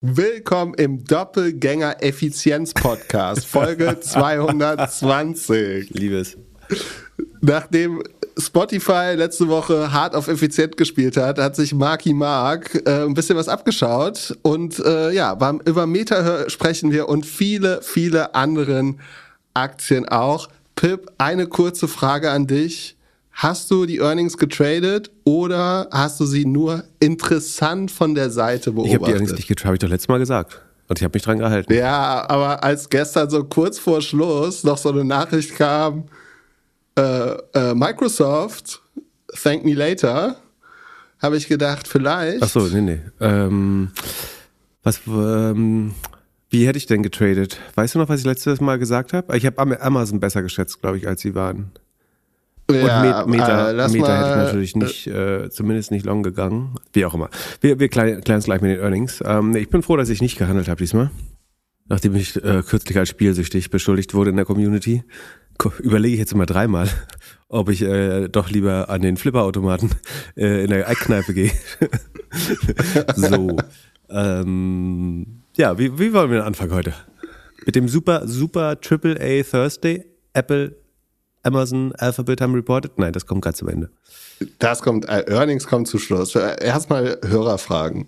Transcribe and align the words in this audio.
Willkommen 0.00 0.74
im 0.74 1.02
Doppelgänger 1.02 1.96
Effizienz 2.04 2.72
Podcast, 2.72 3.44
Folge 3.44 3.98
220. 4.00 5.90
Liebes. 5.90 6.36
Nachdem 7.40 8.04
Spotify 8.38 9.14
letzte 9.16 9.48
Woche 9.48 9.92
hart 9.92 10.14
auf 10.14 10.28
effizient 10.28 10.76
gespielt 10.76 11.16
hat, 11.16 11.40
hat 11.40 11.56
sich 11.56 11.74
Marky 11.74 12.14
Mark 12.14 12.80
äh, 12.86 13.06
ein 13.06 13.14
bisschen 13.14 13.36
was 13.36 13.48
abgeschaut 13.48 14.38
und 14.42 14.78
äh, 14.78 15.10
ja, 15.10 15.34
beim, 15.34 15.60
über 15.64 15.88
Meta 15.88 16.48
sprechen 16.48 16.92
wir 16.92 17.08
und 17.08 17.26
viele, 17.26 17.80
viele 17.82 18.36
anderen 18.36 19.00
Aktien 19.52 20.08
auch. 20.08 20.48
Pip, 20.76 21.10
eine 21.18 21.48
kurze 21.48 21.88
Frage 21.88 22.30
an 22.30 22.46
dich. 22.46 22.96
Hast 23.38 23.70
du 23.70 23.86
die 23.86 23.98
Earnings 23.98 24.36
getradet 24.36 25.12
oder 25.22 25.88
hast 25.92 26.18
du 26.18 26.26
sie 26.26 26.44
nur 26.44 26.82
interessant 26.98 27.88
von 27.88 28.16
der 28.16 28.30
Seite 28.30 28.72
beobachtet? 28.72 28.88
Ich 28.88 28.94
habe 28.94 29.04
die 29.04 29.12
Earnings 29.12 29.32
nicht 29.32 29.46
getradet, 29.46 29.66
habe 29.66 29.74
ich 29.76 29.78
doch 29.78 29.88
letztes 29.88 30.08
Mal 30.08 30.18
gesagt. 30.18 30.60
Und 30.88 30.98
ich 30.98 31.04
habe 31.04 31.14
mich 31.14 31.22
dran 31.22 31.38
gehalten. 31.38 31.72
Ja, 31.72 32.28
aber 32.28 32.64
als 32.64 32.90
gestern 32.90 33.30
so 33.30 33.44
kurz 33.44 33.78
vor 33.78 34.02
Schluss 34.02 34.64
noch 34.64 34.76
so 34.76 34.88
eine 34.88 35.04
Nachricht 35.04 35.54
kam, 35.54 36.06
äh, 36.96 37.36
äh, 37.54 37.74
Microsoft, 37.74 38.82
thank 39.40 39.64
me 39.64 39.74
later, 39.74 40.34
habe 41.22 41.36
ich 41.36 41.46
gedacht, 41.46 41.86
vielleicht. 41.86 42.42
Ach 42.42 42.48
so, 42.48 42.62
nee, 42.62 42.80
nee. 42.80 43.00
Ähm, 43.20 43.92
was, 44.82 45.00
ähm, 45.06 45.94
wie 46.50 46.66
hätte 46.66 46.78
ich 46.78 46.86
denn 46.86 47.04
getradet? 47.04 47.56
Weißt 47.76 47.94
du 47.94 48.00
noch, 48.00 48.08
was 48.08 48.18
ich 48.18 48.26
letztes 48.26 48.60
Mal 48.60 48.80
gesagt 48.80 49.12
habe? 49.12 49.36
Ich 49.36 49.46
habe 49.46 49.80
Amazon 49.80 50.18
besser 50.18 50.42
geschätzt, 50.42 50.80
glaube 50.80 50.96
ich, 50.96 51.06
als 51.06 51.20
sie 51.20 51.36
waren. 51.36 51.70
Ja, 52.70 53.22
und 53.22 53.30
Meta, 53.30 53.70
äh, 53.70 53.88
Meta 53.88 53.88
hätte 53.88 54.30
ich 54.30 54.36
natürlich 54.36 54.76
nicht, 54.76 55.06
äh, 55.06 55.48
zumindest 55.48 55.90
nicht 55.90 56.04
long 56.04 56.22
gegangen. 56.22 56.74
Wie 56.92 57.06
auch 57.06 57.14
immer. 57.14 57.30
Wir, 57.60 57.80
wir 57.80 57.88
klären 57.88 58.20
es 58.20 58.44
gleich 58.44 58.60
mit 58.60 58.72
den 58.72 58.80
Earnings. 58.80 59.22
Ähm, 59.24 59.56
ich 59.56 59.70
bin 59.70 59.82
froh, 59.82 59.96
dass 59.96 60.10
ich 60.10 60.20
nicht 60.20 60.36
gehandelt 60.36 60.68
habe 60.68 60.78
diesmal. 60.78 61.10
Nachdem 61.86 62.14
ich 62.14 62.36
äh, 62.36 62.62
kürzlich 62.62 62.98
als 62.98 63.08
spielsüchtig 63.08 63.70
beschuldigt 63.70 64.12
wurde 64.12 64.30
in 64.30 64.36
der 64.36 64.44
Community, 64.44 65.02
überlege 65.80 66.12
ich 66.12 66.20
jetzt 66.20 66.32
immer 66.32 66.44
dreimal, 66.44 66.88
ob 67.48 67.70
ich 67.70 67.80
äh, 67.80 68.28
doch 68.28 68.50
lieber 68.50 68.90
an 68.90 69.00
den 69.00 69.16
Flipperautomaten 69.16 69.90
äh, 70.36 70.64
in 70.64 70.70
der 70.70 70.88
Eckkneipe 70.88 71.32
gehe. 71.32 71.52
so. 73.16 73.56
Ähm, 74.10 75.42
ja, 75.56 75.78
wie, 75.78 75.98
wie 75.98 76.12
wollen 76.12 76.30
wir 76.30 76.44
anfangen 76.44 76.72
heute? 76.72 76.92
Mit 77.64 77.76
dem 77.76 77.88
super, 77.88 78.28
super 78.28 78.78
Triple 78.78 79.18
A 79.20 79.42
Thursday 79.42 80.04
Apple 80.34 80.76
Amazon 81.42 81.92
Alphabet 81.96 82.40
haben 82.40 82.54
reported? 82.54 82.98
Nein, 82.98 83.12
das 83.12 83.26
kommt 83.26 83.42
gerade 83.42 83.56
zum 83.56 83.68
Ende. 83.68 83.90
Das 84.58 84.82
kommt, 84.82 85.08
äh, 85.08 85.24
Earnings 85.28 85.66
kommt 85.66 85.88
zu 85.88 85.98
Schluss. 85.98 86.34
Erstmal 86.34 87.18
Hörerfragen. 87.24 88.06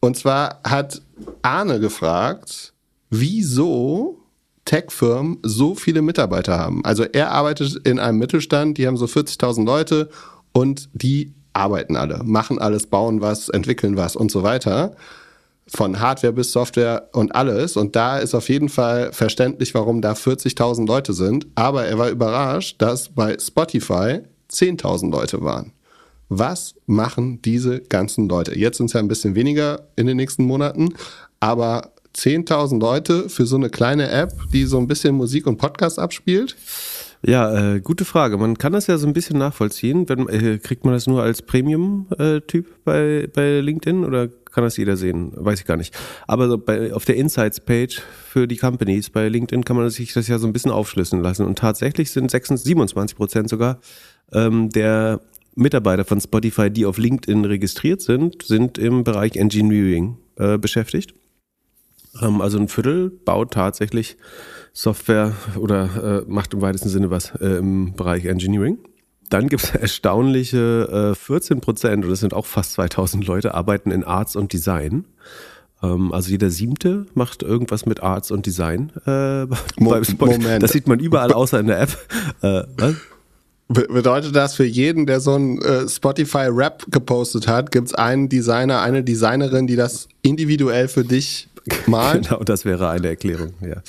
Und 0.00 0.16
zwar 0.16 0.60
hat 0.64 1.02
Arne 1.42 1.80
gefragt, 1.80 2.72
wieso 3.10 4.18
Tech-Firmen 4.64 5.38
so 5.42 5.74
viele 5.74 6.02
Mitarbeiter 6.02 6.58
haben. 6.58 6.84
Also 6.84 7.04
er 7.04 7.32
arbeitet 7.32 7.86
in 7.86 7.98
einem 7.98 8.18
Mittelstand, 8.18 8.78
die 8.78 8.86
haben 8.86 8.96
so 8.96 9.06
40.000 9.06 9.64
Leute 9.64 10.10
und 10.52 10.88
die 10.92 11.34
arbeiten 11.52 11.96
alle, 11.96 12.22
machen 12.24 12.58
alles, 12.58 12.86
bauen 12.86 13.20
was, 13.20 13.48
entwickeln 13.48 13.96
was 13.96 14.16
und 14.16 14.30
so 14.30 14.42
weiter 14.42 14.96
von 15.68 16.00
Hardware 16.00 16.32
bis 16.32 16.52
Software 16.52 17.08
und 17.12 17.34
alles. 17.34 17.76
Und 17.76 17.96
da 17.96 18.18
ist 18.18 18.34
auf 18.34 18.48
jeden 18.48 18.68
Fall 18.68 19.12
verständlich, 19.12 19.74
warum 19.74 20.02
da 20.02 20.12
40.000 20.12 20.86
Leute 20.86 21.12
sind. 21.12 21.46
Aber 21.54 21.84
er 21.84 21.98
war 21.98 22.10
überrascht, 22.10 22.80
dass 22.80 23.08
bei 23.08 23.36
Spotify 23.38 24.20
10.000 24.50 25.10
Leute 25.10 25.42
waren. 25.42 25.72
Was 26.28 26.74
machen 26.86 27.42
diese 27.42 27.80
ganzen 27.80 28.28
Leute? 28.28 28.58
Jetzt 28.58 28.78
sind 28.78 28.86
es 28.86 28.94
ja 28.94 29.00
ein 29.00 29.08
bisschen 29.08 29.34
weniger 29.34 29.88
in 29.96 30.06
den 30.06 30.16
nächsten 30.16 30.44
Monaten, 30.44 30.94
aber 31.40 31.92
10.000 32.16 32.80
Leute 32.80 33.28
für 33.28 33.46
so 33.46 33.56
eine 33.56 33.70
kleine 33.70 34.10
App, 34.10 34.32
die 34.52 34.64
so 34.64 34.78
ein 34.78 34.86
bisschen 34.86 35.14
Musik 35.14 35.46
und 35.46 35.58
Podcast 35.58 35.98
abspielt? 35.98 36.56
Ja, 37.24 37.74
äh, 37.74 37.80
gute 37.80 38.04
Frage. 38.04 38.36
Man 38.36 38.58
kann 38.58 38.72
das 38.72 38.88
ja 38.88 38.98
so 38.98 39.06
ein 39.06 39.12
bisschen 39.12 39.38
nachvollziehen. 39.38 40.08
Wenn, 40.08 40.28
äh, 40.28 40.58
kriegt 40.58 40.84
man 40.84 40.94
das 40.94 41.06
nur 41.06 41.22
als 41.22 41.40
Premium-Typ 41.42 42.66
äh, 42.66 42.70
bei, 42.84 43.28
bei 43.32 43.60
LinkedIn 43.60 44.04
oder 44.04 44.28
kann 44.52 44.64
das 44.64 44.76
jeder 44.76 44.96
sehen? 44.96 45.32
Weiß 45.34 45.60
ich 45.60 45.66
gar 45.66 45.76
nicht. 45.76 45.94
Aber 46.26 46.58
bei, 46.58 46.92
auf 46.92 47.04
der 47.04 47.16
Insights-Page 47.16 48.02
für 48.28 48.46
die 48.46 48.56
Companies 48.56 49.10
bei 49.10 49.28
LinkedIn 49.28 49.64
kann 49.64 49.76
man 49.76 49.88
sich 49.90 50.12
das 50.12 50.28
ja 50.28 50.38
so 50.38 50.46
ein 50.46 50.52
bisschen 50.52 50.70
aufschlüsseln 50.70 51.22
lassen. 51.22 51.46
Und 51.46 51.58
tatsächlich 51.58 52.10
sind 52.10 52.30
26, 52.30 52.66
27 52.66 53.16
Prozent 53.16 53.48
sogar 53.48 53.80
ähm, 54.32 54.70
der 54.70 55.20
Mitarbeiter 55.54 56.04
von 56.04 56.20
Spotify, 56.20 56.70
die 56.70 56.86
auf 56.86 56.98
LinkedIn 56.98 57.44
registriert 57.44 58.00
sind, 58.00 58.42
sind 58.42 58.78
im 58.78 59.04
Bereich 59.04 59.36
Engineering 59.36 60.18
äh, 60.36 60.58
beschäftigt. 60.58 61.14
Ähm, 62.20 62.40
also 62.40 62.58
ein 62.58 62.68
Viertel 62.68 63.10
baut 63.10 63.52
tatsächlich 63.52 64.16
Software 64.72 65.34
oder 65.56 66.22
äh, 66.26 66.30
macht 66.30 66.54
im 66.54 66.62
weitesten 66.62 66.88
Sinne 66.88 67.10
was 67.10 67.34
äh, 67.36 67.58
im 67.58 67.94
Bereich 67.94 68.24
Engineering. 68.24 68.78
Dann 69.32 69.48
gibt 69.48 69.64
es 69.64 69.70
erstaunliche 69.74 71.12
äh, 71.12 71.14
14 71.14 71.60
Prozent, 71.60 72.04
und 72.04 72.10
das 72.10 72.20
sind 72.20 72.34
auch 72.34 72.46
fast 72.46 72.72
2000 72.74 73.26
Leute, 73.26 73.54
arbeiten 73.54 73.90
in 73.90 74.04
Arts 74.04 74.36
und 74.36 74.52
Design. 74.52 75.06
Ähm, 75.82 76.12
also 76.12 76.30
jeder 76.30 76.50
siebte 76.50 77.06
macht 77.14 77.42
irgendwas 77.42 77.86
mit 77.86 78.02
Arts 78.02 78.30
und 78.30 78.44
Design. 78.44 78.92
Äh, 79.06 79.46
Moment. 79.78 80.62
Das 80.62 80.72
sieht 80.72 80.86
man 80.86 81.00
überall 81.00 81.32
außer 81.32 81.60
in 81.60 81.66
der 81.66 81.80
App. 81.80 81.96
Äh, 82.42 82.62
was? 82.76 82.94
Bedeutet 83.68 84.36
das 84.36 84.54
für 84.54 84.66
jeden, 84.66 85.06
der 85.06 85.20
so 85.20 85.34
ein 85.34 85.62
äh, 85.62 85.88
Spotify-Rap 85.88 86.84
gepostet 86.90 87.48
hat, 87.48 87.70
gibt 87.70 87.88
es 87.88 87.94
einen 87.94 88.28
Designer, 88.28 88.82
eine 88.82 89.02
Designerin, 89.02 89.66
die 89.66 89.76
das 89.76 90.08
individuell 90.20 90.88
für 90.88 91.04
dich 91.04 91.48
malt? 91.86 92.28
genau, 92.28 92.42
das 92.42 92.66
wäre 92.66 92.90
eine 92.90 93.08
Erklärung, 93.08 93.54
ja. 93.62 93.82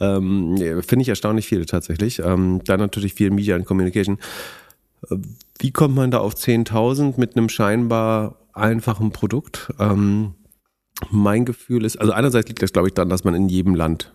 Ähm, 0.00 0.56
Finde 0.86 1.02
ich 1.02 1.08
erstaunlich 1.10 1.46
viele 1.46 1.66
tatsächlich. 1.66 2.20
Ähm, 2.20 2.62
dann 2.64 2.80
natürlich 2.80 3.12
viel 3.12 3.30
Media 3.30 3.54
and 3.54 3.66
Communication. 3.66 4.18
Wie 5.58 5.70
kommt 5.70 5.94
man 5.94 6.10
da 6.10 6.18
auf 6.18 6.34
10.000 6.34 7.14
mit 7.18 7.36
einem 7.36 7.48
scheinbar 7.48 8.36
einfachen 8.52 9.10
Produkt? 9.12 9.72
Ähm, 9.78 10.34
mein 11.10 11.44
Gefühl 11.44 11.84
ist, 11.84 11.96
also 11.96 12.12
einerseits 12.12 12.48
liegt 12.48 12.62
das, 12.62 12.72
glaube 12.72 12.88
ich, 12.88 12.94
daran, 12.94 13.08
dass 13.08 13.24
man 13.24 13.34
in 13.34 13.48
jedem 13.48 13.74
Land 13.74 14.12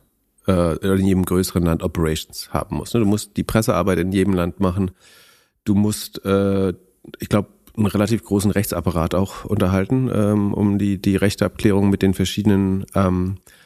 äh, 0.47 0.75
in 0.85 1.05
jedem 1.05 1.25
größeren 1.25 1.63
Land 1.63 1.83
Operations 1.83 2.49
haben 2.51 2.77
muss. 2.77 2.93
Ne? 2.93 2.99
Du 2.99 3.05
musst 3.05 3.37
die 3.37 3.43
Pressearbeit 3.43 3.99
in 3.99 4.11
jedem 4.11 4.33
Land 4.33 4.59
machen. 4.59 4.91
Du 5.63 5.75
musst, 5.75 6.23
äh, 6.25 6.73
ich 7.19 7.29
glaube, 7.29 7.49
einen 7.75 7.87
relativ 7.87 8.23
großen 8.23 8.51
Rechtsapparat 8.51 9.15
auch 9.15 9.45
unterhalten, 9.45 10.11
ähm, 10.13 10.53
um 10.53 10.77
die, 10.77 11.01
die 11.01 11.15
Rechteabklärung 11.15 11.89
mit 11.89 12.01
den 12.01 12.13
verschiedenen 12.13 12.85
ähm, 12.93 13.37
äh, 13.37 13.62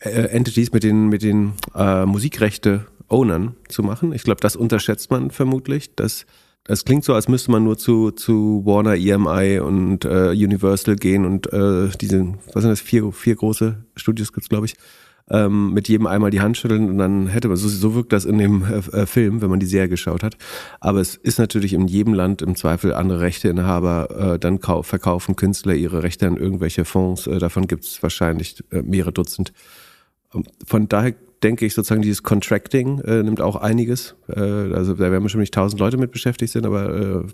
Entities, 0.00 0.72
mit 0.72 0.82
den, 0.82 1.08
mit 1.08 1.22
den 1.22 1.54
äh, 1.74 2.06
Musikrechte 2.06 2.86
Ownern 3.08 3.54
zu 3.68 3.82
machen. 3.82 4.12
Ich 4.12 4.22
glaube, 4.22 4.40
das 4.40 4.56
unterschätzt 4.56 5.10
man 5.10 5.30
vermutlich. 5.30 5.94
Das, 5.96 6.26
das 6.64 6.84
klingt 6.84 7.04
so, 7.04 7.14
als 7.14 7.28
müsste 7.28 7.50
man 7.50 7.64
nur 7.64 7.78
zu, 7.78 8.10
zu 8.10 8.62
Warner, 8.64 8.94
EMI 8.96 9.60
und 9.60 10.04
äh, 10.04 10.30
Universal 10.30 10.96
gehen 10.96 11.24
und 11.24 11.52
äh, 11.52 11.88
diese, 12.00 12.34
was 12.52 12.62
sind 12.62 12.70
das, 12.70 12.80
vier, 12.80 13.10
vier 13.12 13.36
große 13.36 13.84
Studios 13.96 14.32
gibt's, 14.32 14.48
glaube 14.48 14.66
ich, 14.66 14.74
ähm, 15.30 15.72
mit 15.74 15.88
jedem 15.88 16.06
einmal 16.06 16.30
die 16.30 16.40
Hand 16.40 16.56
schütteln 16.56 16.88
und 16.88 16.98
dann 16.98 17.26
hätte 17.26 17.48
man, 17.48 17.56
so, 17.56 17.68
so 17.68 17.94
wirkt 17.94 18.12
das 18.12 18.24
in 18.24 18.38
dem 18.38 18.64
äh, 18.64 18.78
äh, 18.96 19.06
Film, 19.06 19.42
wenn 19.42 19.50
man 19.50 19.60
die 19.60 19.66
Serie 19.66 19.88
geschaut 19.88 20.22
hat. 20.22 20.36
Aber 20.80 21.00
es 21.00 21.16
ist 21.16 21.38
natürlich 21.38 21.72
in 21.72 21.86
jedem 21.86 22.14
Land 22.14 22.42
im 22.42 22.56
Zweifel 22.56 22.94
andere 22.94 23.20
Rechteinhaber, 23.20 24.34
äh, 24.34 24.38
dann 24.38 24.58
verkaufen 24.60 25.36
Künstler 25.36 25.74
ihre 25.74 26.02
Rechte 26.02 26.26
an 26.26 26.36
irgendwelche 26.36 26.84
Fonds, 26.84 27.26
äh, 27.26 27.38
davon 27.38 27.66
gibt's 27.66 28.02
wahrscheinlich 28.02 28.62
äh, 28.70 28.82
mehrere 28.82 29.12
Dutzend. 29.12 29.52
Von 30.66 30.88
daher 30.88 31.14
denke 31.42 31.66
ich 31.66 31.74
sozusagen, 31.74 32.02
dieses 32.02 32.22
Contracting 32.22 33.00
äh, 33.00 33.22
nimmt 33.22 33.40
auch 33.40 33.56
einiges. 33.56 34.16
Äh, 34.28 34.40
also 34.40 34.94
da 34.94 35.10
werden 35.10 35.22
bestimmt 35.22 35.40
nicht 35.42 35.54
tausend 35.54 35.80
Leute 35.80 35.96
mit 35.96 36.10
beschäftigt 36.10 36.52
sind, 36.52 36.66
aber 36.66 36.94
äh, 36.94 37.24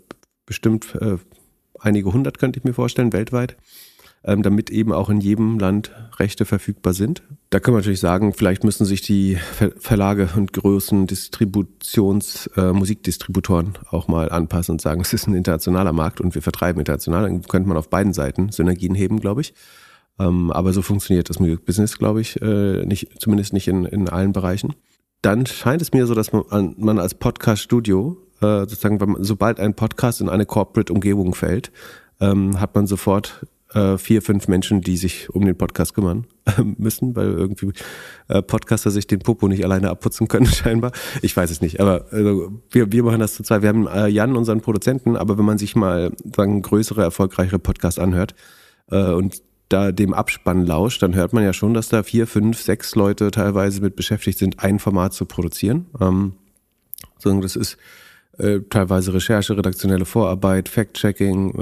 bestimmt 0.46 0.94
äh, 1.00 1.16
einige 1.80 2.12
hundert 2.12 2.38
könnte 2.38 2.58
ich 2.58 2.64
mir 2.64 2.74
vorstellen, 2.74 3.12
weltweit, 3.12 3.56
ähm, 4.24 4.42
damit 4.42 4.70
eben 4.70 4.92
auch 4.92 5.10
in 5.10 5.20
jedem 5.20 5.58
Land 5.58 5.92
Rechte 6.18 6.44
verfügbar 6.44 6.94
sind. 6.94 7.22
Da 7.50 7.60
können 7.60 7.76
wir 7.76 7.80
natürlich 7.80 8.00
sagen, 8.00 8.32
vielleicht 8.32 8.64
müssen 8.64 8.84
sich 8.84 9.02
die 9.02 9.36
Ver 9.36 9.72
Verlage 9.78 10.28
und 10.36 10.52
großen 10.52 11.06
Distributions-, 11.06 12.50
äh, 12.56 12.72
Musikdistributoren 12.72 13.74
auch 13.90 14.08
mal 14.08 14.30
anpassen 14.30 14.72
und 14.72 14.80
sagen, 14.80 15.00
es 15.00 15.12
ist 15.12 15.26
ein 15.26 15.34
internationaler 15.34 15.92
Markt 15.92 16.20
und 16.20 16.34
wir 16.34 16.42
vertreiben 16.42 16.80
international. 16.80 17.22
Dann 17.22 17.42
könnte 17.42 17.68
man 17.68 17.76
auf 17.76 17.90
beiden 17.90 18.12
Seiten 18.12 18.50
Synergien 18.50 18.94
heben, 18.94 19.20
glaube 19.20 19.40
ich. 19.40 19.54
Ähm, 20.18 20.50
aber 20.52 20.72
so 20.72 20.82
funktioniert 20.82 21.28
das 21.28 21.40
Musikbusiness, 21.40 21.98
glaube 21.98 22.20
ich, 22.20 22.40
äh, 22.40 22.84
nicht, 22.86 23.20
zumindest 23.20 23.52
nicht 23.52 23.68
in, 23.68 23.84
in 23.84 24.08
allen 24.08 24.32
Bereichen. 24.32 24.74
Dann 25.22 25.46
scheint 25.46 25.82
es 25.82 25.92
mir 25.92 26.06
so, 26.06 26.14
dass 26.14 26.32
man, 26.32 26.74
man 26.76 26.98
als 26.98 27.14
Podcast-Studio, 27.14 28.16
äh, 28.40 28.60
sozusagen, 28.60 28.98
man, 28.98 29.24
sobald 29.24 29.58
ein 29.58 29.74
Podcast 29.74 30.20
in 30.20 30.28
eine 30.28 30.46
Corporate-Umgebung 30.46 31.34
fällt, 31.34 31.72
ähm, 32.20 32.60
hat 32.60 32.74
man 32.74 32.86
sofort 32.86 33.46
äh, 33.72 33.98
vier, 33.98 34.22
fünf 34.22 34.46
Menschen, 34.46 34.82
die 34.82 34.96
sich 34.96 35.30
um 35.30 35.44
den 35.44 35.56
Podcast 35.56 35.94
kümmern 35.94 36.26
müssen, 36.78 37.16
weil 37.16 37.32
irgendwie 37.32 37.72
äh, 38.28 38.40
Podcaster 38.40 38.92
sich 38.92 39.08
den 39.08 39.18
Popo 39.18 39.48
nicht 39.48 39.64
alleine 39.64 39.90
abputzen 39.90 40.28
können, 40.28 40.46
scheinbar. 40.46 40.92
Ich 41.22 41.36
weiß 41.36 41.50
es 41.50 41.60
nicht, 41.60 41.80
aber 41.80 42.06
also, 42.12 42.52
wir, 42.70 42.92
wir 42.92 43.02
machen 43.02 43.18
das 43.18 43.34
zu 43.34 43.42
zweit. 43.42 43.62
Wir 43.62 43.70
haben 43.70 43.88
äh, 43.88 44.06
Jan, 44.06 44.36
unseren 44.36 44.60
Produzenten, 44.60 45.16
aber 45.16 45.38
wenn 45.38 45.44
man 45.44 45.58
sich 45.58 45.74
mal 45.74 46.12
sagen, 46.36 46.62
größere, 46.62 47.02
erfolgreichere 47.02 47.58
Podcasts 47.58 47.98
anhört 47.98 48.34
und 48.86 49.42
da 49.68 49.92
dem 49.92 50.14
Abspann 50.14 50.66
lauscht, 50.66 51.02
dann 51.02 51.14
hört 51.14 51.32
man 51.32 51.42
ja 51.42 51.52
schon, 51.52 51.74
dass 51.74 51.88
da 51.88 52.02
vier, 52.02 52.26
fünf, 52.26 52.60
sechs 52.60 52.94
Leute 52.94 53.30
teilweise 53.30 53.80
mit 53.80 53.96
beschäftigt 53.96 54.38
sind, 54.38 54.60
ein 54.60 54.78
Format 54.78 55.14
zu 55.14 55.24
produzieren. 55.24 55.86
Ähm, 56.00 56.34
das 57.22 57.56
ist 57.56 57.78
äh, 58.38 58.60
teilweise 58.68 59.14
Recherche, 59.14 59.56
redaktionelle 59.56 60.04
Vorarbeit, 60.04 60.68
Fact-Checking, 60.68 61.54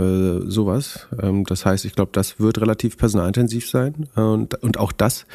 äh, 0.46 0.50
sowas. 0.50 1.06
Ähm, 1.20 1.44
das 1.44 1.66
heißt, 1.66 1.84
ich 1.84 1.94
glaube, 1.94 2.10
das 2.12 2.40
wird 2.40 2.60
relativ 2.60 2.96
personalintensiv 2.96 3.68
sein. 3.68 4.08
Und, 4.14 4.54
und 4.62 4.78
auch 4.78 4.92
das, 4.92 5.26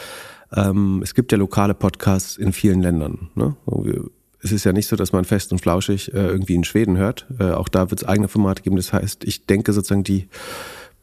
ähm, 0.55 1.01
es 1.03 1.13
gibt 1.13 1.31
ja 1.31 1.37
lokale 1.37 1.73
Podcasts 1.73 2.37
in 2.37 2.53
vielen 2.53 2.81
Ländern. 2.81 3.29
Ne? 3.35 3.55
Es 4.41 4.51
ist 4.51 4.63
ja 4.63 4.73
nicht 4.73 4.87
so, 4.87 4.95
dass 4.95 5.13
man 5.13 5.25
fest 5.25 5.51
und 5.51 5.59
flauschig 5.59 6.13
äh, 6.13 6.27
irgendwie 6.27 6.55
in 6.55 6.63
Schweden 6.63 6.97
hört. 6.97 7.27
Äh, 7.39 7.51
auch 7.51 7.69
da 7.69 7.89
wird 7.91 8.01
es 8.01 8.07
eigene 8.07 8.27
Formate 8.27 8.63
geben. 8.63 8.75
Das 8.75 8.93
heißt, 8.93 9.23
ich 9.23 9.45
denke 9.45 9.73
sozusagen, 9.73 10.03
die 10.03 10.27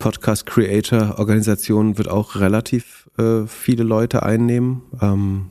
Podcast-Creator-Organisation 0.04 1.96
wird 1.96 2.08
auch 2.08 2.36
relativ 2.36 3.08
äh, 3.16 3.46
viele 3.46 3.84
Leute 3.84 4.22
einnehmen. 4.22 4.82
Ähm, 5.00 5.46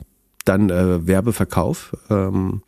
dann 0.46 0.70
äh, 0.70 1.08
Werbeverkauf. 1.08 1.98
Ähm, 2.12 2.62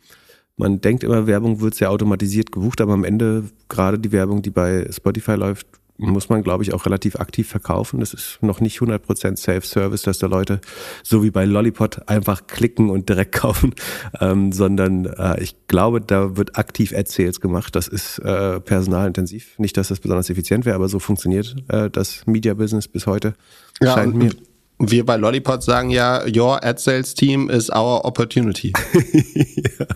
man 0.56 0.80
denkt 0.80 1.04
immer, 1.04 1.28
Werbung 1.28 1.60
wird 1.60 1.76
sehr 1.76 1.92
automatisiert 1.92 2.50
gebucht, 2.50 2.80
aber 2.80 2.92
am 2.94 3.04
Ende, 3.04 3.44
gerade 3.68 4.00
die 4.00 4.10
Werbung, 4.10 4.42
die 4.42 4.50
bei 4.50 4.88
Spotify 4.90 5.34
läuft, 5.36 5.68
muss 5.98 6.28
man, 6.28 6.42
glaube 6.42 6.62
ich, 6.62 6.74
auch 6.74 6.86
relativ 6.86 7.16
aktiv 7.16 7.48
verkaufen. 7.48 8.00
Das 8.00 8.12
ist 8.12 8.38
noch 8.42 8.60
nicht 8.60 8.78
100% 8.78 9.36
Self-Service, 9.36 10.02
dass 10.02 10.18
da 10.18 10.26
Leute, 10.26 10.60
so 11.02 11.22
wie 11.22 11.30
bei 11.30 11.44
Lollipop, 11.44 12.02
einfach 12.06 12.46
klicken 12.46 12.90
und 12.90 13.08
direkt 13.08 13.32
kaufen, 13.36 13.74
ähm, 14.20 14.52
sondern 14.52 15.06
äh, 15.06 15.42
ich 15.42 15.56
glaube, 15.68 16.00
da 16.00 16.36
wird 16.36 16.56
aktiv 16.58 16.92
Ad-Sales 16.92 17.40
gemacht. 17.40 17.74
Das 17.74 17.88
ist 17.88 18.18
äh, 18.18 18.60
personalintensiv. 18.60 19.58
Nicht, 19.58 19.76
dass 19.76 19.88
das 19.88 20.00
besonders 20.00 20.30
effizient 20.30 20.64
wäre, 20.64 20.76
aber 20.76 20.88
so 20.88 20.98
funktioniert 20.98 21.56
äh, 21.68 21.90
das 21.90 22.26
Media-Business 22.26 22.88
bis 22.88 23.06
heute. 23.06 23.34
Ja, 23.80 23.94
Scheint 23.94 24.14
mir 24.14 24.30
wir 24.78 25.06
bei 25.06 25.16
Lollipop 25.16 25.62
sagen 25.62 25.90
ja, 25.90 26.22
your 26.26 26.62
ad 26.62 26.80
sales 26.80 27.14
team 27.14 27.48
is 27.48 27.70
our 27.70 28.04
opportunity. 28.04 28.72
ja, 29.56 29.86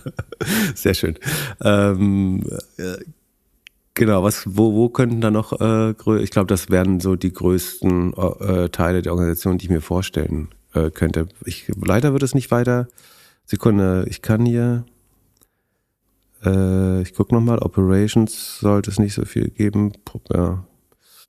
sehr 0.75 0.95
schön. 0.95 1.19
Ähm, 1.63 2.43
äh, 2.79 2.97
genau, 4.01 4.23
was, 4.23 4.45
wo, 4.47 4.73
wo 4.75 4.89
könnten 4.89 5.21
da 5.21 5.31
noch, 5.31 5.61
äh, 5.61 5.91
ich 6.23 6.31
glaube, 6.31 6.47
das 6.47 6.71
wären 6.71 7.01
so 7.01 7.17
die 7.17 7.35
größten 7.35 8.15
äh, 8.15 8.71
Teile 8.71 9.03
der 9.03 9.13
Organisation, 9.13 9.59
die 9.59 9.67
ich 9.67 9.71
mir 9.71 9.83
vorstellen 9.83 10.49
äh, 10.73 10.91
könnte. 10.91 11.29
Ich, 11.45 11.71
leider 11.77 12.13
wird 12.15 12.23
es 12.23 12.35
nicht 12.35 12.51
weiter. 12.51 12.89
Sekunde, 13.45 14.07
ich 14.09 14.23
kann 14.23 14.47
hier, 14.47 14.87
äh, 16.43 17.03
ich 17.03 17.13
gucke 17.13 17.35
nochmal, 17.35 17.59
Operations 17.59 18.59
sollte 18.61 18.91
es 18.91 18.99
nicht 18.99 19.13
so 19.13 19.27
viel 19.27 19.51
geben. 19.51 19.93
Ja, 20.33 20.65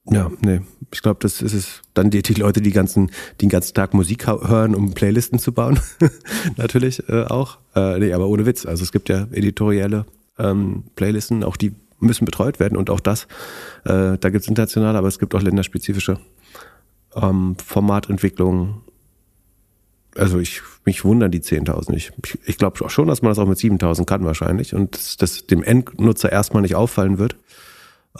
ja, 0.06 0.31
nee. 0.39 0.62
Ich 0.94 1.01
glaube, 1.01 1.19
das 1.21 1.41
ist 1.41 1.53
es. 1.53 1.81
Dann 1.94 2.09
die, 2.09 2.21
die 2.21 2.35
Leute, 2.35 2.62
die 2.62 2.71
ganzen, 2.71 3.07
die 3.07 3.47
den 3.47 3.50
ganzen 3.50 3.74
Tag 3.74 3.94
Musik 3.94 4.27
hören, 4.27 4.75
um 4.75 4.94
Playlisten 4.94 5.39
zu 5.39 5.51
bauen. 5.51 5.77
Natürlich 6.56 7.07
äh, 7.09 7.25
auch. 7.25 7.59
Äh, 7.75 8.00
nee, 8.00 8.13
aber 8.13 8.29
ohne 8.29 8.45
Witz. 8.45 8.65
Also 8.65 8.83
es 8.83 8.94
gibt 8.94 9.09
ja 9.09 9.27
editorielle 9.31 10.06
ähm, 10.39 10.85
Playlisten, 10.95 11.44
auch 11.44 11.57
die 11.57 11.75
müssen 12.01 12.25
betreut 12.25 12.59
werden 12.59 12.77
und 12.77 12.89
auch 12.89 13.00
das. 13.00 13.24
Äh, 13.86 14.18
da 14.18 14.30
gibt 14.30 14.44
es 14.44 14.48
internationale, 14.48 14.98
aber 14.98 15.07
es 15.07 15.19
gibt 15.19 15.33
auch 15.36 15.42
länderspezifische 15.42 16.19
ähm, 17.15 17.56
Formatentwicklungen. 17.63 18.81
Also 20.15 20.39
ich 20.39 20.62
mich 20.86 21.06
wundern 21.06 21.31
die 21.31 21.42
10.000 21.42 21.94
Ich, 21.94 22.12
ich 22.45 22.57
glaube 22.57 22.89
schon, 22.89 23.07
dass 23.07 23.21
man 23.21 23.31
das 23.31 23.39
auch 23.39 23.48
mit 23.48 23.57
7.000 23.57 24.06
kann 24.06 24.25
wahrscheinlich 24.25 24.74
und 24.74 24.95
dass 24.95 25.18
das 25.18 25.48
dem 25.48 25.63
Endnutzer 25.63 26.31
erstmal 26.31 26.63
nicht 26.63 26.75
auffallen 26.75 27.18
wird. 27.18 27.36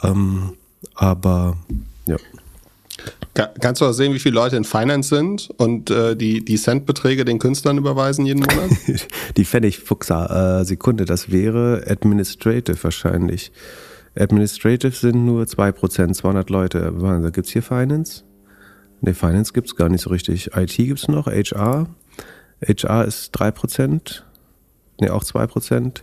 Ähm, 0.02 0.54
aber 0.94 1.56
ja. 2.06 2.16
Kannst 3.34 3.80
du 3.80 3.86
auch 3.86 3.92
sehen, 3.92 4.12
wie 4.12 4.18
viele 4.18 4.34
Leute 4.34 4.56
in 4.56 4.64
Finance 4.64 5.08
sind 5.08 5.48
und 5.56 5.90
äh, 5.90 6.14
die, 6.14 6.44
die 6.44 6.56
Centbeträge 6.56 7.24
den 7.24 7.38
Künstlern 7.38 7.78
überweisen 7.78 8.26
jeden 8.26 8.40
Monat? 8.40 8.70
die 9.36 9.44
Pfennigfuchser, 9.46 10.60
äh, 10.60 10.64
Sekunde, 10.64 11.06
das 11.06 11.30
wäre 11.30 11.82
Administrative 11.88 12.76
wahrscheinlich. 12.82 13.50
Administrative 14.14 14.94
sind 14.94 15.24
nur 15.24 15.44
2%, 15.44 16.12
200 16.12 16.50
Leute. 16.50 16.92
Gibt 17.32 17.46
es 17.46 17.52
hier 17.52 17.62
Finance? 17.62 18.24
Ne, 19.00 19.14
Finance 19.14 19.52
gibt 19.54 19.68
es 19.68 19.76
gar 19.76 19.88
nicht 19.88 20.02
so 20.02 20.10
richtig. 20.10 20.50
IT 20.54 20.76
gibt 20.76 20.98
es 20.98 21.08
noch, 21.08 21.26
HR. 21.26 21.88
HR 22.62 23.04
ist 23.06 23.34
3%. 23.34 24.22
Ne, 25.00 25.12
auch 25.12 25.24
2%. 25.24 26.02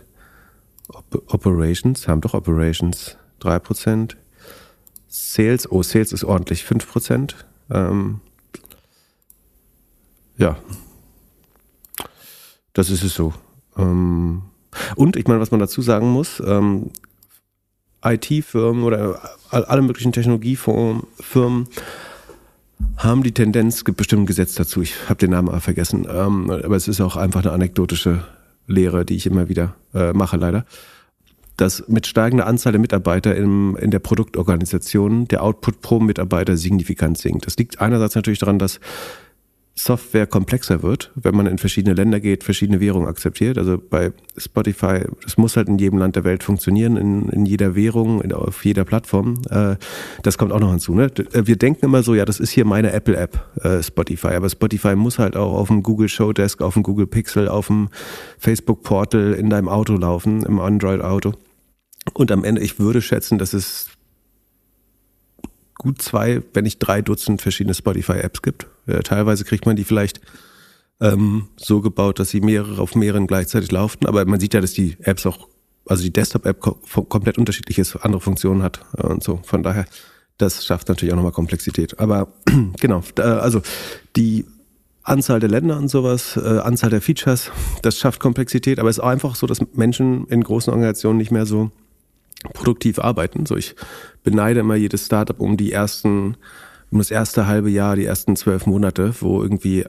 Op 0.88 1.22
Operations, 1.32 2.08
haben 2.08 2.20
doch 2.20 2.34
Operations, 2.34 3.16
3%. 3.40 4.16
Sales, 5.12 5.70
oh, 5.70 5.82
Sales 5.82 6.12
ist 6.12 6.22
ordentlich, 6.22 6.62
5%. 6.62 7.34
Ähm, 7.70 8.20
ja. 10.38 10.56
Das 12.72 12.90
ist 12.90 13.02
es 13.02 13.14
so. 13.14 13.34
Ähm, 13.76 14.42
und 14.94 15.16
ich 15.16 15.26
meine, 15.26 15.40
was 15.40 15.50
man 15.50 15.58
dazu 15.58 15.82
sagen 15.82 16.08
muss, 16.08 16.40
ähm, 16.46 16.90
IT-Firmen 18.04 18.84
oder 18.84 19.20
alle 19.50 19.82
möglichen 19.82 20.12
Technologiefirmen 20.12 21.02
haben 22.96 23.22
die 23.24 23.32
Tendenz, 23.32 23.84
gibt 23.84 23.98
bestimmt 23.98 24.22
ein 24.22 24.26
Gesetz 24.26 24.54
dazu, 24.54 24.80
ich 24.80 25.08
habe 25.08 25.18
den 25.18 25.32
Namen 25.32 25.60
vergessen, 25.60 26.06
ähm, 26.08 26.50
aber 26.50 26.76
es 26.76 26.86
ist 26.86 27.00
auch 27.00 27.16
einfach 27.16 27.42
eine 27.42 27.52
anekdotische 27.52 28.24
Lehre, 28.68 29.04
die 29.04 29.16
ich 29.16 29.26
immer 29.26 29.48
wieder 29.48 29.74
äh, 29.92 30.12
mache, 30.12 30.36
leider 30.36 30.64
dass 31.60 31.86
mit 31.88 32.06
steigender 32.06 32.46
Anzahl 32.46 32.72
der 32.72 32.80
Mitarbeiter 32.80 33.36
im, 33.36 33.76
in 33.76 33.90
der 33.90 33.98
Produktorganisation 33.98 35.28
der 35.28 35.42
Output 35.42 35.80
pro 35.82 36.00
Mitarbeiter 36.00 36.56
signifikant 36.56 37.18
sinkt. 37.18 37.46
Das 37.46 37.56
liegt 37.56 37.80
einerseits 37.80 38.14
natürlich 38.14 38.38
daran, 38.38 38.58
dass 38.58 38.80
Software 39.74 40.26
komplexer 40.26 40.82
wird, 40.82 41.10
wenn 41.14 41.34
man 41.34 41.46
in 41.46 41.56
verschiedene 41.56 41.94
Länder 41.94 42.20
geht, 42.20 42.44
verschiedene 42.44 42.80
Währungen 42.80 43.08
akzeptiert. 43.08 43.56
Also 43.56 43.78
bei 43.78 44.12
Spotify, 44.36 45.04
das 45.22 45.38
muss 45.38 45.56
halt 45.56 45.68
in 45.68 45.78
jedem 45.78 45.98
Land 45.98 46.16
der 46.16 46.24
Welt 46.24 46.42
funktionieren, 46.42 46.96
in, 46.96 47.28
in 47.30 47.46
jeder 47.46 47.74
Währung, 47.74 48.20
in, 48.20 48.32
auf 48.32 48.64
jeder 48.64 48.84
Plattform. 48.84 49.40
Äh, 49.48 49.76
das 50.22 50.36
kommt 50.36 50.52
auch 50.52 50.60
noch 50.60 50.70
hinzu. 50.70 50.94
Ne? 50.94 51.10
Wir 51.32 51.56
denken 51.56 51.86
immer 51.86 52.02
so, 52.02 52.14
ja, 52.14 52.24
das 52.24 52.40
ist 52.40 52.50
hier 52.50 52.66
meine 52.66 52.92
Apple-App, 52.92 53.62
äh, 53.62 53.82
Spotify. 53.82 54.28
Aber 54.28 54.50
Spotify 54.50 54.96
muss 54.96 55.18
halt 55.18 55.36
auch 55.36 55.54
auf 55.54 55.68
dem 55.68 55.82
Google 55.82 56.08
Showdesk, 56.08 56.60
auf 56.60 56.74
dem 56.74 56.82
Google 56.82 57.06
Pixel, 57.06 57.48
auf 57.48 57.68
dem 57.68 57.88
Facebook-Portal 58.38 59.32
in 59.32 59.48
deinem 59.48 59.68
Auto 59.68 59.94
laufen, 59.96 60.42
im 60.42 60.58
Android-Auto. 60.58 61.34
Und 62.14 62.32
am 62.32 62.44
Ende, 62.44 62.60
ich 62.60 62.78
würde 62.78 63.02
schätzen, 63.02 63.38
dass 63.38 63.52
es 63.52 63.88
gut 65.74 66.02
zwei, 66.02 66.42
wenn 66.52 66.64
nicht 66.64 66.78
drei 66.78 67.02
Dutzend 67.02 67.40
verschiedene 67.40 67.74
Spotify-Apps 67.74 68.42
gibt. 68.42 68.66
Ja, 68.86 69.00
teilweise 69.00 69.44
kriegt 69.44 69.66
man 69.66 69.76
die 69.76 69.84
vielleicht 69.84 70.20
ähm, 71.00 71.48
so 71.56 71.80
gebaut, 71.80 72.18
dass 72.18 72.30
sie 72.30 72.40
mehrere 72.40 72.80
auf 72.80 72.94
mehreren 72.94 73.26
gleichzeitig 73.26 73.70
laufen. 73.72 74.06
Aber 74.06 74.24
man 74.26 74.40
sieht 74.40 74.54
ja, 74.54 74.60
dass 74.60 74.72
die 74.72 74.96
Apps 75.00 75.24
auch, 75.26 75.48
also 75.86 76.02
die 76.02 76.12
Desktop-App 76.12 76.60
komplett 77.08 77.38
unterschiedlich 77.38 77.78
ist, 77.78 77.96
andere 77.96 78.20
Funktionen 78.20 78.62
hat 78.62 78.80
und 78.96 79.22
so. 79.22 79.40
Von 79.44 79.62
daher, 79.62 79.86
das 80.36 80.64
schafft 80.64 80.88
natürlich 80.88 81.12
auch 81.12 81.16
nochmal 81.16 81.32
Komplexität. 81.32 81.98
Aber 81.98 82.28
genau, 82.80 83.02
also 83.16 83.62
die 84.16 84.44
Anzahl 85.02 85.40
der 85.40 85.48
Länder 85.48 85.78
und 85.78 85.88
sowas, 85.88 86.36
äh, 86.36 86.58
Anzahl 86.58 86.90
der 86.90 87.00
Features, 87.00 87.50
das 87.82 87.98
schafft 87.98 88.20
Komplexität, 88.20 88.78
aber 88.78 88.90
es 88.90 88.98
ist 88.98 89.04
einfach 89.04 89.34
so, 89.34 89.46
dass 89.46 89.60
Menschen 89.72 90.26
in 90.28 90.42
großen 90.42 90.70
Organisationen 90.70 91.16
nicht 91.16 91.30
mehr 91.30 91.46
so 91.46 91.70
produktiv 92.52 92.98
arbeiten. 92.98 93.46
So, 93.46 93.56
ich 93.56 93.74
beneide 94.22 94.60
immer 94.60 94.76
jedes 94.76 95.06
Startup 95.06 95.38
um 95.40 95.56
die 95.56 95.72
ersten, 95.72 96.36
um 96.90 96.98
das 96.98 97.10
erste 97.10 97.46
halbe 97.46 97.70
Jahr, 97.70 97.96
die 97.96 98.04
ersten 98.04 98.36
zwölf 98.36 98.66
Monate, 98.66 99.14
wo 99.20 99.42
irgendwie 99.42 99.84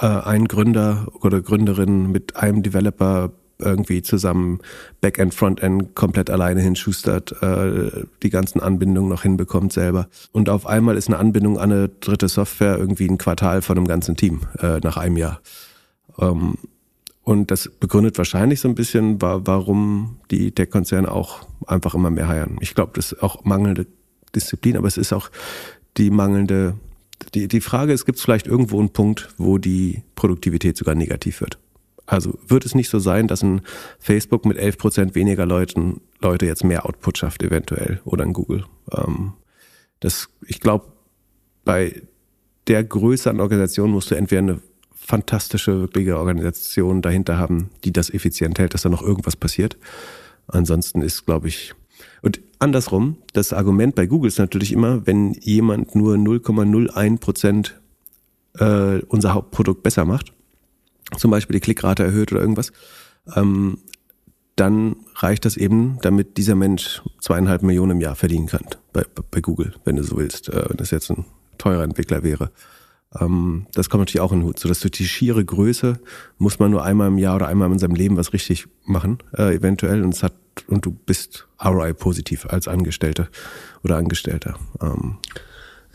äh, 0.00 0.06
ein 0.06 0.46
Gründer 0.46 1.08
oder 1.20 1.40
Gründerin 1.40 2.10
mit 2.10 2.36
einem 2.36 2.62
Developer 2.62 3.32
irgendwie 3.58 4.02
zusammen 4.02 4.58
Backend, 5.00 5.34
Frontend 5.34 5.94
komplett 5.94 6.30
alleine 6.30 6.60
hinschustert, 6.60 7.40
äh, 7.42 8.04
die 8.22 8.30
ganzen 8.30 8.60
Anbindungen 8.60 9.08
noch 9.08 9.22
hinbekommt 9.22 9.72
selber. 9.72 10.08
Und 10.32 10.48
auf 10.48 10.66
einmal 10.66 10.96
ist 10.96 11.08
eine 11.08 11.18
Anbindung 11.18 11.58
an 11.58 11.72
eine 11.72 11.88
dritte 11.88 12.28
Software 12.28 12.76
irgendwie 12.78 13.08
ein 13.08 13.18
Quartal 13.18 13.62
von 13.62 13.78
einem 13.78 13.86
ganzen 13.86 14.16
Team 14.16 14.40
äh, 14.58 14.80
nach 14.82 14.96
einem 14.96 15.16
Jahr. 15.16 15.40
Ähm, 16.18 16.54
und 17.24 17.50
das 17.50 17.68
begründet 17.68 18.18
wahrscheinlich 18.18 18.60
so 18.60 18.68
ein 18.68 18.74
bisschen, 18.74 19.22
warum 19.22 20.18
die 20.30 20.50
Tech-Konzerne 20.50 21.10
auch 21.10 21.46
einfach 21.66 21.94
immer 21.94 22.10
mehr 22.10 22.28
heiern. 22.28 22.58
Ich 22.60 22.74
glaube, 22.74 22.92
das 22.94 23.12
ist 23.12 23.22
auch 23.22 23.44
mangelnde 23.44 23.86
Disziplin, 24.34 24.76
aber 24.76 24.88
es 24.88 24.96
ist 24.96 25.12
auch 25.12 25.30
die 25.96 26.10
mangelnde, 26.10 26.74
die, 27.34 27.46
die 27.46 27.60
Frage 27.60 27.92
ist, 27.92 28.06
gibt 28.06 28.18
es 28.18 28.24
vielleicht 28.24 28.46
irgendwo 28.46 28.80
einen 28.80 28.92
Punkt, 28.92 29.28
wo 29.38 29.58
die 29.58 30.02
Produktivität 30.16 30.76
sogar 30.76 30.94
negativ 30.94 31.40
wird? 31.40 31.58
Also 32.06 32.38
wird 32.48 32.64
es 32.64 32.74
nicht 32.74 32.90
so 32.90 32.98
sein, 32.98 33.28
dass 33.28 33.42
ein 33.42 33.62
Facebook 34.00 34.44
mit 34.44 34.56
11 34.56 34.78
Prozent 34.78 35.14
weniger 35.14 35.46
Leuten, 35.46 36.00
Leute 36.20 36.46
jetzt 36.46 36.64
mehr 36.64 36.84
Output 36.84 37.18
schafft 37.18 37.42
eventuell 37.42 38.00
oder 38.04 38.24
ein 38.24 38.32
Google? 38.32 38.64
Ähm, 38.90 39.34
das, 40.00 40.28
ich 40.46 40.58
glaube, 40.58 40.86
bei 41.64 42.02
der 42.66 42.82
Größe 42.82 43.30
an 43.30 43.40
Organisation 43.40 43.90
musst 43.90 44.10
du 44.10 44.16
entweder 44.16 44.40
eine 44.40 44.60
fantastische, 45.04 45.80
wirkliche 45.80 46.16
Organisation 46.16 47.02
dahinter 47.02 47.36
haben, 47.36 47.70
die 47.84 47.92
das 47.92 48.10
effizient 48.10 48.58
hält, 48.58 48.74
dass 48.74 48.82
da 48.82 48.88
noch 48.88 49.02
irgendwas 49.02 49.36
passiert. 49.36 49.76
Ansonsten 50.46 51.02
ist, 51.02 51.26
glaube 51.26 51.48
ich, 51.48 51.74
Und 52.22 52.40
andersrum, 52.58 53.16
das 53.32 53.52
Argument 53.52 53.94
bei 53.94 54.06
Google 54.06 54.28
ist 54.28 54.38
natürlich 54.38 54.72
immer, 54.72 55.06
wenn 55.06 55.34
jemand 55.34 55.94
nur 55.94 56.14
0,01 56.14 57.18
Prozent 57.18 57.80
äh, 58.58 58.98
unser 59.08 59.34
Hauptprodukt 59.34 59.82
besser 59.82 60.04
macht, 60.04 60.32
zum 61.16 61.30
Beispiel 61.30 61.54
die 61.54 61.60
Klickrate 61.60 62.04
erhöht 62.04 62.32
oder 62.32 62.40
irgendwas, 62.40 62.72
ähm, 63.34 63.78
dann 64.56 64.96
reicht 65.16 65.44
das 65.44 65.56
eben, 65.56 65.98
damit 66.02 66.36
dieser 66.36 66.54
Mensch 66.54 67.02
zweieinhalb 67.20 67.62
Millionen 67.62 67.92
im 67.92 68.00
Jahr 68.00 68.14
verdienen 68.14 68.46
kann 68.46 68.66
bei, 68.92 69.04
bei 69.30 69.40
Google, 69.40 69.74
wenn 69.84 69.96
du 69.96 70.04
so 70.04 70.16
willst, 70.16 70.48
äh, 70.48 70.68
wenn 70.68 70.76
das 70.76 70.90
jetzt 70.90 71.10
ein 71.10 71.24
teurer 71.58 71.82
Entwickler 71.82 72.22
wäre. 72.22 72.50
Ähm, 73.20 73.66
das 73.74 73.90
kommt 73.90 74.02
natürlich 74.02 74.20
auch 74.20 74.32
in 74.32 74.40
den 74.40 74.46
Hut. 74.46 74.58
So 74.58 74.68
dass 74.68 74.80
durch 74.80 74.92
die 74.92 75.06
schiere 75.06 75.44
Größe 75.44 75.98
muss 76.38 76.58
man 76.58 76.70
nur 76.70 76.84
einmal 76.84 77.08
im 77.08 77.18
Jahr 77.18 77.36
oder 77.36 77.48
einmal 77.48 77.70
in 77.70 77.78
seinem 77.78 77.94
Leben 77.94 78.16
was 78.16 78.32
richtig 78.32 78.66
machen, 78.84 79.18
äh, 79.36 79.54
eventuell. 79.54 80.02
Und 80.02 80.14
es 80.14 80.22
hat 80.22 80.34
und 80.66 80.84
du 80.84 80.90
bist 80.90 81.46
ROI 81.64 81.94
positiv 81.94 82.46
als 82.46 82.68
Angestellte 82.68 83.28
oder 83.82 83.96
Angestellter. 83.96 84.56
Ähm, 84.80 85.16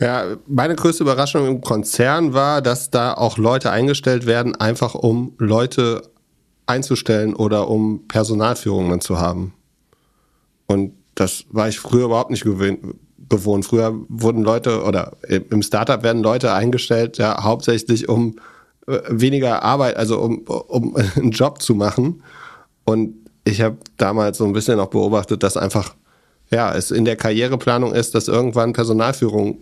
ja, 0.00 0.36
meine 0.46 0.76
größte 0.76 1.02
Überraschung 1.02 1.46
im 1.46 1.60
Konzern 1.60 2.32
war, 2.32 2.62
dass 2.62 2.90
da 2.90 3.14
auch 3.14 3.36
Leute 3.36 3.70
eingestellt 3.70 4.26
werden, 4.26 4.54
einfach 4.54 4.94
um 4.94 5.34
Leute 5.38 6.02
einzustellen 6.66 7.34
oder 7.34 7.68
um 7.68 8.06
Personalführungen 8.06 9.00
zu 9.00 9.18
haben. 9.18 9.54
Und 10.66 10.92
das 11.14 11.46
war 11.50 11.68
ich 11.68 11.80
früher 11.80 12.04
überhaupt 12.04 12.30
nicht 12.30 12.44
gewohnt. 13.28 13.64
Früher 13.64 13.94
wurden 14.08 14.42
Leute 14.42 14.82
oder 14.82 15.16
im 15.28 15.62
Startup 15.62 16.02
werden 16.02 16.22
Leute 16.22 16.52
eingestellt, 16.52 17.18
ja, 17.18 17.42
hauptsächlich 17.42 18.08
um 18.08 18.36
äh, 18.86 19.00
weniger 19.08 19.62
Arbeit, 19.62 19.96
also 19.96 20.18
um, 20.18 20.38
um 20.38 20.96
einen 21.16 21.30
Job 21.30 21.60
zu 21.60 21.74
machen. 21.74 22.22
Und 22.84 23.14
ich 23.44 23.60
habe 23.60 23.76
damals 23.96 24.38
so 24.38 24.44
ein 24.44 24.52
bisschen 24.52 24.80
auch 24.80 24.88
beobachtet, 24.88 25.42
dass 25.42 25.56
einfach, 25.56 25.94
ja, 26.50 26.74
es 26.74 26.90
in 26.90 27.04
der 27.04 27.16
Karriereplanung 27.16 27.92
ist, 27.92 28.14
dass 28.14 28.28
irgendwann 28.28 28.72
Personalführung 28.72 29.58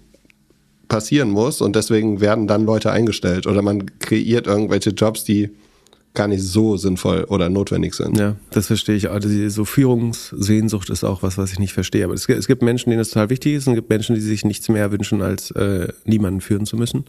passieren 0.89 1.31
muss 1.31 1.61
und 1.61 1.75
deswegen 1.75 2.21
werden 2.21 2.47
dann 2.47 2.65
Leute 2.65 2.93
eingestellt 2.93 3.47
oder 3.47 3.63
man 3.63 3.99
kreiert 3.99 4.47
irgendwelche 4.47 4.91
Jobs, 4.91 5.25
die 5.25 5.51
gar 6.17 6.27
nicht 6.27 6.43
so 6.43 6.77
sinnvoll 6.77 7.25
oder 7.25 7.49
notwendig 7.49 7.95
sind. 7.95 8.19
Ja, 8.19 8.35
das 8.51 8.67
verstehe 8.67 8.97
ich. 8.97 9.11
Also 9.11 9.29
so 9.49 9.65
Führungssehnsucht 9.65 10.91
ist 10.91 11.05
auch 11.05 11.23
was, 11.23 11.39
was 11.39 11.53
ich 11.53 11.59
nicht 11.61 11.73
verstehe. 11.73 12.05
Aber 12.05 12.15
es, 12.15 12.29
es 12.29 12.47
gibt 12.49 12.63
Menschen, 12.63 12.91
denen 12.91 12.99
das 12.99 13.11
total 13.11 13.31
wichtig 13.31 13.55
ist 13.55 13.69
und 13.69 13.75
es 13.75 13.77
gibt 13.77 13.91
Menschen, 13.91 14.17
die 14.17 14.21
sich 14.21 14.45
nichts 14.45 14.69
mehr 14.69 14.91
wünschen, 14.91 15.23
als 15.23 15.53
äh, 15.53 15.89
niemanden 16.05 16.41
führen 16.41 16.67
zu 16.67 16.77
müssen. 16.77 17.05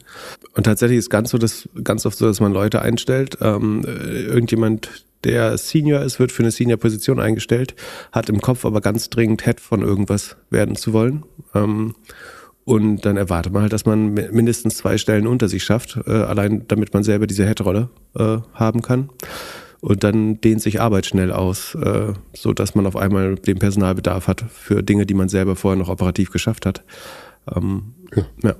Und 0.54 0.66
tatsächlich 0.66 1.00
ist 1.00 1.10
ganz 1.10 1.32
so, 1.32 1.40
dass 1.40 1.68
ganz 1.84 2.06
oft 2.06 2.18
so, 2.18 2.28
dass 2.28 2.40
man 2.40 2.54
Leute 2.54 2.82
einstellt. 2.82 3.38
Ähm, 3.42 3.84
äh, 3.86 4.24
irgendjemand, 4.24 5.06
der 5.24 5.58
Senior 5.58 6.02
ist, 6.02 6.20
wird 6.20 6.32
für 6.32 6.44
eine 6.44 6.52
Senior-Position 6.52 7.20
eingestellt, 7.20 7.76
hat 8.12 8.30
im 8.30 8.42
Kopf 8.42 8.66
aber 8.66 8.82
ganz 8.82 9.10
dringend 9.10 9.44
Head 9.44 9.60
von 9.60 9.82
irgendwas 9.82 10.36
werden 10.52 10.76
zu 10.76 10.94
wollen. 10.94 11.24
Ähm, 11.56 11.96
und 12.68 13.06
dann 13.06 13.16
erwartet 13.16 13.54
man 13.54 13.62
halt, 13.62 13.72
dass 13.72 13.86
man 13.86 14.14
mindestens 14.14 14.76
zwei 14.76 14.98
Stellen 14.98 15.26
unter 15.26 15.48
sich 15.48 15.64
schafft, 15.64 16.02
äh, 16.06 16.12
allein 16.12 16.68
damit 16.68 16.94
man 16.94 17.02
selber 17.02 17.26
diese 17.26 17.46
Head-Rolle 17.46 17.88
äh, 18.14 18.40
haben 18.54 18.82
kann. 18.82 19.10
Und 19.80 20.04
dann 20.04 20.42
dehnt 20.42 20.62
sich 20.62 20.82
Arbeit 20.82 21.06
schnell 21.06 21.32
aus, 21.32 21.76
äh, 21.76 22.12
so 22.34 22.52
dass 22.52 22.76
man 22.76 22.86
auf 22.86 22.98
einmal 22.98 23.36
den 23.36 23.58
Personalbedarf 23.58 24.28
hat 24.28 24.44
für 24.52 24.84
Dinge, 24.84 25.06
die 25.06 25.14
man 25.14 25.30
selber 25.30 25.56
vorher 25.56 25.80
noch 25.80 25.88
operativ 25.88 26.30
geschafft 26.30 26.66
hat. 26.66 26.84
Ähm, 27.56 27.94
ja. 28.14 28.26
ja. 28.44 28.56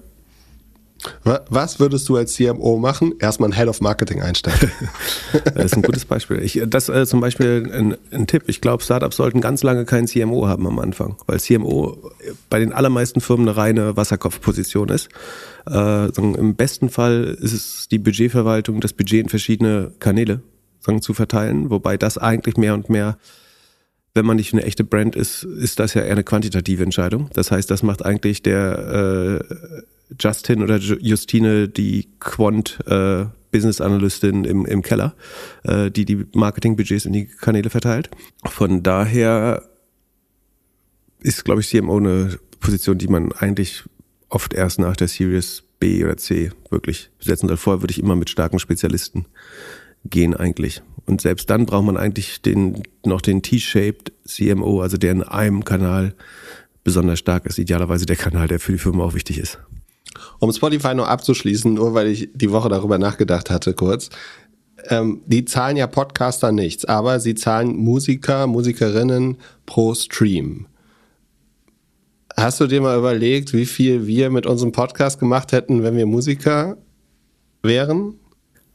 Was 1.24 1.80
würdest 1.80 2.08
du 2.10 2.16
als 2.16 2.34
CMO 2.34 2.78
machen? 2.78 3.14
Erstmal 3.20 3.50
ein 3.50 3.56
Head 3.56 3.68
of 3.68 3.82
Marketing 3.82 4.22
einstellen. 4.22 4.72
das 5.54 5.66
ist 5.66 5.76
ein 5.76 5.82
gutes 5.82 6.06
Beispiel. 6.06 6.42
Ich, 6.42 6.62
das 6.68 6.90
äh, 6.90 7.06
zum 7.06 7.20
Beispiel 7.20 7.70
ein, 7.72 7.98
ein 8.12 8.28
Tipp. 8.28 8.44
Ich 8.48 8.62
glaube, 8.62 8.84
Startups 8.84 9.18
sollten 9.18 9.42
ganz 9.42 9.64
lange 9.64 9.86
keinen 9.86 10.08
CMO 10.08 10.48
haben 10.48 10.66
am 10.68 10.80
Anfang, 10.80 11.18
weil 11.28 11.40
CMO 11.40 12.12
bei 12.50 12.60
den 12.60 12.74
allermeisten 12.74 13.22
Firmen 13.22 13.48
eine 13.48 13.58
reine 13.58 13.98
Wasserkopfposition 13.98 14.90
ist. 14.90 15.10
Äh, 15.70 16.10
Im 16.16 16.56
besten 16.56 16.90
Fall 16.90 17.38
ist 17.40 17.54
es 17.54 17.88
die 17.90 18.00
Budgetverwaltung, 18.00 18.82
das 18.82 18.94
Budget 18.94 19.24
in 19.24 19.30
verschiedene 19.30 19.92
Kanäle 20.00 20.42
sagen, 20.80 21.02
zu 21.02 21.14
verteilen, 21.14 21.70
wobei 21.70 21.98
das 21.98 22.18
eigentlich 22.18 22.58
mehr 22.58 22.74
und 22.74 22.90
mehr 22.90 23.18
wenn 24.14 24.26
man 24.26 24.38
nicht 24.38 24.52
eine 24.52 24.64
echte 24.64 24.84
Brand 24.84 25.16
ist, 25.16 25.44
ist 25.44 25.80
das 25.80 25.94
ja 25.94 26.02
eher 26.02 26.14
eine 26.14 26.24
quantitative 26.24 26.82
Entscheidung. 26.82 27.30
Das 27.34 27.52
heißt, 27.52 27.70
das 27.70 27.84
macht 27.84 28.04
eigentlich 28.04 28.42
der 28.42 29.44
äh, 29.48 29.56
Justin 30.20 30.64
oder 30.64 30.78
Justine, 30.78 31.68
die 31.68 32.08
Quant 32.20 32.80
äh, 32.86 33.26
Business 33.52 33.82
Analystin 33.82 34.44
im, 34.44 34.66
im 34.66 34.82
Keller, 34.82 35.16
äh, 35.64 35.90
die 35.92 36.06
die 36.06 36.26
Marketingbudgets 36.34 37.06
in 37.06 37.14
die 37.14 37.28
Kanäle 37.28 37.70
verteilt. 37.70 38.10
Von 38.46 38.84
daher 38.84 39.64
ist, 41.20 41.46
glaube 41.46 41.62
ich, 41.62 41.70
CMO 41.70 41.98
eine 41.98 42.40
Position, 42.60 42.98
die 42.98 43.08
man 43.08 43.32
eigentlich 43.32 43.84
oft 44.30 44.54
erst 44.54 44.80
nach 44.80 44.96
der 44.96 45.08
Series 45.08 45.64
B 45.80 46.04
oder 46.04 46.18
C 46.18 46.52
wirklich 46.70 47.10
besetzen 47.20 47.48
soll. 47.48 47.58
Vorher 47.58 47.82
würde 47.82 47.92
ich 47.92 48.00
immer 48.00 48.16
mit 48.16 48.30
starken 48.30 48.60
Spezialisten 48.60 49.26
gehen 50.06 50.36
eigentlich. 50.36 50.82
Und 51.06 51.22
selbst 51.22 51.50
dann 51.50 51.66
braucht 51.66 51.86
man 51.86 51.98
eigentlich 51.98 52.42
den, 52.42 52.84
noch 53.06 53.22
den 53.22 53.42
T-shaped 53.42 54.12
CMO, 54.26 54.82
also 54.82 54.98
der 54.98 55.12
in 55.12 55.24
einem 55.24 55.64
Kanal 55.64 56.16
besonders 56.84 57.20
stark 57.20 57.46
ist. 57.46 57.58
Idealerweise 57.58 58.06
der 58.06 58.16
Kanal, 58.16 58.48
der 58.48 58.60
für 58.60 58.72
die 58.72 58.78
Firma 58.78 59.04
auch 59.04 59.14
wichtig 59.14 59.38
ist. 59.38 59.60
Um 60.40 60.52
Spotify 60.52 60.94
nur 60.96 61.08
abzuschließen, 61.08 61.74
nur 61.74 61.94
weil 61.94 62.08
ich 62.08 62.30
die 62.34 62.52
Woche 62.52 62.70
darüber 62.70 62.98
nachgedacht 62.98 63.50
hatte, 63.50 63.74
kurz. 63.74 64.10
Ähm, 64.90 65.22
die 65.26 65.46
zahlen 65.46 65.78
ja 65.78 65.88
Podcaster 65.88 66.52
nichts, 66.52 66.86
aber 66.86 67.20
sie 67.20 67.36
zahlen 67.36 67.76
Musiker, 67.76 68.48
Musikerinnen 68.48 69.38
pro 69.66 69.94
Stream. 69.96 70.68
Hast 72.36 72.60
du 72.60 72.68
dir 72.68 72.82
mal 72.82 72.98
überlegt, 72.98 73.54
wie 73.54 73.66
viel 73.66 74.06
wir 74.06 74.30
mit 74.30 74.46
unserem 74.46 74.72
Podcast 74.72 75.20
gemacht 75.20 75.52
hätten, 75.52 75.82
wenn 75.82 75.98
wir 75.98 76.06
Musiker 76.06 76.78
wären? 77.64 78.20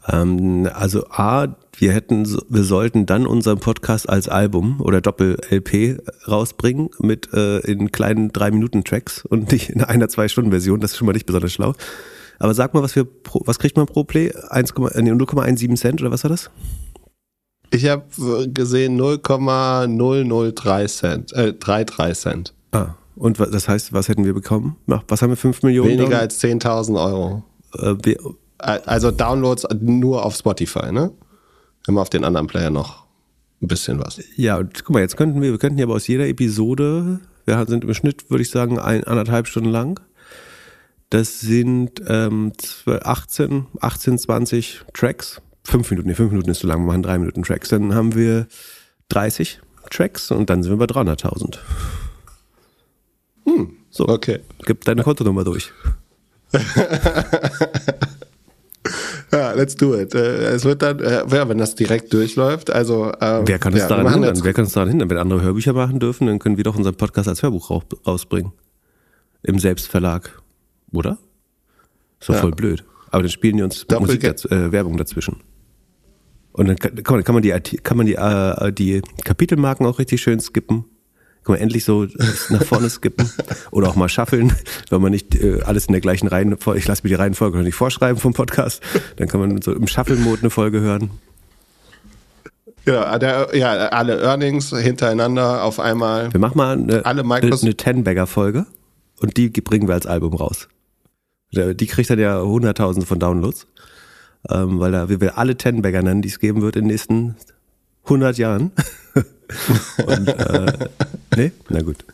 Ähm, 0.09 0.69
also 0.73 1.07
A, 1.09 1.49
wir 1.77 1.93
hätten, 1.93 2.27
wir 2.49 2.65
sollten 2.65 3.07
dann 3.07 3.27
unseren 3.27 3.59
Podcast 3.59 4.09
als 4.09 4.29
Album 4.29 4.81
oder 4.81 5.01
Doppel-LP 5.01 6.01
rausbringen 6.29 6.91
mit 6.99 7.33
äh, 7.33 7.59
in 7.61 7.93
kleinen 7.93 8.33
drei 8.33 8.51
Minuten 8.51 8.85
Tracks 8.85 9.25
und 9.25 9.53
nicht 9.53 9.71
in 9.71 9.83
einer 9.83 10.09
zwei 10.09 10.29
Stunden 10.29 10.51
Version. 10.51 10.81
Das 10.81 10.93
ist 10.93 10.99
schon 10.99 11.07
mal 11.07 11.13
nicht 11.13 11.27
besonders 11.27 11.53
schlau. 11.53 11.75
Aber 12.39 12.55
sag 12.55 12.75
mal, 12.75 12.83
was 12.83 12.97
wir, 12.97 13.05
pro, 13.05 13.43
was 13.47 13.59
kriegt 13.59 13.77
man 13.77 13.87
pro 13.87 14.05
Play? 14.05 14.31
0,17 14.31 15.77
Cent 15.77 16.01
oder 16.01 16.11
was 16.11 16.25
war 16.25 16.31
das? 16.31 16.51
Ich 17.71 17.87
habe 17.89 18.05
gesehen 18.49 18.97
0,003 18.97 20.87
Cent, 20.89 21.33
äh, 21.33 21.55
33 21.55 22.19
Cent. 22.19 22.55
Ah, 22.73 22.97
und 23.17 23.41
das 23.41 23.69
heißt, 23.69 23.93
was 23.93 24.09
hätten 24.09 24.25
wir 24.25 24.35
bekommen? 24.35 24.77
Was 25.09 25.23
haben 25.23 25.31
wir? 25.31 25.37
5 25.37 25.63
Millionen? 25.63 25.91
Weniger 25.91 26.19
als 26.19 26.43
10.000 26.43 27.03
Euro. 27.03 27.45
Äh, 27.79 27.95
wir, 28.03 28.19
also 28.63 29.11
Downloads 29.11 29.67
nur 29.81 30.25
auf 30.25 30.35
Spotify, 30.37 30.93
ne? 30.93 31.13
Immer 31.87 32.03
auf 32.03 32.11
den 32.11 32.25
anderen 32.25 32.47
Player 32.47 32.71
noch 32.71 33.05
ein 33.61 33.69
bisschen 33.69 33.99
was. 33.99 34.21
Ja, 34.37 34.59
und 34.59 34.85
guck 34.85 34.95
mal, 34.95 35.01
jetzt 35.01 35.17
könnten 35.17 35.41
wir, 35.41 35.51
wir 35.51 35.59
könnten 35.59 35.79
ja 35.79 35.87
aber 35.87 35.95
aus 35.95 36.07
jeder 36.07 36.29
Episode, 36.29 37.21
wir 37.45 37.65
sind 37.67 37.85
im 37.85 37.95
Schnitt, 37.95 38.31
würde 38.31 38.43
ich 38.43 38.51
sagen, 38.51 38.79
ein, 38.79 39.05
anderthalb 39.05 39.47
Stunden 39.49 39.71
lang. 39.71 40.01
Das 41.11 41.41
sind 41.41 42.01
ähm, 42.07 42.53
18, 42.87 43.67
18, 43.81 44.19
20 44.19 44.83
Tracks. 44.95 45.43
Fünf 45.65 45.91
Minuten, 45.91 46.09
nee, 46.09 46.15
fünf 46.15 46.31
Minuten 46.33 46.51
ist 46.51 46.61
zu 46.61 46.67
lang, 46.67 46.81
wir 46.81 46.87
machen 46.87 47.03
drei 47.03 47.19
Minuten 47.19 47.43
Tracks. 47.43 47.69
Dann 47.69 47.95
haben 47.95 48.15
wir 48.15 48.47
30 49.09 49.61
Tracks 49.91 50.31
und 50.31 50.49
dann 50.51 50.63
sind 50.63 50.73
wir 50.73 50.79
bei 50.79 50.87
300.000. 50.87 51.59
Hm, 53.45 53.77
so, 53.91 54.09
okay. 54.09 54.41
Gib 54.65 54.85
deine 54.85 55.03
Kontonummer 55.03 55.45
durch. 55.45 55.73
Ja, 59.33 59.53
let's 59.53 59.77
do 59.77 59.95
it. 59.95 60.15
Äh, 60.15 60.51
es 60.51 60.65
wird 60.65 60.83
dann, 60.83 60.99
äh, 61.01 61.25
ja, 61.27 61.49
wenn 61.49 61.59
das 61.59 61.75
direkt 61.75 62.13
durchläuft, 62.13 62.71
also. 62.71 63.13
Äh, 63.13 63.43
Wer 63.47 63.59
kann 63.59 63.73
es 63.73 63.81
ja, 63.81 63.89
daran 63.89 64.13
hindern? 64.13 64.39
Wer 64.43 64.53
kann 64.53 64.65
es 64.65 64.73
daran 64.73 64.91
hindern? 64.91 65.09
Wenn 65.09 65.17
andere 65.17 65.41
Hörbücher 65.41 65.73
machen 65.73 66.01
dürfen, 66.01 66.27
dann 66.27 66.39
können 66.39 66.59
wir 66.59 66.65
doch 66.65 66.77
unseren 66.77 66.97
Podcast 66.97 67.29
als 67.29 67.43
Hörbuch 67.43 67.71
rausbringen. 68.07 68.53
Im 69.43 69.59
Selbstverlag. 69.59 70.43
Oder? 70.93 71.19
Ist 72.21 72.29
doch 72.29 72.35
ja. 72.35 72.41
voll 72.41 72.53
blöd. 72.53 72.85
Aber 73.11 73.23
dann 73.23 73.31
spielen 73.31 73.57
die 73.57 73.63
uns 73.63 73.87
Musik 73.99 74.21
daz 74.21 74.45
äh, 74.45 74.71
Werbung 74.71 74.97
dazwischen. 74.97 75.41
Und 76.53 76.69
dann 76.69 76.77
kann, 76.77 77.25
kann 77.25 77.35
man 77.35 77.43
die, 77.43 77.51
kann 77.51 77.97
man 77.97 78.07
die, 78.07 78.15
äh, 78.15 78.73
die 78.73 79.01
Kapitelmarken 79.25 79.87
auch 79.87 79.99
richtig 79.99 80.21
schön 80.21 80.41
skippen. 80.41 80.85
Kann 81.45 81.55
man 81.55 81.61
endlich 81.61 81.85
so 81.85 82.07
nach 82.51 82.63
vorne 82.63 82.89
skippen 82.89 83.29
oder 83.73 83.89
auch 83.89 83.97
mal 83.97 84.09
shuffeln, 84.09 84.53
wenn 84.91 85.03
man 85.03 85.11
nicht 85.11 85.35
äh, 85.35 85.61
alles 85.63 85.87
in 85.87 85.93
der 85.93 86.01
gleichen 86.01 86.29
Reihenfolge, 86.29 86.79
ich 86.79 86.87
lasse 86.87 87.03
mir 87.03 87.09
die 87.09 87.17
Reihenfolge 87.17 87.57
noch 87.59 87.65
nicht 87.65 87.75
vorschreiben 87.75 88.21
vom 88.21 88.33
Podcast, 88.33 88.81
dann 89.17 89.29
kann 89.29 89.41
man 89.41 89.61
so 89.61 89.73
im 89.73 89.89
Shuffle-Mode 89.89 90.43
eine 90.43 90.51
Folge 90.51 90.81
hören. 90.81 91.11
Ja, 92.85 93.19
der, 93.19 93.51
ja, 93.55 93.89
alle 93.89 94.21
Earnings 94.21 94.71
hintereinander 94.71 95.63
auf 95.63 95.79
einmal. 95.79 96.33
Wir 96.33 96.41
machen 96.41 96.57
mal 96.57 96.73
eine, 96.73 97.05
alle 97.05 97.23
Microsoft 97.23 97.63
eine 97.63 97.77
Ten-Bagger-Folge 97.77 98.67
und 99.21 99.37
die 99.37 99.49
bringen 99.51 99.87
wir 99.87 99.95
als 99.95 100.07
Album 100.07 100.35
raus. 100.35 100.69
Die 101.53 101.87
kriegt 101.87 102.09
dann 102.11 102.19
ja 102.19 102.41
hunderttausende 102.41 103.07
von 103.07 103.19
Downloads, 103.19 103.67
ähm, 104.51 104.81
weil 104.81 104.91
da 104.91 105.09
wir 105.09 105.21
will 105.21 105.31
alle 105.31 105.57
Ten-Bagger 105.57 106.03
nennen, 106.03 106.23
die 106.23 106.29
es 106.29 106.41
geben 106.41 106.63
wird 106.63 106.77
in 106.77 106.85
den 106.85 106.89
nächsten 106.89 107.37
100 108.05 108.39
Jahren. 108.39 108.73
und, 110.07 110.29
äh, 110.29 110.73
Nee? 111.37 111.53
Na 111.69 111.83
gut. 111.83 112.05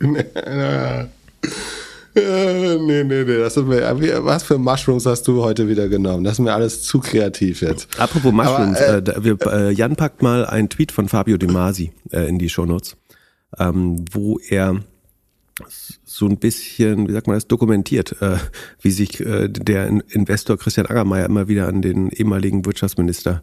Nee, 2.14 3.04
nee, 3.04 3.24
nee. 3.24 3.38
Das 3.38 3.56
mir, 3.56 4.24
was 4.24 4.42
für 4.42 4.58
Mushrooms 4.58 5.06
hast 5.06 5.28
du 5.28 5.42
heute 5.42 5.68
wieder 5.68 5.88
genommen? 5.88 6.24
Das 6.24 6.34
ist 6.34 6.38
mir 6.40 6.52
alles 6.52 6.82
zu 6.82 7.00
kreativ 7.00 7.62
jetzt. 7.62 7.88
Apropos 7.98 8.32
Mushrooms, 8.32 8.80
Aber, 8.80 9.08
äh, 9.08 9.18
äh, 9.18 9.24
wir, 9.24 9.38
äh, 9.46 9.72
Jan 9.72 9.96
packt 9.96 10.22
mal 10.22 10.44
einen 10.46 10.68
Tweet 10.68 10.92
von 10.92 11.08
Fabio 11.08 11.36
De 11.36 11.48
Masi 11.48 11.92
äh, 12.10 12.28
in 12.28 12.38
die 12.38 12.48
Shownotes, 12.48 12.96
ähm, 13.58 14.04
wo 14.10 14.38
er 14.48 14.80
so 16.04 16.26
ein 16.26 16.38
bisschen, 16.38 17.08
wie 17.08 17.12
sagt 17.12 17.26
man 17.26 17.36
das, 17.36 17.46
dokumentiert, 17.46 18.20
äh, 18.20 18.38
wie 18.80 18.90
sich 18.90 19.20
äh, 19.20 19.48
der 19.48 19.88
Investor 20.08 20.56
Christian 20.56 20.86
Angermeier 20.86 21.26
immer 21.26 21.48
wieder 21.48 21.68
an 21.68 21.82
den 21.82 22.10
ehemaligen 22.10 22.64
Wirtschaftsminister 22.64 23.42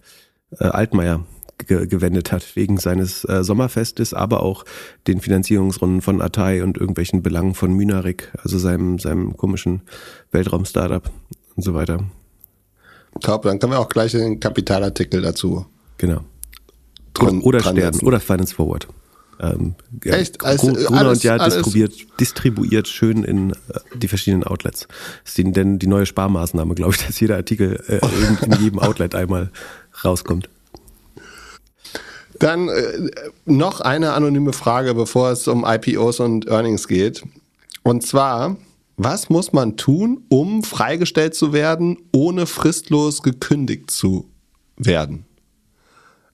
Altmaier 0.60 1.26
ge 1.58 1.88
gewendet 1.88 2.32
hat, 2.32 2.56
wegen 2.56 2.78
seines 2.78 3.24
äh, 3.26 3.44
Sommerfestes, 3.44 4.14
aber 4.14 4.44
auch 4.44 4.66
den 5.08 5.22
Finanzierungsrunden 5.22 6.02
von 6.02 6.22
Atai 6.22 6.64
und 6.64 6.78
irgendwelchen 6.78 7.24
Belangen 7.24 7.56
von 7.56 7.74
Mynarik, 7.74 8.32
also 8.44 8.58
seinem, 8.58 9.00
seinem 9.00 9.38
komischen 9.38 9.82
Weltraum-Startup 10.32 11.10
und 11.56 11.64
so 11.64 11.74
weiter. 11.74 12.04
Top, 13.22 13.44
dann 13.44 13.60
können 13.60 13.72
wir 13.72 13.80
auch 13.80 13.90
gleich 13.90 14.12
den 14.12 14.40
Kapitalartikel 14.40 15.22
dazu. 15.22 15.66
Genau. 15.98 16.22
Dran, 17.14 17.42
oder 17.42 17.62
Stern 17.62 17.76
setzen. 17.78 18.06
oder 18.06 18.20
Finance 18.20 18.54
Forward. 18.54 18.88
Ähm, 19.40 19.76
ja, 20.04 20.16
Echt? 20.16 20.44
Also, 20.44 20.74
Gruner 20.74 21.00
alles, 21.00 21.20
und 21.20 21.24
ja 21.24 21.38
distribuiert, 21.38 21.94
distribuiert 22.20 22.88
schön 22.88 23.24
in 23.24 23.52
äh, 23.52 23.56
die 23.96 24.08
verschiedenen 24.08 24.44
Outlets. 24.44 24.88
Das 25.24 25.32
ist 25.32 25.38
die, 25.38 25.52
denn 25.52 25.80
die 25.80 25.88
neue 25.88 26.06
Sparmaßnahme, 26.06 26.76
glaube 26.76 26.94
ich, 26.94 27.06
dass 27.06 27.20
jeder 27.20 27.36
Artikel 27.36 27.82
äh, 27.88 28.00
in, 28.06 28.52
in 28.52 28.62
jedem 28.62 28.80
Outlet 28.80 29.16
einmal 29.16 29.52
rauskommt. 30.04 30.50
Dann 32.40 32.70
äh, 32.70 33.10
noch 33.46 33.82
eine 33.82 34.14
anonyme 34.14 34.54
Frage, 34.54 34.94
bevor 34.94 35.32
es 35.32 35.48
um 35.48 35.66
IPOs 35.66 36.20
und 36.20 36.48
Earnings 36.48 36.88
geht. 36.88 37.24
Und 37.84 38.06
zwar, 38.06 38.58
was 38.98 39.30
muss 39.30 39.54
man 39.54 39.78
tun, 39.78 40.24
um 40.30 40.64
freigestellt 40.64 41.36
zu 41.36 41.54
werden, 41.54 41.98
ohne 42.12 42.46
fristlos 42.46 43.24
gekündigt 43.24 43.92
zu 43.92 44.30
werden? 44.78 45.26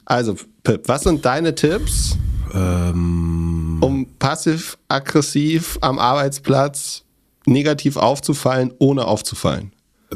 Also, 0.06 0.36
Pip, 0.64 0.88
was 0.88 1.04
sind 1.04 1.26
deine 1.26 1.56
Tipps, 1.56 2.18
ähm. 2.54 3.78
um 3.82 4.08
passiv-aggressiv 4.18 5.78
am 5.82 6.00
Arbeitsplatz 6.00 7.04
negativ 7.46 7.98
aufzufallen, 7.98 8.74
ohne 8.80 9.06
aufzufallen? 9.06 9.72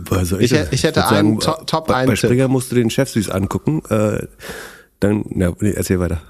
Also 0.09 0.37
ich, 0.39 0.51
ich, 0.51 0.61
ich 0.71 0.83
hätte 0.83 1.07
einen 1.07 1.39
Top, 1.39 1.65
Top 1.67 1.87
bei, 1.87 2.05
bei 2.05 2.15
Springer 2.15 2.49
musst 2.49 2.71
du 2.71 2.75
den 2.75 2.89
Chef 2.89 3.09
süß 3.09 3.29
angucken. 3.29 3.81
Äh, 3.89 4.27
dann, 5.07 5.25
ja, 5.35 5.53
erzähl 5.73 5.99
weiter. 5.99 6.21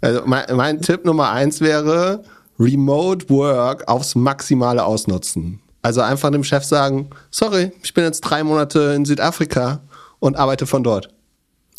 Also 0.00 0.22
mein, 0.26 0.44
mein 0.54 0.80
Tipp 0.80 1.04
Nummer 1.04 1.30
eins 1.30 1.60
wäre, 1.60 2.22
Remote 2.58 3.28
Work 3.30 3.88
aufs 3.88 4.14
Maximale 4.14 4.84
ausnutzen. 4.84 5.60
Also 5.82 6.00
einfach 6.00 6.30
dem 6.30 6.44
Chef 6.44 6.64
sagen, 6.64 7.10
sorry, 7.30 7.72
ich 7.82 7.92
bin 7.94 8.04
jetzt 8.04 8.20
drei 8.20 8.44
Monate 8.44 8.94
in 8.96 9.04
Südafrika 9.04 9.82
und 10.20 10.36
arbeite 10.36 10.66
von 10.66 10.84
dort. 10.84 11.08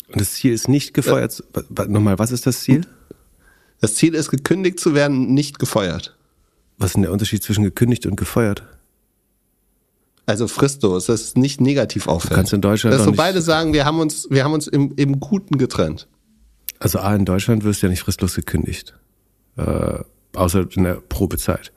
Und 0.08 0.20
das 0.20 0.32
Ziel 0.34 0.52
ist 0.52 0.68
nicht 0.68 0.92
gefeuert. 0.92 1.42
Ja. 1.76 1.86
Nochmal, 1.86 2.18
was 2.18 2.30
ist 2.30 2.46
das 2.46 2.60
Ziel? 2.60 2.86
Das 3.80 3.94
Ziel 3.94 4.14
ist, 4.14 4.30
gekündigt 4.30 4.78
zu 4.78 4.94
werden, 4.94 5.32
nicht 5.32 5.58
gefeuert. 5.58 6.16
Was 6.78 6.90
ist 6.90 6.94
denn 6.94 7.02
der 7.02 7.12
Unterschied 7.12 7.42
zwischen 7.42 7.64
gekündigt 7.64 8.06
und 8.06 8.16
gefeuert? 8.16 8.62
Also 10.26 10.48
fristlos, 10.48 11.06
das 11.06 11.20
ist 11.20 11.36
nicht 11.36 11.60
negativ 11.60 12.06
auffällt. 12.06 12.32
Du 12.32 12.36
kannst 12.36 12.52
in 12.52 12.62
Deutschland 12.62 12.96
Dass 12.96 13.04
so 13.04 13.12
beide 13.12 13.42
sagen, 13.42 13.72
wir 13.74 13.84
haben 13.84 14.00
uns, 14.00 14.26
wir 14.30 14.42
haben 14.44 14.54
uns 14.54 14.66
im, 14.66 14.92
im 14.96 15.20
Guten 15.20 15.58
getrennt. 15.58 16.08
Also 16.78 16.98
A, 16.98 17.14
in 17.14 17.24
Deutschland 17.24 17.64
wirst 17.64 17.82
du 17.82 17.86
ja 17.86 17.90
nicht 17.90 18.00
fristlos 18.00 18.34
gekündigt. 18.34 18.94
Äh, 19.56 19.98
außer 20.34 20.66
in 20.74 20.84
der 20.84 20.94
Probezeit. 20.94 21.72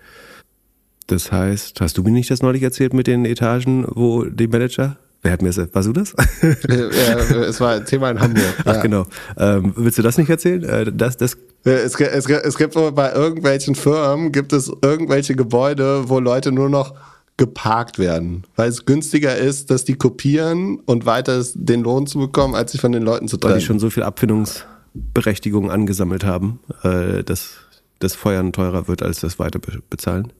Das 1.08 1.32
heißt, 1.32 1.80
hast 1.82 1.98
du 1.98 2.04
mir 2.04 2.12
nicht 2.12 2.32
das 2.32 2.42
neulich 2.42 2.64
erzählt 2.64 2.94
mit 2.94 3.08
den 3.08 3.26
Etagen, 3.26 3.86
wo 3.88 4.26
die 4.26 4.48
Manager? 4.48 4.98
Wer 5.22 5.32
hat 5.32 5.42
mir 5.42 5.52
das? 5.52 5.74
Warst 5.74 5.88
du 5.88 5.94
das? 5.94 6.14
ja, 6.70 7.40
es 7.42 7.60
war 7.60 7.76
ein 7.76 7.86
Thema 7.86 8.12
in 8.12 8.20
Hamburg. 8.20 8.54
Ach 8.66 8.76
ja. 8.76 8.82
genau. 8.82 9.08
Ähm, 9.38 9.74
willst 9.76 9.98
du 9.98 10.02
das 10.02 10.18
nicht 10.18 10.30
erzählen? 10.30 10.64
Äh, 10.64 10.92
das, 10.94 11.18
das 11.18 11.38
es, 11.64 11.96
es, 12.00 12.30
es 12.30 12.58
gibt 12.58 12.76
bei 12.96 13.12
irgendwelchen 13.14 13.76
Firmen 13.76 14.32
gibt 14.32 14.54
es 14.54 14.72
irgendwelche 14.82 15.36
Gebäude, 15.36 16.08
wo 16.08 16.20
Leute 16.20 16.52
nur 16.52 16.70
noch 16.70 16.94
geparkt 17.38 18.00
werden, 18.00 18.44
weil 18.56 18.68
es 18.68 18.86
günstiger 18.86 19.38
ist, 19.38 19.70
dass 19.70 19.86
die 19.86 19.94
kopieren 19.94 20.80
und 20.86 21.06
weiter 21.06 21.44
den 21.54 21.84
Lohn 21.84 22.08
zu 22.08 22.18
bekommen, 22.18 22.56
als 22.56 22.72
sich 22.72 22.82
von 22.82 22.92
den 22.92 23.04
Leuten 23.04 23.28
zu 23.28 23.38
trennen. 23.38 23.54
Weil 23.54 23.60
die 23.60 23.66
schon 23.66 23.80
so 23.80 23.92
viel 23.92 24.04
Abfindungsberechtigung 24.04 25.70
angesammelt 25.70 26.26
haben, 26.26 26.60
äh, 26.82 27.24
dass 27.24 27.52
das 28.00 28.16
Feuern 28.16 28.54
teurer 28.54 28.88
wird 28.88 29.04
als 29.04 29.20
das 29.20 29.38
weiter 29.38 29.60
bezahlen. 29.90 30.34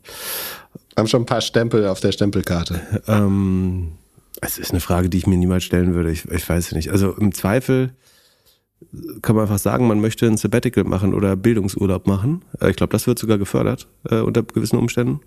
Haben 0.98 1.08
schon 1.08 1.22
ein 1.22 1.28
paar 1.28 1.42
Stempel 1.42 1.88
auf 1.88 2.00
der 2.00 2.12
Stempelkarte. 2.12 2.82
Ähm, 3.08 3.94
es 4.42 4.58
ist 4.58 4.72
eine 4.72 4.80
Frage, 4.80 5.10
die 5.10 5.20
ich 5.20 5.28
mir 5.28 5.38
niemals 5.38 5.64
stellen 5.64 5.94
würde. 5.94 6.12
Ich, 6.12 6.26
ich 6.26 6.50
weiß 6.50 6.68
es 6.68 6.72
nicht. 6.74 6.92
Also 6.92 7.12
im 7.14 7.32
Zweifel 7.32 7.94
kann 9.22 9.36
man 9.36 9.44
einfach 9.44 9.60
sagen, 9.60 9.88
man 9.88 10.02
möchte 10.02 10.26
ein 10.26 10.38
Sabbatical 10.38 10.84
machen 10.84 11.14
oder 11.14 11.36
Bildungsurlaub 11.36 12.08
machen. 12.08 12.44
Äh, 12.60 12.72
ich 12.72 12.76
glaube, 12.76 12.92
das 12.92 13.06
wird 13.06 13.20
sogar 13.20 13.38
gefördert 13.38 13.88
äh, 14.10 14.20
unter 14.20 14.42
gewissen 14.42 14.78
Umständen 14.78 15.20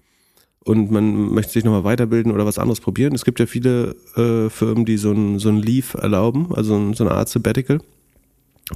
und 0.64 0.90
man 0.90 1.32
möchte 1.32 1.52
sich 1.52 1.64
nochmal 1.64 1.84
weiterbilden 1.84 2.32
oder 2.32 2.44
was 2.44 2.58
anderes 2.58 2.80
probieren. 2.80 3.14
Es 3.14 3.24
gibt 3.24 3.40
ja 3.40 3.46
viele 3.46 3.96
äh, 4.16 4.50
Firmen, 4.50 4.84
die 4.84 4.98
so 4.98 5.12
ein, 5.12 5.38
so 5.38 5.48
ein 5.48 5.56
Leave 5.56 5.98
erlauben, 5.98 6.54
also 6.54 6.76
ein, 6.76 6.94
so 6.94 7.04
eine 7.04 7.14
Art 7.14 7.28
Sabbatical, 7.28 7.80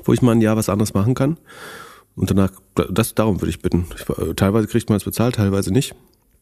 wo 0.04 0.12
ich 0.12 0.22
mal 0.22 0.32
ein 0.32 0.40
Jahr 0.40 0.56
was 0.56 0.68
anderes 0.68 0.94
machen 0.94 1.14
kann. 1.14 1.36
Und 2.16 2.30
danach, 2.30 2.52
das, 2.74 3.14
darum 3.14 3.40
würde 3.40 3.50
ich 3.50 3.60
bitten. 3.60 3.86
Ich, 3.96 4.08
äh, 4.08 4.34
teilweise 4.34 4.68
kriegt 4.68 4.88
man 4.88 4.96
es 4.96 5.04
bezahlt, 5.04 5.34
teilweise 5.34 5.72
nicht. 5.72 5.94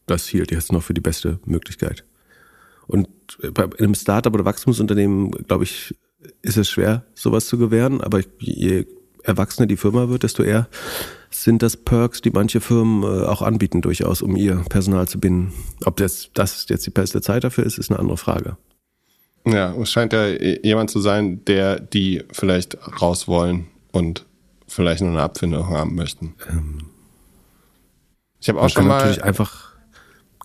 Das 0.05 0.27
hielt 0.27 0.51
jetzt 0.51 0.71
noch 0.71 0.83
für 0.83 0.93
die 0.93 1.01
beste 1.01 1.39
Möglichkeit. 1.45 2.05
Und 2.87 3.07
bei 3.53 3.67
einem 3.79 3.95
Startup 3.95 4.33
oder 4.33 4.45
Wachstumsunternehmen, 4.45 5.31
glaube 5.31 5.63
ich, 5.63 5.95
ist 6.41 6.57
es 6.57 6.69
schwer, 6.69 7.05
sowas 7.15 7.47
zu 7.47 7.57
gewähren. 7.57 8.01
Aber 8.01 8.21
je 8.39 8.85
erwachsener 9.23 9.67
die 9.67 9.77
Firma 9.77 10.09
wird, 10.09 10.23
desto 10.23 10.43
eher 10.43 10.67
sind 11.31 11.61
das 11.61 11.77
Perks, 11.77 12.21
die 12.21 12.29
manche 12.29 12.61
Firmen 12.61 13.03
äh, 13.03 13.25
auch 13.25 13.41
anbieten, 13.41 13.81
durchaus, 13.81 14.21
um 14.21 14.35
ihr 14.35 14.63
Personal 14.69 15.07
zu 15.07 15.19
binden. 15.19 15.53
Ob 15.85 15.97
das, 15.97 16.29
das 16.33 16.67
jetzt 16.69 16.85
die 16.85 16.91
beste 16.91 17.21
Zeit 17.21 17.43
dafür 17.43 17.65
ist, 17.65 17.77
ist 17.77 17.89
eine 17.89 17.99
andere 17.99 18.17
Frage. 18.17 18.57
Ja, 19.45 19.73
es 19.75 19.91
scheint 19.91 20.13
ja 20.13 20.27
jemand 20.27 20.89
zu 20.89 20.99
sein, 20.99 21.43
der 21.45 21.79
die 21.79 22.23
vielleicht 22.31 22.77
raus 23.01 23.27
wollen 23.27 23.67
und 23.91 24.25
vielleicht 24.67 25.01
nur 25.01 25.11
eine 25.11 25.21
Abfindung 25.21 25.67
haben 25.67 25.95
möchten. 25.95 26.35
Ähm, 26.49 26.89
ich 28.39 28.49
habe 28.49 28.61
auch 28.61 28.69
schon 28.69 28.87
mal 28.87 28.97
natürlich 28.99 29.23
einfach 29.23 29.73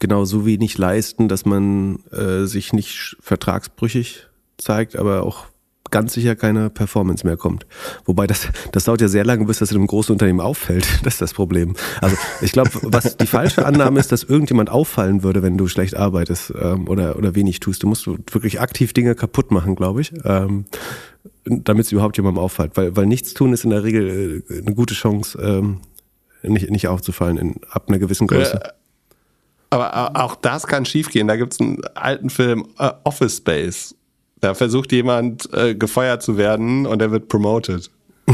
genau 0.01 0.25
so 0.25 0.47
wenig 0.47 0.79
leisten, 0.79 1.29
dass 1.29 1.45
man 1.45 2.01
äh, 2.13 2.45
sich 2.47 2.73
nicht 2.73 3.17
vertragsbrüchig 3.21 4.27
zeigt, 4.57 4.97
aber 4.97 5.25
auch 5.25 5.47
ganz 5.91 6.15
sicher 6.15 6.37
keine 6.37 6.71
Performance 6.71 7.27
mehr 7.27 7.37
kommt. 7.37 7.67
Wobei 8.05 8.27
das, 8.27 8.49
das 8.73 8.85
dauert 8.85 9.01
ja 9.01 9.09
sehr 9.09 9.25
lange, 9.25 9.45
bis 9.45 9.59
das 9.59 9.71
in 9.71 9.77
einem 9.77 9.87
großen 9.87 10.13
Unternehmen 10.13 10.41
auffällt. 10.41 10.87
Das 11.09 11.15
ist 11.15 11.23
das 11.23 11.33
Problem. 11.33 11.75
Also 12.03 12.17
ich 12.43 12.53
glaube, 12.53 12.71
was 12.83 13.17
die 13.17 13.27
falsche 13.27 13.65
Annahme 13.65 13.99
ist, 13.99 14.13
dass 14.13 14.25
irgendjemand 14.25 14.69
auffallen 14.69 15.23
würde, 15.23 15.43
wenn 15.43 15.57
du 15.57 15.69
schlecht 15.69 15.97
arbeitest 15.97 16.53
ähm, 16.61 16.87
oder, 16.89 17.17
oder 17.17 17.35
wenig 17.35 17.61
tust. 17.61 17.83
Du 17.83 17.87
musst 17.87 18.07
wirklich 18.07 18.61
aktiv 18.61 18.93
Dinge 18.93 19.15
kaputt 19.15 19.51
machen, 19.51 19.75
glaube 19.75 20.01
ich, 20.03 20.13
ähm, 20.25 20.67
damit 21.45 21.87
es 21.87 21.93
überhaupt 21.93 22.17
jemandem 22.17 22.43
auffällt. 22.43 22.77
Weil, 22.77 22.95
weil 22.97 23.07
nichts 23.07 23.33
tun 23.33 23.53
ist 23.53 23.65
in 23.65 23.71
der 23.71 23.85
Regel 23.85 24.45
äh, 24.51 24.59
eine 24.59 24.75
gute 24.75 24.95
Chance, 24.95 25.39
ähm, 25.41 25.81
nicht, 26.43 26.71
nicht 26.71 26.89
aufzufallen 26.89 27.39
in, 27.39 27.57
ab 27.71 27.85
einer 27.89 27.99
gewissen 27.99 28.27
Größe. 28.27 28.61
Äh, 28.63 28.69
aber 29.71 30.17
auch 30.17 30.37
das 30.37 30.67
kann 30.67 30.85
schiefgehen. 30.85 31.29
Da 31.29 31.37
gibt 31.37 31.53
es 31.53 31.61
einen 31.61 31.85
alten 31.95 32.31
Film, 32.31 32.67
uh, 32.81 32.91
Office 33.05 33.39
Space 33.39 33.95
da 34.41 34.55
versucht 34.55 34.93
jemand 34.93 35.53
äh, 35.53 35.75
gefeuert 35.75 36.23
zu 36.23 36.37
werden 36.37 36.87
und 36.87 37.03
er 37.03 37.11
wird 37.11 37.29
promoted. 37.29 37.91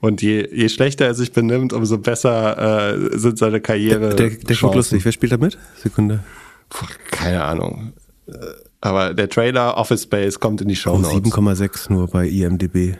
Und 0.00 0.20
je, 0.20 0.48
je 0.52 0.68
schlechter 0.68 1.06
er 1.06 1.14
sich 1.14 1.30
benimmt, 1.30 1.72
umso 1.72 1.96
besser 1.96 2.90
äh, 2.92 3.16
sind 3.16 3.38
seine 3.38 3.60
Karriere. 3.60 4.08
Der, 4.08 4.30
der, 4.30 4.30
der 4.30 4.56
klingt 4.56 4.74
lustig. 4.74 5.04
Wer 5.04 5.12
spielt 5.12 5.30
da 5.30 5.36
mit? 5.36 5.56
Sekunde. 5.80 6.24
Puh, 6.70 6.86
keine 7.12 7.44
Ahnung. 7.44 7.92
Äh, 8.26 8.32
aber 8.80 9.14
der 9.14 9.28
Trailer 9.28 9.76
Office 9.76 10.02
Space 10.02 10.40
kommt 10.40 10.60
in 10.60 10.66
die 10.66 10.74
Show 10.74 10.98
Notes. 10.98 11.32
Oh, 11.32 11.40
7,6 11.40 11.92
nur 11.92 12.08
bei 12.08 12.26
IMDb. 12.26 12.96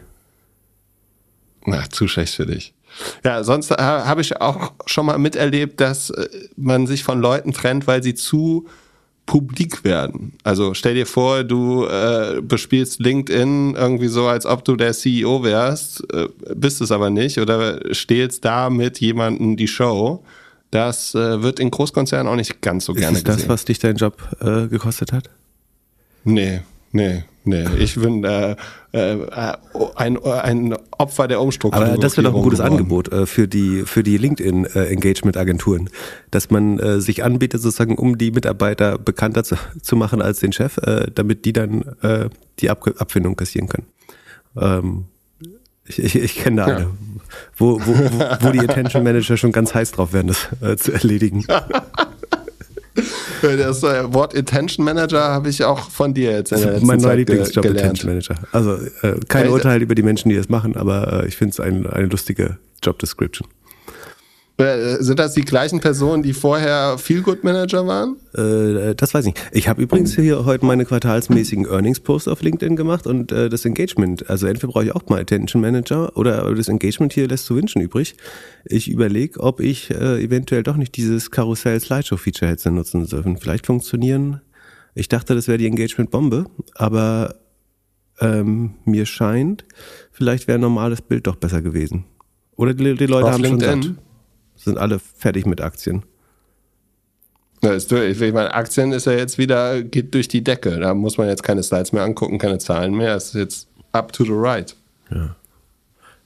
Na, 1.65 1.91
zu 1.91 2.07
schlecht 2.07 2.37
für 2.37 2.47
dich. 2.47 2.73
Ja, 3.25 3.43
sonst 3.43 3.73
äh, 3.73 3.77
habe 3.79 4.21
ich 4.21 4.41
auch 4.41 4.73
schon 4.87 5.07
mal 5.07 5.19
miterlebt, 5.19 5.81
dass 5.81 6.11
äh, 6.11 6.29
man 6.57 6.87
sich 6.87 7.03
von 7.03 7.21
Leuten 7.21 7.53
trennt, 7.53 7.89
weil 7.89 8.03
sie 8.05 8.15
zu 8.15 8.69
publik 9.27 9.85
werden. 9.85 10.35
Also 10.43 10.75
stell 10.75 10.95
dir 10.95 11.07
vor, 11.07 11.45
du 11.45 11.87
äh, 11.87 12.41
bespielst 12.43 13.01
LinkedIn 13.01 13.75
irgendwie 13.77 14.09
so, 14.09 14.27
als 14.27 14.47
ob 14.47 14.65
du 14.65 14.77
der 14.77 14.93
CEO 14.93 15.45
wärst, 15.45 16.03
äh, 16.13 16.29
bist 16.55 16.81
es 16.81 16.91
aber 16.91 17.11
nicht 17.11 17.39
oder 17.39 17.95
stehlst 17.95 18.45
da 18.45 18.69
mit 18.69 19.01
jemandem 19.01 19.57
die 19.57 19.69
Show. 19.69 20.25
Das 20.71 21.15
äh, 21.15 21.43
wird 21.43 21.61
in 21.61 21.71
Großkonzernen 21.71 22.31
auch 22.31 22.37
nicht 22.37 22.61
ganz 22.63 22.87
so 22.87 22.95
gerne 22.95 23.13
gesehen. 23.13 23.17
Ist 23.17 23.29
das, 23.29 23.37
gesehen. 23.37 23.49
was 23.51 23.65
dich 23.65 23.79
dein 23.79 23.97
Job 23.97 24.17
äh, 24.41 24.69
gekostet 24.69 25.13
hat? 25.13 25.31
Nee, 26.25 26.61
nee. 26.93 27.25
Nee, 27.45 27.67
ich 27.79 27.97
bin 27.97 28.23
äh, 28.25 28.55
äh, 28.93 29.17
ein, 29.97 30.17
ein 30.25 30.77
Opfer 30.97 31.27
der 31.27 31.41
Umstrukturierung. 31.41 31.95
Aber 31.95 32.01
das 32.01 32.17
wäre 32.17 32.31
doch 32.31 32.37
ein 32.37 32.43
gutes 32.43 32.61
geworden. 32.61 32.73
Angebot 32.75 33.13
äh, 33.13 33.27
für 33.27 33.49
die, 33.49 33.83
für 33.85 34.03
die 34.05 34.17
LinkedIn-Engagement-Agenturen, 34.17 35.91
dass 36.31 36.51
man 36.51 36.79
äh, 36.79 37.01
sich 37.01 37.25
anbietet, 37.25 37.61
sozusagen, 37.61 37.97
um 37.97 38.17
die 38.17 38.31
Mitarbeiter 38.31 38.99
bekannter 38.99 39.43
zu, 39.43 39.57
zu 39.81 39.97
machen 39.97 40.23
als 40.23 40.39
den 40.39 40.53
Chef, 40.53 40.79
äh, 40.79 41.11
damit 41.13 41.45
die 41.45 41.53
dann 41.53 41.83
äh, 42.03 42.29
die 42.61 42.71
Ab 42.71 42.87
Abfindung 42.99 43.35
kassieren 43.35 43.69
können. 43.69 43.87
Ähm, 44.57 45.05
ich, 45.85 45.99
ich, 45.99 46.15
ich 46.15 46.37
kenne 46.37 46.57
da 46.57 46.67
eine, 46.67 46.91
wo, 47.57 47.81
wo, 47.81 47.87
wo, 47.87 48.47
wo 48.47 48.51
die 48.53 48.61
Attention 48.61 49.03
Manager 49.03 49.37
schon 49.37 49.51
ganz 49.51 49.75
heiß 49.75 49.93
drauf 49.93 50.13
werden, 50.13 50.29
das 50.29 50.49
äh, 50.63 50.77
zu 50.77 50.93
erledigen. 50.93 51.45
Das 53.43 53.83
äh, 53.83 54.13
Wort 54.13 54.37
Attention 54.37 54.85
Manager 54.85 55.23
habe 55.23 55.49
ich 55.49 55.65
auch 55.65 55.91
von 55.91 56.15
dir 56.15 56.33
jetzt 56.33 56.53
in 56.53 56.61
der 56.61 56.81
Mein 56.81 57.01
neuer 57.01 57.17
Lieblingsjob, 57.17 57.65
Attention 57.65 58.11
Manager. 58.11 58.35
Also 58.53 58.77
äh, 59.03 59.19
kein 59.29 59.49
Urteil 59.49 59.83
über 59.83 59.95
die 59.95 60.03
Menschen, 60.03 60.29
die 60.29 60.37
das 60.37 60.49
machen, 60.49 60.77
aber 60.77 61.25
äh, 61.25 61.29
ich 61.29 61.37
finde 61.37 61.53
es 61.53 61.61
ein, 61.61 61.87
eine 61.87 62.07
lustige 62.07 62.59
Job 62.83 62.99
Description. 62.99 63.49
Äh, 64.59 65.03
sind 65.03 65.19
das 65.19 65.33
die 65.33 65.43
gleichen 65.43 65.81
Personen, 65.81 66.23
die 66.23 66.35
vorher 66.35 66.99
Feelgood 66.99 67.43
Manager 67.43 67.87
waren? 67.87 68.17
Äh, 68.35 68.95
das 68.95 69.15
weiß 69.15 69.27
ich 69.27 69.35
nicht. 69.35 69.47
Ich 69.53 69.69
habe 69.69 69.83
übrigens 69.83 70.15
hier 70.15 70.45
heute 70.45 70.67
meine 70.67 70.85
quartalsmäßigen 70.85 71.67
Earnings-Posts 71.67 72.29
auf 72.29 72.43
LinkedIn 72.43 72.77
gemacht 72.77 73.07
und 73.07 73.33
äh, 73.33 73.49
das 73.49 73.65
Engagement. 73.65 74.29
Also 74.29 74.47
entweder 74.47 74.73
brauche 74.73 74.85
ich 74.85 74.95
auch 74.95 75.09
mal 75.09 75.21
Attention 75.21 75.63
Manager 75.63 76.17
oder 76.17 76.55
das 76.55 76.69
Engagement 76.69 77.13
hier 77.13 77.29
lässt 77.29 77.47
zu 77.47 77.57
wünschen 77.57 77.81
übrig. 77.81 78.15
Ich 78.65 78.91
überlege, 78.91 79.41
ob 79.41 79.61
ich 79.61 79.91
äh, 79.91 80.23
eventuell 80.23 80.63
doch 80.63 80.77
nicht 80.77 80.97
dieses 80.97 81.31
Karussell-Slideshow-Feature 81.31 82.51
hätte 82.51 82.71
nutzen 82.71 83.07
dürfen. 83.07 83.39
Vielleicht 83.39 83.67
funktionieren. 83.67 84.43
Ich 84.95 85.09
dachte, 85.09 85.35
das 85.35 85.49
wäre 85.49 85.59
die 85.59 85.67
Engagement-Bombe, 85.67 86.45
aber 86.75 87.37
ähm, 88.21 88.75
mir 88.85 89.07
scheint, 89.07 89.65
vielleicht 90.11 90.47
wäre 90.47 90.59
ein 90.59 90.63
normales 90.63 91.01
Bild 91.01 91.27
doch 91.27 91.37
besser 91.37 91.63
gewesen. 91.63 92.05
Oder 92.57 92.75
die, 92.75 92.95
die 92.95 93.07
Leute 93.07 93.27
auf 93.27 93.33
haben 93.33 93.43
LinkedIn? 93.43 93.83
schon 93.83 93.95
satt 93.95 94.12
sind 94.65 94.79
alle 94.79 94.99
fertig 94.99 95.47
mit 95.47 95.61
Aktien. 95.61 96.05
Ja, 97.63 97.73
ist 97.73 97.93
durch. 97.93 98.21
Ich 98.21 98.33
meine, 98.33 98.53
Aktien 98.55 98.93
ist 98.93 99.07
ja 99.07 99.13
jetzt 99.13 99.39
wieder, 99.39 99.83
geht 99.83 100.15
durch 100.15 100.27
die 100.27 100.43
Decke. 100.43 100.81
Da 100.81 100.95
muss 100.95 101.17
man 101.17 101.29
jetzt 101.29 101.45
keine 101.45 101.63
Slides 101.63 101.93
mehr 101.93 102.03
angucken, 102.03 102.39
keine 102.39 102.59
Zahlen 102.59 102.95
mehr. 102.95 103.15
Es 103.15 103.27
ist 103.27 103.35
jetzt 103.35 103.69
up 103.93 104.13
to 104.13 104.25
the 104.25 104.33
right. 104.33 104.77
Ja. 105.11 105.37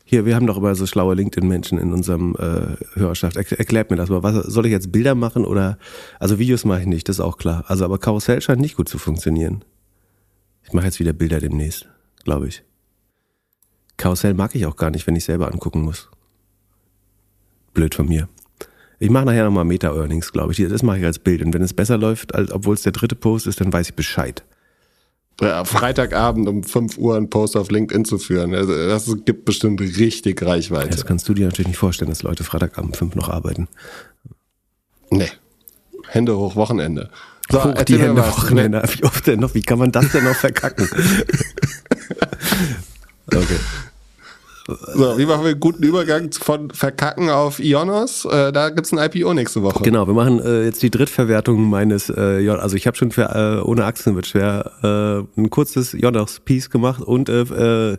Hier, 0.08 0.24
wir 0.24 0.36
haben 0.36 0.46
doch 0.46 0.56
immer 0.56 0.74
so 0.76 0.86
schlaue 0.86 1.14
LinkedIn-Menschen 1.14 1.78
in 1.78 1.92
unserem 1.92 2.36
äh, 2.36 2.76
Hörerschaft. 2.94 3.36
Er, 3.36 3.58
erklärt 3.58 3.90
mir 3.90 3.96
das 3.96 4.08
mal. 4.08 4.22
Was, 4.22 4.36
soll 4.46 4.64
ich 4.64 4.72
jetzt 4.72 4.92
Bilder 4.92 5.14
machen 5.14 5.44
oder, 5.44 5.78
also 6.20 6.38
Videos 6.38 6.64
mache 6.64 6.82
ich 6.82 6.86
nicht, 6.86 7.08
das 7.08 7.16
ist 7.16 7.20
auch 7.20 7.36
klar. 7.36 7.64
Also, 7.66 7.84
aber 7.84 7.98
Karussell 7.98 8.40
scheint 8.40 8.60
nicht 8.60 8.76
gut 8.76 8.88
zu 8.88 8.98
funktionieren. 8.98 9.64
Ich 10.62 10.72
mache 10.72 10.86
jetzt 10.86 11.00
wieder 11.00 11.12
Bilder 11.12 11.40
demnächst, 11.40 11.88
glaube 12.24 12.48
ich. 12.48 12.62
Karussell 13.96 14.34
mag 14.34 14.54
ich 14.54 14.64
auch 14.66 14.76
gar 14.76 14.90
nicht, 14.90 15.06
wenn 15.06 15.16
ich 15.16 15.24
selber 15.24 15.52
angucken 15.52 15.82
muss. 15.82 16.08
Blöd 17.76 17.94
von 17.94 18.08
mir. 18.08 18.28
Ich 18.98 19.10
mache 19.10 19.26
nachher 19.26 19.44
nochmal 19.44 19.66
Meta-Earnings, 19.66 20.32
glaube 20.32 20.52
ich. 20.52 20.68
Das 20.68 20.82
mache 20.82 20.98
ich 20.98 21.04
als 21.04 21.18
Bild. 21.18 21.42
Und 21.42 21.54
wenn 21.54 21.62
es 21.62 21.74
besser 21.74 21.98
läuft, 21.98 22.34
als 22.34 22.50
obwohl 22.50 22.74
es 22.74 22.82
der 22.82 22.92
dritte 22.92 23.14
Post 23.14 23.46
ist, 23.46 23.60
dann 23.60 23.72
weiß 23.72 23.90
ich 23.90 23.94
Bescheid. 23.94 24.42
Ja, 25.40 25.64
Freitagabend 25.66 26.48
um 26.48 26.64
5 26.64 26.96
Uhr 26.96 27.16
einen 27.16 27.28
Post 27.28 27.58
auf 27.58 27.70
LinkedIn 27.70 28.06
zu 28.06 28.18
führen, 28.18 28.54
also 28.54 28.74
das 28.74 29.14
gibt 29.26 29.44
bestimmt 29.44 29.82
richtig 29.82 30.40
Reichweite. 30.40 30.88
Das 30.88 31.04
kannst 31.04 31.28
du 31.28 31.34
dir 31.34 31.44
natürlich 31.44 31.68
nicht 31.68 31.76
vorstellen, 31.76 32.08
dass 32.08 32.22
Leute 32.22 32.42
Freitagabend 32.42 32.96
5 32.96 33.16
noch 33.16 33.28
arbeiten. 33.28 33.68
Nee. 35.10 35.28
Hände 36.08 36.38
hoch, 36.38 36.56
Wochenende. 36.56 37.10
So, 37.50 37.62
hoch 37.62 37.82
die 37.82 37.98
Hände, 37.98 38.22
Wochenende. 38.22 38.82
Wie 38.94 39.04
oft 39.04 39.26
denn 39.26 39.40
noch? 39.40 39.54
Wie 39.54 39.60
kann 39.60 39.78
man 39.78 39.92
das 39.92 40.10
denn 40.10 40.24
noch 40.24 40.36
verkacken? 40.36 40.88
okay. 43.26 43.58
So, 44.66 45.16
wie 45.16 45.26
machen 45.26 45.44
wir 45.44 45.50
einen 45.50 45.60
guten 45.60 45.84
Übergang 45.84 46.32
von 46.32 46.70
Verkacken 46.70 47.30
auf 47.30 47.60
Ionos? 47.60 48.24
Äh, 48.24 48.52
da 48.52 48.70
gibt's 48.70 48.92
ein 48.92 48.98
IPO 48.98 49.32
nächste 49.32 49.62
Woche. 49.62 49.84
Genau, 49.84 50.08
wir 50.08 50.14
machen 50.14 50.40
äh, 50.40 50.64
jetzt 50.64 50.82
die 50.82 50.90
Drittverwertung 50.90 51.62
meines 51.70 52.08
äh, 52.08 52.40
Ionos. 52.40 52.62
Also 52.62 52.76
ich 52.76 52.88
habe 52.88 52.96
schon 52.96 53.12
für 53.12 53.22
äh, 53.22 53.64
ohne 53.64 53.84
Aktien 53.84 54.16
wird 54.16 54.26
schwer 54.26 55.26
äh, 55.36 55.40
ein 55.40 55.50
kurzes 55.50 55.94
Ionos-Piece 55.94 56.70
gemacht 56.70 57.00
und 57.00 57.28
äh, 57.28 57.42
äh, 57.92 57.96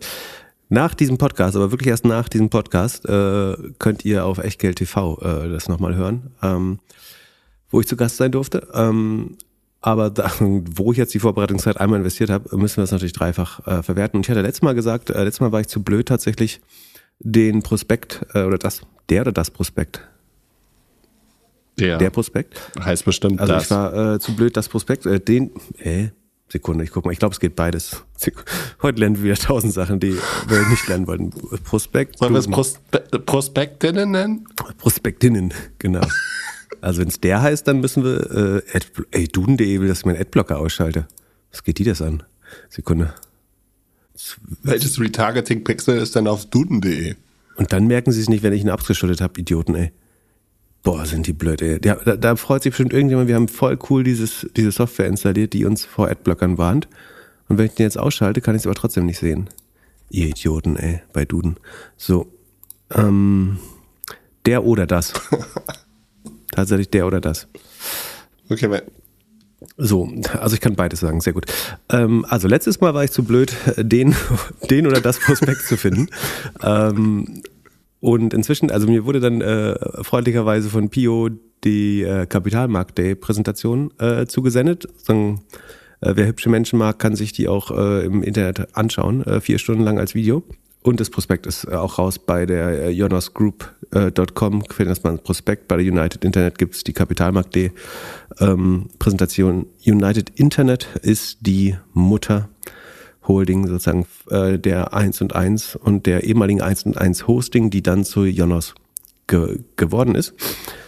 nach 0.69 0.93
diesem 0.93 1.17
Podcast, 1.17 1.55
aber 1.55 1.71
wirklich 1.71 1.87
erst 1.87 2.03
nach 2.03 2.27
diesem 2.27 2.49
Podcast, 2.49 3.05
äh, 3.07 3.55
könnt 3.79 4.03
ihr 4.03 4.25
auf 4.25 4.39
Echtgeld 4.39 4.77
TV 4.77 5.17
äh, 5.21 5.49
das 5.49 5.69
nochmal 5.69 5.95
hören, 5.95 6.31
ähm, 6.43 6.79
wo 7.69 7.79
ich 7.79 7.87
zu 7.87 7.95
Gast 7.95 8.17
sein 8.17 8.33
durfte. 8.33 8.67
Ähm, 8.73 9.37
aber 9.81 10.09
da, 10.09 10.31
wo 10.39 10.91
ich 10.91 10.97
jetzt 10.97 11.13
die 11.13 11.19
Vorbereitungszeit 11.19 11.79
einmal 11.79 11.99
investiert 11.99 12.29
habe, 12.29 12.55
müssen 12.57 12.77
wir 12.77 12.83
das 12.83 12.91
natürlich 12.91 13.13
dreifach 13.13 13.65
äh, 13.67 13.83
verwerten. 13.83 14.17
Und 14.17 14.25
ich 14.25 14.29
hatte 14.29 14.41
letztes 14.41 14.61
Mal 14.61 14.75
gesagt, 14.75 15.09
äh, 15.09 15.23
letztes 15.23 15.41
Mal 15.41 15.51
war 15.51 15.61
ich 15.61 15.67
zu 15.67 15.83
blöd 15.83 16.07
tatsächlich 16.07 16.61
den 17.19 17.63
Prospekt 17.63 18.25
äh, 18.33 18.43
oder 18.43 18.57
das, 18.57 18.81
der 19.09 19.21
oder 19.21 19.31
das 19.31 19.51
Prospekt. 19.51 20.01
Der. 21.79 21.99
Der 21.99 22.09
Prospekt. 22.09 22.59
Heißt 22.79 23.05
bestimmt 23.05 23.39
also 23.39 23.53
das. 23.53 23.65
ich 23.65 23.71
war 23.71 24.15
äh, 24.15 24.19
zu 24.19 24.35
blöd, 24.35 24.57
das 24.57 24.67
Prospekt, 24.67 25.05
äh, 25.05 25.19
den, 25.19 25.51
äh, 25.77 26.09
Sekunde, 26.49 26.85
ich 26.85 26.91
guck 26.91 27.05
mal, 27.05 27.11
ich 27.11 27.19
glaube, 27.19 27.33
es 27.33 27.41
geht 27.41 27.55
beides. 27.55 28.05
Heute 28.81 28.99
lernen 28.99 29.17
wir 29.17 29.23
wieder 29.23 29.35
tausend 29.35 29.73
Sachen, 29.73 29.99
die 29.99 30.17
wir 30.47 30.69
nicht 30.69 30.87
lernen 30.87 31.05
wollten. 31.05 31.31
Prospekt. 31.63 32.17
Sollen 32.19 32.33
wir 32.33 32.39
es 32.39 32.47
Prospe 32.47 32.99
Prospektinnen 33.25 34.11
nennen? 34.11 34.47
Prospektinnen, 34.77 35.53
genau. 35.77 36.07
Also 36.87 37.01
wenn 37.01 37.09
es 37.09 37.19
der 37.19 37.41
heißt, 37.41 37.67
dann 37.67 37.81
müssen 37.81 38.05
wir, 38.05 38.31
äh, 38.31 38.61
Ad, 38.73 38.87
ey, 39.11 39.27
duden.de 39.27 39.81
will, 39.81 39.89
dass 39.89 39.99
ich 39.99 40.05
meinen 40.05 40.21
Adblocker 40.21 40.57
ausschalte. 40.57 41.05
Was 41.51 41.65
geht 41.65 41.79
die 41.79 41.83
das 41.83 42.01
an? 42.01 42.23
Sekunde. 42.69 43.13
Welches 44.63 44.97
Retargeting-Pixel 44.97 45.97
ist 45.97 46.15
denn 46.15 46.27
auf 46.27 46.45
duden.de? 46.45 47.15
Und 47.57 47.73
dann 47.73 47.87
merken 47.87 48.13
sie 48.13 48.21
es 48.21 48.29
nicht, 48.29 48.41
wenn 48.41 48.53
ich 48.53 48.61
ihn 48.61 48.69
abgeschottet 48.69 49.19
habe, 49.19 49.37
Idioten, 49.37 49.75
ey. 49.75 49.91
Boah, 50.81 51.05
sind 51.05 51.27
die 51.27 51.33
blöd, 51.33 51.61
ey. 51.61 51.77
Da, 51.81 51.95
da, 51.95 52.15
da, 52.15 52.35
freut 52.37 52.63
sich 52.63 52.71
bestimmt 52.71 52.93
irgendjemand, 52.93 53.27
wir 53.27 53.35
haben 53.35 53.49
voll 53.49 53.77
cool 53.89 54.05
dieses, 54.05 54.47
diese 54.55 54.71
Software 54.71 55.07
installiert, 55.07 55.51
die 55.51 55.65
uns 55.65 55.83
vor 55.83 56.07
Adblockern 56.07 56.57
warnt. 56.57 56.87
Und 57.49 57.57
wenn 57.57 57.65
ich 57.65 57.73
den 57.73 57.83
jetzt 57.83 57.99
ausschalte, 57.99 58.39
kann 58.39 58.55
ich 58.55 58.61
es 58.61 58.65
aber 58.65 58.75
trotzdem 58.75 59.05
nicht 59.05 59.19
sehen. 59.19 59.49
Ihr 60.09 60.27
Idioten, 60.27 60.77
ey, 60.77 61.01
bei 61.11 61.25
Duden. 61.25 61.57
So. 61.97 62.31
Ähm, 62.95 63.59
der 64.45 64.63
oder 64.63 64.87
das. 64.87 65.11
Tatsächlich 66.57 66.89
der 66.89 67.05
oder 67.05 67.21
das. 67.21 67.47
Okay, 68.49 68.67
weil 68.71 68.81
so, 69.77 70.09
also 70.39 70.55
ich 70.55 70.59
kann 70.59 70.75
beides 70.75 71.01
sagen, 71.01 71.21
sehr 71.21 71.33
gut. 71.33 71.45
Ähm, 71.89 72.25
also 72.29 72.47
letztes 72.47 72.81
Mal 72.81 72.95
war 72.95 73.03
ich 73.03 73.11
zu 73.11 73.23
blöd, 73.23 73.53
den, 73.77 74.15
den 74.71 74.87
oder 74.87 74.99
das 74.99 75.19
Prospekt 75.19 75.61
zu 75.67 75.77
finden. 75.77 76.07
Ähm, 76.63 77.43
und 77.99 78.33
inzwischen, 78.33 78.71
also 78.71 78.87
mir 78.87 79.05
wurde 79.05 79.19
dann 79.19 79.41
äh, 79.41 79.75
freundlicherweise 80.03 80.69
von 80.69 80.89
Pio 80.89 81.29
die 81.63 82.01
äh, 82.01 82.25
Kapitalmarkt 82.25 82.97
Day 82.97 83.13
Präsentation 83.13 83.93
äh, 83.99 84.25
zugesendet. 84.25 84.87
So, 84.97 85.35
äh, 86.01 86.13
wer 86.15 86.25
hübsche 86.25 86.49
Menschen 86.49 86.79
mag, 86.79 86.97
kann 86.97 87.15
sich 87.15 87.33
die 87.33 87.47
auch 87.47 87.69
äh, 87.69 88.03
im 88.03 88.23
Internet 88.23 88.75
anschauen, 88.75 89.23
äh, 89.27 89.41
vier 89.41 89.59
Stunden 89.59 89.83
lang 89.83 89.99
als 89.99 90.15
Video. 90.15 90.43
Und 90.81 90.99
das 90.99 91.11
Prospekt 91.11 91.45
ist 91.45 91.71
auch 91.71 91.99
raus 91.99 92.17
bei 92.17 92.47
der 92.47 92.85
äh, 92.85 92.89
jonosgroup.com. 92.89 93.76
Äh, 93.91 94.11
man 95.03 95.15
das 95.15 95.23
Prospekt. 95.23 95.67
Bei 95.67 95.77
der 95.77 95.85
United 95.85 96.23
Internet 96.25 96.57
gibt 96.57 96.75
es 96.75 96.83
die 96.83 96.93
Kapitalmarkt.de 96.93 97.71
ähm, 98.39 98.89
Präsentation. 98.99 99.67
United 99.85 100.31
Internet 100.35 100.87
ist 101.01 101.39
die 101.41 101.77
Mutter 101.93 102.49
Holding 103.27 103.67
sozusagen 103.67 104.05
äh, 104.29 104.57
der 104.57 104.93
1 104.93 105.21
und 105.21 105.35
1 105.35 105.75
und 105.75 106.05
der 106.05 106.23
ehemaligen 106.23 106.61
1 106.61 106.83
und 106.83 106.97
1 106.97 107.27
Hosting, 107.27 107.69
die 107.69 107.83
dann 107.83 108.03
zu 108.03 108.25
Jonos 108.25 108.75
ge 109.27 109.59
geworden 109.75 110.15
ist. 110.15 110.33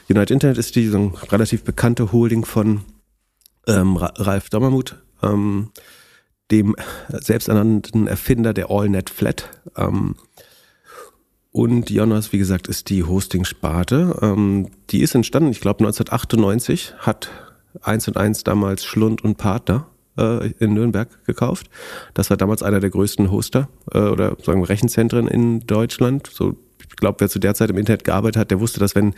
United 0.09 0.31
Internet 0.31 0.57
ist 0.57 0.75
die 0.75 0.87
so 0.87 1.13
relativ 1.29 1.63
bekannte 1.63 2.11
Holding 2.11 2.45
von 2.45 2.81
ähm, 3.67 3.97
Ralf 3.97 4.49
Dommermuth. 4.49 4.95
Ähm, 5.21 5.71
dem 6.51 6.75
selbsternannten 7.09 8.07
Erfinder 8.07 8.53
der 8.53 8.71
AllNet 8.71 9.09
Flat. 9.09 9.49
Ähm, 9.77 10.15
und 11.59 11.89
Jonas, 11.89 12.31
wie 12.31 12.37
gesagt, 12.37 12.69
ist 12.69 12.89
die 12.89 13.03
Hosting-Sparte. 13.03 14.17
Ähm, 14.21 14.69
die 14.91 15.01
ist 15.01 15.13
entstanden, 15.13 15.51
ich 15.51 15.59
glaube 15.59 15.79
1998, 15.83 16.93
hat 16.99 17.29
eins 17.81 18.07
und 18.07 18.15
eins 18.15 18.45
damals 18.45 18.85
Schlund 18.85 19.25
und 19.25 19.37
Partner 19.37 19.87
äh, 20.17 20.51
in 20.59 20.73
Nürnberg 20.73 21.09
gekauft. 21.25 21.69
Das 22.13 22.29
war 22.29 22.37
damals 22.37 22.63
einer 22.63 22.79
der 22.79 22.89
größten 22.89 23.29
Hoster 23.29 23.67
äh, 23.91 23.99
oder 23.99 24.37
sagen 24.41 24.61
wir 24.61 24.69
Rechenzentren 24.69 25.27
in 25.27 25.59
Deutschland. 25.67 26.29
So, 26.31 26.55
ich 26.87 26.95
glaube, 26.95 27.19
wer 27.19 27.27
zu 27.27 27.39
der 27.39 27.55
Zeit 27.55 27.69
im 27.69 27.77
Internet 27.77 28.05
gearbeitet 28.05 28.37
hat, 28.39 28.51
der 28.51 28.61
wusste, 28.61 28.79
dass 28.79 28.95
wenn 28.95 29.13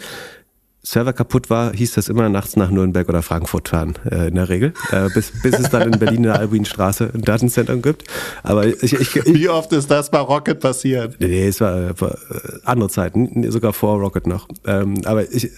Server 0.84 1.14
kaputt 1.14 1.50
war, 1.52 1.74
hieß 1.74 1.94
das 1.94 2.10
immer 2.10 2.28
nachts 2.30 2.56
nach 2.56 2.72
Nürnberg 2.72 3.08
oder 3.08 3.22
Frankfurt 3.22 3.70
fahren, 3.70 3.94
äh, 4.10 4.30
in 4.30 4.36
der 4.36 4.50
Regel. 4.50 4.74
Äh, 4.92 5.10
bis, 5.14 5.32
bis 5.44 5.60
es 5.60 5.70
dann 5.70 5.94
in 5.94 6.00
Berlin 6.00 6.18
in 6.18 6.24
der 6.24 6.40
Albinstraße 6.40 7.12
ein 7.14 7.22
Datencenter 7.22 7.78
gibt. 7.78 8.04
Aber 8.42 8.66
ich, 8.66 8.82
ich, 8.82 9.16
ich, 9.16 9.26
Wie 9.26 9.48
oft 9.48 9.72
ist 9.74 9.92
das 9.92 10.10
bei 10.10 10.20
Rocket 10.20 10.60
passiert? 10.60 11.18
Nee, 11.20 11.48
es 11.48 11.62
war, 11.62 12.00
war 12.02 12.14
äh, 12.14 12.60
andere 12.66 12.90
Zeiten, 12.90 13.50
sogar 13.52 13.74
vor 13.74 14.00
Rocket 14.00 14.26
noch. 14.26 14.48
Ähm, 14.66 14.96
aber 15.06 15.32
ich, 15.32 15.46
äh, 15.46 15.50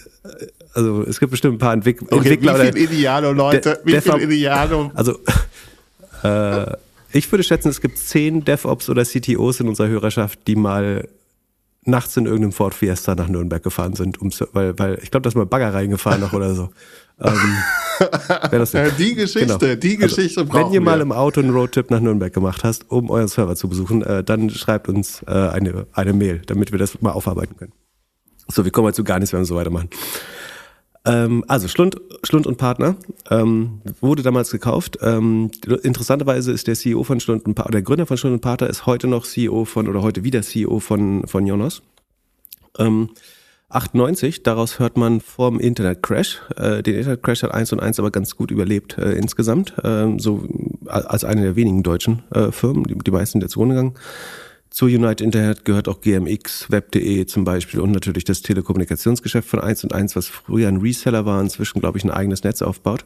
also 0.74 1.02
es 1.02 1.18
gibt 1.20 1.30
bestimmt 1.30 1.54
ein 1.54 1.58
paar 1.58 1.72
Entwick 1.72 2.02
okay, 2.02 2.16
Entwickler. 2.16 2.74
Wie 2.74 2.80
viel 2.80 2.92
Idealo, 2.92 3.32
Leute? 3.32 3.80
wie 3.84 3.98
viel 3.98 4.20
Idealo? 4.20 4.90
Also, 4.94 5.18
äh, 6.22 6.66
Ich 7.12 7.30
würde 7.30 7.44
schätzen, 7.44 7.68
es 7.68 7.80
gibt 7.80 7.96
zehn 7.96 8.44
DevOps 8.44 8.90
oder 8.90 9.04
CTOs 9.04 9.60
in 9.60 9.68
unserer 9.68 9.86
Hörerschaft, 9.88 10.40
die 10.48 10.56
mal 10.56 11.08
nachts 11.84 12.16
in 12.16 12.26
irgendeinem 12.26 12.52
Ford 12.52 12.74
Fiesta 12.74 13.14
nach 13.14 13.28
Nürnberg 13.28 13.62
gefahren 13.62 13.94
sind, 13.94 14.20
um, 14.20 14.30
weil, 14.52 14.78
weil 14.78 14.98
ich 15.02 15.10
glaube, 15.10 15.22
da 15.22 15.28
ist 15.28 15.34
mal 15.34 15.46
Bagger 15.46 15.72
reingefahren 15.72 16.20
noch 16.20 16.32
oder 16.32 16.54
so. 16.54 16.70
Ähm, 17.20 18.50
das 18.50 18.72
die 18.98 19.14
Geschichte, 19.14 19.56
genau. 19.56 19.74
die 19.76 20.02
also, 20.02 20.16
Geschichte 20.16 20.40
also, 20.40 20.52
Wenn 20.52 20.72
ihr 20.72 20.80
mal 20.80 21.00
im 21.00 21.12
Auto 21.12 21.40
einen 21.40 21.50
Roadtrip 21.50 21.88
nach 21.92 22.00
Nürnberg 22.00 22.32
gemacht 22.32 22.64
hast, 22.64 22.90
um 22.90 23.08
euren 23.08 23.28
Server 23.28 23.54
zu 23.54 23.68
besuchen, 23.68 24.02
äh, 24.02 24.24
dann 24.24 24.50
schreibt 24.50 24.88
uns 24.88 25.22
äh, 25.28 25.30
eine, 25.30 25.86
eine 25.92 26.12
Mail, 26.12 26.42
damit 26.46 26.72
wir 26.72 26.80
das 26.80 27.00
mal 27.02 27.12
aufarbeiten 27.12 27.56
können. 27.56 27.72
So, 28.48 28.64
wir 28.64 28.72
kommen 28.72 28.88
jetzt 28.88 28.96
zu 28.96 29.04
gar 29.04 29.20
nichts, 29.20 29.32
wenn 29.32 29.42
wir 29.42 29.44
so 29.44 29.54
weitermachen. 29.54 29.90
Ähm, 31.06 31.44
also 31.48 31.68
Schlund, 31.68 32.00
Schlund 32.22 32.46
und 32.46 32.56
Partner 32.56 32.96
ähm, 33.30 33.82
wurde 34.00 34.22
damals 34.22 34.50
gekauft. 34.50 34.98
Ähm, 35.02 35.50
interessanterweise 35.82 36.52
ist 36.52 36.66
der 36.66 36.74
CEO 36.74 37.04
von 37.04 37.20
Schlund 37.20 37.44
und 37.44 37.54
Partner, 37.54 37.72
der 37.72 37.82
Gründer 37.82 38.06
von 38.06 38.16
Schlund 38.16 38.34
und 38.34 38.40
Partner 38.40 38.68
ist 38.68 38.86
heute 38.86 39.06
noch 39.06 39.24
CEO 39.24 39.64
von 39.64 39.88
oder 39.88 40.02
heute 40.02 40.24
wieder 40.24 40.42
CEO 40.42 40.80
von 40.80 41.26
von 41.26 41.46
Jonas. 41.46 41.82
Ähm, 42.78 43.10
98, 43.74 44.44
daraus 44.44 44.78
hört 44.78 44.96
man 44.96 45.20
vom 45.20 45.58
Internet-Crash. 45.58 46.40
Äh, 46.56 46.82
den 46.82 46.94
Internet-Crash 46.94 47.42
hat 47.42 47.52
eins 47.52 47.72
und 47.72 47.80
eins 47.80 47.98
aber 47.98 48.10
ganz 48.10 48.36
gut 48.36 48.50
überlebt 48.50 48.96
äh, 48.98 49.12
insgesamt, 49.12 49.74
äh, 49.82 50.14
so 50.18 50.46
als 50.86 51.24
eine 51.24 51.42
der 51.42 51.56
wenigen 51.56 51.82
deutschen 51.82 52.22
äh, 52.30 52.52
Firmen, 52.52 52.84
die, 52.84 52.96
die 52.96 53.10
meisten 53.10 53.40
der 53.40 53.48
zugrunde 53.48 53.74
gegangen. 53.74 53.94
Zu 54.74 54.86
United 54.86 55.20
Internet 55.20 55.64
gehört 55.64 55.86
auch 55.86 56.00
GMX, 56.00 56.68
Web.de 56.68 57.26
zum 57.26 57.44
Beispiel 57.44 57.78
und 57.78 57.92
natürlich 57.92 58.24
das 58.24 58.42
Telekommunikationsgeschäft 58.42 59.48
von 59.48 59.60
1 59.60 59.84
und 59.84 59.92
1, 59.92 60.16
was 60.16 60.26
früher 60.26 60.66
ein 60.66 60.78
Reseller 60.78 61.24
war, 61.24 61.40
inzwischen, 61.40 61.78
glaube 61.78 61.96
ich, 61.96 62.02
ein 62.02 62.10
eigenes 62.10 62.42
Netz 62.42 62.60
aufbaut. 62.60 63.04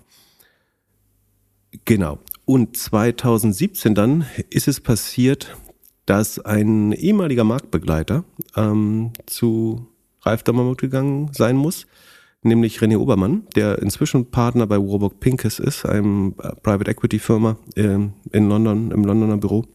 Genau. 1.85 2.21
Und 2.47 2.79
2017 2.79 3.95
dann 3.95 4.25
ist 4.49 4.67
es 4.67 4.81
passiert, 4.81 5.59
dass 6.07 6.39
ein 6.39 6.93
ehemaliger 6.93 7.45
Marktbegleiter 7.45 8.25
ähm, 8.57 9.13
zu 9.27 9.89
Ralf 10.23 10.45
Dommermuth 10.45 10.81
gegangen 10.81 11.29
sein 11.35 11.57
muss, 11.57 11.87
nämlich 12.43 12.79
René 12.79 12.97
Obermann, 12.97 13.47
der 13.57 13.83
inzwischen 13.83 14.31
Partner 14.31 14.67
bei 14.67 14.79
Warburg 14.79 15.21
Pincus 15.21 15.59
ist, 15.59 15.85
einem 15.85 16.35
äh, 16.43 16.49
Private 16.63 16.91
Equity 16.91 17.19
Firma 17.19 17.59
äh, 17.77 17.83
in 17.83 18.49
London, 18.49 18.91
im 18.91 19.05
Londoner 19.05 19.37
Büro 19.37 19.67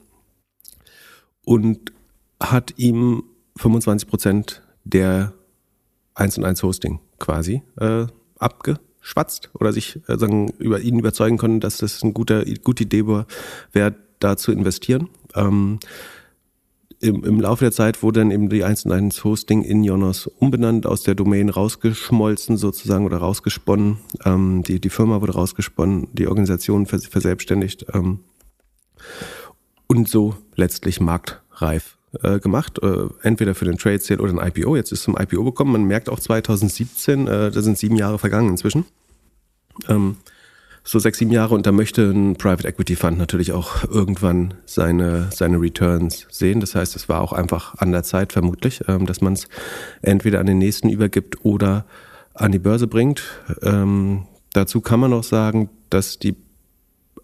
und 1.46 1.92
hat 2.40 2.74
ihm 2.78 3.24
25 3.58 4.08
Prozent 4.08 4.64
der 4.84 5.34
1 6.16 6.38
und 6.38 6.46
1 6.46 6.64
Hosting 6.64 7.00
quasi 7.20 7.64
äh, 7.80 8.06
abgeschwatzt 8.38 9.50
oder 9.54 9.72
sich 9.74 10.00
äh, 10.08 10.18
sagen, 10.18 10.50
über 10.58 10.80
ihn 10.80 11.00
überzeugen 11.00 11.38
können, 11.38 11.60
dass 11.60 11.78
das 11.78 12.04
eine 12.04 12.14
gute, 12.14 12.46
gute 12.64 12.84
Idee 12.84 13.06
wäre, 13.72 13.96
da 14.20 14.38
zu 14.38 14.52
investieren. 14.52 15.10
Ähm, 15.36 15.80
im, 17.00 17.24
im 17.26 17.42
Laufe 17.42 17.66
der 17.66 17.74
Zeit 17.74 18.02
wurde 18.02 18.22
dann 18.22 18.32
eben 18.32 18.48
die 18.48 18.64
1 18.64 18.86
und 18.86 18.94
1 18.94 19.26
Hosting 19.26 19.64
in 19.64 19.84
Jonas 19.84 20.28
umbenannt, 20.28 20.86
aus 20.86 21.04
der 21.04 21.16
Domain 21.16 21.50
rausgeschmolzen 21.50 22.56
sozusagen 22.56 23.06
oder 23.06 23.18
rausgesponnen. 23.18 23.98
Ähm, 24.24 24.64
die, 24.64 24.80
die 24.80 24.90
Firma 24.90 25.20
wurde 25.20 25.34
rausgesponnen, 25.34 26.08
die 26.14 26.28
Organisation 26.28 26.86
vers 26.86 27.06
verselbstständigt. 27.06 27.88
Ähm, 27.94 28.20
und 29.88 30.10
so 30.10 30.36
letztlich 30.56 31.00
marktreif 31.00 31.98
äh, 32.22 32.40
gemacht, 32.40 32.80
äh, 32.84 33.08
entweder 33.22 33.56
für 33.56 33.66
den 33.66 33.78
Trade 33.78 34.00
Sale 34.00 34.22
oder 34.22 34.34
ein 34.34 34.48
IPO. 34.48 34.76
Jetzt 34.76 34.92
ist 34.92 35.00
es 35.00 35.06
zum 35.06 35.18
IPO 35.18 35.44
gekommen. 35.44 35.72
Man 35.72 35.86
merkt 35.86 36.10
auch 36.10 36.20
2017, 36.20 37.28
äh, 37.28 37.52
da 37.52 37.62
sind 37.62 37.78
sieben 37.78 37.96
Jahre 37.96 38.20
vergangen 38.20 38.50
inzwischen. 38.50 38.86
Ähm, 39.88 40.18
so 40.84 41.00
sechs, 41.00 41.18
sieben 41.18 41.32
Jahre 41.32 41.56
und 41.56 41.66
da 41.66 41.72
möchte 41.72 42.04
ein 42.04 42.36
Private 42.36 42.68
Equity 42.68 42.96
Fund 42.96 43.18
natürlich 43.18 43.54
auch 43.54 43.86
irgendwann 43.86 44.54
seine, 44.66 45.30
seine 45.32 45.60
Returns 45.62 46.28
sehen. 46.30 46.60
Das 46.60 46.76
heißt, 46.76 46.96
es 46.96 47.08
war 47.08 47.22
auch 47.22 47.32
einfach 47.32 47.76
an 47.78 47.92
der 47.92 48.04
Zeit 48.04 48.34
vermutlich, 48.34 48.82
ähm, 48.88 49.06
dass 49.06 49.22
man 49.22 49.34
es 49.34 49.48
entweder 50.02 50.40
an 50.40 50.46
den 50.46 50.58
nächsten 50.58 50.90
übergibt 50.90 51.46
oder 51.46 51.86
an 52.34 52.52
die 52.52 52.60
Börse 52.60 52.88
bringt. 52.88 53.24
Ähm, 53.62 54.28
dazu 54.52 54.82
kann 54.82 55.00
man 55.00 55.14
auch 55.14 55.24
sagen, 55.24 55.70
dass 55.90 56.20
die 56.20 56.36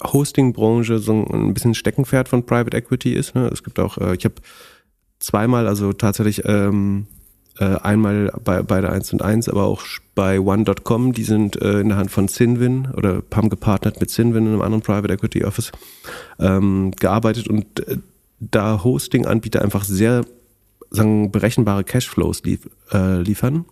Hosting-Branche 0.03 0.99
so 0.99 1.25
ein 1.31 1.53
bisschen 1.53 1.73
Steckenpferd 1.73 2.29
von 2.29 2.45
Private 2.45 2.75
Equity 2.75 3.13
ist. 3.13 3.35
Ne? 3.35 3.49
Es 3.51 3.63
gibt 3.63 3.79
auch, 3.79 3.97
äh, 3.97 4.15
ich 4.15 4.25
habe 4.25 4.35
zweimal, 5.19 5.67
also 5.67 5.93
tatsächlich 5.93 6.43
ähm, 6.45 7.07
äh, 7.59 7.75
einmal 7.81 8.31
bei, 8.43 8.63
bei 8.63 8.81
der 8.81 8.91
1 8.91 9.13
und 9.13 9.21
1, 9.21 9.49
aber 9.49 9.65
auch 9.65 9.83
bei 10.15 10.39
One.com, 10.39 11.13
die 11.13 11.23
sind 11.23 11.61
äh, 11.61 11.81
in 11.81 11.89
der 11.89 11.97
Hand 11.97 12.11
von 12.11 12.27
Cinvin 12.27 12.87
oder 12.95 13.21
haben 13.33 13.49
gepartnert 13.49 13.99
mit 13.99 14.09
Cinvin 14.09 14.45
in 14.45 14.53
einem 14.53 14.61
anderen 14.61 14.81
Private 14.81 15.13
Equity 15.13 15.43
Office 15.43 15.71
ähm, 16.39 16.91
gearbeitet 16.99 17.47
und 17.47 17.87
äh, 17.87 17.97
da 18.39 18.83
Hosting-Anbieter 18.83 19.61
einfach 19.61 19.83
sehr 19.83 20.25
sagen, 20.91 21.31
berechenbare 21.31 21.83
Cashflows 21.83 22.43
lief, 22.43 22.69
äh, 22.91 23.21
liefern, 23.21 23.65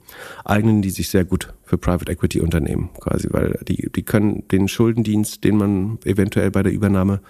eignen 0.46 0.82
die 0.82 0.90
sich 0.90 1.10
sehr 1.10 1.26
gut 1.26 1.54
für 1.64 1.78
Private 1.78 2.12
Equity 2.12 2.42
Unternehmen 2.42 2.90
quasi, 3.00 3.28
weil 3.32 3.60
die, 3.68 3.90
die 3.94 4.04
können 4.04 4.48
den 4.50 4.68
Schuldendienst, 4.68 5.44
den 5.44 5.58
man 5.58 6.00
eventuell 6.06 6.52
bei 6.52 6.64
der 6.64 6.72
Übernahme 6.72 7.22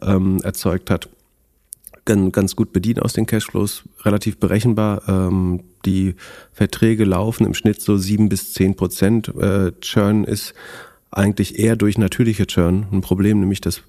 ähm, 0.00 0.40
erzeugt 0.42 0.90
hat, 0.90 1.08
ganz, 2.06 2.56
gut 2.56 2.72
bedienen 2.72 3.00
aus 3.00 3.12
den 3.12 3.26
Cashflows, 3.26 3.84
relativ 4.04 4.38
berechenbar. 4.38 5.02
Ähm, 5.08 5.64
die 5.84 6.14
Verträge 6.52 7.04
laufen 7.04 7.44
im 7.44 7.54
Schnitt 7.54 7.80
so 7.80 7.96
sieben 7.96 8.28
bis 8.28 8.52
zehn 8.52 8.76
Prozent. 8.76 9.28
Äh, 9.36 9.72
Churn 9.80 10.24
ist 10.24 10.54
eigentlich 11.10 11.58
eher 11.58 11.76
durch 11.76 11.98
natürliche 11.98 12.46
Churn 12.46 12.86
ein 12.92 13.00
Problem, 13.00 13.40
nämlich 13.40 13.60
dass 13.60 13.82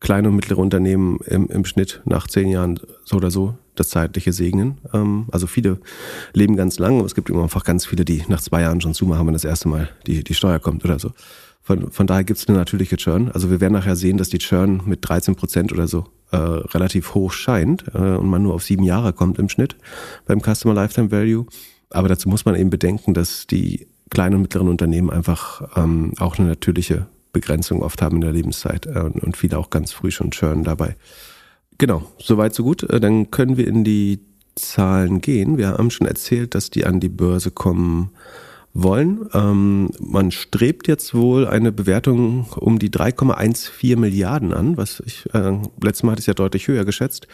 kleine 0.00 0.28
und 0.28 0.36
mittlere 0.36 0.58
Unternehmen 0.58 1.18
im, 1.26 1.48
im 1.48 1.64
Schnitt 1.64 2.00
nach 2.04 2.26
zehn 2.26 2.48
Jahren 2.48 2.80
so 3.04 3.16
oder 3.16 3.30
so 3.30 3.54
das 3.74 3.90
zeitliche 3.90 4.32
segnen. 4.32 4.78
Ähm, 4.92 5.26
also 5.30 5.46
viele 5.46 5.78
leben 6.32 6.56
ganz 6.56 6.78
lang, 6.78 6.98
aber 6.98 7.06
es 7.06 7.14
gibt 7.14 7.30
immer 7.30 7.42
einfach 7.42 7.64
ganz 7.64 7.86
viele, 7.86 8.04
die 8.04 8.24
nach 8.28 8.40
zwei 8.40 8.62
Jahren 8.62 8.80
schon 8.80 8.94
zumachen, 8.94 9.26
wenn 9.26 9.34
das 9.34 9.44
erste 9.44 9.68
Mal 9.68 9.88
die, 10.06 10.24
die 10.24 10.34
Steuer 10.34 10.58
kommt 10.58 10.84
oder 10.84 10.98
so. 10.98 11.12
Von, 11.62 11.90
von 11.92 12.06
daher 12.06 12.24
gibt 12.24 12.38
es 12.38 12.48
eine 12.48 12.58
natürliche 12.58 12.96
Churn. 12.96 13.30
Also 13.30 13.50
wir 13.50 13.60
werden 13.60 13.74
nachher 13.74 13.94
sehen, 13.94 14.16
dass 14.16 14.30
die 14.30 14.38
Churn 14.38 14.82
mit 14.86 15.06
13 15.08 15.36
Prozent 15.36 15.72
oder 15.72 15.86
so 15.86 16.06
äh, 16.32 16.36
relativ 16.36 17.14
hoch 17.14 17.32
scheint 17.32 17.84
äh, 17.94 17.98
und 17.98 18.28
man 18.28 18.42
nur 18.42 18.54
auf 18.54 18.64
sieben 18.64 18.82
Jahre 18.82 19.12
kommt 19.12 19.38
im 19.38 19.48
Schnitt 19.48 19.76
beim 20.26 20.40
Customer 20.40 20.74
Lifetime 20.74 21.10
Value. 21.10 21.46
Aber 21.90 22.08
dazu 22.08 22.28
muss 22.28 22.44
man 22.44 22.54
eben 22.54 22.70
bedenken, 22.70 23.14
dass 23.14 23.46
die 23.46 23.86
kleinen 24.10 24.36
und 24.36 24.42
mittleren 24.42 24.68
Unternehmen 24.68 25.10
einfach 25.10 25.76
ähm, 25.76 26.14
auch 26.18 26.38
eine 26.38 26.48
natürliche 26.48 27.06
Begrenzung 27.32 27.82
oft 27.82 28.02
haben 28.02 28.16
in 28.16 28.22
der 28.22 28.32
Lebenszeit 28.32 28.86
äh, 28.86 29.00
und 29.00 29.36
viele 29.36 29.58
auch 29.58 29.70
ganz 29.70 29.92
früh 29.92 30.10
schon 30.10 30.30
churn 30.30 30.64
dabei. 30.64 30.96
Genau, 31.78 32.02
soweit 32.18 32.54
so 32.54 32.62
gut. 32.62 32.82
Äh, 32.84 33.00
dann 33.00 33.30
können 33.30 33.56
wir 33.56 33.66
in 33.66 33.84
die 33.84 34.20
Zahlen 34.54 35.20
gehen. 35.20 35.58
Wir 35.58 35.68
haben 35.68 35.90
schon 35.90 36.06
erzählt, 36.06 36.54
dass 36.54 36.70
die 36.70 36.84
an 36.84 37.00
die 37.00 37.08
Börse 37.08 37.50
kommen 37.50 38.10
wollen. 38.72 39.28
Ähm, 39.34 39.90
man 39.98 40.30
strebt 40.30 40.86
jetzt 40.86 41.14
wohl 41.14 41.46
eine 41.46 41.72
Bewertung 41.72 42.46
um 42.56 42.78
die 42.78 42.90
3,14 42.90 43.96
Milliarden 43.96 44.52
an, 44.52 44.76
was 44.76 45.02
ich 45.04 45.26
äh, 45.34 45.58
letztes 45.82 46.02
Mal 46.04 46.12
hatte 46.12 46.20
ich 46.20 46.26
ja 46.26 46.34
deutlich 46.34 46.68
höher 46.68 46.84
geschätzt. 46.84 47.26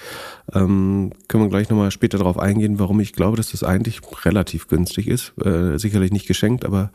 Ähm, 0.52 1.12
können 1.28 1.44
wir 1.44 1.50
gleich 1.50 1.68
nochmal 1.68 1.90
später 1.90 2.18
darauf 2.18 2.38
eingehen, 2.38 2.78
warum 2.78 3.00
ich 3.00 3.12
glaube, 3.12 3.36
dass 3.36 3.50
das 3.50 3.62
eigentlich 3.62 4.00
relativ 4.24 4.68
günstig 4.68 5.08
ist. 5.08 5.34
Äh, 5.44 5.78
sicherlich 5.78 6.10
nicht 6.10 6.26
geschenkt, 6.26 6.64
aber 6.64 6.90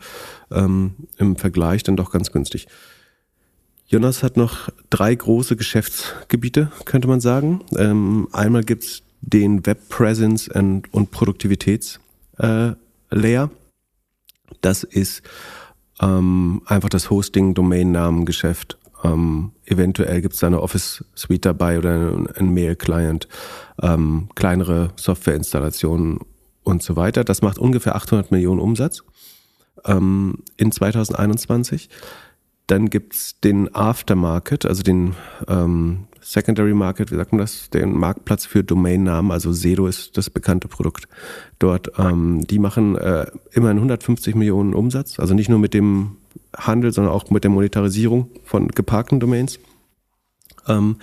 ähm, 0.50 0.94
im 1.18 1.36
Vergleich 1.36 1.84
dann 1.84 1.96
doch 1.96 2.10
ganz 2.10 2.32
günstig. 2.32 2.66
Jonas 3.86 4.22
hat 4.22 4.36
noch 4.36 4.70
drei 4.90 5.14
große 5.14 5.54
Geschäftsgebiete, 5.54 6.72
könnte 6.84 7.08
man 7.08 7.20
sagen. 7.20 7.60
Ähm, 7.76 8.26
einmal 8.32 8.64
gibt's 8.64 9.02
den 9.20 9.64
Web 9.66 9.88
Presence 9.88 10.48
und, 10.48 10.92
und 10.92 11.10
Produktivitätslayer. 11.10 12.76
Äh, 13.10 13.48
das 14.60 14.84
ist 14.84 15.22
ähm, 16.00 16.62
einfach 16.66 16.88
das 16.88 17.10
Hosting, 17.10 17.54
Domain-Namen-Geschäft. 17.54 18.78
Ähm, 19.04 19.52
eventuell 19.64 20.20
gibt's 20.20 20.38
da 20.38 20.46
eine 20.46 20.62
Office-Suite 20.62 21.44
dabei 21.44 21.78
oder 21.78 22.16
ein 22.36 22.52
Mail-Client, 22.54 23.28
ähm, 23.80 24.28
kleinere 24.34 24.90
Software-Installationen 24.96 26.20
und 26.62 26.82
so 26.82 26.96
weiter. 26.96 27.24
Das 27.24 27.42
macht 27.42 27.58
ungefähr 27.58 27.96
800 27.96 28.30
Millionen 28.30 28.60
Umsatz 28.60 29.02
ähm, 29.84 30.38
in 30.56 30.70
2021. 30.70 31.88
Dann 32.66 32.90
gibt's 32.90 33.40
den 33.40 33.74
Aftermarket, 33.74 34.66
also 34.66 34.82
den 34.82 35.14
ähm, 35.48 36.06
Secondary 36.22 36.72
Market, 36.72 37.10
wie 37.10 37.16
sagt 37.16 37.32
man 37.32 37.40
das, 37.40 37.68
den 37.70 37.92
Marktplatz 37.92 38.46
für 38.46 38.62
Domainnamen, 38.62 39.32
also 39.32 39.52
Sedo 39.52 39.86
ist 39.86 40.16
das 40.16 40.30
bekannte 40.30 40.68
Produkt 40.68 41.08
dort. 41.58 41.92
Ähm, 41.98 42.46
die 42.46 42.58
machen 42.58 42.96
äh, 42.96 43.26
immerhin 43.50 43.78
150 43.78 44.34
Millionen 44.34 44.72
Umsatz, 44.72 45.18
also 45.18 45.34
nicht 45.34 45.50
nur 45.50 45.58
mit 45.58 45.74
dem 45.74 46.16
Handel, 46.56 46.92
sondern 46.92 47.12
auch 47.12 47.28
mit 47.30 47.44
der 47.44 47.50
Monetarisierung 47.50 48.30
von 48.44 48.68
geparkten 48.68 49.20
Domains. 49.20 49.58
Ähm, 50.68 50.96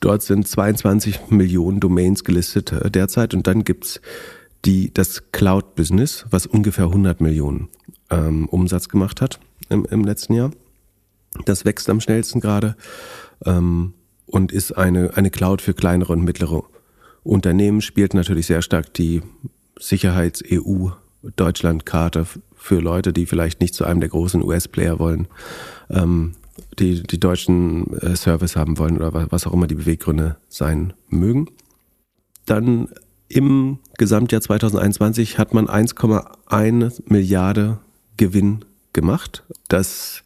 dort 0.00 0.22
sind 0.22 0.46
22 0.46 1.30
Millionen 1.30 1.80
Domains 1.80 2.22
gelistet 2.24 2.72
äh, 2.72 2.90
derzeit 2.90 3.34
und 3.34 3.46
dann 3.46 3.64
gibt's 3.64 4.00
die, 4.64 4.94
das 4.94 5.32
Cloud-Business, 5.32 6.26
was 6.30 6.46
ungefähr 6.46 6.84
100 6.84 7.20
Millionen 7.20 7.68
ähm, 8.10 8.48
Umsatz 8.48 8.88
gemacht 8.88 9.20
hat 9.20 9.40
im, 9.68 9.84
im 9.86 10.04
letzten 10.04 10.34
Jahr. 10.34 10.52
Das 11.46 11.64
wächst 11.64 11.90
am 11.90 12.00
schnellsten 12.00 12.40
gerade. 12.40 12.76
Ähm, 13.44 13.94
und 14.32 14.50
ist 14.50 14.72
eine, 14.72 15.16
eine 15.16 15.30
Cloud 15.30 15.62
für 15.62 15.74
kleinere 15.74 16.14
und 16.14 16.24
mittlere 16.24 16.64
Unternehmen, 17.22 17.80
spielt 17.82 18.14
natürlich 18.14 18.46
sehr 18.46 18.62
stark 18.62 18.92
die 18.94 19.22
Sicherheits-EU-Deutschland-Karte 19.78 22.26
für 22.56 22.80
Leute, 22.80 23.12
die 23.12 23.26
vielleicht 23.26 23.60
nicht 23.60 23.74
zu 23.74 23.84
einem 23.84 24.00
der 24.00 24.08
großen 24.08 24.42
US-Player 24.42 24.98
wollen, 24.98 25.28
ähm, 25.90 26.32
die 26.78 27.02
die 27.02 27.20
deutschen 27.20 27.92
äh, 27.98 28.16
Service 28.16 28.56
haben 28.56 28.78
wollen 28.78 28.96
oder 28.96 29.30
was 29.30 29.46
auch 29.46 29.52
immer 29.52 29.66
die 29.66 29.74
Beweggründe 29.74 30.36
sein 30.48 30.94
mögen. 31.08 31.50
Dann 32.46 32.88
im 33.28 33.80
Gesamtjahr 33.98 34.40
2021 34.40 35.36
hat 35.38 35.52
man 35.52 35.68
1,1 35.68 37.02
Milliarde 37.06 37.80
Gewinn 38.16 38.64
gemacht. 38.92 39.42
Das 39.68 40.24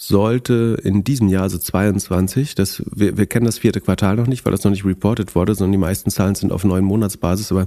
sollte 0.00 0.78
in 0.84 1.02
diesem 1.02 1.26
Jahr, 1.26 1.42
also 1.42 1.58
22, 1.58 2.54
das, 2.54 2.84
wir, 2.94 3.18
wir 3.18 3.26
kennen 3.26 3.46
das 3.46 3.58
vierte 3.58 3.80
Quartal 3.80 4.14
noch 4.14 4.28
nicht, 4.28 4.44
weil 4.44 4.52
das 4.52 4.62
noch 4.62 4.70
nicht 4.70 4.84
reported 4.84 5.34
wurde, 5.34 5.56
sondern 5.56 5.72
die 5.72 5.78
meisten 5.78 6.10
Zahlen 6.10 6.36
sind 6.36 6.52
auf 6.52 6.62
neun 6.62 6.84
Monatsbasis, 6.84 7.50
aber 7.50 7.66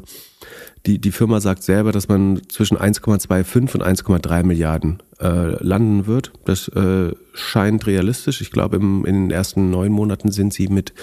die, 0.86 0.98
die 0.98 1.12
Firma 1.12 1.42
sagt 1.42 1.62
selber, 1.62 1.92
dass 1.92 2.08
man 2.08 2.42
zwischen 2.48 2.78
1,25 2.78 3.76
und 3.76 3.84
1,3 3.84 4.44
Milliarden 4.44 5.04
äh, 5.20 5.62
landen 5.62 6.08
wird. 6.08 6.32
Das 6.46 6.70
äh, 6.70 7.12
scheint 7.34 7.86
realistisch. 7.86 8.40
Ich 8.40 8.50
glaube, 8.50 8.78
im, 8.78 9.06
in 9.06 9.26
den 9.26 9.32
ersten 9.32 9.70
neun 9.70 9.92
Monaten 9.92 10.32
sind 10.32 10.54
sie 10.54 10.70
mit 10.70 10.94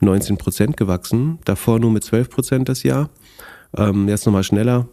19 0.00 0.38
Prozent 0.38 0.76
gewachsen, 0.76 1.40
davor 1.44 1.80
nur 1.80 1.90
mit 1.90 2.04
12 2.04 2.30
Prozent 2.30 2.68
das 2.68 2.84
Jahr. 2.84 3.10
Ähm, 3.76 4.08
jetzt 4.08 4.24
nochmal 4.24 4.44
schneller 4.44 4.86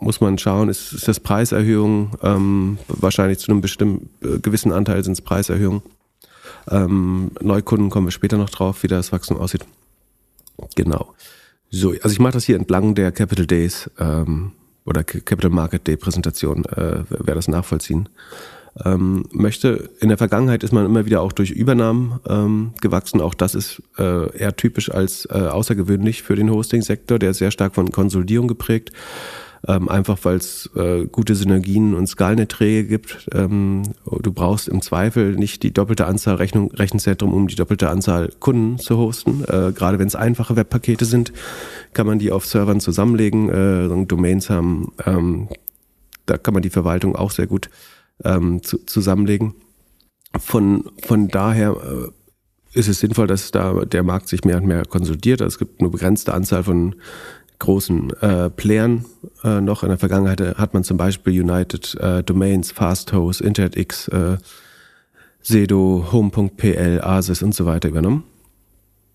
muss 0.00 0.20
man 0.20 0.38
schauen, 0.38 0.68
ist, 0.68 0.92
ist 0.92 1.08
das 1.08 1.20
Preiserhöhung, 1.20 2.10
ähm, 2.22 2.78
wahrscheinlich 2.88 3.38
zu 3.38 3.50
einem 3.50 3.60
bestimmten 3.60 4.10
äh, 4.22 4.38
gewissen 4.38 4.72
Anteil 4.72 5.02
sind 5.02 5.14
es 5.14 5.22
Preiserhöhungen. 5.22 5.82
Ähm, 6.70 7.30
Neukunden 7.40 7.90
kommen 7.90 8.06
wir 8.06 8.12
später 8.12 8.36
noch 8.36 8.50
drauf, 8.50 8.82
wie 8.82 8.88
das 8.88 9.12
Wachstum 9.12 9.38
aussieht. 9.38 9.64
Genau. 10.74 11.14
So, 11.70 11.90
also 11.90 12.10
ich 12.10 12.18
mache 12.18 12.34
das 12.34 12.44
hier 12.44 12.56
entlang 12.56 12.94
der 12.94 13.12
Capital 13.12 13.46
Days 13.46 13.90
ähm, 13.98 14.52
oder 14.84 15.04
Capital 15.04 15.50
Market 15.50 15.86
Day 15.86 15.96
Präsentation, 15.96 16.64
äh, 16.64 17.04
wer 17.08 17.34
das 17.34 17.48
nachvollziehen 17.48 18.08
ähm, 18.84 19.24
möchte. 19.32 19.90
In 20.00 20.08
der 20.08 20.18
Vergangenheit 20.18 20.62
ist 20.62 20.72
man 20.72 20.84
immer 20.84 21.06
wieder 21.06 21.22
auch 21.22 21.32
durch 21.32 21.50
Übernahmen 21.50 22.20
ähm, 22.28 22.72
gewachsen. 22.80 23.20
Auch 23.20 23.34
das 23.34 23.54
ist 23.54 23.82
äh, 23.98 24.36
eher 24.36 24.56
typisch 24.56 24.90
als 24.90 25.26
äh, 25.26 25.34
außergewöhnlich 25.34 26.22
für 26.22 26.36
den 26.36 26.50
Hosting-Sektor, 26.50 27.18
der 27.18 27.30
ist 27.30 27.38
sehr 27.38 27.50
stark 27.50 27.74
von 27.74 27.90
Konsolidierung 27.90 28.48
geprägt 28.48 28.92
ähm, 29.68 29.88
einfach 29.88 30.18
weil 30.22 30.36
es 30.36 30.70
äh, 30.76 31.06
gute 31.06 31.34
Synergien 31.34 31.94
und 31.94 32.06
Skalenerträge 32.06 32.86
gibt. 32.86 33.28
Ähm, 33.32 33.82
du 34.04 34.32
brauchst 34.32 34.68
im 34.68 34.82
Zweifel 34.82 35.34
nicht 35.34 35.62
die 35.62 35.72
doppelte 35.72 36.06
Anzahl 36.06 36.36
Rechnung, 36.36 36.70
Rechenzentrum, 36.70 37.32
um 37.32 37.48
die 37.48 37.56
doppelte 37.56 37.88
Anzahl 37.88 38.30
Kunden 38.38 38.78
zu 38.78 38.96
hosten. 38.96 39.42
Äh, 39.44 39.72
gerade 39.72 39.98
wenn 39.98 40.06
es 40.06 40.14
einfache 40.14 40.56
Webpakete 40.56 41.04
sind, 41.04 41.32
kann 41.94 42.06
man 42.06 42.18
die 42.18 42.32
auf 42.32 42.46
Servern 42.46 42.80
zusammenlegen, 42.80 43.48
äh, 43.48 44.06
Domains 44.06 44.50
haben. 44.50 44.92
Ähm, 45.04 45.48
da 46.26 46.36
kann 46.38 46.54
man 46.54 46.62
die 46.62 46.70
Verwaltung 46.70 47.16
auch 47.16 47.30
sehr 47.30 47.46
gut 47.46 47.70
ähm, 48.24 48.62
zu, 48.62 48.78
zusammenlegen. 48.84 49.54
Von, 50.38 50.84
von 51.02 51.28
daher 51.28 51.76
äh, 51.82 52.78
ist 52.78 52.88
es 52.88 53.00
sinnvoll, 53.00 53.26
dass 53.26 53.50
da 53.50 53.84
der 53.84 54.02
Markt 54.02 54.28
sich 54.28 54.44
mehr 54.44 54.58
und 54.58 54.66
mehr 54.66 54.84
konsolidiert. 54.84 55.40
Also 55.40 55.54
es 55.54 55.58
gibt 55.58 55.80
eine 55.80 55.88
begrenzte 55.88 56.34
Anzahl 56.34 56.62
von 56.62 56.94
großen 57.58 58.10
äh, 58.20 58.50
Playern 58.50 59.04
äh, 59.44 59.60
noch. 59.60 59.82
In 59.82 59.88
der 59.88 59.98
Vergangenheit 59.98 60.40
hat 60.58 60.74
man 60.74 60.84
zum 60.84 60.96
Beispiel 60.96 61.40
United 61.42 61.94
äh, 62.00 62.22
Domains, 62.22 62.72
FastHost, 62.72 63.40
InternetX, 63.40 64.08
äh, 64.08 64.36
Sedo, 65.42 66.08
Home.pl, 66.12 67.00
Asis 67.02 67.42
und 67.42 67.54
so 67.54 67.66
weiter 67.66 67.88
übernommen. 67.88 68.24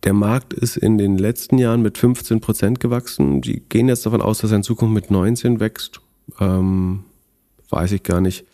Der 0.03 0.13
Markt 0.13 0.53
ist 0.53 0.77
in 0.77 0.97
den 0.97 1.17
letzten 1.17 1.57
Jahren 1.57 1.81
mit 1.81 1.97
15 1.97 2.41
Prozent 2.41 2.79
gewachsen. 2.79 3.41
Die 3.41 3.59
gehen 3.59 3.87
jetzt 3.87 4.05
davon 4.05 4.21
aus, 4.21 4.39
dass 4.39 4.51
er 4.51 4.57
in 4.57 4.63
Zukunft 4.63 4.93
mit 4.93 5.11
19 5.11 5.59
wächst. 5.59 6.01
Ähm, 6.39 7.03
weiß 7.69 7.91
ich 7.91 8.03
gar 8.03 8.21
nicht. 8.21 8.45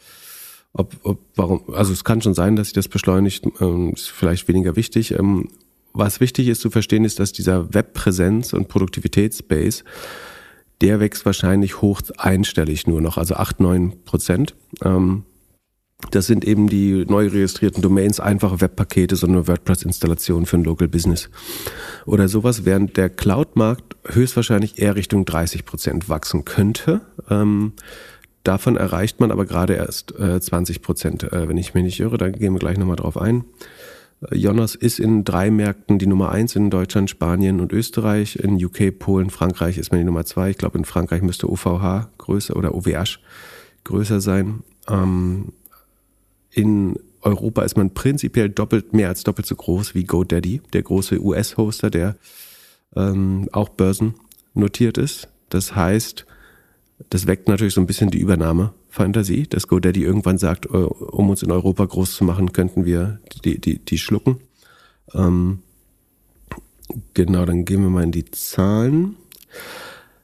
Ob, 0.73 0.95
ob, 1.03 1.19
warum, 1.35 1.73
also 1.73 1.93
es 1.93 2.03
kann 2.03 2.21
schon 2.21 2.33
sein, 2.33 2.55
dass 2.55 2.67
sich 2.67 2.73
das 2.73 2.87
beschleunigt, 2.87 3.47
ähm, 3.61 3.93
ist 3.93 4.09
vielleicht 4.09 4.47
weniger 4.47 4.75
wichtig. 4.75 5.11
Ähm, 5.11 5.49
was 5.97 6.19
wichtig 6.19 6.47
ist 6.47 6.61
zu 6.61 6.69
verstehen, 6.69 7.05
ist, 7.05 7.19
dass 7.19 7.31
dieser 7.31 7.73
Webpräsenz- 7.73 8.53
und 8.53 8.67
Produktivitätsspace, 8.67 9.83
der 10.81 10.99
wächst 10.99 11.25
wahrscheinlich 11.25 11.81
hoch 11.81 12.01
einstellig 12.17 12.87
nur 12.87 13.01
noch, 13.01 13.17
also 13.17 13.35
8, 13.35 13.59
9 13.59 14.03
Prozent. 14.03 14.55
Ähm, 14.83 15.23
das 16.11 16.27
sind 16.27 16.45
eben 16.45 16.69
die 16.69 17.05
neu 17.05 17.27
registrierten 17.27 17.81
Domains, 17.81 18.19
einfache 18.19 18.61
Webpakete, 18.61 19.15
so 19.15 19.25
eine 19.25 19.47
WordPress-Installation 19.47 20.45
für 20.45 20.57
ein 20.57 20.63
Local 20.63 20.87
Business 20.87 21.29
oder 22.05 22.27
sowas, 22.27 22.65
während 22.65 22.97
der 22.97 23.09
Cloud-Markt 23.09 23.95
höchstwahrscheinlich 24.05 24.79
eher 24.79 24.95
Richtung 24.95 25.25
30 25.25 25.65
Prozent 25.65 26.07
wachsen 26.07 26.45
könnte. 26.45 27.01
Ähm, 27.31 27.73
davon 28.43 28.77
erreicht 28.77 29.19
man 29.19 29.31
aber 29.31 29.45
gerade 29.45 29.73
erst 29.73 30.17
äh, 30.19 30.39
20 30.39 30.83
Prozent, 30.83 31.23
äh, 31.23 31.49
wenn 31.49 31.57
ich 31.57 31.73
mich 31.73 31.83
nicht 31.83 31.99
irre. 31.99 32.19
Da 32.19 32.29
gehen 32.29 32.53
wir 32.53 32.59
gleich 32.59 32.77
nochmal 32.77 32.95
drauf 32.97 33.17
ein. 33.17 33.43
Jonas 34.31 34.73
ist 34.73 34.99
in 34.99 35.23
drei 35.23 35.51
Märkten 35.51 35.99
die 35.99 36.07
Nummer 36.07 36.31
eins 36.31 36.55
in 36.55 36.71
Deutschland, 36.71 37.09
Spanien 37.09 37.59
und 37.59 37.71
Österreich. 37.71 38.37
In 38.37 38.63
UK, 38.63 38.97
Polen, 38.97 39.29
Frankreich 39.29 39.77
ist 39.77 39.91
man 39.91 39.99
die 39.99 40.05
Nummer 40.05 40.25
zwei. 40.25 40.49
Ich 40.49 40.57
glaube, 40.57 40.77
in 40.77 40.85
Frankreich 40.85 41.21
müsste 41.21 41.49
OVH 41.49 42.09
größer 42.17 42.55
oder 42.55 42.73
OVH 42.73 43.19
größer 43.83 44.19
sein. 44.19 44.63
Ähm, 44.89 45.53
in 46.51 46.97
Europa 47.21 47.61
ist 47.61 47.77
man 47.77 47.93
prinzipiell 47.93 48.49
doppelt, 48.49 48.93
mehr 48.93 49.09
als 49.09 49.23
doppelt 49.23 49.45
so 49.45 49.55
groß 49.55 49.93
wie 49.93 50.05
GoDaddy, 50.05 50.61
der 50.73 50.81
große 50.81 51.21
US-Hoster, 51.21 51.91
der 51.91 52.15
ähm, 52.95 53.47
auch 53.51 53.69
börsennotiert 53.69 54.97
ist. 54.97 55.27
Das 55.49 55.75
heißt, 55.75 56.25
das 57.09 57.27
weckt 57.27 57.47
natürlich 57.47 57.75
so 57.75 57.81
ein 57.81 57.87
bisschen 57.87 58.09
die 58.09 58.19
Übernahme 58.19 58.73
Fantasie, 58.97 59.47
dass 59.47 59.67
GoDaddy 59.67 60.03
irgendwann 60.03 60.37
sagt, 60.37 60.65
äh, 60.65 60.69
um 60.69 61.29
uns 61.29 61.43
in 61.43 61.51
Europa 61.51 61.85
groß 61.85 62.15
zu 62.15 62.23
machen, 62.23 62.51
könnten 62.51 62.85
wir 62.85 63.19
die, 63.45 63.59
die, 63.59 63.79
die 63.79 63.97
schlucken. 63.97 64.37
Ähm, 65.13 65.59
genau, 67.13 67.45
dann 67.45 67.63
gehen 67.63 67.81
wir 67.81 67.89
mal 67.89 68.03
in 68.03 68.11
die 68.11 68.25
Zahlen. 68.31 69.15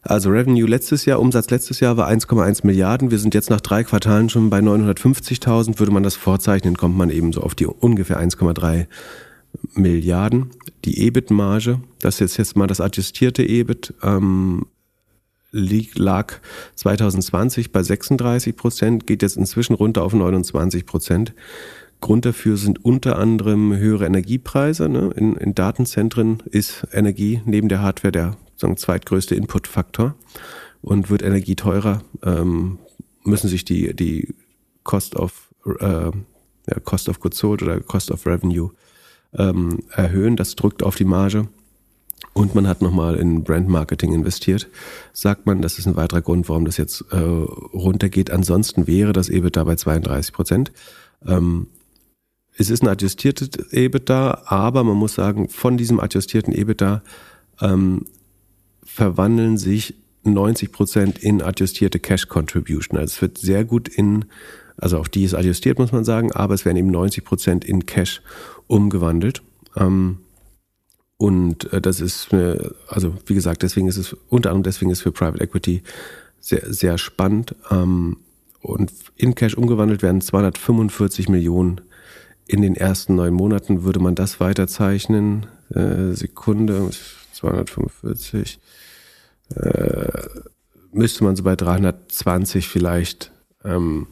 Also 0.01 0.31
Revenue 0.31 0.67
letztes 0.67 1.05
Jahr, 1.05 1.19
Umsatz 1.19 1.49
letztes 1.49 1.79
Jahr 1.79 1.95
war 1.95 2.09
1,1 2.09 2.65
Milliarden. 2.65 3.09
Wir 3.09 3.19
sind 3.19 3.33
jetzt 3.33 3.49
nach 3.49 3.61
drei 3.61 3.83
Quartalen 3.83 4.29
schon 4.29 4.49
bei 4.49 4.59
950.000. 4.59 5.79
Würde 5.79 5.93
man 5.93 6.03
das 6.03 6.15
vorzeichnen, 6.15 6.75
kommt 6.75 6.97
man 6.97 7.09
eben 7.09 7.31
so 7.31 7.41
auf 7.41 7.55
die 7.55 7.67
ungefähr 7.67 8.19
1,3 8.19 8.87
Milliarden. 9.75 10.49
Die 10.83 11.05
EBIT-Marge, 11.05 11.79
das 11.99 12.19
ist 12.19 12.37
jetzt, 12.37 12.57
mal 12.57 12.67
das 12.67 12.81
adjustierte 12.81 13.43
EBIT, 13.43 13.93
ähm, 14.03 14.65
lag 15.53 16.33
2020 16.75 17.71
bei 17.71 17.83
36 17.83 18.55
Prozent, 18.55 19.07
geht 19.07 19.21
jetzt 19.21 19.37
inzwischen 19.37 19.73
runter 19.75 20.03
auf 20.03 20.13
29 20.13 20.85
Prozent. 20.85 21.33
Grund 22.01 22.25
dafür 22.25 22.57
sind 22.57 22.83
unter 22.83 23.17
anderem 23.17 23.73
höhere 23.73 24.05
Energiepreise. 24.05 24.89
Ne? 24.89 25.11
In, 25.15 25.37
in, 25.37 25.55
Datenzentren 25.55 26.43
ist 26.51 26.85
Energie 26.91 27.41
neben 27.45 27.69
der 27.69 27.81
Hardware 27.81 28.11
der 28.11 28.37
sagen, 28.57 28.75
zweitgrößte 28.75 29.35
Inputfaktor. 29.35 30.15
Und 30.81 31.09
wird 31.09 31.21
Energie 31.21 31.55
teurer, 31.55 32.01
ähm, 32.23 32.77
müssen 33.23 33.47
sich 33.47 33.63
die, 33.63 33.95
die 33.95 34.35
Cost 34.83 35.15
of, 35.15 35.53
äh, 35.79 35.85
ja, 35.85 36.79
Cost 36.83 37.07
of 37.07 37.21
Goods 37.21 37.37
Sold 37.37 37.61
oder 37.61 37.79
Cost 37.79 38.11
of 38.11 38.25
Revenue 38.25 38.71
ähm, 39.33 39.79
erhöhen. 39.91 40.35
Das 40.35 40.55
drückt 40.57 40.83
auf 40.83 40.95
die 40.95 41.05
Marge 41.05 41.47
und 42.33 42.55
man 42.55 42.67
hat 42.67 42.81
nochmal 42.81 43.15
in 43.15 43.43
Brand 43.43 43.69
Marketing 43.69 44.13
investiert, 44.13 44.67
sagt 45.13 45.45
man, 45.45 45.61
das 45.61 45.77
ist 45.77 45.87
ein 45.87 45.95
weiterer 45.95 46.21
Grund, 46.21 46.49
warum 46.49 46.65
das 46.65 46.77
jetzt 46.77 47.05
äh, 47.11 47.17
runtergeht. 47.17 48.31
Ansonsten 48.31 48.87
wäre 48.87 49.13
das 49.13 49.29
EBITDA 49.29 49.63
bei 49.63 49.75
32 49.75 50.33
Prozent. 50.33 50.71
Ähm, 51.25 51.67
es 52.57 52.69
ist 52.69 52.83
ein 52.83 52.89
adjustiertes 52.89 53.49
EBITDA, 53.71 54.43
aber 54.45 54.83
man 54.83 54.97
muss 54.97 55.15
sagen, 55.15 55.49
von 55.49 55.77
diesem 55.77 55.99
adjustierten 55.99 56.53
EBITDA 56.53 57.03
ähm, 57.61 58.05
verwandeln 58.83 59.57
sich 59.57 59.95
90 60.23 60.71
Prozent 60.71 61.19
in 61.19 61.41
adjustierte 61.41 61.99
Cash 61.99 62.27
Contribution. 62.27 62.97
Also 62.97 63.13
es 63.13 63.21
wird 63.21 63.37
sehr 63.37 63.65
gut 63.65 63.87
in, 63.87 64.25
also 64.77 64.97
auch 64.99 65.07
die 65.07 65.23
ist 65.23 65.33
adjustiert, 65.33 65.79
muss 65.79 65.91
man 65.91 66.05
sagen, 66.05 66.31
aber 66.31 66.53
es 66.53 66.65
werden 66.65 66.77
eben 66.77 66.91
90 66.91 67.23
Prozent 67.23 67.65
in 67.65 67.85
Cash 67.85 68.21
umgewandelt. 68.67 69.41
Ähm, 69.75 70.19
und 71.17 71.71
äh, 71.71 71.81
das 71.81 71.99
ist, 72.01 72.29
also 72.87 73.15
wie 73.25 73.33
gesagt, 73.33 73.63
deswegen 73.63 73.87
ist 73.87 73.97
es, 73.97 74.13
unter 74.29 74.49
anderem 74.49 74.63
deswegen 74.63 74.91
ist 74.91 74.99
es 74.99 75.03
für 75.03 75.11
Private 75.11 75.43
Equity 75.43 75.83
sehr, 76.39 76.73
sehr 76.73 76.97
spannend. 76.97 77.55
Ähm, 77.71 78.17
und 78.61 78.91
in 79.17 79.35
Cash 79.35 79.55
umgewandelt 79.55 80.01
werden 80.01 80.21
245 80.21 81.29
Millionen 81.29 81.81
in 82.47 82.61
den 82.61 82.75
ersten 82.75 83.15
neun 83.15 83.33
Monaten. 83.33 83.83
Würde 83.83 83.99
man 83.99 84.15
das 84.15 84.39
weiterzeichnen, 84.39 85.47
äh, 85.73 86.11
Sekunde, 86.13 86.89
245, 87.33 88.59
äh, 89.55 90.27
müsste 90.91 91.23
man 91.23 91.35
so 91.35 91.43
bei 91.43 91.55
320 91.55 92.67
vielleicht 92.67 93.31
ähm, 93.63 94.07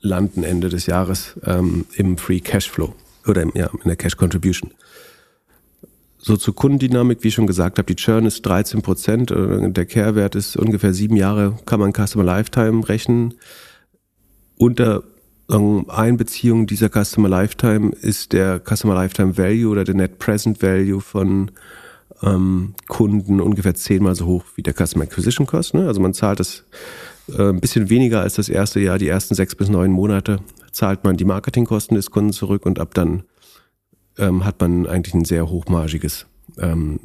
landen 0.00 0.42
Ende 0.42 0.68
des 0.68 0.86
Jahres 0.86 1.34
ähm, 1.44 1.86
im 1.94 2.18
Free 2.18 2.40
Cashflow 2.40 2.94
oder 3.26 3.42
im, 3.42 3.52
ja, 3.54 3.66
in 3.66 3.88
der 3.88 3.96
Cash 3.96 4.16
Contribution. 4.16 4.72
So 6.18 6.36
zur 6.36 6.54
Kundendynamik, 6.54 7.22
wie 7.22 7.28
ich 7.28 7.34
schon 7.34 7.46
gesagt 7.46 7.78
habe, 7.78 7.86
die 7.86 7.96
Churn 7.96 8.26
ist 8.26 8.42
13 8.42 8.82
Prozent, 8.82 9.30
äh, 9.30 9.70
der 9.70 9.86
Care-Wert 9.86 10.34
ist 10.34 10.56
ungefähr 10.56 10.92
sieben 10.92 11.16
Jahre, 11.16 11.56
kann 11.64 11.80
man 11.80 11.92
Customer 11.92 12.24
Lifetime 12.24 12.88
rechnen. 12.88 13.34
Unter 14.56 15.04
Einbeziehung 15.48 16.66
dieser 16.66 16.90
Customer 16.90 17.28
Lifetime 17.28 17.92
ist 17.92 18.34
der 18.34 18.60
Customer 18.60 18.94
Lifetime 18.94 19.38
Value 19.38 19.70
oder 19.70 19.84
der 19.84 19.94
Net 19.94 20.18
Present 20.18 20.62
Value 20.62 21.00
von 21.00 21.52
ähm, 22.22 22.74
Kunden 22.86 23.40
ungefähr 23.40 23.74
zehnmal 23.74 24.14
so 24.14 24.26
hoch 24.26 24.44
wie 24.56 24.62
der 24.62 24.74
Customer 24.74 25.04
Acquisition 25.04 25.46
Cost. 25.46 25.72
Ne? 25.72 25.86
Also 25.86 26.02
man 26.02 26.12
zahlt 26.12 26.40
das 26.40 26.64
äh, 27.28 27.48
ein 27.48 27.60
bisschen 27.60 27.88
weniger 27.88 28.20
als 28.20 28.34
das 28.34 28.50
erste 28.50 28.80
Jahr, 28.80 28.98
die 28.98 29.08
ersten 29.08 29.34
sechs 29.34 29.54
bis 29.54 29.70
neun 29.70 29.90
Monate 29.90 30.40
zahlt 30.70 31.04
man 31.04 31.16
die 31.16 31.24
Marketingkosten 31.24 31.96
des 31.96 32.10
Kunden 32.10 32.32
zurück 32.32 32.66
und 32.66 32.78
ab 32.78 32.92
dann 32.92 33.22
ähm, 34.18 34.44
hat 34.44 34.60
man 34.60 34.86
eigentlich 34.86 35.14
ein 35.14 35.24
sehr 35.24 35.48
hochmargiges 35.48 36.26
ähm, 36.58 37.00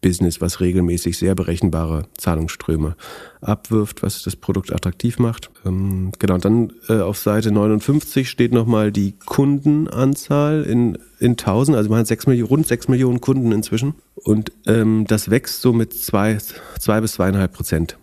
Business, 0.00 0.40
was 0.40 0.60
regelmäßig 0.60 1.18
sehr 1.18 1.34
berechenbare 1.34 2.06
Zahlungsströme 2.16 2.94
abwirft, 3.40 4.02
was 4.02 4.22
das 4.22 4.36
Produkt 4.36 4.72
attraktiv 4.72 5.18
macht. 5.18 5.50
Ähm, 5.64 6.12
genau, 6.18 6.38
dann 6.38 6.72
äh, 6.88 7.00
auf 7.00 7.18
Seite 7.18 7.50
59 7.50 8.28
steht 8.28 8.52
nochmal 8.52 8.92
die 8.92 9.14
Kundenanzahl 9.26 10.62
in, 10.62 10.98
in 11.18 11.32
1000, 11.32 11.76
also 11.76 11.90
man 11.90 12.00
hat 12.00 12.06
6 12.06 12.28
Millionen, 12.28 12.48
rund 12.48 12.66
6 12.66 12.88
Millionen 12.88 13.20
Kunden 13.20 13.50
inzwischen 13.50 13.94
und 14.14 14.52
ähm, 14.66 15.04
das 15.08 15.30
wächst 15.30 15.62
so 15.62 15.72
mit 15.72 15.92
2 15.92 16.36
zwei, 16.36 16.54
zwei 16.78 17.00
bis 17.00 17.12
zweieinhalb 17.12 17.52
Prozent 17.52 17.98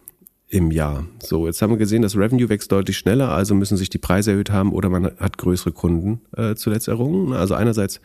im 0.47 0.71
Jahr. 0.71 1.05
So, 1.19 1.47
jetzt 1.47 1.61
haben 1.61 1.71
wir 1.71 1.77
gesehen, 1.77 2.01
das 2.01 2.15
Revenue 2.15 2.49
wächst 2.49 2.71
deutlich 2.71 2.97
schneller, 2.97 3.31
also 3.31 3.55
müssen 3.55 3.77
sich 3.77 3.89
die 3.89 3.97
Preise 3.97 4.31
erhöht 4.31 4.51
haben 4.51 4.73
oder 4.73 4.89
man 4.89 5.11
hat 5.17 5.37
größere 5.37 5.71
Kunden 5.71 6.21
äh, 6.37 6.55
zuletzt 6.55 6.87
errungen. 6.87 7.33
Also 7.33 7.55
einerseits 7.55 7.99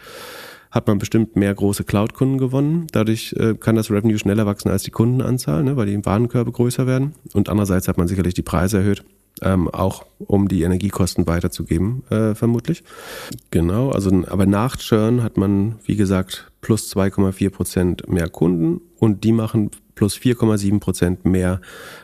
hat 0.71 0.87
man 0.87 0.99
bestimmt 0.99 1.37
mehr 1.37 1.55
große 1.55 1.85
Cloud-Kunden 1.85 2.39
gewonnen. 2.39 2.87
Dadurch 2.93 3.35
äh, 3.39 3.55
kann 3.55 3.77
das 3.77 3.91
Revenue 3.91 4.19
schneller 4.19 4.47
wachsen 4.47 4.71
als 4.71 4.85
die 4.85 4.91
Kundenanzahl, 4.91 5.65
ne, 5.65 5.77
weil 5.77 5.87
die 5.87 6.05
Warenkörbe 6.05 6.53
größer 6.53 6.87
werden. 6.87 7.15
Und 7.33 7.49
andererseits 7.49 7.89
hat 7.89 7.99
man 7.99 8.09
sicherlich 8.09 8.35
die 8.35 8.43
Preise 8.43 8.79
erhöht, 8.79 9.05
ähm, 9.43 9.69
auch 9.69 10.07
um 10.19 10.49
die 10.49 10.63
Energiekosten 10.63 11.27
weiterzugeben, 11.27 12.05
äh, 12.11 12.35
vermutlich. 12.35 12.85
Genau, 13.51 13.91
also 13.91 14.11
aber 14.29 14.47
nach 14.47 14.77
Churn 14.77 15.23
hat 15.23 15.37
man, 15.37 15.77
wie 15.85 15.97
gesagt, 15.97 16.51
plus 16.61 16.95
2,4 16.95 17.51
Prozent 17.51 18.09
mehr 18.09 18.29
Kunden 18.29 18.81
und 18.99 19.25
die 19.25 19.33
machen 19.33 19.71
plus 20.01 20.17
4,7 20.17 20.81
Prozent 20.81 21.27
mehr 21.27 21.61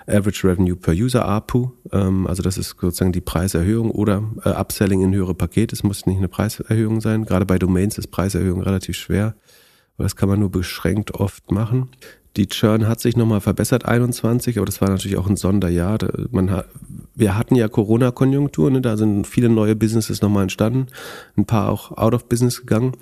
Average 0.06 0.46
Revenue 0.46 0.76
per 0.76 0.92
User 0.92 1.24
ARPU. 1.24 1.70
Ähm, 1.92 2.26
also 2.26 2.42
das 2.42 2.58
ist 2.58 2.76
sozusagen 2.78 3.12
die 3.12 3.22
Preiserhöhung 3.22 3.90
oder 3.90 4.22
äh, 4.44 4.50
Upselling 4.50 5.00
in 5.00 5.14
höhere 5.14 5.34
Pakete. 5.34 5.74
Es 5.74 5.82
muss 5.82 6.04
nicht 6.04 6.18
eine 6.18 6.28
Preiserhöhung 6.28 7.00
sein. 7.00 7.24
Gerade 7.24 7.46
bei 7.46 7.58
Domains 7.58 7.96
ist 7.96 8.08
Preiserhöhung 8.08 8.60
relativ 8.60 8.98
schwer. 8.98 9.34
Das 9.96 10.14
kann 10.14 10.28
man 10.28 10.40
nur 10.40 10.50
beschränkt 10.50 11.14
oft 11.14 11.50
machen. 11.50 11.88
Die 12.36 12.48
Churn 12.48 12.86
hat 12.86 13.00
sich 13.00 13.16
nochmal 13.16 13.40
verbessert, 13.40 13.86
21, 13.86 14.58
aber 14.58 14.66
das 14.66 14.82
war 14.82 14.90
natürlich 14.90 15.16
auch 15.16 15.26
ein 15.26 15.36
Sonderjahr. 15.36 15.98
Man 16.30 16.50
hat, 16.50 16.66
wir 17.14 17.36
hatten 17.36 17.54
ja 17.54 17.66
Corona-Konjunktur, 17.66 18.70
ne? 18.70 18.82
da 18.82 18.98
sind 18.98 19.26
viele 19.26 19.48
neue 19.48 19.74
Businesses 19.74 20.20
nochmal 20.20 20.42
entstanden, 20.42 20.88
ein 21.36 21.46
paar 21.46 21.70
auch 21.70 21.96
out 21.96 22.12
of 22.12 22.28
business 22.28 22.60
gegangen. 22.60 22.92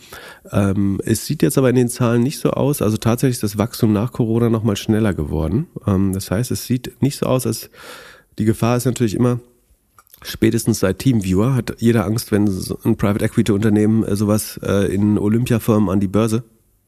Ähm, 0.53 1.01
es 1.05 1.27
sieht 1.27 1.43
jetzt 1.43 1.59
aber 1.59 1.69
in 1.69 1.77
den 1.77 1.89
Zahlen 1.89 2.23
nicht 2.23 2.39
so 2.39 2.51
aus, 2.51 2.81
also 2.81 2.97
tatsächlich 2.97 3.37
ist 3.37 3.43
das 3.43 3.59
Wachstum 3.59 3.93
nach 3.93 4.13
Corona 4.13 4.51
nochmal 4.51 4.77
schneller 4.77 5.15
geworden. 5.15 5.67
Ähm, 5.85 6.13
das 6.13 6.31
heißt, 6.31 6.53
es 6.53 6.67
sieht 6.67 7.03
nicht 7.03 7.19
so 7.19 7.27
aus, 7.27 7.45
als 7.45 7.71
die 8.39 8.45
Gefahr 8.45 8.77
ist 8.77 8.85
natürlich 8.85 9.15
immer, 9.15 9.41
spätestens 10.23 10.79
seit 10.79 11.01
Teamviewer 11.01 11.57
hat 11.57 11.75
jeder 11.79 12.05
Angst, 12.05 12.31
wenn 12.31 12.47
ein 12.85 12.97
Private 12.97 13.25
Equity 13.25 13.51
Unternehmen 13.51 14.05
äh, 14.05 14.15
sowas 14.15 14.61
äh, 14.63 14.95
in 14.95 15.19
Olympiafirmen 15.19 15.91
an 15.91 15.99
die 15.99 16.09
Börse 16.09 16.45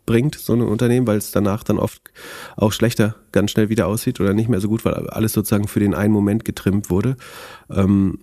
bringt, 0.07 0.37
so 0.37 0.53
ein 0.53 0.63
Unternehmen, 0.63 1.07
weil 1.07 1.19
es 1.19 1.33
danach 1.33 1.65
dann 1.65 1.79
oft 1.79 2.01
auch 2.57 2.73
schlechter 2.73 3.17
ganz 3.33 3.51
schnell 3.51 3.69
wieder 3.69 3.87
aussieht 3.89 4.21
oder 4.21 4.33
nicht 4.33 4.49
mehr 4.49 4.61
so 4.61 4.69
gut, 4.69 4.85
weil 4.85 4.95
alles 5.11 5.33
sozusagen 5.33 5.69
für 5.69 5.81
den 5.81 5.95
einen 5.95 6.13
Moment 6.13 6.45
getrimmt 6.45 6.89
wurde. 6.89 7.17
Ähm, 7.69 8.21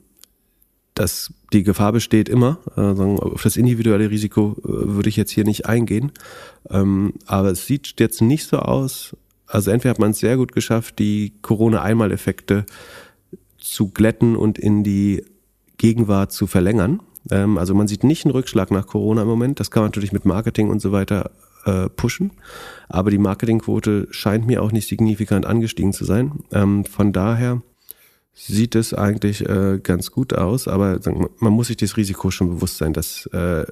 dass 0.96 1.34
die 1.52 1.64
Gefahr 1.64 1.92
besteht 1.92 2.30
immer. 2.30 2.60
Also 2.76 3.16
auf 3.18 3.44
das 3.44 3.58
individuelle 3.58 4.10
Risiko 4.10 4.56
äh, 4.60 4.68
würde 4.68 5.10
ich 5.10 5.18
jetzt 5.18 5.32
hier 5.32 5.44
nicht 5.44 5.66
eingehen. 5.66 6.12
Ähm, 6.70 7.14
aber 7.26 7.52
es 7.52 7.66
sieht 7.66 8.00
jetzt 8.00 8.22
nicht 8.22 8.46
so 8.46 8.60
aus. 8.60 9.16
Also 9.48 9.72
entweder 9.72 9.92
hat 9.92 10.00
man 10.00 10.12
es 10.12 10.20
sehr 10.20 10.38
gut 10.38 10.52
geschafft, 10.52 11.00
die 11.00 11.34
Corona-Einmaleffekte 11.42 12.66
zu 13.58 13.90
glätten 13.90 14.36
und 14.36 14.60
in 14.60 14.84
die 14.84 15.24
Gegenwart 15.78 16.32
zu 16.32 16.48
verlängern. 16.48 17.02
Ähm, 17.32 17.58
also 17.58 17.74
man 17.74 17.88
sieht 17.88 18.04
nicht 18.04 18.26
einen 18.26 18.34
Rückschlag 18.34 18.72
nach 18.72 18.88
Corona 18.88 19.24
im 19.24 19.28
Moment. 19.28 19.60
Das 19.60 19.72
kann 19.72 19.82
man 19.82 19.88
natürlich 19.88 20.14
mit 20.14 20.26
Marketing 20.26 20.70
und 20.70 20.80
so 20.80 20.92
weiter 20.92 21.32
äh, 21.66 21.90
pushen. 21.90 22.32
Aber 22.90 23.12
die 23.12 23.18
Marketingquote 23.18 24.08
scheint 24.12 24.46
mir 24.48 24.62
auch 24.62 24.72
nicht 24.72 24.88
signifikant 24.88 25.46
angestiegen 25.46 25.94
zu 25.94 26.06
sein. 26.06 26.44
Ähm, 26.52 26.86
von 26.86 27.14
daher 27.14 27.62
sieht 28.34 28.76
es 28.76 28.94
eigentlich 28.94 29.48
äh, 29.48 29.80
ganz 29.82 30.12
gut 30.12 30.34
aus, 30.34 30.68
aber 30.68 31.00
man 31.40 31.54
muss 31.54 31.68
sich 31.68 31.78
das 31.78 31.98
Risiko 31.98 32.32
schon 32.32 32.50
bewusst 32.50 32.78
sein, 32.78 32.94
dass 32.94 33.28
äh, 33.28 33.66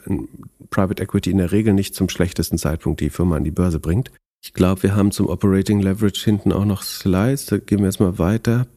Private 0.70 1.02
Equity 1.02 1.32
in 1.32 1.38
der 1.38 1.52
Regel 1.52 1.74
nicht 1.74 1.96
zum 1.96 2.10
schlechtesten 2.10 2.58
Zeitpunkt 2.58 3.02
die 3.02 3.10
Firma 3.10 3.38
an 3.38 3.44
die 3.44 3.52
Börse 3.52 3.80
bringt. 3.80 4.12
Ich 4.44 4.54
glaube, 4.54 4.84
wir 4.84 4.96
haben 4.96 5.12
zum 5.12 5.28
Operating 5.28 5.82
Leverage 5.82 6.24
hinten 6.24 6.52
auch 6.52 6.66
noch 6.66 6.84
Slides. 6.84 7.48
Da 7.48 7.58
gehen 7.58 7.80
wir 7.80 7.86
jetzt 7.86 8.00
mal 8.00 8.18
weiter 8.18 8.68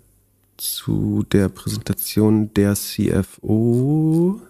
zu 0.57 1.25
der 1.33 1.49
Präsentation 1.49 2.53
der 2.55 2.75
CFO. 2.75 4.41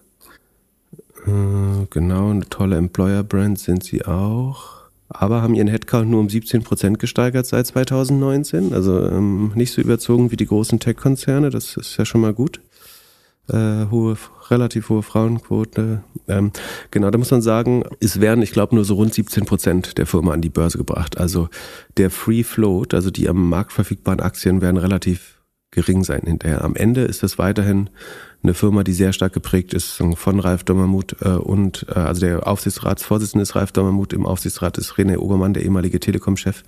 Äh, 1.26 1.86
genau, 1.90 2.30
eine 2.30 2.48
tolle 2.48 2.76
Employer-Brand 2.76 3.58
sind 3.58 3.84
sie 3.84 4.04
auch. 4.04 4.74
Aber 5.08 5.42
haben 5.42 5.54
ihren 5.54 5.68
Headcount 5.68 6.10
nur 6.10 6.20
um 6.20 6.28
17 6.28 6.62
Prozent 6.62 6.98
gesteigert 6.98 7.46
seit 7.46 7.66
2019. 7.66 8.72
Also 8.72 9.00
ähm, 9.08 9.52
nicht 9.54 9.72
so 9.72 9.80
überzogen 9.80 10.30
wie 10.30 10.36
die 10.36 10.46
großen 10.46 10.80
Tech-Konzerne. 10.80 11.50
Das 11.50 11.76
ist 11.76 11.96
ja 11.96 12.04
schon 12.04 12.20
mal 12.20 12.34
gut. 12.34 12.60
Äh, 13.48 13.86
hohe, 13.90 14.16
relativ 14.48 14.88
hohe 14.88 15.02
Frauenquote. 15.02 16.02
Ähm, 16.28 16.50
genau, 16.90 17.10
da 17.10 17.18
muss 17.18 17.30
man 17.30 17.42
sagen, 17.42 17.84
es 18.00 18.20
werden, 18.20 18.42
ich 18.42 18.52
glaube, 18.52 18.74
nur 18.74 18.84
so 18.84 18.94
rund 18.94 19.12
17 19.12 19.44
Prozent 19.44 19.98
der 19.98 20.06
Firma 20.06 20.32
an 20.32 20.40
die 20.40 20.48
Börse 20.48 20.78
gebracht. 20.78 21.18
Also 21.18 21.48
der 21.98 22.10
Free 22.10 22.42
Float, 22.42 22.94
also 22.94 23.10
die 23.10 23.28
am 23.28 23.48
Markt 23.48 23.72
verfügbaren 23.72 24.20
Aktien, 24.20 24.62
werden 24.62 24.78
relativ 24.78 25.42
gering 25.70 26.04
sein 26.04 26.22
hinterher. 26.24 26.64
Am 26.64 26.74
Ende 26.74 27.02
ist 27.02 27.22
das 27.22 27.36
weiterhin 27.36 27.90
eine 28.44 28.54
Firma, 28.54 28.84
die 28.84 28.92
sehr 28.92 29.12
stark 29.12 29.32
geprägt 29.32 29.74
ist 29.74 30.02
von 30.14 30.38
Ralf 30.38 30.64
Dommermuth 30.64 31.16
äh, 31.22 31.30
und 31.30 31.86
äh, 31.88 31.98
also 31.98 32.20
der 32.20 32.46
Aufsichtsratsvorsitzende 32.46 33.42
ist 33.42 33.56
Ralf 33.56 33.72
Dommermuth, 33.72 34.12
im 34.12 34.26
Aufsichtsrat 34.26 34.78
ist 34.78 34.92
René 34.92 35.16
Obermann, 35.16 35.54
der 35.54 35.64
ehemalige 35.64 35.98
Telekom-Chef, 35.98 36.62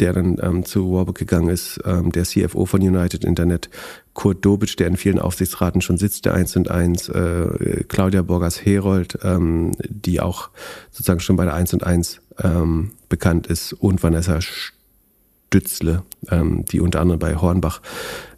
der 0.00 0.14
dann 0.14 0.38
ähm, 0.42 0.64
zu 0.64 0.90
Warburg 0.92 1.18
gegangen 1.18 1.50
ist, 1.50 1.78
ähm, 1.84 2.10
der 2.10 2.24
CFO 2.24 2.64
von 2.64 2.80
United 2.80 3.24
Internet, 3.24 3.68
Kurt 4.14 4.44
Dobitsch, 4.44 4.78
der 4.78 4.88
in 4.88 4.96
vielen 4.96 5.18
Aufsichtsraten 5.18 5.82
schon 5.82 5.98
sitzt, 5.98 6.24
der 6.24 6.34
1 6.34 6.56
und 6.56 6.70
1, 6.70 7.10
äh, 7.10 7.84
Claudia 7.86 8.22
Borgers-Herold, 8.22 9.18
ähm, 9.22 9.72
die 9.88 10.20
auch 10.20 10.48
sozusagen 10.90 11.20
schon 11.20 11.36
bei 11.36 11.44
der 11.44 11.54
1 11.54 11.74
und 11.74 11.84
1 11.84 12.20
ähm, 12.42 12.92
bekannt 13.10 13.46
ist 13.46 13.74
und 13.74 14.02
Vanessa 14.02 14.38
Stützle, 14.40 16.02
ähm, 16.30 16.64
die 16.64 16.80
unter 16.80 17.00
anderem 17.00 17.18
bei 17.18 17.36
Hornbach 17.36 17.82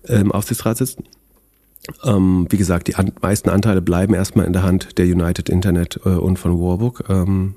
im 0.03 0.33
Aufsichtsrat 0.33 0.79
sitzt. 0.79 0.99
Ähm, 2.05 2.47
wie 2.51 2.59
gesagt, 2.59 2.89
die 2.89 2.95
an, 2.95 3.13
meisten 3.21 3.51
Anteile 3.51 3.83
bleiben 3.83 4.15
erstmal 4.15 4.47
in 4.47 4.53
der 4.53 4.63
Hand 4.63 4.99
der 4.99 5.07
United 5.07 5.49
Internet 5.49 6.01
äh, 6.05 6.11
und 6.11 6.39
von 6.39 6.53
Warburg, 6.61 7.05
ähm, 7.09 7.57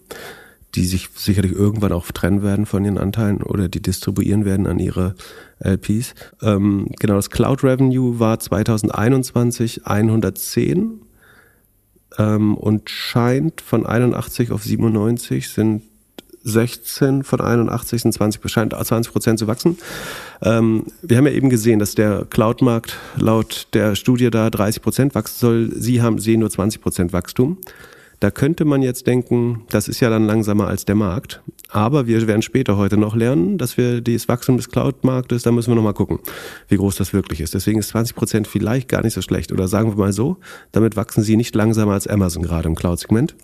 die 0.74 0.86
sich 0.86 1.10
sicherlich 1.16 1.54
irgendwann 1.54 1.92
auch 1.92 2.12
trennen 2.12 2.42
werden 2.42 2.66
von 2.66 2.84
ihren 2.84 2.98
Anteilen 2.98 3.42
oder 3.42 3.70
die 3.70 3.82
distribuieren 3.82 4.44
werden 4.44 4.68
an 4.68 4.80
ihre 4.80 5.16
LPs. 5.60 6.16
Ähm, 6.42 6.88
genau, 7.00 7.16
das 7.16 7.30
Cloud 7.30 7.64
Revenue 7.64 8.20
war 8.20 8.40
2021 8.40 9.86
110 9.86 11.02
ähm, 12.18 12.56
und 12.56 12.90
scheint 12.90 13.62
von 13.62 13.86
81 13.86 14.52
auf 14.52 14.64
97 14.64 15.50
sind 15.50 15.84
16 16.46 17.24
von 17.24 17.42
81 17.42 18.04
sind 18.04 18.14
20, 18.14 18.50
scheint 18.50 18.74
20 18.74 19.12
Prozent 19.12 19.40
zu 19.40 19.48
wachsen. 19.48 19.78
Ähm, 20.42 20.86
wir 21.02 21.18
haben 21.18 21.26
ja 21.26 21.34
eben 21.34 21.50
gesehen, 21.50 21.80
dass 21.80 21.96
der 21.96 22.26
Cloud-Markt 22.30 22.98
laut 23.18 23.68
der 23.74 23.96
Studie 23.96 24.30
da 24.30 24.50
30 24.50 24.82
Prozent 24.82 25.16
wachsen 25.16 25.38
soll. 25.40 25.72
Sie 25.76 26.02
haben, 26.02 26.20
sehen 26.20 26.40
nur 26.40 26.50
20 26.50 26.82
Prozent 26.82 27.14
Wachstum. 27.14 27.58
Da 28.20 28.32
könnte 28.32 28.64
man 28.64 28.82
jetzt 28.82 29.08
denken, 29.08 29.64
das 29.70 29.88
ist 29.88 30.00
ja 30.00 30.10
dann 30.10 30.26
langsamer 30.26 30.68
als 30.68 30.86
der 30.86 30.96
Markt. 30.96 31.42
Aber 31.70 32.08
wir 32.08 32.26
werden 32.28 32.42
später 32.42 32.78
heute 32.78 32.98
noch 32.98 33.16
lernen, 33.16 33.58
dass 33.58 33.76
wir 33.76 34.02
das 34.02 34.28
Wachstum 34.28 34.58
des 34.58 34.70
Cloud-Marktes, 34.70 35.44
da 35.44 35.52
müssen 35.52 35.72
wir 35.72 35.76
nochmal 35.76 35.94
gucken, 35.94 36.20
wie 36.70 36.78
groß 36.78 36.96
das 36.96 37.12
wirklich 37.12 37.42
ist. 37.42 37.54
Deswegen 37.54 37.80
ist 37.80 37.90
20 37.90 38.16
Prozent 38.16 38.48
vielleicht 38.48 38.88
gar 38.88 39.02
nicht 39.02 39.14
so 39.14 39.22
schlecht. 39.22 39.52
Oder 39.52 39.68
sagen 39.68 39.92
wir 39.92 39.98
mal 39.98 40.14
so, 40.14 40.38
damit 40.72 40.96
wachsen 40.96 41.24
sie 41.24 41.36
nicht 41.36 41.56
langsamer 41.56 41.94
als 41.94 42.08
Amazon 42.08 42.44
gerade 42.44 42.70
im 42.70 42.76
Cloud-Segment. 42.76 43.36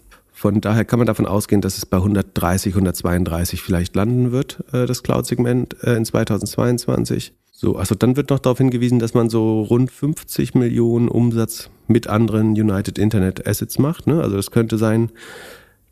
Von 0.41 0.59
daher 0.59 0.85
kann 0.85 0.97
man 0.97 1.05
davon 1.05 1.27
ausgehen, 1.27 1.61
dass 1.61 1.77
es 1.77 1.85
bei 1.85 1.97
130, 1.97 2.73
132 2.73 3.61
vielleicht 3.61 3.95
landen 3.95 4.31
wird, 4.31 4.63
äh, 4.73 4.87
das 4.87 5.03
Cloud-Segment 5.03 5.83
äh, 5.83 5.93
in 5.93 6.03
2022. 6.03 7.33
So, 7.51 7.75
also 7.75 7.93
dann 7.93 8.17
wird 8.17 8.31
noch 8.31 8.39
darauf 8.39 8.57
hingewiesen, 8.57 8.97
dass 8.97 9.13
man 9.13 9.29
so 9.29 9.61
rund 9.61 9.91
50 9.91 10.55
Millionen 10.55 11.09
Umsatz 11.09 11.69
mit 11.87 12.07
anderen 12.07 12.53
United 12.53 12.97
Internet 12.97 13.45
Assets 13.45 13.77
macht. 13.77 14.07
Ne? 14.07 14.19
Also 14.19 14.35
das 14.35 14.49
könnte 14.49 14.79
sein, 14.79 15.11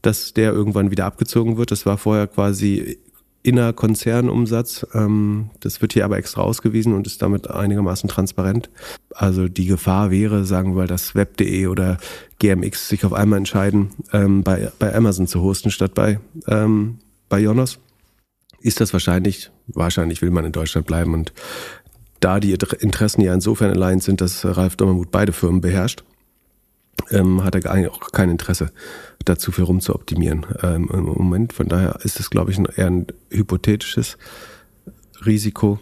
dass 0.01 0.33
der 0.33 0.51
irgendwann 0.51 0.89
wieder 0.89 1.05
abgezogen 1.05 1.57
wird. 1.57 1.69
Das 1.69 1.85
war 1.85 1.99
vorher 1.99 2.25
quasi 2.25 2.97
Innerkonzernumsatz. 3.43 4.85
Ähm, 4.93 5.49
das 5.59 5.81
wird 5.81 5.93
hier 5.93 6.05
aber 6.05 6.17
extra 6.17 6.41
ausgewiesen 6.41 6.93
und 6.93 7.07
ist 7.07 7.21
damit 7.21 7.49
einigermaßen 7.49 8.09
transparent. 8.09 8.69
Also 9.13 9.47
die 9.47 9.65
Gefahr 9.65 10.11
wäre, 10.11 10.45
sagen 10.45 10.75
wir, 10.75 10.87
dass 10.87 11.15
Web.de 11.15 11.67
oder 11.67 11.97
GMX 12.39 12.89
sich 12.89 13.05
auf 13.05 13.13
einmal 13.13 13.37
entscheiden, 13.37 13.91
ähm, 14.13 14.43
bei, 14.43 14.71
bei 14.79 14.93
Amazon 14.93 15.27
zu 15.27 15.41
hosten 15.41 15.71
statt 15.71 15.93
bei, 15.93 16.19
ähm, 16.47 16.99
bei 17.29 17.39
Jonas. 17.39 17.79
Ist 18.61 18.81
das 18.81 18.91
wahrscheinlich? 18.91 19.51
Wahrscheinlich 19.67 20.21
will 20.21 20.31
man 20.31 20.45
in 20.45 20.51
Deutschland 20.51 20.87
bleiben 20.87 21.13
und 21.13 21.31
da 22.19 22.39
die 22.39 22.51
Interessen 22.51 23.21
ja 23.21 23.33
insofern 23.33 23.71
allein 23.71 24.01
sind, 24.01 24.19
dass 24.19 24.43
Ralf 24.45 24.75
Dommermuth 24.75 25.11
beide 25.11 25.31
Firmen 25.31 25.61
beherrscht, 25.61 26.03
ähm, 27.11 27.43
hat 27.43 27.55
er 27.55 27.71
eigentlich 27.71 27.91
auch 27.91 28.11
kein 28.11 28.29
Interesse 28.29 28.71
dazu 29.25 29.51
viel 29.51 29.65
rumzuoptimieren 29.65 30.45
ähm, 30.63 30.89
im 30.91 31.03
Moment. 31.03 31.53
Von 31.53 31.67
daher 31.67 31.99
ist 32.03 32.19
es, 32.19 32.29
glaube 32.29 32.51
ich, 32.51 32.57
ein, 32.57 32.65
eher 32.65 32.87
ein 32.87 33.07
hypothetisches 33.29 34.17
Risiko. 35.25 35.79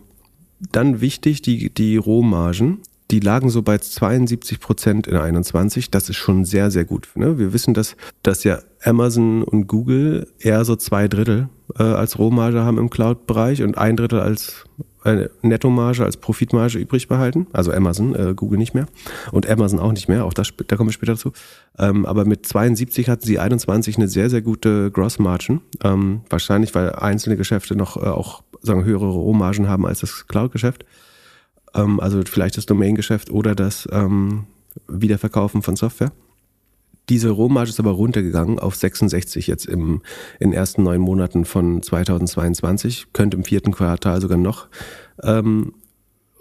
Dann 0.71 1.01
wichtig, 1.01 1.41
die, 1.41 1.69
die 1.69 1.97
Rohmargen. 1.97 2.79
Die 3.11 3.19
lagen 3.21 3.49
so 3.49 3.61
bei 3.61 3.77
72 3.77 4.59
Prozent 4.59 5.07
in 5.07 5.15
21. 5.15 5.91
Das 5.91 6.09
ist 6.09 6.17
schon 6.17 6.43
sehr, 6.43 6.71
sehr 6.71 6.83
gut. 6.83 7.09
Ne? 7.15 7.37
Wir 7.37 7.53
wissen, 7.53 7.73
dass, 7.73 7.95
dass 8.21 8.43
ja 8.43 8.59
Amazon 8.83 9.43
und 9.43 9.67
Google 9.67 10.27
eher 10.39 10.65
so 10.65 10.75
zwei 10.75 11.07
Drittel 11.07 11.47
äh, 11.77 11.83
als 11.83 12.17
Rohmarge 12.19 12.61
haben 12.61 12.77
im 12.77 12.89
Cloud-Bereich 12.89 13.63
und 13.63 13.77
ein 13.77 13.97
Drittel 13.97 14.19
als 14.19 14.65
eine 15.03 15.29
Nettomarge 15.41 16.03
als 16.03 16.17
Profitmarge 16.17 16.77
übrig 16.77 17.07
behalten. 17.07 17.47
Also 17.53 17.71
Amazon, 17.71 18.13
äh, 18.13 18.33
Google 18.35 18.57
nicht 18.57 18.73
mehr. 18.73 18.87
Und 19.31 19.49
Amazon 19.49 19.79
auch 19.79 19.93
nicht 19.93 20.09
mehr, 20.09 20.25
auch 20.25 20.33
das, 20.33 20.49
da 20.67 20.75
kommen 20.75 20.89
wir 20.89 20.93
später 20.93 21.13
dazu. 21.13 21.31
Ähm, 21.77 22.05
aber 22.05 22.25
mit 22.25 22.45
72 22.45 23.09
hatten 23.09 23.25
sie 23.25 23.39
21 23.39 23.97
eine 23.97 24.07
sehr, 24.07 24.29
sehr 24.29 24.41
gute 24.41 24.91
Gross 24.91 25.19
Margin. 25.19 25.61
Ähm, 25.83 26.21
wahrscheinlich, 26.29 26.75
weil 26.75 26.91
einzelne 26.93 27.37
Geschäfte 27.37 27.75
noch 27.75 27.97
äh, 27.97 28.07
auch 28.07 28.43
sagen, 28.61 28.83
höhere 28.83 29.07
Rohmargen 29.07 29.69
haben 29.69 29.85
als 29.85 30.01
das 30.01 30.27
Cloud-Geschäft. 30.27 30.85
Ähm, 31.73 31.99
also 31.99 32.21
vielleicht 32.25 32.57
das 32.57 32.65
Domain-Geschäft 32.65 33.31
oder 33.31 33.55
das 33.55 33.87
ähm, 33.91 34.45
Wiederverkaufen 34.87 35.61
von 35.61 35.75
Software. 35.75 36.11
Diese 37.09 37.29
Rohmarge 37.29 37.69
ist 37.69 37.79
aber 37.79 37.91
runtergegangen 37.91 38.59
auf 38.59 38.75
66 38.75 39.47
jetzt 39.47 39.65
im, 39.65 40.01
in 40.39 40.51
den 40.51 40.57
ersten 40.57 40.83
neun 40.83 41.01
Monaten 41.01 41.45
von 41.45 41.81
2022. 41.81 43.07
Könnte 43.13 43.37
im 43.37 43.43
vierten 43.43 43.71
Quartal 43.71 44.19
sogar 44.19 44.37
noch 44.37 44.67
ähm, 45.23 45.73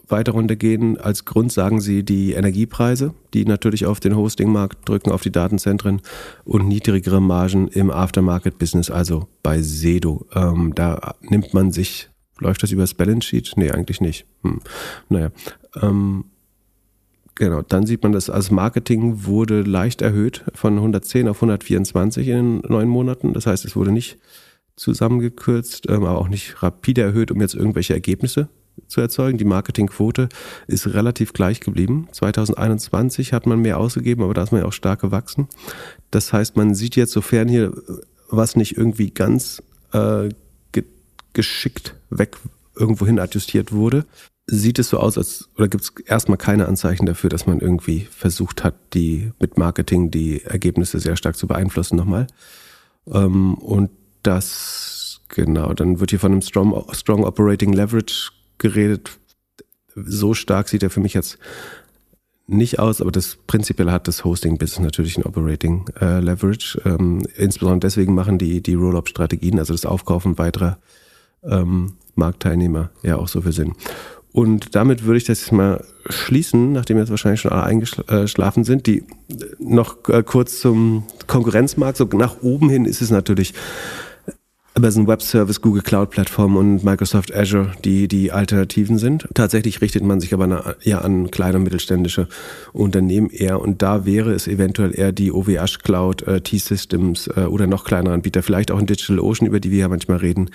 weiter 0.09 0.33
runtergehen. 0.33 0.99
Als 0.99 1.25
Grund 1.25 1.53
sagen 1.53 1.81
sie 1.81 2.05
die 2.05 2.33
Energiepreise, 2.33 3.15
die 3.35 3.45
natürlich 3.45 3.87
auf 3.87 4.01
den 4.01 4.17
Hostingmarkt 4.17 4.89
drücken, 4.89 5.13
auf 5.13 5.23
die 5.23 5.33
Datenzentren 5.33 6.01
und 6.45 6.67
niedrigere 6.67 7.21
Margen 7.21 7.69
im 7.69 7.91
Aftermarket-Business, 7.91 8.91
also 8.91 9.29
bei 9.43 9.63
Sedo. 9.63 10.27
Ähm, 10.35 10.73
da 10.75 11.15
nimmt 11.23 11.55
man 11.55 11.73
sich, 11.73 12.11
läuft 12.39 12.63
das 12.63 12.73
übers 12.73 12.95
Balance 12.95 13.29
Sheet? 13.29 13.53
Nee, 13.57 13.71
eigentlich 13.71 14.01
nicht. 14.01 14.27
Hm. 14.43 14.61
Naja. 15.09 15.31
Ähm, 15.81 16.25
Genau, 17.37 17.61
dann 17.61 17.85
sieht 17.87 18.03
man, 18.03 18.13
das 18.13 18.51
Marketing 18.51 19.27
wurde 19.27 19.61
leicht 19.61 20.01
erhöht 20.01 20.43
von 20.55 20.75
110 20.75 21.29
auf 21.29 21.37
124 21.37 22.29
in 22.29 22.61
neun 22.61 22.89
Monaten. 22.89 23.35
Das 23.35 23.47
heißt, 23.47 23.67
es 23.67 23.77
wurde 23.77 23.93
nicht 23.93 24.19
zusammengekürzt, 24.75 25.89
ähm, 25.89 26.05
aber 26.05 26.19
auch 26.19 26.29
nicht 26.29 26.63
rapide 26.63 27.03
erhöht, 27.03 27.31
um 27.31 27.41
jetzt 27.41 27.55
irgendwelche 27.55 27.93
Ergebnisse 27.93 28.49
zu 28.89 29.03
erzeugen. 29.03 29.37
Die 29.37 29.45
Marketingquote 29.45 30.31
ist 30.67 30.87
relativ 30.87 31.35
gleich 31.35 31.61
geblieben. 31.61 32.09
2021 32.13 33.35
hat 33.35 33.47
man 33.47 33.61
mehr 33.61 33.79
ausgegeben, 33.79 34.23
aber 34.23 34.33
da 34.33 34.43
ist 34.43 34.53
man 34.53 34.63
ja 34.63 34.67
auch 34.67 34.73
stark 34.73 35.01
gewachsen. 35.01 35.49
Das 36.11 36.33
heißt, 36.33 36.57
man 36.57 36.75
sieht 36.75 36.97
jetzt, 36.97 37.13
sofern 37.13 37.49
hier 37.49 37.73
was 38.31 38.57
nicht 38.57 38.77
irgendwie 38.79 39.11
ganz 39.11 39.63
äh, 39.93 40.31
ge 40.73 40.85
geschickt 41.35 41.95
weg 42.09 42.37
irgendwohin 42.75 43.19
adjustiert 43.19 43.73
wurde, 43.73 44.05
sieht 44.47 44.79
es 44.79 44.91
so 44.91 44.99
aus, 44.99 45.19
als 45.19 45.49
oder 45.57 45.69
gibt 45.69 45.85
es 45.85 45.93
erstmal 46.07 46.39
keine 46.39 46.67
Anzeichen 46.69 47.07
dafür, 47.07 47.31
dass 47.31 47.47
man 47.47 47.61
irgendwie 47.61 48.01
versucht 48.11 48.63
hat, 48.63 48.75
die 48.95 49.33
mit 49.41 49.59
Marketing 49.59 50.11
die 50.11 50.43
Ergebnisse 50.45 51.01
sehr 51.01 51.17
stark 51.17 51.37
zu 51.37 51.47
beeinflussen 51.47 51.97
nochmal. 51.97 52.29
Ähm, 53.13 53.55
und 53.55 53.91
das, 54.23 55.21
genau, 55.29 55.73
dann 55.75 56.01
wird 56.01 56.11
hier 56.11 56.21
von 56.21 56.33
einem 56.33 56.43
Strong, 56.43 56.87
Strong 56.93 57.25
Operating 57.25 57.73
Leverage 57.73 58.31
geredet. 58.59 59.19
So 59.95 60.35
stark 60.35 60.69
sieht 60.69 60.83
er 60.83 60.91
für 60.91 61.01
mich 61.01 61.15
jetzt 61.15 61.39
nicht 62.49 62.79
aus, 62.79 63.01
aber 63.01 63.11
das 63.11 63.39
prinzipiell 63.49 63.91
hat 63.91 64.07
das 64.07 64.25
Hosting-Business 64.25 64.79
natürlich 64.79 65.17
ein 65.17 65.25
Operating 65.25 65.89
äh, 66.01 66.21
Leverage. 66.21 66.81
Ähm, 66.85 67.27
insbesondere 67.37 67.81
deswegen 67.81 68.15
machen 68.15 68.39
die, 68.39 68.63
die 68.63 68.75
Roll-Up-Strategien, 68.75 69.59
also 69.59 69.75
das 69.75 69.87
Aufkaufen 69.87 70.39
weiterer 70.39 70.79
ähm, 71.43 71.95
Marktteilnehmer, 72.15 72.91
ja 73.03 73.17
auch 73.17 73.29
so 73.29 73.43
viel 73.43 73.53
Sinn. 73.53 73.75
Und 74.37 74.75
damit 74.75 75.05
würde 75.05 75.17
ich 75.17 75.25
das 75.25 75.41
jetzt 75.41 75.53
mal 75.53 75.83
schließen, 76.11 76.75
nachdem 76.75 76.99
jetzt 76.99 77.09
wahrscheinlich 77.09 77.41
schon 77.41 77.53
alle 77.53 77.63
eingeschlafen 77.63 78.65
sind. 78.65 78.87
Die 78.87 79.03
noch 79.59 79.97
äh, 80.11 80.23
kurz 80.23 80.61
zum 80.61 81.05
Konkurrenzmarkt. 81.27 81.97
So 81.97 82.05
nach 82.05 82.43
oben 82.43 82.69
hin 82.69 82.85
ist 82.85 83.01
es 83.01 83.11
natürlich 83.11 83.55
Amazon 84.75 85.07
Web 85.07 85.23
Service, 85.23 85.63
Google 85.63 85.81
Cloud 85.81 86.11
Plattform 86.11 86.59
und 86.59 86.85
Microsoft 86.85 87.35
Azure, 87.35 87.73
die 87.83 88.09
die 88.09 88.31
Alternativen 88.31 88.99
sind. 88.99 89.27
Tatsächlich 89.33 89.81
richtet 89.81 90.03
man 90.03 90.21
sich 90.21 90.35
aber 90.35 90.77
eher 90.83 91.03
an 91.03 91.31
kleine 91.31 91.57
und 91.57 91.63
mittelständische 91.63 92.29
Unternehmen 92.75 93.31
eher 93.31 93.63
und 93.63 93.81
da 93.81 94.05
wäre 94.05 94.33
es 94.33 94.49
eventuell 94.49 94.95
eher 94.95 95.13
die 95.13 95.33
OVH 95.33 95.79
Cloud, 95.83 96.25
äh, 96.25 96.43
T-Systems 96.43 97.29
äh, 97.29 97.47
oder 97.47 97.67
noch 97.67 97.85
kleinere 97.85 98.13
Anbieter, 98.13 98.43
vielleicht 98.43 98.71
auch 98.71 98.79
in 98.79 98.85
DigitalOcean, 98.85 99.49
über 99.49 99.61
die 99.61 99.71
wir 99.71 99.79
ja 99.79 99.89
manchmal 99.89 100.19
reden, 100.19 100.51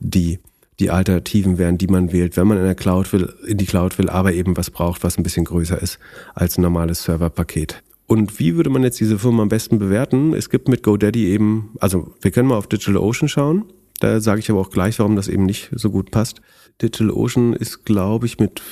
die 0.00 0.40
die 0.80 0.90
Alternativen 0.90 1.58
wären, 1.58 1.78
die 1.78 1.86
man 1.86 2.10
wählt, 2.12 2.36
wenn 2.36 2.48
man 2.48 2.58
in 2.58 2.64
der 2.64 2.74
Cloud 2.74 3.12
will, 3.12 3.32
in 3.46 3.58
die 3.58 3.66
Cloud 3.66 3.98
will, 3.98 4.08
aber 4.08 4.32
eben 4.32 4.56
was 4.56 4.70
braucht, 4.70 5.04
was 5.04 5.18
ein 5.18 5.22
bisschen 5.22 5.44
größer 5.44 5.80
ist 5.80 5.98
als 6.34 6.58
ein 6.58 6.62
normales 6.62 7.04
Serverpaket. 7.04 7.82
Und 8.06 8.40
wie 8.40 8.56
würde 8.56 8.70
man 8.70 8.82
jetzt 8.82 8.98
diese 8.98 9.18
Firma 9.18 9.42
am 9.42 9.48
besten 9.48 9.78
bewerten? 9.78 10.34
Es 10.34 10.50
gibt 10.50 10.68
mit 10.68 10.82
GoDaddy 10.82 11.28
eben, 11.28 11.76
also 11.78 12.12
wir 12.20 12.30
können 12.32 12.48
mal 12.48 12.56
auf 12.56 12.66
DigitalOcean 12.66 13.28
schauen. 13.28 13.66
Da 14.00 14.20
sage 14.20 14.40
ich 14.40 14.50
aber 14.50 14.60
auch 14.60 14.70
gleich, 14.70 14.98
warum 14.98 15.14
das 15.14 15.28
eben 15.28 15.44
nicht 15.44 15.70
so 15.72 15.90
gut 15.90 16.10
passt. 16.10 16.40
DigitalOcean 16.80 17.52
ist, 17.52 17.84
glaube 17.84 18.26
ich, 18.26 18.38
mit, 18.38 18.62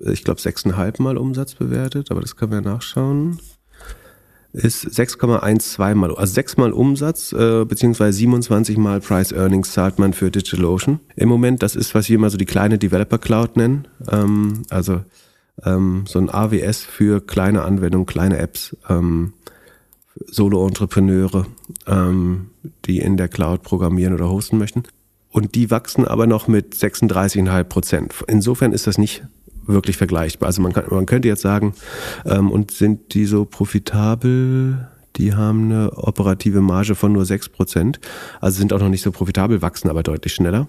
ich 0.00 0.24
glaube, 0.24 0.40
sechseinhalb 0.40 0.98
Mal 0.98 1.18
Umsatz 1.18 1.54
bewertet, 1.54 2.10
aber 2.10 2.20
das 2.20 2.34
können 2.34 2.52
wir 2.52 2.62
nachschauen 2.62 3.38
ist 4.54 4.86
6,12 4.86 5.94
mal, 5.96 6.14
also 6.14 6.32
6 6.32 6.56
mal 6.56 6.72
Umsatz 6.72 7.32
äh, 7.32 7.64
beziehungsweise 7.64 8.16
27 8.18 8.76
mal 8.76 9.00
Price 9.00 9.32
Earnings 9.32 9.72
zahlt 9.72 9.98
man 9.98 10.12
für 10.12 10.30
DigitalOcean. 10.30 11.00
Im 11.16 11.28
Moment, 11.28 11.62
das 11.62 11.74
ist, 11.74 11.94
was 11.94 12.08
wir 12.08 12.14
immer 12.14 12.30
so 12.30 12.38
die 12.38 12.46
kleine 12.46 12.78
Developer 12.78 13.18
Cloud 13.18 13.56
nennen. 13.56 13.88
Ähm, 14.10 14.62
also 14.70 15.00
ähm, 15.64 16.04
so 16.06 16.20
ein 16.20 16.30
AWS 16.30 16.82
für 16.82 17.20
kleine 17.20 17.62
Anwendungen, 17.62 18.06
kleine 18.06 18.38
Apps, 18.38 18.76
ähm, 18.88 19.32
Solo-Entrepreneure, 20.26 21.46
ähm, 21.88 22.50
die 22.84 23.00
in 23.00 23.16
der 23.16 23.28
Cloud 23.28 23.62
programmieren 23.62 24.14
oder 24.14 24.30
hosten 24.30 24.58
möchten. 24.58 24.84
Und 25.30 25.56
die 25.56 25.72
wachsen 25.72 26.06
aber 26.06 26.28
noch 26.28 26.46
mit 26.46 26.76
36,5 26.76 27.64
Prozent. 27.64 28.14
Insofern 28.28 28.72
ist 28.72 28.86
das 28.86 28.98
nicht 28.98 29.24
wirklich 29.66 29.96
vergleichbar. 29.96 30.48
Also 30.48 30.62
man, 30.62 30.72
kann, 30.72 30.84
man 30.90 31.06
könnte 31.06 31.28
jetzt 31.28 31.42
sagen, 31.42 31.74
ähm, 32.24 32.50
und 32.50 32.70
sind 32.70 33.14
die 33.14 33.26
so 33.26 33.44
profitabel? 33.44 34.88
Die 35.16 35.34
haben 35.34 35.64
eine 35.64 35.92
operative 35.96 36.60
Marge 36.60 36.94
von 36.94 37.12
nur 37.12 37.22
6%, 37.22 38.00
also 38.40 38.58
sind 38.58 38.72
auch 38.72 38.80
noch 38.80 38.88
nicht 38.88 39.02
so 39.02 39.12
profitabel, 39.12 39.62
wachsen 39.62 39.88
aber 39.88 40.02
deutlich 40.02 40.34
schneller. 40.34 40.68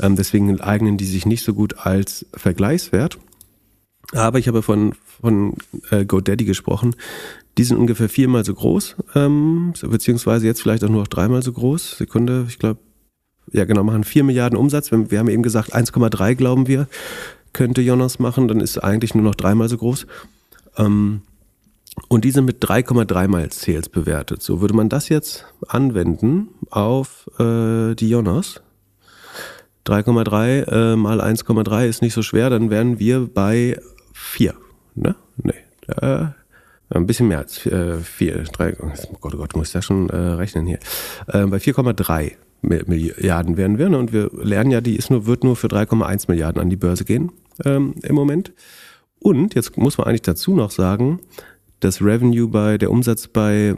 Ähm, 0.00 0.16
deswegen 0.16 0.60
eignen 0.60 0.98
die 0.98 1.06
sich 1.06 1.24
nicht 1.24 1.44
so 1.44 1.54
gut 1.54 1.78
als 1.78 2.26
Vergleichswert. 2.34 3.18
Aber 4.12 4.38
ich 4.38 4.48
habe 4.48 4.62
von, 4.62 4.94
von 5.20 5.54
äh, 5.90 6.04
GoDaddy 6.04 6.44
gesprochen. 6.44 6.94
Die 7.58 7.64
sind 7.64 7.78
ungefähr 7.78 8.08
viermal 8.08 8.44
so 8.44 8.54
groß, 8.54 8.96
ähm, 9.14 9.72
beziehungsweise 9.82 10.46
jetzt 10.46 10.60
vielleicht 10.60 10.84
auch 10.84 10.90
nur 10.90 11.00
noch 11.00 11.08
dreimal 11.08 11.42
so 11.42 11.52
groß. 11.52 11.96
Sekunde, 11.96 12.44
ich 12.48 12.58
glaube, 12.58 12.80
ja 13.50 13.64
genau, 13.64 13.82
machen 13.82 14.04
vier 14.04 14.24
Milliarden 14.24 14.58
Umsatz. 14.58 14.90
Wir 14.92 15.18
haben 15.18 15.28
eben 15.28 15.42
gesagt, 15.42 15.74
1,3 15.74 16.34
glauben 16.34 16.66
wir 16.66 16.86
könnte 17.56 17.80
Jonas 17.80 18.18
machen, 18.18 18.48
dann 18.48 18.60
ist 18.60 18.76
eigentlich 18.78 19.14
nur 19.14 19.24
noch 19.24 19.34
dreimal 19.34 19.68
so 19.70 19.78
groß. 19.78 20.06
Ähm, 20.76 21.22
und 22.08 22.24
die 22.26 22.30
sind 22.30 22.44
mit 22.44 22.62
3,3 22.62 23.28
mal 23.28 23.50
Sales 23.50 23.88
bewertet. 23.88 24.42
So 24.42 24.60
würde 24.60 24.74
man 24.74 24.90
das 24.90 25.08
jetzt 25.08 25.46
anwenden 25.66 26.48
auf 26.70 27.30
äh, 27.40 27.94
die 27.94 28.10
Jonas. 28.10 28.60
3,3 29.86 30.92
äh, 30.92 30.96
mal 30.96 31.22
1,3 31.22 31.86
ist 31.86 32.02
nicht 32.02 32.12
so 32.12 32.20
schwer, 32.20 32.50
dann 32.50 32.68
wären 32.68 32.98
wir 32.98 33.26
bei 33.32 33.80
4. 34.12 34.54
Ne? 34.94 35.16
Nee. 35.36 35.54
Äh, 35.86 36.26
ein 36.90 37.06
bisschen 37.06 37.28
mehr 37.28 37.38
als 37.38 37.58
4. 37.58 37.72
Äh, 37.72 38.44
oh 38.82 39.16
Gott, 39.20 39.34
oh 39.34 39.38
Gott, 39.38 39.56
muss 39.56 39.68
ich 39.68 39.72
da 39.72 39.80
schon 39.80 40.10
äh, 40.10 40.16
rechnen 40.16 40.66
hier. 40.66 40.78
Äh, 41.28 41.46
bei 41.46 41.56
4,3 41.56 42.32
Milliarden 42.66 43.56
wären 43.56 43.78
wir. 43.78 43.88
Ne? 43.88 43.98
Und 43.98 44.12
wir 44.12 44.30
lernen 44.32 44.70
ja, 44.70 44.80
die 44.80 44.96
ist 44.96 45.10
nur, 45.10 45.26
wird 45.26 45.44
nur 45.44 45.56
für 45.56 45.68
3,1 45.68 46.26
Milliarden 46.28 46.60
an 46.60 46.70
die 46.70 46.76
Börse 46.76 47.04
gehen 47.04 47.32
ähm, 47.64 47.94
im 48.02 48.14
Moment. 48.14 48.52
Und 49.18 49.54
jetzt 49.54 49.76
muss 49.76 49.98
man 49.98 50.06
eigentlich 50.06 50.22
dazu 50.22 50.54
noch 50.54 50.70
sagen, 50.70 51.20
das 51.80 52.02
Revenue 52.02 52.48
bei, 52.48 52.78
der 52.78 52.90
Umsatz 52.90 53.28
bei 53.28 53.76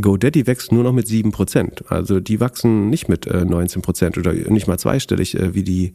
GoDaddy 0.00 0.46
wächst 0.46 0.72
nur 0.72 0.84
noch 0.84 0.92
mit 0.92 1.06
7%. 1.06 1.86
Also 1.88 2.20
die 2.20 2.40
wachsen 2.40 2.88
nicht 2.88 3.08
mit 3.08 3.26
äh, 3.26 3.40
19% 3.40 4.18
oder 4.18 4.32
nicht 4.32 4.66
mal 4.66 4.78
zweistellig 4.78 5.38
äh, 5.38 5.54
wie 5.54 5.64
die 5.64 5.92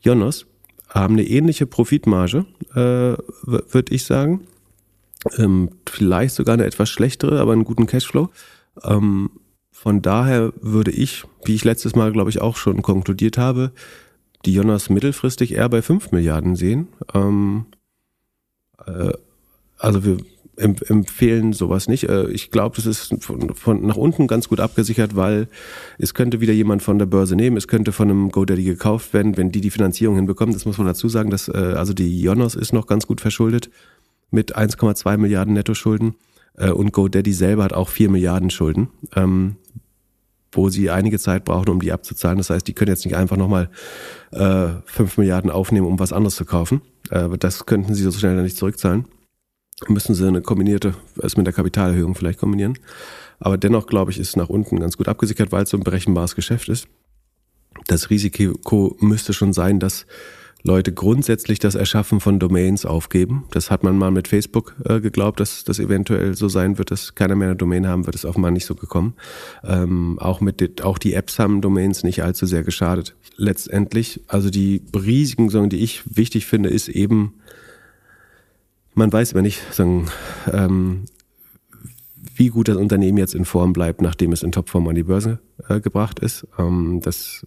Jonos. 0.00 0.46
Haben 0.88 1.14
eine 1.14 1.24
ähnliche 1.24 1.66
Profitmarge, 1.66 2.46
äh, 2.72 3.16
würde 3.44 3.94
ich 3.94 4.04
sagen. 4.04 4.46
Ähm, 5.36 5.70
vielleicht 5.88 6.34
sogar 6.34 6.54
eine 6.54 6.64
etwas 6.64 6.88
schlechtere, 6.88 7.40
aber 7.40 7.52
einen 7.52 7.64
guten 7.64 7.86
Cashflow. 7.86 8.30
Ähm, 8.84 9.30
von 9.78 10.00
daher 10.00 10.54
würde 10.58 10.90
ich, 10.90 11.24
wie 11.44 11.54
ich 11.54 11.62
letztes 11.62 11.94
Mal, 11.94 12.10
glaube 12.10 12.30
ich, 12.30 12.40
auch 12.40 12.56
schon 12.56 12.80
konkludiert 12.80 13.36
habe, 13.36 13.72
die 14.46 14.54
Jonas 14.54 14.88
mittelfristig 14.88 15.52
eher 15.52 15.68
bei 15.68 15.82
5 15.82 16.12
Milliarden 16.12 16.56
sehen. 16.56 16.88
Ähm, 17.12 17.66
äh, 18.86 19.12
also 19.76 20.02
wir 20.02 20.16
empfehlen 20.56 21.52
sowas 21.52 21.88
nicht. 21.88 22.08
Äh, 22.08 22.30
ich 22.30 22.50
glaube, 22.50 22.76
das 22.76 22.86
ist 22.86 23.22
von, 23.22 23.54
von 23.54 23.86
nach 23.86 23.98
unten 23.98 24.26
ganz 24.26 24.48
gut 24.48 24.60
abgesichert, 24.60 25.14
weil 25.14 25.46
es 25.98 26.14
könnte 26.14 26.40
wieder 26.40 26.54
jemand 26.54 26.82
von 26.82 26.98
der 26.98 27.06
Börse 27.06 27.36
nehmen, 27.36 27.58
es 27.58 27.68
könnte 27.68 27.92
von 27.92 28.08
einem 28.08 28.30
GoDaddy 28.30 28.64
gekauft 28.64 29.12
werden, 29.12 29.36
wenn 29.36 29.52
die 29.52 29.60
die 29.60 29.70
Finanzierung 29.70 30.16
hinbekommen. 30.16 30.54
Das 30.54 30.64
muss 30.64 30.78
man 30.78 30.86
dazu 30.86 31.10
sagen, 31.10 31.28
dass 31.28 31.48
äh, 31.48 31.74
also 31.76 31.92
die 31.92 32.22
Jonas 32.22 32.54
ist 32.54 32.72
noch 32.72 32.86
ganz 32.86 33.06
gut 33.06 33.20
verschuldet 33.20 33.70
mit 34.30 34.56
1,2 34.56 35.18
Milliarden 35.18 35.52
Nettoschulden 35.52 36.14
äh, 36.56 36.70
und 36.70 36.92
GoDaddy 36.92 37.32
selber 37.32 37.64
hat 37.64 37.72
auch 37.72 37.88
4 37.88 38.10
Milliarden 38.10 38.50
Schulden. 38.50 38.88
Ähm, 39.14 39.56
wo 40.52 40.70
sie 40.70 40.88
einige 40.88 41.18
Zeit 41.18 41.44
brauchen, 41.44 41.68
um 41.68 41.80
die 41.80 41.92
abzuzahlen. 41.92 42.38
Das 42.38 42.48
heißt, 42.48 42.66
die 42.66 42.72
können 42.72 42.88
jetzt 42.90 43.04
nicht 43.04 43.14
einfach 43.14 43.36
nochmal 43.36 43.68
äh, 44.30 44.68
5 44.86 45.18
Milliarden 45.18 45.50
aufnehmen, 45.50 45.86
um 45.86 45.98
was 45.98 46.14
anderes 46.14 46.36
zu 46.36 46.46
kaufen. 46.46 46.80
Äh, 47.10 47.36
das 47.36 47.66
könnten 47.66 47.92
sie 47.92 48.02
so 48.02 48.12
schnell 48.12 48.40
nicht 48.40 48.56
zurückzahlen 48.56 49.04
müssen 49.88 50.14
sie 50.14 50.26
eine 50.26 50.42
kombinierte, 50.42 50.94
es 51.22 51.36
mit 51.36 51.46
der 51.46 51.54
Kapitalerhöhung 51.54 52.14
vielleicht 52.14 52.38
kombinieren. 52.38 52.78
Aber 53.38 53.58
dennoch, 53.58 53.86
glaube 53.86 54.10
ich, 54.10 54.18
ist 54.18 54.36
nach 54.36 54.48
unten 54.48 54.80
ganz 54.80 54.96
gut 54.96 55.08
abgesichert, 55.08 55.52
weil 55.52 55.64
es 55.64 55.70
so 55.70 55.76
ein 55.76 55.84
berechenbares 55.84 56.34
Geschäft 56.34 56.68
ist. 56.68 56.88
Das 57.86 58.08
Risiko 58.08 58.96
müsste 59.00 59.34
schon 59.34 59.52
sein, 59.52 59.78
dass 59.78 60.06
Leute 60.66 60.92
grundsätzlich 60.92 61.58
das 61.58 61.74
Erschaffen 61.74 62.20
von 62.20 62.38
Domains 62.38 62.84
aufgeben. 62.84 63.44
Das 63.52 63.70
hat 63.70 63.82
man 63.82 63.96
mal 63.96 64.10
mit 64.10 64.28
Facebook 64.28 64.74
äh, 64.84 65.00
geglaubt, 65.00 65.40
dass 65.40 65.64
das 65.64 65.78
eventuell 65.78 66.34
so 66.34 66.48
sein 66.48 66.78
wird, 66.78 66.90
dass 66.90 67.14
keiner 67.14 67.36
mehr 67.36 67.48
eine 67.48 67.56
Domain 67.56 67.86
haben 67.86 68.06
wird. 68.06 68.14
Ist 68.14 68.24
offenbar 68.24 68.50
nicht 68.50 68.66
so 68.66 68.74
gekommen. 68.74 69.14
Ähm, 69.64 70.18
auch 70.18 70.40
mit 70.40 70.82
auch 70.82 70.98
die 70.98 71.14
Apps 71.14 71.38
haben 71.38 71.60
Domains 71.60 72.02
nicht 72.02 72.22
allzu 72.22 72.46
sehr 72.46 72.64
geschadet. 72.64 73.14
Letztendlich, 73.36 74.20
also 74.28 74.50
die 74.50 74.82
Risiken, 74.94 75.70
die 75.70 75.78
ich 75.78 76.02
wichtig 76.16 76.46
finde, 76.46 76.68
ist 76.68 76.88
eben 76.88 77.34
man 78.96 79.12
weiß 79.12 79.32
aber 79.32 79.42
nicht, 79.42 79.60
sagen, 79.74 80.06
ähm, 80.50 81.04
wie 82.34 82.48
gut 82.48 82.68
das 82.68 82.76
Unternehmen 82.76 83.18
jetzt 83.18 83.34
in 83.34 83.44
Form 83.44 83.72
bleibt, 83.72 84.00
nachdem 84.00 84.32
es 84.32 84.42
in 84.42 84.52
Topform 84.52 84.88
an 84.88 84.94
die 84.94 85.04
Börse 85.04 85.38
äh, 85.68 85.80
gebracht 85.80 86.18
ist. 86.18 86.46
Ähm, 86.58 87.00
das, 87.02 87.46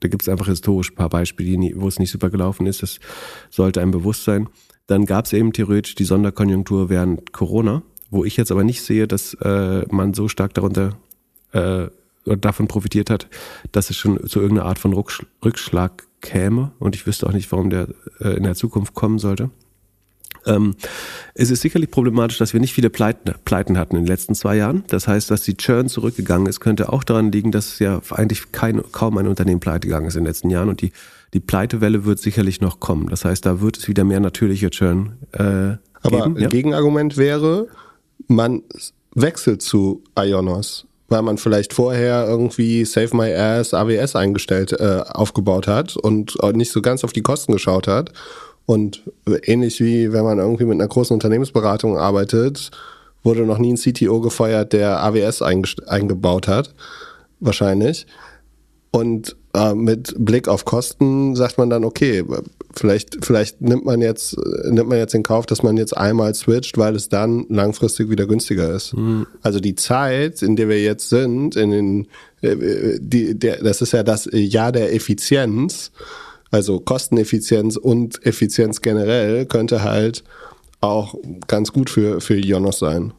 da 0.00 0.08
gibt 0.08 0.22
es 0.22 0.28
einfach 0.28 0.46
historisch 0.46 0.92
ein 0.92 0.96
paar 0.96 1.08
Beispiele, 1.08 1.72
wo 1.76 1.88
es 1.88 1.98
nicht 1.98 2.10
super 2.10 2.30
gelaufen 2.30 2.66
ist. 2.66 2.82
Das 2.82 2.98
sollte 3.50 3.80
einem 3.80 3.90
bewusst 3.90 4.24
sein. 4.24 4.48
Dann 4.86 5.06
gab 5.06 5.26
es 5.26 5.32
eben 5.32 5.52
theoretisch 5.52 5.94
die 5.94 6.04
Sonderkonjunktur 6.04 6.88
während 6.88 7.32
Corona, 7.32 7.82
wo 8.10 8.24
ich 8.24 8.36
jetzt 8.36 8.50
aber 8.50 8.64
nicht 8.64 8.82
sehe, 8.82 9.06
dass 9.06 9.34
äh, 9.34 9.84
man 9.90 10.14
so 10.14 10.28
stark 10.28 10.54
darunter 10.54 10.96
äh, 11.52 11.86
davon 12.24 12.66
profitiert 12.66 13.10
hat, 13.10 13.28
dass 13.72 13.90
es 13.90 13.96
schon 13.96 14.26
zu 14.26 14.40
irgendeiner 14.40 14.68
Art 14.68 14.78
von 14.78 14.92
Rückschlag 15.44 16.06
käme. 16.20 16.72
Und 16.78 16.94
ich 16.94 17.06
wüsste 17.06 17.26
auch 17.26 17.32
nicht, 17.32 17.50
warum 17.52 17.70
der 17.70 17.88
äh, 18.20 18.36
in 18.36 18.42
der 18.42 18.54
Zukunft 18.54 18.94
kommen 18.94 19.18
sollte. 19.18 19.50
Ähm, 20.46 20.74
es 21.34 21.50
ist 21.50 21.60
sicherlich 21.60 21.90
problematisch, 21.90 22.38
dass 22.38 22.52
wir 22.52 22.60
nicht 22.60 22.72
viele 22.72 22.90
Pleiten, 22.90 23.34
Pleiten 23.44 23.78
hatten 23.78 23.96
in 23.96 24.02
den 24.02 24.08
letzten 24.08 24.34
zwei 24.34 24.56
Jahren. 24.56 24.84
Das 24.88 25.08
heißt, 25.08 25.30
dass 25.30 25.42
die 25.42 25.56
Churn 25.56 25.88
zurückgegangen 25.88 26.46
ist, 26.46 26.60
könnte 26.60 26.92
auch 26.92 27.04
daran 27.04 27.32
liegen, 27.32 27.52
dass 27.52 27.78
ja 27.78 28.00
eigentlich 28.10 28.52
kein, 28.52 28.82
kaum 28.92 29.18
ein 29.18 29.26
Unternehmen 29.26 29.60
pleite 29.60 29.86
gegangen 29.86 30.06
ist 30.06 30.16
in 30.16 30.22
den 30.22 30.28
letzten 30.28 30.50
Jahren 30.50 30.68
und 30.68 30.80
die, 30.80 30.92
die 31.34 31.40
Pleitewelle 31.40 32.04
wird 32.04 32.18
sicherlich 32.18 32.60
noch 32.60 32.80
kommen. 32.80 33.08
Das 33.08 33.24
heißt, 33.24 33.46
da 33.46 33.60
wird 33.60 33.78
es 33.78 33.88
wieder 33.88 34.04
mehr 34.04 34.20
natürliche 34.20 34.70
Churn 34.70 35.12
äh, 35.32 35.40
Aber 35.40 35.78
geben. 36.02 36.36
ein 36.36 36.42
ja? 36.42 36.48
Gegenargument 36.48 37.16
wäre, 37.16 37.68
man 38.26 38.62
wechselt 39.14 39.62
zu 39.62 40.02
Ionos 40.18 40.86
weil 41.12 41.22
man 41.22 41.38
vielleicht 41.38 41.72
vorher 41.72 42.24
irgendwie 42.28 42.84
Save 42.84 43.16
My 43.16 43.34
Ass 43.34 43.74
AWS 43.74 44.14
eingestellt, 44.14 44.70
äh, 44.70 45.02
aufgebaut 45.08 45.66
hat 45.66 45.96
und 45.96 46.38
nicht 46.54 46.70
so 46.70 46.80
ganz 46.82 47.02
auf 47.02 47.12
die 47.12 47.22
Kosten 47.22 47.50
geschaut 47.50 47.88
hat 47.88 48.12
und 48.70 49.02
ähnlich 49.42 49.80
wie 49.80 50.12
wenn 50.12 50.22
man 50.22 50.38
irgendwie 50.38 50.64
mit 50.64 50.74
einer 50.74 50.86
großen 50.86 51.12
Unternehmensberatung 51.12 51.98
arbeitet, 51.98 52.70
wurde 53.24 53.42
noch 53.42 53.58
nie 53.58 53.72
ein 53.72 53.76
CTO 53.76 54.20
gefeuert, 54.20 54.72
der 54.72 55.02
AWS 55.02 55.42
eingebaut 55.42 56.46
hat. 56.46 56.72
Wahrscheinlich. 57.40 58.06
Und 58.92 59.34
äh, 59.54 59.74
mit 59.74 60.14
Blick 60.18 60.46
auf 60.46 60.64
Kosten 60.64 61.34
sagt 61.34 61.58
man 61.58 61.68
dann, 61.68 61.84
okay, 61.84 62.24
vielleicht, 62.72 63.24
vielleicht 63.24 63.60
nimmt 63.60 63.86
man 63.86 64.02
jetzt, 64.02 64.36
nimmt 64.68 64.88
man 64.88 64.98
jetzt 64.98 65.16
in 65.16 65.24
Kauf, 65.24 65.46
dass 65.46 65.64
man 65.64 65.76
jetzt 65.76 65.96
einmal 65.96 66.32
switcht, 66.36 66.78
weil 66.78 66.94
es 66.94 67.08
dann 67.08 67.46
langfristig 67.48 68.08
wieder 68.08 68.28
günstiger 68.28 68.72
ist. 68.72 68.96
Mhm. 68.96 69.26
Also 69.42 69.58
die 69.58 69.74
Zeit, 69.74 70.42
in 70.42 70.54
der 70.54 70.68
wir 70.68 70.80
jetzt 70.80 71.08
sind, 71.08 71.56
in 71.56 71.70
den, 71.72 72.08
äh, 72.40 73.00
die, 73.00 73.36
der, 73.36 73.64
das 73.64 73.82
ist 73.82 73.94
ja 73.94 74.04
das 74.04 74.28
Jahr 74.30 74.70
der 74.70 74.94
Effizienz 74.94 75.90
also 76.50 76.80
Kosteneffizienz 76.80 77.76
und 77.76 78.24
Effizienz 78.26 78.80
generell 78.80 79.46
könnte 79.46 79.82
halt 79.82 80.24
auch 80.80 81.14
ganz 81.46 81.72
gut 81.72 81.90
für, 81.90 82.20
für 82.20 82.36
Ionos 82.36 82.78
sein. 82.78 83.12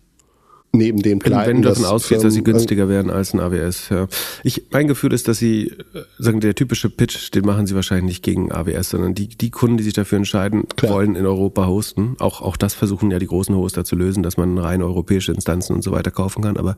Neben 0.74 1.02
den 1.02 1.20
Pleiten. 1.20 1.50
Wenn 1.50 1.62
du 1.62 1.68
davon 1.68 1.84
ausgehst, 1.84 2.24
dass 2.24 2.34
sie 2.34 2.46
günstiger 2.46 2.88
werden 2.88 3.12
als 3.12 3.34
ein 3.34 3.42
AWS. 3.42 3.90
Ja. 3.90 4.08
Ich, 4.42 4.68
mein 4.72 4.88
Gefühl 4.88 5.12
ist, 5.12 5.28
dass 5.28 5.38
sie, 5.38 5.68
äh, 5.68 6.04
sagen, 6.18 6.40
der 6.40 6.56
typische 6.56 6.90
Pitch, 6.90 7.34
den 7.36 7.46
machen 7.46 7.68
sie 7.68 7.76
wahrscheinlich 7.76 8.06
nicht 8.06 8.24
gegen 8.24 8.54
AWS, 8.54 8.92
sondern 8.92 9.14
die, 9.14 9.28
die 9.28 9.52
Kunden, 9.52 9.76
die 9.76 9.84
sich 9.84 9.94
dafür 9.94 10.18
entscheiden, 10.18 10.70
Klar. 10.78 10.94
wollen 10.94 11.16
in 11.16 11.26
Europa 11.26 11.68
hosten. 11.68 12.16
Auch, 12.20 12.42
auch 12.42 12.56
das 12.56 12.74
versuchen 12.74 13.12
ja 13.12 13.20
die 13.20 13.28
großen 13.28 13.54
Hoster 13.54 13.84
zu 13.84 13.98
lösen, 13.98 14.24
dass 14.24 14.38
man 14.38 14.58
rein 14.58 14.82
europäische 14.82 15.34
Instanzen 15.34 15.76
und 15.76 15.82
so 15.82 15.92
weiter 15.92 16.10
kaufen 16.10 16.42
kann. 16.42 16.56
Aber 16.56 16.78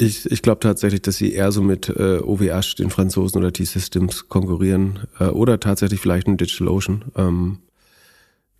ich, 0.00 0.30
ich 0.30 0.42
glaube 0.42 0.60
tatsächlich, 0.60 1.02
dass 1.02 1.16
sie 1.16 1.32
eher 1.32 1.52
so 1.52 1.62
mit 1.62 1.88
äh, 1.90 2.18
OVH, 2.18 2.76
den 2.78 2.90
Franzosen 2.90 3.38
oder 3.38 3.52
T-Systems 3.52 4.28
konkurrieren 4.28 5.00
äh, 5.18 5.24
oder 5.24 5.60
tatsächlich 5.60 6.00
vielleicht 6.00 6.26
ein 6.26 6.38
DigitalOcean. 6.38 7.04
Ähm, 7.16 7.58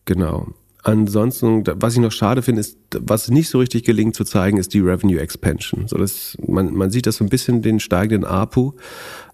genau. 0.05 0.49
Ansonsten, 0.83 1.65
was 1.67 1.95
ich 1.95 2.01
noch 2.01 2.13
schade 2.13 2.43
finde, 2.43 2.61
ist, 2.61 2.79
was 2.99 3.31
nicht 3.31 3.49
so 3.49 3.59
richtig 3.59 3.85
gelingt 3.85 4.15
zu 4.15 4.25
zeigen, 4.25 4.59
ist 4.59 4.75
die 4.75 4.81
Revenue 4.81 5.19
Expansion. 5.19 5.89
So 5.89 5.97
dass 5.97 6.37
man, 6.47 6.75
man 6.75 6.91
sieht 6.91 7.07
das 7.07 7.17
so 7.17 7.25
ein 7.25 7.31
bisschen 7.31 7.63
den 7.63 7.81
steigenden 7.81 8.25
APU. 8.25 8.73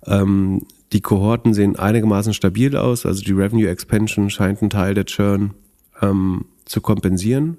Ähm, 0.06 0.62
die 0.92 1.00
Kohorten 1.00 1.54
sehen 1.54 1.76
einigermaßen 1.76 2.34
stabil 2.34 2.76
aus, 2.76 3.04
also 3.04 3.22
die 3.22 3.32
Revenue 3.32 3.68
Expansion 3.68 4.30
scheint 4.30 4.60
einen 4.60 4.70
Teil 4.70 4.94
der 4.94 5.06
Churn 5.06 5.54
ähm, 6.00 6.46
zu 6.64 6.80
kompensieren. 6.80 7.58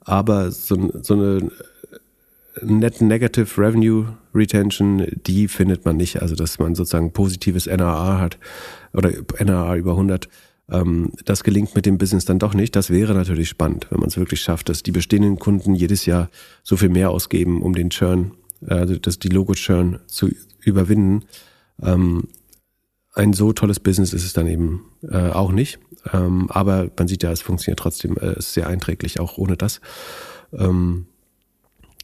Aber 0.00 0.50
so, 0.52 0.92
so 1.02 1.14
eine 1.14 1.50
Net 2.62 3.00
Negative 3.00 3.60
Revenue 3.60 4.16
Retention, 4.34 5.06
die 5.26 5.48
findet 5.48 5.84
man 5.84 5.96
nicht. 5.96 6.22
Also, 6.22 6.34
dass 6.34 6.58
man 6.58 6.74
sozusagen 6.74 7.12
positives 7.12 7.66
NRR 7.66 8.20
hat 8.20 8.38
oder 8.92 9.10
NRR 9.38 9.76
über 9.76 9.92
100. 9.92 10.28
Ähm, 10.70 11.12
das 11.24 11.44
gelingt 11.44 11.74
mit 11.74 11.86
dem 11.86 11.98
Business 11.98 12.24
dann 12.24 12.38
doch 12.38 12.54
nicht. 12.54 12.74
Das 12.76 12.90
wäre 12.90 13.14
natürlich 13.14 13.48
spannend, 13.48 13.86
wenn 13.90 14.00
man 14.00 14.08
es 14.08 14.16
wirklich 14.16 14.40
schafft, 14.40 14.68
dass 14.68 14.82
die 14.82 14.92
bestehenden 14.92 15.38
Kunden 15.38 15.74
jedes 15.74 16.06
Jahr 16.06 16.30
so 16.62 16.76
viel 16.76 16.88
mehr 16.88 17.10
ausgeben, 17.10 17.62
um 17.62 17.74
den 17.74 17.90
Churn, 17.90 18.32
also 18.66 18.96
dass 18.96 19.18
die 19.18 19.28
Logo-Churn 19.28 20.00
zu 20.06 20.30
überwinden. 20.60 21.24
Ähm, 21.82 22.28
ein 23.14 23.32
so 23.32 23.52
tolles 23.52 23.80
Business 23.80 24.12
ist 24.12 24.24
es 24.24 24.32
dann 24.32 24.46
eben 24.46 24.84
äh, 25.08 25.30
auch 25.30 25.52
nicht. 25.52 25.78
Ähm, 26.12 26.50
aber 26.50 26.90
man 26.98 27.08
sieht 27.08 27.22
ja, 27.22 27.32
es 27.32 27.40
funktioniert 27.40 27.78
trotzdem, 27.78 28.16
äh, 28.16 28.38
ist 28.38 28.52
sehr 28.52 28.66
einträglich, 28.66 29.20
auch 29.20 29.38
ohne 29.38 29.56
das. 29.56 29.80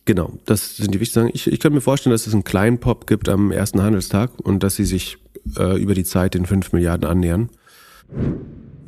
Genau, 0.05 0.33
das 0.47 0.77
sind 0.77 0.95
die 0.95 1.01
wichtigsten 1.01 1.21
Sachen. 1.21 1.35
Ich, 1.35 1.47
ich 1.47 1.61
kann 1.61 1.73
mir 1.73 1.81
vorstellen, 1.81 2.13
dass 2.13 2.27
es 2.27 2.33
einen 2.33 2.45
kleinen 2.45 2.79
Pop 2.79 3.07
gibt 3.07 3.29
am 3.29 3.53
ersten 3.53 3.83
Handelstag 3.83 4.31
und 4.43 4.63
dass 4.63 4.75
sie 4.75 4.85
sich 4.85 5.19
äh, 5.57 5.81
über 5.81 5.95
die 5.95 6.05
Zeit 6.05 6.35
den 6.35 6.45
5 6.45 6.73
Milliarden 6.73 7.09
annähern. 7.09 7.51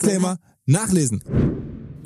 Disclaimer 0.00 0.38
nachlesen. 0.66 1.22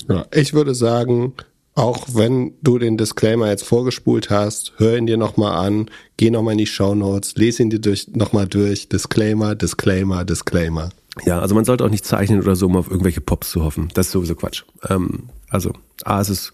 Ja, 0.09 0.27
ich 0.33 0.53
würde 0.55 0.75
sagen, 0.75 1.35
Auch 1.75 2.07
wenn 2.13 2.53
du 2.61 2.79
den 2.79 2.99
Disclaimer 2.99 3.49
jetzt 3.49 3.65
vorgespult 3.65 4.29
hast, 4.29 4.75
hör 4.77 4.99
ihn 4.99 5.07
dir 5.07 5.17
nochmal 5.17 5.67
an, 5.67 5.91
geh 6.19 6.31
nochmal 6.31 6.53
in 6.53 6.59
die 6.59 6.67
Show 6.67 6.95
Notes, 6.95 7.35
lese 7.37 7.63
ihn 7.63 7.71
dir 7.71 7.79
durch, 7.81 8.09
nochmal 8.09 8.47
durch. 8.47 8.91
Disclaimer, 8.91 9.55
Disclaimer, 9.55 10.25
Disclaimer. 10.27 10.91
Ja, 11.25 11.41
also 11.41 11.55
man 11.55 11.65
sollte 11.65 11.85
auch 11.85 11.91
nicht 11.91 12.05
zeichnen 12.05 12.43
oder 12.43 12.57
so, 12.57 12.67
um 12.67 12.77
auf 12.77 12.91
irgendwelche 12.91 13.23
Pops 13.23 13.51
zu 13.51 13.65
hoffen. 13.65 13.89
Das 13.95 14.07
ist 14.07 14.13
sowieso 14.13 14.35
Quatsch. 14.35 14.65
Ähm, 14.89 15.31
also, 15.49 15.73
A, 16.05 16.21
es 16.21 16.29
ist, 16.29 16.53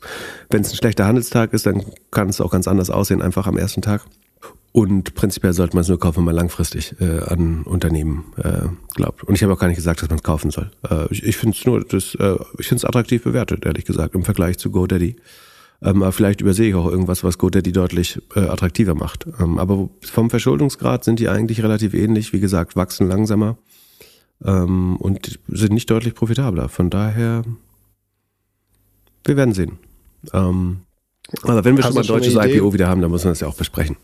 wenn 0.51 0.63
es 0.63 0.71
ein 0.71 0.77
schlechter 0.77 1.07
Handelstag 1.07 1.53
ist, 1.53 1.67
dann 1.67 1.85
kann 2.13 2.29
es 2.29 2.41
auch 2.41 2.53
ganz 2.53 2.69
anders 2.69 2.91
aussehen, 2.91 3.21
einfach 3.23 3.47
am 3.49 3.57
ersten 3.57 3.83
Tag. 3.83 4.05
Und 4.73 5.15
prinzipiell 5.15 5.55
sollte 5.55 5.75
man 5.75 5.83
es 5.83 5.89
nur 5.89 5.99
kaufen, 5.99 6.19
wenn 6.19 6.25
man 6.27 6.35
langfristig 6.35 6.95
äh, 7.01 7.21
an 7.21 7.63
Unternehmen 7.63 8.33
äh, 8.37 8.69
glaubt. 8.95 9.25
Und 9.25 9.35
ich 9.35 9.43
habe 9.43 9.53
auch 9.53 9.59
gar 9.59 9.69
nicht 9.69 9.77
gesagt, 9.77 10.03
dass 10.03 10.09
man 10.09 10.19
es 10.19 10.23
kaufen 10.23 10.51
soll. 10.51 10.71
Äh, 10.89 11.07
ich 11.11 11.25
ich 11.25 11.37
finde 11.37 11.57
es 11.59 11.65
nur, 11.65 11.85
das, 11.85 12.15
äh, 12.17 12.37
ich 12.59 12.69
finde 12.69 12.81
es 12.81 12.85
attraktiv 12.85 13.25
bewertet, 13.25 13.65
ehrlich 13.65 13.87
gesagt, 13.87 14.15
im 14.15 14.25
Vergleich 14.25 14.59
zu 14.59 14.71
GoDaddy. 14.71 15.17
Ähm, 15.81 16.03
aber 16.03 16.13
vielleicht 16.13 16.41
übersehe 16.41 16.69
ich 16.69 16.75
auch 16.75 16.87
irgendwas, 16.87 17.25
was 17.25 17.39
GoDaddy 17.39 17.73
deutlich 17.73 18.21
äh, 18.35 18.41
attraktiver 18.41 18.95
macht. 18.95 19.27
Ähm, 19.41 19.59
aber 19.59 19.89
vom 20.03 20.29
Verschuldungsgrad 20.29 21.05
sind 21.05 21.19
die 21.19 21.29
eigentlich 21.29 21.63
relativ 21.63 21.95
ähnlich. 21.95 22.33
Wie 22.33 22.41
gesagt, 22.41 22.77
wachsen 22.77 23.09
langsamer 23.09 23.57
ähm, 24.45 24.97
und 24.97 25.39
sind 25.49 25.73
nicht 25.73 25.91
deutlich 25.91 26.15
profitabler. 26.15 26.69
Von 26.69 26.91
daher, 26.91 27.43
wir 29.25 29.37
werden 29.37 29.55
sehen. 29.55 29.79
Ähm, 30.33 30.81
aber 31.43 31.65
wenn 31.65 31.77
wir 31.77 31.85
Hast 31.85 31.95
schon 31.95 31.95
mal 31.95 32.03
ein 32.03 32.23
deutsches? 32.23 32.35
IPO 32.35 32.73
wieder 32.73 32.89
haben, 32.89 33.01
dann 33.01 33.11
muss 33.11 33.25
man 33.25 33.33
das 33.33 33.41
ja 33.41 33.49
auch 33.49 33.57
besprechen. 33.57 33.97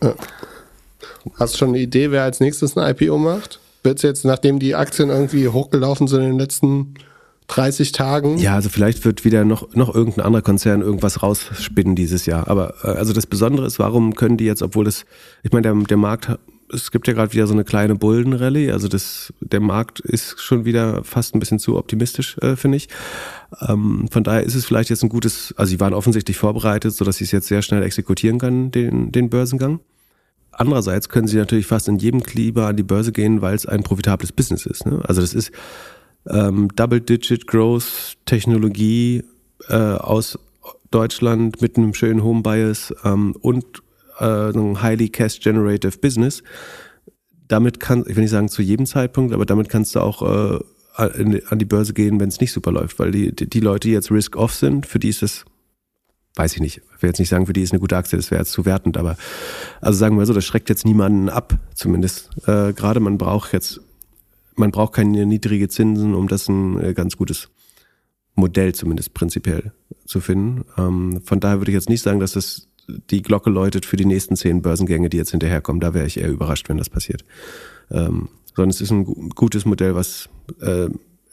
Hast 1.38 1.54
du 1.54 1.58
schon 1.58 1.68
eine 1.70 1.78
Idee, 1.78 2.10
wer 2.10 2.22
als 2.22 2.40
nächstes 2.40 2.76
ein 2.76 2.94
IPO 2.94 3.18
macht? 3.18 3.60
Wird 3.82 4.02
jetzt, 4.02 4.24
nachdem 4.24 4.58
die 4.58 4.74
Aktien 4.74 5.10
irgendwie 5.10 5.48
hochgelaufen 5.48 6.08
sind 6.08 6.20
in 6.20 6.30
den 6.30 6.38
letzten 6.38 6.94
30 7.48 7.92
Tagen? 7.92 8.38
Ja, 8.38 8.54
also 8.54 8.68
vielleicht 8.68 9.04
wird 9.04 9.24
wieder 9.24 9.44
noch, 9.44 9.74
noch 9.74 9.94
irgendein 9.94 10.24
anderer 10.24 10.42
Konzern 10.42 10.80
irgendwas 10.80 11.22
rausspinnen 11.22 11.94
dieses 11.94 12.26
Jahr. 12.26 12.48
Aber 12.48 12.74
äh, 12.82 12.88
also 12.88 13.12
das 13.12 13.26
Besondere 13.26 13.66
ist, 13.66 13.78
warum 13.78 14.14
können 14.14 14.36
die 14.36 14.46
jetzt, 14.46 14.62
obwohl 14.62 14.84
das, 14.84 15.04
ich 15.42 15.52
meine, 15.52 15.62
der, 15.62 15.74
der 15.74 15.96
Markt, 15.96 16.30
es 16.72 16.90
gibt 16.90 17.06
ja 17.06 17.12
gerade 17.12 17.32
wieder 17.32 17.46
so 17.46 17.52
eine 17.52 17.64
kleine 17.64 17.94
Bullenrallye, 17.94 18.72
also 18.72 18.88
das, 18.88 19.32
der 19.40 19.60
Markt 19.60 20.00
ist 20.00 20.40
schon 20.40 20.64
wieder 20.64 21.04
fast 21.04 21.34
ein 21.34 21.38
bisschen 21.38 21.58
zu 21.58 21.76
optimistisch, 21.76 22.38
äh, 22.38 22.56
finde 22.56 22.78
ich. 22.78 22.88
Ähm, 23.60 24.08
von 24.10 24.24
daher 24.24 24.42
ist 24.42 24.54
es 24.54 24.64
vielleicht 24.64 24.90
jetzt 24.90 25.02
ein 25.02 25.10
gutes, 25.10 25.54
also 25.56 25.70
sie 25.70 25.80
waren 25.80 25.94
offensichtlich 25.94 26.38
vorbereitet, 26.38 26.94
sodass 26.94 27.18
sie 27.18 27.24
es 27.24 27.32
jetzt 27.32 27.48
sehr 27.48 27.62
schnell 27.62 27.82
exekutieren 27.82 28.38
können, 28.38 28.70
den, 28.70 29.12
den 29.12 29.28
Börsengang. 29.28 29.80
Andererseits 30.56 31.08
können 31.08 31.26
sie 31.26 31.36
natürlich 31.36 31.66
fast 31.66 31.88
in 31.88 31.98
jedem 31.98 32.22
Klima 32.22 32.68
an 32.68 32.76
die 32.76 32.82
Börse 32.82 33.12
gehen, 33.12 33.42
weil 33.42 33.54
es 33.54 33.66
ein 33.66 33.82
profitables 33.82 34.32
Business 34.32 34.66
ist. 34.66 34.86
Ne? 34.86 35.02
Also 35.06 35.20
das 35.20 35.34
ist 35.34 35.52
ähm, 36.28 36.68
Double-Digit 36.74 37.46
Growth 37.46 38.16
Technologie 38.24 39.24
äh, 39.68 39.74
aus 39.74 40.38
Deutschland 40.90 41.60
mit 41.60 41.76
einem 41.76 41.94
schönen 41.94 42.22
Home 42.22 42.42
Bias 42.42 42.94
ähm, 43.04 43.34
und 43.40 43.64
äh, 44.18 44.24
einem 44.24 44.82
highly 44.82 45.08
cash 45.08 45.40
generative 45.40 45.98
Business. 45.98 46.42
Damit 47.48 47.80
kann, 47.80 48.04
ich 48.06 48.16
will 48.16 48.22
nicht 48.22 48.30
sagen 48.30 48.48
zu 48.48 48.62
jedem 48.62 48.86
Zeitpunkt, 48.86 49.34
aber 49.34 49.44
damit 49.44 49.68
kannst 49.68 49.94
du 49.94 50.00
auch 50.00 50.22
äh, 50.22 50.60
an 50.96 51.58
die 51.58 51.64
Börse 51.64 51.92
gehen, 51.92 52.20
wenn 52.20 52.28
es 52.28 52.40
nicht 52.40 52.52
super 52.52 52.70
läuft, 52.70 52.98
weil 53.00 53.10
die, 53.10 53.34
die 53.34 53.60
Leute, 53.60 53.88
jetzt 53.88 54.12
risk-off 54.12 54.54
sind, 54.54 54.86
für 54.86 55.00
die 55.00 55.08
ist 55.08 55.24
es 55.24 55.44
weiß 56.36 56.54
ich 56.54 56.60
nicht. 56.60 56.82
Ich 56.96 57.02
will 57.02 57.10
jetzt 57.10 57.18
nicht 57.18 57.28
sagen, 57.28 57.46
für 57.46 57.52
die 57.52 57.62
ist 57.62 57.72
eine 57.72 57.80
gute 57.80 57.96
Aktie, 57.96 58.16
das 58.16 58.30
wäre 58.30 58.40
jetzt 58.40 58.52
zu 58.52 58.64
wertend, 58.64 58.96
aber 58.96 59.16
also 59.80 59.98
sagen 59.98 60.18
wir 60.18 60.26
so, 60.26 60.32
das 60.32 60.44
schreckt 60.44 60.68
jetzt 60.68 60.84
niemanden 60.84 61.28
ab, 61.28 61.58
zumindest. 61.74 62.30
Äh, 62.46 62.72
Gerade 62.72 63.00
man 63.00 63.18
braucht 63.18 63.52
jetzt, 63.52 63.80
man 64.56 64.70
braucht 64.70 64.94
keine 64.94 65.26
niedrige 65.26 65.68
Zinsen, 65.68 66.14
um 66.14 66.28
das 66.28 66.48
ein 66.48 66.80
äh, 66.82 66.94
ganz 66.94 67.16
gutes 67.16 67.50
Modell 68.34 68.74
zumindest 68.74 69.14
prinzipiell 69.14 69.72
zu 70.06 70.20
finden. 70.20 70.64
Ähm, 70.76 71.20
von 71.24 71.38
daher 71.38 71.58
würde 71.60 71.70
ich 71.70 71.76
jetzt 71.76 71.88
nicht 71.88 72.02
sagen, 72.02 72.18
dass 72.20 72.32
das 72.32 72.68
die 73.10 73.22
Glocke 73.22 73.48
läutet 73.48 73.86
für 73.86 73.96
die 73.96 74.04
nächsten 74.04 74.36
zehn 74.36 74.60
Börsengänge, 74.60 75.08
die 75.08 75.16
jetzt 75.16 75.30
hinterherkommen. 75.30 75.80
Da 75.80 75.94
wäre 75.94 76.06
ich 76.06 76.18
eher 76.18 76.30
überrascht, 76.30 76.68
wenn 76.68 76.76
das 76.76 76.90
passiert. 76.90 77.24
Ähm, 77.90 78.28
sondern 78.54 78.70
es 78.70 78.80
ist 78.80 78.90
ein 78.90 79.04
gu- 79.04 79.28
gutes 79.30 79.64
Modell, 79.64 79.94
was 79.94 80.28
äh, 80.60 80.88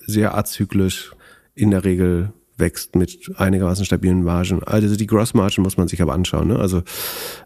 sehr 0.05 0.37
azyklisch 0.37 1.11
in 1.55 1.71
der 1.71 1.83
Regel 1.83 2.33
wächst 2.57 2.95
mit 2.95 3.31
einigermaßen 3.37 3.85
stabilen 3.85 4.23
Margen. 4.23 4.63
Also 4.63 4.95
die 4.95 5.07
Gross 5.07 5.33
Margin 5.33 5.63
muss 5.63 5.77
man 5.77 5.87
sich 5.87 6.01
aber 6.01 6.13
anschauen. 6.13 6.49
Ne? 6.49 6.59
Also 6.59 6.83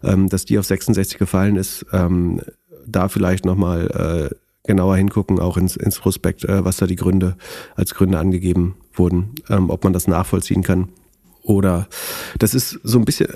ähm, 0.02 0.28
dass 0.28 0.44
die 0.44 0.58
auf 0.58 0.66
66 0.66 1.18
gefallen 1.18 1.56
ist, 1.56 1.86
ähm, 1.92 2.40
da 2.86 3.08
vielleicht 3.08 3.44
nochmal 3.44 4.30
äh, 4.32 4.34
genauer 4.66 4.96
hingucken, 4.96 5.38
auch 5.38 5.56
ins, 5.56 5.76
ins 5.76 5.98
Prospekt, 5.98 6.44
äh, 6.44 6.64
was 6.64 6.76
da 6.76 6.86
die 6.86 6.96
Gründe 6.96 7.36
als 7.74 7.94
Gründe 7.94 8.18
angegeben 8.18 8.76
wurden, 8.92 9.34
ähm, 9.48 9.70
ob 9.70 9.84
man 9.84 9.92
das 9.92 10.08
nachvollziehen 10.08 10.62
kann. 10.62 10.88
Oder 11.42 11.86
das 12.38 12.54
ist 12.54 12.80
so 12.82 12.98
ein 12.98 13.04
bisschen, 13.04 13.28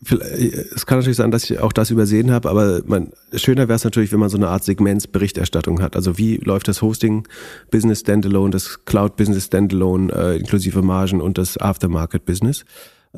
Es 0.00 0.86
kann 0.86 0.98
natürlich 0.98 1.16
sein, 1.16 1.32
dass 1.32 1.50
ich 1.50 1.58
auch 1.58 1.72
das 1.72 1.90
übersehen 1.90 2.30
habe, 2.30 2.48
aber 2.48 2.82
man, 2.86 3.10
schöner 3.34 3.66
wäre 3.66 3.74
es 3.74 3.84
natürlich, 3.84 4.12
wenn 4.12 4.20
man 4.20 4.28
so 4.28 4.36
eine 4.36 4.46
Art 4.46 4.62
Segmentsberichterstattung 4.62 5.82
hat. 5.82 5.96
Also 5.96 6.18
wie 6.18 6.36
läuft 6.36 6.68
das 6.68 6.82
Hosting-Business 6.82 8.00
Standalone, 8.00 8.50
das 8.50 8.84
Cloud-Business 8.84 9.46
Standalone 9.46 10.12
äh, 10.12 10.36
inklusive 10.38 10.82
Margen 10.82 11.20
und 11.20 11.36
das 11.36 11.58
Aftermarket-Business. 11.58 12.64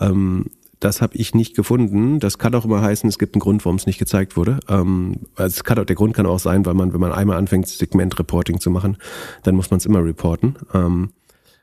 Ähm, 0.01 0.47
das 0.81 1.03
habe 1.03 1.16
ich 1.16 1.35
nicht 1.35 1.55
gefunden. 1.55 2.18
Das 2.18 2.39
kann 2.39 2.55
auch 2.55 2.64
immer 2.64 2.81
heißen, 2.81 3.09
es 3.09 3.18
gibt 3.18 3.35
einen 3.35 3.41
Grund, 3.41 3.66
warum 3.66 3.76
es 3.76 3.87
nicht 3.87 3.99
gezeigt 3.99 4.39
wurde. 4.39 4.61
Ähm, 4.66 5.26
also 5.37 5.62
kann 5.62 5.78
auch, 5.78 5.85
der 5.85 5.97
Grund 5.97 6.14
kann 6.14 6.24
auch 6.24 6.39
sein, 6.39 6.64
weil 6.64 6.74
man, 6.74 6.95
wenn 6.95 7.01
man 7.01 7.12
einmal 7.12 7.37
anfängt, 7.37 7.68
Segment-Reporting 7.68 8.59
zu 8.59 8.70
machen, 8.70 8.97
dann 9.43 9.55
muss 9.55 9.70
man 9.70 9.78
es 9.78 9.87
immer 9.87 10.03
reporten. 10.03 10.57
Ähm, 10.72 11.11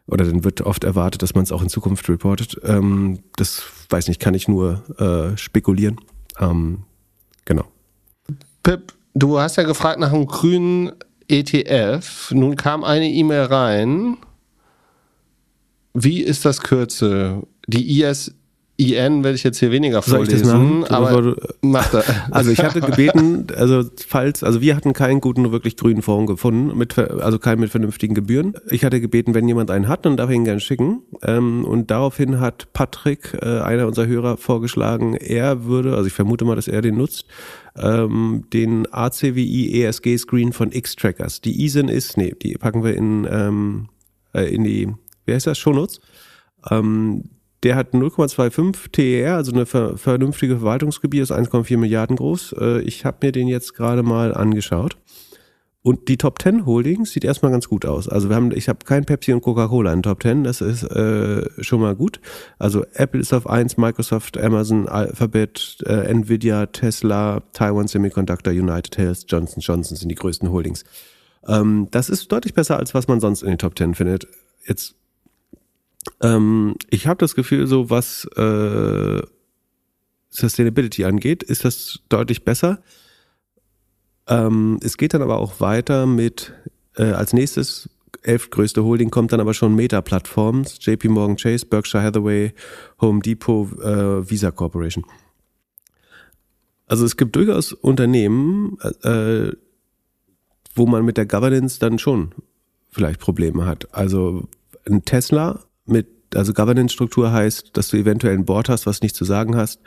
oder 0.07 0.25
dann 0.25 0.43
wird 0.43 0.61
oft 0.61 0.83
erwartet, 0.83 1.21
dass 1.21 1.35
man 1.35 1.43
es 1.43 1.51
auch 1.51 1.61
in 1.61 1.69
Zukunft 1.69 2.07
reportet. 2.09 2.59
Ähm, 2.63 3.19
das 3.35 3.63
weiß 3.89 4.07
nicht, 4.07 4.19
kann 4.19 4.33
ich 4.33 4.47
nur 4.47 4.83
äh, 4.99 5.37
spekulieren. 5.37 5.99
Ähm, 6.39 6.83
genau. 7.45 7.65
Pip, 8.63 8.93
du 9.13 9.39
hast 9.39 9.57
ja 9.57 9.63
gefragt 9.63 9.99
nach 9.99 10.13
einem 10.13 10.27
grünen 10.27 10.93
ETF. 11.27 12.31
Nun 12.31 12.55
kam 12.55 12.83
eine 12.83 13.09
E-Mail 13.09 13.43
rein. 13.43 14.17
Wie 15.93 16.21
ist 16.21 16.45
das 16.45 16.61
Kürzel? 16.61 17.43
Die 17.67 17.85
ISIN 18.79 19.23
werde 19.23 19.35
ich 19.35 19.43
jetzt 19.43 19.57
hier 19.57 19.71
weniger 19.71 20.01
Soll 20.03 20.23
ich 20.23 20.29
das 20.29 20.41
vorlesen, 20.41 20.79
machen? 20.81 20.93
aber 20.93 21.35
mach 21.61 21.89
da. 21.89 22.03
Also 22.31 22.51
ich 22.51 22.59
hatte 22.59 22.79
gebeten, 22.81 23.47
also 23.55 23.83
falls, 24.07 24.43
also 24.43 24.61
wir 24.61 24.75
hatten 24.75 24.93
keinen 24.93 25.19
guten, 25.19 25.51
wirklich 25.51 25.77
grünen 25.77 26.03
Fonds 26.03 26.29
gefunden, 26.29 26.77
mit, 26.77 26.97
also 26.97 27.39
keinen 27.39 27.59
mit 27.59 27.71
vernünftigen 27.71 28.13
Gebühren. 28.13 28.53
Ich 28.69 28.85
hatte 28.85 29.01
gebeten, 29.01 29.33
wenn 29.33 29.47
jemand 29.47 29.71
einen 29.71 29.87
hat, 29.87 30.05
dann 30.05 30.15
darf 30.15 30.29
ich 30.29 30.35
ihn 30.35 30.45
gerne 30.45 30.59
schicken. 30.59 31.01
Ähm, 31.23 31.65
und 31.65 31.89
daraufhin 31.89 32.39
hat 32.39 32.71
Patrick, 32.73 33.35
äh, 33.41 33.59
einer 33.61 33.87
unserer 33.87 34.05
Hörer, 34.05 34.37
vorgeschlagen, 34.37 35.15
er 35.15 35.65
würde, 35.65 35.95
also 35.95 36.05
ich 36.05 36.13
vermute 36.13 36.45
mal, 36.45 36.55
dass 36.55 36.67
er 36.67 36.81
den 36.81 36.97
nutzt, 36.97 37.25
ähm, 37.75 38.43
den 38.53 38.91
ACWI 38.91 39.83
ESG 39.83 40.17
Screen 40.17 40.53
von 40.53 40.71
X-Trackers. 40.71 41.41
Die 41.41 41.63
ISIN 41.65 41.87
ist, 41.87 42.17
nee, 42.17 42.35
die 42.41 42.53
packen 42.53 42.83
wir 42.83 42.95
in, 42.95 43.27
ähm, 43.29 43.89
äh, 44.33 44.53
in 44.53 44.63
die, 44.63 44.93
wie 45.25 45.33
heißt 45.33 45.47
das, 45.47 45.57
Shownotes. 45.57 45.99
Ähm, 46.69 47.23
der 47.63 47.75
hat 47.75 47.93
0,25 47.93 48.91
TER, 48.91 49.35
also 49.35 49.51
eine 49.51 49.65
ver 49.65 49.97
vernünftige 49.97 50.57
Verwaltungsgebühr, 50.57 51.23
ist 51.23 51.31
1,4 51.31 51.77
Milliarden 51.77 52.15
groß. 52.15 52.55
Äh, 52.59 52.81
ich 52.81 53.05
habe 53.05 53.25
mir 53.25 53.31
den 53.31 53.47
jetzt 53.47 53.73
gerade 53.73 54.03
mal 54.03 54.33
angeschaut. 54.33 54.97
Und 55.87 56.09
die 56.09 56.17
Top 56.17 56.41
10 56.41 56.65
Holdings 56.65 57.11
sieht 57.11 57.23
erstmal 57.23 57.49
ganz 57.49 57.69
gut 57.69 57.85
aus. 57.85 58.09
Also 58.09 58.27
wir 58.27 58.35
haben, 58.35 58.51
ich 58.51 58.67
habe 58.67 58.79
kein 58.83 59.05
Pepsi 59.05 59.31
und 59.31 59.39
Coca-Cola 59.39 59.93
in 59.93 60.03
Top 60.03 60.21
10, 60.21 60.43
das 60.43 60.59
ist 60.59 60.83
äh, 60.83 61.45
schon 61.63 61.79
mal 61.79 61.95
gut. 61.95 62.19
Also 62.59 62.83
Apple 62.93 63.21
ist 63.21 63.31
auf 63.31 63.47
1, 63.47 63.77
Microsoft, 63.77 64.37
Amazon, 64.37 64.89
Alphabet, 64.89 65.77
äh, 65.85 66.09
Nvidia, 66.09 66.65
Tesla, 66.65 67.41
Taiwan 67.53 67.87
Semiconductor, 67.87 68.51
United 68.51 68.97
Health, 68.97 69.25
Johnson 69.29 69.61
Johnson 69.61 69.95
sind 69.95 70.09
die 70.09 70.15
größten 70.15 70.51
Holdings. 70.51 70.83
Ähm, 71.47 71.87
das 71.91 72.09
ist 72.09 72.29
deutlich 72.33 72.53
besser, 72.53 72.77
als 72.77 72.93
was 72.93 73.07
man 73.07 73.21
sonst 73.21 73.41
in 73.41 73.47
den 73.47 73.57
Top 73.57 73.77
10 73.77 73.95
findet. 73.95 74.27
Jetzt 74.67 74.95
ähm, 76.21 76.75
ich 76.89 77.07
habe 77.07 77.17
das 77.17 77.35
Gefühl, 77.35 77.67
so 77.67 77.89
was 77.89 78.25
äh, 78.35 79.21
Sustainability 80.29 81.05
angeht, 81.05 81.43
ist 81.43 81.65
das 81.65 81.99
deutlich 82.09 82.43
besser. 82.43 82.81
Ähm, 84.27 84.79
es 84.81 84.97
geht 84.97 85.13
dann 85.13 85.21
aber 85.21 85.37
auch 85.37 85.59
weiter 85.59 86.05
mit, 86.05 86.53
äh, 86.95 87.03
als 87.03 87.33
nächstes, 87.33 87.89
elftgrößte 88.23 88.83
Holding 88.83 89.09
kommt 89.09 89.31
dann 89.31 89.39
aber 89.39 89.53
schon 89.53 89.75
Meta-Plattforms, 89.75 90.79
JP 90.81 91.09
Morgan 91.09 91.37
Chase, 91.37 91.65
Berkshire 91.65 92.03
Hathaway, 92.03 92.53
Home 92.99 93.21
Depot, 93.21 93.71
äh, 93.79 94.29
Visa 94.29 94.51
Corporation. 94.51 95.05
Also 96.87 97.05
es 97.05 97.17
gibt 97.17 97.35
durchaus 97.35 97.73
Unternehmen, 97.73 98.77
äh, 99.03 99.51
wo 100.73 100.85
man 100.85 101.05
mit 101.05 101.17
der 101.17 101.25
Governance 101.25 101.79
dann 101.79 101.99
schon 101.99 102.31
vielleicht 102.89 103.19
Probleme 103.19 103.65
hat. 103.65 103.93
Also 103.93 104.47
ein 104.85 105.03
Tesla 105.03 105.66
mit, 105.87 106.07
also 106.35 106.53
Governance-Struktur 106.53 107.31
heißt, 107.31 107.71
dass 107.73 107.89
du 107.89 107.97
eventuell 107.97 108.33
ein 108.33 108.45
Board 108.45 108.69
hast, 108.69 108.85
was 108.85 109.01
nichts 109.01 109.17
zu 109.17 109.25
sagen 109.25 109.55
hast. 109.55 109.81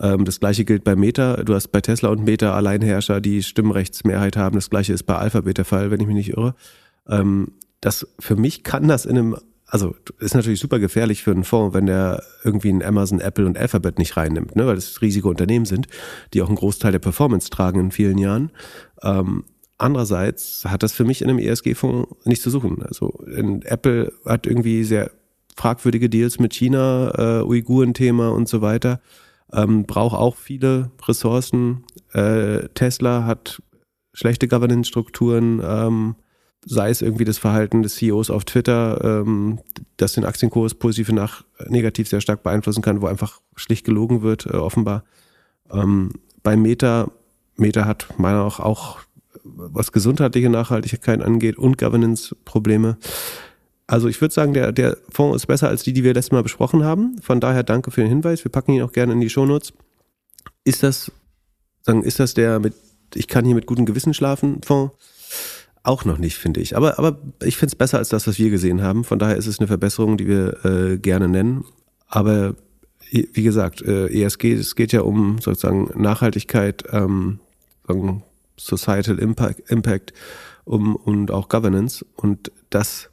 Ähm, 0.00 0.24
das 0.24 0.40
gleiche 0.40 0.64
gilt 0.64 0.84
bei 0.84 0.96
Meta. 0.96 1.36
Du 1.44 1.54
hast 1.54 1.68
bei 1.68 1.80
Tesla 1.80 2.08
und 2.10 2.24
Meta 2.24 2.54
Alleinherrscher, 2.54 3.20
die 3.20 3.42
Stimmrechtsmehrheit 3.42 4.36
haben. 4.36 4.56
Das 4.56 4.70
gleiche 4.70 4.92
ist 4.92 5.04
bei 5.04 5.16
Alphabet 5.16 5.58
der 5.58 5.64
Fall, 5.64 5.90
wenn 5.90 6.00
ich 6.00 6.06
mich 6.06 6.16
nicht 6.16 6.30
irre. 6.30 6.54
Ähm, 7.08 7.52
das, 7.80 8.06
für 8.18 8.36
mich 8.36 8.62
kann 8.62 8.88
das 8.88 9.04
in 9.04 9.18
einem 9.18 9.36
also 9.72 9.96
ist 10.18 10.34
natürlich 10.34 10.60
super 10.60 10.78
gefährlich 10.78 11.22
für 11.22 11.30
einen 11.30 11.44
Fonds, 11.44 11.74
wenn 11.74 11.86
der 11.86 12.22
irgendwie 12.44 12.68
einen 12.68 12.82
Amazon, 12.82 13.20
Apple 13.20 13.46
und 13.46 13.56
Alphabet 13.56 13.98
nicht 13.98 14.18
reinnimmt, 14.18 14.54
ne, 14.54 14.66
weil 14.66 14.74
das 14.74 15.00
riesige 15.00 15.28
Unternehmen 15.28 15.64
sind, 15.64 15.86
die 16.34 16.42
auch 16.42 16.48
einen 16.48 16.56
Großteil 16.56 16.92
der 16.92 16.98
Performance 16.98 17.48
tragen 17.48 17.80
in 17.80 17.90
vielen 17.90 18.18
Jahren. 18.18 18.50
Ähm, 19.02 19.44
andererseits 19.78 20.66
hat 20.66 20.82
das 20.82 20.92
für 20.92 21.04
mich 21.04 21.22
in 21.22 21.30
einem 21.30 21.38
ESG-Fonds 21.38 22.26
nichts 22.26 22.44
zu 22.44 22.50
suchen. 22.50 22.82
Also 22.82 23.24
Apple 23.64 24.12
hat 24.26 24.46
irgendwie 24.46 24.84
sehr 24.84 25.10
fragwürdige 25.56 26.08
Deals 26.08 26.38
mit 26.38 26.54
China, 26.54 27.12
äh, 27.16 27.42
Uiguren-Thema 27.42 28.30
und 28.30 28.48
so 28.48 28.62
weiter, 28.62 29.00
ähm, 29.52 29.84
braucht 29.84 30.16
auch 30.16 30.36
viele 30.36 30.90
Ressourcen. 31.06 31.84
Äh, 32.12 32.68
Tesla 32.74 33.24
hat 33.24 33.62
schlechte 34.12 34.48
Governance-Strukturen, 34.48 35.60
ähm, 35.64 36.14
sei 36.64 36.90
es 36.90 37.02
irgendwie 37.02 37.24
das 37.24 37.38
Verhalten 37.38 37.82
des 37.82 37.96
CEOs 37.96 38.30
auf 38.30 38.44
Twitter, 38.44 39.00
ähm, 39.02 39.58
das 39.96 40.12
den 40.12 40.24
Aktienkurs 40.24 40.74
positiv 40.74 41.12
nach 41.12 41.44
negativ 41.68 42.08
sehr 42.08 42.20
stark 42.20 42.42
beeinflussen 42.42 42.82
kann, 42.82 43.02
wo 43.02 43.06
einfach 43.06 43.40
schlicht 43.56 43.84
gelogen 43.84 44.22
wird, 44.22 44.46
äh, 44.46 44.56
offenbar. 44.56 45.04
Ähm, 45.70 46.12
bei 46.42 46.56
Meta, 46.56 47.10
Meta 47.56 47.84
hat 47.84 48.08
meiner 48.18 48.38
Meinung 48.38 48.48
nach 48.48 48.60
auch, 48.60 48.98
was 49.44 49.92
gesundheitliche 49.92 50.50
Nachhaltigkeit 50.50 51.20
angeht 51.20 51.58
und 51.58 51.78
Governance-Probleme. 51.78 52.96
Also 53.92 54.08
ich 54.08 54.18
würde 54.22 54.32
sagen, 54.32 54.54
der, 54.54 54.72
der 54.72 54.96
Fonds 55.10 55.36
ist 55.36 55.46
besser 55.46 55.68
als 55.68 55.82
die, 55.82 55.92
die 55.92 56.02
wir 56.02 56.14
letztes 56.14 56.32
Mal 56.32 56.42
besprochen 56.42 56.82
haben. 56.82 57.18
Von 57.20 57.40
daher 57.40 57.62
danke 57.62 57.90
für 57.90 58.00
den 58.00 58.08
Hinweis. 58.08 58.42
Wir 58.42 58.50
packen 58.50 58.72
ihn 58.72 58.80
auch 58.80 58.92
gerne 58.92 59.12
in 59.12 59.20
die 59.20 59.28
Shownotes. 59.28 59.74
Ist 60.64 60.82
das, 60.82 61.12
sagen, 61.82 62.02
ist 62.02 62.18
das 62.18 62.32
der 62.32 62.58
mit, 62.58 62.72
ich 63.12 63.28
kann 63.28 63.44
hier 63.44 63.54
mit 63.54 63.66
gutem 63.66 63.84
Gewissen 63.84 64.14
schlafen, 64.14 64.62
Fonds? 64.64 64.94
Auch 65.82 66.06
noch 66.06 66.16
nicht, 66.16 66.38
finde 66.38 66.62
ich. 66.62 66.74
Aber, 66.74 66.98
aber 66.98 67.18
ich 67.42 67.58
finde 67.58 67.72
es 67.72 67.74
besser 67.74 67.98
als 67.98 68.08
das, 68.08 68.26
was 68.26 68.38
wir 68.38 68.48
gesehen 68.48 68.80
haben. 68.80 69.04
Von 69.04 69.18
daher 69.18 69.36
ist 69.36 69.46
es 69.46 69.58
eine 69.58 69.68
Verbesserung, 69.68 70.16
die 70.16 70.26
wir 70.26 70.64
äh, 70.64 70.96
gerne 70.96 71.28
nennen. 71.28 71.66
Aber 72.06 72.54
wie 73.10 73.42
gesagt, 73.42 73.82
äh, 73.82 74.06
ESG, 74.06 74.54
es 74.54 74.74
geht 74.74 74.92
ja 74.92 75.02
um 75.02 75.38
sozusagen 75.38 75.90
Nachhaltigkeit, 76.00 76.84
ähm, 76.92 77.40
sagen 77.86 78.22
Societal 78.56 79.18
Impact, 79.18 79.70
Impact 79.70 80.14
um, 80.64 80.96
und 80.96 81.30
auch 81.30 81.50
Governance. 81.50 82.06
Und 82.16 82.50
das 82.70 83.10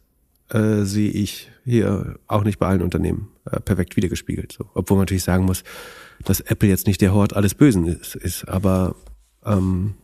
äh, 0.50 0.84
sehe 0.84 1.12
ich 1.12 1.50
hier 1.64 2.18
auch 2.28 2.44
nicht 2.44 2.60
bei 2.60 2.68
allen 2.68 2.82
Unternehmen 2.82 3.30
äh, 3.50 3.60
perfekt 3.60 3.96
wiedergespiegelt. 3.96 4.52
So. 4.52 4.66
Obwohl 4.74 4.98
man 4.98 5.04
natürlich 5.04 5.24
sagen 5.24 5.46
muss, 5.46 5.64
dass 6.24 6.42
Apple 6.42 6.70
jetzt 6.70 6.88
nicht 6.88 7.02
der 7.02 7.14
Hort 7.14 7.36
alles 7.36 7.56
Bösen 7.56 7.86
ist. 7.86 8.16
ist 8.16 8.48
aber 8.48 8.96
ähm, 9.46 9.96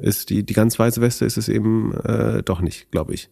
ist 0.00 0.30
die, 0.30 0.42
die 0.42 0.54
ganz 0.54 0.78
weiße 0.78 1.00
Weste 1.00 1.24
ist 1.24 1.36
es 1.36 1.48
eben 1.48 1.92
äh, 2.04 2.42
doch 2.42 2.60
nicht, 2.60 2.90
glaube 2.90 3.14
ich. 3.14 3.28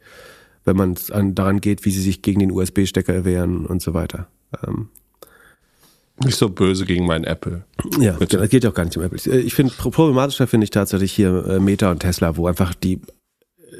Wenn 0.64 0.76
man 0.76 0.96
daran 1.34 1.60
geht, 1.60 1.84
wie 1.84 1.90
sie 1.90 2.02
sich 2.02 2.20
gegen 2.22 2.40
den 2.40 2.52
USB-Stecker 2.52 3.24
wehren 3.24 3.64
und 3.64 3.80
so 3.80 3.94
weiter. 3.94 4.28
Ähm, 4.66 4.88
nicht 6.22 6.36
so 6.36 6.50
böse 6.50 6.84
gegen 6.84 7.06
meinen 7.06 7.24
Apple. 7.24 7.64
Ja, 7.98 8.12
Bitte. 8.12 8.36
das 8.36 8.50
geht 8.50 8.62
ja 8.64 8.70
auch 8.70 8.74
gar 8.74 8.84
nicht 8.84 8.96
um 8.96 9.02
Apple. 9.02 9.18
Ich 9.40 9.54
finde, 9.54 9.72
problematischer 9.72 10.46
finde 10.46 10.64
ich 10.64 10.70
tatsächlich 10.70 11.12
hier 11.12 11.46
äh, 11.46 11.60
Meta 11.60 11.90
und 11.90 12.00
Tesla, 12.00 12.36
wo 12.36 12.46
einfach 12.46 12.74
die 12.74 13.00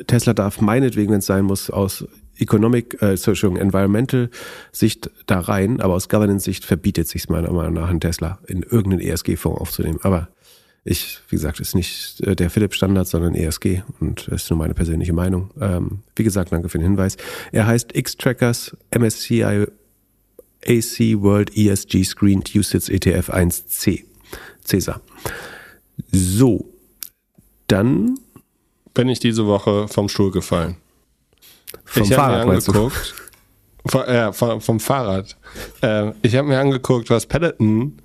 Tesla 0.07 0.33
darf 0.33 0.61
meinetwegen, 0.61 1.13
wenn 1.13 1.19
es 1.19 1.27
sein 1.27 1.45
muss, 1.45 1.69
aus 1.69 2.07
Economic, 2.41 3.01
äh, 3.03 3.11
Entschuldigung, 3.11 3.57
Environmental 3.57 4.31
Sicht 4.73 5.11
da 5.27 5.41
rein, 5.41 5.81
aber 5.81 5.95
aus 5.95 6.09
Governance 6.09 6.45
Sicht 6.45 6.65
verbietet 6.65 7.09
sich 7.09 7.29
meiner 7.29 7.53
Meinung 7.53 7.75
nach 7.75 7.89
ein 7.89 8.01
Tesla 8.01 8.39
in 8.47 8.63
irgendeinen 8.63 9.01
ESG-Fonds 9.01 9.61
aufzunehmen. 9.61 10.01
Aber 10.03 10.29
ich, 10.85 11.21
wie 11.29 11.37
gesagt, 11.37 11.61
ist 11.61 11.75
nicht 11.75 12.21
äh, 12.21 12.35
der 12.35 12.51
Philips-Standard, 12.51 13.07
sondern 13.07 13.35
ESG 13.35 13.83
und 14.01 14.29
ist 14.29 14.49
nur 14.51 14.59
meine 14.59 14.75
persönliche 14.75 15.13
Meinung. 15.13 15.51
Ähm, 15.61 16.01
wie 16.17 16.25
gesagt, 16.25 16.53
danke 16.53 16.69
für 16.69 16.79
den 16.79 16.87
Hinweis. 16.87 17.17
Er 17.53 17.67
heißt 17.67 17.95
X-Trackers 17.95 18.77
MSCI 18.97 19.67
AC 20.67 20.99
World 21.21 21.57
ESG 21.57 22.05
Screened 22.05 22.55
USITS 22.55 22.89
ETF 22.89 23.31
1C. 23.31 24.05
Cäsar. 24.65 25.01
So, 26.13 26.73
dann 27.67 28.19
bin 28.95 29.09
ich 29.09 29.21
diese 29.21 29.47
Woche 29.47 29.89
vom 29.89 30.09
Stuhl 30.09 30.31
gefallen. 30.31 30.77
Vom 31.85 32.03
ich 32.03 32.15
Fahrrad 32.15 32.47
mir 32.47 32.55
angeguckt, 32.55 33.15
vom, 33.87 34.03
äh, 34.03 34.33
vom, 34.33 34.61
vom 34.61 34.81
Fahrrad. 34.81 35.37
Äh, 35.83 36.13
ich 36.23 36.37
habe 36.37 36.49
mir 36.49 36.59
angeguckt, 36.59 37.11
was 37.11 37.27
Peloton 37.27 37.99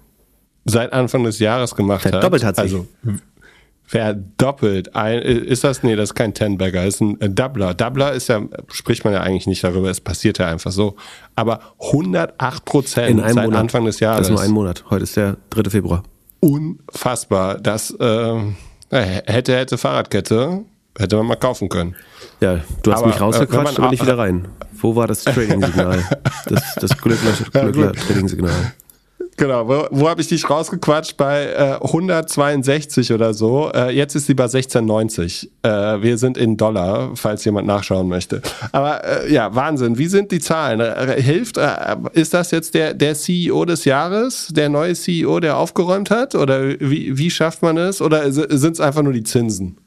seit 0.66 0.94
Anfang 0.94 1.24
des 1.24 1.40
Jahres 1.40 1.76
gemacht 1.76 2.02
Verdoppelt 2.04 2.44
hat. 2.44 2.58
hat 2.58 2.68
sich. 2.68 2.76
Also 2.76 2.88
verdoppelt. 3.86 4.96
Ein, 4.96 5.20
ist 5.22 5.64
das, 5.64 5.84
nee, 5.84 5.96
das 5.96 6.10
ist 6.10 6.16
kein 6.16 6.34
Ten-Bagger, 6.34 6.86
ist 6.86 7.02
ein 7.02 7.36
Doubler. 7.36 7.74
Doubler 7.74 8.14
ist 8.14 8.28
ja, 8.28 8.42
spricht 8.68 9.06
man 9.06 9.14
ja 9.14 9.22
eigentlich 9.22 9.48
nicht 9.48 9.64
darüber, 9.64 9.90
es 9.90 10.02
passiert 10.02 10.40
ja 10.40 10.48
einfach 10.48 10.72
so. 10.72 10.96
Aber 11.36 11.60
108 11.80 12.66
Prozent 12.66 13.22
seit 13.22 13.36
Monat. 13.36 13.60
Anfang 13.60 13.86
des 13.86 14.00
Jahres. 14.00 14.22
Das 14.22 14.28
ist 14.28 14.32
nur 14.32 14.42
ein 14.42 14.52
Monat. 14.52 14.84
Heute 14.90 15.04
ist 15.04 15.16
der 15.16 15.38
3. 15.52 15.70
Februar. 15.70 16.04
Unfassbar. 16.40 17.60
Das 17.60 17.92
äh, 17.92 18.42
hätte, 18.90 19.56
hätte 19.56 19.78
Fahrradkette, 19.78 20.64
hätte 20.98 21.16
man 21.18 21.28
mal 21.28 21.36
kaufen 21.36 21.70
können. 21.70 21.96
Ja, 22.42 22.62
du 22.84 22.92
hast 22.92 23.00
aber, 23.00 23.08
mich 23.08 23.22
rausgequatscht, 23.22 23.80
aber 23.80 23.90
nicht 23.90 24.02
wieder 24.02 24.18
rein. 24.18 24.48
Wo 24.74 24.96
war 24.96 25.08
das 25.08 25.24
Trading-Signal? 25.24 26.04
das 26.48 26.76
das 26.76 26.98
Glückler-Trading-Signal. 26.98 28.74
Genau, 29.38 29.68
wo, 29.68 29.86
wo 29.92 30.08
habe 30.08 30.22
ich 30.22 30.28
dich 30.28 30.50
rausgequatscht? 30.50 31.18
Bei 31.18 31.48
äh, 31.48 31.84
162 31.84 33.12
oder 33.12 33.34
so. 33.34 33.70
Äh, 33.74 33.94
jetzt 33.94 34.16
ist 34.16 34.28
sie 34.28 34.34
bei 34.34 34.46
1690. 34.46 35.52
Äh, 35.62 35.70
wir 36.02 36.18
sind 36.18 36.38
in 36.38 36.56
Dollar, 36.56 37.12
falls 37.16 37.44
jemand 37.44 37.68
nachschauen 37.68 38.08
möchte. 38.08 38.42
Aber 38.72 39.04
äh, 39.04 39.34
ja, 39.34 39.54
Wahnsinn. 39.54 39.98
Wie 39.98 40.08
sind 40.08 40.32
die 40.32 40.40
Zahlen? 40.40 40.80
Äh, 40.80 41.22
hilft, 41.22 41.58
äh, 41.58 41.98
ist 42.14 42.34
das 42.34 42.52
jetzt 42.52 42.76
der, 42.76 42.94
der 42.94 43.16
CEO 43.16 43.66
des 43.66 43.84
Jahres, 43.84 44.48
der 44.52 44.70
neue 44.70 44.94
CEO, 44.94 45.42
der 45.42 45.58
aufgeräumt 45.58 46.12
hat? 46.12 46.36
Oder 46.36 46.80
wie, 46.80 47.18
wie 47.18 47.30
schafft 47.30 47.62
man 47.62 47.78
es? 47.78 48.02
Oder 48.02 48.32
sind 48.32 48.74
es 48.74 48.80
einfach 48.80 49.02
nur 49.02 49.14
die 49.14 49.24
Zinsen? 49.24 49.78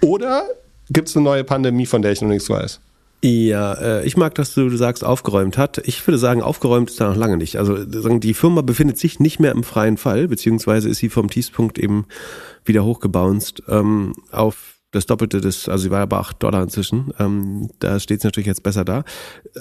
Oder 0.00 0.44
gibt 0.90 1.08
es 1.08 1.16
eine 1.16 1.24
neue 1.24 1.44
Pandemie, 1.44 1.86
von 1.86 2.02
der 2.02 2.12
ich 2.12 2.20
noch 2.20 2.28
nichts 2.28 2.48
weiß? 2.48 2.80
Ja, 3.24 3.72
äh, 3.74 4.06
ich 4.06 4.16
mag, 4.16 4.34
dass 4.34 4.54
du 4.54 4.68
sagst, 4.76 5.02
aufgeräumt 5.02 5.58
hat. 5.58 5.78
Ich 5.78 6.06
würde 6.06 6.18
sagen, 6.18 6.42
aufgeräumt 6.42 6.90
ist 6.90 7.00
da 7.00 7.08
noch 7.08 7.16
lange 7.16 7.36
nicht. 7.36 7.56
Also 7.56 7.84
die 7.84 8.34
Firma 8.34 8.60
befindet 8.60 8.98
sich 8.98 9.18
nicht 9.20 9.40
mehr 9.40 9.52
im 9.52 9.64
freien 9.64 9.96
Fall, 9.96 10.28
beziehungsweise 10.28 10.88
ist 10.88 10.98
sie 10.98 11.08
vom 11.08 11.30
Tiefspunkt 11.30 11.78
eben 11.78 12.06
wieder 12.64 12.84
hochgebounced 12.84 13.62
ähm, 13.68 14.12
auf 14.30 14.76
das 14.92 15.06
Doppelte 15.06 15.40
des, 15.40 15.68
also 15.68 15.84
sie 15.84 15.90
war 15.90 16.02
aber 16.02 16.20
8 16.20 16.42
Dollar 16.42 16.62
inzwischen. 16.62 17.12
Ähm, 17.18 17.68
da 17.80 17.98
steht 17.98 18.18
es 18.18 18.24
natürlich 18.24 18.46
jetzt 18.46 18.62
besser 18.62 18.84
da. 18.84 19.02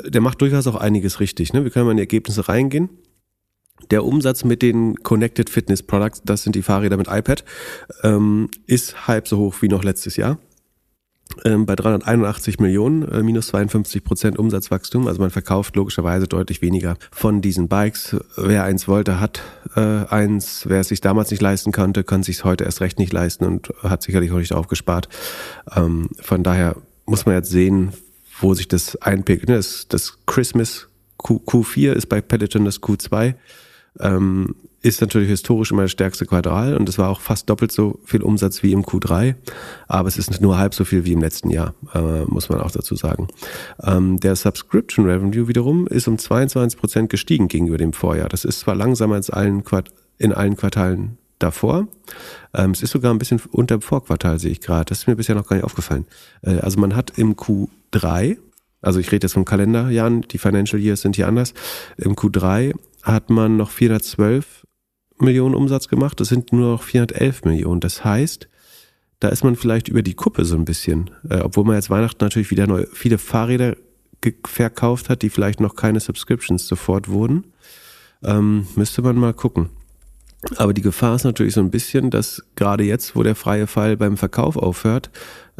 Der 0.06 0.22
macht 0.22 0.42
durchaus 0.42 0.68
auch 0.68 0.76
einiges 0.76 1.20
richtig. 1.20 1.54
Ne? 1.54 1.64
Wir 1.64 1.72
können 1.72 1.86
mal 1.86 1.92
in 1.92 1.98
die 1.98 2.04
Ergebnisse 2.04 2.48
reingehen. 2.48 2.90
Der 3.92 4.04
Umsatz 4.04 4.44
mit 4.44 4.62
den 4.62 4.96
Connected 5.04 5.50
Fitness 5.50 5.84
Products, 5.84 6.22
das 6.24 6.44
sind 6.44 6.56
die 6.56 6.62
Fahrräder 6.62 6.98
mit 6.98 7.08
iPad, 7.10 7.44
ähm, 8.04 8.50
ist 8.68 9.08
halb 9.08 9.28
so 9.28 9.38
hoch 9.38 9.56
wie 9.62 9.68
noch 9.68 9.84
letztes 9.84 10.16
Jahr 10.16 10.38
ähm, 11.44 11.66
bei 11.66 11.76
381 11.76 12.60
Millionen, 12.60 13.04
äh, 13.10 13.24
minus 13.24 13.48
52 13.48 14.04
Prozent 14.04 14.40
Umsatzwachstum. 14.40 15.08
Also 15.08 15.20
man 15.20 15.32
verkauft 15.32 15.76
logischerweise 15.76 16.28
deutlich 16.28 16.62
weniger 16.62 16.96
von 17.12 17.42
diesen 17.42 17.68
Bikes. 17.68 18.16
Wer 18.38 18.64
eins 18.64 18.88
wollte, 18.88 19.20
hat 19.20 19.42
äh, 19.76 19.80
eins. 19.80 20.64
Wer 20.68 20.82
es 20.82 20.90
sich 20.90 21.02
damals 21.02 21.32
nicht 21.32 21.42
leisten 21.42 21.72
konnte, 21.72 22.04
kann 22.04 22.24
sich 22.24 22.44
heute 22.44 22.64
erst 22.64 22.82
recht 22.82 23.00
nicht 23.00 23.12
leisten 23.12 23.46
und 23.46 23.74
hat 23.84 24.04
sicherlich 24.04 24.32
auch 24.32 24.38
nicht 24.38 24.54
aufgespart. 24.54 25.10
Ähm, 25.76 26.10
von 26.22 26.44
daher 26.44 26.78
muss 27.06 27.26
man 27.26 27.36
jetzt 27.36 27.50
sehen, 27.50 27.92
wo 28.40 28.54
sich 28.54 28.68
das 28.68 28.96
einpegelt. 28.98 29.50
Das, 29.50 29.88
das 29.88 30.18
Christmas 30.26 30.88
Q, 31.18 31.42
Q4 31.46 31.94
ist 31.94 32.08
bei 32.08 32.22
Peloton 32.22 32.66
das 32.66 32.82
Q2. 32.82 33.36
Ähm, 34.00 34.56
ist 34.86 35.02
natürlich 35.02 35.30
historisch 35.30 35.72
immer 35.72 35.82
das 35.82 35.92
stärkste 35.92 36.28
Quartal 36.28 36.78
und 36.78 36.88
es 36.88 37.00
war 37.00 37.10
auch 37.10 37.20
fast 37.20 37.50
doppelt 37.50 37.72
so 37.72 38.00
viel 38.06 38.22
Umsatz 38.22 38.62
wie 38.62 38.72
im 38.72 38.84
Q3, 38.84 39.34
aber 39.88 40.08
es 40.08 40.18
ist 40.18 40.40
nur 40.42 40.60
halb 40.60 40.76
so 40.76 40.86
viel 40.86 41.06
wie 41.06 41.14
im 41.14 41.22
letzten 41.22 41.50
Jahr, 41.50 41.74
äh, 41.96 42.24
muss 42.26 42.50
man 42.50 42.62
auch 42.62 42.70
dazu 42.70 42.96
sagen. 42.96 43.28
Ähm, 43.82 44.20
der 44.20 44.36
Subscription 44.36 45.10
Revenue 45.10 45.48
wiederum 45.48 45.88
ist 45.88 46.08
um 46.08 46.20
22 46.20 46.80
Prozent 46.80 47.10
gestiegen 47.10 47.48
gegenüber 47.48 47.80
dem 47.80 47.94
Vorjahr. 47.94 48.30
Das 48.30 48.46
ist 48.46 48.60
zwar 48.60 48.76
langsamer 48.76 49.16
als 49.16 49.32
allen 49.32 49.64
in 50.20 50.34
allen 50.34 50.56
Quartalen 50.56 51.18
davor. 51.40 51.88
Ähm, 52.54 52.72
es 52.72 52.84
ist 52.84 52.92
sogar 52.92 53.12
ein 53.12 53.18
bisschen 53.18 53.42
unter 53.52 53.78
dem 53.78 53.82
Vorquartal, 53.82 54.38
sehe 54.38 54.52
ich 54.52 54.62
gerade. 54.62 54.86
Das 54.86 55.00
ist 55.00 55.08
mir 55.08 55.16
bisher 55.16 55.34
noch 55.34 55.48
gar 55.48 55.56
nicht 55.56 55.66
aufgefallen. 55.66 56.06
Äh, 56.44 56.60
also 56.60 56.80
man 56.80 56.96
hat 56.96 57.18
im 57.18 57.36
Q3 57.36 58.38
also 58.86 59.00
ich 59.00 59.12
rede 59.12 59.26
jetzt 59.26 59.34
vom 59.34 59.46
Kalenderjahren, 59.46 60.22
die 60.22 60.38
Financial 60.38 60.80
Years 60.80 61.02
sind 61.02 61.16
hier 61.16 61.28
anders. 61.28 61.56
Im 61.98 62.16
Q3 62.16 62.76
hat 63.06 63.30
man 63.30 63.56
noch 63.56 63.70
412 63.70 64.66
Millionen 65.20 65.56
Umsatz 65.56 65.88
gemacht, 65.88 66.20
das 66.20 66.28
sind 66.28 66.52
nur 66.52 66.72
noch 66.74 66.84
411 66.84 67.46
Millionen. 67.46 67.80
Das 67.80 68.04
heißt, 68.04 68.50
da 69.20 69.30
ist 69.30 69.44
man 69.44 69.56
vielleicht 69.56 69.88
über 69.88 70.02
die 70.02 70.16
Kuppe 70.16 70.44
so 70.44 70.56
ein 70.56 70.66
bisschen, 70.66 71.12
äh, 71.30 71.38
obwohl 71.38 71.64
man 71.64 71.76
jetzt 71.76 71.90
Weihnachten 71.90 72.24
natürlich 72.24 72.52
wieder 72.52 72.68
neu, 72.68 72.86
viele 72.92 73.18
Fahrräder 73.18 73.78
verkauft 74.46 75.10
hat, 75.10 75.22
die 75.22 75.30
vielleicht 75.30 75.60
noch 75.62 75.76
keine 75.76 76.00
Subscriptions 76.00 76.68
sofort 76.68 77.08
wurden. 77.08 77.46
Ähm, 78.24 78.68
müsste 78.76 79.04
man 79.04 79.16
mal 79.18 79.34
gucken. 79.34 79.70
Aber 80.58 80.74
die 80.74 80.82
Gefahr 80.82 81.16
ist 81.16 81.24
natürlich 81.24 81.54
so 81.54 81.62
ein 81.62 81.72
bisschen, 81.72 82.10
dass 82.10 82.44
gerade 82.56 82.84
jetzt, 82.84 83.16
wo 83.16 83.24
der 83.24 83.36
freie 83.36 83.68
Fall 83.68 83.98
beim 83.98 84.18
Verkauf 84.18 84.58
aufhört, 84.58 85.10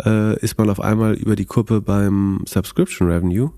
äh, 0.04 0.40
ist 0.40 0.58
man 0.58 0.70
auf 0.70 0.80
einmal 0.80 1.14
über 1.14 1.36
die 1.36 1.46
Kuppe 1.46 1.82
beim 1.82 2.42
Subscription 2.46 3.08
Revenue. 3.08 3.52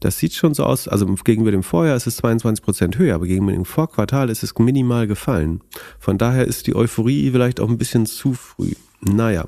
Das 0.00 0.18
sieht 0.18 0.34
schon 0.34 0.52
so 0.52 0.64
aus, 0.64 0.88
also 0.88 1.06
gegenüber 1.06 1.50
dem 1.50 1.62
Vorjahr 1.62 1.96
ist 1.96 2.06
es 2.06 2.16
22 2.16 2.64
Prozent 2.64 2.98
höher, 2.98 3.14
aber 3.14 3.26
gegenüber 3.26 3.52
dem 3.52 3.64
Vorquartal 3.64 4.28
ist 4.28 4.42
es 4.42 4.56
minimal 4.58 5.06
gefallen. 5.06 5.62
Von 5.98 6.18
daher 6.18 6.46
ist 6.46 6.66
die 6.66 6.76
Euphorie 6.76 7.30
vielleicht 7.30 7.60
auch 7.60 7.70
ein 7.70 7.78
bisschen 7.78 8.04
zu 8.04 8.34
früh. 8.34 8.72
Naja, 9.00 9.46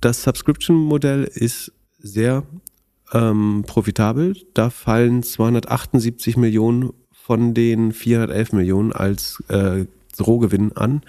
das 0.00 0.22
Subscription-Modell 0.22 1.24
ist 1.24 1.72
sehr 1.98 2.44
ähm, 3.12 3.64
profitabel. 3.66 4.36
Da 4.54 4.70
fallen 4.70 5.22
278 5.22 6.36
Millionen 6.38 6.92
von 7.12 7.52
den 7.52 7.92
411 7.92 8.52
Millionen 8.52 8.92
als 8.92 9.42
äh, 9.48 9.84
Rohgewinn 10.18 10.72
an. 10.72 11.02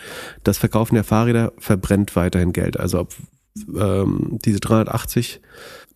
Das 0.43 0.58
Verkaufen 0.58 0.95
der 0.95 1.04
Fahrräder 1.04 1.54
verbrennt 1.58 2.16
weiterhin 2.16 2.54
Geld. 2.54 2.80
Also 2.80 2.99
ob 2.99 3.16
ähm, 3.76 4.39
diese 4.43 4.60
380 4.60 5.41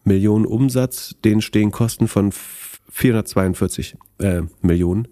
Millionen 0.05 0.45
Umsatz, 0.45 1.15
denen 1.23 1.41
stehen 1.41 1.71
Kosten 1.71 2.07
von 2.07 2.31
442 2.91 3.97
äh, 4.19 4.43
Millionen 4.61 5.07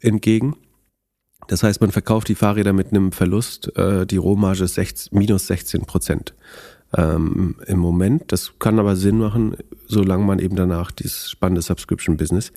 entgegen. 0.00 0.56
Das 1.48 1.62
heißt, 1.62 1.80
man 1.80 1.90
verkauft 1.90 2.28
die 2.28 2.34
Fahrräder 2.34 2.72
mit 2.72 2.88
einem 2.90 3.12
Verlust, 3.12 3.76
äh, 3.76 4.06
die 4.06 4.16
Rohmarge 4.16 4.64
ist 4.64 4.74
16, 4.74 5.16
minus 5.16 5.46
16 5.46 5.82
Prozent 5.82 6.34
ähm, 6.96 7.56
im 7.66 7.78
Moment. 7.78 8.32
Das 8.32 8.58
kann 8.58 8.78
aber 8.78 8.96
Sinn 8.96 9.18
machen, 9.18 9.56
solange 9.86 10.24
man 10.24 10.38
eben 10.38 10.56
danach 10.56 10.90
dieses 10.90 11.30
spannende 11.30 11.62
Subscription-Business 11.62 12.52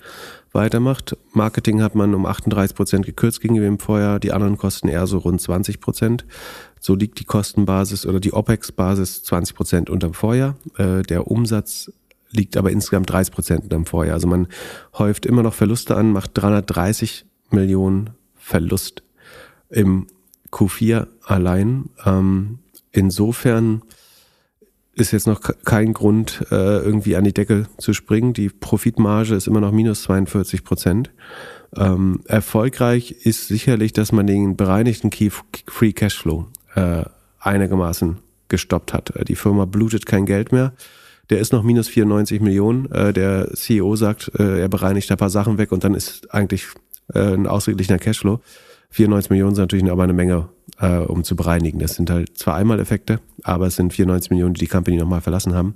weitermacht. 0.52 1.16
Marketing 1.32 1.82
hat 1.82 1.94
man 1.94 2.14
um 2.14 2.26
38 2.26 2.76
Prozent 2.76 3.06
gekürzt 3.06 3.40
gegenüber 3.40 3.66
dem 3.66 3.78
Vorjahr, 3.78 4.18
die 4.20 4.32
anderen 4.32 4.56
kosten 4.56 4.88
eher 4.88 5.06
so 5.06 5.18
rund 5.18 5.40
20 5.40 5.80
Prozent. 5.80 6.24
So 6.80 6.94
liegt 6.94 7.20
die 7.20 7.24
Kostenbasis 7.24 8.06
oder 8.06 8.20
die 8.20 8.32
OPEX-Basis 8.32 9.22
20 9.24 9.56
Prozent 9.56 9.90
unterm 9.90 10.14
Vorjahr. 10.14 10.56
Äh, 10.76 11.02
der 11.02 11.26
Umsatz 11.26 11.92
liegt 12.30 12.56
aber 12.56 12.70
insgesamt 12.70 13.10
30 13.10 13.34
Prozent 13.34 13.64
unterm 13.64 13.86
Vorjahr. 13.86 14.14
Also 14.14 14.28
man 14.28 14.48
häuft 14.98 15.26
immer 15.26 15.42
noch 15.42 15.54
Verluste 15.54 15.96
an, 15.96 16.12
macht 16.12 16.30
330 16.34 17.24
Millionen 17.50 18.10
Verlust 18.34 19.02
im 19.68 20.06
Q4 20.50 21.06
allein. 21.24 21.90
Ähm, 22.04 22.58
insofern 22.92 23.82
ist 24.94 25.12
jetzt 25.12 25.26
noch 25.26 25.40
kein 25.64 25.92
Grund, 25.92 26.44
äh, 26.50 26.78
irgendwie 26.78 27.16
an 27.16 27.24
die 27.24 27.32
Decke 27.32 27.66
zu 27.78 27.92
springen. 27.92 28.32
Die 28.32 28.48
Profitmarge 28.48 29.34
ist 29.34 29.46
immer 29.46 29.60
noch 29.60 29.72
minus 29.72 30.02
42 30.02 30.64
Prozent. 30.64 31.10
Ähm, 31.76 32.20
erfolgreich 32.26 33.12
ist 33.12 33.48
sicherlich, 33.48 33.92
dass 33.92 34.12
man 34.12 34.26
den 34.26 34.56
bereinigten 34.56 35.10
Key 35.10 35.30
Free 35.66 35.92
Cashflow 35.92 36.48
äh, 36.74 37.04
einigermaßen 37.38 38.18
gestoppt 38.48 38.92
hat. 38.92 39.14
Äh, 39.16 39.24
die 39.24 39.36
Firma 39.36 39.64
blutet 39.64 40.06
kein 40.06 40.26
Geld 40.26 40.52
mehr. 40.52 40.72
Der 41.30 41.38
ist 41.38 41.52
noch 41.52 41.62
minus 41.62 41.88
94 41.88 42.40
Millionen. 42.40 42.90
Äh, 42.90 43.12
der 43.12 43.54
CEO 43.54 43.94
sagt, 43.94 44.32
äh, 44.38 44.60
er 44.60 44.68
bereinigt 44.68 45.10
ein 45.10 45.16
paar 45.16 45.30
Sachen 45.30 45.58
weg 45.58 45.70
und 45.70 45.84
dann 45.84 45.94
ist 45.94 46.32
eigentlich 46.34 46.66
äh, 47.14 47.34
ein 47.34 47.46
ausgeglichener 47.46 47.98
Cashflow. 47.98 48.40
94 48.90 49.30
Millionen 49.30 49.54
sind 49.54 49.62
natürlich 49.62 49.90
aber 49.90 50.02
eine 50.02 50.12
Menge, 50.12 50.48
äh, 50.78 50.98
um 50.98 51.24
zu 51.24 51.36
bereinigen. 51.36 51.78
Das 51.78 51.94
sind 51.94 52.10
halt 52.10 52.36
zwar 52.36 52.56
Einmaleffekte, 52.56 53.20
aber 53.42 53.66
es 53.66 53.76
sind 53.76 53.92
94 53.92 54.30
Millionen, 54.30 54.54
die 54.54 54.60
die 54.60 54.66
Company 54.66 54.96
nochmal 54.96 55.20
verlassen 55.20 55.54
haben. 55.54 55.74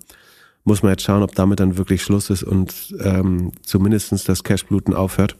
Muss 0.65 0.83
man 0.83 0.93
jetzt 0.93 1.03
schauen, 1.03 1.23
ob 1.23 1.35
damit 1.35 1.61
dann 1.61 1.77
wirklich 1.77 2.03
Schluss 2.03 2.31
ist 2.31 2.43
und 2.43 2.95
ähm, 3.01 3.53
zumindestens 3.63 4.25
das 4.25 4.43
Cashbluten 4.45 4.95
aufhört. 4.95 5.37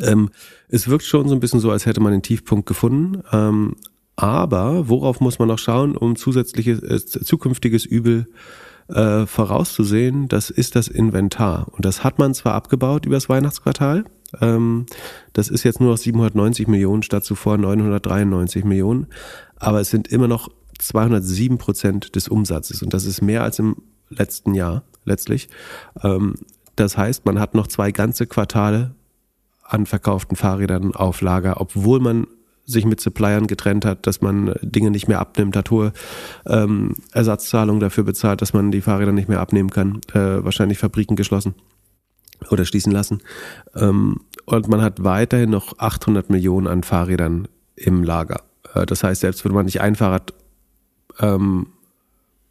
Ähm, 0.00 0.30
es 0.68 0.88
wirkt 0.88 1.04
schon 1.04 1.28
so 1.28 1.34
ein 1.34 1.40
bisschen 1.40 1.60
so, 1.60 1.70
als 1.70 1.86
hätte 1.86 2.00
man 2.00 2.12
den 2.12 2.22
Tiefpunkt 2.22 2.66
gefunden. 2.66 3.22
Ähm, 3.32 3.76
aber 4.16 4.88
worauf 4.88 5.20
muss 5.20 5.38
man 5.38 5.48
noch 5.48 5.58
schauen, 5.58 5.96
um 5.96 6.16
zusätzliches, 6.16 6.82
äh, 6.82 7.24
zukünftiges 7.24 7.84
Übel 7.84 8.28
äh, 8.88 9.26
vorauszusehen? 9.26 10.28
Das 10.28 10.50
ist 10.50 10.76
das 10.76 10.88
Inventar. 10.88 11.68
Und 11.72 11.84
das 11.84 12.04
hat 12.04 12.18
man 12.18 12.34
zwar 12.34 12.54
abgebaut 12.54 13.06
übers 13.06 13.28
Weihnachtsquartal, 13.28 14.04
das 14.32 15.48
ist 15.48 15.64
jetzt 15.64 15.80
nur 15.80 15.90
noch 15.90 15.96
790 15.96 16.68
Millionen 16.68 17.02
statt 17.02 17.24
zuvor 17.24 17.56
993 17.56 18.64
Millionen. 18.64 19.06
Aber 19.56 19.80
es 19.80 19.90
sind 19.90 20.08
immer 20.08 20.28
noch 20.28 20.48
207 20.78 21.58
Prozent 21.58 22.14
des 22.14 22.28
Umsatzes. 22.28 22.82
Und 22.82 22.94
das 22.94 23.04
ist 23.04 23.22
mehr 23.22 23.42
als 23.42 23.58
im 23.58 23.76
letzten 24.10 24.54
Jahr 24.54 24.82
letztlich. 25.04 25.48
Ähm, 26.02 26.34
das 26.76 26.96
heißt, 26.96 27.24
man 27.26 27.40
hat 27.40 27.54
noch 27.54 27.66
zwei 27.66 27.90
ganze 27.90 28.26
Quartale 28.26 28.94
an 29.64 29.86
verkauften 29.86 30.36
Fahrrädern 30.36 30.94
auf 30.94 31.20
Lager, 31.20 31.60
obwohl 31.60 32.00
man 32.00 32.26
sich 32.64 32.84
mit 32.84 33.00
Suppliern 33.00 33.46
getrennt 33.46 33.86
hat, 33.86 34.06
dass 34.06 34.20
man 34.20 34.54
Dinge 34.60 34.90
nicht 34.90 35.08
mehr 35.08 35.20
abnimmt, 35.20 35.56
hat 35.56 35.70
hohe 35.70 35.92
ähm, 36.46 36.94
Ersatzzahlungen 37.12 37.80
dafür 37.80 38.04
bezahlt, 38.04 38.42
dass 38.42 38.52
man 38.52 38.70
die 38.70 38.82
Fahrräder 38.82 39.12
nicht 39.12 39.28
mehr 39.28 39.40
abnehmen 39.40 39.70
kann, 39.70 40.00
äh, 40.12 40.44
wahrscheinlich 40.44 40.78
Fabriken 40.78 41.16
geschlossen 41.16 41.54
oder 42.50 42.64
schließen 42.64 42.92
lassen. 42.92 43.22
Ähm, 43.74 44.20
und 44.44 44.68
man 44.68 44.82
hat 44.82 45.04
weiterhin 45.04 45.50
noch 45.50 45.78
800 45.78 46.30
Millionen 46.30 46.66
an 46.66 46.82
Fahrrädern 46.82 47.48
im 47.76 48.02
Lager. 48.02 48.42
Äh, 48.74 48.86
das 48.86 49.02
heißt, 49.02 49.20
selbst 49.20 49.44
würde 49.44 49.54
man 49.54 49.66
nicht 49.66 49.80
ein 49.80 49.96
Fahrrad 49.96 50.34
ähm, 51.20 51.68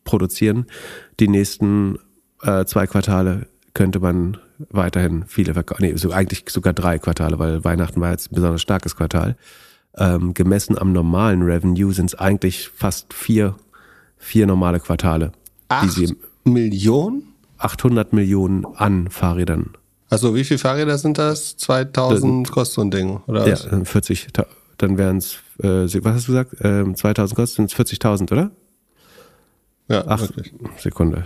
produzieren, 0.03 0.65
die 1.19 1.27
nächsten 1.27 1.99
äh, 2.41 2.65
zwei 2.65 2.87
Quartale 2.87 3.47
könnte 3.73 3.99
man 3.99 4.37
weiterhin 4.69 5.25
viele 5.27 5.53
verkaufen. 5.53 5.83
Nee, 5.83 5.95
so 5.97 6.11
eigentlich 6.11 6.43
sogar 6.49 6.73
drei 6.73 6.97
Quartale, 6.97 7.37
weil 7.37 7.63
Weihnachten 7.63 8.01
war 8.01 8.11
jetzt 8.11 8.31
ein 8.31 8.35
besonders 8.35 8.61
starkes 8.61 8.95
Quartal. 8.95 9.37
Ähm, 9.95 10.33
gemessen 10.33 10.77
am 10.77 10.93
normalen 10.93 11.43
Revenue 11.43 11.91
sind 11.91 12.07
es 12.07 12.15
eigentlich 12.15 12.69
fast 12.69 13.13
vier, 13.13 13.55
vier 14.17 14.47
normale 14.47 14.79
Quartale. 14.79 15.31
Acht 15.69 15.99
Millionen? 16.43 17.33
800 17.59 18.13
Millionen 18.13 18.65
an 18.65 19.09
Fahrrädern. 19.09 19.76
Also 20.09 20.35
wie 20.35 20.43
viele 20.43 20.57
Fahrräder 20.57 20.97
sind 20.97 21.17
das? 21.17 21.57
2000 21.57 22.49
kostet 22.49 22.75
so 22.75 22.81
ein 22.81 22.91
Ding, 22.91 23.19
oder 23.27 23.47
Ja, 23.47 23.55
40, 23.57 24.27
dann 24.77 24.97
wären 24.97 25.17
es, 25.17 25.37
äh, 25.61 25.85
was 26.03 26.13
hast 26.13 26.27
du 26.27 26.31
gesagt? 26.31 26.55
Ähm, 26.61 26.95
2000 26.95 27.35
kostet, 27.35 27.55
sind 27.55 27.71
es 27.71 27.77
40.000, 27.77 28.31
oder? 28.31 28.51
Ja, 29.89 30.03
Ach, 30.07 30.21
wirklich. 30.21 30.53
Sekunde. 30.77 31.25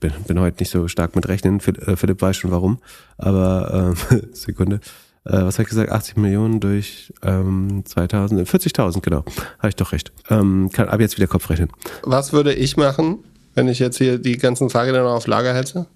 Bin, 0.00 0.12
bin 0.26 0.40
heute 0.40 0.58
nicht 0.60 0.70
so 0.70 0.86
stark 0.88 1.16
mit 1.16 1.26
Rechnen. 1.28 1.60
Philipp, 1.60 1.86
äh, 1.86 1.96
Philipp 1.96 2.22
weiß 2.22 2.36
schon 2.36 2.50
warum. 2.50 2.78
Aber 3.16 3.94
ähm, 4.10 4.28
Sekunde. 4.32 4.76
Äh, 5.24 5.42
was 5.42 5.56
habe 5.56 5.64
ich 5.64 5.68
gesagt? 5.68 5.90
80 5.90 6.16
Millionen 6.16 6.60
durch 6.60 7.12
ähm, 7.22 7.82
2000, 7.84 8.48
40.000, 8.48 9.00
genau. 9.00 9.24
Habe 9.58 9.68
ich 9.68 9.76
doch 9.76 9.92
recht. 9.92 10.12
Ähm, 10.30 10.70
kann 10.72 10.88
ab 10.88 11.00
jetzt 11.00 11.16
wieder 11.16 11.26
Kopf 11.26 11.50
rechnen. 11.50 11.70
Was 12.02 12.32
würde 12.32 12.54
ich 12.54 12.76
machen, 12.76 13.18
wenn 13.54 13.68
ich 13.68 13.78
jetzt 13.78 13.98
hier 13.98 14.18
die 14.18 14.38
ganzen 14.38 14.70
Fahrräder 14.70 15.02
noch 15.02 15.14
auf 15.14 15.26
Lager 15.26 15.54
hätte? 15.54 15.86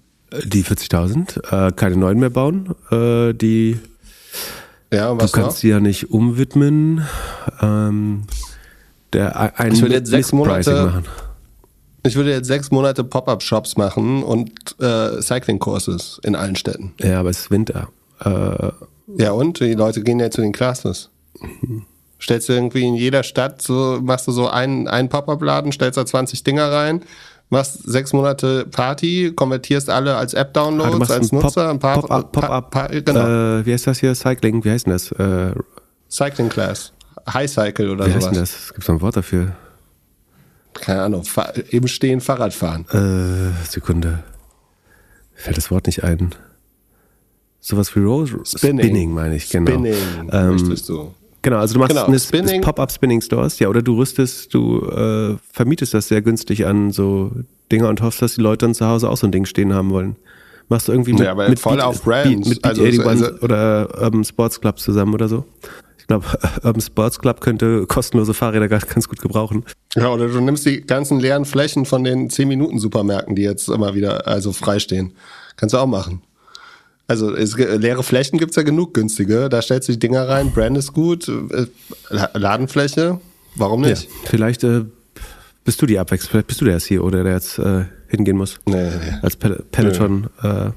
Die 0.45 0.63
40.000, 0.63 1.67
äh, 1.67 1.71
keine 1.73 1.97
neuen 1.97 2.19
mehr 2.19 2.29
bauen. 2.29 2.73
Äh, 2.91 3.33
die 3.33 3.79
ja, 4.91 5.09
du 5.11 5.17
kannst 5.17 5.35
noch? 5.37 5.51
sie 5.51 5.69
ja 5.69 5.79
nicht 5.79 6.11
umwidmen. 6.11 7.05
Ähm, 7.61 8.23
der 9.11 9.59
ein 9.59 9.73
Ich 9.73 9.81
will 9.81 9.91
jetzt 9.91 10.09
sechs 10.09 10.31
Monate- 10.31 10.85
machen. 10.85 11.05
Ich 12.05 12.15
würde 12.15 12.31
jetzt 12.31 12.47
sechs 12.47 12.69
Monate 12.69 13.03
Pop-Up-Shops 13.03 13.77
machen 13.77 14.23
und 14.23 14.51
äh, 14.81 15.21
Cycling-Courses 15.21 16.19
in 16.23 16.35
allen 16.35 16.55
Städten. 16.57 16.93
Ja, 16.99 17.19
aber 17.21 17.29
es 17.29 17.39
ist 17.41 17.51
Winter. 17.51 17.87
Äh, 18.19 18.71
Ja, 19.17 19.31
und 19.31 19.59
die 19.61 19.73
Leute 19.73 20.01
gehen 20.03 20.19
ja 20.19 20.29
zu 20.29 20.41
den 20.41 20.51
Classes. 20.51 21.09
Stellst 22.21 22.49
du 22.49 22.53
irgendwie 22.53 22.85
in 22.87 22.95
jeder 22.95 23.23
Stadt 23.23 23.61
so, 23.61 23.99
machst 24.01 24.27
du 24.27 24.31
so 24.31 24.47
einen, 24.49 24.87
einen 24.87 25.09
Pop-Up-Laden, 25.09 25.71
stellst 25.71 25.97
da 25.97 26.05
20 26.05 26.43
Dinger 26.43 26.71
rein, 26.71 27.03
machst 27.53 27.79
sechs 27.89 28.11
Monate 28.13 28.65
Party, 28.65 29.31
konvertierst 29.33 29.89
alle 29.89 30.15
als 30.17 30.35
ah, 30.35 30.41
App-Downloads, 30.41 30.97
machst 30.99 31.11
als 31.11 31.31
Nutzer, 31.31 31.69
ein 31.69 31.79
paar 31.79 32.01
Pop-up, 32.01 32.31
Pop-up, 32.31 32.71
Pa- 32.71 32.87
genau. 32.87 33.59
äh, 33.59 33.65
wie 33.65 33.71
heißt 33.73 33.87
das 33.87 33.99
hier? 33.99 34.13
Cycling, 34.13 34.63
wie 34.65 34.71
heißt 34.71 34.85
denn 34.85 34.93
das? 34.93 35.11
Äh, 35.13 35.53
Cycling 36.09 36.49
Class. 36.49 36.91
High 37.31 37.49
Cycle 37.49 37.89
oder 37.89 38.05
wie 38.07 38.13
heißt 38.13 38.27
denn 38.27 38.33
sowas. 38.35 38.51
das? 38.51 38.63
Es 38.65 38.73
gibt 38.73 38.85
so 38.85 38.91
ein 38.93 39.01
Wort 39.01 39.15
dafür. 39.15 39.55
Keine 40.73 41.03
Ahnung. 41.03 41.23
Fa 41.23 41.43
Im 41.69 41.87
Stehen 41.87 42.19
Fahrrad 42.19 42.53
fahren. 42.53 42.85
Äh, 42.91 43.65
Sekunde. 43.69 44.23
Fällt 45.33 45.55
das 45.57 45.71
Wort 45.71 45.85
nicht 45.85 46.03
ein. 46.03 46.35
Sowas 47.59 47.95
wie 47.95 47.99
Rose 48.01 48.37
Spinning. 48.45 48.83
Spinning 48.85 49.13
meine 49.13 49.35
ich, 49.35 49.49
genau. 49.49 49.71
Spinning, 49.71 49.95
Ähm, 50.31 50.49
möchtest 50.51 50.89
du. 50.89 51.13
Genau, 51.43 51.57
also 51.57 51.73
du 51.75 51.79
machst 51.79 51.91
Genau, 51.91 52.05
eine 52.07 52.19
Spinning. 52.19 52.61
Pop-up 52.61 52.91
Spinning 52.91 53.21
Stores, 53.21 53.59
ja, 53.59 53.67
oder 53.67 53.81
du 53.81 53.97
rüstest, 53.97 54.53
du 54.53 54.79
äh, 54.89 55.35
vermietest 55.51 55.93
das 55.93 56.07
sehr 56.07 56.21
günstig 56.21 56.65
an 56.65 56.91
so 56.91 57.31
Dinger 57.71 57.89
und 57.89 58.01
hoffst, 58.01 58.21
dass 58.21 58.35
die 58.35 58.41
Leute 58.41 58.65
dann 58.65 58.73
zu 58.73 58.87
Hause 58.87 59.09
auch 59.09 59.17
so 59.17 59.27
ein 59.27 59.31
Ding 59.31 59.45
stehen 59.45 59.73
haben 59.73 59.91
wollen. 59.91 60.15
Machst 60.69 60.87
du 60.87 60.93
irgendwie 60.93 61.13
mit, 61.13 61.21
Ja, 61.23 61.31
aber 61.31 61.49
mit 61.49 61.59
voll 61.59 61.75
Beat- 61.75 61.85
auf 61.85 62.01
Brands. 62.03 62.49
Beat, 62.49 62.63
Also, 62.63 62.83
81 62.83 63.07
also- 63.27 63.39
oder 63.41 63.89
Urban 64.01 64.23
Sports 64.23 64.59
Club 64.61 64.79
zusammen 64.79 65.13
oder 65.13 65.27
so. 65.27 65.45
Ich 65.99 66.07
glaube, 66.07 66.25
Urban 66.63 66.81
Sports 66.81 67.19
Club 67.19 67.41
könnte 67.41 67.85
kostenlose 67.87 68.33
Fahrräder 68.33 68.67
ganz, 68.69 68.87
ganz 68.87 69.07
gut 69.09 69.19
gebrauchen. 69.21 69.65
Ja, 69.95 70.09
oder 70.13 70.27
du 70.29 70.39
nimmst 70.39 70.65
die 70.65 70.81
ganzen 70.81 71.19
leeren 71.19 71.43
Flächen 71.45 71.85
von 71.85 72.03
den 72.05 72.29
10-Minuten-Supermärkten, 72.29 73.35
die 73.35 73.43
jetzt 73.43 73.67
immer 73.69 73.93
wieder 73.95 74.27
also 74.27 74.53
freistehen. 74.53 75.11
Kannst 75.57 75.73
du 75.73 75.77
auch 75.79 75.87
machen. 75.87 76.21
Also 77.07 77.35
es, 77.35 77.57
leere 77.57 78.01
Flächen 78.03 78.39
gibt's 78.39 78.55
ja 78.55 78.63
genug 78.63 78.93
günstige. 78.93 79.49
Da 79.49 79.61
stellst 79.61 79.89
du 79.89 79.93
die 79.93 79.99
Dinger 79.99 80.27
rein, 80.27 80.51
Brand 80.51 80.77
ist 80.77 80.93
gut, 80.93 81.27
äh, 81.27 81.65
La- 82.09 82.29
Ladenfläche, 82.33 83.19
warum 83.55 83.81
nicht? 83.81 84.03
Ja, 84.03 84.09
vielleicht 84.25 84.63
äh, 84.63 84.85
bist 85.65 85.81
du 85.81 85.85
die 85.85 85.99
Abwechslung, 85.99 86.31
vielleicht 86.31 86.47
bist 86.47 86.61
du 86.61 86.65
der 86.65 86.79
CEO, 86.79 87.09
der, 87.09 87.23
der 87.23 87.33
jetzt 87.33 87.59
äh, 87.59 87.83
hingehen 88.07 88.37
muss. 88.37 88.59
Nee, 88.65 88.75
nee, 88.75 88.89
nee. 89.11 89.17
Als 89.21 89.35
Pel 89.35 89.63
Peloton 89.71 90.27
äh, 90.41 90.69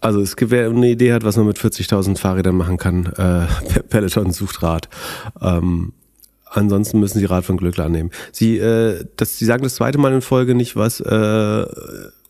Also 0.00 0.20
es 0.20 0.34
gibt, 0.36 0.50
wer 0.50 0.68
eine 0.70 0.90
Idee 0.90 1.12
hat, 1.12 1.22
was 1.24 1.36
man 1.36 1.46
mit 1.46 1.58
40.000 1.58 2.18
Fahrrädern 2.18 2.56
machen 2.56 2.76
kann, 2.76 3.06
äh, 3.16 3.46
Peloton 3.88 4.32
sucht 4.32 4.62
Rad. 4.62 4.88
Ähm, 5.40 5.92
ansonsten 6.50 6.98
müssen 7.00 7.18
Sie 7.20 7.24
Rad 7.26 7.44
von 7.44 7.56
Glückler 7.58 7.84
annehmen. 7.86 8.10
Sie, 8.32 8.58
äh, 8.58 9.04
das, 9.16 9.38
Sie 9.38 9.44
sagen 9.44 9.62
das 9.62 9.76
zweite 9.76 9.98
Mal 9.98 10.12
in 10.12 10.20
Folge 10.22 10.54
nicht, 10.56 10.74
was, 10.76 11.00
äh, 11.00 11.66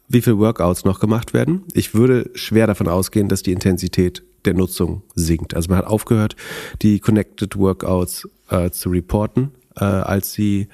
wie 0.08 0.22
viel 0.22 0.38
Workouts 0.38 0.84
noch 0.84 1.00
gemacht 1.00 1.34
werden. 1.34 1.64
Ich 1.72 1.94
würde 1.94 2.30
schwer 2.34 2.66
davon 2.66 2.88
ausgehen, 2.88 3.28
dass 3.28 3.42
die 3.42 3.52
Intensität 3.52 4.22
der 4.44 4.54
Nutzung 4.54 5.02
sinkt. 5.14 5.54
Also 5.54 5.68
man 5.68 5.78
hat 5.78 5.86
aufgehört, 5.86 6.36
die 6.82 7.00
Connected 7.00 7.56
Workouts 7.56 8.28
äh, 8.48 8.70
zu 8.70 8.88
reporten, 8.88 9.52
äh, 9.76 9.84
als 9.84 10.32
sie 10.32 10.68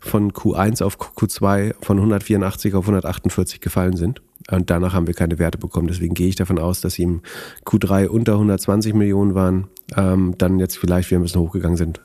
von 0.00 0.32
Q1 0.32 0.82
auf 0.82 0.98
Q2 0.98 1.74
von 1.80 1.96
184 1.96 2.74
auf 2.74 2.84
148 2.84 3.60
gefallen 3.60 3.96
sind. 3.96 4.20
Und 4.50 4.68
danach 4.68 4.92
haben 4.92 5.06
wir 5.06 5.14
keine 5.14 5.38
Werte 5.38 5.56
bekommen. 5.56 5.88
Deswegen 5.88 6.12
gehe 6.12 6.28
ich 6.28 6.36
davon 6.36 6.58
aus, 6.58 6.82
dass 6.82 6.94
sie 6.94 7.04
im 7.04 7.22
Q3 7.64 8.08
unter 8.08 8.34
120 8.34 8.92
Millionen 8.92 9.34
waren, 9.34 9.68
ähm, 9.96 10.34
dann 10.36 10.58
jetzt 10.58 10.76
vielleicht 10.76 11.10
wieder 11.10 11.20
ein 11.20 11.22
bisschen 11.22 11.40
hochgegangen 11.40 11.78
sind. 11.78 12.02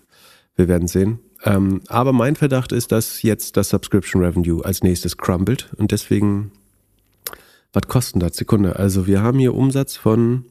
Wir 0.55 0.69
werden 0.69 0.87
sehen. 0.87 1.19
Ähm, 1.43 1.81
aber 1.87 2.13
mein 2.13 2.35
Verdacht 2.35 2.71
ist, 2.71 2.91
dass 2.91 3.21
jetzt 3.21 3.57
das 3.57 3.69
Subscription 3.69 4.23
Revenue 4.23 4.63
als 4.63 4.83
nächstes 4.83 5.17
crumbled 5.17 5.69
und 5.77 5.91
deswegen, 5.91 6.51
was 7.73 7.87
kosten 7.87 8.19
das? 8.19 8.35
Sekunde. 8.35 8.77
Also 8.77 9.07
wir 9.07 9.21
haben 9.21 9.39
hier 9.39 9.53
Umsatz 9.53 9.95
von 9.95 10.45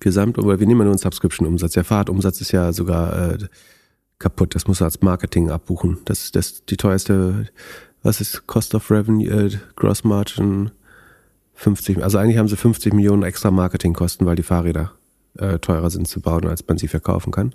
Gesamt, 0.00 0.38
oder 0.38 0.60
wir 0.60 0.66
nehmen 0.66 0.84
nur 0.84 0.92
einen 0.92 0.98
Subscription-Umsatz. 0.98 1.72
Der 1.72 1.84
Fahrradumsatz 1.84 2.40
ist 2.40 2.52
ja 2.52 2.72
sogar 2.72 3.32
äh, 3.32 3.38
kaputt. 4.18 4.54
Das 4.54 4.66
muss 4.66 4.80
er 4.80 4.86
als 4.86 5.00
Marketing 5.00 5.50
abbuchen. 5.50 5.98
Das 6.04 6.24
ist 6.24 6.36
das, 6.36 6.64
die 6.64 6.76
teuerste, 6.76 7.48
was 8.02 8.20
ist 8.20 8.46
Cost 8.46 8.74
of 8.74 8.90
Revenue, 8.90 9.28
äh, 9.28 9.50
Gross 9.76 10.04
Margin 10.04 10.70
50, 11.54 12.04
also 12.04 12.18
eigentlich 12.18 12.38
haben 12.38 12.46
sie 12.46 12.56
50 12.56 12.92
Millionen 12.92 13.24
extra 13.24 13.50
Marketingkosten, 13.50 14.24
weil 14.26 14.36
die 14.36 14.44
Fahrräder 14.44 14.92
äh, 15.38 15.58
teurer 15.58 15.90
sind 15.90 16.06
zu 16.06 16.20
bauen, 16.20 16.46
als 16.46 16.64
man 16.66 16.78
sie 16.78 16.86
verkaufen 16.86 17.32
kann. 17.32 17.52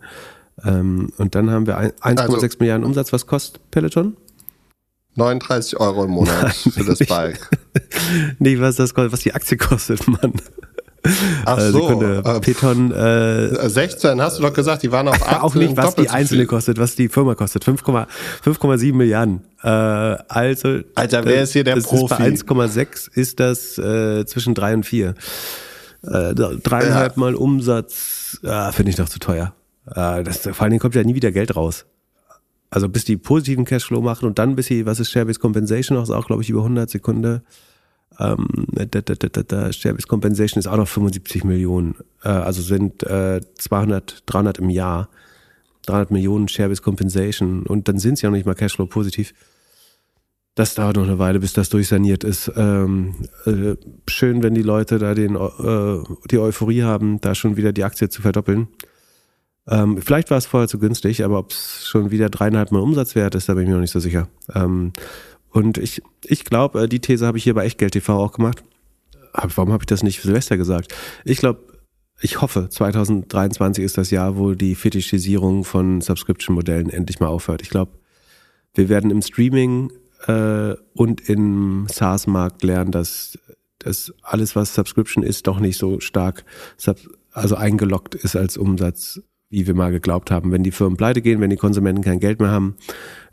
Ähm, 0.64 1.12
und 1.18 1.36
dann 1.36 1.50
haben 1.50 1.68
wir 1.68 1.80
1,6 1.80 2.20
also, 2.20 2.48
Milliarden 2.60 2.86
Umsatz. 2.86 3.14
Was 3.14 3.28
kostet 3.28 3.72
Peloton? 3.72 4.18
39 5.16 5.80
Euro 5.80 6.06
im 6.06 6.12
Monat 6.12 6.42
Nein, 6.42 6.74
für 6.74 6.84
das 6.84 7.00
Bike. 7.08 7.50
nee, 8.40 8.60
was 8.60 8.78
das 8.78 8.94
kostet, 8.94 9.14
was 9.14 9.22
die 9.22 9.34
Aktie 9.34 9.58
kostet, 9.58 10.08
Mann. 10.08 10.34
Ach 11.46 11.58
äh, 11.58 11.72
so, 11.72 11.82
Sekunde. 11.82 12.24
Äh, 12.26 12.40
Peton, 12.40 12.92
äh, 12.92 13.70
16 13.70 14.22
hast 14.22 14.40
du 14.40 14.44
doch 14.44 14.54
gesagt, 14.54 14.84
die 14.84 14.92
waren 14.92 15.10
auf 15.10 15.22
18. 15.22 15.38
Auch 15.42 15.56
nicht, 15.56 15.76
was 15.76 15.96
die 15.96 16.10
einzelne 16.10 16.46
kostet, 16.46 16.78
was 16.78 16.96
die 16.96 17.10
Firma 17.10 17.36
kostet. 17.36 17.66
5,7 17.66 18.94
Milliarden. 18.94 19.42
Äh, 19.62 19.68
also, 19.68 20.80
Alter, 20.96 21.26
wer 21.26 21.44
ist 21.44 21.54
hier 21.54 21.66
der 21.66 21.76
Profi? 21.76 22.24
Ist 22.24 22.46
bei 22.46 22.56
1,6 22.56 23.10
ist 23.14 23.40
das 23.40 23.78
äh, 23.78 24.26
zwischen 24.26 24.54
3 24.54 24.76
und 24.76 24.86
4. 24.86 25.14
Äh, 26.04 26.34
dreieinhalb 26.34 27.16
ja. 27.16 27.20
Mal 27.20 27.36
Umsatz, 27.36 28.40
äh, 28.44 28.72
finde 28.72 28.92
ich 28.92 28.98
noch 28.98 29.10
zu 29.10 29.20
teuer. 29.20 29.54
Äh, 29.88 30.24
das, 30.24 30.40
vor 30.40 30.62
allen 30.62 30.72
Dingen 30.72 30.80
kommt 30.80 30.96
ja 30.96 31.04
nie 31.04 31.16
wieder 31.16 31.32
Geld 31.32 31.56
raus. 31.56 31.86
Also 32.74 32.90
bis 32.90 33.06
die 33.06 33.18
positiven 33.18 33.66
Cashflow 33.66 34.02
machen 34.02 34.26
und 34.26 34.40
dann 34.40 34.56
bis 34.56 34.66
sie, 34.66 34.88
was 34.88 35.00
ist 35.00 35.12
Share-Based 35.12 35.40
Compensation 35.40 35.96
noch, 35.96 36.04
ist 36.04 36.10
auch 36.10 36.26
glaube 36.26 36.42
ich 36.42 36.50
über 36.50 36.62
100 36.62 36.90
Sekunden. 36.90 37.42
Ähm, 38.20 38.48
da, 38.72 38.86
da, 38.86 39.02
da, 39.02 39.44
da, 39.44 39.72
Share-Based 39.72 40.08
Compensation 40.08 40.58
ist 40.60 40.66
auch 40.66 40.78
noch 40.78 40.88
75 40.88 41.44
Millionen. 41.44 41.94
Äh, 42.24 42.30
also 42.30 42.64
sind 42.64 43.04
äh, 43.04 43.42
200, 43.60 44.24
300 44.26 44.58
im 44.58 44.72
Jahr. 44.72 45.10
300 45.86 46.10
Millionen 46.10 46.48
Share-Based 46.48 46.82
Compensation 46.82 47.68
und 47.68 47.88
dann 47.88 48.00
sind 48.00 48.18
sie 48.18 48.26
auch 48.26 48.32
nicht 48.32 48.48
mal 48.48 48.56
Cashflow 48.56 48.88
positiv. 48.88 49.36
Das 50.56 50.74
dauert 50.74 50.96
noch 50.96 51.04
eine 51.04 51.20
Weile, 51.20 51.40
bis 51.40 51.54
das 51.54 51.70
durchsaniert 51.70 52.24
ist. 52.24 52.52
Ähm, 52.56 53.28
äh, 53.46 53.76
schön, 54.08 54.42
wenn 54.42 54.56
die 54.56 54.64
Leute 54.64 54.98
da 54.98 55.14
den, 55.14 55.36
äh, 55.36 56.04
die 56.32 56.40
Euphorie 56.40 56.82
haben, 56.82 57.22
da 57.22 57.36
schon 57.36 57.56
wieder 57.56 57.72
die 57.72 57.84
Aktie 57.84 58.10
zu 58.10 58.24
verdoppeln. 58.24 58.68
Ähm, 59.68 60.02
vielleicht 60.02 60.30
war 60.30 60.38
es 60.38 60.46
vorher 60.46 60.68
zu 60.68 60.78
günstig, 60.78 61.24
aber 61.24 61.40
ob 61.40 61.52
es 61.52 61.88
schon 61.88 62.12
wieder 62.12 62.30
dreieinhalb 62.30 62.72
Mal 62.72 62.82
Umsatz 62.82 63.16
wert 63.16 63.36
ist, 63.36 63.48
da 63.48 63.54
bin 63.54 63.64
ich 63.64 63.70
mir 63.70 63.76
noch 63.76 63.82
nicht 63.82 63.92
so 63.92 64.00
sicher. 64.00 64.28
Ähm, 64.54 64.92
und 65.50 65.78
ich, 65.78 66.02
ich 66.26 66.44
glaube, 66.44 66.84
äh, 66.84 66.88
die 66.90 67.00
These 67.00 67.26
habe 67.26 67.38
ich 67.38 67.44
hier 67.44 67.54
bei 67.54 67.66
Echtgeld 67.66 67.94
TV 67.94 68.18
auch 68.18 68.34
gemacht. 68.34 68.64
Aber 69.32 69.52
warum 69.56 69.72
habe 69.72 69.84
ich 69.84 69.88
das 69.88 70.04
nicht 70.04 70.20
für 70.20 70.28
Silvester 70.28 70.58
gesagt? 70.58 70.94
Ich 71.24 71.38
glaube, 71.38 71.62
ich 72.22 72.42
hoffe, 72.42 72.70
2023 72.70 73.84
ist 73.84 73.98
das 73.98 74.12
Jahr, 74.12 74.38
wo 74.38 74.54
die 74.54 74.76
Fetischisierung 74.76 75.64
von 75.64 76.02
Subscription-Modellen 76.02 76.90
endlich 76.90 77.20
mal 77.20 77.28
aufhört. 77.28 77.62
Ich 77.62 77.70
glaube, 77.70 77.92
wir 78.74 78.90
werden 78.90 79.12
im 79.12 79.22
Streaming 79.22 79.92
äh, 80.28 80.76
und 80.94 81.30
im 81.30 81.88
SaaS-Markt 81.90 82.64
lernen, 82.64 82.92
dass, 82.92 83.38
dass 83.80 84.14
alles, 84.22 84.56
was 84.56 84.74
Subscription 84.74 85.24
ist, 85.24 85.48
doch 85.48 85.60
nicht 85.60 85.78
so 85.78 86.00
stark 86.00 86.46
also 87.32 87.56
eingeloggt 87.56 88.16
ist 88.16 88.36
als 88.36 88.58
Umsatz 88.58 89.22
wie 89.54 89.68
wir 89.68 89.76
mal 89.76 89.92
geglaubt 89.92 90.32
haben. 90.32 90.52
Wenn 90.52 90.64
die 90.64 90.72
Firmen 90.72 90.98
pleite 90.98 91.22
gehen, 91.22 91.40
wenn 91.40 91.52
die 91.52 91.56
Konsumenten 91.56 92.04
kein 92.04 92.20
Geld 92.20 92.40
mehr 92.40 92.50
haben, 92.50 92.76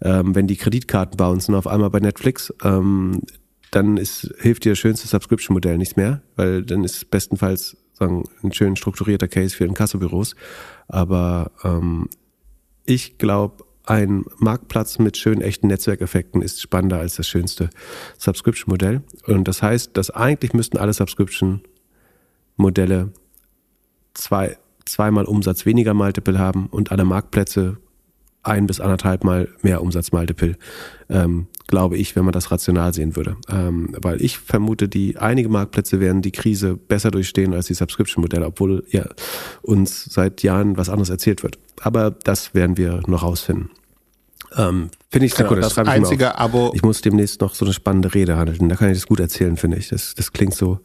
ähm, 0.02 0.34
wenn 0.34 0.46
die 0.46 0.56
Kreditkarten 0.56 1.16
bouncen 1.16 1.54
auf 1.54 1.66
einmal 1.66 1.88
bei 1.90 1.98
Netflix, 1.98 2.52
ähm, 2.62 3.22
dann 3.70 3.96
ist, 3.96 4.30
hilft 4.38 4.64
dir 4.64 4.72
das 4.72 4.78
schönste 4.78 5.08
Subscription-Modell 5.08 5.78
nichts 5.78 5.96
mehr, 5.96 6.20
weil 6.36 6.62
dann 6.62 6.84
ist 6.84 7.10
bestenfalls 7.10 7.78
sagen, 7.94 8.24
ein 8.42 8.52
schön 8.52 8.76
strukturierter 8.76 9.28
Case 9.28 9.56
für 9.56 9.64
Inkassobüros. 9.64 10.36
Aber 10.88 11.52
ähm, 11.64 12.10
ich 12.84 13.16
glaube, 13.18 13.64
ein 13.84 14.24
Marktplatz 14.38 14.98
mit 14.98 15.16
schönen 15.16 15.40
echten 15.40 15.68
Netzwerkeffekten 15.68 16.42
ist 16.42 16.60
spannender 16.60 16.98
als 16.98 17.16
das 17.16 17.28
schönste 17.28 17.70
Subscription-Modell. 18.18 19.00
Und 19.26 19.48
das 19.48 19.62
heißt, 19.62 19.96
dass 19.96 20.10
eigentlich 20.10 20.52
müssten 20.52 20.76
alle 20.76 20.92
Subscription-Modelle 20.92 23.12
zwei 24.14 24.58
zweimal 24.84 25.24
Umsatz 25.24 25.66
weniger 25.66 25.94
Multiple 25.94 26.38
haben 26.38 26.66
und 26.66 26.92
alle 26.92 27.04
Marktplätze 27.04 27.78
ein 28.42 28.66
bis 28.66 28.80
anderthalb 28.80 29.24
Mal 29.24 29.48
mehr 29.62 29.82
Umsatz 29.82 30.12
Multiple, 30.12 30.56
ähm, 31.08 31.46
glaube 31.66 31.96
ich, 31.96 32.16
wenn 32.16 32.24
man 32.24 32.32
das 32.32 32.50
rational 32.50 32.94
sehen 32.94 33.14
würde. 33.16 33.36
Ähm, 33.48 33.94
weil 34.00 34.22
ich 34.22 34.38
vermute, 34.38 34.88
die 34.88 35.18
einige 35.18 35.48
Marktplätze 35.48 36.00
werden 36.00 36.22
die 36.22 36.32
Krise 36.32 36.76
besser 36.76 37.10
durchstehen 37.10 37.52
als 37.52 37.66
die 37.66 37.74
Subscription-Modelle, 37.74 38.46
obwohl 38.46 38.84
ja 38.90 39.04
uns 39.62 40.04
seit 40.04 40.42
Jahren 40.42 40.76
was 40.76 40.88
anderes 40.88 41.10
erzählt 41.10 41.42
wird. 41.42 41.58
Aber 41.80 42.10
das 42.10 42.54
werden 42.54 42.76
wir 42.76 43.02
noch 43.06 43.22
rausfinden. 43.22 43.70
Ähm, 44.56 44.90
finde 45.10 45.26
ich 45.26 45.34
sehr 45.34 45.44
genau, 45.44 45.56
gut. 45.56 45.64
Das, 45.64 45.74
das 45.74 45.86
einzige 45.86 46.36
Abo. 46.36 46.72
Ich 46.74 46.82
muss 46.82 47.02
demnächst 47.02 47.40
noch 47.40 47.54
so 47.54 47.64
eine 47.64 47.74
spannende 47.74 48.14
Rede 48.14 48.36
handeln. 48.36 48.68
Da 48.68 48.76
kann 48.76 48.90
ich 48.90 48.98
das 48.98 49.06
gut 49.06 49.20
erzählen, 49.20 49.56
finde 49.56 49.76
ich. 49.76 49.88
Das, 49.88 50.14
das 50.14 50.32
klingt 50.32 50.54
so 50.54 50.80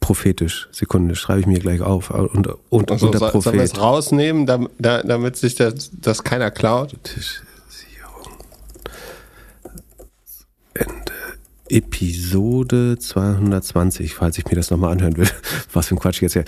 prophetisch. 0.00 0.68
Sekunde, 0.72 1.14
schreibe 1.14 1.40
ich 1.40 1.46
mir 1.46 1.58
gleich 1.58 1.82
auf. 1.82 2.10
Und, 2.10 2.48
und 2.70 2.90
also, 2.90 3.06
unter 3.06 3.18
Prophet. 3.18 3.42
Sollen 3.42 3.56
wir 3.56 3.64
es 3.64 3.80
rausnehmen, 3.80 4.46
damit, 4.46 4.72
damit 4.78 5.36
sich 5.36 5.54
das, 5.54 5.90
das 5.92 6.24
keiner 6.24 6.50
klaut? 6.50 6.96
Ende. 10.74 11.09
Episode 11.70 12.98
220, 12.98 14.14
falls 14.14 14.38
ich 14.38 14.46
mir 14.46 14.56
das 14.56 14.70
nochmal 14.70 14.92
anhören 14.92 15.16
will. 15.16 15.28
Was 15.72 15.88
für 15.88 15.94
ein 15.94 15.98
Quatsch 15.98 16.20
jetzt 16.22 16.32
hier. 16.32 16.44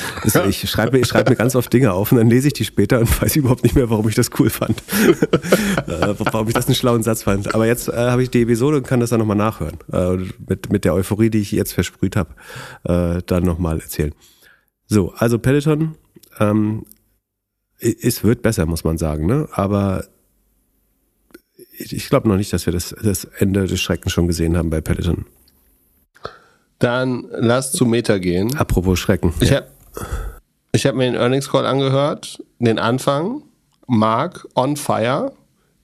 Ich 0.48 0.68
schreibe 0.68 0.92
mir, 0.92 0.98
ich 0.98 1.08
schreibe 1.08 1.30
mir 1.30 1.36
ganz 1.36 1.54
oft 1.54 1.72
Dinge 1.72 1.92
auf 1.92 2.12
und 2.12 2.18
dann 2.18 2.28
lese 2.28 2.48
ich 2.48 2.54
die 2.54 2.64
später 2.64 2.98
und 3.00 3.22
weiß 3.22 3.36
überhaupt 3.36 3.62
nicht 3.62 3.74
mehr, 3.74 3.90
warum 3.90 4.08
ich 4.08 4.14
das 4.14 4.30
cool 4.38 4.50
fand. 4.50 4.82
Äh, 5.86 6.14
warum 6.18 6.48
ich 6.48 6.54
das 6.54 6.66
einen 6.66 6.74
schlauen 6.74 7.02
Satz 7.02 7.24
fand. 7.24 7.54
Aber 7.54 7.66
jetzt 7.66 7.88
äh, 7.88 7.92
habe 7.92 8.22
ich 8.22 8.30
die 8.30 8.42
Episode 8.42 8.76
und 8.78 8.86
kann 8.86 9.00
das 9.00 9.10
dann 9.10 9.18
nochmal 9.18 9.36
nachhören. 9.36 9.78
Äh, 9.92 10.28
mit, 10.46 10.70
mit 10.70 10.84
der 10.84 10.94
Euphorie, 10.94 11.30
die 11.30 11.40
ich 11.40 11.52
jetzt 11.52 11.72
versprüht 11.72 12.16
habe, 12.16 12.34
äh, 12.84 13.22
dann 13.26 13.44
nochmal 13.44 13.80
erzählen. 13.80 14.14
So, 14.86 15.12
also 15.16 15.38
Peloton, 15.38 15.96
ähm, 16.38 16.84
es 17.78 18.22
wird 18.22 18.42
besser, 18.42 18.66
muss 18.66 18.84
man 18.84 18.96
sagen, 18.96 19.26
ne? 19.26 19.48
Aber 19.52 20.04
ich 21.72 22.08
glaube 22.08 22.28
noch 22.28 22.36
nicht, 22.36 22.52
dass 22.52 22.66
wir 22.66 22.72
das, 22.72 22.94
das 23.02 23.24
Ende 23.24 23.66
des 23.66 23.80
Schreckens 23.80 24.12
schon 24.12 24.26
gesehen 24.26 24.56
haben 24.56 24.70
bei 24.70 24.80
Peloton. 24.80 25.26
Dann 26.78 27.26
lass 27.30 27.72
zu 27.72 27.86
Meta 27.86 28.18
gehen. 28.18 28.56
Apropos 28.56 28.98
Schrecken. 28.98 29.32
Ich 29.40 29.50
ja. 29.50 29.56
habe 29.56 29.66
ich 30.72 30.86
hab 30.86 30.94
mir 30.94 31.04
den 31.04 31.14
Earnings 31.14 31.48
Call 31.50 31.66
angehört, 31.66 32.42
den 32.58 32.78
Anfang, 32.78 33.42
Mark 33.86 34.48
on 34.54 34.76
fire, 34.76 35.32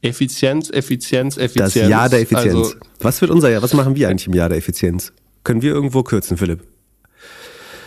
Effizienz, 0.00 0.70
Effizienz, 0.70 1.36
Effizienz. 1.36 1.74
Das 1.74 1.88
Jahr 1.88 2.08
der 2.08 2.20
Effizienz. 2.20 2.54
Also, 2.54 2.74
was 3.00 3.20
wird 3.20 3.30
unser 3.30 3.50
Jahr? 3.50 3.62
Was 3.62 3.74
machen 3.74 3.96
wir 3.96 4.08
eigentlich 4.08 4.26
im 4.26 4.34
Jahr 4.34 4.48
der 4.48 4.58
Effizienz? 4.58 5.12
Können 5.44 5.62
wir 5.62 5.72
irgendwo 5.72 6.02
kürzen, 6.02 6.36
Philipp? 6.36 6.64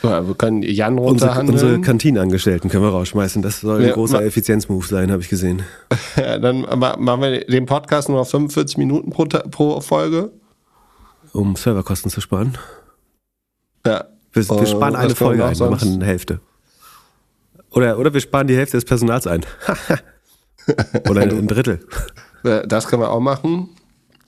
Ja, 0.03 0.28
wir 0.28 0.34
können 0.34 0.64
Jan 0.64 0.98
runterhandeln. 0.98 1.53
Unsere, 1.53 1.73
unsere 1.73 1.86
Kantinenangestellten 1.86 2.69
können 2.69 2.84
wir 2.84 2.90
rausschmeißen. 2.90 3.41
Das 3.41 3.61
soll 3.61 3.82
ein 3.82 3.88
ja, 3.88 3.94
großer 3.94 4.23
Effizienzmove 4.23 4.88
sein, 4.88 5.11
habe 5.11 5.22
ich 5.22 5.30
gesehen. 5.30 5.64
Ja, 6.18 6.38
dann 6.40 6.61
machen 6.61 7.22
wir 7.22 7.45
den 7.45 7.65
Podcast 7.65 8.10
nur 8.10 8.19
auf 8.19 8.30
45 8.30 8.78
Minuten 8.78 9.11
pro, 9.11 9.26
pro 9.26 9.80
Folge. 9.80 10.32
Um 11.32 11.56
Serverkosten 11.56 12.11
zu 12.11 12.19
sparen. 12.19 12.57
Ja. 13.86 14.06
Wir, 14.34 14.49
wir 14.49 14.65
sparen 14.65 14.95
eine 14.95 15.15
Folge 15.15 15.45
ein, 15.45 15.57
wir 15.57 15.69
machen 15.69 15.94
eine 15.94 16.06
Hälfte. 16.06 16.41
Oder, 17.72 17.98
oder 17.98 18.14
wir 18.14 18.19
sparen 18.19 18.48
die 18.48 18.56
Hälfte 18.56 18.78
des 18.78 18.86
Personals 18.86 19.28
ein. 19.28 19.45
oder 21.10 21.22
ein 21.22 21.48
Drittel. 21.48 21.80
Das 22.44 22.88
können 22.88 23.02
wir 23.02 23.11
auch 23.11 23.19
machen. 23.22 23.69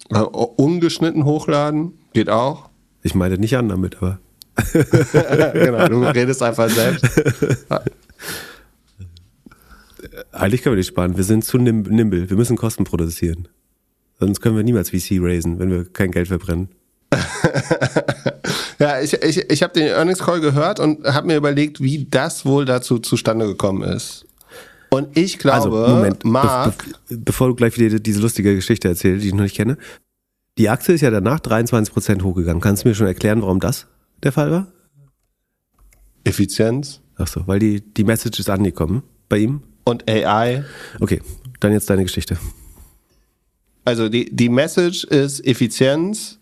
Ungeschnitten 0.09 1.25
hochladen, 1.25 1.93
geht 2.13 2.29
auch. 2.29 2.69
Ich 3.01 3.15
meine 3.15 3.37
nicht 3.37 3.57
an 3.57 3.69
damit, 3.69 3.97
aber. 3.97 4.19
genau, 5.53 5.87
du 5.87 6.03
redest 6.03 6.43
einfach 6.43 6.69
selbst. 6.69 7.05
Eigentlich 10.31 10.61
können 10.61 10.73
wir 10.73 10.77
nicht 10.77 10.87
sparen. 10.87 11.17
Wir 11.17 11.23
sind 11.23 11.43
zu 11.45 11.57
nim- 11.57 11.83
nimble. 11.89 12.29
Wir 12.29 12.37
müssen 12.37 12.57
Kosten 12.57 12.83
produzieren. 12.83 13.47
Sonst 14.19 14.41
können 14.41 14.55
wir 14.55 14.63
niemals 14.63 14.89
VC 14.89 15.19
raisen, 15.19 15.59
wenn 15.59 15.69
wir 15.71 15.85
kein 15.85 16.11
Geld 16.11 16.27
verbrennen. 16.27 16.69
Ja, 18.79 18.99
ich, 18.99 19.13
ich, 19.13 19.49
ich 19.49 19.63
habe 19.63 19.71
den 19.73 19.87
Earnings 19.87 20.19
Call 20.19 20.41
gehört 20.41 20.79
und 20.81 21.05
habe 21.05 21.27
mir 21.27 21.37
überlegt, 21.37 21.79
wie 21.79 22.05
das 22.09 22.45
wohl 22.45 22.65
dazu 22.65 22.99
zustande 22.99 23.45
gekommen 23.45 23.81
ist. 23.83 24.25
Und 24.89 25.17
ich 25.17 25.39
glaube, 25.39 25.77
also, 25.77 25.95
Moment, 25.95 26.25
Mark, 26.25 26.77
be 27.07 27.15
be 27.15 27.17
bevor 27.17 27.47
du 27.47 27.55
gleich 27.55 27.77
wieder 27.77 27.97
diese 27.99 28.19
lustige 28.19 28.53
Geschichte 28.55 28.89
erzählst, 28.89 29.23
die 29.23 29.29
ich 29.29 29.33
noch 29.33 29.43
nicht 29.43 29.55
kenne. 29.55 29.77
Die 30.57 30.67
Aktie 30.67 30.95
ist 30.95 31.01
ja 31.01 31.11
danach 31.11 31.39
23% 31.39 32.23
hochgegangen. 32.23 32.61
Kannst 32.61 32.83
du 32.83 32.89
mir 32.89 32.95
schon 32.95 33.07
erklären, 33.07 33.41
warum 33.41 33.61
das 33.61 33.87
der 34.23 34.31
Fall 34.31 34.51
war? 34.51 34.67
Effizienz 36.23 37.03
Ach 37.17 37.27
so, 37.27 37.41
weil 37.45 37.59
die, 37.59 37.81
die 37.81 38.03
Message 38.03 38.39
ist 38.39 38.49
angekommen 38.49 39.03
bei 39.29 39.37
ihm. 39.37 39.61
und 39.85 40.09
AI. 40.09 40.63
Okay, 40.99 41.21
dann 41.59 41.71
jetzt 41.71 41.89
deine 41.89 42.03
Geschichte. 42.03 42.37
Also 43.85 44.09
die, 44.09 44.33
die 44.33 44.49
Message 44.49 45.03
ist 45.03 45.45
Effizienz, 45.45 46.39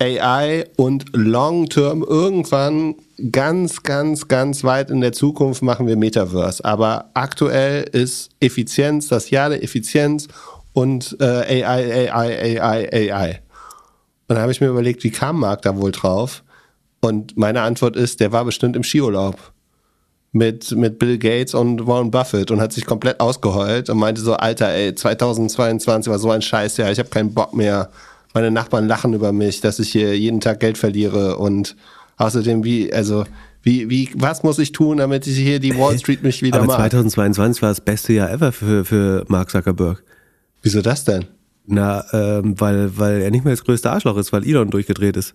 AI 0.00 0.66
und 0.76 1.04
Long-Term 1.14 2.02
irgendwann 2.02 2.96
ganz, 3.30 3.82
ganz, 3.82 4.26
ganz 4.28 4.64
weit 4.64 4.90
in 4.90 5.00
der 5.00 5.12
Zukunft 5.12 5.62
machen 5.62 5.86
wir 5.86 5.96
Metaverse. 5.96 6.64
Aber 6.64 7.10
aktuell 7.14 7.84
ist 7.84 8.30
Effizienz, 8.40 9.08
das 9.08 9.30
Jahr 9.30 9.50
der 9.50 9.62
Effizienz 9.62 10.26
und 10.72 11.16
äh, 11.20 11.64
AI, 11.64 12.10
AI, 12.10 12.60
AI, 12.60 13.12
AI. 13.12 13.40
Und 14.26 14.36
da 14.36 14.42
habe 14.42 14.52
ich 14.52 14.60
mir 14.60 14.68
überlegt, 14.68 15.04
wie 15.04 15.10
kam 15.10 15.40
Marc 15.40 15.62
da 15.62 15.76
wohl 15.76 15.92
drauf? 15.92 16.42
Und 17.04 17.36
meine 17.36 17.60
Antwort 17.60 17.96
ist, 17.96 18.20
der 18.20 18.32
war 18.32 18.46
bestimmt 18.46 18.76
im 18.76 18.82
Skiurlaub 18.82 19.52
mit, 20.32 20.72
mit 20.72 20.98
Bill 20.98 21.18
Gates 21.18 21.52
und 21.52 21.86
Warren 21.86 22.10
Buffett 22.10 22.50
und 22.50 22.62
hat 22.62 22.72
sich 22.72 22.86
komplett 22.86 23.20
ausgeheult 23.20 23.90
und 23.90 23.98
meinte 23.98 24.22
so, 24.22 24.32
Alter, 24.34 24.70
ey, 24.70 24.94
2022 24.94 26.10
war 26.10 26.18
so 26.18 26.30
ein 26.30 26.40
Scheiß, 26.40 26.78
ja, 26.78 26.90
ich 26.90 26.98
habe 26.98 27.10
keinen 27.10 27.34
Bock 27.34 27.54
mehr. 27.54 27.90
Meine 28.32 28.50
Nachbarn 28.50 28.88
lachen 28.88 29.12
über 29.12 29.32
mich, 29.32 29.60
dass 29.60 29.78
ich 29.80 29.92
hier 29.92 30.18
jeden 30.18 30.40
Tag 30.40 30.60
Geld 30.60 30.78
verliere 30.78 31.36
und 31.36 31.76
außerdem 32.16 32.64
wie, 32.64 32.90
also, 32.90 33.24
wie, 33.62 33.90
wie, 33.90 34.08
was 34.14 34.42
muss 34.42 34.58
ich 34.58 34.72
tun, 34.72 34.96
damit 34.96 35.26
ich 35.26 35.36
hier 35.36 35.60
die 35.60 35.78
Wall 35.78 35.98
Street 35.98 36.22
mich 36.22 36.40
wieder 36.40 36.56
Aber 36.56 36.66
mag? 36.68 36.90
2022 36.90 37.60
war 37.60 37.68
das 37.68 37.82
beste 37.82 38.14
Jahr 38.14 38.30
ever 38.30 38.50
für, 38.50 38.86
für 38.86 39.24
Mark 39.28 39.50
Zuckerberg. 39.50 40.02
Wieso 40.62 40.80
das 40.80 41.04
denn? 41.04 41.26
Na, 41.66 42.02
ähm, 42.14 42.58
weil, 42.58 42.96
weil 42.96 43.20
er 43.20 43.30
nicht 43.30 43.44
mehr 43.44 43.52
das 43.52 43.62
größte 43.62 43.90
Arschloch 43.90 44.16
ist, 44.16 44.32
weil 44.32 44.48
Elon 44.48 44.70
durchgedreht 44.70 45.18
ist. 45.18 45.34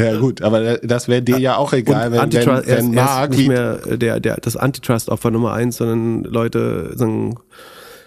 Ja 0.00 0.18
gut, 0.18 0.42
aber 0.42 0.78
das 0.78 1.08
wäre 1.08 1.22
dir 1.22 1.38
ja 1.38 1.56
auch 1.56 1.72
egal, 1.72 2.06
Und 2.06 2.12
wenn, 2.12 2.20
Antitrust, 2.20 2.66
wenn, 2.66 2.76
wenn 2.88 2.94
Mark 2.94 3.30
nicht 3.30 3.48
mehr 3.48 3.76
der, 3.96 4.20
der, 4.20 4.36
das 4.36 4.56
Antitrust-Opfer 4.56 5.30
Nummer 5.30 5.52
eins, 5.52 5.76
sondern 5.76 6.24
Leute 6.24 6.92
sagen, 6.96 7.36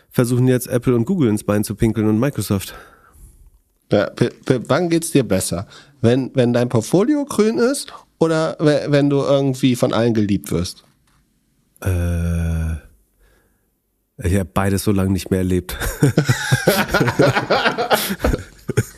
versuchen 0.09 0.47
jetzt 0.47 0.67
Apple 0.67 0.95
und 0.95 1.05
Google 1.05 1.29
ins 1.29 1.43
Bein 1.43 1.63
zu 1.63 1.75
pinkeln 1.75 2.07
und 2.07 2.19
Microsoft. 2.19 2.73
Ja, 3.91 4.09
wann 4.67 4.89
geht's 4.89 5.11
dir 5.11 5.23
besser? 5.23 5.67
Wenn, 6.01 6.31
wenn 6.33 6.53
dein 6.53 6.69
Portfolio 6.69 7.25
grün 7.25 7.57
ist 7.59 7.93
oder 8.19 8.55
we- 8.59 8.85
wenn 8.89 9.09
du 9.09 9.21
irgendwie 9.21 9.75
von 9.75 9.93
allen 9.93 10.13
geliebt 10.13 10.51
wirst? 10.51 10.83
Äh, 11.81 12.73
ich 14.25 14.35
habe 14.35 14.45
beides 14.53 14.83
so 14.83 14.91
lange 14.91 15.11
nicht 15.11 15.31
mehr 15.31 15.39
erlebt. 15.39 15.77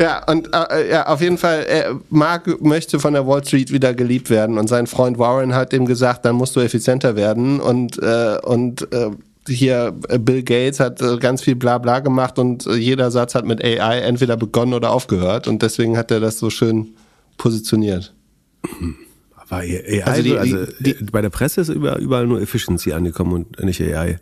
Ja, 0.00 0.24
und 0.30 0.48
äh, 0.54 0.90
ja, 0.90 1.06
auf 1.08 1.20
jeden 1.20 1.36
Fall, 1.36 1.66
äh, 1.68 1.84
Mark 2.08 2.62
möchte 2.62 2.98
von 2.98 3.12
der 3.12 3.26
Wall 3.26 3.44
Street 3.44 3.70
wieder 3.70 3.92
geliebt 3.92 4.30
werden 4.30 4.56
und 4.56 4.66
sein 4.66 4.86
Freund 4.86 5.18
Warren 5.18 5.54
hat 5.54 5.74
ihm 5.74 5.84
gesagt, 5.84 6.24
dann 6.24 6.36
musst 6.36 6.56
du 6.56 6.60
effizienter 6.60 7.16
werden 7.16 7.60
und, 7.60 8.02
äh, 8.02 8.38
und 8.42 8.90
äh, 8.94 9.10
hier 9.46 9.94
äh, 10.08 10.18
Bill 10.18 10.42
Gates 10.42 10.80
hat 10.80 11.02
äh, 11.02 11.18
ganz 11.18 11.42
viel 11.42 11.54
Blabla 11.54 12.00
gemacht 12.00 12.38
und 12.38 12.66
äh, 12.66 12.76
jeder 12.76 13.10
Satz 13.10 13.34
hat 13.34 13.44
mit 13.44 13.62
AI 13.62 13.98
entweder 14.00 14.36
begonnen 14.38 14.72
oder 14.72 14.90
aufgehört 14.90 15.46
und 15.48 15.60
deswegen 15.60 15.98
hat 15.98 16.10
er 16.10 16.20
das 16.20 16.38
so 16.38 16.48
schön 16.48 16.88
positioniert. 17.36 18.14
Aber 19.36 19.56
AI, 19.62 20.02
Also 20.04 20.22
die- 20.22 20.36
also 20.38 20.56
die- 20.80 20.94
bei 21.12 21.20
der 21.20 21.30
Presse 21.30 21.60
ist 21.60 21.68
überall, 21.68 22.00
überall 22.00 22.26
nur 22.26 22.40
Efficiency 22.40 22.92
angekommen 22.92 23.32
und 23.32 23.62
nicht 23.64 23.80
AI. 23.82 24.18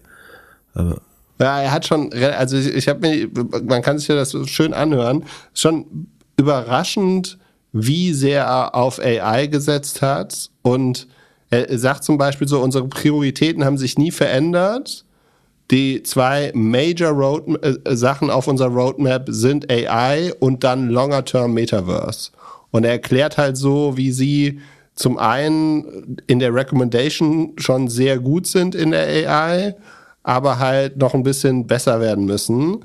Aber 0.74 1.00
Ja, 1.40 1.60
er 1.60 1.72
hat 1.72 1.86
schon, 1.86 2.12
also 2.12 2.56
ich, 2.56 2.68
ich 2.68 2.88
habe 2.88 3.00
mir, 3.00 3.28
man 3.64 3.82
kann 3.82 3.98
sich 3.98 4.08
ja 4.08 4.16
das 4.16 4.36
schön 4.46 4.74
anhören, 4.74 5.24
schon 5.54 6.08
überraschend, 6.36 7.38
wie 7.72 8.12
sehr 8.12 8.44
er 8.44 8.74
auf 8.74 8.98
AI 8.98 9.46
gesetzt 9.46 10.02
hat. 10.02 10.50
Und 10.62 11.06
er 11.50 11.78
sagt 11.78 12.04
zum 12.04 12.18
Beispiel 12.18 12.48
so, 12.48 12.60
unsere 12.60 12.88
Prioritäten 12.88 13.64
haben 13.64 13.78
sich 13.78 13.98
nie 13.98 14.10
verändert. 14.10 15.04
Die 15.70 16.02
zwei 16.02 16.50
Major 16.54 17.10
Road 17.10 17.62
äh, 17.62 17.94
Sachen 17.94 18.30
auf 18.30 18.48
unserer 18.48 18.70
Roadmap 18.70 19.26
sind 19.28 19.70
AI 19.70 20.32
und 20.40 20.64
dann 20.64 20.88
Longer 20.88 21.24
Term 21.24 21.52
Metaverse. 21.52 22.30
Und 22.70 22.84
er 22.84 22.92
erklärt 22.92 23.36
halt 23.36 23.56
so, 23.56 23.96
wie 23.96 24.12
sie 24.12 24.60
zum 24.94 25.18
einen 25.18 26.16
in 26.26 26.38
der 26.38 26.54
Recommendation 26.54 27.52
schon 27.58 27.88
sehr 27.88 28.18
gut 28.18 28.46
sind 28.46 28.74
in 28.74 28.90
der 28.90 29.06
AI, 29.30 29.76
aber 30.28 30.58
halt 30.58 30.98
noch 30.98 31.14
ein 31.14 31.22
bisschen 31.22 31.66
besser 31.66 32.00
werden 32.00 32.26
müssen 32.26 32.84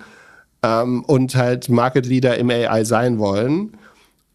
ähm, 0.64 1.04
und 1.04 1.36
halt 1.36 1.68
Market 1.68 2.06
Leader 2.06 2.38
im 2.38 2.50
AI 2.50 2.86
sein 2.86 3.20
wollen. 3.20 3.76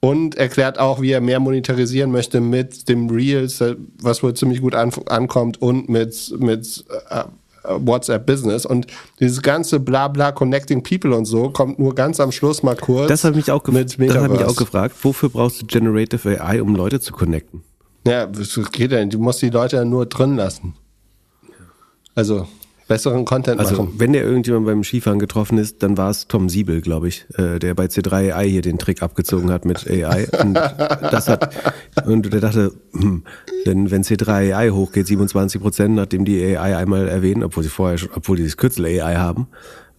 Und 0.01 0.35
erklärt 0.37 0.79
auch, 0.79 1.01
wie 1.01 1.11
er 1.11 1.23
mehr 1.23 1.41
monetarisieren 1.41 2.13
möchte 2.13 2.43
mit 2.43 2.87
dem 2.87 3.09
Reels, 3.09 3.63
äh, 3.63 3.77
was 4.03 4.23
wohl 4.23 4.35
ziemlich 4.35 4.61
gut 4.61 4.75
an, 4.75 4.93
ankommt, 5.07 5.61
und 5.63 5.89
mit, 5.89 6.35
mit 6.39 6.85
äh, 7.09 7.25
WhatsApp 7.65 8.27
Business. 8.27 8.67
Und 8.67 8.87
dieses 9.21 9.41
ganze 9.41 9.81
Blabla 9.81 10.33
Connecting 10.33 10.83
People 10.83 11.17
und 11.17 11.25
so 11.25 11.49
kommt 11.49 11.79
nur 11.79 11.95
ganz 11.95 12.21
am 12.21 12.31
Schluss 12.31 12.63
mal 12.63 12.77
kurz. 12.77 13.09
das 13.09 13.25
habe 13.25 13.39
ich 13.39 13.47
mich 13.47 13.51
auch, 13.51 13.67
mit 13.69 13.87
das 13.87 13.95
hab 13.95 14.01
ich 14.01 14.09
mich 14.09 14.15
Metaverse. 14.15 14.49
auch 14.49 14.57
gefragt. 14.57 14.95
Wofür 15.03 15.31
brauchst 15.31 15.63
du 15.63 15.67
Generative 15.67 16.45
AI, 16.45 16.61
um 16.61 16.77
Leute 16.77 17.01
zu 17.01 17.15
connecten? 17.15 17.63
Ja, 18.07 18.27
das 18.27 18.61
geht 18.71 18.93
ja 18.93 19.03
nicht. 19.03 19.15
Du 19.15 19.19
musst 19.19 19.41
die 19.41 19.49
Leute 19.49 19.77
ja 19.77 19.87
nur 19.87 20.05
drin 20.05 20.37
lassen. 20.37 20.75
Also 22.15 22.47
besseren 22.89 23.25
Content 23.25 23.61
Also, 23.61 23.85
machen. 23.85 23.95
wenn 23.99 24.13
der 24.13 24.25
irgendjemand 24.25 24.67
beim 24.67 24.83
Skifahren 24.83 25.19
getroffen 25.19 25.59
ist, 25.59 25.83
dann 25.83 25.97
war 25.97 26.11
es 26.11 26.27
Tom 26.27 26.49
Siebel, 26.49 26.81
glaube 26.81 27.09
ich, 27.09 27.27
äh, 27.37 27.59
der 27.59 27.75
bei 27.75 27.85
C3 27.85 28.35
AI 28.35 28.49
hier 28.49 28.63
den 28.63 28.79
Trick 28.79 29.03
abgezogen 29.03 29.53
hat 29.53 29.65
mit 29.65 29.89
AI. 29.89 30.27
Und 30.43 30.55
das 30.55 31.29
hat, 31.29 31.55
und 32.07 32.33
der 32.33 32.41
dachte, 32.41 32.73
hm, 32.93 33.23
wenn, 33.65 33.91
wenn 33.91 34.03
C3 34.03 34.55
AI 34.55 34.71
hochgeht, 34.71 35.07
27 35.07 35.61
Prozent, 35.61 35.95
nachdem 35.95 36.25
die 36.25 36.43
AI 36.57 36.77
einmal 36.77 37.07
erwähnen, 37.07 37.45
obwohl 37.45 37.63
sie 37.63 37.69
vorher 37.69 37.99
schon, 37.99 38.11
obwohl 38.15 38.37
die 38.39 38.45
das 38.45 38.57
Kürzel 38.57 38.87
AI 38.87 39.17
haben, 39.17 39.47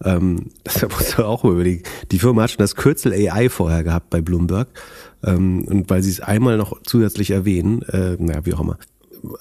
ähm, 0.04 0.50
das 0.64 0.82
musst 0.82 1.16
du 1.16 1.24
auch 1.24 1.44
mal 1.44 1.52
überlegen. 1.52 1.84
Die 2.10 2.18
Firma 2.18 2.42
hat 2.42 2.50
schon 2.50 2.58
das 2.58 2.74
Kürzel 2.74 3.12
AI 3.12 3.48
vorher 3.48 3.84
gehabt 3.84 4.10
bei 4.10 4.20
Bloomberg. 4.20 4.68
Ähm, 5.22 5.64
und 5.68 5.90
weil 5.90 6.02
sie 6.02 6.10
es 6.10 6.20
einmal 6.20 6.56
noch 6.56 6.80
zusätzlich 6.82 7.30
erwähnen, 7.30 7.82
äh, 7.82 8.16
naja, 8.18 8.40
wie 8.44 8.54
auch 8.54 8.60
immer 8.60 8.78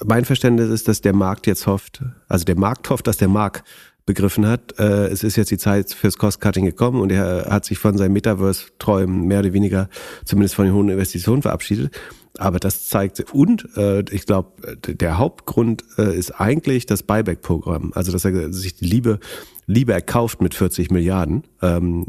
mein 0.06 0.26
Verständnis 0.26 0.70
ist, 0.70 0.88
dass 0.88 1.02
der 1.02 1.14
Markt 1.14 1.48
jetzt 1.48 1.68
hofft, 1.68 2.02
also 2.28 2.46
der 2.46 2.58
Markt 2.58 2.90
hofft, 2.90 3.08
dass 3.08 3.18
der 3.18 3.28
Markt 3.28 3.64
begriffen 4.06 4.48
hat, 4.48 4.80
äh, 4.80 5.06
es 5.08 5.24
ist 5.24 5.36
jetzt 5.36 5.52
die 5.52 5.60
Zeit 5.60 5.94
fürs 5.94 6.18
Cost-Cutting 6.18 6.66
gekommen 6.66 7.00
und 7.00 7.12
er 7.12 7.46
hat 7.50 7.66
sich 7.66 7.78
von 7.78 7.96
seinen 7.96 8.14
Metaverse-Träumen 8.14 9.28
mehr 9.28 9.42
oder 9.42 9.54
weniger 9.54 9.88
zumindest 10.26 10.56
von 10.56 10.66
den 10.66 10.74
hohen 10.74 10.90
Investitionen 10.90 11.44
verabschiedet. 11.44 11.96
Aber 12.40 12.58
das 12.58 12.88
zeigt, 12.88 13.20
und 13.34 13.68
äh, 13.78 14.04
ich 14.12 14.26
glaube, 14.26 14.78
der 14.88 15.20
Hauptgrund 15.20 15.84
äh, 16.00 16.18
ist 16.18 16.32
eigentlich 16.32 16.88
das 16.88 17.04
Buyback-Programm, 17.04 17.92
also 17.94 18.12
dass 18.12 18.26
er 18.26 18.52
sich 18.52 18.76
die 18.76 18.86
Liebe, 18.86 19.20
Liebe 19.68 19.94
erkauft 19.94 20.42
mit 20.42 20.56
40 20.56 20.90
Milliarden. 20.90 21.44
Ähm, 21.62 22.08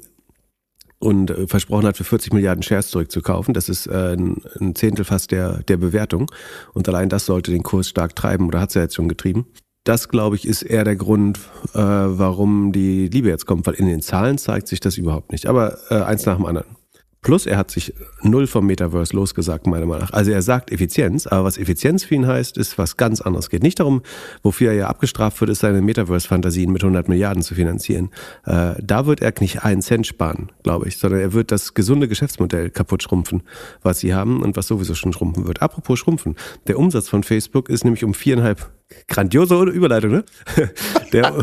und 1.01 1.31
äh, 1.31 1.49
versprochen 1.49 1.87
hat, 1.87 1.97
für 1.97 2.05
40 2.05 2.33
Milliarden 2.33 2.63
Shares 2.63 2.89
zurückzukaufen. 2.89 3.55
Das 3.55 3.69
ist 3.69 3.87
äh, 3.87 4.17
ein, 4.17 4.75
Zehntel 4.77 5.05
fast 5.05 5.33
der, 5.33 5.63
der 5.65 5.79
Bewertung. 5.79 6.31
Und 6.75 6.89
allein 6.89 7.09
das 7.09 7.27
sollte 7.27 7.51
den 7.51 7.65
Kurs 7.65 7.89
stark 7.89 8.15
treiben 8.15 8.47
oder 8.47 8.61
hat 8.61 8.69
es 8.69 8.75
ja 8.75 8.83
jetzt 8.83 8.95
schon 8.95 9.09
getrieben. 9.09 9.47
Das, 9.85 10.11
glaube 10.11 10.37
ich, 10.37 10.47
ist 10.47 10.63
eher 10.63 10.85
der 10.85 10.97
Grund, 10.97 11.39
äh, 11.73 11.79
warum 11.79 12.71
die 12.71 13.09
Liebe 13.09 13.29
jetzt 13.29 13.47
kommt, 13.47 13.67
weil 13.67 13.75
in 13.75 13.87
den 13.87 14.03
Zahlen 14.03 14.37
zeigt 14.37 14.69
sich 14.69 14.79
das 14.79 14.99
überhaupt 14.99 15.33
nicht. 15.33 15.47
Aber 15.47 15.79
äh, 15.91 16.03
eins 16.03 16.27
nach 16.27 16.37
dem 16.37 16.45
anderen. 16.45 16.77
Plus, 17.23 17.45
er 17.45 17.59
hat 17.59 17.71
sich 17.71 17.93
null 18.23 18.47
vom 18.47 18.67
Metaverse 18.67 19.15
losgesagt, 19.15 19.67
meiner 19.67 19.85
Meinung 19.85 20.05
nach. 20.05 20.13
Also 20.15 20.31
er 20.31 20.41
sagt 20.41 20.73
Effizienz, 20.73 21.27
aber 21.27 21.45
was 21.45 21.59
Effizienz 21.59 22.05
für 22.05 22.15
ihn 22.15 22.27
heißt, 22.27 22.57
ist 22.57 22.79
was 22.79 22.97
ganz 22.97 23.21
anderes. 23.21 23.51
Geht 23.51 23.63
nicht 23.63 23.79
darum, 23.79 24.01
wofür 24.43 24.71
er 24.71 24.77
ja 24.77 24.87
abgestraft 24.87 25.39
wird, 25.41 25.51
ist 25.51 25.61
seine 25.61 25.83
Metaverse-Fantasien 25.83 26.73
mit 26.73 26.83
100 26.83 27.09
Milliarden 27.09 27.43
zu 27.43 27.55
finanzieren. 27.55 28.11
Äh, 28.47 28.75
da 28.83 29.05
wird 29.05 29.21
er 29.21 29.35
nicht 29.41 29.65
einen 29.65 29.83
Cent 29.83 30.07
sparen, 30.07 30.51
glaube 30.63 30.89
ich, 30.89 30.97
sondern 30.97 31.21
er 31.21 31.33
wird 31.35 31.53
das 31.53 31.75
gesunde 31.75 32.09
Geschäftsmodell 32.09 32.71
kaputt 32.71 33.03
schrumpfen, 33.03 33.43
was 33.83 34.01
sie 34.01 34.15
haben 34.15 34.43
und 34.43 34.57
was 34.57 34.67
sowieso 34.67 34.95
schon 34.95 35.13
schrumpfen 35.13 35.47
wird. 35.47 35.61
Apropos 35.61 35.99
schrumpfen. 35.99 36.37
Der 36.69 36.79
Umsatz 36.79 37.09
von 37.09 37.23
Facebook 37.23 37.69
ist 37.69 37.85
nämlich 37.85 38.03
um 38.03 38.15
viereinhalb 38.15 38.71
Grandiose 39.09 39.63
Überleitung, 39.65 40.11
ne? 40.11 40.25
Der, 41.13 41.35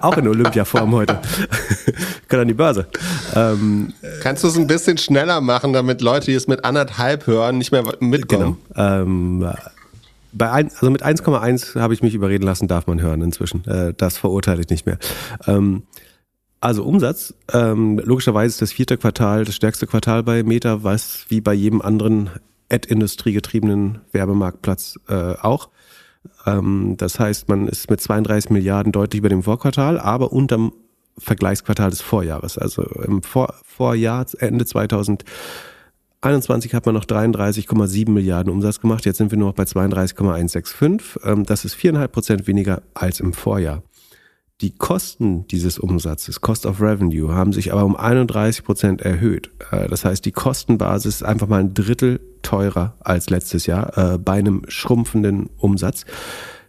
auch 0.00 0.16
in 0.16 0.28
Olympiaform 0.28 0.92
heute. 0.92 1.20
Kann 2.28 2.40
an 2.40 2.48
die 2.48 2.54
Börse. 2.54 2.86
Ähm, 3.34 3.92
Kannst 4.22 4.44
du 4.44 4.48
es 4.48 4.56
ein 4.56 4.66
bisschen 4.66 4.98
schneller 4.98 5.40
machen, 5.40 5.72
damit 5.72 6.02
Leute, 6.02 6.26
die 6.26 6.34
es 6.34 6.46
mit 6.46 6.64
anderthalb 6.64 7.26
hören, 7.26 7.58
nicht 7.58 7.72
mehr 7.72 7.84
mitkommen? 8.00 8.58
Genau. 8.74 9.02
Ähm, 9.02 9.50
bei 10.32 10.50
ein, 10.50 10.70
also 10.70 10.90
mit 10.90 11.04
1,1 11.04 11.80
habe 11.80 11.94
ich 11.94 12.02
mich 12.02 12.14
überreden 12.14 12.44
lassen, 12.44 12.68
darf 12.68 12.86
man 12.86 13.00
hören 13.00 13.22
inzwischen. 13.22 13.64
Äh, 13.66 13.94
das 13.96 14.18
verurteile 14.18 14.60
ich 14.60 14.68
nicht 14.68 14.84
mehr. 14.84 14.98
Ähm, 15.46 15.84
also 16.60 16.84
Umsatz, 16.84 17.34
ähm, 17.52 18.00
logischerweise 18.04 18.48
ist 18.48 18.62
das 18.62 18.72
vierte 18.72 18.98
Quartal 18.98 19.44
das 19.44 19.54
stärkste 19.54 19.86
Quartal 19.86 20.22
bei 20.22 20.42
Meta, 20.42 20.82
was 20.82 21.24
wie 21.28 21.40
bei 21.40 21.54
jedem 21.54 21.80
anderen 21.80 22.30
Ad-Industrie 22.70 23.32
getriebenen 23.32 24.00
Werbemarktplatz 24.12 24.98
äh, 25.08 25.34
auch. 25.40 25.70
Ähm, 26.46 26.94
das 26.96 27.20
heißt, 27.20 27.48
man 27.48 27.68
ist 27.68 27.90
mit 27.90 28.00
32 28.00 28.50
Milliarden 28.50 28.92
deutlich 28.92 29.18
über 29.18 29.28
dem 29.28 29.42
Vorquartal, 29.42 29.98
aber 29.98 30.32
unterm 30.32 30.72
Vergleichsquartal 31.18 31.90
des 31.90 32.00
Vorjahres. 32.00 32.56
Also 32.58 32.82
im 32.82 33.22
Vor 33.22 33.54
Vorjahr, 33.64 34.24
Ende 34.38 34.64
2021 34.64 36.74
hat 36.74 36.86
man 36.86 36.94
noch 36.94 37.04
33,7 37.04 38.10
Milliarden 38.10 38.52
Umsatz 38.52 38.78
gemacht. 38.80 39.04
Jetzt 39.04 39.18
sind 39.18 39.32
wir 39.32 39.38
nur 39.38 39.48
noch 39.48 39.54
bei 39.54 39.64
32,165. 39.64 41.22
Ähm, 41.24 41.44
das 41.44 41.64
ist 41.64 41.74
viereinhalb 41.74 42.12
Prozent 42.12 42.46
weniger 42.46 42.82
als 42.94 43.18
im 43.20 43.32
Vorjahr. 43.32 43.82
Die 44.60 44.72
Kosten 44.72 45.46
dieses 45.46 45.78
Umsatzes, 45.78 46.40
Cost 46.40 46.66
of 46.66 46.80
Revenue, 46.80 47.32
haben 47.32 47.52
sich 47.52 47.72
aber 47.72 47.84
um 47.84 47.94
31 47.94 48.64
Prozent 48.64 49.02
erhöht. 49.02 49.52
Äh, 49.70 49.88
das 49.88 50.04
heißt, 50.04 50.24
die 50.24 50.32
Kostenbasis 50.32 51.16
ist 51.16 51.22
einfach 51.22 51.46
mal 51.46 51.60
ein 51.60 51.74
Drittel 51.74 52.18
teurer 52.42 52.96
als 52.98 53.30
letztes 53.30 53.66
Jahr 53.66 53.96
äh, 53.96 54.18
bei 54.18 54.32
einem 54.32 54.62
schrumpfenden 54.66 55.50
Umsatz. 55.58 56.06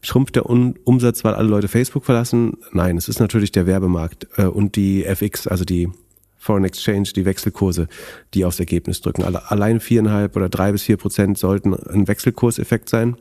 Schrumpft 0.01 0.35
der 0.35 0.45
Umsatz, 0.45 1.23
weil 1.23 1.33
alle 1.33 1.49
Leute 1.49 1.67
Facebook 1.67 2.05
verlassen? 2.05 2.57
Nein, 2.71 2.95
es 2.95 3.09
ist 3.09 3.19
natürlich 3.19 3.51
der 3.51 3.65
Werbemarkt 3.65 4.27
äh, 4.37 4.43
und 4.43 4.75
die 4.75 5.03
FX, 5.03 5.47
also 5.47 5.65
die 5.65 5.89
Foreign 6.37 6.65
Exchange, 6.65 7.09
die 7.15 7.25
Wechselkurse, 7.25 7.87
die 8.35 8.45
aufs 8.45 8.59
Ergebnis 8.59 9.01
drücken. 9.01 9.23
Allein 9.23 9.79
viereinhalb 9.79 10.35
oder 10.35 10.47
drei 10.47 10.71
bis 10.71 10.83
vier 10.83 10.97
Prozent 10.97 11.39
sollten 11.39 11.73
ein 11.73 12.07
Wechselkurseffekt 12.07 12.87
sein 12.87 13.17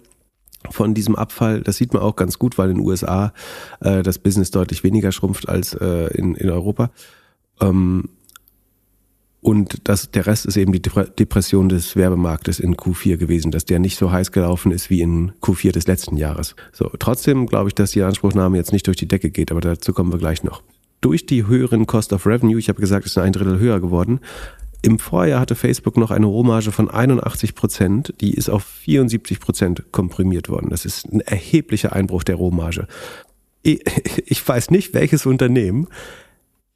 von 0.70 0.94
diesem 0.94 1.16
Abfall. 1.16 1.62
Das 1.62 1.76
sieht 1.76 1.92
man 1.92 2.02
auch 2.02 2.16
ganz 2.16 2.38
gut, 2.38 2.58
weil 2.58 2.70
in 2.70 2.78
den 2.78 2.86
USA 2.86 3.32
äh, 3.80 4.02
das 4.02 4.18
Business 4.18 4.50
deutlich 4.50 4.84
weniger 4.84 5.12
schrumpft 5.12 5.48
als 5.48 5.74
äh, 5.74 6.08
in, 6.16 6.34
in 6.34 6.50
Europa. 6.50 6.90
Ähm, 7.60 8.08
und 9.40 9.88
das, 9.88 10.10
der 10.10 10.26
Rest 10.26 10.46
ist 10.46 10.56
eben 10.56 10.72
die 10.72 10.82
Depression 10.82 11.68
des 11.68 11.94
Werbemarktes 11.94 12.58
in 12.58 12.76
Q4 12.76 13.16
gewesen, 13.16 13.52
dass 13.52 13.64
der 13.64 13.78
nicht 13.78 13.96
so 13.96 14.10
heiß 14.10 14.32
gelaufen 14.32 14.72
ist 14.72 14.90
wie 14.90 15.00
in 15.00 15.32
Q4 15.40 15.72
des 15.72 15.86
letzten 15.86 16.16
Jahres. 16.16 16.56
So, 16.72 16.90
trotzdem 16.98 17.46
glaube 17.46 17.68
ich, 17.68 17.74
dass 17.74 17.92
die 17.92 18.02
Anspruchnahme 18.02 18.56
jetzt 18.56 18.72
nicht 18.72 18.86
durch 18.86 18.96
die 18.96 19.06
Decke 19.06 19.30
geht, 19.30 19.52
aber 19.52 19.60
dazu 19.60 19.92
kommen 19.92 20.12
wir 20.12 20.18
gleich 20.18 20.42
noch. 20.42 20.62
Durch 21.00 21.24
die 21.24 21.46
höheren 21.46 21.86
Cost 21.86 22.12
of 22.12 22.26
Revenue, 22.26 22.58
ich 22.58 22.68
habe 22.68 22.80
gesagt, 22.80 23.06
es 23.06 23.12
ist 23.12 23.18
ein 23.18 23.32
Drittel 23.32 23.60
höher 23.60 23.78
geworden, 23.80 24.18
im 24.82 24.98
Vorjahr 24.98 25.40
hatte 25.40 25.56
Facebook 25.56 25.96
noch 25.96 26.10
eine 26.10 26.26
Rohmarge 26.26 26.70
von 26.70 26.88
81 26.88 27.54
Prozent, 27.54 28.14
die 28.20 28.34
ist 28.34 28.48
auf 28.48 28.64
74 28.64 29.40
Prozent 29.40 29.92
komprimiert 29.92 30.48
worden. 30.48 30.70
Das 30.70 30.84
ist 30.84 31.06
ein 31.06 31.20
erheblicher 31.20 31.92
Einbruch 31.92 32.24
der 32.24 32.36
Rohmarge. 32.36 32.86
Ich 33.64 34.46
weiß 34.46 34.70
nicht, 34.70 34.94
welches 34.94 35.26
Unternehmen 35.26 35.88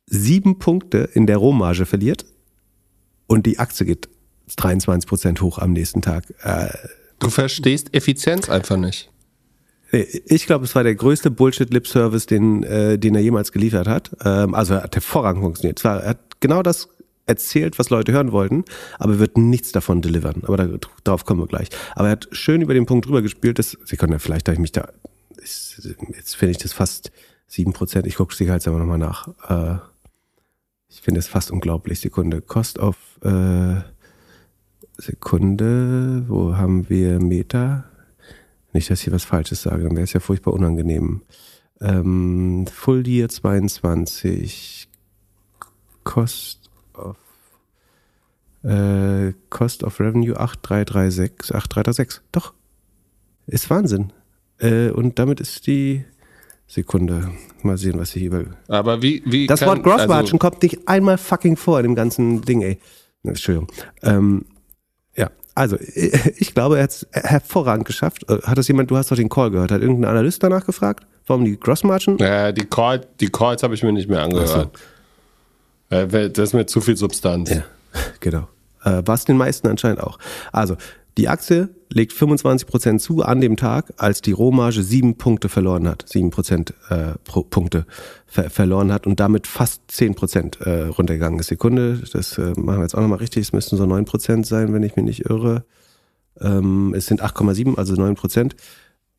sieben 0.05 0.59
Punkte 0.59 1.09
in 1.15 1.27
der 1.27 1.39
Rohmarge 1.39 1.87
verliert 1.87 2.27
und 3.27 3.47
die 3.47 3.59
Aktie 3.59 3.87
geht 3.87 4.09
23 4.57 5.09
Prozent 5.09 5.41
hoch 5.41 5.59
am 5.59 5.73
nächsten 5.73 6.03
Tag. 6.03 6.25
Äh, 6.43 6.69
du 7.19 7.31
verstehst 7.31 7.95
Effizienz 7.95 8.51
einfach 8.51 8.77
nicht. 8.77 9.11
Ich 9.93 10.47
glaube, 10.47 10.65
es 10.65 10.75
war 10.75 10.83
der 10.83 10.95
größte 10.95 11.31
Bullshit-Lip-Service, 11.31 12.27
den, 12.27 12.63
äh, 12.63 12.99
den 12.99 13.15
er 13.15 13.21
jemals 13.21 13.53
geliefert 13.53 13.87
hat. 13.87 14.11
Ähm, 14.25 14.55
also 14.55 14.75
er 14.75 14.85
hat 14.85 14.95
hervorragend 14.95 15.43
funktioniert. 15.43 15.85
Er 15.85 16.09
hat 16.09 16.41
genau 16.41 16.63
das 16.63 16.89
erzählt, 17.27 17.79
was 17.79 17.91
Leute 17.91 18.13
hören 18.13 18.33
wollten, 18.33 18.65
aber 18.99 19.19
wird 19.19 19.39
nichts 19.39 19.73
davon 19.73 20.03
delivern. 20.03 20.43
Aber 20.47 20.57
da, 20.57 20.69
darauf 21.05 21.25
kommen 21.25 21.41
wir 21.41 21.47
gleich. 21.47 21.69
Aber 21.95 22.09
er 22.09 22.13
hat 22.13 22.29
schön 22.33 22.63
über 22.63 22.75
den 22.75 22.87
Punkt 22.87 23.07
drüber 23.07 23.23
gespielt, 23.23 23.59
dass, 23.59 23.77
Sie 23.85 23.97
können 23.97 24.13
ja 24.13 24.19
vielleicht, 24.19 24.49
da 24.49 24.53
ich 24.53 24.59
mich 24.59 24.73
da, 24.73 24.89
ich, 25.43 25.81
jetzt 26.15 26.37
finde 26.37 26.53
ich 26.53 26.59
das 26.59 26.73
fast 26.73 27.13
sieben 27.47 27.73
Prozent. 27.73 28.07
Ich 28.07 28.17
gucke 28.17 28.35
sicherheitshalber 28.35 28.79
nochmal 28.79 28.99
nach. 28.99 29.29
Äh, 29.49 29.79
ich 30.89 31.01
finde 31.01 31.21
es 31.21 31.29
fast 31.29 31.51
unglaublich. 31.51 32.01
Sekunde. 32.01 32.41
Cost 32.41 32.79
of, 32.79 32.97
äh, 33.23 33.81
Sekunde, 34.99 36.25
wo 36.29 36.57
haben 36.57 36.89
wir 36.89 37.19
Meta? 37.19 37.85
Nicht, 38.73 38.91
dass 38.91 39.01
ich 39.01 39.05
hier 39.05 39.13
was 39.13 39.25
Falsches 39.25 39.63
sage, 39.63 39.85
dann 39.85 39.97
wäre 39.97 40.05
es 40.05 40.13
ja 40.13 40.21
furchtbar 40.21 40.55
unangenehm. 40.55 41.23
Ähm, 41.81 42.67
Full 42.73 43.07
Year 43.07 43.29
22, 43.29 44.89
Cost 46.05 46.62
of 46.95 47.17
äh, 48.65 49.33
Cost 49.51 49.83
of 49.85 49.99
Revenue 50.01 50.37
8336, 50.37 51.55
8336. 51.55 52.21
Doch. 52.33 52.53
Ist 53.47 53.69
Wahnsinn. 53.71 54.13
Äh, 54.59 54.91
und 54.91 55.19
damit 55.19 55.41
ist 55.41 55.67
die 55.67 56.05
Sekunde. 56.67 57.31
Mal 57.63 57.77
sehen, 57.77 57.99
was 57.99 58.15
ich 58.17 58.23
hier. 58.23 58.47
Aber 58.69 59.03
wie, 59.03 59.23
wie. 59.27 59.47
Das 59.47 59.61
kann, 59.61 59.69
Wort 59.69 59.83
Gross 59.83 60.07
Margin 60.07 60.35
also 60.35 60.39
kommt 60.39 60.63
nicht 60.63 60.89
einmal 60.89 61.19
fucking 61.19 61.57
vor 61.57 61.79
in 61.79 61.85
dem 61.85 61.95
ganzen 61.95 62.43
Ding, 62.43 62.63
ey. 62.63 62.79
Entschuldigung. 63.25 63.69
Ähm, 64.03 64.47
ja, 65.17 65.31
also, 65.55 65.77
ich 66.37 66.55
glaube, 66.55 66.79
er 66.79 66.85
hat 66.85 66.91
es 66.91 67.07
hervorragend 67.13 67.87
geschafft. 67.87 68.29
Äh, 68.29 68.43
hat 68.43 68.59
das 68.59 68.69
jemand, 68.69 68.91
du 68.91 68.97
hast 68.97 69.11
doch 69.11 69.17
den 69.17 69.29
Call 69.29 69.51
gehört, 69.51 69.71
hat 69.71 69.83
irgendein 69.83 70.11
Analyst 70.11 70.43
danach 70.43 70.65
gefragt, 70.65 71.07
warum 71.27 71.45
die 71.45 71.59
Gross 71.59 71.85
Margin? 71.85 72.17
Ja, 72.19 72.53
die, 72.53 72.65
Call, 72.65 73.03
die 73.21 73.29
Calls 73.29 73.63
habe 73.63 73.75
ich 73.75 73.83
mir 73.83 73.93
nicht 73.93 74.09
mehr 74.09 74.23
angehört. 74.23 74.71
Äh, 75.93 76.31
das 76.31 76.51
ist 76.51 76.55
mir 76.55 76.67
zu 76.67 76.81
viel 76.81 76.97
Substanz. 76.97 77.51
Ja, 77.51 77.65
genau. 78.21 78.49
Äh, 78.85 79.03
was 79.05 79.25
den 79.25 79.37
meisten 79.37 79.69
anscheinend 79.69 80.01
auch. 80.01 80.19
Also, 80.51 80.77
die 81.19 81.29
Aktie 81.29 81.69
legt 81.91 82.13
25% 82.15 82.99
zu 82.99 83.23
an 83.23 83.43
dem 83.43 83.59
Tag, 83.59 83.93
als 83.99 84.23
die 84.23 84.33
Rohmarge 84.33 84.83
sieben 84.83 85.19
Punkte 85.19 85.51
verloren 85.51 85.87
hat, 85.87 86.09
sieben 86.09 86.31
Prozent 86.31 86.73
äh, 86.89 87.13
Punkte 87.25 87.85
ver 88.27 88.49
verloren 88.49 88.91
hat 88.91 89.07
und 89.07 89.21
damit 89.21 89.47
fast 89.47 89.83
10% 89.91 90.63
äh, 90.63 90.87
runtergegangen 90.87 91.39
ist. 91.39 91.49
Sekunde, 91.49 92.01
das 92.13 92.39
äh, 92.39 92.55
machen 92.57 92.79
wir 92.79 92.83
jetzt 92.83 92.95
auch 92.95 93.03
nochmal 93.03 93.19
richtig, 93.19 93.43
es 93.43 93.53
müssten 93.53 93.77
so 93.77 93.85
9% 93.85 94.47
sein, 94.47 94.73
wenn 94.73 94.83
ich 94.83 94.97
mich 94.97 95.05
nicht 95.05 95.27
irre. 95.29 95.65
Ähm, 96.41 96.95
es 96.97 97.07
sind 97.07 97.23
8,7, 97.23 97.77
also 97.77 97.93
9%. 97.93 98.53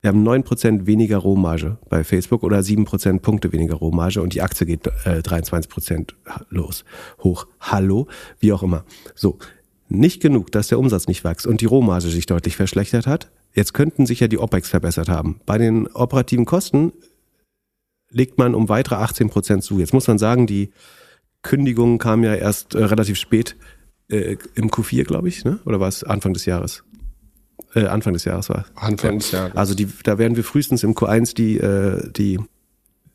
Wir 0.04 0.10
haben 0.10 0.28
9% 0.28 0.84
weniger 0.84 1.16
Rohmarge 1.16 1.78
bei 1.88 2.04
Facebook 2.04 2.42
oder 2.42 2.58
7% 2.58 3.20
Punkte 3.20 3.52
weniger 3.52 3.76
Rohmarge 3.76 4.20
und 4.20 4.34
die 4.34 4.42
Aktie 4.42 4.66
geht 4.66 4.86
äh, 5.06 5.20
23% 5.20 6.10
los, 6.50 6.84
hoch. 7.22 7.46
Hallo, 7.58 8.06
wie 8.38 8.52
auch 8.52 8.62
immer. 8.62 8.84
So, 9.14 9.38
nicht 9.88 10.20
genug, 10.20 10.52
dass 10.52 10.68
der 10.68 10.78
Umsatz 10.78 11.08
nicht 11.08 11.24
wächst 11.24 11.46
und 11.46 11.62
die 11.62 11.64
Rohmarge 11.64 12.08
sich 12.08 12.26
deutlich 12.26 12.54
verschlechtert 12.54 13.06
hat. 13.06 13.30
Jetzt 13.54 13.72
könnten 13.72 14.04
sich 14.04 14.20
ja 14.20 14.28
die 14.28 14.36
OPEX 14.36 14.68
verbessert 14.68 15.08
haben. 15.08 15.40
Bei 15.46 15.56
den 15.56 15.86
operativen 15.86 16.44
Kosten 16.44 16.92
legt 18.10 18.36
man 18.36 18.54
um 18.54 18.68
weitere 18.68 18.96
18% 18.96 19.62
zu. 19.62 19.78
Jetzt 19.78 19.94
muss 19.94 20.06
man 20.06 20.18
sagen, 20.18 20.46
die 20.46 20.70
Kündigungen 21.40 21.96
kamen 21.96 22.24
ja 22.24 22.34
erst 22.34 22.74
äh, 22.74 22.84
relativ 22.84 23.16
spät 23.16 23.56
äh, 24.10 24.36
im 24.54 24.68
Q4, 24.68 25.04
glaube 25.04 25.28
ich, 25.28 25.46
ne? 25.46 25.60
oder 25.64 25.80
war 25.80 25.88
es 25.88 26.04
Anfang 26.04 26.34
des 26.34 26.44
Jahres? 26.44 26.84
Äh, 27.74 27.86
Anfang 27.86 28.12
des 28.12 28.24
Jahres 28.24 28.48
war. 28.48 28.66
Anfang 28.74 29.18
des 29.18 29.30
Jahres. 29.32 29.56
Also 29.56 29.74
die, 29.74 29.88
da 30.02 30.18
werden 30.18 30.36
wir 30.36 30.44
frühestens 30.44 30.82
im 30.82 30.94
Q1 30.94 31.34
die, 31.34 31.58
äh, 31.58 32.08
die, 32.12 32.38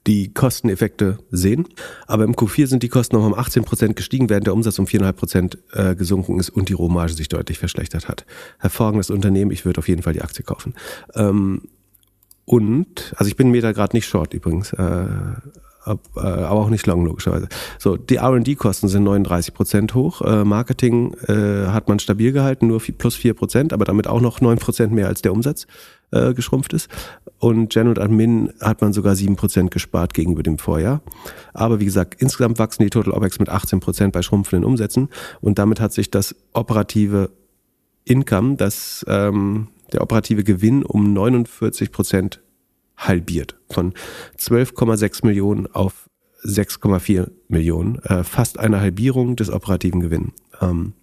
die 0.07 0.34
Kosteneffekte 0.34 1.19
sehen. 1.31 1.68
Aber 2.07 2.23
im 2.23 2.34
Q4 2.34 2.68
sind 2.68 2.84
die 2.84 2.90
Kosten 2.90 3.15
noch 3.15 3.26
um 3.26 3.34
18 3.34 3.64
Prozent 3.64 3.95
gestiegen, 3.95 4.30
während 4.30 4.48
der 4.48 4.53
Umsatz 4.53 4.80
um 4.80 4.86
4,5 4.86 5.11
Prozent 5.14 5.57
äh, 5.73 5.95
gesunken 5.95 6.40
ist 6.40 6.49
und 6.49 6.69
die 6.69 6.73
Rohmarge 6.73 7.14
sich 7.14 7.30
deutlich 7.30 7.60
verschlechtert 7.60 8.07
hat. 8.07 8.26
Hervorragendes 8.60 9.10
Unternehmen, 9.10 9.52
ich 9.52 9.65
würde 9.65 9.80
auf 9.80 9.88
jeden 9.88 10.02
Fall 10.02 10.14
die 10.14 10.22
Aktie 10.22 10.44
kaufen. 10.44 10.73
Ähm, 11.15 11.61
und, 12.45 13.14
also 13.15 13.30
ich 13.30 13.36
bin 13.36 13.52
mir 13.52 13.61
da 13.61 13.72
gerade 13.72 13.95
nicht 13.95 14.07
short 14.07 14.34
übrigens, 14.34 14.73
äh, 14.73 15.06
aber 15.89 16.51
auch 16.51 16.69
nicht 16.69 16.85
lang, 16.87 17.03
logischerweise. 17.05 17.47
So, 17.77 17.97
die 17.97 18.17
R&D-Kosten 18.17 18.87
sind 18.87 19.03
39 19.03 19.53
Prozent 19.53 19.93
hoch. 19.93 20.21
Äh, 20.21 20.43
Marketing 20.43 21.13
äh, 21.27 21.67
hat 21.67 21.87
man 21.87 21.99
stabil 21.99 22.31
gehalten, 22.31 22.67
nur 22.67 22.79
plus 22.79 23.15
4 23.15 23.33
Prozent, 23.33 23.73
aber 23.73 23.85
damit 23.85 24.07
auch 24.07 24.21
noch 24.21 24.41
9 24.41 24.57
Prozent 24.57 24.93
mehr 24.93 25.07
als 25.07 25.21
der 25.21 25.33
Umsatz 25.33 25.67
äh, 26.11 26.33
geschrumpft 26.33 26.73
ist. 26.73 26.89
Und 27.39 27.69
Gen 27.69 27.87
und 27.87 27.99
Admin 27.99 28.51
hat 28.61 28.81
man 28.81 28.93
sogar 28.93 29.15
7 29.15 29.35
Prozent 29.35 29.71
gespart 29.71 30.13
gegenüber 30.13 30.43
dem 30.43 30.57
Vorjahr. 30.57 31.01
Aber 31.53 31.79
wie 31.79 31.85
gesagt, 31.85 32.21
insgesamt 32.21 32.59
wachsen 32.59 32.83
die 32.83 32.89
Total 32.89 33.13
OPEX 33.13 33.39
mit 33.39 33.49
18 33.49 33.79
Prozent 33.79 34.13
bei 34.13 34.21
schrumpfenden 34.21 34.65
Umsätzen. 34.65 35.09
Und 35.41 35.59
damit 35.59 35.79
hat 35.79 35.93
sich 35.93 36.11
das 36.11 36.35
operative 36.53 37.29
Income, 38.05 38.55
das, 38.55 39.05
ähm, 39.07 39.67
der 39.93 40.01
operative 40.01 40.43
Gewinn 40.43 40.83
um 40.83 41.13
49 41.13 41.91
Prozent 41.91 42.41
halbiert. 42.99 43.55
Von 43.69 43.93
12,6 44.38 45.26
Millionen 45.26 45.67
auf 45.67 46.09
6,4 46.43 47.30
Millionen. 47.47 47.99
Äh, 47.99 48.23
fast 48.23 48.59
eine 48.59 48.80
Halbierung 48.80 49.35
des 49.35 49.49
operativen 49.49 49.99
Gewinns. 50.01 50.34
Ähm, 50.61 50.93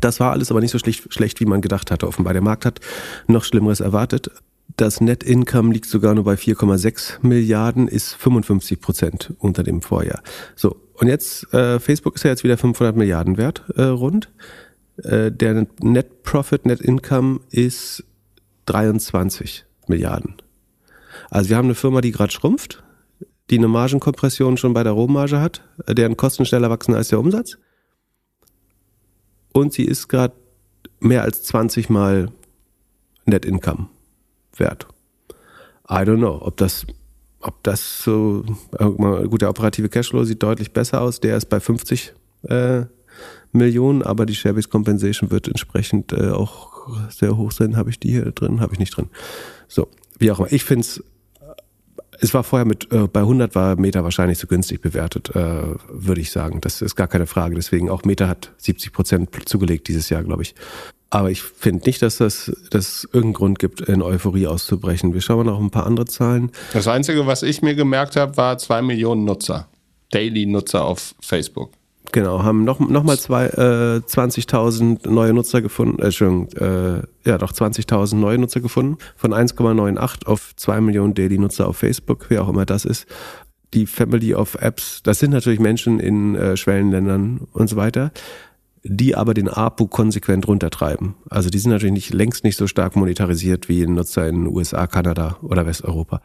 das 0.00 0.20
war 0.20 0.32
alles 0.32 0.50
aber 0.50 0.60
nicht 0.60 0.70
so 0.70 0.78
schlecht, 0.78 1.12
schlecht, 1.12 1.40
wie 1.40 1.46
man 1.46 1.60
gedacht 1.60 1.90
hatte. 1.90 2.06
Offenbar 2.06 2.32
der 2.32 2.42
Markt 2.42 2.64
hat 2.64 2.80
noch 3.26 3.44
Schlimmeres 3.44 3.80
erwartet. 3.80 4.30
Das 4.76 5.00
Net 5.00 5.22
Income 5.22 5.72
liegt 5.72 5.86
sogar 5.86 6.14
nur 6.14 6.24
bei 6.24 6.34
4,6 6.34 7.18
Milliarden, 7.20 7.88
ist 7.88 8.14
55 8.14 8.80
Prozent 8.80 9.34
unter 9.38 9.62
dem 9.62 9.82
Vorjahr. 9.82 10.22
So, 10.56 10.76
und 10.94 11.08
jetzt, 11.08 11.52
äh, 11.52 11.78
Facebook 11.78 12.14
ist 12.14 12.22
ja 12.22 12.30
jetzt 12.30 12.44
wieder 12.44 12.56
500 12.56 12.96
Milliarden 12.96 13.36
wert, 13.36 13.64
äh, 13.76 13.82
rund. 13.82 14.30
Äh, 15.02 15.30
der 15.30 15.66
Net 15.80 16.22
Profit, 16.22 16.64
Net 16.64 16.80
Income 16.80 17.40
ist 17.50 18.04
23 18.66 19.66
Milliarden. 19.88 20.36
Also 21.30 21.50
wir 21.50 21.56
haben 21.56 21.66
eine 21.66 21.74
Firma, 21.74 22.00
die 22.00 22.12
gerade 22.12 22.32
schrumpft, 22.32 22.82
die 23.50 23.58
eine 23.58 23.68
Margenkompression 23.68 24.56
schon 24.56 24.74
bei 24.74 24.82
der 24.82 24.92
Rohmarge 24.92 25.40
hat, 25.40 25.62
äh, 25.86 25.94
deren 25.94 26.16
Kosten 26.16 26.44
schneller 26.44 26.70
wachsen 26.70 26.94
als 26.94 27.08
der 27.08 27.20
Umsatz. 27.20 27.58
Und 29.52 29.72
sie 29.72 29.84
ist 29.84 30.08
gerade 30.08 30.34
mehr 31.00 31.22
als 31.22 31.42
20 31.44 31.90
Mal 31.90 32.30
Net 33.26 33.44
Income 33.44 33.88
wert. 34.56 34.86
I 35.88 36.04
don't 36.04 36.18
know, 36.18 36.38
ob 36.40 36.56
das, 36.56 36.86
ob 37.40 37.62
das 37.62 38.02
so, 38.02 38.44
gut, 38.78 39.42
der 39.42 39.50
operative 39.50 39.88
Cashflow 39.88 40.24
sieht 40.24 40.42
deutlich 40.42 40.72
besser 40.72 41.02
aus, 41.02 41.20
der 41.20 41.36
ist 41.36 41.46
bei 41.46 41.60
50 41.60 42.14
äh, 42.44 42.84
Millionen, 43.52 44.02
aber 44.02 44.24
die 44.24 44.34
Share-Based 44.34 44.70
Compensation 44.70 45.30
wird 45.30 45.48
entsprechend 45.48 46.12
äh, 46.12 46.30
auch 46.30 46.72
sehr 47.10 47.36
hoch 47.36 47.52
sein. 47.52 47.76
Habe 47.76 47.90
ich 47.90 48.00
die 48.00 48.10
hier 48.10 48.32
drin? 48.32 48.60
Habe 48.60 48.72
ich 48.72 48.78
nicht 48.78 48.96
drin. 48.96 49.10
So, 49.68 49.88
wie 50.18 50.30
auch 50.30 50.38
immer. 50.38 50.52
Ich 50.52 50.64
finde 50.64 50.80
es, 50.80 51.04
es 52.22 52.32
war 52.32 52.44
vorher 52.44 52.64
mit, 52.64 52.90
äh, 52.92 53.08
bei 53.08 53.20
100 53.20 53.54
war 53.56 53.76
Meta 53.76 54.04
wahrscheinlich 54.04 54.38
zu 54.38 54.46
günstig 54.46 54.80
bewertet, 54.80 55.34
äh, 55.34 55.74
würde 55.88 56.20
ich 56.20 56.30
sagen. 56.30 56.60
Das 56.60 56.80
ist 56.80 56.94
gar 56.94 57.08
keine 57.08 57.26
Frage. 57.26 57.56
Deswegen 57.56 57.90
auch 57.90 58.04
Meta 58.04 58.28
hat 58.28 58.52
70 58.58 58.92
Prozent 58.92 59.30
zugelegt 59.48 59.88
dieses 59.88 60.08
Jahr, 60.08 60.22
glaube 60.22 60.42
ich. 60.42 60.54
Aber 61.10 61.32
ich 61.32 61.42
finde 61.42 61.84
nicht, 61.84 62.00
dass 62.00 62.18
das 62.18 62.52
dass 62.70 63.04
irgendeinen 63.04 63.32
Grund 63.32 63.58
gibt, 63.58 63.80
in 63.82 64.02
Euphorie 64.02 64.46
auszubrechen. 64.46 65.14
Wir 65.14 65.20
schauen 65.20 65.44
mal 65.44 65.52
noch 65.52 65.60
ein 65.60 65.70
paar 65.70 65.84
andere 65.84 66.06
Zahlen. 66.06 66.52
Das 66.72 66.86
Einzige, 66.86 67.26
was 67.26 67.42
ich 67.42 67.60
mir 67.60 67.74
gemerkt 67.74 68.14
habe, 68.14 68.36
war 68.36 68.56
zwei 68.56 68.82
Millionen 68.82 69.24
Nutzer. 69.24 69.68
Daily-Nutzer 70.12 70.84
auf 70.84 71.14
Facebook. 71.20 71.72
Genau, 72.12 72.42
haben 72.42 72.64
noch, 72.64 72.78
noch 72.78 73.04
mal 73.04 73.18
zwei, 73.18 73.46
äh, 73.46 74.02
20.000 74.06 75.08
neue 75.08 75.32
Nutzer 75.32 75.62
gefunden, 75.62 76.00
äh, 76.00 76.06
Entschuldigung, 76.06 76.48
äh, 76.52 77.02
ja 77.24 77.38
doch 77.38 77.52
20.000 77.52 78.16
neue 78.16 78.36
Nutzer 78.36 78.60
gefunden, 78.60 78.98
von 79.16 79.32
1,98 79.32 80.26
auf 80.26 80.52
2 80.56 80.82
Millionen 80.82 81.14
Daily-Nutzer 81.14 81.66
auf 81.66 81.78
Facebook, 81.78 82.26
wer 82.28 82.44
auch 82.44 82.50
immer 82.50 82.66
das 82.66 82.84
ist. 82.84 83.06
Die 83.72 83.86
Family 83.86 84.34
of 84.34 84.56
Apps, 84.56 85.02
das 85.02 85.20
sind 85.20 85.30
natürlich 85.30 85.58
Menschen 85.58 86.00
in 86.00 86.34
äh, 86.34 86.58
Schwellenländern 86.58 87.48
und 87.52 87.68
so 87.68 87.76
weiter 87.76 88.12
die 88.84 89.14
aber 89.14 89.32
den 89.32 89.48
APU 89.48 89.86
konsequent 89.86 90.48
runtertreiben. 90.48 91.14
Also 91.30 91.50
die 91.50 91.58
sind 91.58 91.70
natürlich 91.70 91.92
nicht, 91.92 92.14
längst 92.14 92.44
nicht 92.44 92.56
so 92.56 92.66
stark 92.66 92.96
monetarisiert 92.96 93.68
wie 93.68 93.86
Nutzer 93.86 94.28
in 94.28 94.48
USA, 94.48 94.86
Kanada 94.86 95.36
oder 95.42 95.66
Westeuropa. 95.66 96.20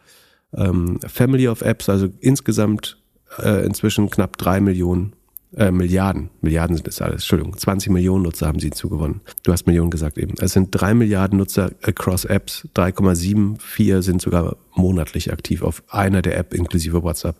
Ähm, 0.55 0.99
Family 1.07 1.47
of 1.47 1.61
Apps, 1.61 1.88
also 1.88 2.07
insgesamt 2.19 2.97
äh, 3.38 3.65
inzwischen 3.65 4.09
knapp 4.09 4.38
drei 4.38 4.59
Millionen, 4.59 5.14
äh, 5.57 5.71
Milliarden, 5.71 6.29
Milliarden 6.41 6.75
sind 6.75 6.88
es 6.88 7.01
alles, 7.01 7.23
Entschuldigung, 7.23 7.57
20 7.57 7.91
Millionen 7.91 8.23
Nutzer 8.23 8.47
haben 8.47 8.59
sie 8.59 8.67
hinzugewonnen. 8.67 9.21
Du 9.43 9.51
hast 9.51 9.65
Millionen 9.65 9.89
gesagt 9.89 10.17
eben. 10.17 10.35
Es 10.39 10.53
sind 10.53 10.69
drei 10.71 10.93
Milliarden 10.93 11.39
Nutzer 11.39 11.71
across 11.81 12.25
Apps, 12.25 12.67
3,74 12.75 14.01
sind 14.03 14.21
sogar 14.21 14.57
monatlich 14.75 15.34
aktiv 15.34 15.63
auf 15.63 15.84
einer 15.89 16.21
der 16.21 16.38
App 16.38 16.53
inklusive 16.53 17.01
WhatsApp. 17.01 17.38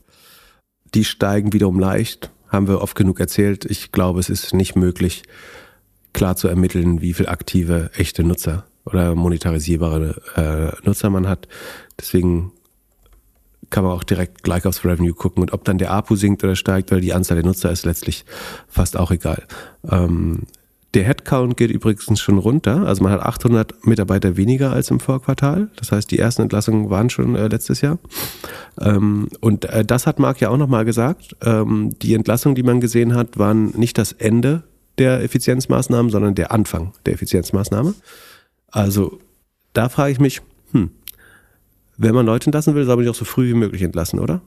Die 0.96 1.06
steigen 1.06 1.54
wiederum 1.54 1.80
leicht, 1.80 2.32
haben 2.48 2.68
wir 2.68 2.82
oft 2.82 2.96
genug 2.96 3.20
erzählt. 3.20 3.66
Ich 3.66 3.92
glaube, 3.92 4.20
es 4.20 4.30
ist 4.30 4.54
nicht 4.54 4.76
möglich, 4.76 5.24
klar 6.14 6.36
zu 6.36 6.48
ermitteln, 6.48 7.02
wie 7.02 7.14
viel 7.14 7.28
aktive, 7.28 7.92
echte 7.96 8.24
Nutzer 8.24 8.66
oder 8.86 9.14
monetarisierbare 9.14 10.74
äh, 10.82 10.88
Nutzer 10.88 11.10
man 11.12 11.28
hat. 11.28 11.48
Deswegen 12.00 12.52
kann 13.70 13.84
man 13.84 13.94
auch 13.94 14.04
direkt 14.04 14.44
gleich 14.44 14.66
aufs 14.66 14.86
Revenue 14.86 15.14
gucken 15.14 15.42
und 15.42 15.54
ob 15.54 15.64
dann 15.64 15.78
der 15.78 15.92
APU 15.92 16.16
sinkt 16.16 16.44
oder 16.44 16.56
steigt 16.56 16.92
oder 16.92 17.02
die 17.02 17.14
Anzahl 17.14 17.36
der 17.36 17.46
Nutzer 17.46 17.72
ist 17.72 17.86
letztlich 17.86 18.26
fast 18.68 18.98
auch 18.98 19.12
egal. 19.12 19.44
Ähm, 19.90 20.44
der 20.94 21.04
Headcount 21.04 21.58
geht 21.58 21.70
übrigens 21.70 22.20
schon 22.20 22.38
runter. 22.38 22.88
Also 22.88 23.04
man 23.04 23.12
hat 23.12 23.22
800 23.22 23.86
Mitarbeiter 23.86 24.38
weniger 24.38 24.72
als 24.72 24.90
im 24.90 25.00
Vorquartal. 25.00 25.70
Das 25.76 25.92
heißt, 25.92 26.10
die 26.10 26.18
ersten 26.18 26.44
Entlassungen 26.44 26.90
waren 26.90 27.10
schon 27.10 27.36
äh, 27.36 27.48
letztes 27.48 27.82
Jahr. 27.82 28.00
Ähm, 28.80 29.28
und 29.42 29.66
äh, 29.66 29.84
das 29.84 30.08
hat 30.08 30.18
Marc 30.18 30.40
ja 30.40 30.50
auch 30.50 30.58
nochmal 30.58 30.86
gesagt. 30.86 31.36
Ähm, 31.44 31.92
die 32.02 32.14
Entlassungen, 32.14 32.56
die 32.56 32.64
man 32.64 32.80
gesehen 32.80 33.16
hat, 33.16 33.38
waren 33.38 33.72
nicht 33.78 33.98
das 33.98 34.14
Ende 34.14 34.64
der 34.98 35.24
Effizienzmaßnahmen, 35.24 36.10
sondern 36.10 36.36
der 36.36 36.52
Anfang 36.52 36.94
der 37.06 37.14
Effizienzmaßnahme. 37.14 37.94
Also 38.72 39.20
da 39.74 39.90
frage 39.90 40.14
ich 40.14 40.20
mich, 40.20 40.42
hm, 40.72 40.90
wenn 41.98 42.16
man 42.16 42.26
Leute 42.26 42.48
entlassen 42.48 42.76
will, 42.76 42.86
soll 42.86 42.96
man 42.96 43.06
die 43.06 43.10
auch 43.10 43.16
so 43.16 43.26
früh 43.26 43.50
wie 43.50 43.56
möglich 43.56 43.82
entlassen, 43.82 44.20
oder? 44.20 44.42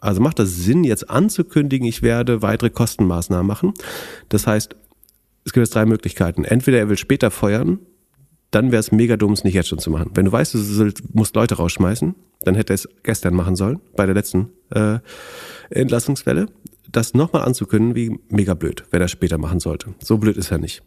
Also 0.00 0.20
macht 0.20 0.38
das 0.38 0.56
Sinn, 0.56 0.84
jetzt 0.84 1.10
anzukündigen, 1.10 1.86
ich 1.86 2.02
werde 2.02 2.42
weitere 2.42 2.70
Kostenmaßnahmen 2.70 3.46
machen? 3.46 3.74
Das 4.28 4.46
heißt, 4.46 4.74
es 5.44 5.52
gibt 5.52 5.64
jetzt 5.64 5.74
drei 5.74 5.86
Möglichkeiten. 5.86 6.44
Entweder 6.44 6.78
er 6.78 6.88
will 6.88 6.96
später 6.96 7.30
feuern, 7.30 7.78
dann 8.50 8.72
wäre 8.72 8.80
es 8.80 8.92
mega 8.92 9.16
dumm, 9.16 9.32
es 9.32 9.44
nicht 9.44 9.54
jetzt 9.54 9.68
schon 9.68 9.78
zu 9.78 9.90
machen. 9.90 10.10
Wenn 10.14 10.24
du 10.24 10.32
weißt, 10.32 10.54
du 10.54 10.90
musst 11.12 11.36
Leute 11.36 11.56
rausschmeißen, 11.56 12.14
dann 12.42 12.54
hätte 12.54 12.72
er 12.72 12.74
es 12.74 12.88
gestern 13.02 13.34
machen 13.34 13.56
sollen, 13.56 13.80
bei 13.94 14.06
der 14.06 14.14
letzten 14.14 14.50
äh, 14.70 14.98
Entlassungswelle. 15.70 16.46
Das 16.90 17.14
nochmal 17.14 17.42
anzukündigen, 17.42 17.94
wie 17.94 18.34
mega 18.34 18.54
blöd, 18.54 18.84
wenn 18.90 19.00
er 19.00 19.08
später 19.08 19.38
machen 19.38 19.60
sollte. 19.60 19.94
So 20.02 20.18
blöd 20.18 20.36
ist 20.36 20.50
er 20.50 20.58
nicht. 20.58 20.82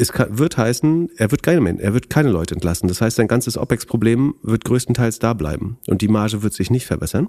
Es 0.00 0.12
kann, 0.12 0.38
wird 0.38 0.56
heißen, 0.56 1.10
er 1.16 1.32
wird 1.32 1.42
keine, 1.42 1.80
er 1.80 1.92
wird 1.92 2.08
keine 2.08 2.30
Leute 2.30 2.54
entlassen. 2.54 2.86
Das 2.86 3.00
heißt, 3.00 3.16
sein 3.16 3.26
ganzes 3.26 3.58
OPEX-Problem 3.58 4.36
wird 4.42 4.64
größtenteils 4.64 5.18
da 5.18 5.34
bleiben 5.34 5.78
und 5.88 6.02
die 6.02 6.08
Marge 6.08 6.42
wird 6.42 6.54
sich 6.54 6.70
nicht 6.70 6.86
verbessern. 6.86 7.28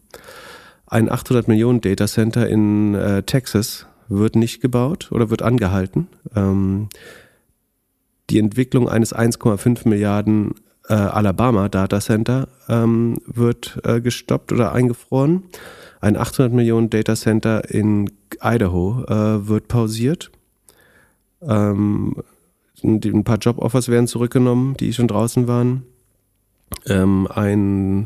ein 0.88 1.12
800 1.12 1.48
Millionen 1.48 1.82
Data 1.82 2.08
Center 2.08 2.48
in 2.48 2.96
äh, 2.96 3.24
Texas 3.24 3.88
wird 4.08 4.36
nicht 4.36 4.62
gebaut 4.62 5.10
oder 5.12 5.30
wird 5.30 5.42
angehalten. 5.42 6.08
Ähm, 6.36 6.90
die 8.30 8.40
Entwicklung 8.40 8.88
eines 8.90 9.16
1,5 9.16 9.88
Milliarden 9.88 10.56
äh, 10.88 10.94
Alabama 10.94 11.70
Data 11.70 12.00
Center 12.00 12.48
ähm, 12.70 13.18
wird 13.26 13.80
äh, 13.84 14.02
gestoppt 14.02 14.52
oder 14.52 14.72
eingefroren. 14.72 15.44
Ein 16.06 16.18
800 16.18 16.54
Millionen 16.54 16.92
Data 16.92 17.16
Center 17.16 17.68
in 17.68 18.12
Idaho 18.40 19.04
äh, 19.06 19.48
wird 19.48 19.68
pausiert. 19.68 20.30
Ähm, 21.42 22.18
ein 22.84 23.24
paar 23.24 23.40
Job-Offers 23.40 23.90
werden 23.90 24.06
zurückgenommen, 24.06 24.78
die 24.78 24.94
schon 24.94 25.08
draußen 25.08 25.48
waren. 25.48 25.82
Ähm, 26.86 27.28
ein, 27.34 28.06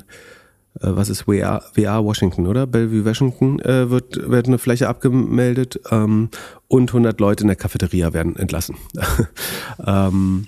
äh, 0.80 0.88
was 0.96 1.10
ist 1.10 1.28
WA, 1.28 1.62
WA 1.76 2.02
Washington, 2.02 2.48
oder? 2.48 2.68
Bellevue 2.68 3.04
Washington 3.04 3.60
äh, 3.60 3.90
wird, 3.90 4.30
wird 4.32 4.48
eine 4.48 4.60
Fläche 4.60 4.88
abgemeldet 4.88 5.82
ähm, 5.92 6.30
und 6.70 6.92
100 6.92 7.20
Leute 7.20 7.44
in 7.44 7.48
der 7.48 7.58
Cafeteria 7.58 8.14
werden 8.14 8.38
entlassen. 8.38 8.78
ähm, 9.86 10.48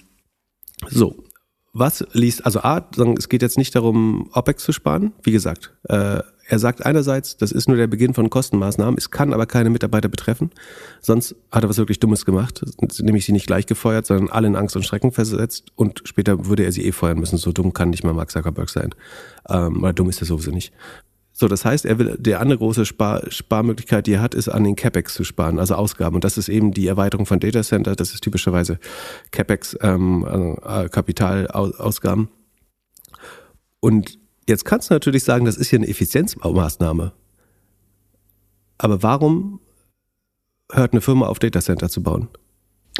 so, 0.87 1.21
was 1.73 2.05
liest, 2.13 2.45
also 2.45 2.61
A, 2.61 2.87
es 3.17 3.27
geht 3.27 3.41
jetzt 3.41 3.57
nicht 3.57 3.75
darum, 3.75 4.29
OPEX 4.31 4.63
zu 4.63 4.71
sparen. 4.71 5.11
Wie 5.23 5.33
gesagt, 5.33 5.73
äh, 5.89 6.21
Er 6.51 6.59
sagt 6.59 6.85
einerseits, 6.85 7.37
das 7.37 7.53
ist 7.53 7.69
nur 7.69 7.77
der 7.77 7.87
Beginn 7.87 8.13
von 8.13 8.29
Kostenmaßnahmen, 8.29 8.97
es 8.97 9.09
kann 9.09 9.33
aber 9.33 9.45
keine 9.45 9.69
Mitarbeiter 9.69 10.09
betreffen. 10.09 10.51
Sonst 10.99 11.33
hat 11.49 11.63
er 11.63 11.69
was 11.69 11.77
wirklich 11.77 12.01
Dummes 12.01 12.25
gemacht, 12.25 12.61
nämlich 12.99 13.23
sie 13.23 13.31
nicht 13.31 13.47
gleich 13.47 13.67
gefeuert, 13.67 14.05
sondern 14.05 14.27
alle 14.27 14.47
in 14.47 14.57
Angst 14.57 14.75
und 14.75 14.83
Schrecken 14.83 15.13
versetzt 15.13 15.71
und 15.75 16.01
später 16.03 16.47
würde 16.47 16.65
er 16.65 16.73
sie 16.73 16.85
eh 16.85 16.91
feuern 16.91 17.19
müssen. 17.19 17.37
So 17.37 17.53
dumm 17.53 17.71
kann 17.71 17.89
nicht 17.89 18.03
mal 18.03 18.11
Mark 18.11 18.31
Zuckerberg 18.31 18.69
sein. 18.69 18.93
Ähm, 19.47 19.81
oder 19.81 19.93
dumm 19.93 20.09
ist 20.09 20.21
er 20.21 20.25
sowieso 20.25 20.51
nicht. 20.51 20.73
So, 21.31 21.47
das 21.47 21.63
heißt, 21.63 21.85
er 21.85 21.97
will, 21.99 22.17
der 22.19 22.41
andere 22.41 22.57
große 22.57 22.85
Spar, 22.85 23.31
Sparmöglichkeit, 23.31 24.05
die 24.05 24.15
er 24.15 24.21
hat, 24.21 24.35
ist 24.35 24.49
an 24.49 24.65
den 24.65 24.75
CapEx 24.75 25.13
zu 25.13 25.23
sparen, 25.23 25.57
also 25.57 25.75
Ausgaben. 25.75 26.15
Und 26.15 26.25
das 26.25 26.37
ist 26.37 26.49
eben 26.49 26.73
die 26.73 26.87
Erweiterung 26.87 27.25
von 27.25 27.39
Data 27.39 27.63
Center. 27.63 27.95
Das 27.95 28.13
ist 28.13 28.25
typischerweise 28.25 28.77
CapEx, 29.31 29.77
ähm, 29.79 30.57
äh, 30.65 30.89
Kapitalausgaben. 30.89 32.27
Und 33.79 34.19
jetzt 34.51 34.65
kannst 34.65 34.89
du 34.89 34.93
natürlich 34.93 35.23
sagen, 35.23 35.45
das 35.45 35.57
ist 35.57 35.69
hier 35.69 35.79
eine 35.79 35.87
Effizienzmaßnahme. 35.87 37.13
Aber 38.77 39.01
warum 39.01 39.59
hört 40.71 40.93
eine 40.93 41.01
Firma 41.01 41.27
auf 41.27 41.39
Data 41.39 41.61
Center 41.61 41.89
zu 41.89 42.03
bauen? 42.03 42.27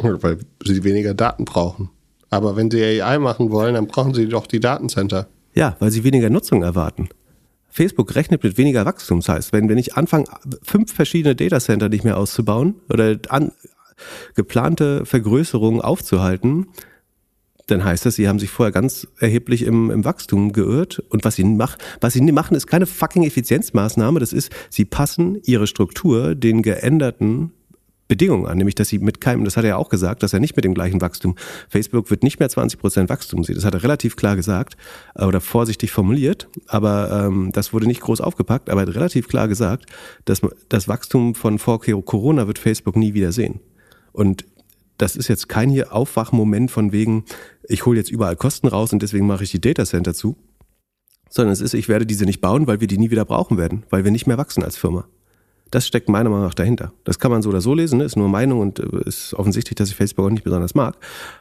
Weil 0.00 0.38
sie 0.64 0.82
weniger 0.82 1.14
Daten 1.14 1.44
brauchen. 1.44 1.90
Aber 2.30 2.56
wenn 2.56 2.70
sie 2.70 2.82
AI 2.82 3.18
machen 3.18 3.50
wollen, 3.50 3.74
dann 3.74 3.86
brauchen 3.86 4.14
sie 4.14 4.26
doch 4.26 4.46
die 4.46 4.60
Datencenter. 4.60 5.28
Ja, 5.54 5.76
weil 5.80 5.90
sie 5.90 6.02
weniger 6.02 6.30
Nutzung 6.30 6.62
erwarten. 6.62 7.08
Facebook 7.68 8.14
rechnet 8.14 8.42
mit 8.42 8.56
weniger 8.56 8.86
Wachstum. 8.86 9.20
Das 9.20 9.28
heißt, 9.28 9.52
wenn 9.52 9.68
wir 9.68 9.76
nicht 9.76 9.96
anfangen, 9.96 10.26
fünf 10.62 10.92
verschiedene 10.92 11.36
Datacenter 11.36 11.88
nicht 11.88 12.04
mehr 12.04 12.16
auszubauen 12.16 12.76
oder 12.88 13.18
an, 13.28 13.52
geplante 14.34 15.04
Vergrößerungen 15.04 15.80
aufzuhalten, 15.80 16.68
dann 17.66 17.84
heißt 17.84 18.06
das, 18.06 18.16
sie 18.16 18.28
haben 18.28 18.38
sich 18.38 18.50
vorher 18.50 18.72
ganz 18.72 19.06
erheblich 19.18 19.62
im, 19.62 19.90
im 19.90 20.04
Wachstum 20.04 20.52
geirrt. 20.52 21.02
Und 21.10 21.24
was 21.24 21.36
sie, 21.36 21.44
mach, 21.44 21.78
was 22.00 22.12
sie 22.14 22.20
machen, 22.20 22.56
ist 22.56 22.66
keine 22.66 22.86
fucking 22.86 23.24
Effizienzmaßnahme. 23.24 24.20
Das 24.20 24.32
ist, 24.32 24.52
sie 24.70 24.84
passen 24.84 25.38
ihre 25.44 25.66
Struktur 25.66 26.34
den 26.34 26.62
geänderten 26.62 27.52
Bedingungen 28.12 28.44
an, 28.44 28.58
nämlich 28.58 28.74
dass 28.74 28.88
sie 28.88 28.98
mit 28.98 29.22
keinem, 29.22 29.44
das 29.44 29.56
hat 29.56 29.64
er 29.64 29.70
ja 29.70 29.76
auch 29.76 29.88
gesagt, 29.88 30.22
dass 30.22 30.34
er 30.34 30.40
nicht 30.40 30.54
mit 30.54 30.66
dem 30.66 30.74
gleichen 30.74 31.00
Wachstum, 31.00 31.34
Facebook 31.70 32.10
wird 32.10 32.22
nicht 32.22 32.40
mehr 32.40 32.48
20 32.50 32.78
Prozent 32.78 33.08
Wachstum 33.08 33.42
sehen. 33.42 33.54
Das 33.54 33.64
hat 33.64 33.72
er 33.72 33.82
relativ 33.82 34.16
klar 34.16 34.36
gesagt 34.36 34.76
äh, 35.14 35.24
oder 35.24 35.40
vorsichtig 35.40 35.92
formuliert, 35.92 36.46
aber 36.66 37.24
ähm, 37.26 37.52
das 37.52 37.72
wurde 37.72 37.86
nicht 37.86 38.02
groß 38.02 38.20
aufgepackt, 38.20 38.68
aber 38.68 38.82
er 38.82 38.88
hat 38.88 38.94
relativ 38.96 39.28
klar 39.28 39.48
gesagt, 39.48 39.86
dass 40.26 40.42
das 40.68 40.88
Wachstum 40.88 41.34
von 41.34 41.58
vor 41.58 41.80
Corona 41.80 42.46
wird 42.46 42.58
Facebook 42.58 42.96
nie 42.96 43.14
wieder 43.14 43.32
sehen. 43.32 43.60
Und 44.12 44.44
das 44.98 45.16
ist 45.16 45.28
jetzt 45.28 45.48
kein 45.48 45.70
hier 45.70 45.92
Aufwachmoment 45.92 46.70
von 46.70 46.92
wegen, 46.92 47.24
ich 47.64 47.86
hole 47.86 47.98
jetzt 47.98 48.10
überall 48.10 48.36
Kosten 48.36 48.68
raus 48.68 48.92
und 48.92 49.02
deswegen 49.02 49.26
mache 49.26 49.44
ich 49.44 49.50
die 49.50 49.60
Datacenter 49.60 50.14
zu, 50.14 50.36
sondern 51.28 51.52
es 51.52 51.60
ist, 51.60 51.74
ich 51.74 51.88
werde 51.88 52.06
diese 52.06 52.24
nicht 52.24 52.40
bauen, 52.40 52.66
weil 52.66 52.80
wir 52.80 52.86
die 52.86 52.98
nie 52.98 53.10
wieder 53.10 53.24
brauchen 53.24 53.56
werden, 53.56 53.84
weil 53.90 54.04
wir 54.04 54.10
nicht 54.10 54.26
mehr 54.26 54.38
wachsen 54.38 54.62
als 54.62 54.76
Firma. 54.76 55.06
Das 55.70 55.86
steckt 55.86 56.10
meiner 56.10 56.28
Meinung 56.28 56.44
nach 56.44 56.54
dahinter. 56.54 56.92
Das 57.04 57.18
kann 57.18 57.30
man 57.30 57.40
so 57.40 57.48
oder 57.48 57.62
so 57.62 57.72
lesen, 57.74 57.98
ne? 57.98 58.04
ist 58.04 58.16
nur 58.16 58.28
Meinung 58.28 58.60
und 58.60 58.78
äh, 58.78 59.06
ist 59.06 59.32
offensichtlich, 59.34 59.74
dass 59.76 59.88
ich 59.88 59.96
Facebook 59.96 60.26
auch 60.26 60.30
nicht 60.30 60.44
besonders 60.44 60.74
mag. 60.74 60.98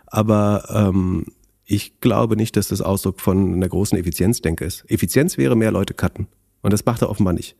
Aber 0.08 0.64
ähm, 0.74 1.26
ich 1.66 2.00
glaube 2.00 2.38
nicht, 2.38 2.56
dass 2.56 2.70
das 2.70 2.82
Ausdruck 2.82 3.20
von 3.20 3.56
einer 3.56 3.68
großen 3.68 3.98
Effizienzdenke 3.98 4.64
ist. 4.64 4.90
Effizienz 4.90 5.38
wäre 5.38 5.58
mehr 5.58 5.72
Leute 5.72 5.94
cutten. 5.94 6.28
Und 6.62 6.72
das 6.72 6.86
macht 6.86 7.02
er 7.02 7.10
offenbar 7.10 7.34
nicht. 7.34 7.58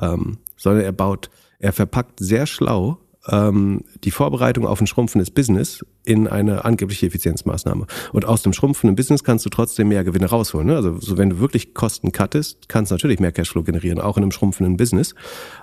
Ähm, 0.00 0.38
sondern 0.56 0.84
er 0.84 0.92
baut, 0.92 1.28
er 1.58 1.74
verpackt 1.74 2.20
sehr 2.20 2.46
schlau 2.46 2.98
ähm, 3.28 3.84
die 4.04 4.10
Vorbereitung 4.10 4.66
auf 4.66 4.80
ein 4.80 4.86
schrumpfendes 4.86 5.30
Business 5.30 5.84
in 6.04 6.26
eine 6.26 6.64
angebliche 6.64 7.06
Effizienzmaßnahme. 7.06 7.86
Und 8.12 8.24
aus 8.24 8.42
dem 8.42 8.52
schrumpfenden 8.52 8.96
Business 8.96 9.22
kannst 9.22 9.46
du 9.46 9.50
trotzdem 9.50 9.88
mehr 9.88 10.04
Gewinne 10.04 10.26
rausholen. 10.26 10.66
Ne? 10.66 10.76
Also 10.76 10.98
so 10.98 11.16
wenn 11.16 11.30
du 11.30 11.38
wirklich 11.38 11.74
Kosten 11.74 12.12
cuttest, 12.12 12.68
kannst 12.68 12.90
du 12.90 12.94
natürlich 12.94 13.20
mehr 13.20 13.32
Cashflow 13.32 13.62
generieren, 13.62 14.00
auch 14.00 14.16
in 14.16 14.24
einem 14.24 14.32
schrumpfenden 14.32 14.76
Business. 14.76 15.14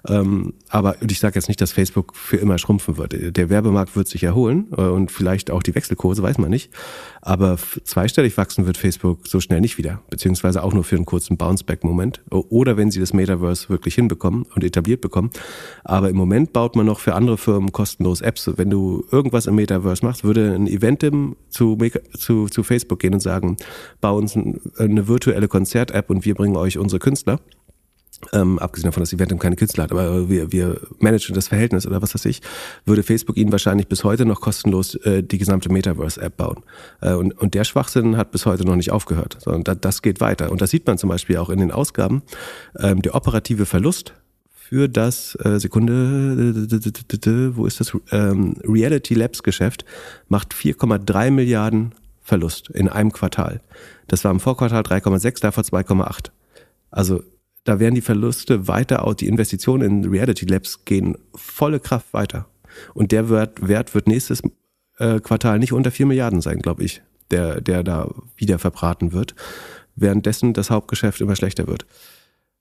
Ähm, 0.07 0.53
aber 0.69 1.01
ich 1.01 1.19
sage 1.19 1.35
jetzt 1.35 1.47
nicht, 1.47 1.59
dass 1.59 1.71
Facebook 1.71 2.15
für 2.15 2.37
immer 2.37 2.57
schrumpfen 2.57 2.97
wird. 2.97 3.37
Der 3.37 3.49
Werbemarkt 3.49 3.95
wird 3.95 4.07
sich 4.07 4.23
erholen 4.23 4.67
äh, 4.77 4.81
und 4.81 5.11
vielleicht 5.11 5.51
auch 5.51 5.61
die 5.61 5.75
Wechselkurse, 5.75 6.23
weiß 6.23 6.37
man 6.37 6.49
nicht. 6.49 6.71
Aber 7.21 7.57
zweistellig 7.83 8.37
wachsen 8.37 8.65
wird 8.65 8.77
Facebook 8.77 9.27
so 9.27 9.41
schnell 9.41 9.59
nicht 9.59 9.77
wieder, 9.77 10.01
beziehungsweise 10.09 10.63
auch 10.63 10.73
nur 10.73 10.85
für 10.85 10.95
einen 10.95 11.05
kurzen 11.05 11.35
Bounceback-Moment. 11.35 12.21
Oder 12.29 12.77
wenn 12.77 12.91
sie 12.91 13.01
das 13.01 13.13
Metaverse 13.13 13.69
wirklich 13.69 13.95
hinbekommen 13.95 14.45
und 14.55 14.63
etabliert 14.63 15.01
bekommen. 15.01 15.31
Aber 15.83 16.09
im 16.09 16.15
Moment 16.15 16.53
baut 16.53 16.75
man 16.75 16.85
noch 16.85 16.99
für 16.99 17.15
andere 17.15 17.37
Firmen 17.37 17.71
kostenlos 17.73 18.21
Apps. 18.21 18.49
Wenn 18.55 18.69
du 18.69 19.05
irgendwas 19.11 19.47
im 19.47 19.55
Metaverse 19.55 20.05
machst, 20.05 20.23
würde 20.29 20.53
ein 20.53 20.67
Eventim 20.67 21.35
zu, 21.49 21.77
zu, 22.17 22.47
zu 22.47 22.63
Facebook 22.63 22.99
gehen 22.99 23.15
und 23.15 23.19
sagen, 23.19 23.57
bau 23.99 24.15
uns 24.15 24.35
eine 24.35 25.07
virtuelle 25.07 25.47
Konzert-App 25.47 26.09
und 26.09 26.23
wir 26.23 26.35
bringen 26.35 26.55
euch 26.55 26.77
unsere 26.77 26.99
Künstler. 26.99 27.39
Ähm, 28.33 28.59
abgesehen 28.59 28.89
davon, 28.89 29.01
dass 29.01 29.13
Eventim 29.13 29.39
keine 29.39 29.55
Künstler 29.55 29.85
hat, 29.85 29.91
aber 29.91 30.29
wir, 30.29 30.51
wir 30.51 30.81
managen 30.99 31.33
das 31.33 31.47
Verhältnis 31.47 31.87
oder 31.87 32.01
was 32.01 32.13
weiß 32.13 32.25
ich, 32.25 32.41
würde 32.85 33.01
Facebook 33.01 33.37
ihnen 33.37 33.51
wahrscheinlich 33.51 33.87
bis 33.87 34.03
heute 34.03 34.25
noch 34.25 34.41
kostenlos 34.41 34.95
äh, 34.95 35.23
die 35.23 35.37
gesamte 35.37 35.71
Metaverse-App 35.71 36.35
bauen. 36.35 36.63
Äh, 37.01 37.13
und, 37.13 37.31
und 37.39 37.53
der 37.53 37.63
Schwachsinn 37.63 38.17
hat 38.17 38.31
bis 38.31 38.45
heute 38.45 38.65
noch 38.65 38.75
nicht 38.75 38.91
aufgehört, 38.91 39.37
sondern 39.39 39.63
da, 39.63 39.73
das 39.73 40.01
geht 40.01 40.19
weiter. 40.19 40.51
Und 40.51 40.61
das 40.61 40.69
sieht 40.69 40.85
man 40.85 40.97
zum 40.97 41.09
Beispiel 41.09 41.37
auch 41.37 41.49
in 41.49 41.59
den 41.59 41.71
Ausgaben. 41.71 42.21
Ähm, 42.77 43.01
der 43.01 43.15
operative 43.15 43.65
Verlust 43.65 44.13
für 44.69 44.87
das 44.87 45.35
äh, 45.43 45.59
Sekunde, 45.59 47.55
wo 47.55 47.65
ist 47.65 47.79
das? 47.79 47.97
Ähm, 48.11 48.53
Reality 48.63 49.15
Labs 49.15 49.41
Geschäft 49.41 49.83
macht 50.27 50.53
4,3 50.53 51.31
Milliarden 51.31 51.95
Verlust 52.21 52.69
in 52.69 52.87
einem 52.87 53.11
Quartal. 53.11 53.61
Das 54.07 54.23
war 54.23 54.29
im 54.29 54.39
Vorquartal 54.39 54.83
3,6, 54.83 55.41
davor 55.41 55.63
2,8. 55.63 56.29
Also 56.91 57.23
da 57.63 57.79
werden 57.79 57.95
die 57.95 58.01
Verluste 58.01 58.67
weiter 58.67 59.07
aus, 59.07 59.15
die 59.15 59.27
Investitionen 59.27 60.03
in 60.03 60.11
Reality 60.11 60.45
Labs 60.45 60.85
gehen 60.85 61.17
volle 61.33 61.79
Kraft 61.79 62.13
weiter. 62.13 62.45
Und 62.93 63.11
der 63.11 63.31
Wert, 63.31 63.67
Wert 63.67 63.95
wird 63.95 64.07
nächstes 64.07 64.43
äh, 64.99 65.19
Quartal 65.19 65.57
nicht 65.57 65.73
unter 65.73 65.89
4 65.89 66.05
Milliarden 66.05 66.41
sein, 66.41 66.59
glaube 66.59 66.83
ich, 66.83 67.01
der, 67.31 67.59
der 67.59 67.81
da 67.81 68.11
wieder 68.37 68.59
verbraten 68.59 69.13
wird, 69.13 69.33
währenddessen 69.95 70.53
das 70.53 70.69
Hauptgeschäft 70.69 71.21
immer 71.21 71.35
schlechter 71.35 71.65
wird. 71.65 71.87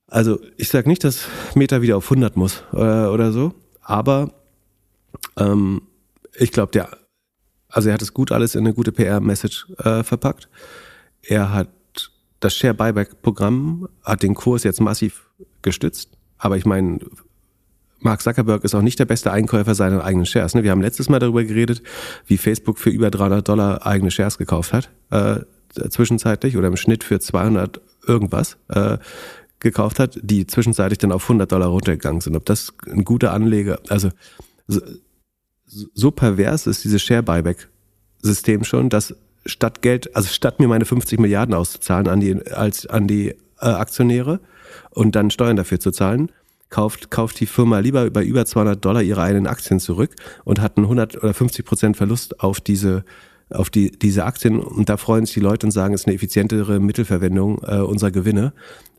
Also 0.08 0.40
ich 0.56 0.68
sage 0.68 0.88
nicht, 0.88 1.04
dass 1.04 1.28
Meta 1.54 1.82
wieder 1.82 1.96
auf 1.96 2.04
100 2.04 2.36
muss 2.36 2.64
äh, 2.72 2.76
oder 2.76 3.30
so, 3.30 3.54
aber 3.82 4.32
ähm, 5.36 5.82
ich 6.36 6.50
glaube, 6.50 6.72
der, 6.72 6.88
also 7.68 7.88
er 7.90 7.94
hat 7.94 8.02
es 8.02 8.14
gut 8.14 8.32
alles 8.32 8.54
in 8.54 8.60
eine 8.60 8.74
gute 8.74 8.90
PR-Message 8.90 9.66
äh, 9.78 10.02
verpackt. 10.02 10.48
Er 11.22 11.52
hat 11.52 11.68
das 12.40 12.56
Share 12.56 12.74
Buyback 12.74 13.20
Programm 13.20 13.88
hat 14.02 14.22
den 14.22 14.34
Kurs 14.34 14.64
jetzt 14.64 14.80
massiv 14.80 15.28
gestützt, 15.62 16.10
aber 16.38 16.56
ich 16.56 16.64
meine, 16.64 17.00
Mark 18.00 18.22
Zuckerberg 18.22 18.64
ist 18.64 18.74
auch 18.74 18.82
nicht 18.82 18.98
der 18.98 19.06
beste 19.06 19.32
Einkäufer 19.32 19.74
seiner 19.74 20.04
eigenen 20.04 20.24
Shares. 20.24 20.54
Ne? 20.54 20.62
Wir 20.62 20.70
haben 20.70 20.80
letztes 20.80 21.08
Mal 21.08 21.18
darüber 21.18 21.42
geredet, 21.42 21.82
wie 22.26 22.38
Facebook 22.38 22.78
für 22.78 22.90
über 22.90 23.10
300 23.10 23.46
Dollar 23.46 23.84
eigene 23.84 24.10
Shares 24.10 24.38
gekauft 24.38 24.72
hat, 24.72 24.90
äh, 25.10 25.40
zwischenzeitlich 25.90 26.56
oder 26.56 26.68
im 26.68 26.76
Schnitt 26.76 27.02
für 27.02 27.18
200 27.18 27.80
irgendwas. 28.06 28.56
Äh, 28.68 28.98
gekauft 29.60 29.98
hat, 29.98 30.18
die 30.22 30.46
zwischenzeitlich 30.46 30.98
dann 30.98 31.12
auf 31.12 31.24
100 31.24 31.50
Dollar 31.50 31.68
runtergegangen 31.68 32.20
sind. 32.20 32.36
Ob 32.36 32.44
das 32.44 32.72
ein 32.86 33.04
guter 33.04 33.32
Anleger, 33.32 33.80
also 33.88 34.10
so, 34.66 34.80
so 35.66 36.10
pervers 36.10 36.66
ist 36.66 36.84
dieses 36.84 37.02
Share 37.02 37.22
Buyback 37.22 37.68
System 38.22 38.64
schon, 38.64 38.88
dass 38.88 39.14
statt 39.46 39.82
Geld, 39.82 40.14
also 40.14 40.28
statt 40.28 40.60
mir 40.60 40.68
meine 40.68 40.84
50 40.84 41.18
Milliarden 41.18 41.54
auszuzahlen 41.54 42.08
an 42.08 42.20
die 42.20 42.46
als 42.52 42.86
an 42.86 43.06
die 43.06 43.28
äh, 43.28 43.34
Aktionäre 43.60 44.40
und 44.90 45.16
dann 45.16 45.30
Steuern 45.30 45.56
dafür 45.56 45.80
zu 45.80 45.90
zahlen, 45.90 46.30
kauft 46.70 47.10
kauft 47.10 47.40
die 47.40 47.46
Firma 47.46 47.78
lieber 47.78 48.10
bei 48.10 48.24
über 48.24 48.44
200 48.44 48.84
Dollar 48.84 49.02
ihre 49.02 49.22
eigenen 49.22 49.46
Aktien 49.46 49.80
zurück 49.80 50.14
und 50.44 50.60
hat 50.60 50.76
einen 50.76 50.86
100 50.86 51.22
oder 51.22 51.34
50 51.34 51.64
Prozent 51.64 51.96
Verlust 51.96 52.40
auf 52.40 52.60
diese 52.60 53.04
auf 53.50 53.70
die, 53.70 53.90
diese 53.90 54.24
Aktien 54.24 54.60
und 54.60 54.90
da 54.90 54.98
freuen 54.98 55.24
sich 55.24 55.34
die 55.34 55.40
Leute 55.40 55.66
und 55.66 55.70
sagen, 55.70 55.94
es 55.94 56.02
ist 56.02 56.06
eine 56.06 56.16
effizientere 56.16 56.80
Mittelverwendung 56.80 57.62
äh, 57.62 57.78
unserer 57.78 58.10
Gewinne, 58.10 58.52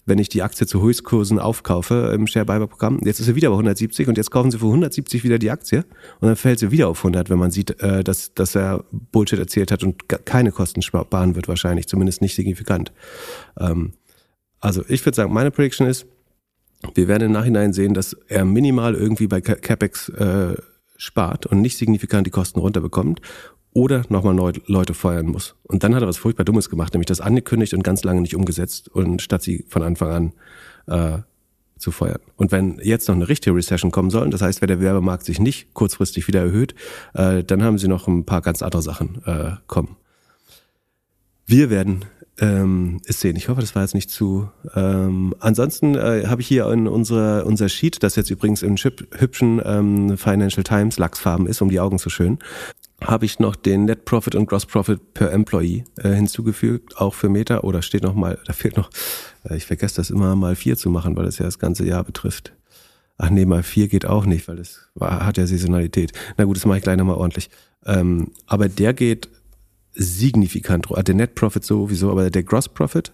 wenn 0.09 0.19
ich 0.19 0.27
die 0.27 0.41
Aktie 0.41 0.67
zu 0.67 0.81
Höchstkursen 0.81 1.39
aufkaufe 1.39 2.11
im 2.13 2.27
Share 2.27 2.45
Buyback 2.45 2.71
Programm. 2.71 2.99
Jetzt 3.03 3.19
ist 3.19 3.27
sie 3.27 3.35
wieder 3.35 3.49
bei 3.49 3.55
170 3.55 4.07
und 4.07 4.17
jetzt 4.17 4.31
kaufen 4.31 4.51
sie 4.51 4.59
für 4.59 4.65
170 4.65 5.23
wieder 5.23 5.39
die 5.39 5.51
Aktie 5.51 5.85
und 6.19 6.27
dann 6.27 6.35
fällt 6.35 6.59
sie 6.59 6.71
wieder 6.71 6.89
auf 6.89 6.99
100, 6.99 7.29
wenn 7.29 7.39
man 7.39 7.51
sieht, 7.51 7.79
äh, 7.81 8.03
dass, 8.03 8.33
dass 8.33 8.55
er 8.55 8.83
Bullshit 8.91 9.39
erzählt 9.39 9.71
hat 9.71 9.83
und 9.83 10.09
keine 10.09 10.51
Kosten 10.51 10.81
sparen 10.81 11.35
wird 11.35 11.47
wahrscheinlich, 11.47 11.87
zumindest 11.87 12.21
nicht 12.21 12.35
signifikant. 12.35 12.91
Ähm, 13.57 13.93
also 14.59 14.83
ich 14.89 15.05
würde 15.05 15.15
sagen, 15.15 15.31
meine 15.31 15.51
Prediction 15.51 15.87
ist, 15.87 16.05
wir 16.95 17.07
werden 17.07 17.27
im 17.27 17.31
Nachhinein 17.31 17.71
sehen, 17.71 17.93
dass 17.93 18.13
er 18.27 18.45
minimal 18.45 18.95
irgendwie 18.95 19.27
bei 19.27 19.41
CapEx 19.41 20.09
äh, 20.09 20.55
spart 20.97 21.45
und 21.45 21.61
nicht 21.61 21.77
signifikant 21.77 22.27
die 22.27 22.31
Kosten 22.31 22.59
runterbekommt 22.59 23.21
oder 23.73 24.03
nochmal 24.09 24.33
neu 24.33 24.53
Leute 24.65 24.93
feuern 24.93 25.27
muss. 25.27 25.55
Und 25.63 25.83
dann 25.83 25.95
hat 25.95 26.01
er 26.01 26.07
was 26.07 26.17
furchtbar 26.17 26.43
Dummes 26.43 26.69
gemacht, 26.69 26.93
nämlich 26.93 27.07
das 27.07 27.21
angekündigt 27.21 27.73
und 27.73 27.83
ganz 27.83 28.03
lange 28.03 28.21
nicht 28.21 28.35
umgesetzt 28.35 28.89
und 28.89 29.21
statt 29.21 29.41
sie 29.41 29.65
von 29.67 29.83
Anfang 29.83 30.33
an 30.87 31.17
äh, 31.17 31.19
zu 31.77 31.91
feuern. 31.91 32.19
Und 32.35 32.51
wenn 32.51 32.79
jetzt 32.83 33.07
noch 33.07 33.15
eine 33.15 33.29
richtige 33.29 33.55
Recession 33.55 33.91
kommen 33.91 34.09
soll, 34.09 34.29
das 34.29 34.41
heißt, 34.41 34.61
wenn 34.61 34.67
der 34.67 34.81
Werbemarkt 34.81 35.23
sich 35.23 35.39
nicht 35.39 35.73
kurzfristig 35.73 36.27
wieder 36.27 36.41
erhöht, 36.41 36.75
äh, 37.13 37.43
dann 37.43 37.63
haben 37.63 37.77
sie 37.77 37.87
noch 37.87 38.07
ein 38.07 38.25
paar 38.25 38.41
ganz 38.41 38.61
andere 38.61 38.81
Sachen 38.81 39.21
äh, 39.25 39.51
kommen. 39.67 39.95
Wir 41.45 41.69
werden 41.69 42.05
ähm, 42.39 43.01
es 43.05 43.19
sehen. 43.21 43.35
Ich 43.35 43.49
hoffe, 43.49 43.61
das 43.61 43.75
war 43.75 43.81
jetzt 43.81 43.95
nicht 43.95 44.09
zu. 44.09 44.49
Ähm, 44.75 45.33
ansonsten 45.39 45.95
äh, 45.95 46.25
habe 46.27 46.41
ich 46.41 46.47
hier 46.47 46.69
in 46.69 46.87
unserer, 46.87 47.45
unser 47.45 47.69
Sheet, 47.69 48.03
das 48.03 48.15
jetzt 48.15 48.29
übrigens 48.29 48.61
in 48.61 48.75
hübschen 48.77 49.61
ähm, 49.63 50.17
Financial 50.17 50.63
Times 50.63 50.97
Lachsfarben 50.97 51.47
ist, 51.47 51.61
um 51.61 51.69
die 51.69 51.79
Augen 51.79 51.99
zu 51.99 52.09
schön, 52.09 52.39
habe 53.03 53.25
ich 53.25 53.39
noch 53.39 53.55
den 53.55 53.85
Net 53.85 54.05
Profit 54.05 54.35
und 54.35 54.47
Gross 54.47 54.65
Profit 54.65 55.13
per 55.13 55.31
Employee 55.31 55.85
äh, 55.97 56.13
hinzugefügt, 56.13 56.97
auch 56.97 57.13
für 57.13 57.29
Meta. 57.29 57.59
Oder 57.59 57.81
steht 57.81 58.03
noch 58.03 58.13
mal, 58.13 58.39
da 58.45 58.53
fehlt 58.53 58.77
noch, 58.77 58.89
äh, 59.43 59.55
ich 59.55 59.65
vergesse 59.65 59.97
das 59.97 60.09
immer 60.09 60.35
mal 60.35 60.55
vier 60.55 60.77
zu 60.77 60.89
machen, 60.89 61.15
weil 61.15 61.25
das 61.25 61.37
ja 61.37 61.45
das 61.45 61.59
ganze 61.59 61.85
Jahr 61.85 62.03
betrifft. 62.03 62.53
Ach 63.17 63.29
nee, 63.29 63.45
mal 63.45 63.63
vier 63.63 63.87
geht 63.87 64.05
auch 64.05 64.25
nicht, 64.25 64.47
weil 64.47 64.55
das 64.55 64.89
war, 64.95 65.25
hat 65.25 65.37
ja 65.37 65.45
Saisonalität. 65.45 66.13
Na 66.37 66.45
gut, 66.45 66.55
das 66.55 66.65
mache 66.65 66.77
ich 66.77 66.83
gleich 66.83 66.97
nochmal 66.97 67.17
ordentlich. 67.17 67.49
Ähm, 67.85 68.31
aber 68.47 68.69
der 68.69 68.93
geht 68.93 69.29
signifikant, 69.93 70.87
der 71.05 71.15
Net 71.15 71.35
Profit 71.35 71.63
sowieso, 71.63 72.11
aber 72.11 72.29
der 72.29 72.43
Gross 72.43 72.69
Profit, 72.69 73.11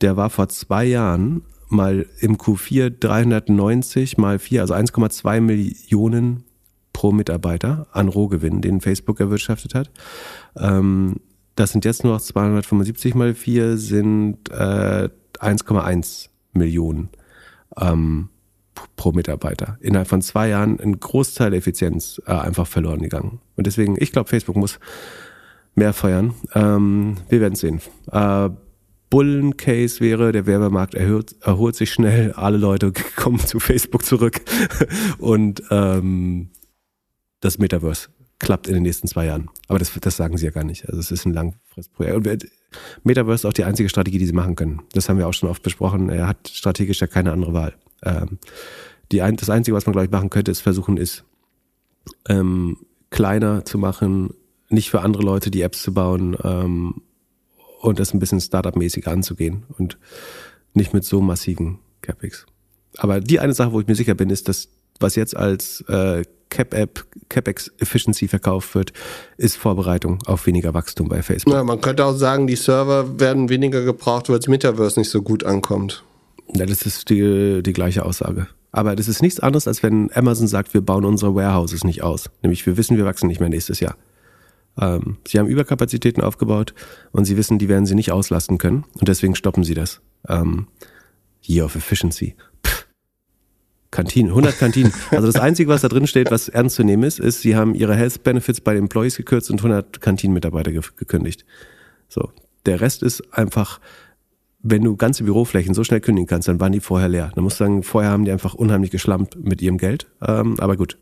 der 0.00 0.16
war 0.16 0.30
vor 0.30 0.48
zwei 0.48 0.84
Jahren 0.84 1.42
mal 1.68 2.06
im 2.20 2.36
Q4 2.36 2.90
390 2.90 4.18
mal 4.18 4.38
4, 4.38 4.62
also 4.62 4.74
1,2 4.74 5.40
Millionen 5.40 6.44
pro 6.98 7.12
Mitarbeiter 7.12 7.86
an 7.92 8.08
Rohgewinn, 8.08 8.60
den 8.60 8.80
Facebook 8.80 9.20
erwirtschaftet 9.20 9.76
hat. 9.76 9.88
Ähm, 10.56 11.20
das 11.54 11.70
sind 11.70 11.84
jetzt 11.84 12.02
nur 12.02 12.14
noch 12.14 12.20
275 12.20 13.14
mal 13.14 13.34
4, 13.34 13.76
sind 13.76 14.50
äh, 14.50 15.08
1,1 15.38 16.28
Millionen 16.54 17.10
ähm, 17.80 18.30
pro 18.96 19.12
Mitarbeiter. 19.12 19.78
Innerhalb 19.80 20.08
von 20.08 20.22
zwei 20.22 20.48
Jahren 20.48 20.80
ein 20.80 20.98
Großteil 20.98 21.50
der 21.50 21.58
Effizienz 21.58 22.20
äh, 22.26 22.32
einfach 22.32 22.66
verloren 22.66 23.02
gegangen. 23.02 23.38
Und 23.54 23.68
deswegen, 23.68 23.94
ich 23.96 24.10
glaube, 24.10 24.28
Facebook 24.28 24.56
muss 24.56 24.80
mehr 25.76 25.92
feuern. 25.92 26.34
Ähm, 26.56 27.14
wir 27.28 27.40
werden 27.40 27.54
sehen. 27.54 27.80
Äh, 28.10 28.50
Bullen-Case 29.08 30.00
wäre, 30.00 30.32
der 30.32 30.46
Werbemarkt 30.46 30.96
erhöht, 30.96 31.36
erholt 31.42 31.76
sich 31.76 31.92
schnell, 31.92 32.32
alle 32.32 32.58
Leute 32.58 32.92
kommen 33.14 33.38
zu 33.38 33.60
Facebook 33.60 34.04
zurück 34.04 34.40
und 35.18 35.62
ähm, 35.70 36.50
das 37.40 37.58
Metaverse 37.58 38.08
klappt 38.38 38.68
in 38.68 38.74
den 38.74 38.82
nächsten 38.84 39.08
zwei 39.08 39.26
Jahren. 39.26 39.50
Aber 39.66 39.78
das, 39.78 39.92
das 40.00 40.16
sagen 40.16 40.36
sie 40.36 40.44
ja 40.44 40.50
gar 40.50 40.64
nicht. 40.64 40.86
Also 40.88 41.00
es 41.00 41.10
ist 41.10 41.26
ein 41.26 41.32
Langfristprojekt. 41.32 42.16
Und 42.16 42.50
Metaverse 43.02 43.42
ist 43.42 43.44
auch 43.46 43.52
die 43.52 43.64
einzige 43.64 43.88
Strategie, 43.88 44.18
die 44.18 44.26
sie 44.26 44.32
machen 44.32 44.54
können. 44.54 44.82
Das 44.92 45.08
haben 45.08 45.18
wir 45.18 45.26
auch 45.26 45.32
schon 45.32 45.48
oft 45.48 45.62
besprochen. 45.62 46.08
Er 46.08 46.28
hat 46.28 46.48
strategisch 46.48 47.00
ja 47.00 47.06
keine 47.06 47.32
andere 47.32 47.52
Wahl. 47.52 47.74
Ähm, 48.04 48.38
die 49.10 49.22
ein, 49.22 49.36
das 49.36 49.50
Einzige, 49.50 49.76
was 49.76 49.86
man, 49.86 49.92
glaube 49.92 50.06
ich, 50.06 50.10
machen 50.10 50.30
könnte, 50.30 50.50
ist 50.50 50.60
versuchen, 50.60 50.96
ist 50.96 51.24
ähm, 52.28 52.76
kleiner 53.10 53.64
zu 53.64 53.78
machen, 53.78 54.34
nicht 54.68 54.90
für 54.90 55.00
andere 55.00 55.22
Leute 55.22 55.50
die 55.50 55.62
Apps 55.62 55.82
zu 55.82 55.94
bauen 55.94 56.36
ähm, 56.42 57.02
und 57.80 57.98
das 57.98 58.12
ein 58.12 58.18
bisschen 58.18 58.40
Startup-mäßig 58.40 59.08
anzugehen 59.08 59.64
und 59.78 59.98
nicht 60.74 60.92
mit 60.92 61.04
so 61.04 61.20
massiven 61.20 61.78
CapEx. 62.02 62.46
Aber 62.98 63.20
die 63.20 63.40
eine 63.40 63.54
Sache, 63.54 63.72
wo 63.72 63.80
ich 63.80 63.86
mir 63.86 63.94
sicher 63.94 64.14
bin, 64.14 64.30
ist, 64.30 64.48
dass 64.48 64.68
was 65.00 65.14
jetzt 65.14 65.36
als 65.36 65.80
äh, 65.82 66.24
Cap-App, 66.50 67.04
CapEx 67.28 67.70
Efficiency 67.78 68.28
verkauft 68.28 68.74
wird, 68.74 68.92
ist 69.36 69.56
Vorbereitung 69.56 70.18
auf 70.26 70.46
weniger 70.46 70.74
Wachstum 70.74 71.08
bei 71.08 71.22
Facebook. 71.22 71.54
Ja, 71.54 71.64
man 71.64 71.80
könnte 71.80 72.04
auch 72.04 72.16
sagen, 72.16 72.46
die 72.46 72.56
Server 72.56 73.20
werden 73.20 73.48
weniger 73.48 73.82
gebraucht, 73.84 74.28
weil 74.28 74.38
das 74.38 74.48
Metaverse 74.48 74.98
nicht 74.98 75.10
so 75.10 75.22
gut 75.22 75.44
ankommt. 75.44 76.04
Ja, 76.54 76.66
das 76.66 76.82
ist 76.82 77.10
die, 77.10 77.62
die 77.62 77.72
gleiche 77.72 78.04
Aussage. 78.04 78.48
Aber 78.72 78.96
das 78.96 79.08
ist 79.08 79.22
nichts 79.22 79.40
anderes, 79.40 79.66
als 79.66 79.82
wenn 79.82 80.10
Amazon 80.14 80.46
sagt, 80.46 80.74
wir 80.74 80.80
bauen 80.80 81.04
unsere 81.04 81.34
Warehouses 81.34 81.84
nicht 81.84 82.02
aus. 82.02 82.30
Nämlich 82.42 82.66
wir 82.66 82.76
wissen, 82.76 82.96
wir 82.96 83.04
wachsen 83.04 83.26
nicht 83.26 83.40
mehr 83.40 83.48
nächstes 83.48 83.80
Jahr. 83.80 83.96
Ähm, 84.80 85.16
sie 85.26 85.38
haben 85.38 85.48
Überkapazitäten 85.48 86.22
aufgebaut 86.22 86.74
und 87.12 87.24
sie 87.24 87.36
wissen, 87.36 87.58
die 87.58 87.68
werden 87.68 87.86
sie 87.86 87.94
nicht 87.94 88.12
auslasten 88.12 88.58
können 88.58 88.84
und 88.94 89.08
deswegen 89.08 89.34
stoppen 89.34 89.64
sie 89.64 89.74
das. 89.74 90.00
Ähm, 90.28 90.68
Year 91.42 91.64
of 91.64 91.76
Efficiency. 91.76 92.36
Pff. 92.64 92.86
Kantinen, 93.90 94.30
100 94.30 94.58
Kantinen. 94.58 94.92
Also 95.10 95.26
das 95.26 95.36
Einzige, 95.36 95.70
was 95.70 95.80
da 95.80 95.88
drin 95.88 96.06
steht, 96.06 96.30
was 96.30 96.48
ernst 96.48 96.76
zu 96.76 96.84
nehmen 96.84 97.04
ist, 97.04 97.18
ist, 97.18 97.40
sie 97.40 97.56
haben 97.56 97.74
ihre 97.74 97.94
Health 97.94 98.22
Benefits 98.22 98.60
bei 98.60 98.74
den 98.74 98.84
Employees 98.84 99.16
gekürzt 99.16 99.50
und 99.50 99.60
100 99.60 100.00
Kantinenmitarbeiter 100.00 100.72
gekündigt. 100.72 101.44
So. 102.08 102.30
Der 102.66 102.80
Rest 102.80 103.02
ist 103.02 103.22
einfach 103.32 103.80
wenn 104.60 104.82
du 104.82 104.96
ganze 104.96 105.24
Büroflächen 105.24 105.74
so 105.74 105.84
schnell 105.84 106.00
kündigen 106.00 106.26
kannst, 106.26 106.48
dann 106.48 106.60
waren 106.60 106.72
die 106.72 106.80
vorher 106.80 107.08
leer. 107.08 107.30
Dann 107.34 107.44
musst 107.44 107.60
du 107.60 107.64
sagen, 107.64 107.82
vorher 107.82 108.10
haben 108.10 108.24
die 108.24 108.32
einfach 108.32 108.54
unheimlich 108.54 108.90
geschlampt 108.90 109.36
mit 109.36 109.62
ihrem 109.62 109.78
Geld. 109.78 110.08
Ähm, 110.20 110.58
aber 110.58 110.76
gut, 110.76 110.98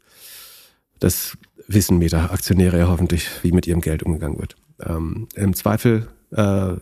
das 1.00 1.36
wissen 1.66 1.98
Meta-Aktionäre 1.98 2.78
ja 2.78 2.88
hoffentlich, 2.88 3.28
wie 3.42 3.52
mit 3.52 3.66
ihrem 3.66 3.80
Geld 3.80 4.02
umgegangen 4.02 4.38
wird. 4.38 4.56
Ähm, 4.80 5.26
Im 5.34 5.54
Zweifel 5.54 6.08
äh, 6.32 6.74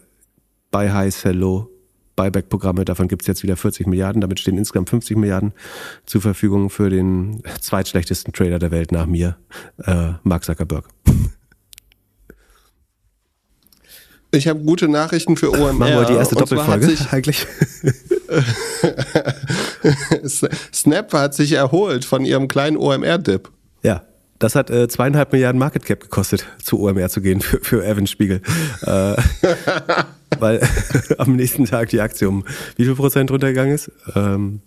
Buy 0.70 0.88
High, 0.88 1.14
Sell 1.14 1.36
Buyback-Programme, 2.16 2.84
davon 2.84 3.08
gibt 3.08 3.22
es 3.22 3.28
jetzt 3.28 3.42
wieder 3.42 3.56
40 3.56 3.86
Milliarden, 3.86 4.20
damit 4.20 4.40
stehen 4.40 4.58
insgesamt 4.58 4.90
50 4.90 5.16
Milliarden 5.16 5.52
zur 6.06 6.20
Verfügung 6.20 6.70
für 6.70 6.90
den 6.90 7.42
zweitschlechtesten 7.60 8.32
Trader 8.32 8.58
der 8.58 8.70
Welt 8.70 8.92
nach 8.92 9.06
mir, 9.06 9.36
äh, 9.84 10.12
Mark 10.22 10.44
Zuckerberg. 10.44 10.84
Ich 14.34 14.48
habe 14.48 14.60
gute 14.60 14.88
Nachrichten 14.88 15.36
für 15.36 15.52
OMR. 15.52 15.72
Machen 15.72 15.94
wir 15.94 16.04
die 16.06 16.14
erste 16.14 16.34
Doppelfolge 16.34 16.86
sich, 16.86 17.12
eigentlich. 17.12 17.46
Snap 20.74 21.12
hat 21.12 21.34
sich 21.34 21.52
erholt 21.52 22.04
von 22.04 22.24
ihrem 22.24 22.48
kleinen 22.48 22.76
OMR-Dip. 22.76 23.50
Ja, 23.82 24.02
das 24.40 24.56
hat 24.56 24.70
äh, 24.70 24.88
zweieinhalb 24.88 25.32
Milliarden 25.32 25.58
Market 25.58 25.84
Cap 25.84 26.00
gekostet, 26.00 26.46
zu 26.62 26.80
OMR 26.80 27.08
zu 27.10 27.20
gehen 27.20 27.40
für, 27.40 27.60
für 27.60 27.86
Evan 27.86 28.08
Spiegel. 28.08 28.40
Äh, 28.82 29.14
weil 30.40 30.60
am 31.18 31.36
nächsten 31.36 31.64
Tag 31.64 31.90
die 31.90 32.00
Aktie 32.00 32.28
um 32.28 32.44
wie 32.76 32.84
viel 32.84 32.94
Prozent 32.94 33.30
runtergegangen 33.30 33.74
ist. 33.74 33.90
Ähm, 34.14 34.60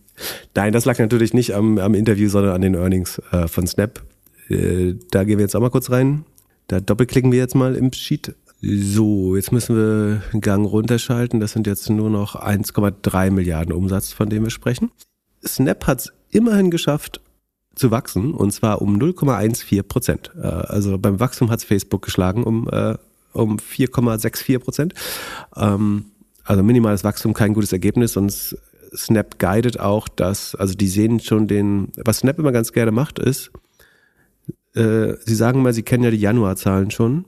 nein, 0.56 0.73
das 0.73 0.85
lag 0.85 0.98
natürlich 0.99 1.34
nicht 1.34 1.53
am, 1.53 1.77
am 1.77 1.94
Interview, 1.94 2.30
sondern 2.30 2.53
an 2.53 2.61
den 2.61 2.76
Earnings 2.76 3.22
äh, 3.31 3.48
von 3.48 3.68
Snap. 3.68 4.02
Äh, 4.49 4.95
da 5.11 5.23
gehen 5.23 5.38
wir 5.38 5.44
jetzt 5.44 5.56
auch 5.56 5.61
mal 5.61 5.69
kurz 5.69 5.89
rein. 5.91 6.26
Da 6.68 6.80
doppelklicken 6.80 7.31
wir 7.31 7.39
jetzt 7.39 7.56
mal 7.56 7.76
im 7.76 7.94
Sheet. 7.94 8.35
So, 8.61 9.35
jetzt 9.35 9.52
müssen 9.52 9.76
wir 9.76 10.22
einen 10.31 10.41
Gang 10.41 10.65
runterschalten. 10.65 11.39
Das 11.39 11.52
sind 11.52 11.68
jetzt 11.68 11.89
nur 11.89 12.10
noch 12.10 12.35
1,3 12.35 13.31
Milliarden 13.31 13.72
Umsatz, 13.72 14.11
von 14.11 14.30
dem 14.30 14.44
wir 14.44 14.49
sprechen. 14.49 14.91
Snap 15.45 15.85
hat 15.85 15.99
es 15.99 16.14
immerhin 16.31 16.72
geschafft 16.72 17.22
zu 17.76 17.91
wachsen 17.91 18.34
und 18.34 18.52
zwar 18.52 18.81
um 18.81 18.98
0,14 18.98 19.84
Prozent. 19.84 20.31
Äh, 20.35 20.48
also 20.48 20.98
beim 20.98 21.19
Wachstum 21.19 21.49
hat 21.52 21.60
es 21.60 21.65
Facebook 21.65 22.02
geschlagen 22.03 22.44
um, 22.44 22.68
äh, 22.69 22.98
um 23.38 23.57
4,64 23.57 24.59
Prozent. 24.59 24.93
Ähm, 25.55 26.05
also 26.43 26.64
minimales 26.64 27.03
Wachstum, 27.03 27.34
kein 27.34 27.53
gutes 27.53 27.73
Ergebnis 27.73 28.15
und 28.18 28.31
Snap 28.95 29.38
guidet 29.38 29.80
auch, 29.80 30.07
dass, 30.07 30.55
also 30.55 30.73
die 30.73 30.88
sehen 30.88 31.19
schon 31.19 31.47
den, 31.47 31.89
was 31.97 32.19
Snap 32.19 32.39
immer 32.39 32.51
ganz 32.51 32.72
gerne 32.72 32.91
macht, 32.91 33.19
ist, 33.19 33.51
äh, 34.76 35.14
sie 35.26 35.35
sagen 35.35 35.61
mal, 35.61 35.73
sie 35.73 35.84
kennen 35.84 36.03
ja 36.03 36.11
die 36.11 36.18
Januarzahlen 36.18 36.91
schon 36.91 37.26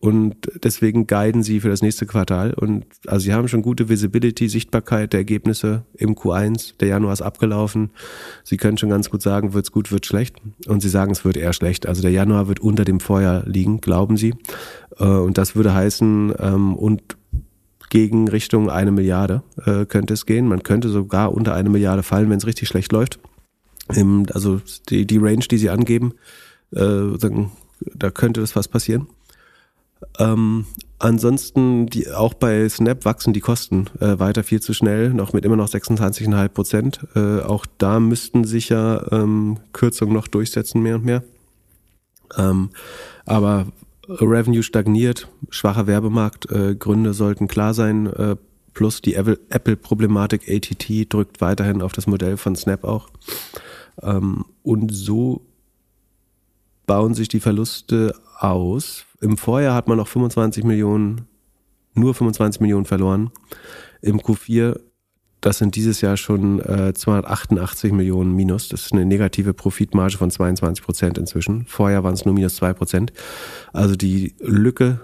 und 0.00 0.50
deswegen 0.64 1.06
guiden 1.06 1.42
sie 1.42 1.60
für 1.60 1.68
das 1.68 1.82
nächste 1.82 2.06
Quartal. 2.06 2.54
Und 2.54 2.86
also 3.06 3.24
sie 3.24 3.34
haben 3.34 3.48
schon 3.48 3.60
gute 3.60 3.90
Visibility, 3.90 4.48
Sichtbarkeit 4.48 5.12
der 5.12 5.20
Ergebnisse 5.20 5.84
im 5.92 6.14
Q1. 6.14 6.78
Der 6.80 6.88
Januar 6.88 7.12
ist 7.12 7.20
abgelaufen. 7.20 7.90
Sie 8.42 8.56
können 8.56 8.78
schon 8.78 8.88
ganz 8.88 9.10
gut 9.10 9.20
sagen, 9.20 9.52
wird's 9.52 9.72
gut, 9.72 9.92
wird 9.92 10.06
schlecht. 10.06 10.36
Und 10.66 10.80
sie 10.80 10.88
sagen, 10.88 11.12
es 11.12 11.26
wird 11.26 11.36
eher 11.36 11.52
schlecht. 11.52 11.86
Also 11.86 12.00
der 12.00 12.12
Januar 12.12 12.48
wird 12.48 12.60
unter 12.60 12.86
dem 12.86 12.98
Vorjahr 12.98 13.44
liegen, 13.46 13.82
glauben 13.82 14.16
sie. 14.16 14.34
Äh, 14.98 15.04
und 15.04 15.36
das 15.36 15.54
würde 15.54 15.74
heißen, 15.74 16.32
ähm, 16.38 16.76
und 16.76 17.18
gegen 17.90 18.26
Richtung 18.28 18.70
eine 18.70 18.92
Milliarde 18.92 19.42
äh, 19.66 19.84
könnte 19.84 20.14
es 20.14 20.24
gehen. 20.24 20.48
Man 20.48 20.62
könnte 20.62 20.88
sogar 20.88 21.34
unter 21.34 21.54
eine 21.54 21.68
Milliarde 21.68 22.02
fallen, 22.02 22.30
wenn 22.30 22.38
es 22.38 22.46
richtig 22.46 22.68
schlecht 22.68 22.92
läuft. 22.92 23.18
Also 24.32 24.62
die, 24.88 25.04
die 25.04 25.18
Range, 25.18 25.44
die 25.50 25.58
sie 25.58 25.68
angeben, 25.68 26.14
äh, 26.70 27.02
da 27.94 28.10
könnte 28.10 28.40
das 28.40 28.56
was 28.56 28.68
passieren. 28.68 29.08
Ähm, 30.18 30.66
ansonsten, 30.98 31.86
die, 31.86 32.10
auch 32.10 32.34
bei 32.34 32.68
Snap 32.68 33.04
wachsen 33.04 33.32
die 33.32 33.40
Kosten 33.40 33.86
äh, 34.00 34.18
weiter 34.18 34.42
viel 34.42 34.60
zu 34.60 34.74
schnell, 34.74 35.10
noch 35.10 35.32
mit 35.32 35.44
immer 35.44 35.56
noch 35.56 35.68
26,5 35.68 36.48
Prozent. 36.48 37.00
Äh, 37.14 37.40
auch 37.40 37.66
da 37.78 38.00
müssten 38.00 38.44
sich 38.44 38.68
ja 38.68 39.10
ähm, 39.12 39.58
Kürzungen 39.72 40.14
noch 40.14 40.28
durchsetzen, 40.28 40.82
mehr 40.82 40.96
und 40.96 41.04
mehr. 41.04 41.22
Ähm, 42.36 42.70
aber 43.24 43.66
Revenue 44.08 44.62
stagniert, 44.62 45.28
schwacher 45.50 45.86
Werbemarkt, 45.86 46.50
äh, 46.50 46.74
Gründe 46.74 47.14
sollten 47.14 47.48
klar 47.48 47.74
sein, 47.74 48.06
äh, 48.06 48.36
plus 48.74 49.02
die 49.02 49.14
Apple-Problematik 49.14 50.48
ATT 50.48 51.12
drückt 51.12 51.40
weiterhin 51.40 51.82
auf 51.82 51.92
das 51.92 52.06
Modell 52.06 52.36
von 52.36 52.56
Snap 52.56 52.84
auch. 52.84 53.08
Ähm, 54.02 54.44
und 54.62 54.92
so 54.92 55.42
bauen 56.86 57.14
sich 57.14 57.28
die 57.28 57.40
Verluste 57.40 58.14
aus 58.38 59.06
im 59.20 59.36
Vorjahr 59.36 59.74
hat 59.74 59.88
man 59.88 59.98
noch 59.98 60.08
25 60.08 60.64
Millionen, 60.64 61.26
nur 61.94 62.14
25 62.14 62.60
Millionen 62.60 62.86
verloren. 62.86 63.30
Im 64.00 64.20
Q4, 64.20 64.80
das 65.40 65.58
sind 65.58 65.76
dieses 65.76 66.00
Jahr 66.00 66.16
schon 66.16 66.60
äh, 66.60 66.94
288 66.94 67.92
Millionen 67.92 68.34
minus. 68.34 68.68
Das 68.68 68.86
ist 68.86 68.92
eine 68.92 69.04
negative 69.04 69.54
Profitmarge 69.54 70.16
von 70.16 70.30
22 70.30 70.84
Prozent 70.84 71.18
inzwischen. 71.18 71.66
Vorher 71.66 72.02
waren 72.02 72.14
es 72.14 72.24
nur 72.24 72.34
minus 72.34 72.56
2 72.56 72.72
Prozent. 72.72 73.12
Also 73.72 73.94
die 73.94 74.34
Lücke, 74.38 75.00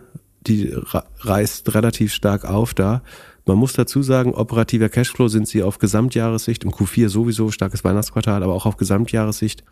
die 0.46 0.74
reißt 1.20 1.74
relativ 1.74 2.12
stark 2.12 2.44
auf 2.44 2.72
da. 2.72 3.02
Man 3.44 3.58
muss 3.58 3.74
dazu 3.74 4.02
sagen, 4.02 4.34
operativer 4.34 4.88
Cashflow 4.88 5.28
sind 5.28 5.46
sie 5.46 5.62
auf 5.62 5.78
Gesamtjahressicht, 5.78 6.64
im 6.64 6.70
Q4 6.70 7.08
sowieso 7.08 7.50
starkes 7.50 7.84
Weihnachtsquartal, 7.84 8.42
aber 8.42 8.54
auch 8.54 8.66
auf 8.66 8.76
Gesamtjahressicht 8.76 9.62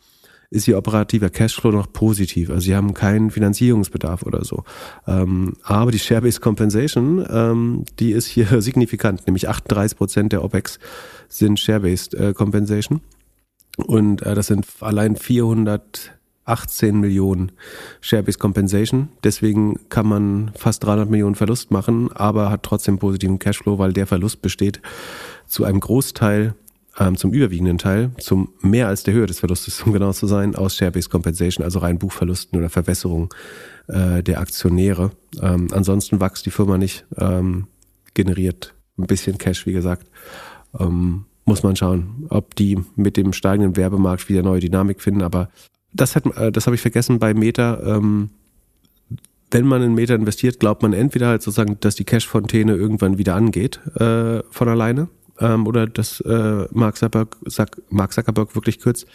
ist 0.54 0.68
ihr 0.68 0.78
operativer 0.78 1.30
Cashflow 1.30 1.72
noch 1.72 1.92
positiv. 1.92 2.48
Also 2.48 2.60
sie 2.60 2.76
haben 2.76 2.94
keinen 2.94 3.30
Finanzierungsbedarf 3.30 4.22
oder 4.22 4.44
so. 4.44 4.62
Ähm, 5.06 5.54
aber 5.64 5.90
die 5.90 5.98
Share-Based 5.98 6.40
Compensation, 6.40 7.26
ähm, 7.28 7.84
die 7.98 8.12
ist 8.12 8.26
hier 8.26 8.46
signifikant, 8.62 9.26
nämlich 9.26 9.48
38 9.48 9.98
Prozent 9.98 10.32
der 10.32 10.44
OPEX 10.44 10.78
sind 11.28 11.58
Share-Based 11.58 12.14
äh, 12.14 12.32
Compensation. 12.32 13.00
Und 13.76 14.22
äh, 14.22 14.36
das 14.36 14.46
sind 14.46 14.64
allein 14.80 15.16
418 15.16 17.00
Millionen 17.00 17.50
Share-Based 18.00 18.38
Compensation. 18.38 19.08
Deswegen 19.24 19.80
kann 19.88 20.06
man 20.06 20.52
fast 20.54 20.84
300 20.84 21.10
Millionen 21.10 21.34
Verlust 21.34 21.72
machen, 21.72 22.12
aber 22.12 22.50
hat 22.50 22.62
trotzdem 22.62 22.98
positiven 22.98 23.40
Cashflow, 23.40 23.78
weil 23.78 23.92
der 23.92 24.06
Verlust 24.06 24.40
besteht 24.40 24.80
zu 25.46 25.64
einem 25.64 25.80
Großteil 25.80 26.54
ähm, 26.98 27.16
zum 27.16 27.32
überwiegenden 27.32 27.78
Teil, 27.78 28.10
zum 28.18 28.50
mehr 28.60 28.88
als 28.88 29.02
der 29.02 29.14
Höhe 29.14 29.26
des 29.26 29.40
Verlustes, 29.40 29.82
um 29.82 29.92
genau 29.92 30.12
zu 30.12 30.26
sein, 30.26 30.54
aus 30.54 30.76
Share-Based 30.76 31.10
Compensation, 31.10 31.64
also 31.64 31.80
rein 31.80 31.98
Buchverlusten 31.98 32.58
oder 32.58 32.70
Verwässerung 32.70 33.32
äh, 33.88 34.22
der 34.22 34.40
Aktionäre. 34.40 35.10
Ähm, 35.40 35.68
ansonsten 35.72 36.20
wächst 36.20 36.46
die 36.46 36.50
Firma 36.50 36.78
nicht, 36.78 37.04
ähm, 37.18 37.66
generiert 38.14 38.74
ein 38.96 39.06
bisschen 39.06 39.38
Cash, 39.38 39.66
wie 39.66 39.72
gesagt. 39.72 40.06
Ähm, 40.78 41.24
muss 41.44 41.62
man 41.62 41.76
schauen, 41.76 42.26
ob 42.30 42.54
die 42.54 42.78
mit 42.96 43.16
dem 43.16 43.32
steigenden 43.32 43.76
Werbemarkt 43.76 44.28
wieder 44.28 44.42
neue 44.42 44.60
Dynamik 44.60 45.02
finden. 45.02 45.22
Aber 45.22 45.50
das 45.92 46.16
hat, 46.16 46.26
äh, 46.36 46.52
das 46.52 46.66
habe 46.66 46.76
ich 46.76 46.82
vergessen 46.82 47.18
bei 47.18 47.34
Meta. 47.34 47.80
Ähm, 47.84 48.30
wenn 49.50 49.66
man 49.66 49.82
in 49.82 49.94
Meta 49.94 50.14
investiert, 50.14 50.58
glaubt 50.58 50.82
man 50.82 50.92
entweder 50.92 51.28
halt 51.28 51.42
sozusagen, 51.42 51.78
dass 51.80 51.96
die 51.96 52.04
Cash-Fontäne 52.04 52.74
irgendwann 52.74 53.18
wieder 53.18 53.34
angeht 53.34 53.80
äh, 53.96 54.42
von 54.50 54.68
alleine 54.68 55.08
ähm, 55.40 55.66
oder 55.66 55.86
dass 55.86 56.20
äh, 56.20 56.66
Mark, 56.72 56.96
Zuckerberg, 56.96 57.36
Mark 57.90 58.12
Zuckerberg 58.12 58.54
wirklich 58.54 58.80
kürzt. 58.80 59.06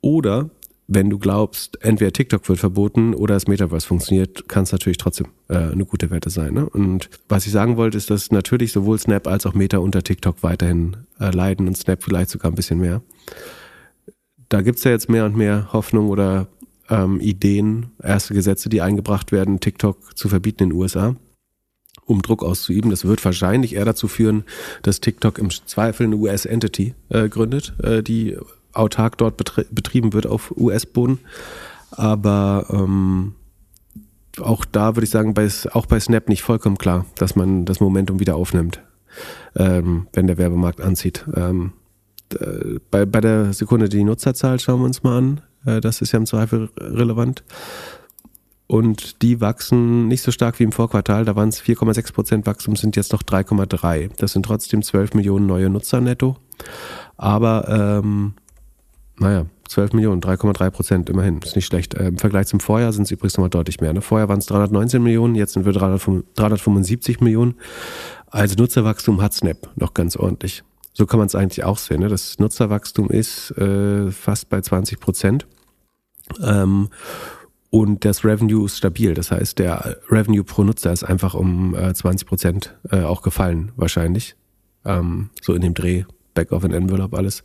Oder 0.00 0.50
wenn 0.86 1.10
du 1.10 1.18
glaubst, 1.18 1.82
entweder 1.82 2.12
TikTok 2.12 2.48
wird 2.48 2.58
verboten 2.58 3.14
oder 3.14 3.34
das 3.34 3.46
Metaverse 3.46 3.86
funktioniert, 3.86 4.48
kann 4.48 4.62
es 4.62 4.72
natürlich 4.72 4.96
trotzdem 4.96 5.26
äh, 5.48 5.56
eine 5.56 5.84
gute 5.84 6.10
Wette 6.10 6.30
sein. 6.30 6.54
Ne? 6.54 6.68
Und 6.68 7.10
was 7.28 7.44
ich 7.44 7.52
sagen 7.52 7.76
wollte, 7.76 7.98
ist, 7.98 8.08
dass 8.10 8.30
natürlich 8.30 8.72
sowohl 8.72 8.98
Snap 8.98 9.26
als 9.26 9.44
auch 9.44 9.52
Meta 9.52 9.78
unter 9.78 10.02
TikTok 10.02 10.42
weiterhin 10.42 10.96
äh, 11.20 11.30
leiden 11.30 11.68
und 11.68 11.76
Snap 11.76 12.02
vielleicht 12.02 12.30
sogar 12.30 12.50
ein 12.50 12.54
bisschen 12.54 12.80
mehr. 12.80 13.02
Da 14.48 14.62
gibt's 14.62 14.84
ja 14.84 14.92
jetzt 14.92 15.10
mehr 15.10 15.26
und 15.26 15.36
mehr 15.36 15.74
Hoffnung 15.74 16.08
oder 16.08 16.48
ähm, 16.88 17.20
Ideen, 17.20 17.90
erste 18.02 18.32
Gesetze, 18.32 18.70
die 18.70 18.80
eingebracht 18.80 19.30
werden, 19.30 19.60
TikTok 19.60 20.16
zu 20.16 20.30
verbieten 20.30 20.62
in 20.62 20.70
den 20.70 20.78
USA 20.78 21.16
um 22.08 22.22
Druck 22.22 22.42
auszuüben. 22.42 22.90
Das 22.90 23.04
wird 23.04 23.24
wahrscheinlich 23.24 23.74
eher 23.74 23.84
dazu 23.84 24.08
führen, 24.08 24.44
dass 24.82 25.00
TikTok 25.00 25.38
im 25.38 25.50
Zweifel 25.50 26.06
eine 26.06 26.16
US-Entity 26.16 26.94
äh, 27.10 27.28
gründet, 27.28 27.74
äh, 27.82 28.02
die 28.02 28.36
autark 28.72 29.18
dort 29.18 29.36
betrieben 29.36 30.12
wird 30.12 30.26
auf 30.26 30.52
US-Boden. 30.56 31.18
Aber 31.90 32.66
ähm, 32.70 33.34
auch 34.40 34.64
da 34.64 34.96
würde 34.96 35.04
ich 35.04 35.10
sagen, 35.10 35.34
bei, 35.34 35.48
auch 35.72 35.86
bei 35.86 36.00
Snap 36.00 36.28
nicht 36.28 36.42
vollkommen 36.42 36.78
klar, 36.78 37.06
dass 37.16 37.36
man 37.36 37.64
das 37.64 37.80
Momentum 37.80 38.20
wieder 38.20 38.36
aufnimmt, 38.36 38.80
ähm, 39.56 40.06
wenn 40.12 40.26
der 40.26 40.38
Werbemarkt 40.38 40.80
anzieht. 40.80 41.26
Ähm, 41.34 41.72
bei, 42.90 43.06
bei 43.06 43.20
der 43.20 43.52
Sekunde 43.52 43.88
die 43.88 44.04
Nutzerzahl 44.04 44.60
schauen 44.60 44.80
wir 44.80 44.86
uns 44.86 45.02
mal 45.02 45.18
an. 45.18 45.40
Äh, 45.64 45.80
das 45.80 46.00
ist 46.02 46.12
ja 46.12 46.18
im 46.18 46.26
Zweifel 46.26 46.68
relevant 46.78 47.42
und 48.68 49.22
die 49.22 49.40
wachsen 49.40 50.08
nicht 50.08 50.22
so 50.22 50.30
stark 50.30 50.58
wie 50.60 50.64
im 50.64 50.72
Vorquartal. 50.72 51.24
Da 51.24 51.34
waren 51.34 51.48
es 51.48 51.60
4,6 51.60 52.12
Prozent 52.12 52.46
Wachstum, 52.46 52.76
sind 52.76 52.96
jetzt 52.96 53.12
noch 53.12 53.22
3,3. 53.22 54.10
Das 54.18 54.32
sind 54.32 54.44
trotzdem 54.44 54.82
12 54.82 55.14
Millionen 55.14 55.46
neue 55.46 55.70
Nutzer 55.70 56.02
netto. 56.02 56.36
Aber 57.16 57.66
ähm, 58.04 58.34
naja, 59.18 59.46
12 59.68 59.94
Millionen, 59.94 60.20
3,3 60.20 60.70
Prozent 60.70 61.10
immerhin, 61.10 61.38
ist 61.38 61.56
nicht 61.56 61.64
schlecht. 61.64 61.94
Äh, 61.94 62.08
Im 62.08 62.18
Vergleich 62.18 62.46
zum 62.46 62.60
Vorjahr 62.60 62.92
sind 62.92 63.04
es 63.04 63.10
übrigens 63.10 63.38
nochmal 63.38 63.48
deutlich 63.48 63.80
mehr. 63.80 63.94
Ne? 63.94 64.02
Vorher 64.02 64.28
waren 64.28 64.38
es 64.38 64.46
319 64.46 65.02
Millionen, 65.02 65.34
jetzt 65.34 65.54
sind 65.54 65.64
wir 65.64 65.72
375 65.72 67.22
Millionen. 67.22 67.54
Also 68.26 68.54
Nutzerwachstum 68.56 69.22
hat 69.22 69.32
Snap 69.32 69.70
noch 69.76 69.94
ganz 69.94 70.14
ordentlich. 70.14 70.62
So 70.92 71.06
kann 71.06 71.18
man 71.18 71.26
es 71.26 71.34
eigentlich 71.34 71.64
auch 71.64 71.78
sehen. 71.78 72.00
Ne? 72.00 72.08
Das 72.08 72.38
Nutzerwachstum 72.38 73.08
ist 73.08 73.50
äh, 73.52 74.10
fast 74.10 74.50
bei 74.50 74.60
20 74.60 75.00
Prozent. 75.00 75.46
Ähm, 76.42 76.90
und 77.70 78.04
das 78.04 78.24
Revenue 78.24 78.64
ist 78.64 78.78
stabil. 78.78 79.14
Das 79.14 79.30
heißt, 79.30 79.58
der 79.58 79.98
Revenue 80.08 80.44
pro 80.44 80.64
Nutzer 80.64 80.92
ist 80.92 81.04
einfach 81.04 81.34
um 81.34 81.74
äh, 81.74 81.92
20 81.92 82.26
Prozent 82.26 82.76
äh, 82.90 83.02
auch 83.02 83.22
gefallen, 83.22 83.72
wahrscheinlich. 83.76 84.36
Ähm, 84.84 85.30
so 85.42 85.54
in 85.54 85.60
dem 85.60 85.74
Dreh, 85.74 86.04
Back 86.34 86.52
of 86.52 86.64
an 86.64 86.72
Envelope, 86.72 87.16
alles. 87.16 87.42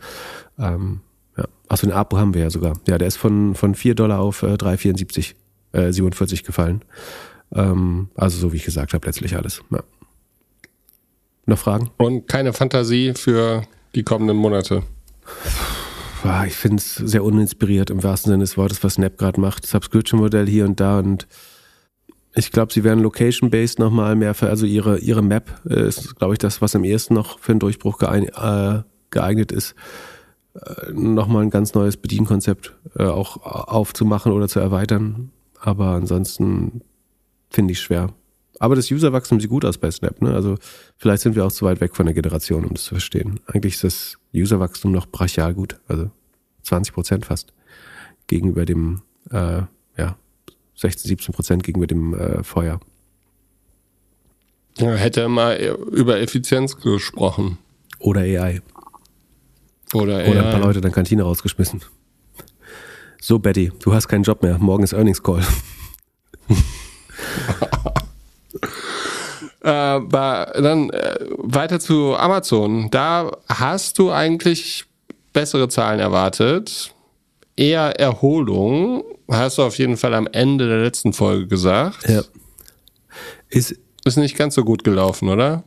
Ähm, 0.58 1.02
ja. 1.38 1.45
Achso, 1.68 1.88
den 1.88 1.94
APO 1.94 2.18
haben 2.18 2.34
wir 2.34 2.44
ja 2.44 2.50
sogar. 2.50 2.80
Ja, 2.88 2.98
der 2.98 3.08
ist 3.08 3.18
von, 3.18 3.56
von 3.56 3.76
4 3.76 3.95
Dollar 3.95 4.20
auf 4.20 4.44
äh, 4.44 4.54
3,74, 4.54 5.34
äh, 5.74 5.91
47 5.91 6.44
gefallen. 6.44 6.84
Ähm, 7.54 8.10
also 8.16 8.38
so 8.38 8.54
wie 8.54 8.58
ich 8.58 8.66
gesagt 8.66 8.94
habe, 8.94 9.06
letztlich 9.06 9.36
alles. 9.36 9.62
Ja. 9.72 9.84
Noch 11.45 11.58
Fragen? 11.58 11.90
Und 11.98 12.28
keine 12.30 12.54
Fantasie 12.54 13.14
für 13.14 13.64
die 13.94 14.04
kommenden 14.04 14.38
Monate 14.38 14.84
ich 16.45 16.56
finde 16.56 16.78
es 16.78 16.95
sehr 16.95 17.24
uninspiriert 17.24 17.90
im 17.90 18.04
wahrsten 18.04 18.32
Sinne 18.32 18.44
des 18.44 18.58
Wortes, 18.58 18.84
was 18.84 18.95
Snap 18.95 19.18
gerade 19.18 19.40
macht. 19.40 19.66
Subscription-Modell 19.66 20.48
hier 20.48 20.66
und 20.66 20.80
da 20.80 21.00
und 21.00 21.28
ich 22.36 22.52
glaube, 22.52 22.74
sie 22.74 22.84
werden 22.84 23.04
location-based 23.04 23.78
nochmal 23.80 24.16
mehr 24.16 24.34
für, 24.34 24.50
also 24.50 24.66
ihre, 24.66 24.98
ihre 25.00 25.22
Map 25.22 25.64
ist, 25.66 26.16
glaube 26.16 26.34
ich, 26.34 26.40
das, 26.40 26.62
was 26.62 26.76
am 26.76 26.84
ehesten 26.84 27.14
noch 27.14 27.38
für 27.40 27.52
einen 27.52 27.60
Durchbruch 27.60 28.00
geeignet, 28.00 28.34
äh, 28.36 28.82
geeignet 29.12 29.52
ist, 29.52 29.76
äh, 30.56 30.91
nochmal 30.94 31.44
ein 31.44 31.52
ganz 31.52 31.76
neues 31.76 31.98
Bedienkonzept 31.98 32.74
äh, 32.98 33.04
auch 33.04 33.38
aufzumachen 33.44 34.32
oder 34.32 34.48
zu 34.48 34.60
erweitern. 34.60 35.32
Aber 35.60 35.90
ansonsten 35.90 36.82
finde 37.50 37.74
ich 37.74 37.82
schwer. 37.82 38.10
Aber 38.64 38.77
das 38.77 38.90
Userwachstum 38.90 39.41
sieht 39.41 39.49
gut 39.49 39.65
aus 39.65 39.77
bei 39.77 39.91
Snap, 39.91 40.22
ne? 40.22 40.34
Also 40.34 40.56
vielleicht 40.95 41.22
sind 41.22 41.35
wir 41.35 41.45
auch 41.45 41.52
zu 41.52 41.65
weit 41.65 41.81
weg 41.81 41.98
von 41.98 42.06
der 42.06 42.15
Generation, 42.15 42.64
um 42.64 42.73
das 42.73 42.85
zu 42.85 42.91
verstehen. 42.91 43.41
Eigentlich 43.45 43.73
ist 43.73 43.84
das 43.84 44.18
Userwachstum 44.34 44.94
noch 44.94 45.06
brachial 45.06 45.53
gut, 45.53 45.81
also 45.90 46.10
20 46.61 46.94
Prozent 46.94 47.26
fast 47.26 47.52
gegenüber 48.27 48.64
dem, 48.64 49.02
äh, 49.31 49.64
ja, 49.98 50.15
16, 50.77 51.10
17 51.10 51.35
Prozent 51.35 51.64
gegenüber 51.64 51.88
dem 51.88 52.14
äh, 52.14 52.41
Vorjahr. 52.41 52.80
Ja, 54.77 54.94
hätte 54.94 55.19
er 55.19 55.27
mal 55.27 55.57
über 55.91 56.22
Effizienz 56.22 56.77
gesprochen. 56.77 57.57
Oder 57.99 58.22
AI. 58.22 58.61
Oder 59.94 60.19
AI. 60.19 60.31
Oder 60.31 60.45
ein 60.45 60.52
paar 60.52 60.61
Leute 60.61 60.80
dann 60.80 60.94
Kantine 60.94 61.23
rausgeschmissen. 61.23 61.81
So, 63.19 63.40
Betty, 63.40 63.73
du 63.81 63.94
hast 63.94 64.07
keinen 64.07 64.23
Job 64.23 64.41
mehr. 64.41 64.57
Morgen 64.57 64.85
ist 64.85 64.94
Earnings 64.94 65.22
Call. 65.22 65.44
Äh, 69.64 70.02
dann 70.10 70.90
äh, 70.90 71.15
weiter 71.38 71.80
zu 71.80 72.15
Amazon. 72.15 72.90
Da 72.91 73.31
hast 73.48 73.98
du 73.98 74.11
eigentlich 74.11 74.85
bessere 75.31 75.69
Zahlen 75.69 75.99
erwartet. 75.99 76.94
Eher 77.56 77.99
Erholung, 77.99 79.03
hast 79.30 79.57
du 79.57 79.64
auf 79.64 79.77
jeden 79.77 79.95
Fall 79.98 80.14
am 80.14 80.27
Ende 80.31 80.68
der 80.68 80.81
letzten 80.81 81.14
Folge 81.14 81.48
gesagt. 81.48 82.10
Ja. 82.10 82.23
Ist, 83.49 83.76
ist 84.06 84.18
nicht 84.18 84.35
ganz 84.35 84.56
so 84.56 84.64
gut 84.64 84.84
gelaufen, 84.84 85.30
oder? 85.30 85.64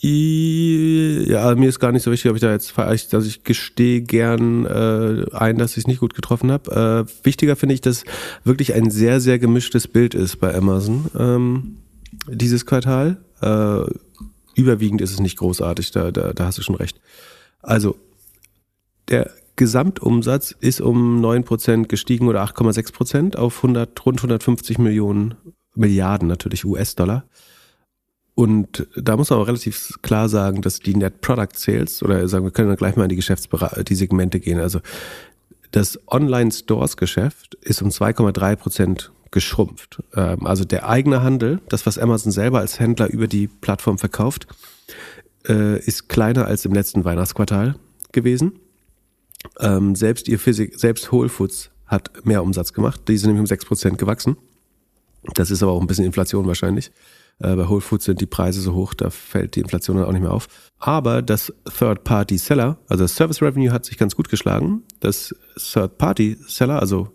Ja, 0.00 1.54
mir 1.54 1.68
ist 1.68 1.80
gar 1.80 1.90
nicht 1.90 2.02
so 2.02 2.12
wichtig, 2.12 2.30
ob 2.30 2.36
ich 2.36 2.42
da 2.42 2.52
jetzt 2.52 2.72
vielleicht, 2.72 3.14
also 3.14 3.26
ich 3.26 3.42
gestehe 3.42 4.02
gern 4.02 4.66
äh, 4.66 5.24
ein, 5.34 5.56
dass 5.56 5.72
ich 5.72 5.78
es 5.78 5.86
nicht 5.86 6.00
gut 6.00 6.14
getroffen 6.14 6.52
habe. 6.52 7.06
Äh, 7.08 7.24
wichtiger 7.24 7.56
finde 7.56 7.74
ich, 7.74 7.80
dass 7.80 8.04
wirklich 8.44 8.74
ein 8.74 8.90
sehr, 8.90 9.20
sehr 9.20 9.38
gemischtes 9.38 9.88
Bild 9.88 10.14
ist 10.14 10.40
bei 10.40 10.54
Amazon 10.54 11.06
ähm, 11.18 11.76
dieses 12.28 12.66
Quartal. 12.66 13.16
Äh, 13.44 13.84
überwiegend 14.54 15.00
ist 15.00 15.12
es 15.12 15.20
nicht 15.20 15.36
großartig, 15.36 15.90
da, 15.90 16.10
da, 16.10 16.32
da 16.32 16.46
hast 16.46 16.58
du 16.58 16.62
schon 16.62 16.76
recht. 16.76 17.00
Also, 17.60 17.96
der 19.08 19.30
Gesamtumsatz 19.56 20.52
ist 20.52 20.80
um 20.80 21.24
9% 21.24 21.86
gestiegen 21.86 22.28
oder 22.28 22.42
8,6% 22.44 23.36
auf 23.36 23.56
100, 23.58 24.06
rund 24.06 24.18
150 24.18 24.78
Millionen 24.78 25.34
Milliarden 25.74 26.28
natürlich 26.28 26.64
US-Dollar. 26.64 27.24
Und 28.34 28.88
da 28.96 29.16
muss 29.16 29.30
man 29.30 29.38
auch 29.38 29.46
relativ 29.46 29.98
klar 30.02 30.28
sagen, 30.28 30.60
dass 30.62 30.80
die 30.80 30.96
Net 30.96 31.20
Product 31.20 31.54
Sales, 31.54 32.02
oder 32.02 32.26
sagen 32.26 32.44
wir 32.44 32.50
können 32.50 32.68
dann 32.68 32.76
gleich 32.76 32.96
mal 32.96 33.04
in 33.04 33.10
die 33.10 33.16
Geschäftsbereiche, 33.16 33.84
die 33.84 33.94
Segmente 33.94 34.40
gehen. 34.40 34.58
Also 34.58 34.80
das 35.70 36.00
Online-Stores-Geschäft 36.08 37.54
ist 37.56 37.82
um 37.82 37.90
2,3 37.90 38.56
Prozent 38.56 39.12
geschrumpft. 39.34 40.02
Ähm, 40.14 40.46
also 40.46 40.64
der 40.64 40.88
eigene 40.88 41.22
Handel, 41.22 41.60
das, 41.68 41.84
was 41.84 41.98
Amazon 41.98 42.32
selber 42.32 42.60
als 42.60 42.80
Händler 42.80 43.10
über 43.10 43.26
die 43.26 43.48
Plattform 43.48 43.98
verkauft, 43.98 44.46
äh, 45.46 45.78
ist 45.80 46.08
kleiner 46.08 46.46
als 46.46 46.64
im 46.64 46.72
letzten 46.72 47.04
Weihnachtsquartal 47.04 47.74
gewesen. 48.12 48.60
Ähm, 49.60 49.94
selbst 49.96 50.28
ihr 50.28 50.38
Physik, 50.38 50.78
selbst 50.78 51.12
Whole 51.12 51.28
Foods 51.28 51.70
hat 51.86 52.24
mehr 52.24 52.42
Umsatz 52.42 52.72
gemacht. 52.72 53.02
Die 53.08 53.18
sind 53.18 53.34
nämlich 53.34 53.50
um 53.50 53.56
6% 53.58 53.96
gewachsen. 53.96 54.36
Das 55.34 55.50
ist 55.50 55.62
aber 55.62 55.72
auch 55.72 55.80
ein 55.80 55.86
bisschen 55.86 56.06
Inflation 56.06 56.46
wahrscheinlich. 56.46 56.92
Äh, 57.40 57.56
bei 57.56 57.68
Whole 57.68 57.80
Foods 57.80 58.04
sind 58.04 58.20
die 58.20 58.26
Preise 58.26 58.60
so 58.60 58.74
hoch, 58.74 58.94
da 58.94 59.10
fällt 59.10 59.56
die 59.56 59.60
Inflation 59.60 59.96
dann 59.96 60.06
auch 60.06 60.12
nicht 60.12 60.22
mehr 60.22 60.32
auf. 60.32 60.46
Aber 60.78 61.22
das 61.22 61.52
Third-Party-Seller, 61.76 62.78
also 62.88 63.04
das 63.04 63.16
Service 63.16 63.42
Revenue 63.42 63.72
hat 63.72 63.84
sich 63.84 63.98
ganz 63.98 64.14
gut 64.14 64.28
geschlagen. 64.28 64.84
Das 65.00 65.34
Third-Party-Seller, 65.56 66.78
also 66.78 67.08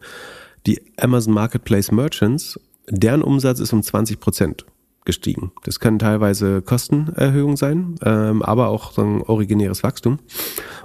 die 0.70 0.82
Amazon 0.98 1.34
Marketplace 1.34 1.92
Merchants, 1.92 2.60
deren 2.88 3.24
Umsatz 3.24 3.60
ist 3.60 3.74
um 3.74 3.82
20 3.82 4.20
Prozent 4.20 4.68
gestiegen. 5.04 5.52
Das 5.64 5.80
können 5.80 5.98
teilweise 5.98 6.62
Kostenerhöhungen 6.62 7.58
sein, 7.58 7.96
ähm, 8.04 8.44
aber 8.44 8.68
auch 8.68 8.92
so 8.92 9.02
ein 9.02 9.24
originäres 9.24 9.82
Wachstum. 9.82 10.20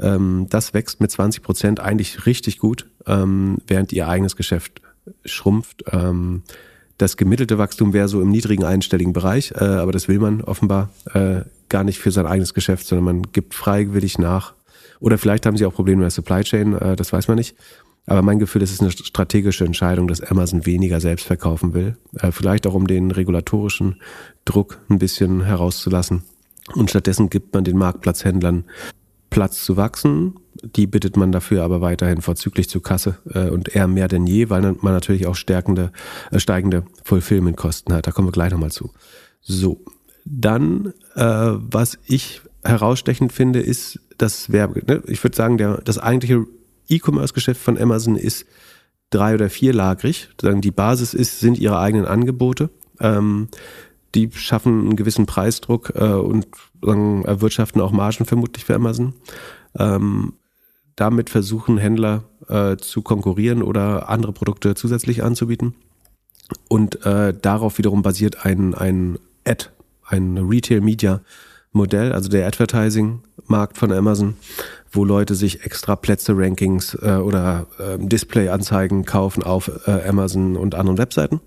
ähm, 0.00 0.46
das 0.50 0.74
wächst 0.74 1.00
mit 1.00 1.10
20 1.10 1.42
Prozent 1.42 1.80
eigentlich 1.80 2.26
richtig 2.26 2.58
gut, 2.58 2.88
ähm, 3.06 3.58
während 3.66 3.92
ihr 3.92 4.08
eigenes 4.08 4.36
Geschäft 4.36 4.80
schrumpft. 5.24 5.84
Ähm, 5.92 6.42
das 6.98 7.16
gemittelte 7.16 7.58
Wachstum 7.58 7.92
wäre 7.92 8.08
so 8.08 8.20
im 8.20 8.30
niedrigen 8.30 8.64
einstelligen 8.64 9.12
Bereich, 9.12 9.52
äh, 9.52 9.64
aber 9.64 9.92
das 9.92 10.08
will 10.08 10.18
man 10.18 10.42
offenbar 10.42 10.90
äh, 11.14 11.42
gar 11.68 11.84
nicht 11.84 11.98
für 11.98 12.10
sein 12.10 12.26
eigenes 12.26 12.52
Geschäft, 12.52 12.86
sondern 12.86 13.04
man 13.04 13.22
gibt 13.32 13.54
freiwillig 13.54 14.18
nach. 14.18 14.54
Oder 15.00 15.16
vielleicht 15.16 15.46
haben 15.46 15.56
sie 15.56 15.64
auch 15.64 15.72
Probleme 15.72 15.98
mit 15.98 16.04
der 16.04 16.10
Supply 16.10 16.42
Chain, 16.42 16.74
äh, 16.74 16.96
das 16.96 17.12
weiß 17.12 17.28
man 17.28 17.38
nicht. 17.38 17.56
Aber 18.06 18.22
mein 18.22 18.38
Gefühl, 18.38 18.62
es 18.62 18.72
ist 18.72 18.80
eine 18.80 18.90
strategische 18.90 19.64
Entscheidung, 19.64 20.08
dass 20.08 20.20
Amazon 20.20 20.66
weniger 20.66 21.00
selbst 21.00 21.26
verkaufen 21.26 21.74
will. 21.74 21.96
Äh, 22.18 22.32
vielleicht 22.32 22.66
auch 22.66 22.74
um 22.74 22.86
den 22.86 23.10
regulatorischen 23.10 24.02
Druck 24.44 24.80
ein 24.90 24.98
bisschen 24.98 25.44
herauszulassen. 25.44 26.22
Und 26.74 26.90
stattdessen 26.90 27.30
gibt 27.30 27.54
man 27.54 27.64
den 27.64 27.78
Marktplatzhändlern 27.78 28.64
Platz 29.30 29.64
zu 29.64 29.76
wachsen. 29.76 30.34
Die 30.62 30.86
bittet 30.86 31.16
man 31.16 31.32
dafür 31.32 31.62
aber 31.62 31.80
weiterhin 31.80 32.20
vorzüglich 32.20 32.68
zur 32.68 32.82
Kasse 32.82 33.18
äh, 33.32 33.48
und 33.48 33.74
eher 33.74 33.86
mehr 33.86 34.08
denn 34.08 34.26
je, 34.26 34.50
weil 34.50 34.60
man 34.60 34.92
natürlich 34.92 35.26
auch 35.26 35.36
stärkende, 35.36 35.92
äh, 36.30 36.38
steigende 36.38 36.84
Fulfillment-Kosten 37.04 37.92
hat. 37.94 38.06
Da 38.06 38.10
kommen 38.10 38.28
wir 38.28 38.32
gleich 38.32 38.52
nochmal 38.52 38.72
zu. 38.72 38.90
So, 39.40 39.80
dann, 40.24 40.92
äh, 41.14 41.22
was 41.22 41.98
ich 42.06 42.42
herausstechend 42.62 43.32
finde, 43.32 43.60
ist 43.60 44.00
das 44.18 44.52
Werbe. 44.52 44.82
Ne? 44.86 45.02
Ich 45.06 45.22
würde 45.24 45.36
sagen, 45.36 45.56
der, 45.56 45.80
das 45.82 45.98
eigentliche 45.98 46.44
E-Commerce-Geschäft 46.88 47.60
von 47.60 47.78
Amazon 47.78 48.16
ist 48.16 48.44
drei- 49.10 49.34
oder 49.34 49.48
vierlagrig. 49.48 50.28
Die 50.42 50.70
Basis 50.70 51.14
ist, 51.14 51.40
sind 51.40 51.58
ihre 51.58 51.78
eigenen 51.78 52.06
Angebote. 52.06 52.70
Ähm, 53.00 53.48
die 54.14 54.30
schaffen 54.32 54.80
einen 54.80 54.96
gewissen 54.96 55.26
Preisdruck 55.26 55.92
äh, 55.94 56.04
und 56.04 56.46
sagen, 56.82 57.24
erwirtschaften 57.24 57.80
auch 57.80 57.92
Margen 57.92 58.24
vermutlich 58.24 58.64
für 58.64 58.74
Amazon. 58.74 59.14
Ähm, 59.78 60.34
damit 60.96 61.30
versuchen 61.30 61.78
Händler 61.78 62.24
äh, 62.48 62.76
zu 62.76 63.02
konkurrieren 63.02 63.62
oder 63.62 64.08
andere 64.08 64.32
Produkte 64.32 64.74
zusätzlich 64.74 65.22
anzubieten. 65.22 65.74
Und 66.68 67.04
äh, 67.06 67.32
darauf 67.32 67.78
wiederum 67.78 68.02
basiert 68.02 68.44
ein, 68.44 68.74
ein 68.74 69.18
Ad, 69.46 69.66
ein 70.04 70.36
Retail-Media-Modell, 70.36 72.12
also 72.12 72.28
der 72.28 72.46
Advertising-Markt 72.46 73.78
von 73.78 73.92
Amazon, 73.92 74.34
wo 74.90 75.04
Leute 75.04 75.36
sich 75.36 75.64
extra 75.64 75.94
Plätze-Rankings 75.94 76.94
äh, 77.00 77.16
oder 77.22 77.66
äh, 77.78 77.96
Display-Anzeigen 77.98 79.04
kaufen 79.04 79.44
auf 79.44 79.70
äh, 79.86 80.08
Amazon 80.08 80.56
und 80.56 80.74
anderen 80.74 80.98
Webseiten. 80.98 81.40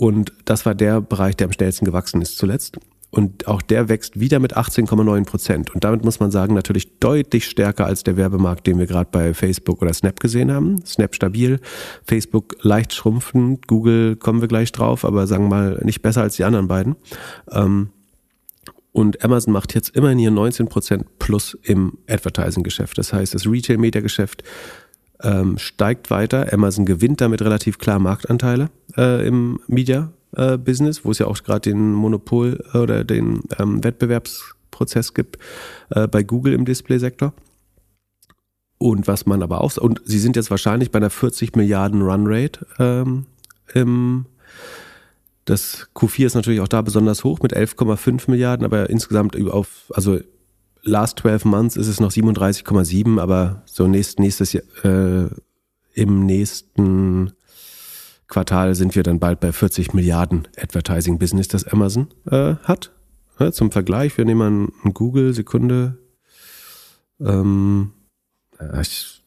Und 0.00 0.32
das 0.46 0.64
war 0.64 0.74
der 0.74 1.02
Bereich, 1.02 1.36
der 1.36 1.48
am 1.48 1.52
schnellsten 1.52 1.84
gewachsen 1.84 2.22
ist 2.22 2.38
zuletzt. 2.38 2.78
Und 3.10 3.46
auch 3.46 3.60
der 3.60 3.90
wächst 3.90 4.18
wieder 4.18 4.38
mit 4.38 4.56
18,9 4.56 5.26
Prozent. 5.26 5.74
Und 5.74 5.84
damit 5.84 6.06
muss 6.06 6.20
man 6.20 6.30
sagen, 6.30 6.54
natürlich 6.54 6.98
deutlich 7.00 7.44
stärker 7.44 7.84
als 7.84 8.02
der 8.02 8.16
Werbemarkt, 8.16 8.66
den 8.66 8.78
wir 8.78 8.86
gerade 8.86 9.10
bei 9.12 9.34
Facebook 9.34 9.82
oder 9.82 9.92
Snap 9.92 10.18
gesehen 10.18 10.50
haben. 10.50 10.82
Snap 10.86 11.14
stabil, 11.14 11.60
Facebook 12.02 12.56
leicht 12.62 12.94
schrumpfend, 12.94 13.68
Google 13.68 14.16
kommen 14.16 14.40
wir 14.40 14.48
gleich 14.48 14.72
drauf, 14.72 15.04
aber 15.04 15.26
sagen 15.26 15.44
wir 15.44 15.48
mal 15.50 15.80
nicht 15.84 16.00
besser 16.00 16.22
als 16.22 16.36
die 16.36 16.44
anderen 16.44 16.66
beiden. 16.66 16.96
Ähm, 17.50 17.90
und 18.92 19.22
Amazon 19.22 19.52
macht 19.52 19.74
jetzt 19.74 19.94
immerhin 19.94 20.18
hier 20.18 20.30
19 20.30 20.68
Prozent 20.68 21.18
plus 21.18 21.58
im 21.62 21.98
Advertising-Geschäft. 22.08 22.96
Das 22.96 23.12
heißt, 23.12 23.34
das 23.34 23.46
Retail-Media-Geschäft 23.46 24.44
ähm, 25.22 25.58
steigt 25.58 26.10
weiter. 26.10 26.52
Amazon 26.52 26.86
gewinnt 26.86 27.20
damit 27.20 27.42
relativ 27.42 27.78
klar 27.78 27.98
Marktanteile 27.98 28.70
äh, 28.96 29.26
im 29.26 29.60
Media-Business, 29.66 30.98
äh, 30.98 31.04
wo 31.04 31.10
es 31.10 31.18
ja 31.18 31.26
auch 31.26 31.42
gerade 31.42 31.70
den 31.70 31.92
Monopol 31.92 32.64
äh, 32.72 32.78
oder 32.78 33.04
den 33.04 33.42
ähm, 33.58 33.82
Wettbewerbsprozess 33.84 35.14
gibt 35.14 35.38
äh, 35.90 36.08
bei 36.08 36.22
Google 36.22 36.52
im 36.52 36.64
Display-Sektor. 36.64 37.32
Und 38.78 39.06
was 39.06 39.26
man 39.26 39.42
aber 39.42 39.60
auch, 39.60 39.76
und 39.76 40.00
sie 40.04 40.18
sind 40.18 40.36
jetzt 40.36 40.50
wahrscheinlich 40.50 40.90
bei 40.90 40.98
einer 40.98 41.10
40 41.10 41.54
Milliarden 41.54 42.00
Run-Rate 42.00 42.66
ähm, 42.78 43.26
im 43.74 44.26
das 45.44 45.88
Q4 45.96 46.26
ist 46.26 46.34
natürlich 46.34 46.60
auch 46.60 46.68
da 46.68 46.80
besonders 46.80 47.24
hoch 47.24 47.40
mit 47.40 47.56
11,5 47.56 48.30
Milliarden, 48.30 48.64
aber 48.64 48.88
insgesamt 48.88 49.36
auf, 49.50 49.90
also 49.92 50.20
last 50.82 51.20
12 51.20 51.44
months 51.44 51.76
ist 51.76 51.88
es 51.88 52.00
noch 52.00 52.10
37,7, 52.10 53.20
aber 53.20 53.62
so 53.66 53.86
nächst, 53.86 54.18
nächstes 54.18 54.52
Jahr, 54.52 54.64
äh, 54.84 55.28
im 55.94 56.24
nächsten 56.26 57.32
Quartal 58.28 58.74
sind 58.74 58.94
wir 58.94 59.02
dann 59.02 59.18
bald 59.18 59.40
bei 59.40 59.52
40 59.52 59.92
Milliarden 59.92 60.46
Advertising 60.56 61.18
Business, 61.18 61.48
das 61.48 61.64
Amazon 61.64 62.08
äh, 62.30 62.54
hat. 62.62 62.92
Ja, 63.38 63.52
zum 63.52 63.72
Vergleich, 63.72 64.16
wir 64.16 64.24
nehmen 64.24 64.72
einen 64.84 64.94
Google, 64.94 65.34
Sekunde. 65.34 65.98
Ähm, 67.20 67.92
ich, 68.80 69.22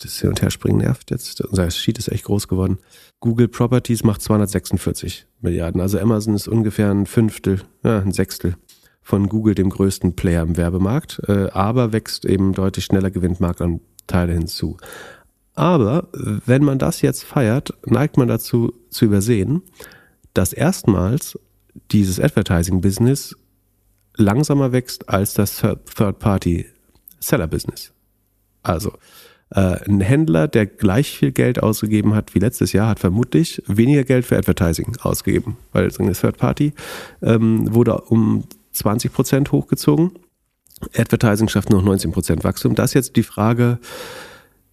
das 0.00 0.18
Hin- 0.20 0.30
und 0.30 0.42
Herspringen 0.42 0.78
nervt 0.78 1.10
jetzt. 1.10 1.40
Unser 1.40 1.70
Sheet 1.70 1.98
ist 1.98 2.08
echt 2.08 2.24
groß 2.24 2.48
geworden. 2.48 2.78
Google 3.20 3.48
Properties 3.48 4.02
macht 4.02 4.20
246 4.20 5.26
Milliarden. 5.40 5.80
Also 5.80 5.98
Amazon 5.98 6.34
ist 6.34 6.48
ungefähr 6.48 6.90
ein 6.90 7.06
Fünftel, 7.06 7.62
ja, 7.82 8.00
ein 8.00 8.12
Sechstel 8.12 8.56
von 9.02 9.28
Google, 9.28 9.54
dem 9.54 9.70
größten 9.70 10.14
Player 10.14 10.42
im 10.42 10.56
Werbemarkt, 10.56 11.22
äh, 11.28 11.48
aber 11.50 11.92
wächst 11.92 12.24
eben 12.24 12.52
deutlich 12.52 12.84
schneller, 12.84 13.10
gewinnt 13.10 13.40
Marktanteile 13.40 14.32
hinzu. 14.32 14.76
Aber 15.54 16.08
wenn 16.46 16.64
man 16.64 16.78
das 16.78 17.02
jetzt 17.02 17.24
feiert, 17.24 17.74
neigt 17.84 18.16
man 18.16 18.28
dazu 18.28 18.72
zu 18.88 19.04
übersehen, 19.04 19.60
dass 20.32 20.54
erstmals 20.54 21.38
dieses 21.90 22.20
Advertising-Business 22.20 23.36
langsamer 24.16 24.72
wächst 24.72 25.08
als 25.08 25.32
das 25.34 25.58
Third-Party-Seller-Business. 25.58 27.92
Also 28.62 28.92
äh, 29.50 29.78
ein 29.88 30.00
Händler, 30.00 30.48
der 30.48 30.64
gleich 30.66 31.10
viel 31.10 31.32
Geld 31.32 31.62
ausgegeben 31.62 32.14
hat 32.14 32.34
wie 32.34 32.38
letztes 32.38 32.72
Jahr, 32.72 32.88
hat 32.88 33.00
vermutlich 33.00 33.62
weniger 33.66 34.04
Geld 34.04 34.24
für 34.24 34.38
Advertising 34.38 34.96
ausgegeben, 35.02 35.58
weil 35.72 35.90
so 35.90 36.02
eine 36.02 36.12
Third 36.12 36.38
Party 36.38 36.72
ähm, 37.20 37.74
wurde 37.74 38.00
um 38.02 38.44
20 38.72 39.12
Prozent 39.12 39.52
hochgezogen. 39.52 40.12
Advertising 40.96 41.48
schafft 41.48 41.70
noch 41.70 41.82
19 41.82 42.12
Prozent 42.12 42.44
Wachstum. 42.44 42.74
Das 42.74 42.90
ist 42.90 42.94
jetzt 42.94 43.16
die 43.16 43.22
Frage, 43.22 43.78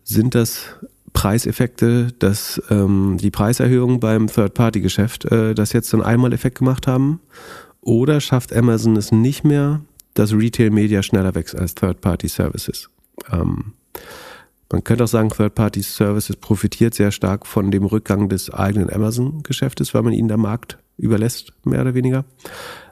sind 0.04 0.36
das 0.36 0.76
Preiseffekte, 1.14 2.14
dass 2.20 2.62
ähm, 2.70 3.18
die 3.20 3.32
Preiserhöhungen 3.32 4.00
beim 4.00 4.28
Third-Party-Geschäft 4.28 5.26
äh, 5.26 5.54
das 5.54 5.74
jetzt 5.74 5.90
so 5.90 5.98
einen 5.98 6.06
Einmaleffekt 6.06 6.60
gemacht 6.60 6.88
haben? 6.88 7.20
Oder 7.82 8.22
schafft 8.22 8.54
Amazon 8.54 8.96
es 8.98 9.12
nicht 9.12 9.44
mehr, 9.44 9.82
dass 10.14 10.34
Retail-Media 10.34 11.04
schneller 11.04 11.36
wächst 11.36 11.56
als 11.56 11.76
Third-Party-Services? 11.76 12.90
Ähm, 13.32 13.74
man 14.72 14.84
könnte 14.84 15.06
auch 15.06 15.08
sagen, 15.08 15.30
Third-Party 15.30 15.82
Services 15.82 16.36
profitiert 16.36 16.94
sehr 16.94 17.12
stark 17.12 17.48
von 17.48 17.72
dem 17.72 17.86
Rückgang 17.86 18.30
des 18.30 18.54
eigenen 18.54 18.92
Amazon-Geschäftes, 18.92 19.94
weil 19.94 20.04
man 20.04 20.14
ihnen 20.14 20.28
der 20.28 20.38
Markt 20.38 20.78
überlässt, 20.98 21.54
mehr 21.64 21.82
oder 21.82 21.96
weniger. 21.96 22.26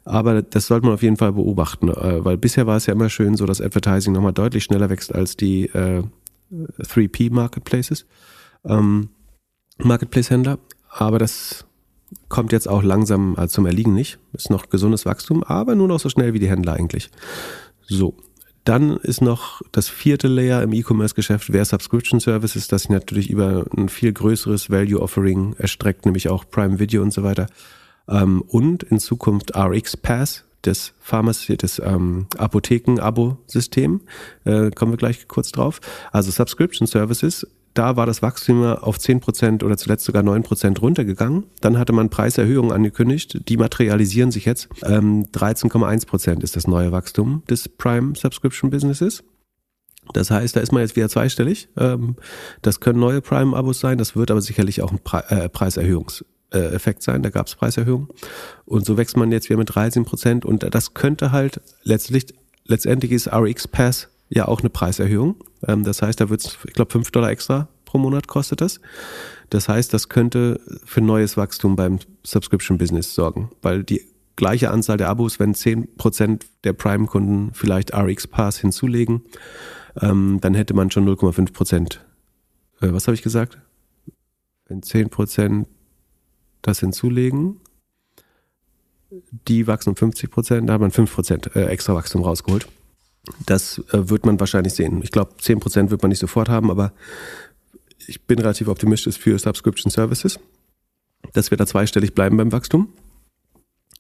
Aber 0.08 0.42
das 0.42 0.68
sollte 0.68 0.86
man 0.86 0.94
auf 0.94 1.04
jeden 1.04 1.18
Fall 1.18 1.34
beobachten, 1.34 1.90
äh, 1.90 2.24
weil 2.24 2.38
bisher 2.38 2.66
war 2.66 2.78
es 2.78 2.86
ja 2.86 2.94
immer 2.94 3.10
schön 3.10 3.36
so, 3.36 3.46
dass 3.46 3.60
Advertising 3.60 4.14
nochmal 4.14 4.32
deutlich 4.32 4.64
schneller 4.64 4.90
wächst 4.90 5.14
als 5.14 5.36
die 5.36 5.66
äh, 5.66 6.02
3P 6.50 7.34
Marketplaces, 7.34 8.06
ähm, 8.64 9.10
Marketplace-Händler. 9.80 10.60
Aber 10.90 11.20
das 11.20 11.66
kommt 12.30 12.54
jetzt 12.54 12.70
auch 12.70 12.84
langsam 12.84 13.36
also 13.36 13.56
zum 13.56 13.66
Erliegen 13.66 13.94
nicht. 13.94 14.18
Ist 14.32 14.50
noch 14.50 14.70
gesundes 14.70 15.06
Wachstum, 15.06 15.44
aber 15.44 15.76
nur 15.76 15.90
noch 15.90 16.00
so 16.00 16.08
schnell 16.08 16.34
wie 16.34 16.40
die 16.40 16.50
Händler 16.50 16.74
eigentlich. 16.74 17.12
So, 17.82 18.16
dann 18.64 18.96
ist 18.96 19.22
noch 19.22 19.62
das 19.74 19.90
vierte 19.90 20.30
Layer 20.30 20.64
im 20.64 20.72
E-Commerce-Geschäft, 20.72 21.52
wer 21.52 21.66
Subscription 21.66 22.22
Services, 22.22 22.70
das 22.70 22.84
sich 22.84 22.92
natürlich 22.92 23.30
über 23.30 23.66
ein 23.76 23.90
viel 23.90 24.14
größeres 24.14 24.70
Value 24.70 25.02
Offering 25.02 25.54
erstreckt, 25.58 26.06
nämlich 26.06 26.30
auch 26.30 26.46
Prime 26.50 26.80
Video 26.80 27.02
und 27.02 27.12
so 27.12 27.24
weiter. 27.24 27.48
Ähm, 28.10 28.42
und 28.48 28.84
in 28.84 29.00
Zukunft 29.00 29.56
RX 29.56 29.98
Pass, 29.98 30.46
das 30.62 30.94
Pharmacy, 31.00 31.58
das 31.58 31.80
ähm, 31.80 32.28
Apotheken-Abo-System, 32.38 34.02
äh, 34.46 34.72
kommen 34.72 34.92
wir 34.92 34.98
gleich 34.98 35.28
kurz 35.28 35.52
drauf. 35.52 35.80
Also 36.12 36.32
Subscription 36.32 36.88
Services, 36.88 37.48
da 37.74 37.96
war 37.96 38.08
das 38.08 38.24
Wachstum 38.24 38.64
auf 38.64 38.98
10% 38.98 39.64
oder 39.64 39.78
zuletzt 39.78 40.06
sogar 40.06 40.24
9% 40.24 40.80
runtergegangen. 40.80 41.44
Dann 41.62 41.78
hatte 41.78 41.94
man 41.94 42.10
Preiserhöhungen 42.10 42.72
angekündigt, 42.72 43.48
die 43.48 43.58
materialisieren 43.58 44.32
sich 44.32 44.46
jetzt. 44.46 44.68
Ähm, 44.84 45.28
13,1% 45.32 46.44
ist 46.44 46.56
das 46.56 46.68
neue 46.68 46.92
Wachstum 46.92 47.44
des 47.50 47.70
Prime 47.70 48.16
Subscription 48.16 48.72
Businesses. 48.72 49.24
Das 50.14 50.32
heißt, 50.32 50.56
da 50.56 50.62
ist 50.62 50.72
man 50.72 50.82
jetzt 50.82 50.96
wieder 50.96 51.10
zweistellig. 51.10 51.70
Ähm, 51.78 52.16
das 52.62 52.80
können 52.80 53.00
neue 53.00 53.22
Prime-Abos 53.22 53.80
sein, 53.80 53.98
das 53.98 54.16
wird 54.16 54.32
aber 54.32 54.42
sicherlich 54.42 54.82
auch 54.82 54.92
ein 54.92 55.00
Pre 55.00 55.30
äh, 55.30 55.50
Preiserhöhungseffekt 56.50 57.04
sein. 57.04 57.24
Da 57.24 57.30
gab 57.30 57.48
es 57.48 57.56
Preiserhöhungen. 57.56 58.08
Und 58.66 58.86
so 58.86 58.98
wächst 58.98 59.18
man 59.18 59.32
jetzt 59.32 59.50
wieder 59.50 59.58
mit 59.58 59.74
13 59.74 60.06
Prozent. 60.06 60.46
Und 60.46 60.74
das 60.74 60.94
könnte 60.94 61.32
halt 61.32 61.62
letztlich, 61.84 62.34
letztendlich 62.66 63.12
ist 63.12 63.28
RX 63.28 63.68
Pass 63.68 64.10
ja 64.30 64.48
auch 64.48 64.62
eine 64.62 64.70
Preiserhöhung. 64.70 65.36
Ähm, 65.66 65.84
das 65.84 66.02
heißt, 66.02 66.20
da 66.20 66.30
wird 66.30 66.42
es, 66.42 66.58
ich 66.66 66.74
glaube, 66.74 66.92
5 66.92 67.12
Dollar 67.12 67.30
extra 67.30 67.68
pro 67.86 67.98
Monat 67.98 68.28
kostet 68.28 68.62
das. 68.62 68.82
Das 69.50 69.70
heißt, 69.70 69.94
das 69.94 70.10
könnte 70.10 70.60
für 70.84 71.00
neues 71.00 71.38
Wachstum 71.38 71.78
beim 71.78 72.00
Subscription-Business 72.24 73.16
sorgen, 73.16 73.50
weil 73.62 73.84
die 73.86 74.02
gleiche 74.36 74.72
Anzahl 74.72 74.98
der 74.98 75.08
Abos, 75.08 75.40
wenn 75.40 75.54
10% 75.54 76.42
der 76.66 76.74
Prime-Kunden 76.74 77.52
vielleicht 77.54 77.96
RX 77.96 78.28
Pass 78.28 78.58
hinzulegen, 78.58 79.22
ähm, 80.02 80.40
dann 80.42 80.54
hätte 80.54 80.74
man 80.74 80.92
schon 80.92 81.08
0,5 81.08 81.54
Prozent. 81.54 82.06
Äh, 82.82 82.92
was 82.92 83.08
habe 83.08 83.16
ich 83.16 83.22
gesagt? 83.22 83.58
Wenn 84.68 84.84
10 84.84 85.10
Prozent 85.10 85.68
das 86.68 86.80
hinzulegen, 86.80 87.60
die 89.48 89.68
wachsen 89.68 89.90
um 89.90 89.96
50 89.96 90.30
Prozent, 90.30 90.70
da 90.70 90.74
hat 90.74 90.82
man 90.82 90.92
5 90.92 91.14
Prozent 91.14 91.56
äh, 91.56 91.66
extra 91.68 91.96
Wachstum 91.96 92.24
rausgeholt. 92.24 92.68
Das 93.46 93.80
äh, 93.92 94.10
wird 94.10 94.26
man 94.26 94.40
wahrscheinlich 94.40 94.74
sehen. 94.74 95.02
Ich 95.02 95.12
glaube, 95.12 95.32
10 95.40 95.60
Prozent 95.60 95.92
wird 95.92 96.02
man 96.02 96.10
nicht 96.10 96.20
sofort 96.20 96.50
haben, 96.50 96.70
aber 96.70 96.94
ich 98.06 98.26
bin 98.26 98.40
relativ 98.40 98.68
optimistisch 98.68 99.18
für 99.18 99.38
Subscription 99.40 99.92
Services, 99.92 100.40
dass 101.34 101.52
wir 101.52 101.58
da 101.58 101.66
zweistellig 101.66 102.14
bleiben 102.14 102.38
beim 102.38 102.52
Wachstum. 102.52 102.94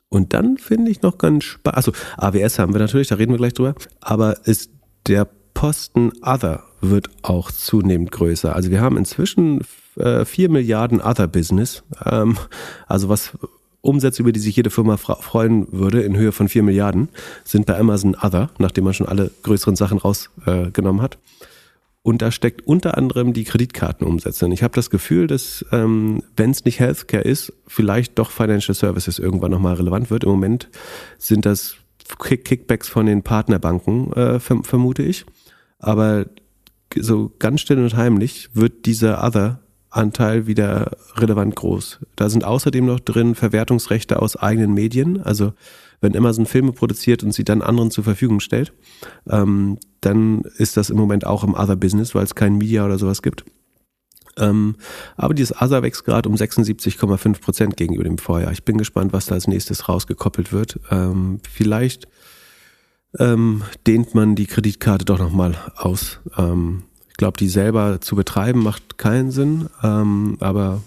Und 0.09 0.33
dann 0.33 0.57
finde 0.57 0.91
ich 0.91 1.01
noch 1.01 1.17
ganz 1.17 1.43
spannend, 1.43 1.77
also 1.77 1.91
AWS 2.17 2.59
haben 2.59 2.73
wir 2.73 2.79
natürlich, 2.79 3.09
da 3.09 3.15
reden 3.15 3.33
wir 3.33 3.37
gleich 3.37 3.53
drüber, 3.53 3.75
aber 3.99 4.45
ist 4.47 4.71
der 5.07 5.27
Posten 5.53 6.11
Other 6.21 6.63
wird 6.81 7.09
auch 7.23 7.51
zunehmend 7.51 8.11
größer. 8.11 8.55
Also 8.55 8.71
wir 8.71 8.79
haben 8.79 8.97
inzwischen 8.97 9.61
äh, 9.97 10.25
4 10.25 10.49
Milliarden 10.49 11.01
Other 11.01 11.27
Business, 11.27 11.83
ähm, 12.05 12.37
also 12.87 13.09
was 13.09 13.31
Umsätze, 13.81 14.21
über 14.21 14.31
die 14.31 14.39
sich 14.39 14.55
jede 14.55 14.69
Firma 14.69 14.97
freuen 14.97 15.71
würde, 15.71 16.01
in 16.01 16.17
Höhe 16.17 16.31
von 16.31 16.49
4 16.49 16.63
Milliarden, 16.63 17.09
sind 17.43 17.65
bei 17.65 17.77
Amazon 17.77 18.15
Other, 18.15 18.49
nachdem 18.57 18.83
man 18.83 18.93
schon 18.93 19.07
alle 19.07 19.31
größeren 19.43 19.75
Sachen 19.75 19.97
rausgenommen 19.97 20.99
äh, 20.99 21.03
hat. 21.03 21.17
Und 22.01 22.21
da 22.21 22.31
steckt 22.31 22.65
unter 22.65 22.97
anderem 22.97 23.33
die 23.33 23.43
Kreditkartenumsätze. 23.43 24.45
Und 24.45 24.53
ich 24.53 24.63
habe 24.63 24.73
das 24.73 24.89
Gefühl, 24.89 25.27
dass, 25.27 25.65
ähm, 25.73 26.23
wenn 26.37 26.51
es 26.51 26.63
nicht 26.63 26.79
Healthcare 26.79 27.23
ist, 27.23 27.51
vielleicht 27.67 28.17
doch 28.17 28.31
Financial 28.31 28.73
Services 28.73 29.19
irgendwann 29.19 29.51
nochmal 29.51 29.75
relevant 29.75 30.09
wird. 30.09 30.23
Im 30.23 30.29
Moment 30.29 30.69
sind 31.17 31.45
das 31.45 31.75
Kickbacks 32.17 32.87
von 32.87 33.07
den 33.07 33.23
Partnerbanken, 33.23 34.13
äh, 34.13 34.39
vermute 34.39 35.03
ich. 35.03 35.25
Aber 35.79 36.27
so 36.95 37.31
ganz 37.39 37.61
still 37.61 37.79
und 37.79 37.95
heimlich 37.97 38.49
wird 38.53 38.85
dieser 38.85 39.21
Other-Anteil 39.91 40.47
wieder 40.47 40.91
relevant 41.15 41.55
groß. 41.55 41.99
Da 42.15 42.29
sind 42.29 42.43
außerdem 42.43 42.85
noch 42.85 42.99
drin 42.99 43.35
Verwertungsrechte 43.35 44.21
aus 44.21 44.35
eigenen 44.35 44.73
Medien. 44.73 45.21
Also 45.21 45.53
wenn 46.01 46.15
Amazon 46.15 46.45
Filme 46.45 46.71
produziert 46.71 47.23
und 47.23 47.33
sie 47.33 47.43
dann 47.43 47.61
anderen 47.61 47.91
zur 47.91 48.03
Verfügung 48.03 48.39
stellt, 48.39 48.73
ähm, 49.29 49.79
dann 50.01 50.41
ist 50.57 50.77
das 50.77 50.89
im 50.89 50.97
Moment 50.97 51.25
auch 51.25 51.43
im 51.43 51.53
Other-Business, 51.53 52.13
weil 52.13 52.23
es 52.23 52.35
kein 52.35 52.57
Media 52.57 52.85
oder 52.85 52.99
sowas 52.99 53.21
gibt. 53.21 53.43
Ähm, 54.37 54.75
aber 55.15 55.33
dieses 55.33 55.59
Other 55.59 55.81
wächst 55.81 56.05
gerade 56.05 56.29
um 56.29 56.35
76,5 56.35 57.41
Prozent 57.41 57.77
gegenüber 57.77 58.03
dem 58.03 58.19
Vorjahr. 58.19 58.51
Ich 58.51 58.63
bin 58.63 58.77
gespannt, 58.77 59.11
was 59.11 59.25
da 59.25 59.35
als 59.35 59.47
nächstes 59.47 59.89
rausgekoppelt 59.89 60.53
wird. 60.53 60.79
Ähm, 60.91 61.39
vielleicht 61.49 62.07
ähm, 63.17 63.63
dehnt 63.87 64.13
man 64.13 64.35
die 64.35 64.45
Kreditkarte 64.45 65.05
doch 65.05 65.17
nochmal 65.17 65.55
aus. 65.75 66.19
Ähm, 66.37 66.83
glaube, 67.17 67.37
die 67.37 67.49
selber 67.49 67.99
zu 68.01 68.15
betreiben 68.15 68.61
macht 68.63 68.97
keinen 68.97 69.31
Sinn, 69.31 69.69
ähm, 69.83 70.37
aber 70.39 70.81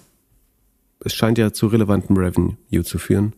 es 1.05 1.15
scheint 1.15 1.39
ja 1.39 1.53
zu 1.53 1.67
relevantem 1.67 2.17
Revenue 2.17 2.85
zu 2.85 2.99
führen. 2.99 3.35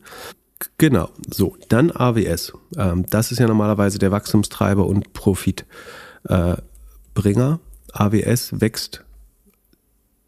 Genau, 0.79 1.11
so, 1.29 1.57
dann 1.69 1.91
AWS. 1.91 2.53
Ähm, 2.77 3.07
das 3.09 3.33
ist 3.33 3.39
ja 3.39 3.49
normalerweise 3.49 3.99
der 3.99 4.11
Wachstumstreiber 4.11 4.87
und 4.87 5.13
Profitbringer. 5.13 6.61
Äh, 7.15 7.59
AWS 7.95 8.61
wächst 8.61 9.05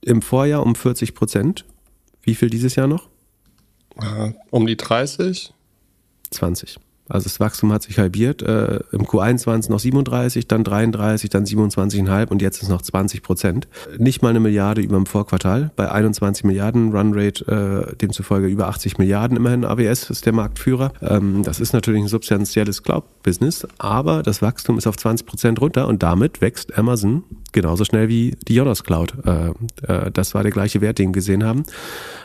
im 0.02 0.22
Vorjahr 0.22 0.64
um 0.64 0.74
40 0.74 1.14
Prozent. 1.14 1.64
Wie 2.22 2.34
viel 2.34 2.50
dieses 2.50 2.74
Jahr 2.74 2.86
noch? 2.86 3.08
Äh, 4.00 4.32
um 4.50 4.66
die 4.66 4.76
30? 4.76 5.54
20. 6.30 6.78
Also 7.08 7.24
das 7.24 7.38
Wachstum 7.38 7.72
hat 7.72 7.82
sich 7.82 7.98
halbiert. 7.98 8.42
Äh, 8.42 8.80
Im 8.92 9.02
Q1 9.02 9.46
waren 9.46 9.60
es 9.60 9.68
noch 9.68 9.78
37, 9.78 10.48
dann 10.48 10.64
33, 10.64 11.28
dann 11.28 11.44
27,5 11.44 12.28
und 12.28 12.40
jetzt 12.40 12.62
ist 12.62 12.68
noch 12.68 12.82
20 12.82 13.22
Prozent. 13.22 13.68
Nicht 13.98 14.22
mal 14.22 14.30
eine 14.30 14.40
Milliarde 14.40 14.80
über 14.80 14.96
dem 14.96 15.06
Vorquartal. 15.06 15.70
Bei 15.76 15.90
21 15.90 16.44
Milliarden 16.44 16.92
Runrate, 16.92 17.90
äh, 17.92 17.96
demzufolge 17.96 18.46
über 18.46 18.68
80 18.68 18.98
Milliarden 18.98 19.36
immerhin. 19.36 19.64
AWS 19.64 20.10
ist 20.10 20.24
der 20.24 20.32
Marktführer. 20.32 20.92
Ähm, 21.02 21.42
das 21.42 21.60
ist 21.60 21.74
natürlich 21.74 22.02
ein 22.02 22.08
substanzielles 22.08 22.82
Cloud-Business, 22.82 23.66
aber 23.78 24.22
das 24.22 24.40
Wachstum 24.40 24.78
ist 24.78 24.86
auf 24.86 24.96
20 24.96 25.26
Prozent 25.26 25.60
runter 25.60 25.88
und 25.88 26.02
damit 26.02 26.40
wächst 26.40 26.76
Amazon 26.78 27.24
genauso 27.52 27.84
schnell 27.84 28.08
wie 28.08 28.36
die 28.48 28.54
Jonas 28.54 28.84
Cloud. 28.84 29.14
Äh, 29.24 29.50
äh, 29.86 30.10
das 30.10 30.34
war 30.34 30.42
der 30.42 30.52
gleiche 30.52 30.80
Wert, 30.80 30.98
den 30.98 31.10
wir 31.10 31.12
gesehen 31.14 31.44
haben. 31.44 31.64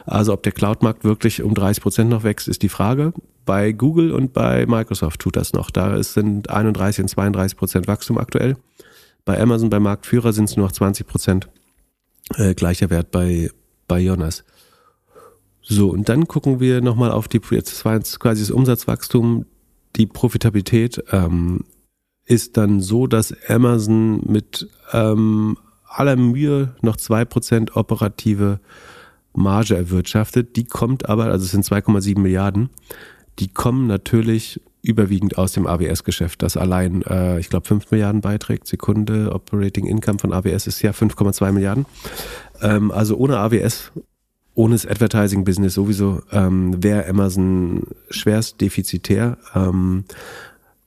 Also 0.05 0.33
ob 0.33 0.43
der 0.43 0.51
Cloud-Markt 0.51 1.03
wirklich 1.03 1.43
um 1.43 1.53
30 1.53 1.83
Prozent 1.83 2.09
noch 2.09 2.23
wächst, 2.23 2.47
ist 2.47 2.61
die 2.61 2.69
Frage. 2.69 3.13
Bei 3.49 3.71
Google 3.71 4.11
und 4.11 4.31
bei 4.31 4.67
Microsoft 4.67 5.21
tut 5.21 5.35
das 5.35 5.53
noch. 5.53 5.71
Da 5.71 6.03
sind 6.03 6.51
31 6.51 7.01
und 7.01 7.07
32 7.07 7.57
Prozent 7.57 7.87
Wachstum 7.87 8.19
aktuell. 8.19 8.57
Bei 9.25 9.41
Amazon, 9.41 9.71
bei 9.71 9.79
Marktführer 9.79 10.33
sind 10.33 10.45
es 10.45 10.55
nur 10.55 10.67
noch 10.67 10.71
20 10.71 11.07
Prozent. 11.07 11.49
Äh, 12.35 12.53
gleicher 12.53 12.91
Wert 12.91 13.09
bei, 13.09 13.49
bei 13.87 14.01
Jonas. 14.01 14.43
So, 15.63 15.89
und 15.89 16.09
dann 16.09 16.27
gucken 16.27 16.59
wir 16.59 16.81
nochmal 16.81 17.09
auf 17.09 17.27
die, 17.27 17.41
jetzt 17.49 17.83
war 17.85 17.95
jetzt 17.95 18.19
quasi 18.19 18.43
das 18.43 18.51
Umsatzwachstum, 18.51 19.47
die 19.95 20.05
Profitabilität 20.05 21.03
ähm, 21.11 21.65
ist 22.25 22.55
dann 22.55 22.81
so, 22.81 23.07
dass 23.07 23.33
Amazon 23.47 24.21
mit 24.27 24.69
ähm, 24.93 25.57
aller 25.87 26.17
Mühe 26.17 26.75
noch 26.83 26.97
zwei 26.97 27.25
Prozent 27.25 27.75
operative 27.75 28.59
Marge 29.33 29.75
erwirtschaftet. 29.75 30.55
Die 30.55 30.65
kommt 30.65 31.09
aber, 31.09 31.25
also 31.25 31.45
es 31.45 31.51
sind 31.51 31.65
2,7 31.65 32.19
Milliarden, 32.19 32.69
die 33.39 33.47
kommen 33.47 33.87
natürlich 33.87 34.61
überwiegend 34.81 35.37
aus 35.37 35.53
dem 35.53 35.67
AWS-Geschäft, 35.67 36.41
das 36.41 36.57
allein, 36.57 37.01
äh, 37.03 37.39
ich 37.39 37.49
glaube, 37.49 37.67
5 37.67 37.91
Milliarden 37.91 38.21
beiträgt. 38.21 38.67
Sekunde, 38.67 39.31
Operating 39.33 39.85
Income 39.85 40.19
von 40.19 40.33
AWS 40.33 40.67
ist 40.67 40.81
ja 40.81 40.91
5,2 40.91 41.51
Milliarden. 41.51 41.85
Ähm, 42.61 42.91
also 42.91 43.17
ohne 43.17 43.37
AWS, 43.39 43.91
ohne 44.55 44.75
das 44.75 44.85
Advertising-Business 44.85 45.73
sowieso, 45.73 46.21
ähm, 46.31 46.81
wäre 46.81 47.07
Amazon 47.07 47.83
schwerst 48.09 48.61
defizitär. 48.61 49.37
Ähm, 49.53 50.05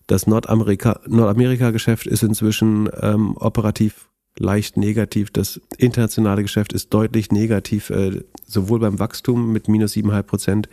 das 0.07 0.27
Nordamerika-Geschäft 0.27 2.07
ist 2.07 2.23
inzwischen 2.23 2.89
ähm, 3.01 3.37
operativ 3.37 4.09
leicht 4.39 4.77
negativ. 4.77 5.31
Das 5.31 5.61
internationale 5.79 6.43
Geschäft 6.43 6.73
ist 6.73 6.93
deutlich 6.93 7.31
negativ, 7.31 7.91
äh, 7.91 8.23
sowohl 8.47 8.81
beim 8.81 8.99
Wachstum 8.99 9.53
mit 9.53 9.69
minus 9.69 9.95
7,5 9.95 10.23
Prozent 10.23 10.69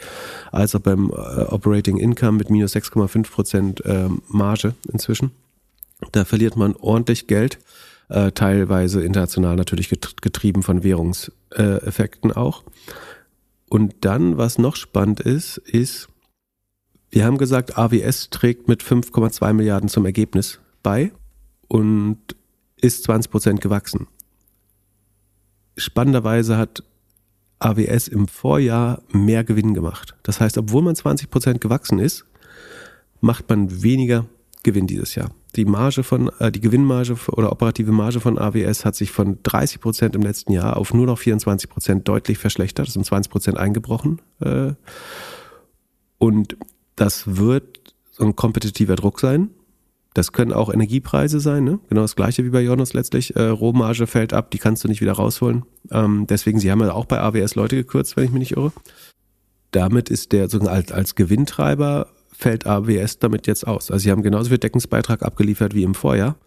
als 0.51 0.75
auch 0.75 0.79
beim 0.79 1.09
äh, 1.09 1.13
Operating 1.13 1.97
Income 1.97 2.37
mit 2.37 2.49
minus 2.49 2.75
6,5 2.75 3.29
Prozent 3.29 3.85
äh, 3.85 4.09
Marge 4.27 4.75
inzwischen. 4.91 5.31
Da 6.11 6.23
verliert 6.23 6.55
man 6.55 6.75
ordentlich 6.75 7.27
Geld, 7.27 7.59
teilweise 8.33 9.03
international 9.03 9.55
natürlich 9.55 9.89
getrieben 9.89 10.63
von 10.63 10.81
Währungseffekten 10.81 12.31
auch. 12.31 12.63
Und 13.69 13.93
dann, 14.01 14.37
was 14.37 14.57
noch 14.57 14.75
spannend 14.75 15.19
ist, 15.19 15.57
ist, 15.57 16.07
wir 17.11 17.25
haben 17.25 17.37
gesagt, 17.37 17.77
AWS 17.77 18.29
trägt 18.31 18.67
mit 18.67 18.81
5,2 18.81 19.53
Milliarden 19.53 19.89
zum 19.89 20.05
Ergebnis 20.05 20.59
bei 20.81 21.11
und 21.67 22.17
ist 22.81 23.03
20 23.03 23.31
Prozent 23.31 23.61
gewachsen. 23.61 24.07
Spannenderweise 25.77 26.57
hat 26.57 26.83
AWS 27.59 28.07
im 28.07 28.27
Vorjahr 28.27 29.01
mehr 29.11 29.43
Gewinn 29.43 29.73
gemacht. 29.73 30.15
Das 30.23 30.39
heißt, 30.39 30.57
obwohl 30.57 30.81
man 30.81 30.95
20 30.95 31.29
Prozent 31.29 31.61
gewachsen 31.61 31.99
ist, 31.99 32.25
macht 33.21 33.49
man 33.49 33.83
weniger 33.83 34.25
Gewinn 34.63 34.87
dieses 34.87 35.15
Jahr. 35.15 35.31
Die 35.55 35.65
Marge 35.65 36.03
von, 36.03 36.29
äh, 36.39 36.51
die 36.51 36.61
Gewinnmarge 36.61 37.15
oder 37.31 37.51
operative 37.51 37.91
Marge 37.91 38.19
von 38.19 38.37
AWS 38.37 38.85
hat 38.85 38.95
sich 38.95 39.11
von 39.11 39.39
30 39.43 39.81
Prozent 39.81 40.15
im 40.15 40.21
letzten 40.21 40.51
Jahr 40.53 40.77
auf 40.77 40.93
nur 40.93 41.05
noch 41.05 41.17
24 41.17 41.69
Prozent 41.69 42.07
deutlich 42.07 42.37
verschlechtert. 42.37 42.87
Das 42.87 42.93
sind 42.93 43.05
20 43.05 43.31
Prozent 43.31 43.57
eingebrochen. 43.57 44.21
Äh, 44.41 44.73
und 46.17 46.57
das 46.95 47.37
wird 47.37 47.95
so 48.11 48.25
ein 48.25 48.35
kompetitiver 48.35 48.95
Druck 48.95 49.19
sein 49.19 49.49
Das 50.13 50.31
können 50.31 50.53
auch 50.53 50.73
Energiepreise 50.73 51.39
sein, 51.39 51.63
ne? 51.63 51.79
genau 51.87 52.01
das 52.01 52.15
gleiche 52.15 52.43
wie 52.43 52.49
bei 52.49 52.61
Jonas 52.61 52.93
letztlich. 52.93 53.35
Äh, 53.35 53.43
Rohmarge 53.43 54.07
fällt 54.07 54.33
ab, 54.33 54.49
die 54.49 54.57
kannst 54.57 54.83
du 54.83 54.87
nicht 54.87 55.01
wieder 55.01 55.13
rausholen. 55.13 55.63
Ähm, 55.91 56.25
deswegen, 56.27 56.59
sie 56.59 56.71
haben 56.71 56.81
ja 56.81 56.93
auch 56.93 57.05
bei 57.05 57.19
AWS 57.19 57.55
Leute 57.55 57.75
gekürzt, 57.75 58.17
wenn 58.17 58.25
ich 58.25 58.31
mich 58.31 58.39
nicht 58.39 58.57
irre. 58.57 58.71
Damit 59.71 60.09
ist 60.09 60.31
der 60.31 60.49
sozusagen 60.49 60.75
als, 60.75 60.91
als 60.91 61.15
Gewinntreiber 61.15 62.07
fällt 62.31 62.65
AWS 62.65 63.19
damit 63.19 63.47
jetzt 63.47 63.67
aus. 63.67 63.91
Also 63.91 64.03
sie 64.03 64.11
haben 64.11 64.23
genauso 64.23 64.49
viel 64.49 64.57
Deckungsbeitrag 64.57 65.23
abgeliefert 65.23 65.75
wie 65.75 65.83
im 65.83 65.93
Vorjahr, 65.93 66.37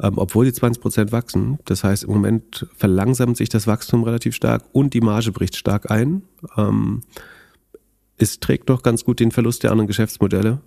ähm, 0.00 0.14
obwohl 0.16 0.44
sie 0.44 0.52
20 0.52 0.80
Prozent 0.80 1.10
wachsen. 1.10 1.58
Das 1.64 1.82
heißt, 1.82 2.04
im 2.04 2.10
Moment 2.10 2.66
verlangsamt 2.76 3.36
sich 3.36 3.48
das 3.48 3.66
Wachstum 3.66 4.04
relativ 4.04 4.34
stark 4.34 4.64
und 4.72 4.94
die 4.94 5.00
Marge 5.00 5.32
bricht 5.32 5.56
stark 5.56 5.90
ein. 5.90 6.22
Ähm, 6.56 7.00
es 8.18 8.40
trägt 8.40 8.68
noch 8.68 8.82
ganz 8.82 9.04
gut 9.04 9.20
den 9.20 9.32
Verlust 9.32 9.62
der 9.64 9.70
anderen 9.70 9.88
Geschäftsmodelle 9.88 10.60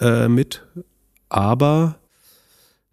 äh, 0.00 0.28
mit, 0.28 0.66
aber 1.32 1.96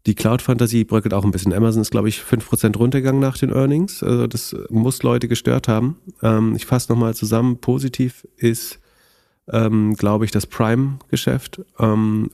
die 0.06 0.16
Cloud-Fantasie 0.16 0.86
bröckelt 0.86 1.14
auch 1.14 1.26
ein 1.26 1.32
bisschen. 1.32 1.54
Amazon 1.54 1.82
ist, 1.82 1.92
glaube 1.92 2.10
ich, 2.10 2.20
5% 2.20 2.78
runtergegangen 2.78 3.20
nach 3.20 3.38
den 3.38 3.52
Earnings. 3.52 4.02
Also 4.02 4.28
das 4.28 4.56
muss 4.70 5.04
Leute 5.04 5.28
gestört 5.28 5.68
haben. 5.68 5.98
Ähm, 6.24 6.56
ich 6.56 6.66
fasse 6.66 6.92
nochmal 6.92 7.14
zusammen. 7.16 7.58
Positiv 7.58 8.26
ist, 8.38 8.80
ähm, 9.52 9.96
glaube 9.96 10.26
ich, 10.26 10.32
das 10.32 10.48
Prime-Geschäft 10.48 11.62
ähm, 11.80 12.32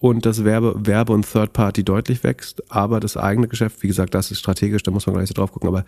und 0.00 0.24
das 0.24 0.44
Werbe, 0.44 0.74
Werbe 0.86 1.12
und 1.12 1.30
Third 1.30 1.52
Party 1.52 1.84
deutlich 1.84 2.24
wächst. 2.24 2.70
Aber 2.72 3.00
das 3.00 3.18
eigene 3.18 3.48
Geschäft, 3.48 3.82
wie 3.82 3.88
gesagt, 3.88 4.14
das 4.14 4.30
ist 4.30 4.38
strategisch, 4.38 4.82
da 4.82 4.90
muss 4.90 5.06
man 5.06 5.14
gleich 5.14 5.28
so 5.28 5.34
drauf 5.34 5.52
gucken. 5.52 5.68
Aber 5.68 5.84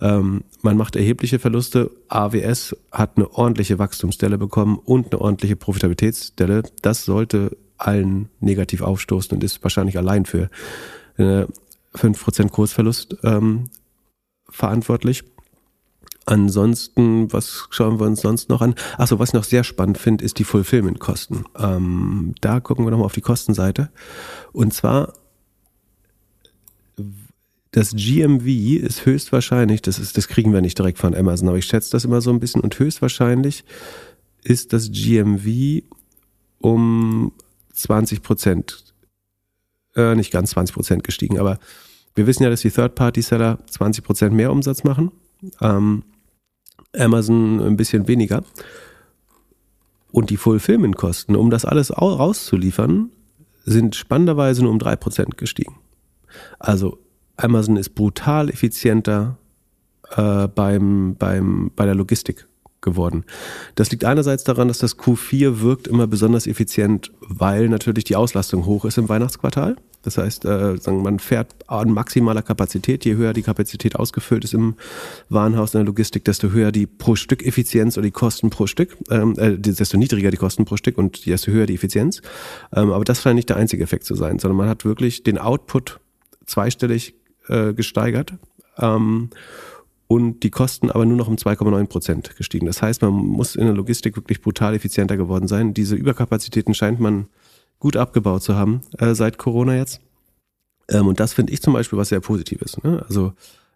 ähm, 0.00 0.44
man 0.60 0.76
macht 0.76 0.96
erhebliche 0.96 1.38
Verluste. 1.38 1.90
AWS 2.08 2.76
hat 2.92 3.16
eine 3.16 3.30
ordentliche 3.32 3.78
Wachstumsstelle 3.78 4.36
bekommen 4.36 4.78
und 4.78 5.12
eine 5.12 5.20
ordentliche 5.22 5.56
Profitabilitätsstelle. 5.56 6.62
Das 6.82 7.06
sollte 7.06 7.56
allen 7.78 8.28
negativ 8.40 8.82
aufstoßen 8.82 9.34
und 9.34 9.44
ist 9.44 9.62
wahrscheinlich 9.62 9.96
allein 9.96 10.26
für 10.26 10.50
äh, 11.16 11.46
5% 11.94 12.50
Kursverlust 12.50 13.16
ähm, 13.22 13.64
verantwortlich. 14.48 15.24
Ansonsten, 16.26 17.32
was 17.32 17.68
schauen 17.70 17.98
wir 17.98 18.06
uns 18.06 18.20
sonst 18.20 18.50
noch 18.50 18.60
an? 18.60 18.74
Achso, 18.98 19.18
was 19.18 19.30
ich 19.30 19.34
noch 19.34 19.44
sehr 19.44 19.64
spannend 19.64 19.96
finde, 19.96 20.24
ist 20.24 20.38
die 20.38 20.44
Fulfillment-Kosten. 20.44 21.44
Ähm, 21.56 22.34
da 22.42 22.60
gucken 22.60 22.84
wir 22.84 22.90
nochmal 22.90 23.06
auf 23.06 23.14
die 23.14 23.22
Kostenseite. 23.22 23.90
Und 24.52 24.74
zwar, 24.74 25.14
das 27.70 27.92
GMV 27.94 28.46
ist 28.82 29.06
höchstwahrscheinlich, 29.06 29.80
das, 29.80 29.98
ist, 29.98 30.18
das 30.18 30.28
kriegen 30.28 30.52
wir 30.52 30.60
nicht 30.60 30.78
direkt 30.78 30.98
von 30.98 31.14
Amazon, 31.14 31.48
aber 31.48 31.58
ich 31.58 31.64
schätze 31.64 31.92
das 31.92 32.04
immer 32.04 32.20
so 32.20 32.30
ein 32.30 32.40
bisschen 32.40 32.60
und 32.60 32.78
höchstwahrscheinlich 32.78 33.64
ist 34.44 34.74
das 34.74 34.90
GMV 34.90 35.82
um 36.58 37.32
20 37.78 38.22
Prozent, 38.22 38.84
äh, 39.94 40.14
nicht 40.14 40.30
ganz 40.30 40.50
20 40.50 40.74
Prozent 40.74 41.04
gestiegen, 41.04 41.38
aber 41.38 41.58
wir 42.14 42.26
wissen 42.26 42.42
ja, 42.42 42.50
dass 42.50 42.62
die 42.62 42.70
Third-Party-Seller 42.70 43.58
20 43.70 44.04
Prozent 44.04 44.34
mehr 44.34 44.50
Umsatz 44.50 44.82
machen, 44.82 45.12
ähm, 45.60 46.02
Amazon 46.96 47.60
ein 47.60 47.76
bisschen 47.76 48.08
weniger. 48.08 48.42
Und 50.10 50.30
die 50.30 50.36
Fulfillment-Kosten, 50.36 51.36
um 51.36 51.50
das 51.50 51.64
alles 51.64 51.96
rauszuliefern, 51.96 53.10
sind 53.64 53.94
spannenderweise 53.94 54.62
nur 54.62 54.72
um 54.72 54.78
3 54.78 54.96
Prozent 54.96 55.36
gestiegen. 55.36 55.76
Also 56.58 56.98
Amazon 57.36 57.76
ist 57.76 57.90
brutal 57.90 58.48
effizienter 58.48 59.38
äh, 60.16 60.48
beim, 60.48 61.14
beim, 61.16 61.70
bei 61.76 61.84
der 61.84 61.94
Logistik 61.94 62.47
geworden. 62.88 63.24
Das 63.74 63.90
liegt 63.90 64.04
einerseits 64.04 64.44
daran, 64.44 64.68
dass 64.68 64.78
das 64.78 64.98
Q4 64.98 65.60
wirkt 65.60 65.88
immer 65.88 66.06
besonders 66.06 66.46
effizient, 66.46 67.12
weil 67.20 67.68
natürlich 67.68 68.04
die 68.04 68.16
Auslastung 68.16 68.66
hoch 68.66 68.84
ist 68.84 68.98
im 68.98 69.08
Weihnachtsquartal. 69.08 69.76
Das 70.02 70.16
heißt, 70.16 70.44
äh, 70.44 70.76
man 70.90 71.18
fährt 71.18 71.54
an 71.66 71.90
maximaler 71.90 72.42
Kapazität. 72.42 73.04
Je 73.04 73.16
höher 73.16 73.32
die 73.32 73.42
Kapazität 73.42 73.96
ausgefüllt 73.96 74.44
ist 74.44 74.54
im 74.54 74.76
Warenhaus 75.28 75.74
in 75.74 75.80
der 75.80 75.86
Logistik, 75.86 76.24
desto 76.24 76.50
höher 76.50 76.72
die 76.72 76.86
pro 76.86 77.16
Stück 77.16 77.44
Effizienz 77.44 77.96
oder 77.96 78.04
die 78.06 78.12
Kosten 78.12 78.48
pro 78.48 78.66
Stück, 78.66 78.96
ähm, 79.10 79.34
äh, 79.38 79.58
desto 79.58 79.96
niedriger 79.98 80.30
die 80.30 80.36
Kosten 80.36 80.64
pro 80.64 80.76
Stück 80.76 80.98
und 80.98 81.26
desto 81.26 81.50
höher 81.50 81.66
die 81.66 81.74
Effizienz. 81.74 82.22
Ähm, 82.74 82.92
aber 82.92 83.04
das 83.04 83.22
scheint 83.22 83.36
nicht 83.36 83.48
der 83.48 83.56
einzige 83.56 83.82
Effekt 83.82 84.04
zu 84.04 84.14
sein, 84.14 84.38
sondern 84.38 84.56
man 84.56 84.68
hat 84.68 84.84
wirklich 84.84 85.24
den 85.24 85.36
Output 85.36 86.00
zweistellig 86.46 87.14
äh, 87.48 87.74
gesteigert. 87.74 88.34
Ähm, 88.78 89.30
und 90.08 90.42
die 90.42 90.50
Kosten 90.50 90.90
aber 90.90 91.04
nur 91.04 91.16
noch 91.16 91.28
um 91.28 91.36
2,9 91.36 91.86
Prozent 91.86 92.36
gestiegen. 92.36 92.66
Das 92.66 92.82
heißt, 92.82 93.02
man 93.02 93.12
muss 93.12 93.54
in 93.54 93.66
der 93.66 93.74
Logistik 93.74 94.16
wirklich 94.16 94.40
brutal 94.40 94.74
effizienter 94.74 95.18
geworden 95.18 95.46
sein. 95.46 95.74
Diese 95.74 95.94
Überkapazitäten 95.94 96.74
scheint 96.74 96.98
man 96.98 97.28
gut 97.78 97.96
abgebaut 97.96 98.42
zu 98.42 98.56
haben 98.56 98.80
äh, 98.96 99.14
seit 99.14 99.38
Corona 99.38 99.76
jetzt. 99.76 100.00
Ähm, 100.88 101.06
und 101.06 101.20
das 101.20 101.34
finde 101.34 101.52
ich 101.52 101.60
zum 101.60 101.74
Beispiel 101.74 101.98
was 101.98 102.08
sehr 102.08 102.20
Positives. 102.20 102.82
Ne? 102.82 103.04
Also 103.06 103.34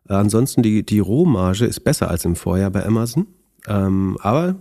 äh, 0.09 0.15
ansonsten 0.15 0.63
die, 0.63 0.85
die 0.85 1.01
Rohmarge 1.01 1.67
ist 1.67 1.81
besser 1.81 2.11
als 2.11 2.25
im 2.25 2.35
Vorjahr 2.35 2.71
bei 2.71 2.85
Amazon. 2.85 3.27
Ähm, 3.69 4.17
aber 4.21 4.57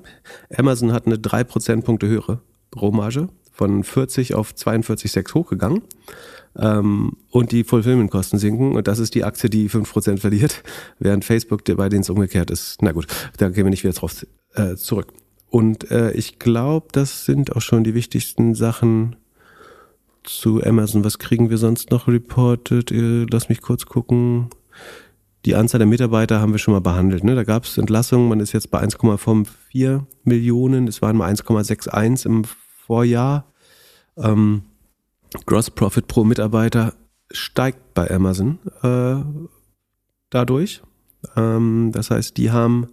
Amazon 0.56 0.92
hat 0.92 1.08
eine 1.08 1.18
drei 1.20 1.46
Prozentpunkte 1.46 2.08
höhere 2.08 2.42
Rohmarge 2.76 3.30
von 3.54 3.86
40 3.86 4.36
auf 4.36 4.52
42,6 4.54 5.34
hochgegangen 5.34 5.82
ähm, 6.58 7.18
und 7.30 7.52
die 7.52 7.64
Fulfillment-Kosten 7.64 8.38
sinken. 8.38 8.76
Und 8.76 8.88
das 8.88 9.00
ist 9.00 9.16
die 9.16 9.24
Aktie, 9.24 9.50
die 9.50 9.70
5% 9.70 10.18
verliert, 10.18 10.64
während 11.00 11.26
Facebook, 11.26 11.64
bei 11.64 11.90
denen 11.90 12.02
es 12.02 12.10
umgekehrt 12.10 12.52
ist. 12.52 12.82
Na 12.82 12.92
gut, 12.92 13.08
da 13.38 13.50
gehen 13.50 13.66
wir 13.66 13.70
nicht 13.70 13.84
wieder 13.84 13.94
drauf 13.94 14.26
äh, 14.54 14.76
zurück. 14.76 15.14
Und 15.50 15.92
äh, 15.92 16.12
ich 16.12 16.40
glaube, 16.40 16.88
das 16.92 17.26
sind 17.26 17.56
auch 17.56 17.62
schon 17.62 17.84
die 17.84 17.94
wichtigsten 17.94 18.56
Sachen 18.56 19.18
zu 20.24 20.64
Amazon. 20.64 21.04
Was 21.04 21.20
kriegen 21.20 21.50
wir 21.50 21.58
sonst 21.58 21.92
noch 21.92 22.08
reported? 22.08 22.92
Äh, 22.92 23.26
lass 23.30 23.50
mich 23.50 23.62
kurz 23.62 23.86
gucken. 23.86 24.50
Die 25.46 25.56
Anzahl 25.56 25.80
der 25.80 25.88
Mitarbeiter 25.88 26.40
haben 26.40 26.52
wir 26.54 26.60
schon 26.60 26.74
mal 26.74 26.82
behandelt. 26.82 27.24
Ne? 27.24 27.36
Da 27.36 27.44
gab 27.44 27.66
es 27.66 27.78
Entlassungen. 27.78 28.30
Man 28.30 28.40
ist 28.40 28.54
jetzt 28.54 28.70
bei 28.70 28.82
1,54 28.82 30.04
Millionen. 30.24 30.88
Es 30.88 31.02
waren 31.02 31.18
mal 31.18 31.34
1,61 31.34 32.26
im 32.28 32.44
Vorjahr. 32.86 33.52
Ähm, 34.18 34.64
Gross 35.46 35.70
Profit 35.70 36.08
pro 36.08 36.24
Mitarbeiter 36.24 36.94
steigt 37.32 37.94
bei 37.94 38.10
Amazon 38.12 38.60
äh, 38.84 39.24
dadurch. 40.30 40.82
Ähm, 41.36 41.92
das 41.94 42.12
heißt, 42.12 42.38
die 42.38 42.52
haben 42.52 42.88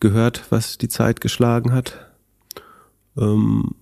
gehört, 0.00 0.50
was 0.50 0.78
die 0.78 0.88
Zeit 0.88 1.20
geschlagen 1.20 1.72
hat. 1.72 2.12
Ähm, 3.16 3.74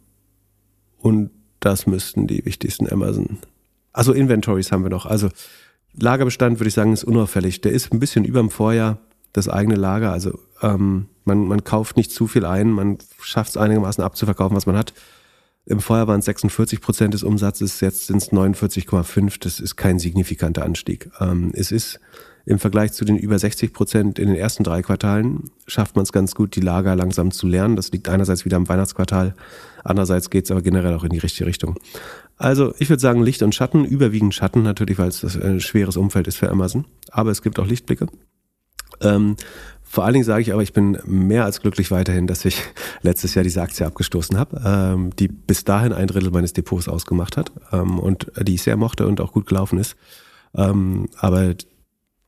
und 0.99 1.31
das 1.61 1.87
müssten 1.87 2.27
die 2.27 2.45
wichtigsten 2.45 2.91
Amazon. 2.91 3.39
Also 3.93 4.13
Inventories 4.13 4.73
haben 4.73 4.83
wir 4.83 4.91
noch. 4.91 5.07
Also 5.07 5.31
Lagerbestand 5.95 6.61
würde 6.61 6.69
ich 6.69 6.75
sagen 6.75 6.93
ist 6.93 7.05
unauffällig. 7.05 7.61
Der 7.63 7.73
ist 7.73 7.93
ein 7.93 8.01
bisschen 8.01 8.25
über 8.25 8.41
dem 8.41 8.51
Vorjahr 8.51 8.99
das 9.33 9.49
eigene 9.49 9.77
Lager. 9.77 10.13
Also 10.13 10.39
ähm, 10.63 11.07
man, 11.25 11.47
man 11.47 11.65
kauft 11.65 11.97
nicht 11.97 12.11
zu 12.11 12.27
viel 12.27 12.45
ein, 12.45 12.71
man 12.71 12.99
schafft 13.21 13.51
es 13.51 13.57
einigermaßen 13.57 14.05
abzuverkaufen, 14.05 14.57
was 14.57 14.67
man 14.67 14.77
hat. 14.77 14.93
Im 15.67 15.81
Vorjahr 15.81 16.07
waren 16.07 16.21
es 16.21 16.27
46 16.27 16.81
Prozent 16.81 17.13
des 17.13 17.25
Umsatzes, 17.25 17.81
jetzt 17.81 18.07
sind 18.07 18.19
es 18.19 18.31
49,5. 18.31 19.39
Das 19.41 19.59
ist 19.59 19.77
kein 19.77 19.99
signifikanter 19.99 20.65
Anstieg. 20.65 21.11
Ähm, 21.21 21.51
es 21.55 21.73
ist 21.73 21.99
im 22.45 22.61
Vergleich 22.61 22.93
zu 22.93 23.05
den 23.05 23.19
über 23.19 23.37
60 23.37 23.73
Prozent 23.73 24.21
in 24.21 24.29
den 24.29 24.37
ersten 24.37 24.63
drei 24.63 24.81
Quartalen, 24.81 25.51
schafft 25.67 25.97
man 25.97 26.05
es 26.05 26.13
ganz 26.13 26.37
gut, 26.37 26.55
die 26.55 26.61
Lager 26.61 26.95
langsam 26.95 27.33
zu 27.33 27.49
lernen. 27.49 27.75
Das 27.75 27.91
liegt 27.91 28.09
einerseits 28.09 28.45
wieder 28.45 28.57
am 28.57 28.69
Weihnachtsquartal, 28.69 29.35
andererseits 29.83 30.31
geht 30.31 30.45
es 30.45 30.53
aber 30.53 30.63
generell 30.63 30.95
auch 30.95 31.03
in 31.03 31.11
die 31.11 31.19
richtige 31.19 31.47
Richtung. 31.47 31.77
Also 32.37 32.73
ich 32.79 32.89
würde 32.89 33.01
sagen 33.01 33.25
Licht 33.25 33.43
und 33.43 33.55
Schatten, 33.55 33.85
überwiegend 33.85 34.35
Schatten 34.35 34.63
natürlich, 34.63 34.99
weil 34.99 35.09
es 35.09 35.25
ein 35.37 35.59
schweres 35.59 35.97
Umfeld 35.97 36.29
ist 36.29 36.37
für 36.37 36.49
Amazon. 36.49 36.85
Aber 37.11 37.33
es 37.33 37.43
gibt 37.43 37.59
auch 37.59 37.67
Lichtblicke. 37.67 38.07
Ähm, 39.01 39.37
vor 39.97 40.05
allen 40.05 40.13
Dingen 40.13 40.27
sage 40.27 40.43
ich 40.43 40.53
aber, 40.53 40.63
ich 40.63 40.75
bin 40.75 40.99
mehr 41.07 41.47
als 41.47 41.63
glücklich 41.63 41.91
weiterhin, 41.91 42.27
dass 42.27 42.45
ich 42.45 42.61
letztes 43.01 43.35
Jahr 43.35 43.45
diese 43.45 43.63
Aktie 43.63 43.87
abgestoßen 43.87 44.39
habe, 44.39 44.61
ähm, 44.63 45.17
die 45.17 45.27
bis 45.27 45.65
dahin 45.65 45.95
ein 45.95 46.07
Drittel 46.07 46.31
meines 46.31 46.53
Depots 46.53 46.87
ausgemacht 46.87 47.39
hat 47.39 47.51
ähm, 47.73 47.99
und 47.99 48.31
die 48.43 48.57
ich 48.57 48.63
sehr 48.63 48.77
mochte 48.77 49.07
und 49.07 49.23
auch 49.23 49.33
gut 49.33 49.47
gelaufen 49.47 49.79
ist. 49.79 49.97
Ähm, 50.55 51.09
aber 51.19 51.55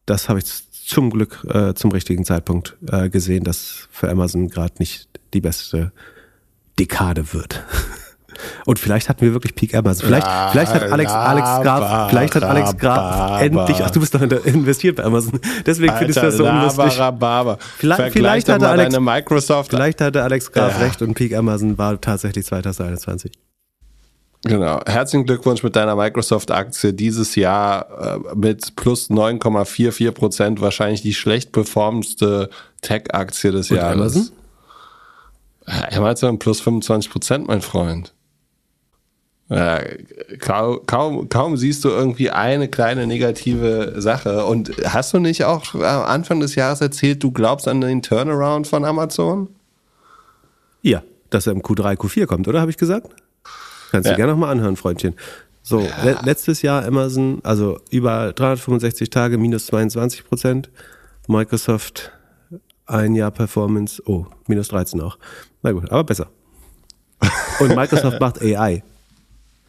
das 0.07 0.31
habe 0.31 0.39
ich 0.39 0.47
zum 0.47 1.11
Glück 1.11 1.47
äh, 1.47 1.75
zum 1.75 1.91
richtigen 1.91 2.25
Zeitpunkt 2.25 2.79
äh, 2.91 3.11
gesehen, 3.11 3.45
dass 3.45 3.87
für 3.91 4.09
Amazon 4.09 4.49
gerade 4.49 4.77
nicht 4.79 5.07
die 5.35 5.43
beste 5.43 5.93
Dekade 6.79 7.35
wird. 7.35 7.63
Und 8.65 8.79
vielleicht 8.79 9.09
hatten 9.09 9.21
wir 9.23 9.33
wirklich 9.33 9.55
Peak 9.55 9.75
Amazon. 9.75 10.07
Vielleicht, 10.07 10.27
la, 10.27 10.49
vielleicht 10.51 10.75
hat 10.75 10.93
Alex, 10.93 11.13
la, 11.13 11.25
Alex 11.25 11.49
Graf, 11.63 12.11
vielleicht 12.11 12.35
hat 12.35 12.45
Alex 12.45 12.77
Graf 12.77 13.41
endlich, 13.41 13.83
ach, 13.83 13.91
du 13.91 14.01
bist 14.01 14.15
doch 14.15 14.23
investiert 14.23 14.97
bei 14.97 15.05
Amazon. 15.05 15.41
Deswegen 15.67 15.95
findest 15.97 16.19
du 16.19 16.23
das 16.23 16.37
so 16.37 16.47
unlustig. 16.47 16.93
Vielleicht, 17.79 18.13
vielleicht 18.13 18.49
hatte 18.49 18.69
Alex, 18.69 18.99
Microsoft. 18.99 19.71
Vielleicht 19.71 20.01
hatte 20.01 20.23
Alex 20.23 20.53
Graf 20.53 20.79
ja. 20.79 20.85
recht 20.85 21.03
und 21.03 21.15
Peak 21.15 21.35
Amazon 21.35 21.79
war 21.79 22.01
tatsächlich 22.01 22.45
2021. 22.47 23.33
Genau. 24.45 24.81
Herzlichen 24.87 25.27
Glückwunsch 25.27 25.63
mit 25.63 25.75
deiner 25.75 25.97
Microsoft-Aktie. 25.97 26.93
Dieses 26.93 27.35
Jahr 27.35 28.21
äh, 28.33 28.37
mit 28.37 28.77
plus 28.77 29.11
9,44 29.11 30.13
Prozent 30.13 30.61
wahrscheinlich 30.61 31.03
die 31.03 31.15
schlecht 31.15 31.53
performendste 31.53 32.49
Tech-Aktie 32.81 33.51
des 33.51 33.71
Und 33.71 33.79
Jahres. 33.79 33.97
Amazon? 33.97 34.31
Amazon 35.67 36.39
plus 36.39 36.61
25 36.61 37.11
Prozent, 37.11 37.49
mein 37.49 37.63
Freund. 37.63 38.15
Ja, 39.51 39.81
kaum, 40.41 40.81
kaum, 40.87 41.29
kaum 41.31 41.57
siehst 41.57 41.83
du 41.85 41.89
irgendwie 41.89 42.31
eine 42.31 42.69
kleine 42.69 43.07
negative 43.07 43.95
Sache. 43.97 44.45
Und 44.45 44.73
hast 44.85 45.15
du 45.15 45.19
nicht 45.21 45.45
auch 45.45 45.75
am 45.75 45.83
Anfang 45.83 46.41
des 46.41 46.55
Jahres 46.55 46.81
erzählt, 46.83 47.23
du 47.23 47.31
glaubst 47.31 47.67
an 47.67 47.81
den 47.81 48.03
Turnaround 48.03 48.67
von 48.67 48.85
Amazon? 48.85 49.49
Ja, 50.83 51.03
dass 51.31 51.47
er 51.47 51.55
im 51.55 51.63
Q3, 51.63 51.97
Q4 51.97 52.27
kommt, 52.27 52.47
oder? 52.47 52.61
Habe 52.61 52.71
ich 52.71 52.77
gesagt? 52.77 53.09
Kannst 53.91 54.07
du 54.07 54.11
Ja. 54.11 54.17
gerne 54.17 54.33
nochmal 54.33 54.51
anhören, 54.53 54.77
Freundchen. 54.77 55.15
So, 55.63 55.81
le 56.05 56.19
letztes 56.25 56.63
Jahr 56.63 56.85
Amazon, 56.85 57.41
also 57.43 57.79
über 57.91 58.33
365 58.35 59.11
Tage 59.11 59.39
minus 59.39 59.67
22 59.67 60.25
Prozent. 60.27 60.71
Microsoft 61.27 62.13
ein 62.87 63.15
Jahr 63.15 63.31
Performance, 63.31 64.03
oh, 64.07 64.27
minus 64.47 64.69
13 64.69 65.01
auch. 65.01 65.19
Na 65.63 65.73
gut, 65.73 65.91
aber 65.91 66.05
besser. 66.05 66.29
Und 67.61 67.75
Microsoft 67.75 68.19
macht 68.21 68.41
AI. 68.43 68.83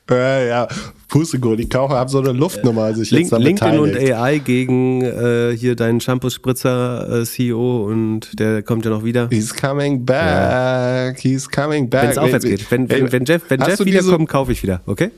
Ja, 0.10 0.44
ja. 0.44 0.68
Pustekuchen, 1.08 1.58
die 1.58 1.68
Kaufer 1.68 1.96
haben 1.96 2.10
so 2.10 2.20
eine 2.20 2.32
Luftnummer 2.32 2.94
sich 2.94 3.10
Link, 3.10 3.24
jetzt 3.24 3.32
da 3.32 3.38
LinkedIn 3.38 3.80
und 3.80 3.94
beteiligt. 3.94 4.14
AI 4.14 4.38
gegen 4.38 5.02
äh, 5.02 5.58
hier 5.58 5.76
deinen 5.76 6.00
Shampoo-Spritzer 6.00 7.22
äh, 7.22 7.26
CEO 7.26 7.86
und 7.86 8.40
der 8.40 8.62
kommt 8.62 8.86
ja 8.86 8.92
noch 8.92 9.04
wieder. 9.04 9.28
He's 9.32 9.54
coming 9.54 10.06
back. 10.06 11.20
He's 11.20 11.50
coming 11.50 11.90
back. 11.90 12.04
Wenn 12.04 12.10
es 12.12 12.18
aufwärts 12.18 12.46
geht. 12.46 12.70
Wenn, 12.72 12.90
wenn, 12.90 13.12
wenn 13.12 13.26
Jeff, 13.26 13.42
wenn 13.50 13.60
Jeff 13.62 13.84
wiederkommt, 13.84 14.30
kaufe 14.30 14.52
ich 14.52 14.62
wieder, 14.62 14.82
okay? 14.86 15.10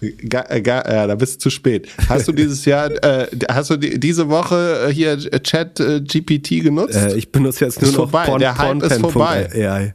Ga, 0.00 0.46
äh, 0.48 0.62
ga, 0.62 0.82
ja, 0.90 1.06
da 1.06 1.14
bist 1.14 1.34
du 1.34 1.38
zu 1.40 1.50
spät. 1.50 1.88
Hast 2.08 2.26
du 2.26 2.32
dieses 2.32 2.64
Jahr, 2.64 2.90
äh, 3.04 3.26
hast 3.50 3.68
du 3.68 3.76
die, 3.76 4.00
diese 4.00 4.30
Woche 4.30 4.86
äh, 4.88 4.92
hier 4.92 5.12
äh, 5.12 5.40
Chat 5.40 5.78
äh, 5.78 6.00
GPT 6.00 6.62
genutzt? 6.62 6.96
Äh, 6.96 7.16
ich 7.16 7.30
benutze 7.30 7.66
jetzt 7.66 7.82
nur 7.82 7.90
Ist 7.90 7.96
noch 7.96 8.04
vorbei, 8.10 8.24
Porn, 8.24 8.40
der 8.40 8.56
Hype 8.56 8.82
ist 8.82 9.00
vorbei. 9.00 9.50
AI. 9.52 9.94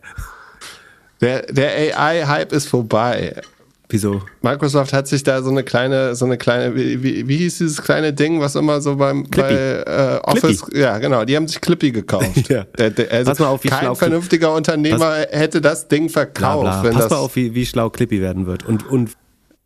der 1.22 1.42
der 1.52 1.98
AI-Hype 1.98 2.52
ist 2.52 2.68
vorbei. 2.68 3.42
Wieso? 3.90 4.24
Microsoft 4.42 4.94
hat 4.94 5.08
sich 5.08 5.22
da 5.24 5.44
so 5.44 5.52
eine 5.52 5.64
kleine, 5.64 6.16
so 6.16 6.26
eine 6.26 6.38
kleine, 6.40 6.76
wie, 6.76 7.28
wie, 7.28 7.38
hieß 7.38 7.60
dieses 7.60 7.82
kleine 7.84 8.14
Ding, 8.14 8.40
was 8.42 8.56
immer 8.56 8.82
so 8.82 8.96
beim 8.96 9.24
bei, 9.30 9.52
äh, 9.52 10.20
Office, 10.24 10.64
ja 10.74 10.98
genau, 10.98 11.24
die 11.24 11.36
haben 11.36 11.48
sich 11.48 11.62
Clippy 11.62 11.92
gekauft. 11.92 12.26
Ja. 12.50 12.64
Der, 12.78 12.90
der, 12.90 13.12
also 13.12 13.30
Pass 13.32 13.40
mal 13.40 13.48
auf, 13.48 13.64
wie 13.64 13.68
kein 13.70 13.86
schlau- 13.86 13.96
vernünftiger 13.96 14.54
Unternehmer 14.54 15.18
hätte 15.30 15.62
das 15.62 15.88
Ding 15.88 16.08
Bla, 16.08 16.14
verkauft. 16.14 16.62
bla. 16.64 16.84
Wenn 16.84 16.94
Pass 16.94 17.10
mal 17.12 17.18
auf, 17.18 17.36
wie, 17.36 17.54
wie 17.54 17.66
schlau 17.66 17.90
Clippy 17.92 18.22
werden 18.22 18.48
wird. 18.48 18.66
Und, 18.66 18.90
und 18.90 19.12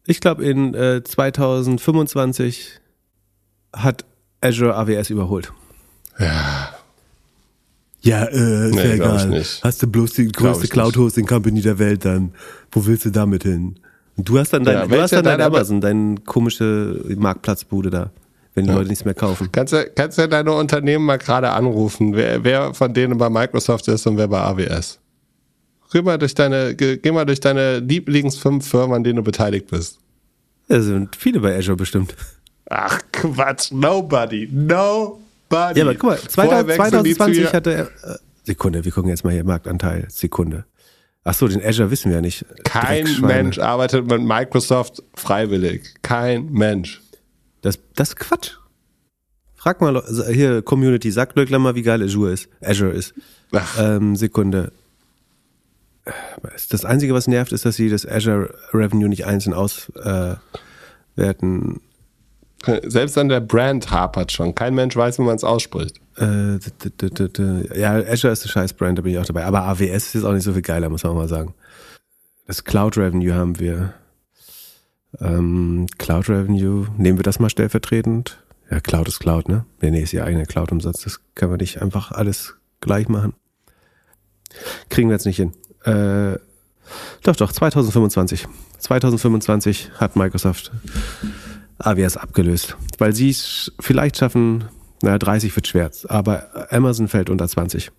ich 0.05 0.19
glaube, 0.19 0.43
in 0.45 0.73
äh, 0.73 1.01
2025 1.03 2.79
hat 3.73 4.05
Azure 4.41 4.75
AWS 4.75 5.09
überholt. 5.11 5.51
Ja. 6.19 6.73
Ja, 8.01 8.23
äh, 8.25 8.69
ist 8.69 8.75
Nee, 8.75 8.87
ja 8.87 8.93
egal. 8.95 9.43
Hast 9.61 9.83
du 9.83 9.87
bloß 9.87 10.13
die 10.13 10.27
größte 10.29 10.67
Cloud-Hosting-Company 10.67 11.61
der 11.61 11.79
Welt 11.79 12.05
dann. 12.05 12.33
Wo 12.71 12.85
willst 12.85 13.05
du 13.05 13.09
damit 13.11 13.43
hin? 13.43 13.75
Du 14.25 14.37
hast 14.39 14.51
dann 14.53 14.63
dein, 14.63 14.75
Ja, 14.75 14.87
du 14.87 15.01
hast 15.01 15.11
dann 15.11 15.23
dein 15.25 15.41
Amazon, 15.41 15.81
deine 15.81 16.15
komische 16.25 17.03
Marktplatzbude 17.17 17.89
da, 17.89 18.11
wenn 18.55 18.65
die 18.65 18.71
Leute 18.71 18.89
nichts 18.89 19.05
mehr 19.05 19.13
kaufen. 19.13 19.49
Kannst 19.51 19.73
du, 19.73 19.85
kannst 19.95 20.17
du 20.17 20.27
deine 20.27 20.51
Unternehmen 20.53 21.05
mal 21.05 21.17
gerade 21.17 21.49
anrufen, 21.51 22.15
wer, 22.15 22.43
wer 22.43 22.73
von 22.73 22.93
denen 22.93 23.17
bei 23.17 23.29
Microsoft 23.29 23.87
ist 23.87 24.05
und 24.07 24.17
wer 24.17 24.27
bei 24.27 24.39
AWS? 24.41 24.99
Geh 25.91 26.01
mal 26.01 26.17
durch 26.17 26.35
deine, 26.35 26.75
geh, 26.75 27.11
mal 27.11 27.25
durch 27.25 27.39
deine 27.39 27.79
Lieblingsfünf 27.79 28.67
Firmen, 28.67 28.95
an 28.97 29.03
denen 29.03 29.17
du 29.17 29.23
beteiligt 29.23 29.67
bist. 29.71 29.97
Da 30.67 30.79
sind 30.81 31.15
viele 31.15 31.39
bei 31.39 31.57
Azure 31.57 31.77
bestimmt. 31.77 32.15
Ach 32.69 32.99
Quatsch, 33.11 33.71
nobody, 33.71 34.47
nobody. 34.51 35.79
Ja, 35.79 35.85
aber 35.85 35.95
guck 35.95 36.03
mal, 36.11 36.17
Vorher 36.17 36.65
2000, 36.65 36.67
wechseln 36.67 37.03
die 37.03 37.11
zu 37.11 37.17
2020 37.17 37.39
ihr- 37.43 37.51
hatte 37.53 37.73
er. 37.73 37.85
Äh, 38.11 38.17
Sekunde, 38.43 38.85
wir 38.85 38.91
gucken 38.91 39.09
jetzt 39.09 39.23
mal 39.23 39.33
hier 39.33 39.43
Marktanteil. 39.43 40.05
Sekunde. 40.09 40.65
Ach 41.29 41.35
so, 41.35 41.47
den 41.47 41.63
Azure 41.63 41.91
wissen 41.91 42.09
wir 42.09 42.15
ja 42.15 42.21
nicht. 42.21 42.43
Kein. 42.63 43.05
Mensch 43.21 43.59
arbeitet 43.59 44.07
mit 44.07 44.19
Microsoft 44.23 45.03
freiwillig. 45.13 45.93
Kein 46.01 46.51
Mensch. 46.51 47.03
Das, 47.61 47.77
das 47.93 48.09
ist 48.09 48.15
Quatsch. 48.15 48.53
Frag 49.53 49.79
mal, 49.79 49.95
also 49.95 50.25
hier, 50.25 50.63
Community, 50.63 51.11
sag 51.11 51.35
Glöckler 51.35 51.59
mal, 51.59 51.75
wie 51.75 51.83
geil 51.83 52.01
Azure 52.01 52.31
ist. 52.31 52.49
Azure 52.61 52.93
ist. 52.93 53.13
Ähm, 53.77 54.15
Sekunde. 54.15 54.71
Das 56.71 56.83
Einzige, 56.83 57.13
was 57.13 57.27
nervt, 57.27 57.51
ist, 57.51 57.63
dass 57.63 57.75
sie 57.75 57.89
das 57.89 58.07
Azure 58.07 58.55
Revenue 58.73 59.07
nicht 59.07 59.27
einzeln 59.27 59.53
auswerten. 59.53 60.39
Selbst 62.65 63.17
an 63.17 63.29
der 63.29 63.39
Brand 63.39 63.89
hapert 63.89 64.31
schon. 64.31 64.53
Kein 64.53 64.75
Mensch 64.75 64.95
weiß, 64.95 65.19
wie 65.19 65.23
man 65.23 65.35
es 65.35 65.43
ausspricht. 65.43 66.01
Äh, 66.17 66.59
ja, 67.79 67.93
Azure 67.93 68.33
ist 68.33 68.43
eine 68.43 68.51
scheiß 68.51 68.73
Brand, 68.73 68.97
da 68.97 69.01
bin 69.01 69.13
ich 69.13 69.17
auch 69.17 69.25
dabei. 69.25 69.45
Aber 69.45 69.63
AWS 69.63 70.07
ist 70.07 70.13
jetzt 70.15 70.23
auch 70.25 70.33
nicht 70.33 70.43
so 70.43 70.53
viel 70.53 70.61
geiler, 70.61 70.89
muss 70.89 71.03
man 71.03 71.15
mal 71.15 71.29
sagen. 71.29 71.53
Das 72.47 72.63
Cloud 72.63 72.97
Revenue 72.97 73.33
haben 73.33 73.59
wir. 73.59 73.93
Ähm, 75.19 75.87
Cloud 75.97 76.29
Revenue, 76.29 76.87
nehmen 76.97 77.17
wir 77.17 77.23
das 77.23 77.39
mal 77.39 77.49
stellvertretend? 77.49 78.43
Ja, 78.69 78.79
Cloud 78.79 79.07
ist 79.07 79.19
Cloud, 79.19 79.49
ne? 79.49 79.65
Nee, 79.81 79.91
nee, 79.91 80.01
ist 80.01 80.13
ihr 80.13 80.23
eigener 80.23 80.45
Cloud-Umsatz. 80.45 81.03
Das 81.03 81.21
können 81.33 81.51
wir 81.51 81.57
nicht 81.57 81.81
einfach 81.81 82.11
alles 82.11 82.55
gleich 82.81 83.07
machen. 83.07 83.33
Kriegen 84.89 85.09
wir 85.09 85.15
jetzt 85.15 85.25
nicht 85.25 85.37
hin. 85.37 85.53
Äh, 85.83 86.37
doch, 87.23 87.35
doch, 87.35 87.51
2025. 87.51 88.47
2025 88.77 89.91
hat 89.97 90.15
Microsoft 90.15 90.71
AWS 91.79 92.17
abgelöst. 92.17 92.77
Weil 92.97 93.13
sie 93.13 93.29
es 93.29 93.71
vielleicht 93.79 94.17
schaffen, 94.17 94.65
naja, 95.01 95.17
30 95.17 95.55
wird 95.55 95.67
schwer, 95.67 95.91
aber 96.07 96.71
Amazon 96.71 97.07
fällt 97.07 97.29
unter 97.29 97.47
20. 97.47 97.91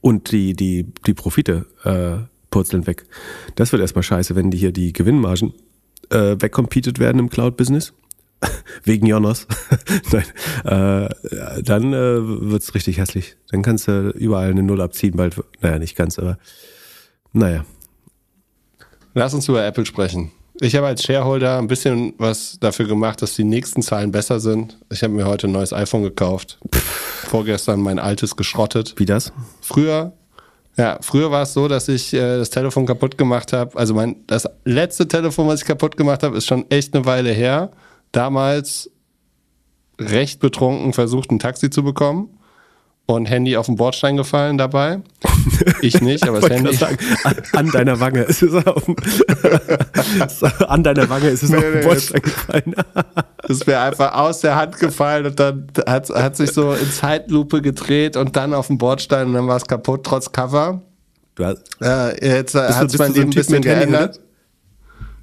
Und 0.00 0.32
die, 0.32 0.54
die, 0.54 0.92
die 1.06 1.14
Profite 1.14 1.66
äh, 1.84 2.26
purzeln 2.50 2.86
weg. 2.86 3.04
Das 3.54 3.72
wird 3.72 3.82
erstmal 3.82 4.02
scheiße, 4.02 4.34
wenn 4.34 4.50
die 4.50 4.58
hier 4.58 4.72
die 4.72 4.92
Gewinnmargen 4.92 5.52
äh, 6.10 6.36
wegcompeted 6.38 6.98
werden 6.98 7.18
im 7.18 7.28
Cloud-Business. 7.28 7.92
Wegen 8.84 9.06
Jonas. 9.06 9.46
Nein. 10.12 10.24
Äh, 10.64 11.62
dann 11.62 11.92
äh, 11.92 12.50
wird's 12.50 12.74
richtig 12.74 12.98
hässlich. 12.98 13.36
Dann 13.50 13.62
kannst 13.62 13.88
du 13.88 14.10
überall 14.10 14.50
eine 14.50 14.62
Null 14.62 14.80
abziehen, 14.80 15.16
bald. 15.16 15.42
Naja, 15.60 15.78
nicht 15.78 15.96
ganz, 15.96 16.18
aber 16.18 16.38
naja. 17.32 17.64
Lass 19.14 19.34
uns 19.34 19.48
über 19.48 19.64
Apple 19.64 19.86
sprechen. 19.86 20.30
Ich 20.60 20.74
habe 20.74 20.86
als 20.86 21.02
Shareholder 21.02 21.58
ein 21.58 21.66
bisschen 21.66 22.14
was 22.18 22.58
dafür 22.60 22.86
gemacht, 22.86 23.20
dass 23.20 23.34
die 23.34 23.44
nächsten 23.44 23.82
Zahlen 23.82 24.10
besser 24.10 24.40
sind. 24.40 24.78
Ich 24.90 25.02
habe 25.02 25.12
mir 25.12 25.26
heute 25.26 25.48
ein 25.48 25.52
neues 25.52 25.72
iPhone 25.72 26.02
gekauft. 26.02 26.58
Vorgestern 26.72 27.80
mein 27.80 27.98
altes 27.98 28.36
geschrottet. 28.36 28.94
Wie 28.96 29.04
das? 29.04 29.32
Früher, 29.60 30.12
ja, 30.76 30.98
früher 31.02 31.30
war 31.30 31.42
es 31.42 31.52
so, 31.52 31.68
dass 31.68 31.88
ich 31.88 32.14
äh, 32.14 32.38
das 32.38 32.50
Telefon 32.50 32.86
kaputt 32.86 33.18
gemacht 33.18 33.52
habe. 33.52 33.76
Also 33.76 33.92
mein 33.92 34.16
das 34.26 34.48
letzte 34.64 35.06
Telefon, 35.06 35.46
was 35.46 35.60
ich 35.60 35.66
kaputt 35.66 35.96
gemacht 35.96 36.22
habe, 36.22 36.36
ist 36.36 36.46
schon 36.46 36.64
echt 36.70 36.94
eine 36.94 37.04
Weile 37.04 37.32
her. 37.32 37.70
Damals 38.12 38.90
recht 40.00 40.40
betrunken 40.40 40.94
versucht, 40.94 41.30
ein 41.30 41.38
Taxi 41.38 41.68
zu 41.68 41.82
bekommen 41.82 42.35
und 43.06 43.26
Handy 43.26 43.56
auf 43.56 43.66
den 43.66 43.76
Bordstein 43.76 44.16
gefallen 44.16 44.58
dabei. 44.58 45.00
Ich 45.80 46.00
nicht, 46.00 46.24
aber 46.28 46.40
das 46.40 46.50
Handy. 46.50 46.74
sagen, 46.74 46.98
an, 47.24 47.36
an 47.52 47.70
deiner 47.70 48.00
Wange 48.00 48.22
ist 48.22 48.42
es 48.42 48.66
auf 48.66 48.84
dem, 48.84 48.96
an 50.68 50.82
deiner 50.82 51.08
Wange 51.08 51.28
ist 51.28 51.44
es 51.44 51.50
Nee, 51.50 51.56
auf 51.56 51.62
den 51.62 51.74
nee, 51.74 51.82
Bordstein 51.84 52.22
gefallen. 52.22 52.74
Das 53.48 53.58
ist 53.58 53.66
mir 53.68 53.78
einfach 53.80 54.12
aus 54.14 54.40
der 54.40 54.56
Hand 54.56 54.76
gefallen 54.80 55.26
und 55.26 55.38
dann 55.38 55.68
hat, 55.86 56.08
hat 56.10 56.34
sich 56.36 56.50
so 56.50 56.72
in 56.72 56.90
Zeitlupe 56.90 57.62
gedreht 57.62 58.16
und 58.16 58.34
dann 58.34 58.52
auf 58.52 58.66
dem 58.66 58.76
Bordstein 58.76 59.28
und 59.28 59.34
dann 59.34 59.46
war 59.46 59.56
es 59.56 59.66
kaputt, 59.66 60.02
trotz 60.02 60.32
Cover. 60.32 60.82
Du 61.36 61.44
hast, 61.44 61.62
Äh, 61.80 62.38
jetzt 62.38 62.56
äh, 62.56 62.72
hat 62.72 62.92
du 62.92 62.98
mein 62.98 63.12
Leben 63.14 63.30
ein 63.30 63.30
bisschen 63.30 63.62
geändert. 63.62 64.20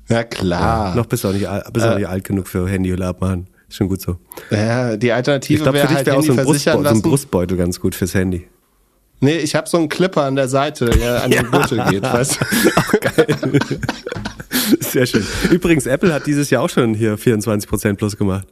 Ja, 0.07 0.23
klar. 0.23 0.95
noch 0.95 1.05
bist 1.05 1.25
du 1.25 1.27
auch 1.29 1.33
nicht, 1.33 1.47
bist 1.73 1.85
du 1.85 1.91
auch 1.91 1.97
nicht 1.97 2.07
alt 2.07 2.23
genug 2.23 2.47
für 2.47 2.65
Handyhülle 2.69 3.07
abmachen. 3.07 3.47
Schon 3.73 3.87
gut 3.89 4.01
so. 4.01 4.17
Ja, 4.51 4.95
die 4.97 5.11
Alternative 5.11 5.65
wäre 5.73 5.89
halt 5.89 6.07
auch 6.09 6.13
Handy 6.15 6.27
so 6.27 6.33
ein, 6.33 6.35
versichern 6.45 6.45
Brustbeutel, 6.45 6.73
so 6.73 6.77
ein 6.77 6.83
lassen. 6.83 7.01
Brustbeutel 7.01 7.57
ganz 7.57 7.79
gut 7.79 7.95
fürs 7.95 8.13
Handy. 8.13 8.47
Nee, 9.19 9.37
ich 9.37 9.55
habe 9.55 9.67
so 9.67 9.77
einen 9.77 9.89
Clipper 9.89 10.23
an 10.23 10.35
der 10.35 10.47
Seite, 10.47 10.85
der 10.85 11.23
an 11.23 11.31
den 11.31 11.49
Gürtel 11.49 11.83
geht, 11.89 12.03
weißt 12.03 12.39
du? 12.39 12.45
Sehr 14.79 15.05
schön. 15.07 15.25
Übrigens, 15.49 15.85
Apple 15.87 16.13
hat 16.13 16.27
dieses 16.27 16.49
Jahr 16.51 16.61
auch 16.61 16.69
schon 16.69 16.93
hier 16.93 17.17
24% 17.17 17.95
plus 17.95 18.15
gemacht. 18.17 18.47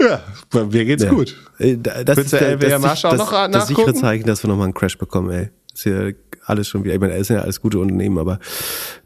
Ja, 0.00 0.20
bei 0.50 0.64
mir 0.64 0.84
geht's 0.84 1.02
Ja. 1.02 1.10
gut. 1.10 1.36
Äh, 1.58 1.76
da- 1.76 2.04
Das 2.04 2.16
Willst 2.16 2.32
ist 2.34 2.40
der, 2.40 2.50
LWM 2.52 2.82
das, 2.82 3.04
auch 3.04 3.10
das, 3.10 3.18
noch 3.18 3.30
das, 3.32 3.50
das 3.50 3.66
sichere 3.68 3.82
nachgucken? 3.86 4.00
Zeichen, 4.00 4.26
dass 4.26 4.44
wir 4.44 4.48
nochmal 4.48 4.64
einen 4.66 4.74
Crash 4.74 4.96
bekommen, 4.96 5.30
ey. 5.30 5.48
Ist 5.74 5.84
ja 5.86 6.10
alles 6.46 6.68
schon 6.68 6.84
wieder, 6.84 6.94
ich 6.94 7.00
meine, 7.00 7.14
es 7.14 7.26
sind 7.26 7.36
ja 7.36 7.42
alles 7.42 7.60
gute 7.60 7.78
Unternehmen, 7.80 8.18
aber 8.18 8.38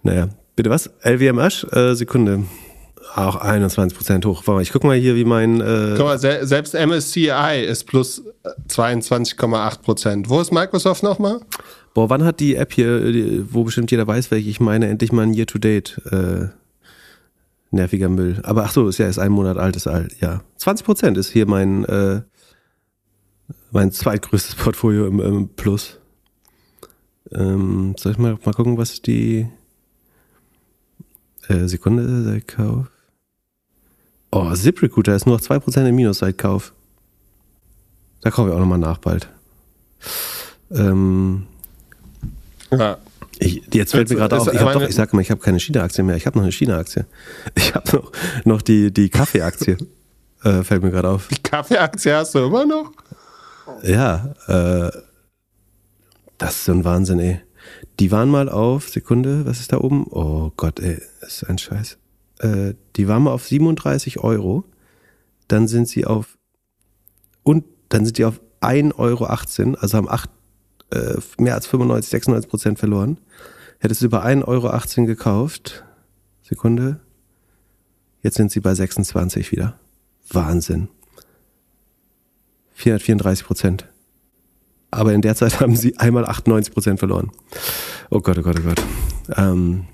naja. 0.02 0.28
Bitte 0.56 0.70
was? 0.70 0.90
LWMH? 1.02 1.64
Äh, 1.72 1.94
Sekunde. 1.94 2.44
Auch 3.14 3.40
21% 3.40 4.24
hoch. 4.26 4.38
Warte 4.38 4.52
mal, 4.52 4.62
ich 4.62 4.72
guck 4.72 4.82
mal 4.82 4.96
hier, 4.96 5.14
wie 5.14 5.24
mein, 5.24 5.60
äh, 5.60 5.94
Guck 5.96 6.06
mal, 6.06 6.18
se 6.18 6.40
selbst 6.46 6.74
MSCI 6.74 7.64
ist 7.64 7.84
plus 7.84 8.22
äh, 8.42 8.48
22,8 8.68 9.82
Prozent. 9.82 10.28
Wo 10.28 10.40
ist 10.40 10.52
Microsoft 10.52 11.02
nochmal? 11.02 11.40
boah, 11.94 12.10
wann 12.10 12.24
hat 12.24 12.40
die 12.40 12.56
App 12.56 12.72
hier, 12.72 13.46
wo 13.52 13.64
bestimmt 13.64 13.90
jeder 13.90 14.06
weiß, 14.06 14.30
welche 14.30 14.50
ich 14.50 14.60
meine, 14.60 14.88
endlich 14.88 15.12
mal 15.12 15.22
ein 15.22 15.32
Year-to-Date, 15.32 16.02
äh, 16.10 16.48
nerviger 17.70 18.08
Müll. 18.08 18.40
Aber 18.42 18.64
ach 18.64 18.72
so, 18.72 18.88
ist 18.88 18.98
ja 18.98 19.06
erst 19.06 19.20
ein 19.20 19.32
Monat 19.32 19.56
alt, 19.56 19.76
ist 19.76 19.86
alt, 19.86 20.20
ja. 20.20 20.42
20% 20.58 21.16
ist 21.16 21.30
hier 21.30 21.46
mein, 21.46 21.84
äh, 21.84 22.22
mein 23.70 23.92
zweitgrößtes 23.92 24.54
Portfolio 24.56 25.06
im, 25.06 25.20
im 25.20 25.48
Plus. 25.48 25.98
Ähm, 27.32 27.94
soll 27.96 28.12
ich 28.12 28.18
mal, 28.18 28.38
mal 28.44 28.52
gucken, 28.54 28.76
was 28.76 29.00
die, 29.00 29.48
Äh, 31.48 31.68
Sekunde, 31.68 32.24
seit 32.24 32.48
Kauf. 32.48 32.86
Oh, 34.34 34.52
ZipRecruiter 34.52 35.14
ist 35.14 35.26
nur 35.26 35.36
noch 35.36 35.42
2% 35.44 35.86
im 35.88 35.94
Minus 35.94 36.18
seit 36.18 36.38
Kauf. 36.38 36.72
Da 38.22 38.30
kaufe 38.30 38.48
ich 38.48 38.54
auch 38.54 38.58
nochmal 38.58 38.78
nach 38.78 38.98
bald. 38.98 39.28
Ähm, 40.72 41.46
Ja. 42.72 42.98
ich, 43.38 43.62
jetzt 43.72 43.92
fällt 43.92 44.10
mir 44.10 44.16
gerade 44.16 44.36
auf, 44.36 44.52
ich, 44.52 44.58
doch, 44.58 44.82
ich 44.82 44.94
sag 44.94 45.12
mal, 45.12 45.20
ich 45.20 45.30
habe 45.30 45.40
keine 45.40 45.60
China-Aktie 45.60 46.02
mehr. 46.02 46.16
Ich 46.16 46.26
habe 46.26 46.36
noch 46.38 46.42
eine 46.44 46.52
China-Aktie. 46.52 47.06
Ich 47.54 47.74
habe 47.74 47.96
noch, 47.96 48.12
noch 48.44 48.62
die, 48.62 48.92
die 48.92 49.08
Kaffee-Aktie. 49.08 49.76
äh, 50.42 50.62
fällt 50.64 50.82
mir 50.82 50.90
gerade 50.90 51.10
auf. 51.10 51.28
Die 51.28 51.42
Kaffeeaktie 51.42 52.12
hast 52.12 52.34
du 52.34 52.40
immer 52.40 52.66
noch? 52.66 52.90
Ja, 53.82 54.34
äh, 54.48 54.90
das 56.38 56.56
ist 56.56 56.64
so 56.64 56.72
ein 56.72 56.84
Wahnsinn, 56.84 57.20
ey. 57.20 57.40
Die 58.00 58.10
waren 58.10 58.28
mal 58.30 58.48
auf, 58.48 58.88
Sekunde, 58.88 59.46
was 59.46 59.60
ist 59.60 59.72
da 59.72 59.78
oben? 59.78 60.06
Oh 60.10 60.50
Gott, 60.56 60.80
ey, 60.80 61.00
das 61.20 61.42
ist 61.42 61.44
ein 61.48 61.58
Scheiß. 61.58 61.98
Äh, 62.38 62.74
die 62.96 63.08
waren 63.08 63.22
mal 63.22 63.32
auf 63.32 63.46
37 63.46 64.20
Euro. 64.20 64.64
Dann 65.48 65.68
sind 65.68 65.88
sie 65.88 66.04
auf, 66.04 66.38
und 67.42 67.64
dann 67.88 68.04
sind 68.04 68.18
die 68.18 68.24
auf 68.24 68.40
1,18 68.60 68.94
Euro, 68.98 69.26
also 69.26 69.96
haben 69.96 70.08
acht, 70.08 70.30
äh, 70.90 71.16
mehr 71.38 71.54
als 71.54 71.66
95, 71.66 72.10
96 72.10 72.50
Prozent 72.50 72.78
verloren. 72.78 73.18
Hättest 73.78 74.00
du 74.00 74.06
über 74.06 74.24
1,18 74.24 74.46
Euro 74.46 75.06
gekauft. 75.06 75.84
Sekunde. 76.42 77.00
Jetzt 78.22 78.36
sind 78.36 78.50
sie 78.50 78.60
bei 78.60 78.74
26 78.74 79.52
wieder. 79.52 79.78
Wahnsinn. 80.30 80.88
434 82.74 83.46
Prozent. 83.46 83.88
Aber 84.90 85.12
in 85.12 85.22
der 85.22 85.34
Zeit 85.34 85.60
haben 85.60 85.76
sie 85.76 85.98
einmal 85.98 86.24
98 86.24 86.72
Prozent 86.72 86.98
verloren. 86.98 87.30
Oh 88.10 88.20
Gott, 88.20 88.38
oh 88.38 88.42
Gott, 88.42 88.56
oh 88.58 88.62
Gott. 88.62 88.82
Ähm, 89.36 89.86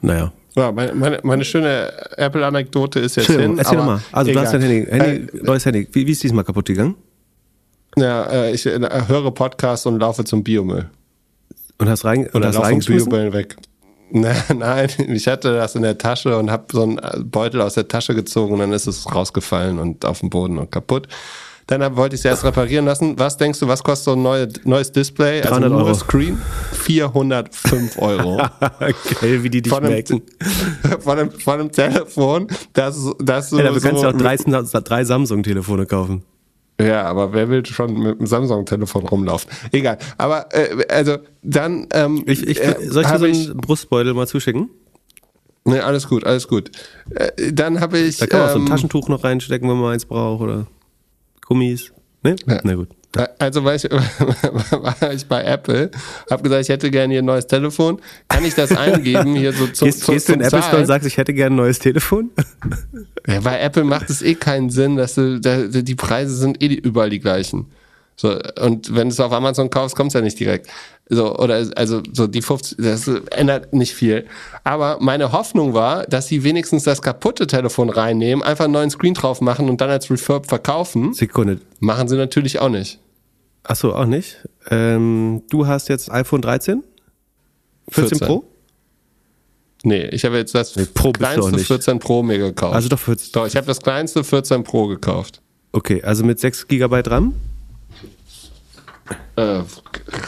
naja. 0.00 0.32
Ja, 0.56 0.72
meine, 0.72 0.94
meine, 0.94 1.20
meine 1.22 1.44
schöne 1.44 1.92
Apple-Anekdote 2.16 3.00
ist 3.00 3.16
jetzt 3.16 3.26
hin. 3.26 3.58
erzähl 3.58 3.76
mal. 3.78 4.00
Also 4.10 4.26
du 4.26 4.30
egal. 4.32 4.44
hast 4.44 4.54
dein 4.54 4.62
Handy, 4.62 4.86
Handy 4.90 5.42
neues 5.42 5.66
Handy. 5.66 5.86
Wie, 5.92 6.06
wie 6.06 6.12
ist 6.12 6.22
diesmal 6.22 6.44
kaputt 6.44 6.66
gegangen? 6.66 6.94
Äh, 7.96 8.00
ja, 8.00 8.24
äh, 8.24 8.52
ich 8.52 8.64
äh, 8.64 8.78
höre 9.06 9.30
Podcast 9.32 9.86
und 9.86 9.98
laufe 9.98 10.24
zum 10.24 10.42
Biomüll. 10.42 10.88
Und 11.78 11.88
hast 11.90 12.06
rein, 12.06 12.20
und 12.20 12.34
Oder 12.36 12.48
hast 12.48 12.54
laufe? 12.56 12.78
Biomüll 12.78 13.32
weg. 13.34 13.56
Nein, 14.12 14.36
nein, 14.58 14.88
ich 15.08 15.26
hatte 15.26 15.52
das 15.52 15.74
in 15.74 15.82
der 15.82 15.98
Tasche 15.98 16.38
und 16.38 16.48
habe 16.48 16.66
so 16.70 16.84
einen 16.84 17.28
Beutel 17.28 17.60
aus 17.60 17.74
der 17.74 17.88
Tasche 17.88 18.14
gezogen 18.14 18.54
und 18.54 18.60
dann 18.60 18.72
ist 18.72 18.86
es 18.86 19.12
rausgefallen 19.12 19.80
und 19.80 20.04
auf 20.04 20.20
dem 20.20 20.30
Boden 20.30 20.58
und 20.58 20.70
kaputt. 20.70 21.08
Dann 21.68 21.96
wollte 21.96 22.14
ich 22.14 22.20
es 22.20 22.24
erst 22.24 22.44
reparieren 22.44 22.84
lassen. 22.84 23.18
Was 23.18 23.36
denkst 23.36 23.58
du, 23.58 23.66
was 23.66 23.82
kostet 23.82 24.04
so 24.04 24.12
ein 24.12 24.22
neue, 24.22 24.48
neues 24.64 24.92
Display? 24.92 25.40
300 25.40 25.52
also 25.64 25.68
nur 25.74 25.84
Euro. 25.84 25.94
Screen? 25.94 26.38
405 26.72 27.98
Euro. 27.98 28.36
Geil, 29.20 29.42
wie 29.42 29.50
die 29.50 29.62
dich 29.62 29.72
von, 29.72 29.82
einem, 29.84 29.94
merken. 29.94 30.22
von, 31.00 31.18
einem, 31.18 31.30
von 31.32 31.54
einem 31.60 31.72
Telefon, 31.72 32.46
das, 32.72 32.96
das 33.18 33.50
so, 33.50 33.58
Ja, 33.58 33.64
kannst 33.70 33.82
so 33.82 33.90
du 33.90 34.08
auch 34.08 34.12
drei, 34.12 34.36
drei 34.36 35.04
Samsung-Telefone 35.04 35.86
kaufen. 35.86 36.22
Ja, 36.80 37.04
aber 37.04 37.32
wer 37.32 37.48
will 37.48 37.64
schon 37.66 37.98
mit 37.98 38.20
dem 38.20 38.26
Samsung-Telefon 38.26 39.06
rumlaufen? 39.06 39.50
Egal. 39.72 39.98
Aber 40.18 40.46
äh, 40.52 40.86
also 40.88 41.16
dann 41.42 41.88
ähm, 41.92 42.22
Ich, 42.26 42.46
ich, 42.46 42.62
äh, 42.62 42.76
soll 42.88 43.02
ich 43.02 43.10
dir 43.10 43.18
so 43.18 43.24
ich, 43.26 43.48
einen 43.48 43.56
Brustbeutel 43.56 44.14
mal 44.14 44.28
zuschicken? 44.28 44.70
nee, 45.64 45.80
alles 45.80 46.06
gut, 46.08 46.24
alles 46.24 46.46
gut. 46.46 46.70
Äh, 47.10 47.52
dann 47.52 47.80
habe 47.80 47.98
ich 47.98 48.18
Da 48.18 48.26
kann 48.26 48.40
man 48.40 48.48
auch 48.48 48.52
so 48.52 48.58
ein 48.58 48.62
ähm, 48.66 48.68
Taschentuch 48.68 49.08
noch 49.08 49.24
reinstecken, 49.24 49.68
wenn 49.68 49.78
man 49.78 49.94
eins 49.94 50.04
braucht 50.04 50.42
oder 50.42 50.66
Gummis. 51.46 51.92
Ne? 52.22 52.36
Ja. 52.46 52.60
Na 52.64 52.74
gut. 52.74 52.88
also 53.38 53.64
war 53.64 53.74
ich, 53.74 53.84
war 53.90 55.12
ich 55.12 55.26
bei 55.26 55.44
Apple, 55.44 55.90
habe 56.28 56.42
gesagt, 56.42 56.62
ich 56.62 56.68
hätte 56.68 56.90
gerne 56.90 57.14
hier 57.14 57.22
ein 57.22 57.26
neues 57.26 57.46
Telefon. 57.46 58.00
Kann 58.28 58.44
ich 58.44 58.54
das 58.54 58.76
eingeben 58.76 59.36
hier 59.36 59.52
so 59.52 59.66
zum, 59.68 59.86
Gehst, 59.86 60.04
zum, 60.04 60.14
gehst 60.14 60.28
du 60.28 60.32
in 60.34 60.40
zum 60.40 60.46
Apple 60.48 60.62
Store 60.62 60.82
und 60.82 60.86
sagst, 60.86 61.06
ich 61.06 61.16
hätte 61.16 61.32
gerne 61.32 61.54
ein 61.54 61.56
neues 61.56 61.78
Telefon? 61.78 62.30
Ja, 63.26 63.40
bei 63.40 63.60
Apple 63.60 63.84
macht 63.84 64.10
es 64.10 64.22
eh 64.22 64.34
keinen 64.34 64.70
Sinn, 64.70 64.96
dass 64.96 65.14
du, 65.14 65.40
da, 65.40 65.62
die 65.66 65.94
Preise 65.94 66.34
sind 66.34 66.62
eh 66.62 66.66
überall 66.66 67.10
die 67.10 67.20
gleichen. 67.20 67.66
So, 68.16 68.38
und 68.62 68.94
wenn 68.94 69.08
du 69.08 69.12
es 69.12 69.20
auf 69.20 69.32
Amazon 69.32 69.68
kaufst, 69.68 69.94
kommt 69.94 70.08
es 70.08 70.14
ja 70.14 70.22
nicht 70.22 70.40
direkt. 70.40 70.68
So, 71.08 71.36
oder 71.36 71.66
also 71.76 72.02
so 72.12 72.26
die 72.26 72.40
50, 72.40 72.78
das 72.78 73.06
ändert 73.30 73.74
nicht 73.74 73.94
viel. 73.94 74.26
Aber 74.64 74.98
meine 75.00 75.32
Hoffnung 75.32 75.74
war, 75.74 76.04
dass 76.06 76.26
sie 76.26 76.42
wenigstens 76.42 76.84
das 76.84 77.02
kaputte 77.02 77.46
Telefon 77.46 77.90
reinnehmen, 77.90 78.42
einfach 78.42 78.64
einen 78.64 78.72
neuen 78.72 78.90
Screen 78.90 79.14
drauf 79.14 79.40
machen 79.40 79.68
und 79.68 79.80
dann 79.80 79.90
als 79.90 80.10
Refurb 80.10 80.48
verkaufen. 80.48 81.12
Sekunde. 81.12 81.60
Machen 81.78 82.08
sie 82.08 82.16
natürlich 82.16 82.58
auch 82.58 82.70
nicht. 82.70 82.98
Ach 83.64 83.76
so, 83.76 83.94
auch 83.94 84.06
nicht. 84.06 84.38
Ähm, 84.70 85.42
du 85.50 85.66
hast 85.66 85.88
jetzt 85.88 86.10
iPhone 86.10 86.40
13? 86.40 86.82
14, 87.90 88.18
14. 88.18 88.26
Pro? 88.26 88.44
Nee, 89.84 90.06
ich 90.06 90.24
habe 90.24 90.36
jetzt 90.38 90.54
das 90.54 90.74
Nee, 90.74 90.86
kleinste 91.12 91.52
nicht. 91.52 91.66
14 91.66 91.98
Pro 91.98 92.22
mir 92.22 92.38
gekauft. 92.38 92.74
Also 92.74 92.88
doch 92.88 92.98
14. 92.98 93.30
Doch, 93.32 93.46
ich 93.46 93.56
habe 93.56 93.66
das 93.66 93.80
kleinste 93.80 94.24
14 94.24 94.64
Pro 94.64 94.86
gekauft. 94.86 95.42
Okay, 95.72 96.02
also 96.02 96.24
mit 96.24 96.40
6 96.40 96.66
GB 96.66 97.02
RAM? 97.06 97.34
Äh, 99.36 99.62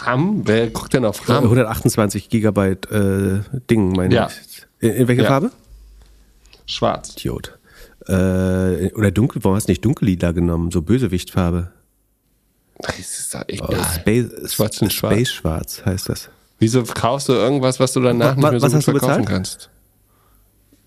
RAM? 0.05 0.43
Wer 0.47 0.69
guckt 0.71 0.93
denn 0.95 1.05
auf 1.05 1.29
RAM? 1.29 1.45
128 1.45 2.29
GB 2.29 2.61
äh, 2.91 3.41
Ding, 3.71 3.93
meine 3.93 4.15
Ja. 4.15 4.29
ich. 4.29 4.67
In, 4.81 4.91
in 4.95 5.09
welcher 5.09 5.23
Ja. 5.23 5.29
Farbe? 5.29 5.51
Schwarz. 6.67 7.13
Idiot. 7.17 7.59
Äh, 8.07 8.93
oder 8.95 9.11
dunkel, 9.11 9.43
warum 9.45 9.57
hast 9.57 9.69
du 9.69 9.73
nicht 9.73 9.85
dunkellila 9.85 10.33
genommen? 10.33 10.71
So 10.71 10.83
Bösewichtfarbe. 10.83 11.73
Das 12.81 12.99
ist 12.99 13.35
doch 13.35 13.41
Oh, 13.41 13.45
egal. 13.49 13.85
Space, 13.95 14.53
Schwarz 14.55 14.81
und 14.83 14.93
schwarz. 14.93 15.15
Space 15.15 15.33
Schwarz 15.33 15.83
heißt 15.85 16.09
das. 16.09 16.29
Wieso 16.61 16.83
kaufst 16.85 17.29
du 17.29 17.33
irgendwas, 17.33 17.81
was 17.81 17.93
du 17.93 18.01
danach 18.01 18.37
Wa- 18.37 18.51
nicht 18.53 18.61
mehr 18.63 18.71
so 18.71 18.77
was 18.77 18.85
gut 18.87 18.99
verkaufen 19.01 19.25
bezahlt? 19.25 19.29
kannst? 19.29 19.71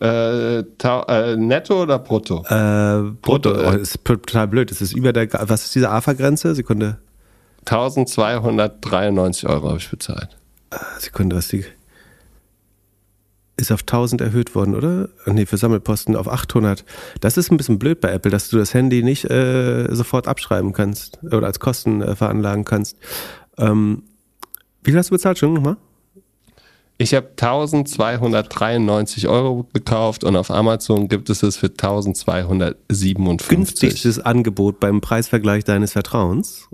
Äh, 0.01 0.59
äh, 0.59 1.35
netto 1.35 1.83
oder 1.83 1.99
brutto? 1.99 2.43
Äh, 2.47 3.11
Brutto. 3.21 3.53
Brutto, 3.53 3.53
äh. 3.53 3.67
Oh, 3.67 3.71
das 3.73 3.81
ist 3.81 3.99
total 4.03 4.47
blöd. 4.47 4.71
Das 4.71 4.81
ist 4.81 4.93
über 4.93 5.13
der, 5.13 5.27
was 5.47 5.65
ist 5.65 5.75
diese 5.75 5.89
AFA-Grenze? 5.91 6.55
Sekunde. 6.55 6.97
1293 7.65 9.47
Euro 9.47 9.69
habe 9.69 9.77
ich 9.77 9.89
bezahlt. 9.89 10.37
Sekunde, 10.99 11.35
was 11.35 11.47
die. 11.49 11.65
Ist 13.57 13.71
auf 13.71 13.81
1000 13.81 14.21
erhöht 14.21 14.55
worden, 14.55 14.73
oder? 14.73 15.09
Nee, 15.25 15.45
für 15.45 15.57
Sammelposten 15.57 16.15
auf 16.15 16.27
800. 16.27 16.83
Das 17.19 17.37
ist 17.37 17.51
ein 17.51 17.57
bisschen 17.57 17.77
blöd 17.77 18.01
bei 18.01 18.11
Apple, 18.11 18.31
dass 18.31 18.49
du 18.49 18.57
das 18.57 18.73
Handy 18.73 19.03
nicht 19.03 19.29
äh, 19.29 19.87
sofort 19.93 20.27
abschreiben 20.27 20.73
kannst 20.73 21.19
oder 21.23 21.45
als 21.45 21.59
Kosten 21.59 22.01
äh, 22.01 22.15
veranlagen 22.15 22.65
kannst. 22.65 22.97
Ähm, 23.57 24.03
wie 24.83 24.91
viel 24.91 24.97
hast 24.97 25.11
du 25.11 25.15
bezahlt 25.15 25.37
schon 25.37 25.53
nochmal? 25.53 25.77
Ich 26.97 27.13
habe 27.13 27.29
1293 27.29 29.27
Euro 29.27 29.67
gekauft 29.73 30.23
und 30.23 30.35
auf 30.35 30.51
Amazon 30.51 31.07
gibt 31.07 31.29
es 31.29 31.41
es 31.41 31.57
für 31.57 31.67
1257. 31.67 33.47
Günstigstes 33.49 34.19
Angebot 34.19 34.79
beim 34.79 35.01
Preisvergleich 35.01 35.63
deines 35.63 35.93
Vertrauens. 35.93 36.67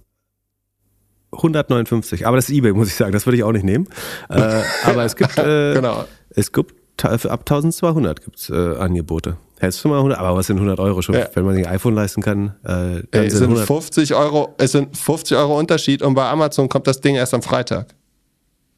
159. 1.38 2.26
Aber 2.28 2.36
das 2.36 2.50
ist 2.50 2.56
eBay, 2.56 2.74
muss 2.74 2.88
ich 2.90 2.96
sagen. 2.96 3.12
Das 3.12 3.26
würde 3.26 3.38
ich 3.38 3.44
auch 3.44 3.52
nicht 3.52 3.66
nehmen. 3.66 3.88
Äh, 4.30 4.62
aber 4.86 5.06
es 5.06 5.16
gibt, 5.16 5.38
äh, 5.38 5.74
Genau. 5.74 6.06
es 6.30 6.52
gibt 6.52 6.74
für 7.00 7.32
ab 7.32 7.42
1200 7.42 8.24
gibt's 8.24 8.50
äh, 8.50 8.54
Angebote. 8.78 9.38
Hättest 9.60 9.84
du 9.84 9.88
mal 9.90 9.98
100, 9.98 10.20
aber 10.20 10.36
was 10.36 10.48
sind 10.48 10.58
100 10.58 10.80
Euro 10.80 11.02
schon? 11.02 11.16
Ja. 11.16 11.28
Wenn 11.34 11.46
man 11.46 11.56
sich 11.56 11.66
ein 11.68 11.74
iPhone 11.74 11.96
leisten 11.96 12.22
kann, 12.22 12.56
äh, 12.64 12.68
dann 12.68 13.08
Ey, 13.12 13.26
es 13.26 13.34
sind 13.34 13.40
sind 13.40 13.44
100. 13.50 13.66
50 13.68 14.14
Euro, 14.16 14.54
es 14.58 14.72
sind 14.72 14.96
50 14.98 15.36
Euro 15.38 15.58
Unterschied 15.58 16.02
und 16.04 16.14
bei 16.14 16.28
Amazon 16.30 16.70
kommt 16.70 16.86
das 16.88 17.02
Ding 17.02 17.16
erst 17.16 17.34
am 17.34 17.42
Freitag. 17.42 17.88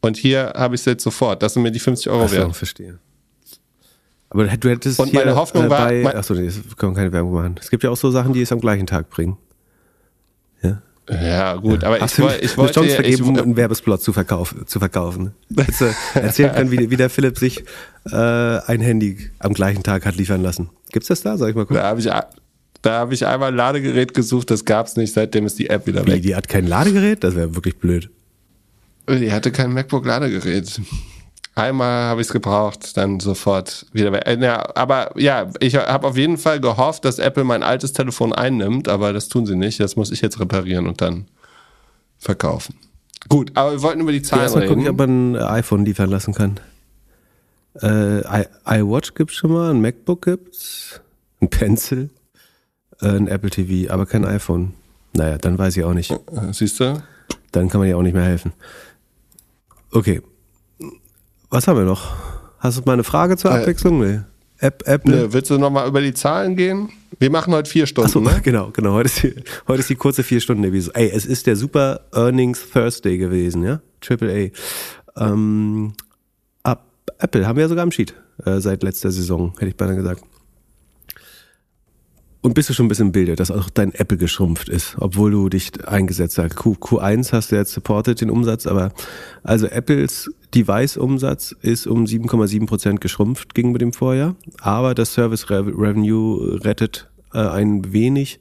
Und 0.01 0.15
hier 0.15 0.53
habe 0.55 0.75
ich 0.75 0.81
es 0.81 0.85
jetzt 0.85 1.03
sofort. 1.03 1.43
Das 1.43 1.53
sind 1.53 1.63
mir 1.63 1.71
die 1.71 1.79
50 1.79 2.09
Euro 2.09 2.23
Ach 2.23 2.29
so, 2.29 2.35
wert. 2.37 2.55
verstehe. 2.55 2.99
Aber 4.29 4.45
du 4.45 4.69
hättest 4.69 4.99
Und 4.99 5.07
hier 5.09 5.19
meine 5.21 5.35
Hoffnung 5.35 5.65
äh, 5.65 5.69
war- 5.69 5.87
bei, 5.87 6.01
mein- 6.03 6.15
achso, 6.15 6.33
nee, 6.33 6.45
das 6.45 6.59
können 6.77 6.93
wir 6.93 6.97
keine 6.97 7.11
Werbung 7.11 7.33
machen. 7.33 7.55
Es 7.59 7.69
gibt 7.69 7.83
ja 7.83 7.89
auch 7.89 7.97
so 7.97 8.11
Sachen, 8.11 8.31
die 8.33 8.41
es 8.41 8.51
am 8.51 8.61
gleichen 8.61 8.85
Tag 8.87 9.09
bringen. 9.09 9.37
Ja. 11.09 11.55
Gut, 11.55 11.83
aber 11.83 11.99
Hast 11.99 12.19
ich, 12.19 12.23
woll- 12.23 12.37
ich 12.41 12.49
eine 12.51 12.57
wollte. 12.57 12.73
Chance 12.73 12.89
Ich, 12.89 12.95
vergeben, 12.95 13.23
um 13.29 13.37
einen 13.37 13.55
Werbesplot 13.55 14.01
zu, 14.01 14.13
verkauf, 14.13 14.53
zu 14.65 14.79
verkaufen. 14.79 15.33
Hättest 15.57 15.81
du 15.81 15.85
erzählen 16.15 16.53
können, 16.53 16.71
wie, 16.71 16.89
wie 16.91 16.97
der 16.97 17.09
Philipp 17.09 17.37
sich 17.39 17.63
äh, 18.11 18.15
ein 18.15 18.79
Handy 18.81 19.29
am 19.39 19.53
gleichen 19.53 19.81
Tag 19.83 20.05
hat 20.05 20.15
liefern 20.15 20.43
lassen. 20.43 20.69
Gibt's 20.91 21.07
das 21.07 21.21
da? 21.21 21.37
Sag 21.37 21.49
ich 21.49 21.55
mal 21.55 21.65
kurz. 21.65 21.79
da 21.79 21.85
habe 21.87 21.99
ich, 21.99 22.05
da 22.81 22.99
hab 22.99 23.11
ich 23.11 23.25
einmal 23.25 23.49
ein 23.49 23.55
Ladegerät 23.55 24.13
gesucht, 24.13 24.51
das 24.51 24.65
gab 24.65 24.87
es 24.87 24.95
nicht, 24.97 25.13
seitdem 25.13 25.45
ist 25.45 25.57
die 25.59 25.69
App 25.69 25.87
wieder 25.87 26.05
Wie, 26.05 26.11
weg. 26.11 26.21
die 26.21 26.35
hat 26.35 26.47
kein 26.47 26.67
Ladegerät? 26.67 27.23
Das 27.23 27.35
wäre 27.35 27.55
wirklich 27.55 27.77
blöd. 27.77 28.09
Die 29.09 29.31
hatte 29.31 29.51
kein 29.51 29.73
MacBook-Ladegerät. 29.73 30.79
Einmal 31.55 32.03
habe 32.05 32.21
ich 32.21 32.27
es 32.27 32.33
gebraucht, 32.33 32.95
dann 32.95 33.19
sofort 33.19 33.85
wieder 33.91 34.11
weg. 34.13 34.23
Äh, 34.25 34.37
Ja, 34.41 34.75
aber 34.75 35.11
ja, 35.19 35.49
ich 35.59 35.75
habe 35.75 36.07
auf 36.07 36.15
jeden 36.15 36.37
Fall 36.37 36.59
gehofft, 36.61 37.03
dass 37.05 37.19
Apple 37.19 37.43
mein 37.43 37.63
altes 37.63 37.91
Telefon 37.91 38.31
einnimmt, 38.33 38.87
aber 38.87 39.11
das 39.11 39.27
tun 39.27 39.45
sie 39.45 39.55
nicht. 39.55 39.79
Das 39.79 39.95
muss 39.95 40.11
ich 40.11 40.21
jetzt 40.21 40.39
reparieren 40.39 40.87
und 40.87 41.01
dann 41.01 41.25
verkaufen. 42.17 42.75
Gut, 43.27 43.51
aber 43.55 43.73
wir 43.73 43.81
wollten 43.81 43.99
über 43.99 44.11
die 44.13 44.21
Zahlen 44.21 44.49
gucken, 44.51 44.79
reden. 44.83 44.89
ob 44.89 44.97
man 44.97 45.35
ein 45.35 45.43
iPhone 45.43 45.83
liefern 45.85 46.09
lassen 46.09 46.33
kann. 46.33 46.59
Äh, 47.81 48.21
iWatch 48.65 49.13
gibt's 49.13 49.35
schon 49.35 49.51
mal, 49.51 49.71
ein 49.71 49.81
MacBook 49.81 50.23
gibt's, 50.25 51.01
ein 51.41 51.49
Pencil, 51.49 52.09
äh, 53.01 53.07
ein 53.07 53.27
Apple 53.27 53.49
TV, 53.49 53.91
aber 53.91 54.05
kein 54.05 54.25
iPhone. 54.25 54.73
Naja, 55.13 55.37
dann 55.37 55.57
weiß 55.57 55.75
ich 55.77 55.83
auch 55.83 55.93
nicht. 55.93 56.13
Siehst 56.51 56.79
du? 56.79 57.01
Dann 57.51 57.69
kann 57.69 57.79
man 57.79 57.89
ja 57.89 57.95
auch 57.95 58.01
nicht 58.01 58.13
mehr 58.13 58.23
helfen. 58.23 58.53
Okay. 59.91 60.21
Was 61.49 61.67
haben 61.67 61.77
wir 61.77 61.85
noch? 61.85 62.11
Hast 62.59 62.77
du 62.77 62.81
mal 62.85 62.93
eine 62.93 63.03
Frage 63.03 63.37
zur 63.37 63.51
Äh, 63.51 63.55
Abwechslung? 63.61 63.99
Nee. 64.01 64.19
App, 64.59 64.83
Apple. 64.85 65.15
Ne, 65.15 65.33
willst 65.33 65.49
du 65.49 65.57
nochmal 65.57 65.87
über 65.87 66.01
die 66.01 66.13
Zahlen 66.13 66.55
gehen? 66.55 66.89
Wir 67.17 67.31
machen 67.31 67.53
heute 67.53 67.69
vier 67.69 67.87
Stunden, 67.87 68.07
Achso, 68.07 68.19
ne? 68.19 68.39
genau, 68.43 68.71
genau. 68.71 68.93
Heute 68.93 69.07
ist, 69.07 69.23
die, 69.23 69.35
heute 69.67 69.79
ist 69.79 69.89
die 69.89 69.95
kurze 69.95 70.21
vier 70.23 70.41
Stunden 70.41 70.63
Episode. 70.65 70.95
Ey, 70.99 71.09
es 71.09 71.25
ist 71.25 71.47
der 71.47 71.55
Super 71.55 72.01
Earnings 72.13 72.69
Thursday 72.71 73.17
gewesen, 73.17 73.63
ja? 73.63 73.81
Triple 74.01 74.51
A. 75.15 75.23
Ähm, 75.25 75.93
ab 76.63 76.85
Apple 77.19 77.47
haben 77.47 77.55
wir 77.55 77.63
ja 77.63 77.69
sogar 77.69 77.83
am 77.83 77.91
Sheet 77.91 78.13
äh, 78.45 78.59
seit 78.59 78.83
letzter 78.83 79.11
Saison, 79.11 79.53
hätte 79.57 79.67
ich 79.67 79.77
beinahe 79.77 79.95
gesagt. 79.95 80.23
Und 82.41 82.53
bist 82.53 82.69
du 82.69 82.73
schon 82.73 82.85
ein 82.85 82.89
bisschen 82.89 83.07
im 83.07 83.11
Bilde, 83.11 83.35
dass 83.35 83.51
auch 83.51 83.69
dein 83.69 83.93
Apple 83.93 84.17
geschrumpft 84.17 84.69
ist, 84.69 84.95
obwohl 84.97 85.31
du 85.31 85.49
dich 85.49 85.71
eingesetzt 85.85 86.37
hast. 86.37 86.55
Q, 86.55 86.73
Q1 86.79 87.33
hast 87.33 87.51
du 87.51 87.55
jetzt 87.57 87.73
supported 87.73 88.21
den 88.21 88.29
Umsatz, 88.29 88.65
aber 88.65 88.93
also 89.43 89.67
Apples 89.67 90.29
Device-Umsatz 90.55 91.55
ist 91.61 91.87
um 91.87 92.05
7,7 92.05 92.65
Prozent 92.65 93.01
geschrumpft 93.01 93.53
gegenüber 93.53 93.79
dem 93.79 93.93
Vorjahr, 93.93 94.35
aber 94.59 94.95
das 94.95 95.13
Service 95.13 95.49
Re 95.49 95.65
Revenue 95.67 96.63
rettet 96.63 97.09
äh, 97.33 97.39
ein 97.39 97.93
wenig. 97.93 98.39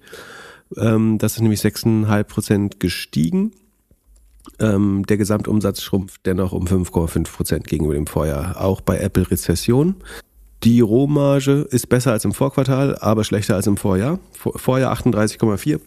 Ähm, 0.76 1.18
das 1.18 1.34
ist 1.34 1.42
nämlich 1.42 1.60
6,5 1.60 2.24
Prozent 2.24 2.80
gestiegen. 2.80 3.52
Ähm, 4.58 5.04
der 5.06 5.18
Gesamtumsatz 5.18 5.82
schrumpft 5.82 6.24
dennoch 6.24 6.52
um 6.52 6.66
5,5 6.66 7.32
Prozent 7.32 7.66
gegenüber 7.66 7.94
dem 7.94 8.06
Vorjahr. 8.06 8.60
Auch 8.60 8.80
bei 8.80 8.98
Apple 8.98 9.30
Rezession. 9.30 9.96
Die 10.64 10.80
Rohmarge 10.80 11.66
ist 11.70 11.88
besser 11.88 12.12
als 12.12 12.24
im 12.24 12.32
Vorquartal, 12.32 12.96
aber 12.98 13.22
schlechter 13.22 13.54
als 13.54 13.66
im 13.66 13.76
Vorjahr. 13.76 14.18
Vor, 14.32 14.58
Vorjahr 14.58 14.92
38,4. 14.92 15.80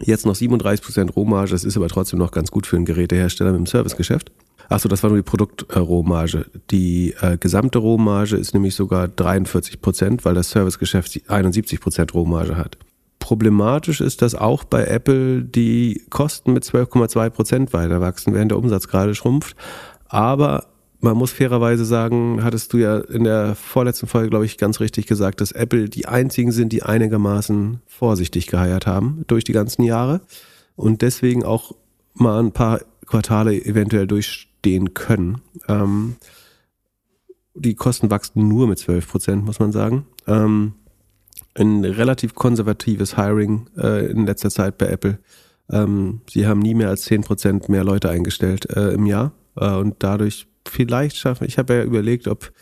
Jetzt 0.00 0.26
noch 0.26 0.34
37 0.34 0.84
Prozent 0.84 1.14
Rohmarge. 1.14 1.52
Das 1.52 1.64
ist 1.64 1.76
aber 1.76 1.88
trotzdem 1.88 2.18
noch 2.18 2.32
ganz 2.32 2.50
gut 2.50 2.66
für 2.66 2.76
einen 2.76 2.84
Gerätehersteller 2.84 3.52
mit 3.52 3.60
dem 3.60 3.66
Servicegeschäft. 3.66 4.32
Achso, 4.68 4.88
das 4.88 5.02
war 5.02 5.10
nur 5.10 5.18
die 5.18 5.22
Produktrohmarge. 5.22 6.46
Die 6.70 7.14
äh, 7.20 7.36
gesamte 7.38 7.78
Rohmarge 7.78 8.36
ist 8.36 8.54
nämlich 8.54 8.74
sogar 8.74 9.08
43 9.08 9.80
Prozent, 9.80 10.24
weil 10.24 10.34
das 10.34 10.50
Servicegeschäft 10.50 11.28
71 11.28 11.80
Prozent 11.80 12.14
Rohmarge 12.14 12.56
hat. 12.56 12.78
Problematisch 13.18 14.00
ist, 14.00 14.22
dass 14.22 14.34
auch 14.34 14.64
bei 14.64 14.84
Apple 14.84 15.42
die 15.42 16.02
Kosten 16.10 16.52
mit 16.52 16.64
12,2 16.64 17.30
Prozent 17.30 17.72
weiter 17.72 18.00
wachsen, 18.00 18.34
während 18.34 18.50
der 18.50 18.58
Umsatz 18.58 18.88
gerade 18.88 19.14
schrumpft. 19.14 19.56
Aber 20.06 20.66
man 21.04 21.16
muss 21.16 21.32
fairerweise 21.32 21.84
sagen, 21.84 22.42
hattest 22.42 22.72
du 22.72 22.78
ja 22.78 22.98
in 22.98 23.24
der 23.24 23.54
vorletzten 23.54 24.06
Folge, 24.06 24.30
glaube 24.30 24.46
ich, 24.46 24.58
ganz 24.58 24.80
richtig 24.80 25.06
gesagt, 25.06 25.40
dass 25.40 25.52
Apple 25.52 25.88
die 25.88 26.06
einzigen 26.06 26.50
sind, 26.50 26.72
die 26.72 26.82
einigermaßen 26.82 27.80
vorsichtig 27.86 28.46
geheiert 28.46 28.86
haben 28.86 29.24
durch 29.26 29.44
die 29.44 29.52
ganzen 29.52 29.82
Jahre 29.82 30.22
und 30.76 31.02
deswegen 31.02 31.44
auch 31.44 31.72
mal 32.14 32.42
ein 32.42 32.52
paar 32.52 32.80
Quartale 33.06 33.54
eventuell 33.54 34.06
durchstehen 34.64 34.94
können. 34.94 35.40
Ähm, 35.68 36.16
die 37.54 37.74
Kosten 37.74 38.10
wachsen 38.10 38.48
nur 38.48 38.66
mit 38.66 38.78
12 38.78 39.08
Prozent, 39.08 39.44
muss 39.44 39.60
man 39.60 39.72
sagen. 39.72 40.06
Ähm, 40.26 40.74
ein 41.54 41.84
relativ 41.84 42.34
konservatives 42.34 43.16
Hiring 43.16 43.68
äh, 43.76 44.10
in 44.10 44.26
letzter 44.26 44.50
Zeit 44.50 44.78
bei 44.78 44.86
Apple. 44.86 45.18
Ähm, 45.70 46.20
sie 46.28 46.46
haben 46.46 46.60
nie 46.60 46.74
mehr 46.74 46.88
als 46.88 47.02
10 47.02 47.22
Prozent 47.22 47.68
mehr 47.68 47.84
Leute 47.84 48.10
eingestellt 48.10 48.68
äh, 48.76 48.90
im 48.90 49.06
Jahr 49.06 49.32
äh, 49.56 49.70
und 49.70 49.96
dadurch 50.00 50.46
vielleicht 50.66 51.16
schaffen. 51.16 51.46
Ich 51.46 51.58
habe 51.58 51.74
ja 51.74 51.84
überlegt, 51.84 52.26
ob, 52.26 52.52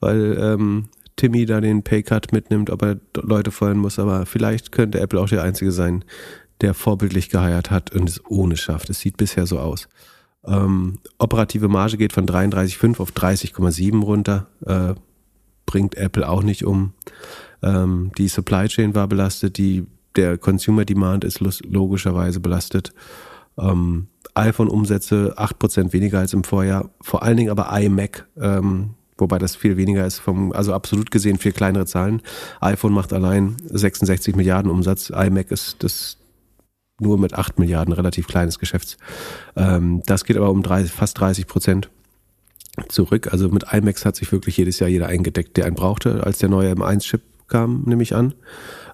weil 0.00 0.36
ähm, 0.38 0.88
Timmy 1.16 1.46
da 1.46 1.60
den 1.60 1.82
Paycut 1.82 2.32
mitnimmt, 2.32 2.70
ob 2.70 2.82
er 2.82 3.00
Leute 3.16 3.50
feuern 3.50 3.78
muss, 3.78 3.98
aber 3.98 4.26
vielleicht 4.26 4.72
könnte 4.72 5.00
Apple 5.00 5.20
auch 5.20 5.28
der 5.28 5.42
Einzige 5.42 5.72
sein, 5.72 6.04
der 6.60 6.74
vorbildlich 6.74 7.30
geheiert 7.30 7.70
hat 7.70 7.94
und 7.94 8.08
es 8.08 8.20
ohne 8.28 8.56
schafft. 8.56 8.90
Es 8.90 9.00
sieht 9.00 9.16
bisher 9.16 9.46
so 9.46 9.58
aus. 9.58 9.88
Ähm, 10.46 10.98
operative 11.18 11.68
Marge 11.68 11.96
geht 11.96 12.12
von 12.12 12.26
33,5 12.26 13.00
auf 13.00 13.12
30,7 13.12 14.02
runter. 14.02 14.46
Äh, 14.66 14.94
bringt 15.66 15.96
Apple 15.96 16.28
auch 16.28 16.42
nicht 16.42 16.64
um. 16.64 16.92
Ähm, 17.62 18.12
die 18.18 18.28
Supply 18.28 18.68
Chain 18.68 18.94
war 18.94 19.08
belastet, 19.08 19.58
die, 19.58 19.86
der 20.16 20.38
Consumer 20.38 20.84
Demand 20.84 21.24
ist 21.24 21.40
logischerweise 21.40 22.40
belastet. 22.40 22.92
Ähm, 23.58 24.08
iPhone-Umsätze 24.34 25.34
8% 25.36 25.92
weniger 25.92 26.18
als 26.18 26.34
im 26.34 26.44
Vorjahr, 26.44 26.90
vor 27.00 27.22
allen 27.22 27.36
Dingen 27.36 27.50
aber 27.50 27.70
iMac, 27.80 28.26
ähm, 28.40 28.94
wobei 29.16 29.38
das 29.38 29.54
viel 29.54 29.76
weniger 29.76 30.04
ist, 30.04 30.18
vom, 30.18 30.52
also 30.52 30.74
absolut 30.74 31.10
gesehen 31.10 31.38
viel 31.38 31.52
kleinere 31.52 31.86
Zahlen. 31.86 32.20
iPhone 32.60 32.92
macht 32.92 33.12
allein 33.12 33.56
66 33.64 34.34
Milliarden 34.34 34.70
Umsatz, 34.70 35.10
iMac 35.10 35.50
ist 35.50 35.82
das 35.84 36.18
nur 37.00 37.18
mit 37.18 37.34
8 37.34 37.58
Milliarden 37.58 37.92
relativ 37.92 38.26
kleines 38.26 38.58
Geschäfts. 38.58 38.96
Ähm, 39.56 40.02
das 40.06 40.24
geht 40.24 40.36
aber 40.36 40.50
um 40.50 40.62
30, 40.62 40.92
fast 40.92 41.18
30 41.18 41.46
Prozent 41.46 41.90
zurück. 42.88 43.32
Also 43.32 43.48
mit 43.48 43.72
iMacs 43.72 44.04
hat 44.04 44.16
sich 44.16 44.30
wirklich 44.32 44.56
jedes 44.56 44.78
Jahr 44.78 44.88
jeder 44.88 45.06
eingedeckt, 45.06 45.56
der 45.56 45.66
einen 45.66 45.76
brauchte, 45.76 46.24
als 46.24 46.38
der 46.38 46.48
neue 46.48 46.72
M1-Chip 46.72 47.22
kam, 47.48 47.82
nehme 47.86 48.02
ich 48.02 48.14
an. 48.14 48.34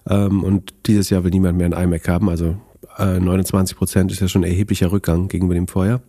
Ähm, 0.09 0.43
und 0.43 0.73
dieses 0.87 1.09
Jahr 1.09 1.23
will 1.23 1.31
niemand 1.31 1.57
mehr 1.57 1.65
einen 1.65 1.93
iMac 1.93 2.07
haben, 2.07 2.29
also 2.29 2.57
29 2.97 3.77
Prozent 3.77 4.11
ist 4.11 4.19
ja 4.19 4.27
schon 4.27 4.43
ein 4.43 4.51
erheblicher 4.51 4.91
Rückgang 4.91 5.27
gegenüber 5.27 5.55
dem 5.55 5.67
Vorjahr. 5.67 6.01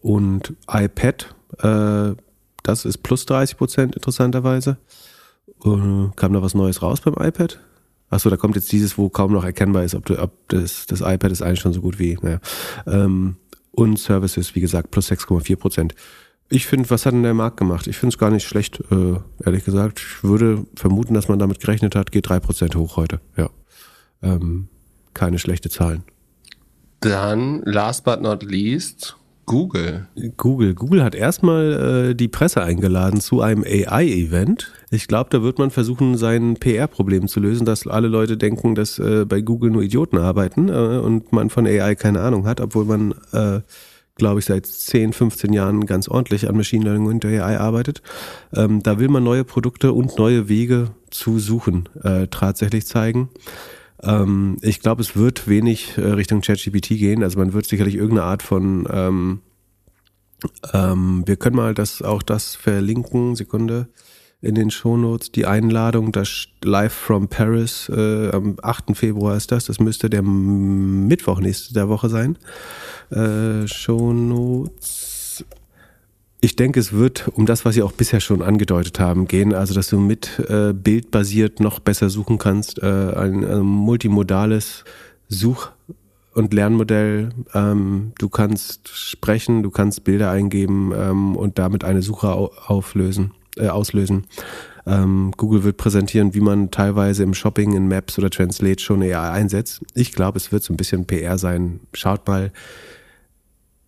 Und 0.00 0.54
iPad, 0.68 1.34
äh, 1.58 2.14
das 2.62 2.84
ist 2.84 2.98
plus 2.98 3.26
30 3.26 3.56
Prozent 3.56 3.94
interessanterweise. 3.96 4.78
Äh, 5.64 6.08
kam 6.16 6.32
da 6.32 6.42
was 6.42 6.54
Neues 6.54 6.82
raus 6.82 7.00
beim 7.02 7.14
iPad? 7.14 7.60
Achso, 8.10 8.28
da 8.28 8.36
kommt 8.36 8.56
jetzt 8.56 8.70
dieses, 8.72 8.98
wo 8.98 9.08
kaum 9.08 9.32
noch 9.32 9.44
erkennbar 9.44 9.84
ist, 9.84 9.94
ob, 9.94 10.04
du, 10.04 10.20
ob 10.20 10.32
das, 10.48 10.86
das 10.86 11.00
iPad 11.00 11.30
ist 11.30 11.42
eigentlich 11.42 11.60
schon 11.60 11.72
so 11.72 11.80
gut 11.80 11.98
wie. 11.98 12.18
Naja. 12.20 12.40
Ähm, 12.86 13.36
und 13.70 13.98
Services, 13.98 14.54
wie 14.56 14.60
gesagt, 14.60 14.90
plus 14.90 15.10
6,4 15.10 15.56
Prozent. 15.56 15.94
Ich 16.48 16.66
finde, 16.66 16.90
was 16.90 17.06
hat 17.06 17.14
denn 17.14 17.22
der 17.22 17.34
Markt 17.34 17.56
gemacht? 17.56 17.86
Ich 17.86 17.96
finde 17.96 18.12
es 18.12 18.18
gar 18.18 18.30
nicht 18.30 18.46
schlecht, 18.46 18.80
äh, 18.90 19.14
ehrlich 19.44 19.64
gesagt. 19.64 20.00
Ich 20.00 20.24
würde 20.24 20.66
vermuten, 20.74 21.14
dass 21.14 21.28
man 21.28 21.38
damit 21.38 21.60
gerechnet 21.60 21.94
hat, 21.94 22.10
geht 22.10 22.26
3% 22.26 22.74
hoch 22.74 22.96
heute. 22.96 23.20
Ja. 23.36 23.48
Ähm, 24.22 24.68
keine 25.14 25.38
schlechte 25.38 25.70
Zahlen. 25.70 26.02
Dann, 26.98 27.62
last 27.64 28.04
but 28.04 28.20
not 28.20 28.42
least, 28.42 29.16
Google. 29.46 30.06
Google. 30.36 30.74
Google 30.74 31.02
hat 31.02 31.14
erstmal 31.14 32.10
äh, 32.10 32.14
die 32.14 32.28
Presse 32.28 32.62
eingeladen 32.62 33.20
zu 33.20 33.40
einem 33.40 33.64
AI-Event. 33.64 34.72
Ich 34.92 35.06
glaube, 35.06 35.30
da 35.30 35.42
wird 35.42 35.58
man 35.58 35.70
versuchen, 35.70 36.16
sein 36.16 36.56
PR-Problem 36.56 37.28
zu 37.28 37.38
lösen, 37.38 37.64
dass 37.64 37.86
alle 37.86 38.08
Leute 38.08 38.36
denken, 38.36 38.74
dass 38.74 38.98
äh, 38.98 39.24
bei 39.24 39.40
Google 39.40 39.70
nur 39.70 39.82
Idioten 39.82 40.18
arbeiten 40.18 40.68
äh, 40.68 40.72
und 40.72 41.32
man 41.32 41.48
von 41.48 41.66
AI 41.66 41.94
keine 41.94 42.20
Ahnung 42.20 42.46
hat, 42.46 42.60
obwohl 42.60 42.84
man, 42.84 43.14
äh, 43.32 43.60
glaube 44.16 44.40
ich, 44.40 44.46
seit 44.46 44.66
10, 44.66 45.12
15 45.12 45.52
Jahren 45.52 45.86
ganz 45.86 46.08
ordentlich 46.08 46.48
an 46.48 46.56
Machine 46.56 46.84
Learning 46.84 47.06
und 47.06 47.24
AI 47.24 47.58
arbeitet. 47.58 48.02
Ähm, 48.52 48.82
da 48.82 48.98
will 48.98 49.08
man 49.08 49.22
neue 49.22 49.44
Produkte 49.44 49.92
und 49.92 50.18
neue 50.18 50.48
Wege 50.48 50.90
zu 51.10 51.38
suchen 51.38 51.88
äh, 52.02 52.26
tatsächlich 52.26 52.84
zeigen. 52.84 53.28
Ähm, 54.02 54.56
ich 54.60 54.80
glaube, 54.80 55.02
es 55.02 55.14
wird 55.14 55.46
wenig 55.46 55.98
äh, 55.98 56.00
Richtung 56.00 56.40
ChatGPT 56.40 56.88
gehen. 56.88 57.22
Also 57.22 57.38
man 57.38 57.52
wird 57.52 57.66
sicherlich 57.66 57.94
irgendeine 57.94 58.26
Art 58.26 58.42
von 58.42 58.88
ähm, 58.90 59.40
ähm, 60.72 61.22
wir 61.26 61.36
können 61.36 61.56
mal 61.56 61.74
das 61.74 62.02
auch 62.02 62.22
das 62.22 62.54
verlinken, 62.54 63.36
Sekunde, 63.36 63.88
in 64.42 64.54
den 64.54 64.70
Shownotes, 64.70 65.32
die 65.32 65.46
Einladung, 65.46 66.12
das 66.12 66.46
Live 66.64 66.92
from 66.92 67.28
Paris, 67.28 67.90
äh, 67.94 68.30
am 68.30 68.56
8. 68.62 68.96
Februar 68.96 69.36
ist 69.36 69.52
das, 69.52 69.66
das 69.66 69.80
müsste 69.80 70.08
der 70.08 70.22
Mittwoch 70.22 71.40
nächste 71.40 71.74
der 71.74 71.88
Woche 71.88 72.08
sein. 72.08 72.38
Äh, 73.10 73.66
Shownotes. 73.66 75.44
Ich 76.40 76.56
denke, 76.56 76.80
es 76.80 76.94
wird 76.94 77.28
um 77.28 77.44
das, 77.44 77.66
was 77.66 77.74
Sie 77.74 77.82
auch 77.82 77.92
bisher 77.92 78.20
schon 78.20 78.40
angedeutet 78.40 78.98
haben, 78.98 79.28
gehen. 79.28 79.52
Also, 79.52 79.74
dass 79.74 79.88
du 79.88 79.98
mit 79.98 80.38
äh, 80.48 80.72
bildbasiert 80.72 81.60
noch 81.60 81.80
besser 81.80 82.08
suchen 82.08 82.38
kannst. 82.38 82.82
Äh, 82.82 82.86
ein, 82.86 83.44
ein 83.44 83.60
multimodales 83.60 84.84
Such- 85.28 85.70
und 86.34 86.54
Lernmodell. 86.54 87.30
Ähm, 87.52 88.12
du 88.18 88.30
kannst 88.30 88.88
sprechen, 88.88 89.62
du 89.62 89.70
kannst 89.70 90.04
Bilder 90.04 90.30
eingeben 90.30 90.92
ähm, 90.96 91.36
und 91.36 91.58
damit 91.58 91.84
eine 91.84 92.00
Suche 92.00 92.32
au 92.32 92.50
auflösen, 92.66 93.32
äh, 93.60 93.68
auslösen. 93.68 94.26
Ähm, 94.86 95.32
Google 95.36 95.64
wird 95.64 95.76
präsentieren, 95.76 96.34
wie 96.34 96.40
man 96.40 96.70
teilweise 96.70 97.22
im 97.22 97.34
Shopping, 97.34 97.74
in 97.74 97.88
Maps 97.88 98.18
oder 98.18 98.30
Translate 98.30 98.82
schon 98.82 99.02
AI 99.02 99.30
einsetzt. 99.30 99.82
Ich 99.94 100.12
glaube, 100.12 100.38
es 100.38 100.52
wird 100.52 100.62
so 100.62 100.72
ein 100.72 100.76
bisschen 100.76 101.06
PR 101.06 101.38
sein. 101.38 101.80
Schaut 101.92 102.26
mal, 102.26 102.50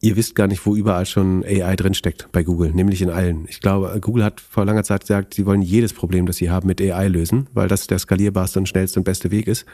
ihr 0.03 0.17
wisst 0.17 0.35
gar 0.35 0.49
nicht, 0.49 0.67
wo 0.67 0.75
überall 0.75 1.07
schon 1.07 1.45
AI 1.45 1.77
drinsteckt 1.77 2.29
bei 2.33 2.43
Google, 2.43 2.73
nämlich 2.73 3.01
in 3.01 3.09
allen. 3.09 3.47
Ich 3.49 3.61
glaube, 3.61 3.99
Google 4.01 4.25
hat 4.25 4.41
vor 4.41 4.65
langer 4.65 4.83
Zeit 4.83 5.03
gesagt, 5.03 5.35
sie 5.35 5.47
wollen 5.47 5.63
jedes 5.63 5.93
Problem, 5.93 6.27
das 6.27 6.37
sie 6.37 6.51
haben, 6.51 6.67
mit 6.67 6.81
AI 6.81 7.07
lösen, 7.09 7.47
weil 7.55 7.69
das 7.69 7.87
der 7.87 8.01
skalierbarste 8.01 8.59
und 8.59 8.69
schnellste 8.69 8.99
und 8.99 9.05
beste 9.05 9.31
Weg 9.31 9.47
ist. 9.47 9.65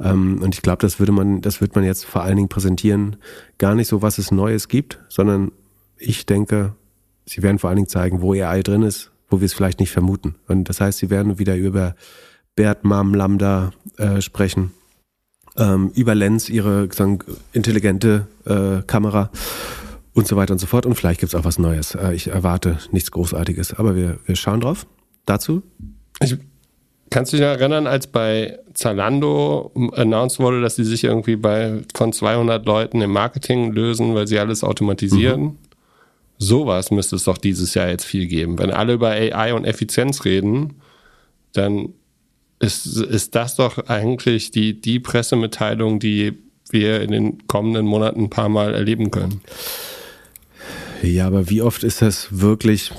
Ähm, 0.00 0.40
und 0.42 0.54
ich 0.54 0.62
glaube, 0.62 0.80
das 0.80 0.98
würde 0.98 1.12
man, 1.12 1.42
das 1.42 1.60
wird 1.60 1.74
man 1.74 1.84
jetzt 1.84 2.06
vor 2.06 2.22
allen 2.22 2.36
Dingen 2.36 2.48
präsentieren. 2.48 3.16
Gar 3.58 3.74
nicht 3.74 3.88
so, 3.88 4.00
was 4.00 4.16
es 4.16 4.30
Neues 4.30 4.68
gibt, 4.68 5.00
sondern 5.08 5.52
ich 5.98 6.24
denke, 6.24 6.74
sie 7.26 7.42
werden 7.42 7.58
vor 7.58 7.68
allen 7.68 7.76
Dingen 7.76 7.88
zeigen, 7.88 8.22
wo 8.22 8.32
AI 8.32 8.62
drin 8.62 8.82
ist, 8.82 9.12
wo 9.34 9.40
wir 9.40 9.46
es 9.46 9.52
vielleicht 9.52 9.80
nicht 9.80 9.90
vermuten. 9.90 10.36
Und 10.46 10.68
das 10.68 10.80
heißt, 10.80 10.98
sie 10.98 11.10
werden 11.10 11.40
wieder 11.40 11.56
über 11.56 11.96
Bert, 12.54 12.84
Mam, 12.84 13.14
Lambda 13.14 13.72
äh, 13.96 14.20
sprechen 14.20 14.70
ähm, 15.56 15.90
über 15.96 16.14
Lens 16.14 16.48
ihre 16.48 16.88
sagen, 16.92 17.18
intelligente 17.52 18.28
äh, 18.44 18.82
Kamera 18.86 19.30
und 20.12 20.28
so 20.28 20.36
weiter 20.36 20.52
und 20.52 20.60
so 20.60 20.68
fort. 20.68 20.86
Und 20.86 20.94
vielleicht 20.94 21.18
gibt's 21.18 21.34
auch 21.34 21.44
was 21.44 21.58
Neues. 21.58 21.96
Äh, 21.96 22.14
ich 22.14 22.28
erwarte 22.28 22.78
nichts 22.92 23.10
Großartiges, 23.10 23.74
aber 23.74 23.96
wir, 23.96 24.18
wir 24.24 24.36
schauen 24.36 24.60
drauf. 24.60 24.86
Dazu? 25.26 25.64
Ich, 26.20 26.36
kannst 27.10 27.32
du 27.32 27.36
dich 27.36 27.44
noch 27.44 27.52
erinnern, 27.52 27.88
als 27.88 28.06
bei 28.06 28.60
Zalando 28.72 29.72
announced 29.94 30.38
wurde, 30.38 30.60
dass 30.60 30.76
sie 30.76 30.84
sich 30.84 31.02
irgendwie 31.02 31.34
bei 31.34 31.82
von 31.92 32.12
200 32.12 32.64
Leuten 32.64 33.00
im 33.00 33.10
Marketing 33.10 33.72
lösen, 33.72 34.14
weil 34.14 34.28
sie 34.28 34.38
alles 34.38 34.62
automatisieren? 34.62 35.42
Mhm. 35.42 35.58
Sowas 36.38 36.90
müsste 36.90 37.16
es 37.16 37.24
doch 37.24 37.38
dieses 37.38 37.74
Jahr 37.74 37.88
jetzt 37.88 38.04
viel 38.04 38.26
geben. 38.26 38.58
Wenn 38.58 38.70
alle 38.70 38.94
über 38.94 39.10
AI 39.10 39.54
und 39.54 39.64
Effizienz 39.64 40.24
reden, 40.24 40.74
dann 41.52 41.94
ist, 42.58 42.86
ist 42.86 43.34
das 43.34 43.56
doch 43.56 43.78
eigentlich 43.88 44.50
die, 44.50 44.80
die 44.80 45.00
Pressemitteilung, 45.00 46.00
die 46.00 46.38
wir 46.70 47.02
in 47.02 47.10
den 47.10 47.46
kommenden 47.46 47.86
Monaten 47.86 48.24
ein 48.24 48.30
paar 48.30 48.48
Mal 48.48 48.74
erleben 48.74 49.10
können. 49.10 49.40
Ja, 51.02 51.26
aber 51.26 51.50
wie 51.50 51.62
oft 51.62 51.84
ist 51.84 52.02
das 52.02 52.40
wirklich? 52.40 52.90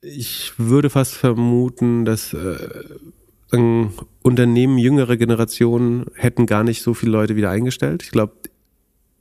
Ich 0.00 0.52
würde 0.56 0.88
fast 0.88 1.14
vermuten, 1.14 2.04
dass 2.04 2.32
äh, 2.32 2.56
Unternehmen 4.22 4.78
jüngere 4.78 5.16
Generationen 5.16 6.06
hätten 6.14 6.46
gar 6.46 6.62
nicht 6.62 6.82
so 6.82 6.94
viele 6.94 7.12
Leute 7.12 7.36
wieder 7.36 7.50
eingestellt. 7.50 8.02
Ich 8.04 8.10
glaube, 8.10 8.34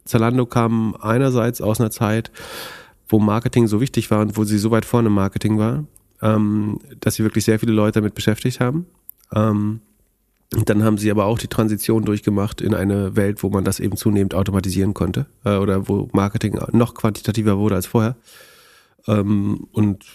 Zalando 0.09 0.45
kam 0.45 0.95
einerseits 0.99 1.61
aus 1.61 1.79
einer 1.79 1.91
Zeit, 1.91 2.31
wo 3.07 3.19
Marketing 3.19 3.67
so 3.67 3.79
wichtig 3.79 4.09
war 4.09 4.21
und 4.21 4.37
wo 4.37 4.43
sie 4.43 4.57
so 4.57 4.71
weit 4.71 4.85
vorne 4.85 5.07
im 5.07 5.13
Marketing 5.13 5.59
war, 5.59 5.85
ähm, 6.21 6.79
dass 6.99 7.15
sie 7.15 7.23
wirklich 7.23 7.45
sehr 7.45 7.59
viele 7.59 7.73
Leute 7.73 7.99
damit 7.99 8.15
beschäftigt 8.15 8.59
haben. 8.59 8.87
Ähm, 9.33 9.81
dann 10.65 10.83
haben 10.83 10.97
sie 10.97 11.11
aber 11.11 11.25
auch 11.25 11.37
die 11.37 11.47
Transition 11.47 12.05
durchgemacht 12.05 12.59
in 12.59 12.73
eine 12.73 13.15
Welt, 13.15 13.43
wo 13.43 13.49
man 13.49 13.63
das 13.63 13.79
eben 13.79 13.97
zunehmend 13.97 14.33
automatisieren 14.33 14.95
konnte 14.95 15.27
äh, 15.45 15.57
oder 15.57 15.87
wo 15.87 16.09
Marketing 16.11 16.59
noch 16.71 16.95
quantitativer 16.95 17.59
wurde 17.59 17.75
als 17.75 17.85
vorher. 17.85 18.15
Ähm, 19.07 19.67
und 19.71 20.05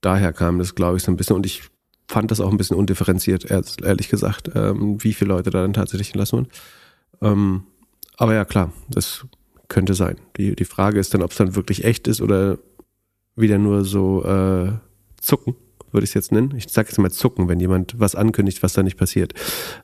daher 0.00 0.32
kam 0.32 0.58
das, 0.58 0.74
glaube 0.74 0.96
ich, 0.96 1.04
so 1.04 1.12
ein 1.12 1.16
bisschen. 1.16 1.36
Und 1.36 1.46
ich 1.46 1.62
fand 2.08 2.32
das 2.32 2.40
auch 2.40 2.50
ein 2.50 2.56
bisschen 2.56 2.76
undifferenziert, 2.76 3.48
ehrlich 3.48 4.08
gesagt, 4.08 4.50
ähm, 4.56 5.02
wie 5.04 5.12
viele 5.12 5.28
Leute 5.28 5.50
da 5.50 5.62
dann 5.62 5.72
tatsächlich 5.72 6.08
entlassen 6.10 6.38
wurden. 6.38 6.48
Ähm, 7.22 7.62
aber 8.16 8.34
ja, 8.34 8.44
klar, 8.44 8.72
das 8.88 9.24
könnte 9.68 9.94
sein. 9.94 10.16
Die, 10.36 10.54
die 10.54 10.64
Frage 10.64 10.98
ist 10.98 11.14
dann, 11.14 11.22
ob 11.22 11.30
es 11.30 11.36
dann 11.36 11.56
wirklich 11.56 11.84
echt 11.84 12.08
ist 12.08 12.20
oder 12.20 12.58
wieder 13.34 13.58
nur 13.58 13.84
so 13.84 14.24
äh, 14.24 14.72
zucken 15.20 15.56
würde 15.92 16.04
ich 16.04 16.10
es 16.10 16.14
jetzt 16.14 16.32
nennen. 16.32 16.54
Ich 16.56 16.68
sage 16.68 16.88
jetzt 16.88 16.98
mal 16.98 17.10
zucken, 17.10 17.48
wenn 17.48 17.58
jemand 17.58 17.98
was 17.98 18.14
ankündigt, 18.14 18.62
was 18.62 18.74
da 18.74 18.82
nicht 18.82 18.98
passiert, 18.98 19.32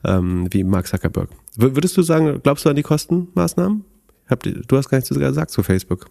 ähm, 0.03 0.47
wie 0.51 0.63
Mark 0.63 0.87
Zuckerberg. 0.87 1.29
W 1.55 1.75
würdest 1.75 1.97
du 1.97 2.01
sagen, 2.03 2.39
glaubst 2.43 2.65
du 2.65 2.69
an 2.69 2.75
die 2.75 2.83
Kostenmaßnahmen? 2.83 3.83
du 4.67 4.77
hast 4.77 4.89
gar 4.89 4.97
nichts 4.97 5.09
gesagt 5.09 5.51
zu 5.51 5.61
Facebook. 5.61 6.07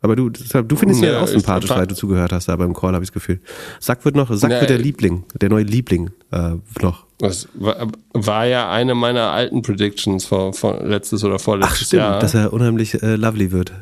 Aber 0.00 0.14
du, 0.14 0.28
du 0.28 0.76
findest 0.76 1.00
ihn 1.00 1.08
ja, 1.08 1.20
auch 1.20 1.26
sympathisch, 1.26 1.70
weil 1.70 1.86
du 1.86 1.94
zugehört 1.94 2.32
hast, 2.32 2.48
aber 2.50 2.64
im 2.64 2.74
Call 2.74 2.92
habe 2.92 3.02
ich 3.02 3.10
das 3.10 3.14
Gefühl. 3.14 3.40
Sack 3.80 4.04
wird 4.04 4.14
noch, 4.14 4.30
Sack 4.36 4.50
nee, 4.50 4.60
wird 4.60 4.70
der 4.70 4.78
Liebling, 4.78 5.24
der 5.40 5.48
neue 5.48 5.64
Liebling 5.64 6.10
äh, 6.30 6.56
noch. 6.82 7.06
Das 7.18 7.48
war, 7.54 7.88
war, 8.12 8.46
ja 8.46 8.70
eine 8.70 8.94
meiner 8.94 9.30
alten 9.30 9.62
Predictions 9.62 10.26
vor, 10.26 10.52
vor 10.52 10.82
letztes 10.82 11.22
oder 11.24 11.38
vorletztes 11.38 11.82
Ach, 11.82 11.86
stimmt, 11.86 12.02
Jahr. 12.02 12.18
dass 12.18 12.34
er 12.34 12.52
unheimlich 12.52 13.02
äh, 13.02 13.16
lovely 13.16 13.52
wird. 13.52 13.72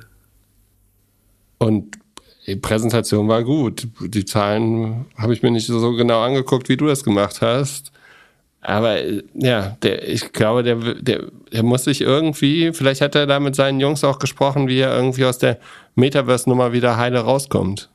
Und 1.59 1.99
die 2.47 2.57
Präsentation 2.57 3.29
war 3.29 3.45
gut. 3.45 3.87
Die 4.01 4.25
Zahlen 4.25 5.07
habe 5.17 5.33
ich 5.33 5.43
mir 5.43 5.51
nicht 5.51 5.67
so 5.67 5.93
genau 5.93 6.23
angeguckt, 6.23 6.69
wie 6.69 6.77
du 6.77 6.87
das 6.87 7.05
gemacht 7.05 7.41
hast. 7.41 7.93
Aber 8.61 8.97
ja, 9.35 9.77
der, 9.83 10.09
ich 10.09 10.33
glaube, 10.33 10.63
der, 10.63 10.77
der, 10.95 11.27
der 11.53 11.63
muss 11.63 11.85
sich 11.85 12.01
irgendwie, 12.01 12.73
vielleicht 12.73 13.01
hat 13.01 13.15
er 13.15 13.27
da 13.27 13.41
mit 13.41 13.57
seinen 13.57 13.81
Jungs 13.81 14.05
auch 14.05 14.19
gesprochen, 14.19 14.69
wie 14.69 14.79
er 14.79 14.95
irgendwie 14.95 15.25
aus 15.25 15.39
der 15.39 15.59
Metaverse-Nummer 15.97 16.73
wieder 16.73 16.97
heile 16.97 17.21
rauskommt. 17.21 17.91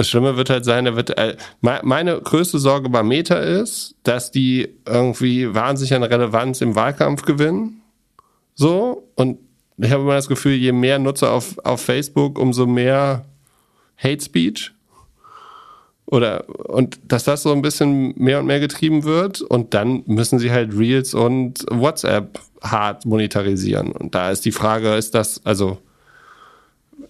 Das 0.00 0.08
Schlimme 0.08 0.38
wird 0.38 0.48
halt 0.48 0.64
sein, 0.64 0.86
er 0.86 0.96
wird, 0.96 1.10
äh, 1.18 1.36
meine 1.60 2.22
größte 2.22 2.58
Sorge 2.58 2.88
bei 2.88 3.02
Meta 3.02 3.34
ist, 3.36 3.96
dass 4.02 4.30
die 4.30 4.70
irgendwie 4.86 5.54
wahnsinnig 5.54 5.92
an 5.92 6.02
Relevanz 6.02 6.62
im 6.62 6.74
Wahlkampf 6.74 7.20
gewinnen. 7.20 7.82
So. 8.54 9.06
Und 9.14 9.40
ich 9.76 9.90
habe 9.90 10.04
immer 10.04 10.14
das 10.14 10.26
Gefühl, 10.26 10.54
je 10.54 10.72
mehr 10.72 10.98
Nutzer 10.98 11.30
auf, 11.32 11.58
auf 11.64 11.82
Facebook, 11.82 12.38
umso 12.38 12.66
mehr 12.66 13.26
Hate 14.02 14.24
Speech. 14.24 14.72
Oder, 16.06 16.48
und 16.48 16.98
dass 17.06 17.24
das 17.24 17.42
so 17.42 17.52
ein 17.52 17.60
bisschen 17.60 18.14
mehr 18.16 18.40
und 18.40 18.46
mehr 18.46 18.58
getrieben 18.58 19.04
wird. 19.04 19.42
Und 19.42 19.74
dann 19.74 20.02
müssen 20.06 20.38
sie 20.38 20.50
halt 20.50 20.72
Reels 20.74 21.12
und 21.12 21.66
WhatsApp 21.70 22.40
hart 22.62 23.04
monetarisieren. 23.04 23.92
Und 23.92 24.14
da 24.14 24.30
ist 24.30 24.46
die 24.46 24.52
Frage, 24.52 24.94
ist 24.94 25.14
das, 25.14 25.44
also, 25.44 25.76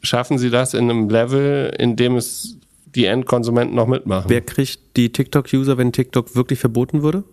schaffen 0.03 0.39
sie 0.39 0.51
das 0.51 0.75
in 0.75 0.91
einem 0.91 1.09
Level, 1.09 1.73
in 1.79 1.95
dem 1.95 2.17
es 2.17 2.57
die 2.95 3.07
Endkonsumenten 3.07 3.77
noch 3.77 3.87
mitmachen? 3.87 4.29
Wer 4.29 4.41
kriegt 4.41 4.97
die 4.97 5.11
TikTok-User, 5.11 5.79
wenn 5.79 5.93
TikTok 5.93 6.35
wirklich 6.35 6.59
verboten 6.59 7.03
würde? 7.03 7.25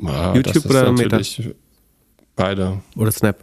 Ja, 0.00 0.34
YouTube 0.34 0.66
oder 0.66 0.92
Meta? 0.92 1.20
Beide. 2.34 2.82
Oder 2.96 3.10
Snap? 3.10 3.42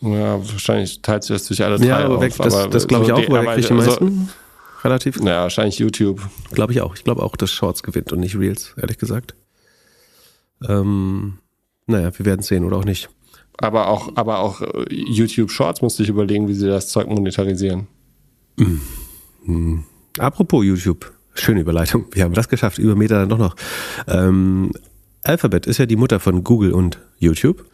Ja, 0.00 0.38
wahrscheinlich 0.38 1.00
teilt 1.00 1.22
sich 1.22 1.34
das 1.34 1.46
durch 1.46 1.62
alle 1.62 1.78
drei 1.78 1.86
ja, 1.86 1.98
aber 1.98 2.20
weg, 2.20 2.32
auf. 2.38 2.46
Das, 2.46 2.70
das 2.70 2.88
glaube 2.88 3.06
ich 3.06 3.12
auch, 3.12 3.18
wo 3.18 3.52
kriegt 3.52 3.68
die 3.68 3.74
meisten. 3.74 4.10
So, 4.10 4.32
Relativ. 4.84 5.16
Ja, 5.20 5.42
wahrscheinlich 5.42 5.78
YouTube. 5.78 6.20
Glaube 6.50 6.72
ich 6.72 6.80
auch. 6.80 6.96
Ich 6.96 7.04
glaube 7.04 7.22
auch, 7.22 7.36
dass 7.36 7.52
Shorts 7.52 7.84
gewinnt 7.84 8.12
und 8.12 8.18
nicht 8.18 8.36
Reels, 8.36 8.74
ehrlich 8.76 8.98
gesagt. 8.98 9.36
Ähm, 10.68 11.38
naja, 11.86 12.10
wir 12.16 12.26
werden 12.26 12.42
sehen 12.42 12.64
oder 12.64 12.78
auch 12.78 12.84
nicht. 12.84 13.08
Aber 13.58 13.88
auch, 13.88 14.10
aber 14.16 14.40
auch 14.40 14.60
äh, 14.60 14.86
YouTube 14.90 15.50
Shorts 15.50 15.82
musste 15.82 16.02
ich 16.02 16.08
überlegen, 16.08 16.48
wie 16.48 16.54
sie 16.54 16.66
das 16.66 16.88
Zeug 16.88 17.08
monetarisieren. 17.08 17.86
Mhm. 18.56 19.84
Apropos 20.18 20.64
YouTube. 20.64 21.12
Schöne 21.34 21.60
Überleitung. 21.60 22.06
Wir 22.12 22.24
haben 22.24 22.34
das 22.34 22.48
geschafft. 22.48 22.78
Über 22.78 22.94
Meta 22.94 23.18
dann 23.18 23.28
doch 23.28 23.38
noch. 23.38 23.56
Ähm, 24.06 24.72
Alphabet 25.22 25.66
ist 25.66 25.78
ja 25.78 25.86
die 25.86 25.96
Mutter 25.96 26.20
von 26.20 26.44
Google 26.44 26.72
und 26.72 26.98
YouTube. 27.18 27.64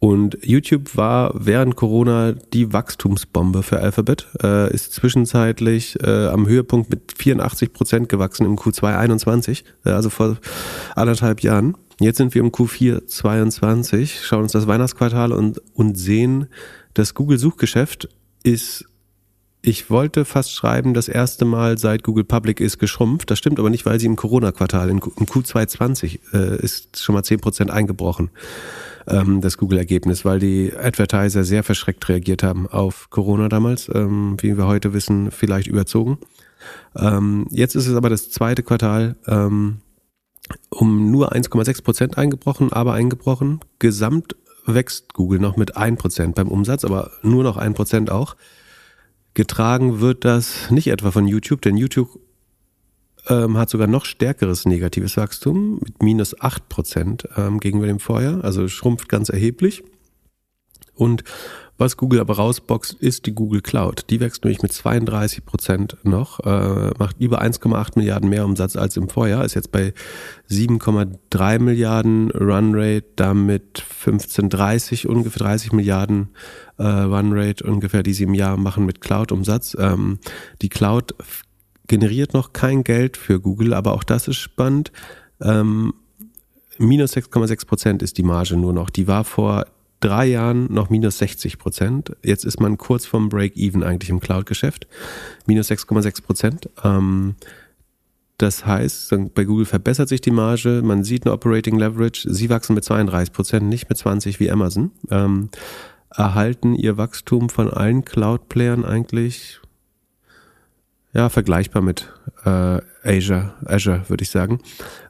Und 0.00 0.36
YouTube 0.42 0.96
war 0.96 1.32
während 1.34 1.76
Corona 1.76 2.32
die 2.32 2.74
Wachstumsbombe 2.74 3.62
für 3.62 3.78
Alphabet, 3.78 4.28
äh, 4.42 4.70
ist 4.72 4.92
zwischenzeitlich 4.92 5.98
äh, 6.02 6.26
am 6.26 6.46
Höhepunkt 6.46 6.90
mit 6.90 7.14
84 7.16 7.72
Prozent 7.72 8.08
gewachsen 8.10 8.44
im 8.44 8.56
Q2 8.56 8.98
21, 8.98 9.64
äh, 9.86 9.90
also 9.90 10.10
vor 10.10 10.36
anderthalb 10.94 11.40
Jahren. 11.40 11.74
Jetzt 12.00 12.18
sind 12.18 12.34
wir 12.34 12.42
im 12.42 12.50
Q4 12.50 13.06
22, 13.06 14.20
schauen 14.22 14.42
uns 14.42 14.52
das 14.52 14.66
Weihnachtsquartal 14.66 15.32
und, 15.32 15.62
und 15.72 15.96
sehen, 15.96 16.48
das 16.92 17.14
Google-Suchgeschäft 17.14 18.08
ist 18.42 18.84
ich 19.66 19.88
wollte 19.88 20.26
fast 20.26 20.52
schreiben, 20.52 20.92
das 20.92 21.08
erste 21.08 21.46
Mal 21.46 21.78
seit 21.78 22.02
Google 22.02 22.24
Public 22.24 22.60
ist 22.60 22.78
geschrumpft. 22.78 23.30
Das 23.30 23.38
stimmt 23.38 23.58
aber 23.58 23.70
nicht, 23.70 23.86
weil 23.86 23.98
sie 23.98 24.04
im 24.06 24.14
Corona-Quartal, 24.14 24.90
im 24.90 25.00
Q220 25.00 26.20
äh, 26.34 26.62
ist 26.62 27.00
schon 27.00 27.14
mal 27.14 27.22
10% 27.22 27.70
eingebrochen 27.70 28.30
ähm, 29.06 29.40
das 29.40 29.56
Google-Ergebnis, 29.56 30.26
weil 30.26 30.38
die 30.38 30.72
Advertiser 30.76 31.44
sehr 31.44 31.62
verschreckt 31.62 32.06
reagiert 32.10 32.42
haben 32.42 32.66
auf 32.66 33.08
Corona 33.08 33.48
damals, 33.48 33.90
ähm, 33.92 34.36
wie 34.40 34.58
wir 34.58 34.66
heute 34.66 34.92
wissen, 34.92 35.30
vielleicht 35.30 35.66
überzogen. 35.66 36.18
Ähm, 36.94 37.46
jetzt 37.50 37.74
ist 37.74 37.86
es 37.86 37.94
aber 37.94 38.10
das 38.10 38.30
zweite 38.30 38.62
Quartal 38.62 39.16
ähm, 39.26 39.78
um 40.68 41.10
nur 41.10 41.32
1,6 41.32 41.82
Prozent 41.82 42.18
eingebrochen, 42.18 42.70
aber 42.70 42.92
eingebrochen. 42.92 43.60
Gesamt 43.78 44.36
wächst 44.66 45.14
Google 45.14 45.40
noch 45.40 45.56
mit 45.56 45.78
1 45.78 45.98
Prozent 45.98 46.34
beim 46.34 46.48
Umsatz, 46.48 46.84
aber 46.84 47.12
nur 47.22 47.42
noch 47.42 47.56
1 47.56 47.74
Prozent 47.74 48.10
auch. 48.10 48.36
Getragen 49.34 50.00
wird 50.00 50.24
das 50.24 50.70
nicht 50.70 50.86
etwa 50.88 51.10
von 51.10 51.26
YouTube, 51.26 51.60
denn 51.62 51.76
YouTube 51.76 52.20
ähm, 53.28 53.56
hat 53.58 53.70
sogar 53.70 53.86
noch 53.86 54.04
stärkeres 54.04 54.64
negatives 54.64 55.16
Wachstum 55.16 55.80
mit 55.82 56.02
minus 56.02 56.40
acht 56.40 56.68
Prozent 56.68 57.28
ähm, 57.36 57.58
gegenüber 57.58 57.86
dem 57.86 58.00
Vorjahr, 58.00 58.44
also 58.44 58.68
schrumpft 58.68 59.08
ganz 59.08 59.28
erheblich. 59.28 59.82
Und 60.94 61.24
was 61.76 61.96
Google 61.96 62.20
aber 62.20 62.36
rausboxt, 62.36 62.94
ist 62.94 63.26
die 63.26 63.34
Google 63.34 63.60
Cloud. 63.60 64.04
Die 64.10 64.20
wächst 64.20 64.44
nämlich 64.44 64.62
mit 64.62 64.72
32 64.72 65.44
Prozent 65.44 65.96
noch, 66.04 66.40
äh, 66.40 66.92
macht 66.98 67.16
über 67.18 67.42
1,8 67.42 67.96
Milliarden 67.96 68.28
mehr 68.28 68.44
Umsatz 68.44 68.76
als 68.76 68.96
im 68.96 69.08
Vorjahr, 69.08 69.44
ist 69.44 69.54
jetzt 69.54 69.72
bei 69.72 69.92
7,3 70.48 71.58
Milliarden 71.58 72.30
Runrate, 72.30 73.06
damit 73.16 73.82
15,30 73.82 75.06
ungefähr 75.06 75.46
30 75.46 75.72
Milliarden 75.72 76.28
äh, 76.78 76.84
Runrate 76.84 77.64
ungefähr, 77.64 78.02
die 78.02 78.14
sie 78.14 78.24
im 78.24 78.34
Jahr 78.34 78.56
machen 78.56 78.86
mit 78.86 79.00
Cloud-Umsatz. 79.00 79.76
Ähm, 79.78 80.18
die 80.62 80.68
Cloud 80.68 81.14
generiert 81.88 82.34
noch 82.34 82.52
kein 82.52 82.84
Geld 82.84 83.16
für 83.16 83.40
Google, 83.40 83.74
aber 83.74 83.94
auch 83.94 84.04
das 84.04 84.28
ist 84.28 84.36
spannend. 84.36 84.92
Ähm, 85.40 85.92
minus 86.78 87.14
6,6 87.16 87.66
Prozent 87.66 88.02
ist 88.02 88.16
die 88.18 88.22
Marge 88.22 88.56
nur 88.56 88.72
noch. 88.72 88.90
Die 88.90 89.06
war 89.06 89.24
vor 89.24 89.66
drei 90.04 90.26
Jahren 90.26 90.72
noch 90.72 90.90
minus 90.90 91.18
60 91.18 91.58
Prozent. 91.58 92.14
Jetzt 92.22 92.44
ist 92.44 92.60
man 92.60 92.76
kurz 92.76 93.06
vom 93.06 93.28
Break-Even 93.28 93.82
eigentlich 93.82 94.10
im 94.10 94.20
Cloud-Geschäft. 94.20 94.86
Minus 95.46 95.70
6,6 95.70 96.22
Prozent. 96.22 96.68
Ähm, 96.84 97.36
Das 98.38 98.66
heißt, 98.66 99.14
bei 99.34 99.44
Google 99.44 99.64
verbessert 99.64 100.08
sich 100.08 100.20
die 100.20 100.32
Marge, 100.32 100.82
man 100.84 101.04
sieht 101.04 101.24
eine 101.24 101.32
Operating 101.32 101.78
Leverage, 101.78 102.26
sie 102.28 102.50
wachsen 102.50 102.74
mit 102.74 102.82
32 102.82 103.32
Prozent, 103.32 103.68
nicht 103.68 103.88
mit 103.88 103.96
20 103.96 104.40
wie 104.40 104.50
Amazon. 104.50 104.90
Ähm, 105.08 105.50
erhalten 106.10 106.74
ihr 106.74 106.96
Wachstum 106.96 107.48
von 107.48 107.70
allen 107.70 108.04
Cloud-Playern 108.04 108.84
eigentlich 108.84 109.60
ja, 111.12 111.28
vergleichbar 111.28 111.80
mit 111.80 112.12
äh, 112.44 112.80
Azure, 113.04 113.54
Azure 113.66 114.02
würde 114.08 114.22
ich 114.24 114.30
sagen. 114.30 114.58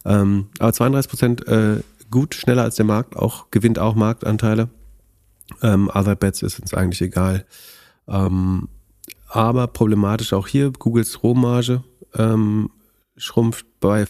Ähm, 0.05 0.49
aber 0.59 0.75
32 0.75 1.11
Prozent 1.11 1.49
äh, 1.49 1.81
gut, 2.11 2.35
schneller 2.35 2.63
als 2.63 2.77
der 2.77 2.85
Markt, 2.85 3.17
auch 3.17 3.51
gewinnt 3.51 3.79
auch 3.79 3.95
Marktanteile. 3.95 4.69
Ähm, 5.63 5.91
Other 5.93 6.17
Bets 6.17 6.43
ist 6.43 6.61
uns 6.61 6.75
eigentlich 6.75 7.03
egal. 7.03 7.47
Ähm, 8.09 8.69
aber 9.29 9.67
problematisch 9.67 10.33
auch 10.33 10.47
hier, 10.47 10.71
Googles 10.71 11.23
Rohmarge 11.23 11.83
ähm, 12.15 12.71
schrumpft 13.17 13.67
bei 13.81 14.07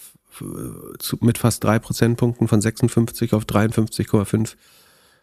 zu, 0.99 1.19
mit 1.21 1.39
fast 1.39 1.63
drei 1.63 1.79
Prozentpunkten 1.79 2.49
von 2.49 2.61
56 2.61 3.35
auf 3.35 3.45
53,5 3.45 4.57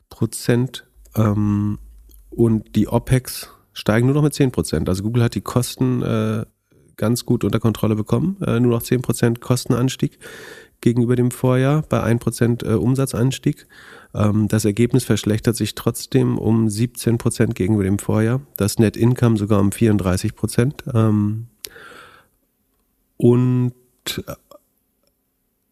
Prozent. 0.10 0.86
Ähm, 1.16 1.80
und 2.30 2.76
die 2.76 2.88
OPEX 2.88 3.50
steigen 3.74 4.08
nur 4.08 4.16
noch 4.16 4.24
mit 4.24 4.34
10 4.34 4.52
Prozent. 4.52 4.90
Also 4.90 5.04
Google 5.04 5.24
hat 5.24 5.36
die 5.36 5.42
Kosten 5.42 6.02
äh, 6.02 6.46
ganz 6.96 7.26
gut 7.26 7.44
unter 7.44 7.60
Kontrolle 7.60 7.96
bekommen. 7.96 8.38
Äh, 8.42 8.60
nur 8.60 8.72
noch 8.72 8.84
10 8.84 9.02
Prozent 9.02 9.42
Kostenanstieg 9.42 10.20
gegenüber 10.82 11.16
dem 11.16 11.32
Vorjahr 11.32 11.84
bei 11.88 12.02
1 12.02 12.22
Prozent 12.22 12.64
äh, 12.64 12.74
Umsatzanstieg. 12.74 13.68
Ähm, 14.14 14.48
das 14.48 14.66
Ergebnis 14.66 15.04
verschlechtert 15.04 15.56
sich 15.56 15.76
trotzdem 15.76 16.38
um 16.38 16.70
17 16.70 17.18
Prozent 17.18 17.56
gegenüber 17.56 17.84
dem 17.84 18.00
Vorjahr. 18.00 18.42
Das 18.58 18.80
Net 18.80 18.98
Income 18.98 19.38
sogar 19.38 19.60
um 19.60 19.72
34 19.72 20.36
Prozent. 20.36 20.84
Ähm, 20.94 21.48
und 23.18 23.74
äh, 24.08 24.34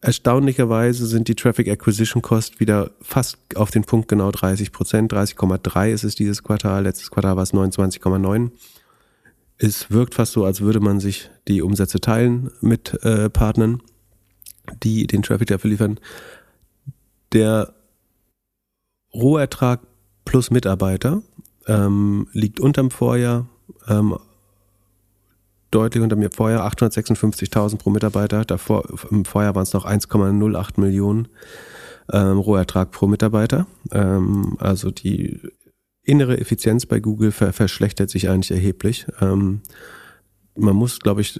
erstaunlicherweise 0.02 1.06
sind 1.08 1.28
die 1.28 1.36
Traffic 1.36 1.68
Acquisition 1.68 2.22
Cost 2.22 2.60
wieder 2.60 2.92
fast 3.02 3.38
auf 3.56 3.72
den 3.72 3.84
Punkt 3.84 4.08
genau 4.08 4.32
30 4.32 4.72
Prozent. 4.72 5.12
30,3 5.12 5.90
ist 5.90 6.04
es 6.04 6.16
dieses 6.16 6.44
Quartal. 6.44 6.84
Letztes 6.84 7.12
Quartal 7.12 7.36
war 7.36 7.44
es 7.44 7.54
29,9. 7.54 8.52
Es 9.58 9.92
wirkt 9.92 10.16
fast 10.16 10.32
so, 10.32 10.46
als 10.46 10.62
würde 10.62 10.80
man 10.80 11.02
sich 11.02 11.30
die 11.50 11.62
Umsätze 11.62 12.00
teilen 12.00 12.50
mit 12.62 12.94
äh, 13.04 13.30
Partnern, 13.30 13.82
die 14.84 15.08
den 15.08 15.24
Traffic 15.24 15.48
dafür 15.48 15.72
liefern. 15.72 16.00
Der 17.34 17.74
Rohertrag 19.14 19.82
plus 20.26 20.52
Mitarbeiter 20.52 21.22
ähm, 21.68 22.28
liegt 22.34 22.60
unterm 22.60 22.92
Vorjahr, 22.92 23.48
ähm, 23.88 24.18
deutlich 25.72 26.04
unter 26.04 26.16
mir 26.16 26.32
Vorjahr, 26.32 26.68
856.000 26.72 27.78
pro 27.78 27.90
Mitarbeiter. 27.90 28.46
Davor, 28.46 28.84
Im 29.12 29.26
Vorjahr 29.26 29.56
waren 29.56 29.64
es 29.64 29.74
noch 29.74 29.86
1,08 29.86 30.80
Millionen 30.80 31.28
ähm, 32.12 32.38
Rohertrag 32.38 32.92
pro 32.92 33.08
Mitarbeiter. 33.08 33.68
Ähm, 33.92 34.58
also 34.60 34.92
die 34.92 35.40
innere 36.04 36.40
Effizienz 36.40 36.86
bei 36.86 37.00
Google 37.00 37.32
ver 37.32 37.54
verschlechtert 37.54 38.10
sich 38.10 38.30
eigentlich 38.30 38.52
erheblich. 38.52 39.06
Ähm, 39.22 39.62
man 40.56 40.76
muss, 40.76 41.00
glaube 41.00 41.22
ich, 41.22 41.40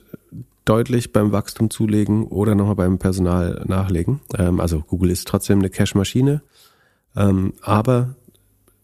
deutlich 0.70 1.12
beim 1.12 1.32
Wachstum 1.32 1.72
zulegen 1.72 2.26
oder 2.28 2.54
nochmal 2.54 2.76
beim 2.76 3.00
Personal 3.00 3.64
nachlegen. 3.68 4.22
Ähm, 4.38 4.60
also 4.60 4.82
Google 4.82 5.10
ist 5.10 5.28
trotzdem 5.28 5.60
eine 5.60 5.72
Cash-Maschine, 5.72 6.44
ähm, 7.16 7.54
aber 7.62 8.16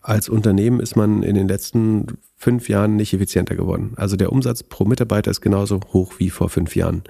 als 0.01 0.29
Unternehmen 0.29 0.79
ist 0.79 0.95
man 0.95 1.23
in 1.23 1.35
den 1.35 1.47
letzten 1.47 2.05
fünf 2.37 2.69
Jahren 2.69 2.95
nicht 2.95 3.13
effizienter 3.13 3.55
geworden. 3.55 3.93
Also 3.97 4.15
der 4.15 4.31
Umsatz 4.31 4.63
pro 4.63 4.85
Mitarbeiter 4.85 5.31
ist 5.31 5.41
genauso 5.41 5.79
hoch 5.93 6.13
wie 6.17 6.29
vor 6.29 6.49
fünf 6.49 6.75
Jahren 6.75 7.03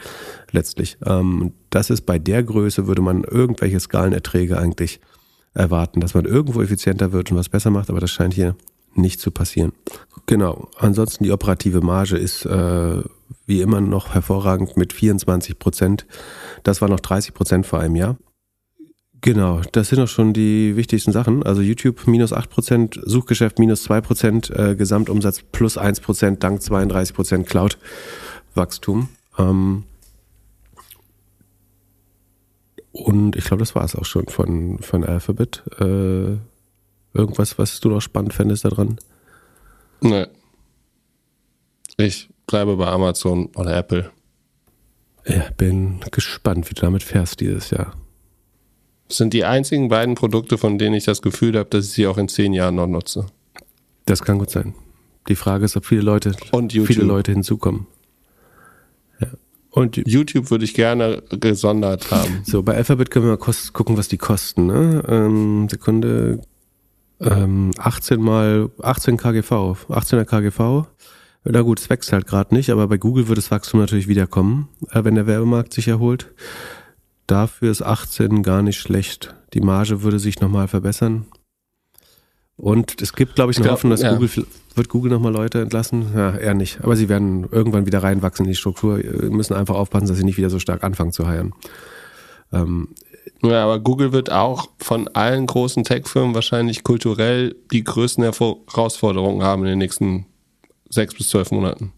letztlich. 0.51 0.97
Ähm, 1.05 1.53
das 1.69 1.89
ist 1.89 2.01
bei 2.01 2.19
der 2.19 2.43
Größe, 2.43 2.85
würde 2.87 3.01
man 3.01 3.23
irgendwelche 3.23 3.79
Skalenerträge 3.79 4.57
eigentlich 4.57 4.99
erwarten, 5.53 6.01
dass 6.01 6.13
man 6.13 6.25
irgendwo 6.25 6.61
effizienter 6.61 7.13
wird 7.13 7.31
und 7.31 7.37
was 7.37 7.47
besser 7.47 7.69
macht, 7.69 7.89
aber 7.89 8.01
das 8.01 8.11
scheint 8.11 8.33
hier 8.33 8.55
nicht 8.93 9.21
zu 9.21 9.31
passieren. 9.31 9.71
Genau. 10.25 10.69
Ansonsten 10.77 11.23
die 11.23 11.31
operative 11.31 11.81
Marge 11.81 12.17
ist 12.17 12.45
äh, 12.45 13.03
wie 13.45 13.61
immer 13.61 13.81
noch 13.81 14.13
hervorragend 14.13 14.77
mit 14.77 14.93
24 14.93 15.59
Prozent. 15.59 16.05
Das 16.63 16.81
war 16.81 16.89
noch 16.89 16.99
30 16.99 17.33
Prozent 17.33 17.65
vor 17.65 17.79
einem 17.79 17.95
Jahr. 17.95 18.17
Genau, 19.21 19.61
das 19.71 19.89
sind 19.89 19.99
auch 19.99 20.07
schon 20.07 20.33
die 20.33 20.75
wichtigsten 20.75 21.11
Sachen. 21.11 21.41
Also 21.41 21.61
YouTube 21.61 22.05
minus 22.05 22.31
8 22.31 22.49
Prozent, 22.49 22.99
Suchgeschäft 23.03 23.57
minus 23.57 23.83
2 23.83 24.01
Prozent, 24.01 24.49
äh, 24.51 24.75
Gesamtumsatz 24.75 25.41
plus 25.51 25.77
1 25.77 25.99
Prozent 26.01 26.43
dank 26.43 26.61
32 26.61 27.15
Prozent 27.15 27.47
Cloud-Wachstum. 27.47 29.09
Ähm, 29.39 29.83
und 32.91 33.35
ich 33.35 33.45
glaube, 33.45 33.61
das 33.61 33.73
war 33.73 33.83
es 33.83 33.95
auch 33.95 34.05
schon 34.05 34.27
von, 34.27 34.79
von 34.79 35.03
Alphabet. 35.03 35.63
Äh, 35.79 36.37
irgendwas, 37.13 37.57
was 37.57 37.79
du 37.79 37.89
noch 37.89 38.01
spannend 38.01 38.33
fändest 38.33 38.65
daran? 38.65 38.99
Nee. 40.01 40.27
Ich 41.97 42.29
bleibe 42.47 42.75
bei 42.77 42.87
Amazon 42.87 43.47
oder 43.55 43.75
Apple. 43.75 44.11
Ja, 45.27 45.45
bin 45.57 45.99
gespannt, 46.11 46.69
wie 46.69 46.75
du 46.75 46.81
damit 46.81 47.03
fährst 47.03 47.39
dieses 47.39 47.71
Jahr. 47.71 47.93
Das 49.07 49.17
sind 49.17 49.33
die 49.33 49.45
einzigen 49.45 49.89
beiden 49.89 50.15
Produkte, 50.15 50.57
von 50.57 50.77
denen 50.77 50.95
ich 50.95 51.05
das 51.05 51.21
Gefühl 51.21 51.57
habe, 51.57 51.69
dass 51.69 51.85
ich 51.85 51.91
sie 51.91 52.07
auch 52.07 52.17
in 52.17 52.27
zehn 52.27 52.53
Jahren 52.53 52.75
noch 52.75 52.87
nutze. 52.87 53.27
Das 54.05 54.23
kann 54.23 54.39
gut 54.39 54.51
sein. 54.51 54.75
Die 55.27 55.35
Frage 55.35 55.65
ist, 55.65 55.75
ob 55.75 55.85
viele 55.85 56.01
Leute, 56.01 56.35
viele 56.61 57.03
Leute 57.03 57.31
hinzukommen. 57.31 57.87
Und 59.75 59.97
YouTube 60.07 60.51
würde 60.51 60.63
ich 60.63 60.73
gerne 60.73 61.21
gesondert 61.31 62.09
haben. 62.09 62.43
So, 62.45 62.63
bei 62.63 62.77
Alphabet 62.77 63.11
können 63.11 63.25
wir 63.25 63.31
mal 63.31 63.53
gucken, 63.73 63.97
was 63.97 64.07
die 64.07 64.17
kosten. 64.17 64.67
Ne? 64.67 65.03
Ähm, 65.05 65.67
Sekunde. 65.69 66.39
Ähm, 67.19 67.71
18 67.77 68.21
mal 68.21 68.69
18 68.81 69.17
KGV, 69.17 69.51
18er 69.89 70.23
KGV. 70.23 70.87
Na 71.47 71.61
gut, 71.61 71.79
es 71.79 71.89
wächst 71.89 72.11
halt 72.11 72.25
gerade 72.25 72.55
nicht, 72.55 72.71
aber 72.71 72.87
bei 72.87 72.97
Google 72.97 73.27
wird 73.27 73.37
das 73.37 73.51
Wachstum 73.51 73.79
natürlich 73.79 74.07
wiederkommen, 74.07 74.67
äh, 74.91 75.03
wenn 75.03 75.15
der 75.15 75.27
Werbemarkt 75.27 75.73
sich 75.73 75.87
erholt. 75.87 76.31
Dafür 77.27 77.71
ist 77.71 77.83
18 77.83 78.41
gar 78.43 78.63
nicht 78.63 78.79
schlecht. 78.79 79.35
Die 79.53 79.61
Marge 79.61 80.01
würde 80.01 80.19
sich 80.19 80.41
nochmal 80.41 80.67
verbessern. 80.67 81.25
Und 82.57 83.01
es 83.01 83.13
gibt, 83.13 83.35
glaube 83.35 83.51
ich, 83.51 83.59
eine 83.59 83.69
Hoffnung, 83.69 83.91
dass 83.91 84.01
ja. 84.01 84.13
Google 84.13 84.29
wird 84.75 84.89
Google 84.89 85.11
nochmal 85.11 85.33
Leute 85.33 85.61
entlassen? 85.61 86.07
Ja, 86.15 86.35
eher 86.35 86.53
nicht. 86.53 86.81
Aber 86.81 86.95
sie 86.95 87.09
werden 87.09 87.47
irgendwann 87.51 87.85
wieder 87.85 88.01
reinwachsen 88.01 88.45
in 88.45 88.51
die 88.51 88.57
Struktur, 88.57 88.97
Wir 88.97 89.29
müssen 89.29 89.53
einfach 89.53 89.75
aufpassen, 89.75 90.07
dass 90.07 90.17
sie 90.17 90.23
nicht 90.23 90.37
wieder 90.37 90.49
so 90.49 90.59
stark 90.59 90.83
anfangen 90.83 91.11
zu 91.11 91.27
heiern. 91.27 91.53
Ähm, 92.51 92.89
ja, 93.43 93.63
aber 93.63 93.79
Google 93.79 94.13
wird 94.13 94.31
auch 94.31 94.69
von 94.79 95.07
allen 95.09 95.45
großen 95.45 95.83
Tech-Firmen 95.83 96.33
wahrscheinlich 96.33 96.83
kulturell 96.83 97.55
die 97.71 97.83
größten 97.83 98.23
Herausforderungen 98.23 99.43
haben 99.43 99.63
in 99.63 99.69
den 99.69 99.79
nächsten 99.79 100.25
sechs 100.89 101.13
bis 101.13 101.29
zwölf 101.29 101.51
Monaten. 101.51 101.93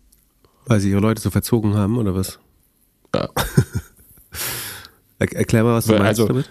Weil 0.65 0.79
sie 0.79 0.91
ihre 0.91 0.99
Leute 0.99 1.21
so 1.21 1.29
verzogen 1.29 1.75
haben, 1.75 1.97
oder 1.97 2.13
was? 2.13 2.39
Ja. 3.15 3.29
er 5.19 5.33
erklär 5.33 5.63
mal, 5.63 5.75
was 5.75 5.85
du 5.85 5.93
meinst 5.93 6.07
also, 6.07 6.27
damit. 6.27 6.49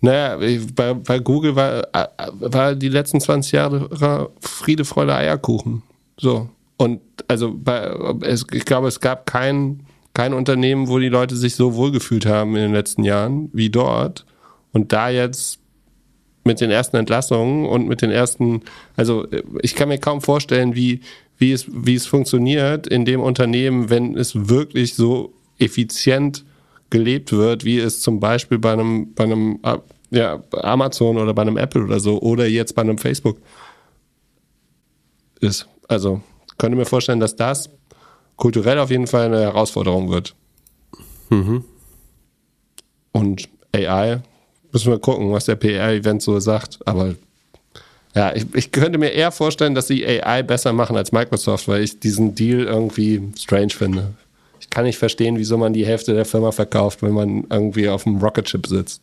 Naja, 0.00 0.38
bei, 0.74 0.94
bei 0.94 1.18
Google 1.18 1.56
war, 1.56 1.88
war 2.30 2.74
die 2.74 2.88
letzten 2.88 3.20
20 3.20 3.52
Jahre 3.52 4.30
Friede, 4.40 4.84
Freude, 4.84 5.14
Eierkuchen. 5.14 5.82
So. 6.18 6.50
Und 6.76 7.00
also 7.28 7.54
bei, 7.54 7.84
es, 8.22 8.44
ich 8.52 8.64
glaube, 8.64 8.88
es 8.88 9.00
gab 9.00 9.26
kein, 9.26 9.80
kein 10.12 10.34
Unternehmen, 10.34 10.88
wo 10.88 10.98
die 10.98 11.08
Leute 11.08 11.36
sich 11.36 11.54
so 11.54 11.74
wohlgefühlt 11.74 12.26
haben 12.26 12.54
in 12.56 12.62
den 12.62 12.72
letzten 12.72 13.04
Jahren 13.04 13.48
wie 13.52 13.70
dort. 13.70 14.26
Und 14.72 14.92
da 14.92 15.08
jetzt 15.08 15.60
mit 16.44 16.60
den 16.60 16.70
ersten 16.70 16.96
Entlassungen 16.96 17.64
und 17.64 17.88
mit 17.88 18.02
den 18.02 18.10
ersten, 18.10 18.62
also 18.96 19.26
ich 19.62 19.74
kann 19.74 19.88
mir 19.88 19.98
kaum 19.98 20.20
vorstellen, 20.20 20.74
wie, 20.74 21.00
wie, 21.38 21.52
es, 21.52 21.66
wie 21.68 21.94
es 21.94 22.06
funktioniert 22.06 22.86
in 22.86 23.04
dem 23.04 23.20
Unternehmen, 23.20 23.90
wenn 23.90 24.16
es 24.16 24.48
wirklich 24.48 24.94
so 24.94 25.32
effizient 25.58 26.44
gelebt 26.90 27.32
wird, 27.32 27.64
wie 27.64 27.78
es 27.78 28.00
zum 28.00 28.20
Beispiel 28.20 28.58
bei 28.58 28.72
einem, 28.72 29.14
bei 29.14 29.24
einem 29.24 29.58
ja, 30.10 30.42
Amazon 30.52 31.16
oder 31.16 31.34
bei 31.34 31.42
einem 31.42 31.56
Apple 31.56 31.84
oder 31.84 32.00
so 32.00 32.20
oder 32.20 32.46
jetzt 32.46 32.74
bei 32.74 32.82
einem 32.82 32.98
Facebook 32.98 33.38
ist. 35.40 35.68
Also 35.88 36.20
könnte 36.58 36.76
mir 36.76 36.86
vorstellen, 36.86 37.20
dass 37.20 37.36
das 37.36 37.70
kulturell 38.36 38.78
auf 38.78 38.90
jeden 38.90 39.06
Fall 39.06 39.26
eine 39.26 39.40
Herausforderung 39.40 40.10
wird. 40.10 40.34
Mhm. 41.30 41.64
Und 43.12 43.48
AI, 43.72 44.22
müssen 44.72 44.90
wir 44.90 44.98
gucken, 44.98 45.32
was 45.32 45.46
der 45.46 45.56
PR-Event 45.56 46.22
so 46.22 46.38
sagt. 46.40 46.80
Aber 46.84 47.14
ja, 48.14 48.34
ich, 48.34 48.46
ich 48.54 48.70
könnte 48.70 48.98
mir 48.98 49.10
eher 49.10 49.32
vorstellen, 49.32 49.74
dass 49.74 49.88
sie 49.88 50.06
AI 50.06 50.42
besser 50.42 50.72
machen 50.72 50.96
als 50.96 51.10
Microsoft, 51.10 51.66
weil 51.66 51.82
ich 51.82 51.98
diesen 51.98 52.34
Deal 52.34 52.60
irgendwie 52.60 53.32
strange 53.36 53.70
finde. 53.70 54.14
Ich 54.60 54.70
kann 54.70 54.84
nicht 54.84 54.98
verstehen, 54.98 55.36
wieso 55.36 55.58
man 55.58 55.72
die 55.72 55.84
Hälfte 55.84 56.14
der 56.14 56.24
Firma 56.24 56.52
verkauft, 56.52 57.02
wenn 57.02 57.12
man 57.12 57.44
irgendwie 57.50 57.88
auf 57.88 58.06
einem 58.06 58.18
Rocket 58.18 58.46
Chip 58.46 58.66
sitzt. 58.66 59.02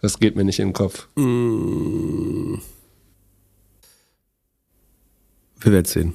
Das 0.00 0.18
geht 0.18 0.36
mir 0.36 0.44
nicht 0.44 0.58
in 0.58 0.68
den 0.68 0.74
Kopf. 0.74 1.08
Mm. 1.14 2.56
Wir 5.60 5.72
werden 5.72 5.84
sehen. 5.86 6.14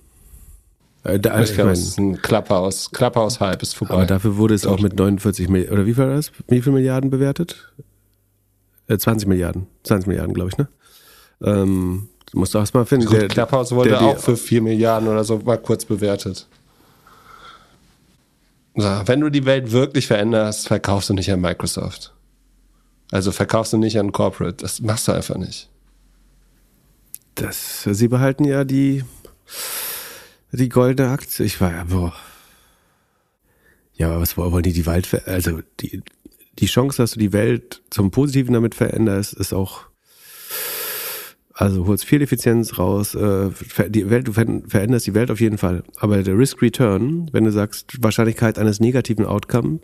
Äh, 1.03 1.19
da, 1.19 1.41
Ich 1.41 1.53
glaube, 1.53 1.71
es 1.71 1.79
ist 1.79 1.97
ein 1.97 2.21
Klapphaus. 2.21 2.91
Klapphaus-Hype 2.91 3.61
ist 3.63 3.73
vorbei. 3.73 3.93
aber 3.93 4.05
dafür 4.05 4.37
wurde 4.37 4.53
es 4.53 4.65
auch 4.65 4.79
mit 4.79 4.97
49 4.97 5.49
Milliarden, 5.49 5.73
oder 5.73 5.85
wie 5.87 5.93
viel 5.93 6.03
war 6.03 6.15
das? 6.15 6.31
Wie 6.47 6.61
viel 6.61 6.73
Milliarden 6.73 7.09
bewertet? 7.09 7.73
Äh, 8.87 8.97
20 8.97 9.27
Milliarden. 9.27 9.67
20 9.83 10.07
Milliarden, 10.07 10.33
glaube 10.33 10.49
ich, 10.51 10.57
ne? 10.57 10.67
Ähm, 11.43 12.09
du 12.31 12.39
musst 12.39 12.55
auch 12.55 12.61
erst 12.61 12.73
mal 12.73 12.85
finden. 12.85 13.05
Gut, 13.07 13.21
der- 13.21 13.27
Klapphaus 13.27 13.71
wurde 13.71 13.89
der- 13.91 14.01
auch 14.01 14.17
für 14.17 14.35
4 14.37 14.61
Milliarden 14.61 15.07
oder 15.07 15.23
so 15.23 15.37
mal 15.39 15.57
kurz 15.57 15.85
bewertet. 15.85 16.47
So, 18.75 18.83
wenn 19.05 19.21
du 19.21 19.29
die 19.29 19.45
Welt 19.45 19.71
wirklich 19.71 20.05
veränderst, 20.07 20.67
verkaufst 20.67 21.09
du 21.09 21.13
nicht 21.13 21.31
an 21.31 21.41
Microsoft. 21.41 22.13
Also 23.11 23.31
verkaufst 23.31 23.73
du 23.73 23.77
nicht 23.77 23.97
an 23.99 24.11
Corporate. 24.11 24.57
Das 24.57 24.81
machst 24.81 25.07
du 25.07 25.13
einfach 25.13 25.37
nicht. 25.37 25.69
Das, 27.35 27.83
sie 27.83 28.07
behalten 28.07 28.43
ja 28.43 28.63
die, 28.65 29.03
die 30.51 30.69
goldene 30.69 31.09
Aktie. 31.09 31.45
Ich 31.45 31.59
war 31.61 31.71
ja, 31.71 31.83
boah. 31.85 32.13
Ja, 33.95 34.09
aber 34.09 34.21
was 34.21 34.37
wollen 34.37 34.61
die 34.63 34.73
die 34.73 34.85
Welt, 34.85 35.27
also 35.27 35.61
die, 35.79 36.03
die 36.59 36.65
Chance, 36.67 36.97
dass 37.01 37.11
du 37.11 37.19
die 37.19 37.33
Welt 37.33 37.81
zum 37.89 38.11
Positiven 38.11 38.53
damit 38.53 38.75
veränderst, 38.75 39.33
ist 39.33 39.53
auch, 39.53 39.86
also 41.57 41.87
holst 41.87 42.05
viel 42.05 42.21
Effizienz 42.21 42.77
raus, 42.77 43.15
äh, 43.15 43.49
die 43.89 44.09
Welt, 44.09 44.27
du 44.27 44.33
ver- 44.33 44.61
veränderst 44.67 45.07
die 45.07 45.15
Welt 45.15 45.31
auf 45.31 45.39
jeden 45.41 45.57
Fall. 45.57 45.83
Aber 45.97 46.21
der 46.21 46.37
Risk 46.37 46.61
Return, 46.61 47.29
wenn 47.31 47.45
du 47.45 47.51
sagst, 47.51 47.97
Wahrscheinlichkeit 48.01 48.59
eines 48.59 48.79
negativen 48.79 49.25
Outcomes, 49.25 49.81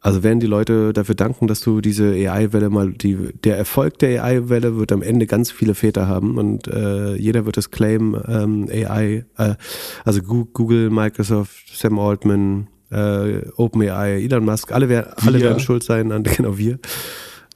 also 0.00 0.22
werden 0.22 0.40
die 0.40 0.46
Leute 0.46 0.92
dafür 0.92 1.14
danken, 1.14 1.46
dass 1.46 1.60
du 1.60 1.80
diese 1.80 2.10
AI-Welle 2.10 2.68
mal, 2.68 2.92
die, 2.92 3.16
der 3.44 3.56
Erfolg 3.56 3.98
der 4.00 4.22
AI-Welle 4.22 4.76
wird 4.76 4.92
am 4.92 5.02
Ende 5.02 5.26
ganz 5.26 5.50
viele 5.50 5.74
Väter 5.74 6.08
haben 6.08 6.36
und 6.36 6.66
äh, 6.66 7.14
jeder 7.14 7.46
wird 7.46 7.56
es 7.56 7.70
claimen, 7.70 8.20
ähm, 8.28 8.68
AI, 8.70 9.24
äh, 9.38 9.54
also 10.04 10.20
Google, 10.20 10.90
Microsoft, 10.90 11.74
Sam 11.74 11.98
Altman, 11.98 12.66
äh, 12.90 13.48
OpenAI, 13.56 14.22
Elon 14.22 14.44
Musk, 14.44 14.72
alle, 14.72 14.88
wer, 14.88 15.16
alle 15.24 15.38
werden 15.40 15.60
schuld 15.60 15.84
sein, 15.84 16.12
an, 16.12 16.22
genau 16.36 16.58
wir. 16.58 16.78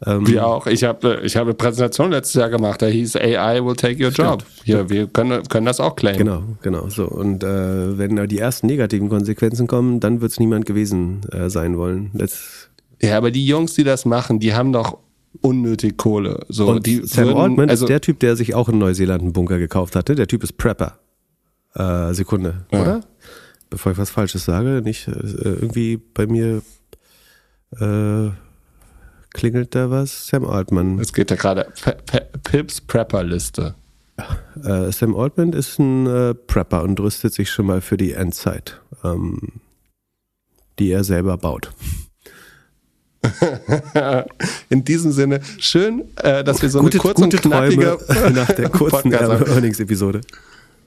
Ähm, 0.06 0.26
Wir 0.26 0.46
auch. 0.46 0.66
Ich 0.66 0.84
habe 0.84 1.20
ich 1.24 1.36
hab 1.36 1.44
eine 1.44 1.54
Präsentation 1.54 2.12
letztes 2.12 2.34
Jahr 2.34 2.50
gemacht, 2.50 2.80
da 2.82 2.86
hieß 2.86 3.16
AI 3.16 3.64
will 3.64 3.74
take 3.74 4.02
your 4.04 4.10
job. 4.10 4.44
Hier, 4.64 4.88
wir 4.88 5.06
können, 5.08 5.42
können 5.48 5.66
das 5.66 5.80
auch 5.80 5.96
claimen. 5.96 6.18
Genau, 6.18 6.42
genau. 6.62 6.88
So 6.88 7.06
und 7.06 7.42
äh, 7.42 7.98
wenn 7.98 8.14
da 8.16 8.26
die 8.26 8.38
ersten 8.38 8.68
negativen 8.68 9.08
Konsequenzen 9.08 9.66
kommen, 9.66 9.98
dann 10.00 10.20
wird 10.20 10.30
es 10.32 10.38
niemand 10.38 10.66
gewesen 10.66 11.22
äh, 11.32 11.50
sein 11.50 11.76
wollen. 11.76 12.10
Das, 12.14 12.68
Ja, 13.02 13.16
aber 13.16 13.30
die 13.32 13.44
Jungs, 13.46 13.74
die 13.74 13.84
das 13.84 14.04
machen, 14.04 14.38
die 14.38 14.54
haben 14.54 14.72
doch 14.72 14.98
unnötig 15.40 15.96
Kohle. 15.96 16.44
So, 16.48 16.68
und 16.68 16.86
die 16.86 17.02
Sam 17.04 17.26
würden, 17.26 17.38
Altman 17.38 17.70
also, 17.70 17.84
ist 17.84 17.88
der 17.88 18.00
Typ, 18.00 18.20
der 18.20 18.36
sich 18.36 18.54
auch 18.54 18.68
in 18.68 18.78
Neuseeland 18.78 19.22
einen 19.22 19.32
Bunker 19.32 19.58
gekauft 19.58 19.96
hatte. 19.96 20.14
Der 20.14 20.26
Typ 20.28 20.42
ist 20.44 20.56
Prepper. 20.56 20.98
Äh, 21.74 22.14
Sekunde, 22.14 22.66
Ja. 22.72 22.82
oder? 22.82 23.00
Bevor 23.70 23.92
ich 23.92 23.98
was 23.98 24.10
Falsches 24.10 24.44
sage, 24.44 24.80
nicht 24.82 25.08
äh, 25.08 25.12
irgendwie 25.12 25.96
bei 25.98 26.26
mir 26.26 26.62
äh, 27.78 28.30
klingelt 29.38 29.74
da 29.74 29.88
was. 29.88 30.26
Sam 30.26 30.44
Altman. 30.44 30.98
Es 30.98 31.12
geht 31.12 31.30
ja 31.30 31.36
gerade 31.36 31.72
Pips 32.42 32.80
Prepper 32.80 33.22
Liste. 33.22 33.74
Äh, 34.64 34.90
Sam 34.90 35.14
Altman 35.14 35.52
ist 35.52 35.78
ein 35.78 36.06
äh, 36.06 36.34
Prepper 36.34 36.82
und 36.82 36.98
rüstet 36.98 37.32
sich 37.32 37.48
schon 37.48 37.66
mal 37.66 37.80
für 37.80 37.96
die 37.96 38.12
Endzeit, 38.12 38.80
ähm, 39.04 39.60
die 40.80 40.90
er 40.90 41.04
selber 41.04 41.38
baut. 41.38 41.70
In 44.68 44.84
diesem 44.84 45.12
Sinne, 45.12 45.40
schön, 45.58 46.08
äh, 46.16 46.42
dass 46.42 46.60
wir 46.60 46.68
so 46.68 46.80
gute, 46.80 46.96
eine 46.96 47.02
kurze 47.02 47.24
und 47.24 47.30
gute 47.30 47.48
knackige 47.48 47.98
Träume 47.98 48.30
nach 48.34 48.52
der 48.52 48.68
kurzen. 48.70 49.12
Earnings-Episode. 49.12 50.20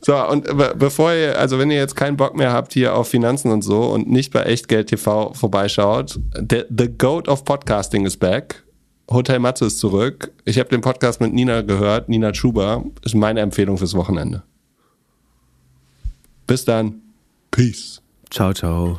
So, 0.04 0.18
und 0.28 0.46
be 0.46 0.74
bevor 0.76 1.14
ihr, 1.14 1.38
also 1.38 1.60
wenn 1.60 1.70
ihr 1.70 1.78
jetzt 1.78 1.96
keinen 1.96 2.18
Bock 2.18 2.36
mehr 2.36 2.52
habt 2.52 2.74
hier 2.74 2.96
auf 2.96 3.08
Finanzen 3.08 3.52
und 3.52 3.62
so 3.62 3.84
und 3.84 4.10
nicht 4.10 4.34
bei 4.34 4.42
Echtgeld 4.44 4.88
TV 4.88 5.34
vorbeischaut, 5.34 6.20
der, 6.36 6.66
the 6.76 6.90
Goat 6.90 7.28
of 7.28 7.46
Podcasting 7.46 8.06
is 8.06 8.18
back. 8.18 8.64
Hotel 9.12 9.40
Matze 9.40 9.66
ist 9.66 9.78
zurück. 9.78 10.32
Ich 10.46 10.58
habe 10.58 10.70
den 10.70 10.82
Podcast 10.82 11.22
mit 11.22 11.34
Nina 11.34 11.62
gehört, 11.62 12.10
Nina 12.10 12.34
Schuber. 12.34 12.84
Ist 13.04 13.14
meine 13.14 13.42
Empfehlung 13.42 13.78
fürs 13.78 13.94
Wochenende. 13.94 14.42
Bis 16.48 16.66
dann. 16.66 17.02
Peace. 17.52 18.02
Ciao, 18.30 18.54
ciao. 18.54 18.98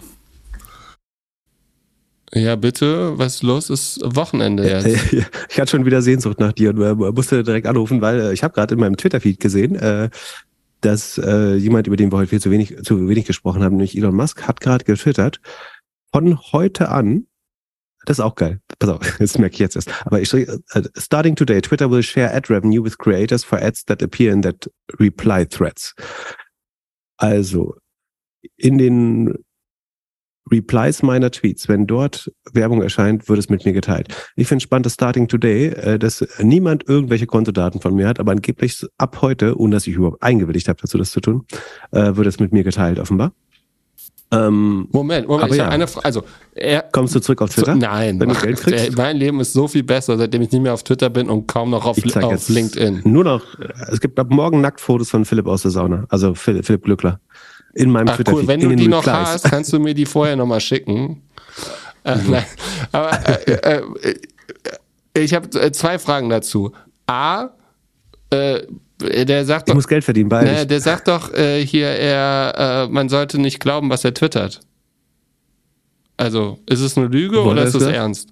Ja, 2.34 2.56
bitte, 2.56 3.18
was 3.18 3.36
ist 3.36 3.42
los? 3.42 3.70
Ist 3.70 4.00
Wochenende 4.04 4.68
jetzt. 4.68 5.12
Ich 5.50 5.60
hatte 5.60 5.70
schon 5.70 5.84
wieder 5.84 6.00
Sehnsucht 6.00 6.40
nach 6.40 6.52
dir 6.52 6.70
und 6.70 6.80
äh, 6.80 6.94
musste 6.94 7.42
direkt 7.42 7.66
anrufen, 7.66 8.00
weil 8.00 8.20
äh, 8.20 8.32
ich 8.32 8.42
habe 8.42 8.54
gerade 8.54 8.74
in 8.74 8.80
meinem 8.80 8.96
Twitter-Feed 8.96 9.38
gesehen, 9.38 9.74
äh, 9.76 10.08
dass 10.82 11.18
äh, 11.18 11.54
jemand, 11.54 11.86
über 11.86 11.96
den 11.96 12.12
wir 12.12 12.18
heute 12.18 12.28
viel 12.28 12.40
zu 12.40 12.50
wenig, 12.50 12.76
zu 12.82 13.08
wenig 13.08 13.24
gesprochen 13.24 13.62
haben, 13.62 13.76
nämlich 13.76 13.96
Elon 13.96 14.14
Musk, 14.14 14.46
hat 14.46 14.60
gerade 14.60 14.84
getwittert, 14.84 15.40
von 16.12 16.38
heute 16.52 16.90
an, 16.90 17.26
das 18.04 18.18
ist 18.18 18.24
auch 18.24 18.34
geil, 18.34 18.60
pass 18.78 18.90
auf, 18.90 19.00
das 19.18 19.38
merke 19.38 19.54
ich 19.54 19.60
jetzt 19.60 19.76
erst, 19.76 19.90
aber 20.04 20.20
ich 20.20 20.32
äh, 20.34 20.58
starting 20.96 21.36
today, 21.36 21.60
Twitter 21.60 21.90
will 21.90 22.02
share 22.02 22.34
ad 22.34 22.52
revenue 22.52 22.84
with 22.84 22.98
creators 22.98 23.44
for 23.44 23.60
ads 23.60 23.84
that 23.84 24.02
appear 24.02 24.32
in 24.32 24.42
that 24.42 24.68
reply 24.98 25.46
threads. 25.46 25.94
Also, 27.16 27.76
in 28.56 28.78
den 28.78 29.34
Replies 30.52 31.02
meiner 31.02 31.30
Tweets, 31.30 31.68
wenn 31.68 31.86
dort 31.86 32.30
Werbung 32.52 32.82
erscheint, 32.82 33.28
wird 33.28 33.38
es 33.38 33.48
mit 33.48 33.64
mir 33.64 33.72
geteilt. 33.72 34.08
Ich 34.36 34.46
finde 34.46 34.62
spannend, 34.62 34.86
dass 34.86 34.94
Starting 34.94 35.28
Today, 35.28 35.68
äh, 35.68 35.98
dass 35.98 36.24
niemand 36.40 36.88
irgendwelche 36.88 37.26
Kontodaten 37.26 37.80
von 37.80 37.94
mir 37.94 38.06
hat, 38.06 38.20
aber 38.20 38.32
angeblich 38.32 38.84
ab 38.98 39.18
heute, 39.22 39.58
ohne 39.58 39.76
dass 39.76 39.86
ich 39.86 39.94
überhaupt 39.94 40.22
eingewilligt 40.22 40.68
habe, 40.68 40.78
dazu 40.80 40.98
das 40.98 41.10
zu 41.10 41.20
tun, 41.20 41.46
äh, 41.90 42.14
wird 42.14 42.26
es 42.26 42.38
mit 42.38 42.52
mir 42.52 42.62
geteilt, 42.62 42.98
offenbar. 43.00 43.32
Ähm, 44.32 44.88
Moment, 44.92 45.28
Moment, 45.28 45.50
ich 45.50 45.58
ja. 45.58 45.64
habe 45.64 45.74
eine 45.74 45.86
Frage. 45.86 46.06
Also, 46.06 46.22
er, 46.54 46.82
kommst 46.90 47.14
du 47.14 47.20
zurück 47.20 47.42
auf 47.42 47.50
Twitter? 47.50 47.74
nein, 47.74 48.18
Wenn 48.18 48.30
du 48.30 48.34
Geld 48.34 48.60
kriegst? 48.60 48.86
ey, 48.86 48.90
mein 48.96 49.18
Leben 49.18 49.38
ist 49.40 49.52
so 49.52 49.68
viel 49.68 49.82
besser, 49.82 50.16
seitdem 50.16 50.40
ich 50.40 50.50
nicht 50.50 50.62
mehr 50.62 50.72
auf 50.72 50.82
Twitter 50.82 51.10
bin 51.10 51.28
und 51.28 51.46
kaum 51.46 51.68
noch 51.68 51.84
auf, 51.84 51.98
auf 51.98 52.48
LinkedIn. 52.48 53.02
Nur 53.04 53.24
noch, 53.24 53.58
äh, 53.58 53.68
es 53.92 54.00
gibt 54.00 54.18
ab 54.18 54.28
morgen 54.30 54.62
Nacktfotos 54.62 55.10
von 55.10 55.26
Philipp 55.26 55.46
aus 55.46 55.62
der 55.62 55.70
Sauna, 55.70 56.06
also 56.08 56.34
Philipp, 56.34 56.64
Philipp 56.64 56.82
Glückler. 56.82 57.20
In 57.74 57.90
meinem 57.90 58.08
Ach 58.08 58.16
Twitter-Feed, 58.16 58.42
cool, 58.42 58.48
wenn 58.48 58.60
du 58.60 58.76
die 58.76 58.88
noch 58.88 59.06
Replies. 59.06 59.28
hast, 59.28 59.44
kannst 59.44 59.72
du 59.72 59.78
mir 59.78 59.94
die 59.94 60.06
vorher 60.06 60.36
nochmal 60.36 60.60
schicken. 60.60 61.22
Äh, 62.04 62.16
nein, 62.28 62.44
aber 62.90 63.12
äh, 63.28 63.52
äh, 63.52 63.82
äh, 65.14 65.20
ich 65.20 65.34
habe 65.34 65.48
äh, 65.60 65.70
zwei 65.70 66.00
Fragen 66.00 66.30
dazu. 66.30 66.72
A, 67.06 67.50
äh, 68.30 68.62
der 68.98 69.44
sagt 69.44 69.68
Ich 69.68 69.70
doch, 69.70 69.76
muss 69.76 69.86
Geld 69.86 70.02
verdienen, 70.02 70.28
beides. 70.28 70.66
der 70.66 70.80
sagt 70.80 71.06
doch 71.06 71.30
hier, 71.32 71.86
er, 71.86 72.88
man 72.90 73.08
sollte 73.08 73.40
nicht 73.40 73.60
glauben, 73.60 73.88
was 73.88 74.04
er 74.04 74.14
twittert. 74.14 74.62
Also, 76.16 76.58
ist 76.66 76.80
es 76.80 76.98
eine 76.98 77.06
Lüge 77.06 77.36
Wo 77.36 77.44
hat 77.44 77.52
oder 77.52 77.62
er 77.62 77.68
ist 77.68 77.74
es 77.74 77.82
ernst? 77.84 78.30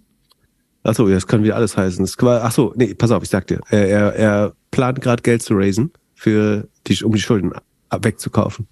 Achso, 0.82 1.08
das 1.08 1.26
kann 1.26 1.42
wieder 1.44 1.56
alles 1.56 1.76
heißen. 1.76 2.04
Das 2.04 2.16
war, 2.20 2.42
ach 2.42 2.52
so, 2.52 2.72
nee, 2.76 2.94
pass 2.94 3.10
auf, 3.10 3.22
ich 3.22 3.28
sag 3.28 3.46
dir. 3.46 3.60
Er, 3.68 3.88
er, 3.88 4.14
er 4.14 4.52
plant 4.70 5.00
gerade 5.00 5.22
Geld 5.22 5.42
zu 5.42 5.54
raisen, 5.54 5.92
für 6.14 6.68
die, 6.86 7.04
um 7.04 7.12
die 7.12 7.20
Schulden 7.20 7.52
wegzukaufen. 7.90 8.66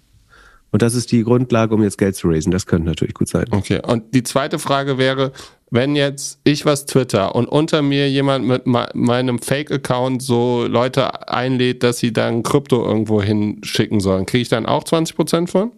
Und 0.71 0.81
das 0.81 0.93
ist 0.95 1.11
die 1.11 1.23
Grundlage, 1.23 1.73
um 1.73 1.83
jetzt 1.83 1.97
Geld 1.97 2.15
zu 2.15 2.27
raisen. 2.27 2.51
Das 2.51 2.65
könnte 2.65 2.87
natürlich 2.87 3.13
gut 3.13 3.27
sein. 3.27 3.45
Okay, 3.51 3.81
und 3.85 4.13
die 4.13 4.23
zweite 4.23 4.59
Frage 4.59 4.97
wäre, 4.97 5.31
wenn 5.71 5.95
jetzt 5.95 6.39
ich 6.43 6.65
was 6.65 6.85
twitter 6.85 7.35
und 7.35 7.47
unter 7.47 7.81
mir 7.81 8.09
jemand 8.09 8.45
mit 8.45 8.65
me- 8.65 8.89
meinem 8.93 9.39
Fake-Account 9.39 10.21
so 10.21 10.65
Leute 10.67 11.27
einlädt, 11.29 11.83
dass 11.83 11.97
sie 11.99 12.13
dann 12.13 12.43
Krypto 12.43 12.85
irgendwo 12.85 13.21
hinschicken 13.21 13.99
sollen, 13.99 14.25
kriege 14.25 14.41
ich 14.41 14.49
dann 14.49 14.65
auch 14.65 14.83
20% 14.83 15.47
von? 15.47 15.71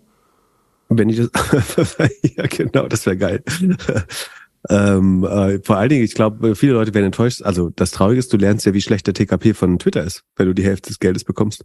Wenn 0.89 1.09
ich 1.09 1.17
das, 1.17 1.97
ja 2.35 2.45
genau, 2.47 2.87
das 2.87 3.05
wäre 3.05 3.17
geil. 3.17 3.43
ähm, 4.69 5.23
äh, 5.23 5.59
vor 5.63 5.77
allen 5.77 5.89
Dingen, 5.89 6.03
ich 6.03 6.13
glaube, 6.13 6.55
viele 6.55 6.73
Leute 6.73 6.93
werden 6.93 7.05
enttäuscht. 7.07 7.41
Also 7.43 7.69
das 7.69 7.91
Traurige 7.91 8.19
ist, 8.19 8.31
du 8.33 8.37
lernst 8.37 8.65
ja, 8.65 8.73
wie 8.73 8.81
schlecht 8.81 9.07
der 9.07 9.13
TKP 9.13 9.53
von 9.53 9.79
Twitter 9.79 10.03
ist, 10.03 10.23
wenn 10.35 10.47
du 10.47 10.53
die 10.53 10.63
Hälfte 10.63 10.89
des 10.89 10.99
Geldes 10.99 11.23
bekommst. 11.23 11.63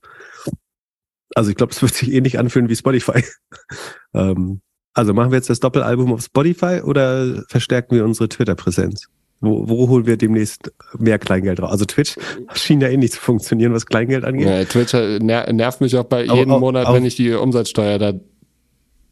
Also 1.36 1.50
ich 1.50 1.56
glaube, 1.56 1.73
es 1.73 1.82
wird 1.82 1.92
sich 1.92 2.10
ähnlich 2.12 2.39
anfühlen 2.39 2.70
wie 2.70 2.76
Spotify. 2.76 3.23
ähm, 4.15 4.60
also 4.94 5.12
machen 5.12 5.31
wir 5.31 5.36
jetzt 5.36 5.50
das 5.50 5.60
Doppelalbum 5.60 6.15
auf 6.15 6.23
Spotify 6.23 6.81
oder 6.82 7.44
verstärken 7.48 7.94
wir 7.94 8.06
unsere 8.06 8.31
Twitter-Präsenz? 8.31 9.08
Wo, 9.42 9.68
wo 9.68 9.86
holen 9.90 10.06
wir 10.06 10.16
demnächst 10.16 10.73
mehr 10.98 11.18
Kleingeld 11.18 11.60
raus? 11.60 11.70
Also 11.70 11.84
Twitch 11.84 12.16
schien 12.55 12.81
ja 12.81 12.89
eh 12.89 12.97
nicht 12.97 13.12
zu 13.12 13.20
funktionieren, 13.20 13.74
was 13.74 13.84
Kleingeld 13.84 14.24
angeht. 14.24 14.47
Ja, 14.48 14.65
Twitter 14.65 15.18
ner 15.18 15.52
nervt 15.52 15.82
mich 15.82 15.94
auch 15.98 16.05
bei 16.05 16.24
jedem 16.24 16.52
auf- 16.52 16.60
Monat, 16.60 16.86
auf- 16.86 16.94
wenn 16.97 17.05
ich 17.05 17.16
die 17.16 17.31
Umsatzsteuer 17.34 17.98
da 17.98 18.15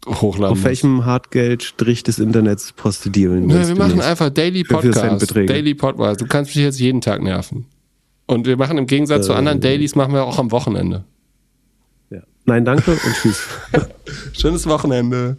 hochladen 0.07 0.53
Auf 0.53 0.59
muss. 0.59 0.65
welchem 0.65 1.05
Hartgeldstrich 1.05 2.05
des 2.05 2.19
Internets 2.19 2.73
postidieren 2.73 3.47
Nö, 3.47 3.55
das 3.55 3.69
wir 3.69 3.77
machen 3.77 4.01
einfach 4.01 4.31
Daily 4.31 4.65
Podcast. 4.65 5.37
Daily 5.37 5.75
Podcast. 5.75 6.23
Du 6.23 6.27
kannst 6.27 6.55
mich 6.57 6.65
jetzt 6.65 6.81
jeden 6.81 7.03
Tag 7.03 7.23
nerven. 7.23 7.67
Und 8.27 8.47
wir 8.47 8.57
machen 8.57 8.79
im 8.79 8.87
Gegensatz 8.87 9.27
zu 9.27 9.33
Äh. 9.33 9.37
anderen 9.37 9.61
Dailies, 9.61 9.95
machen 9.95 10.15
wir 10.15 10.25
auch 10.25 10.39
am 10.39 10.51
Wochenende. 10.53 11.05
Nein, 12.47 12.65
danke 12.65 12.93
und 12.93 13.15
tschüss. 13.15 13.43
Schönes 14.33 14.67
Wochenende. 14.67 15.37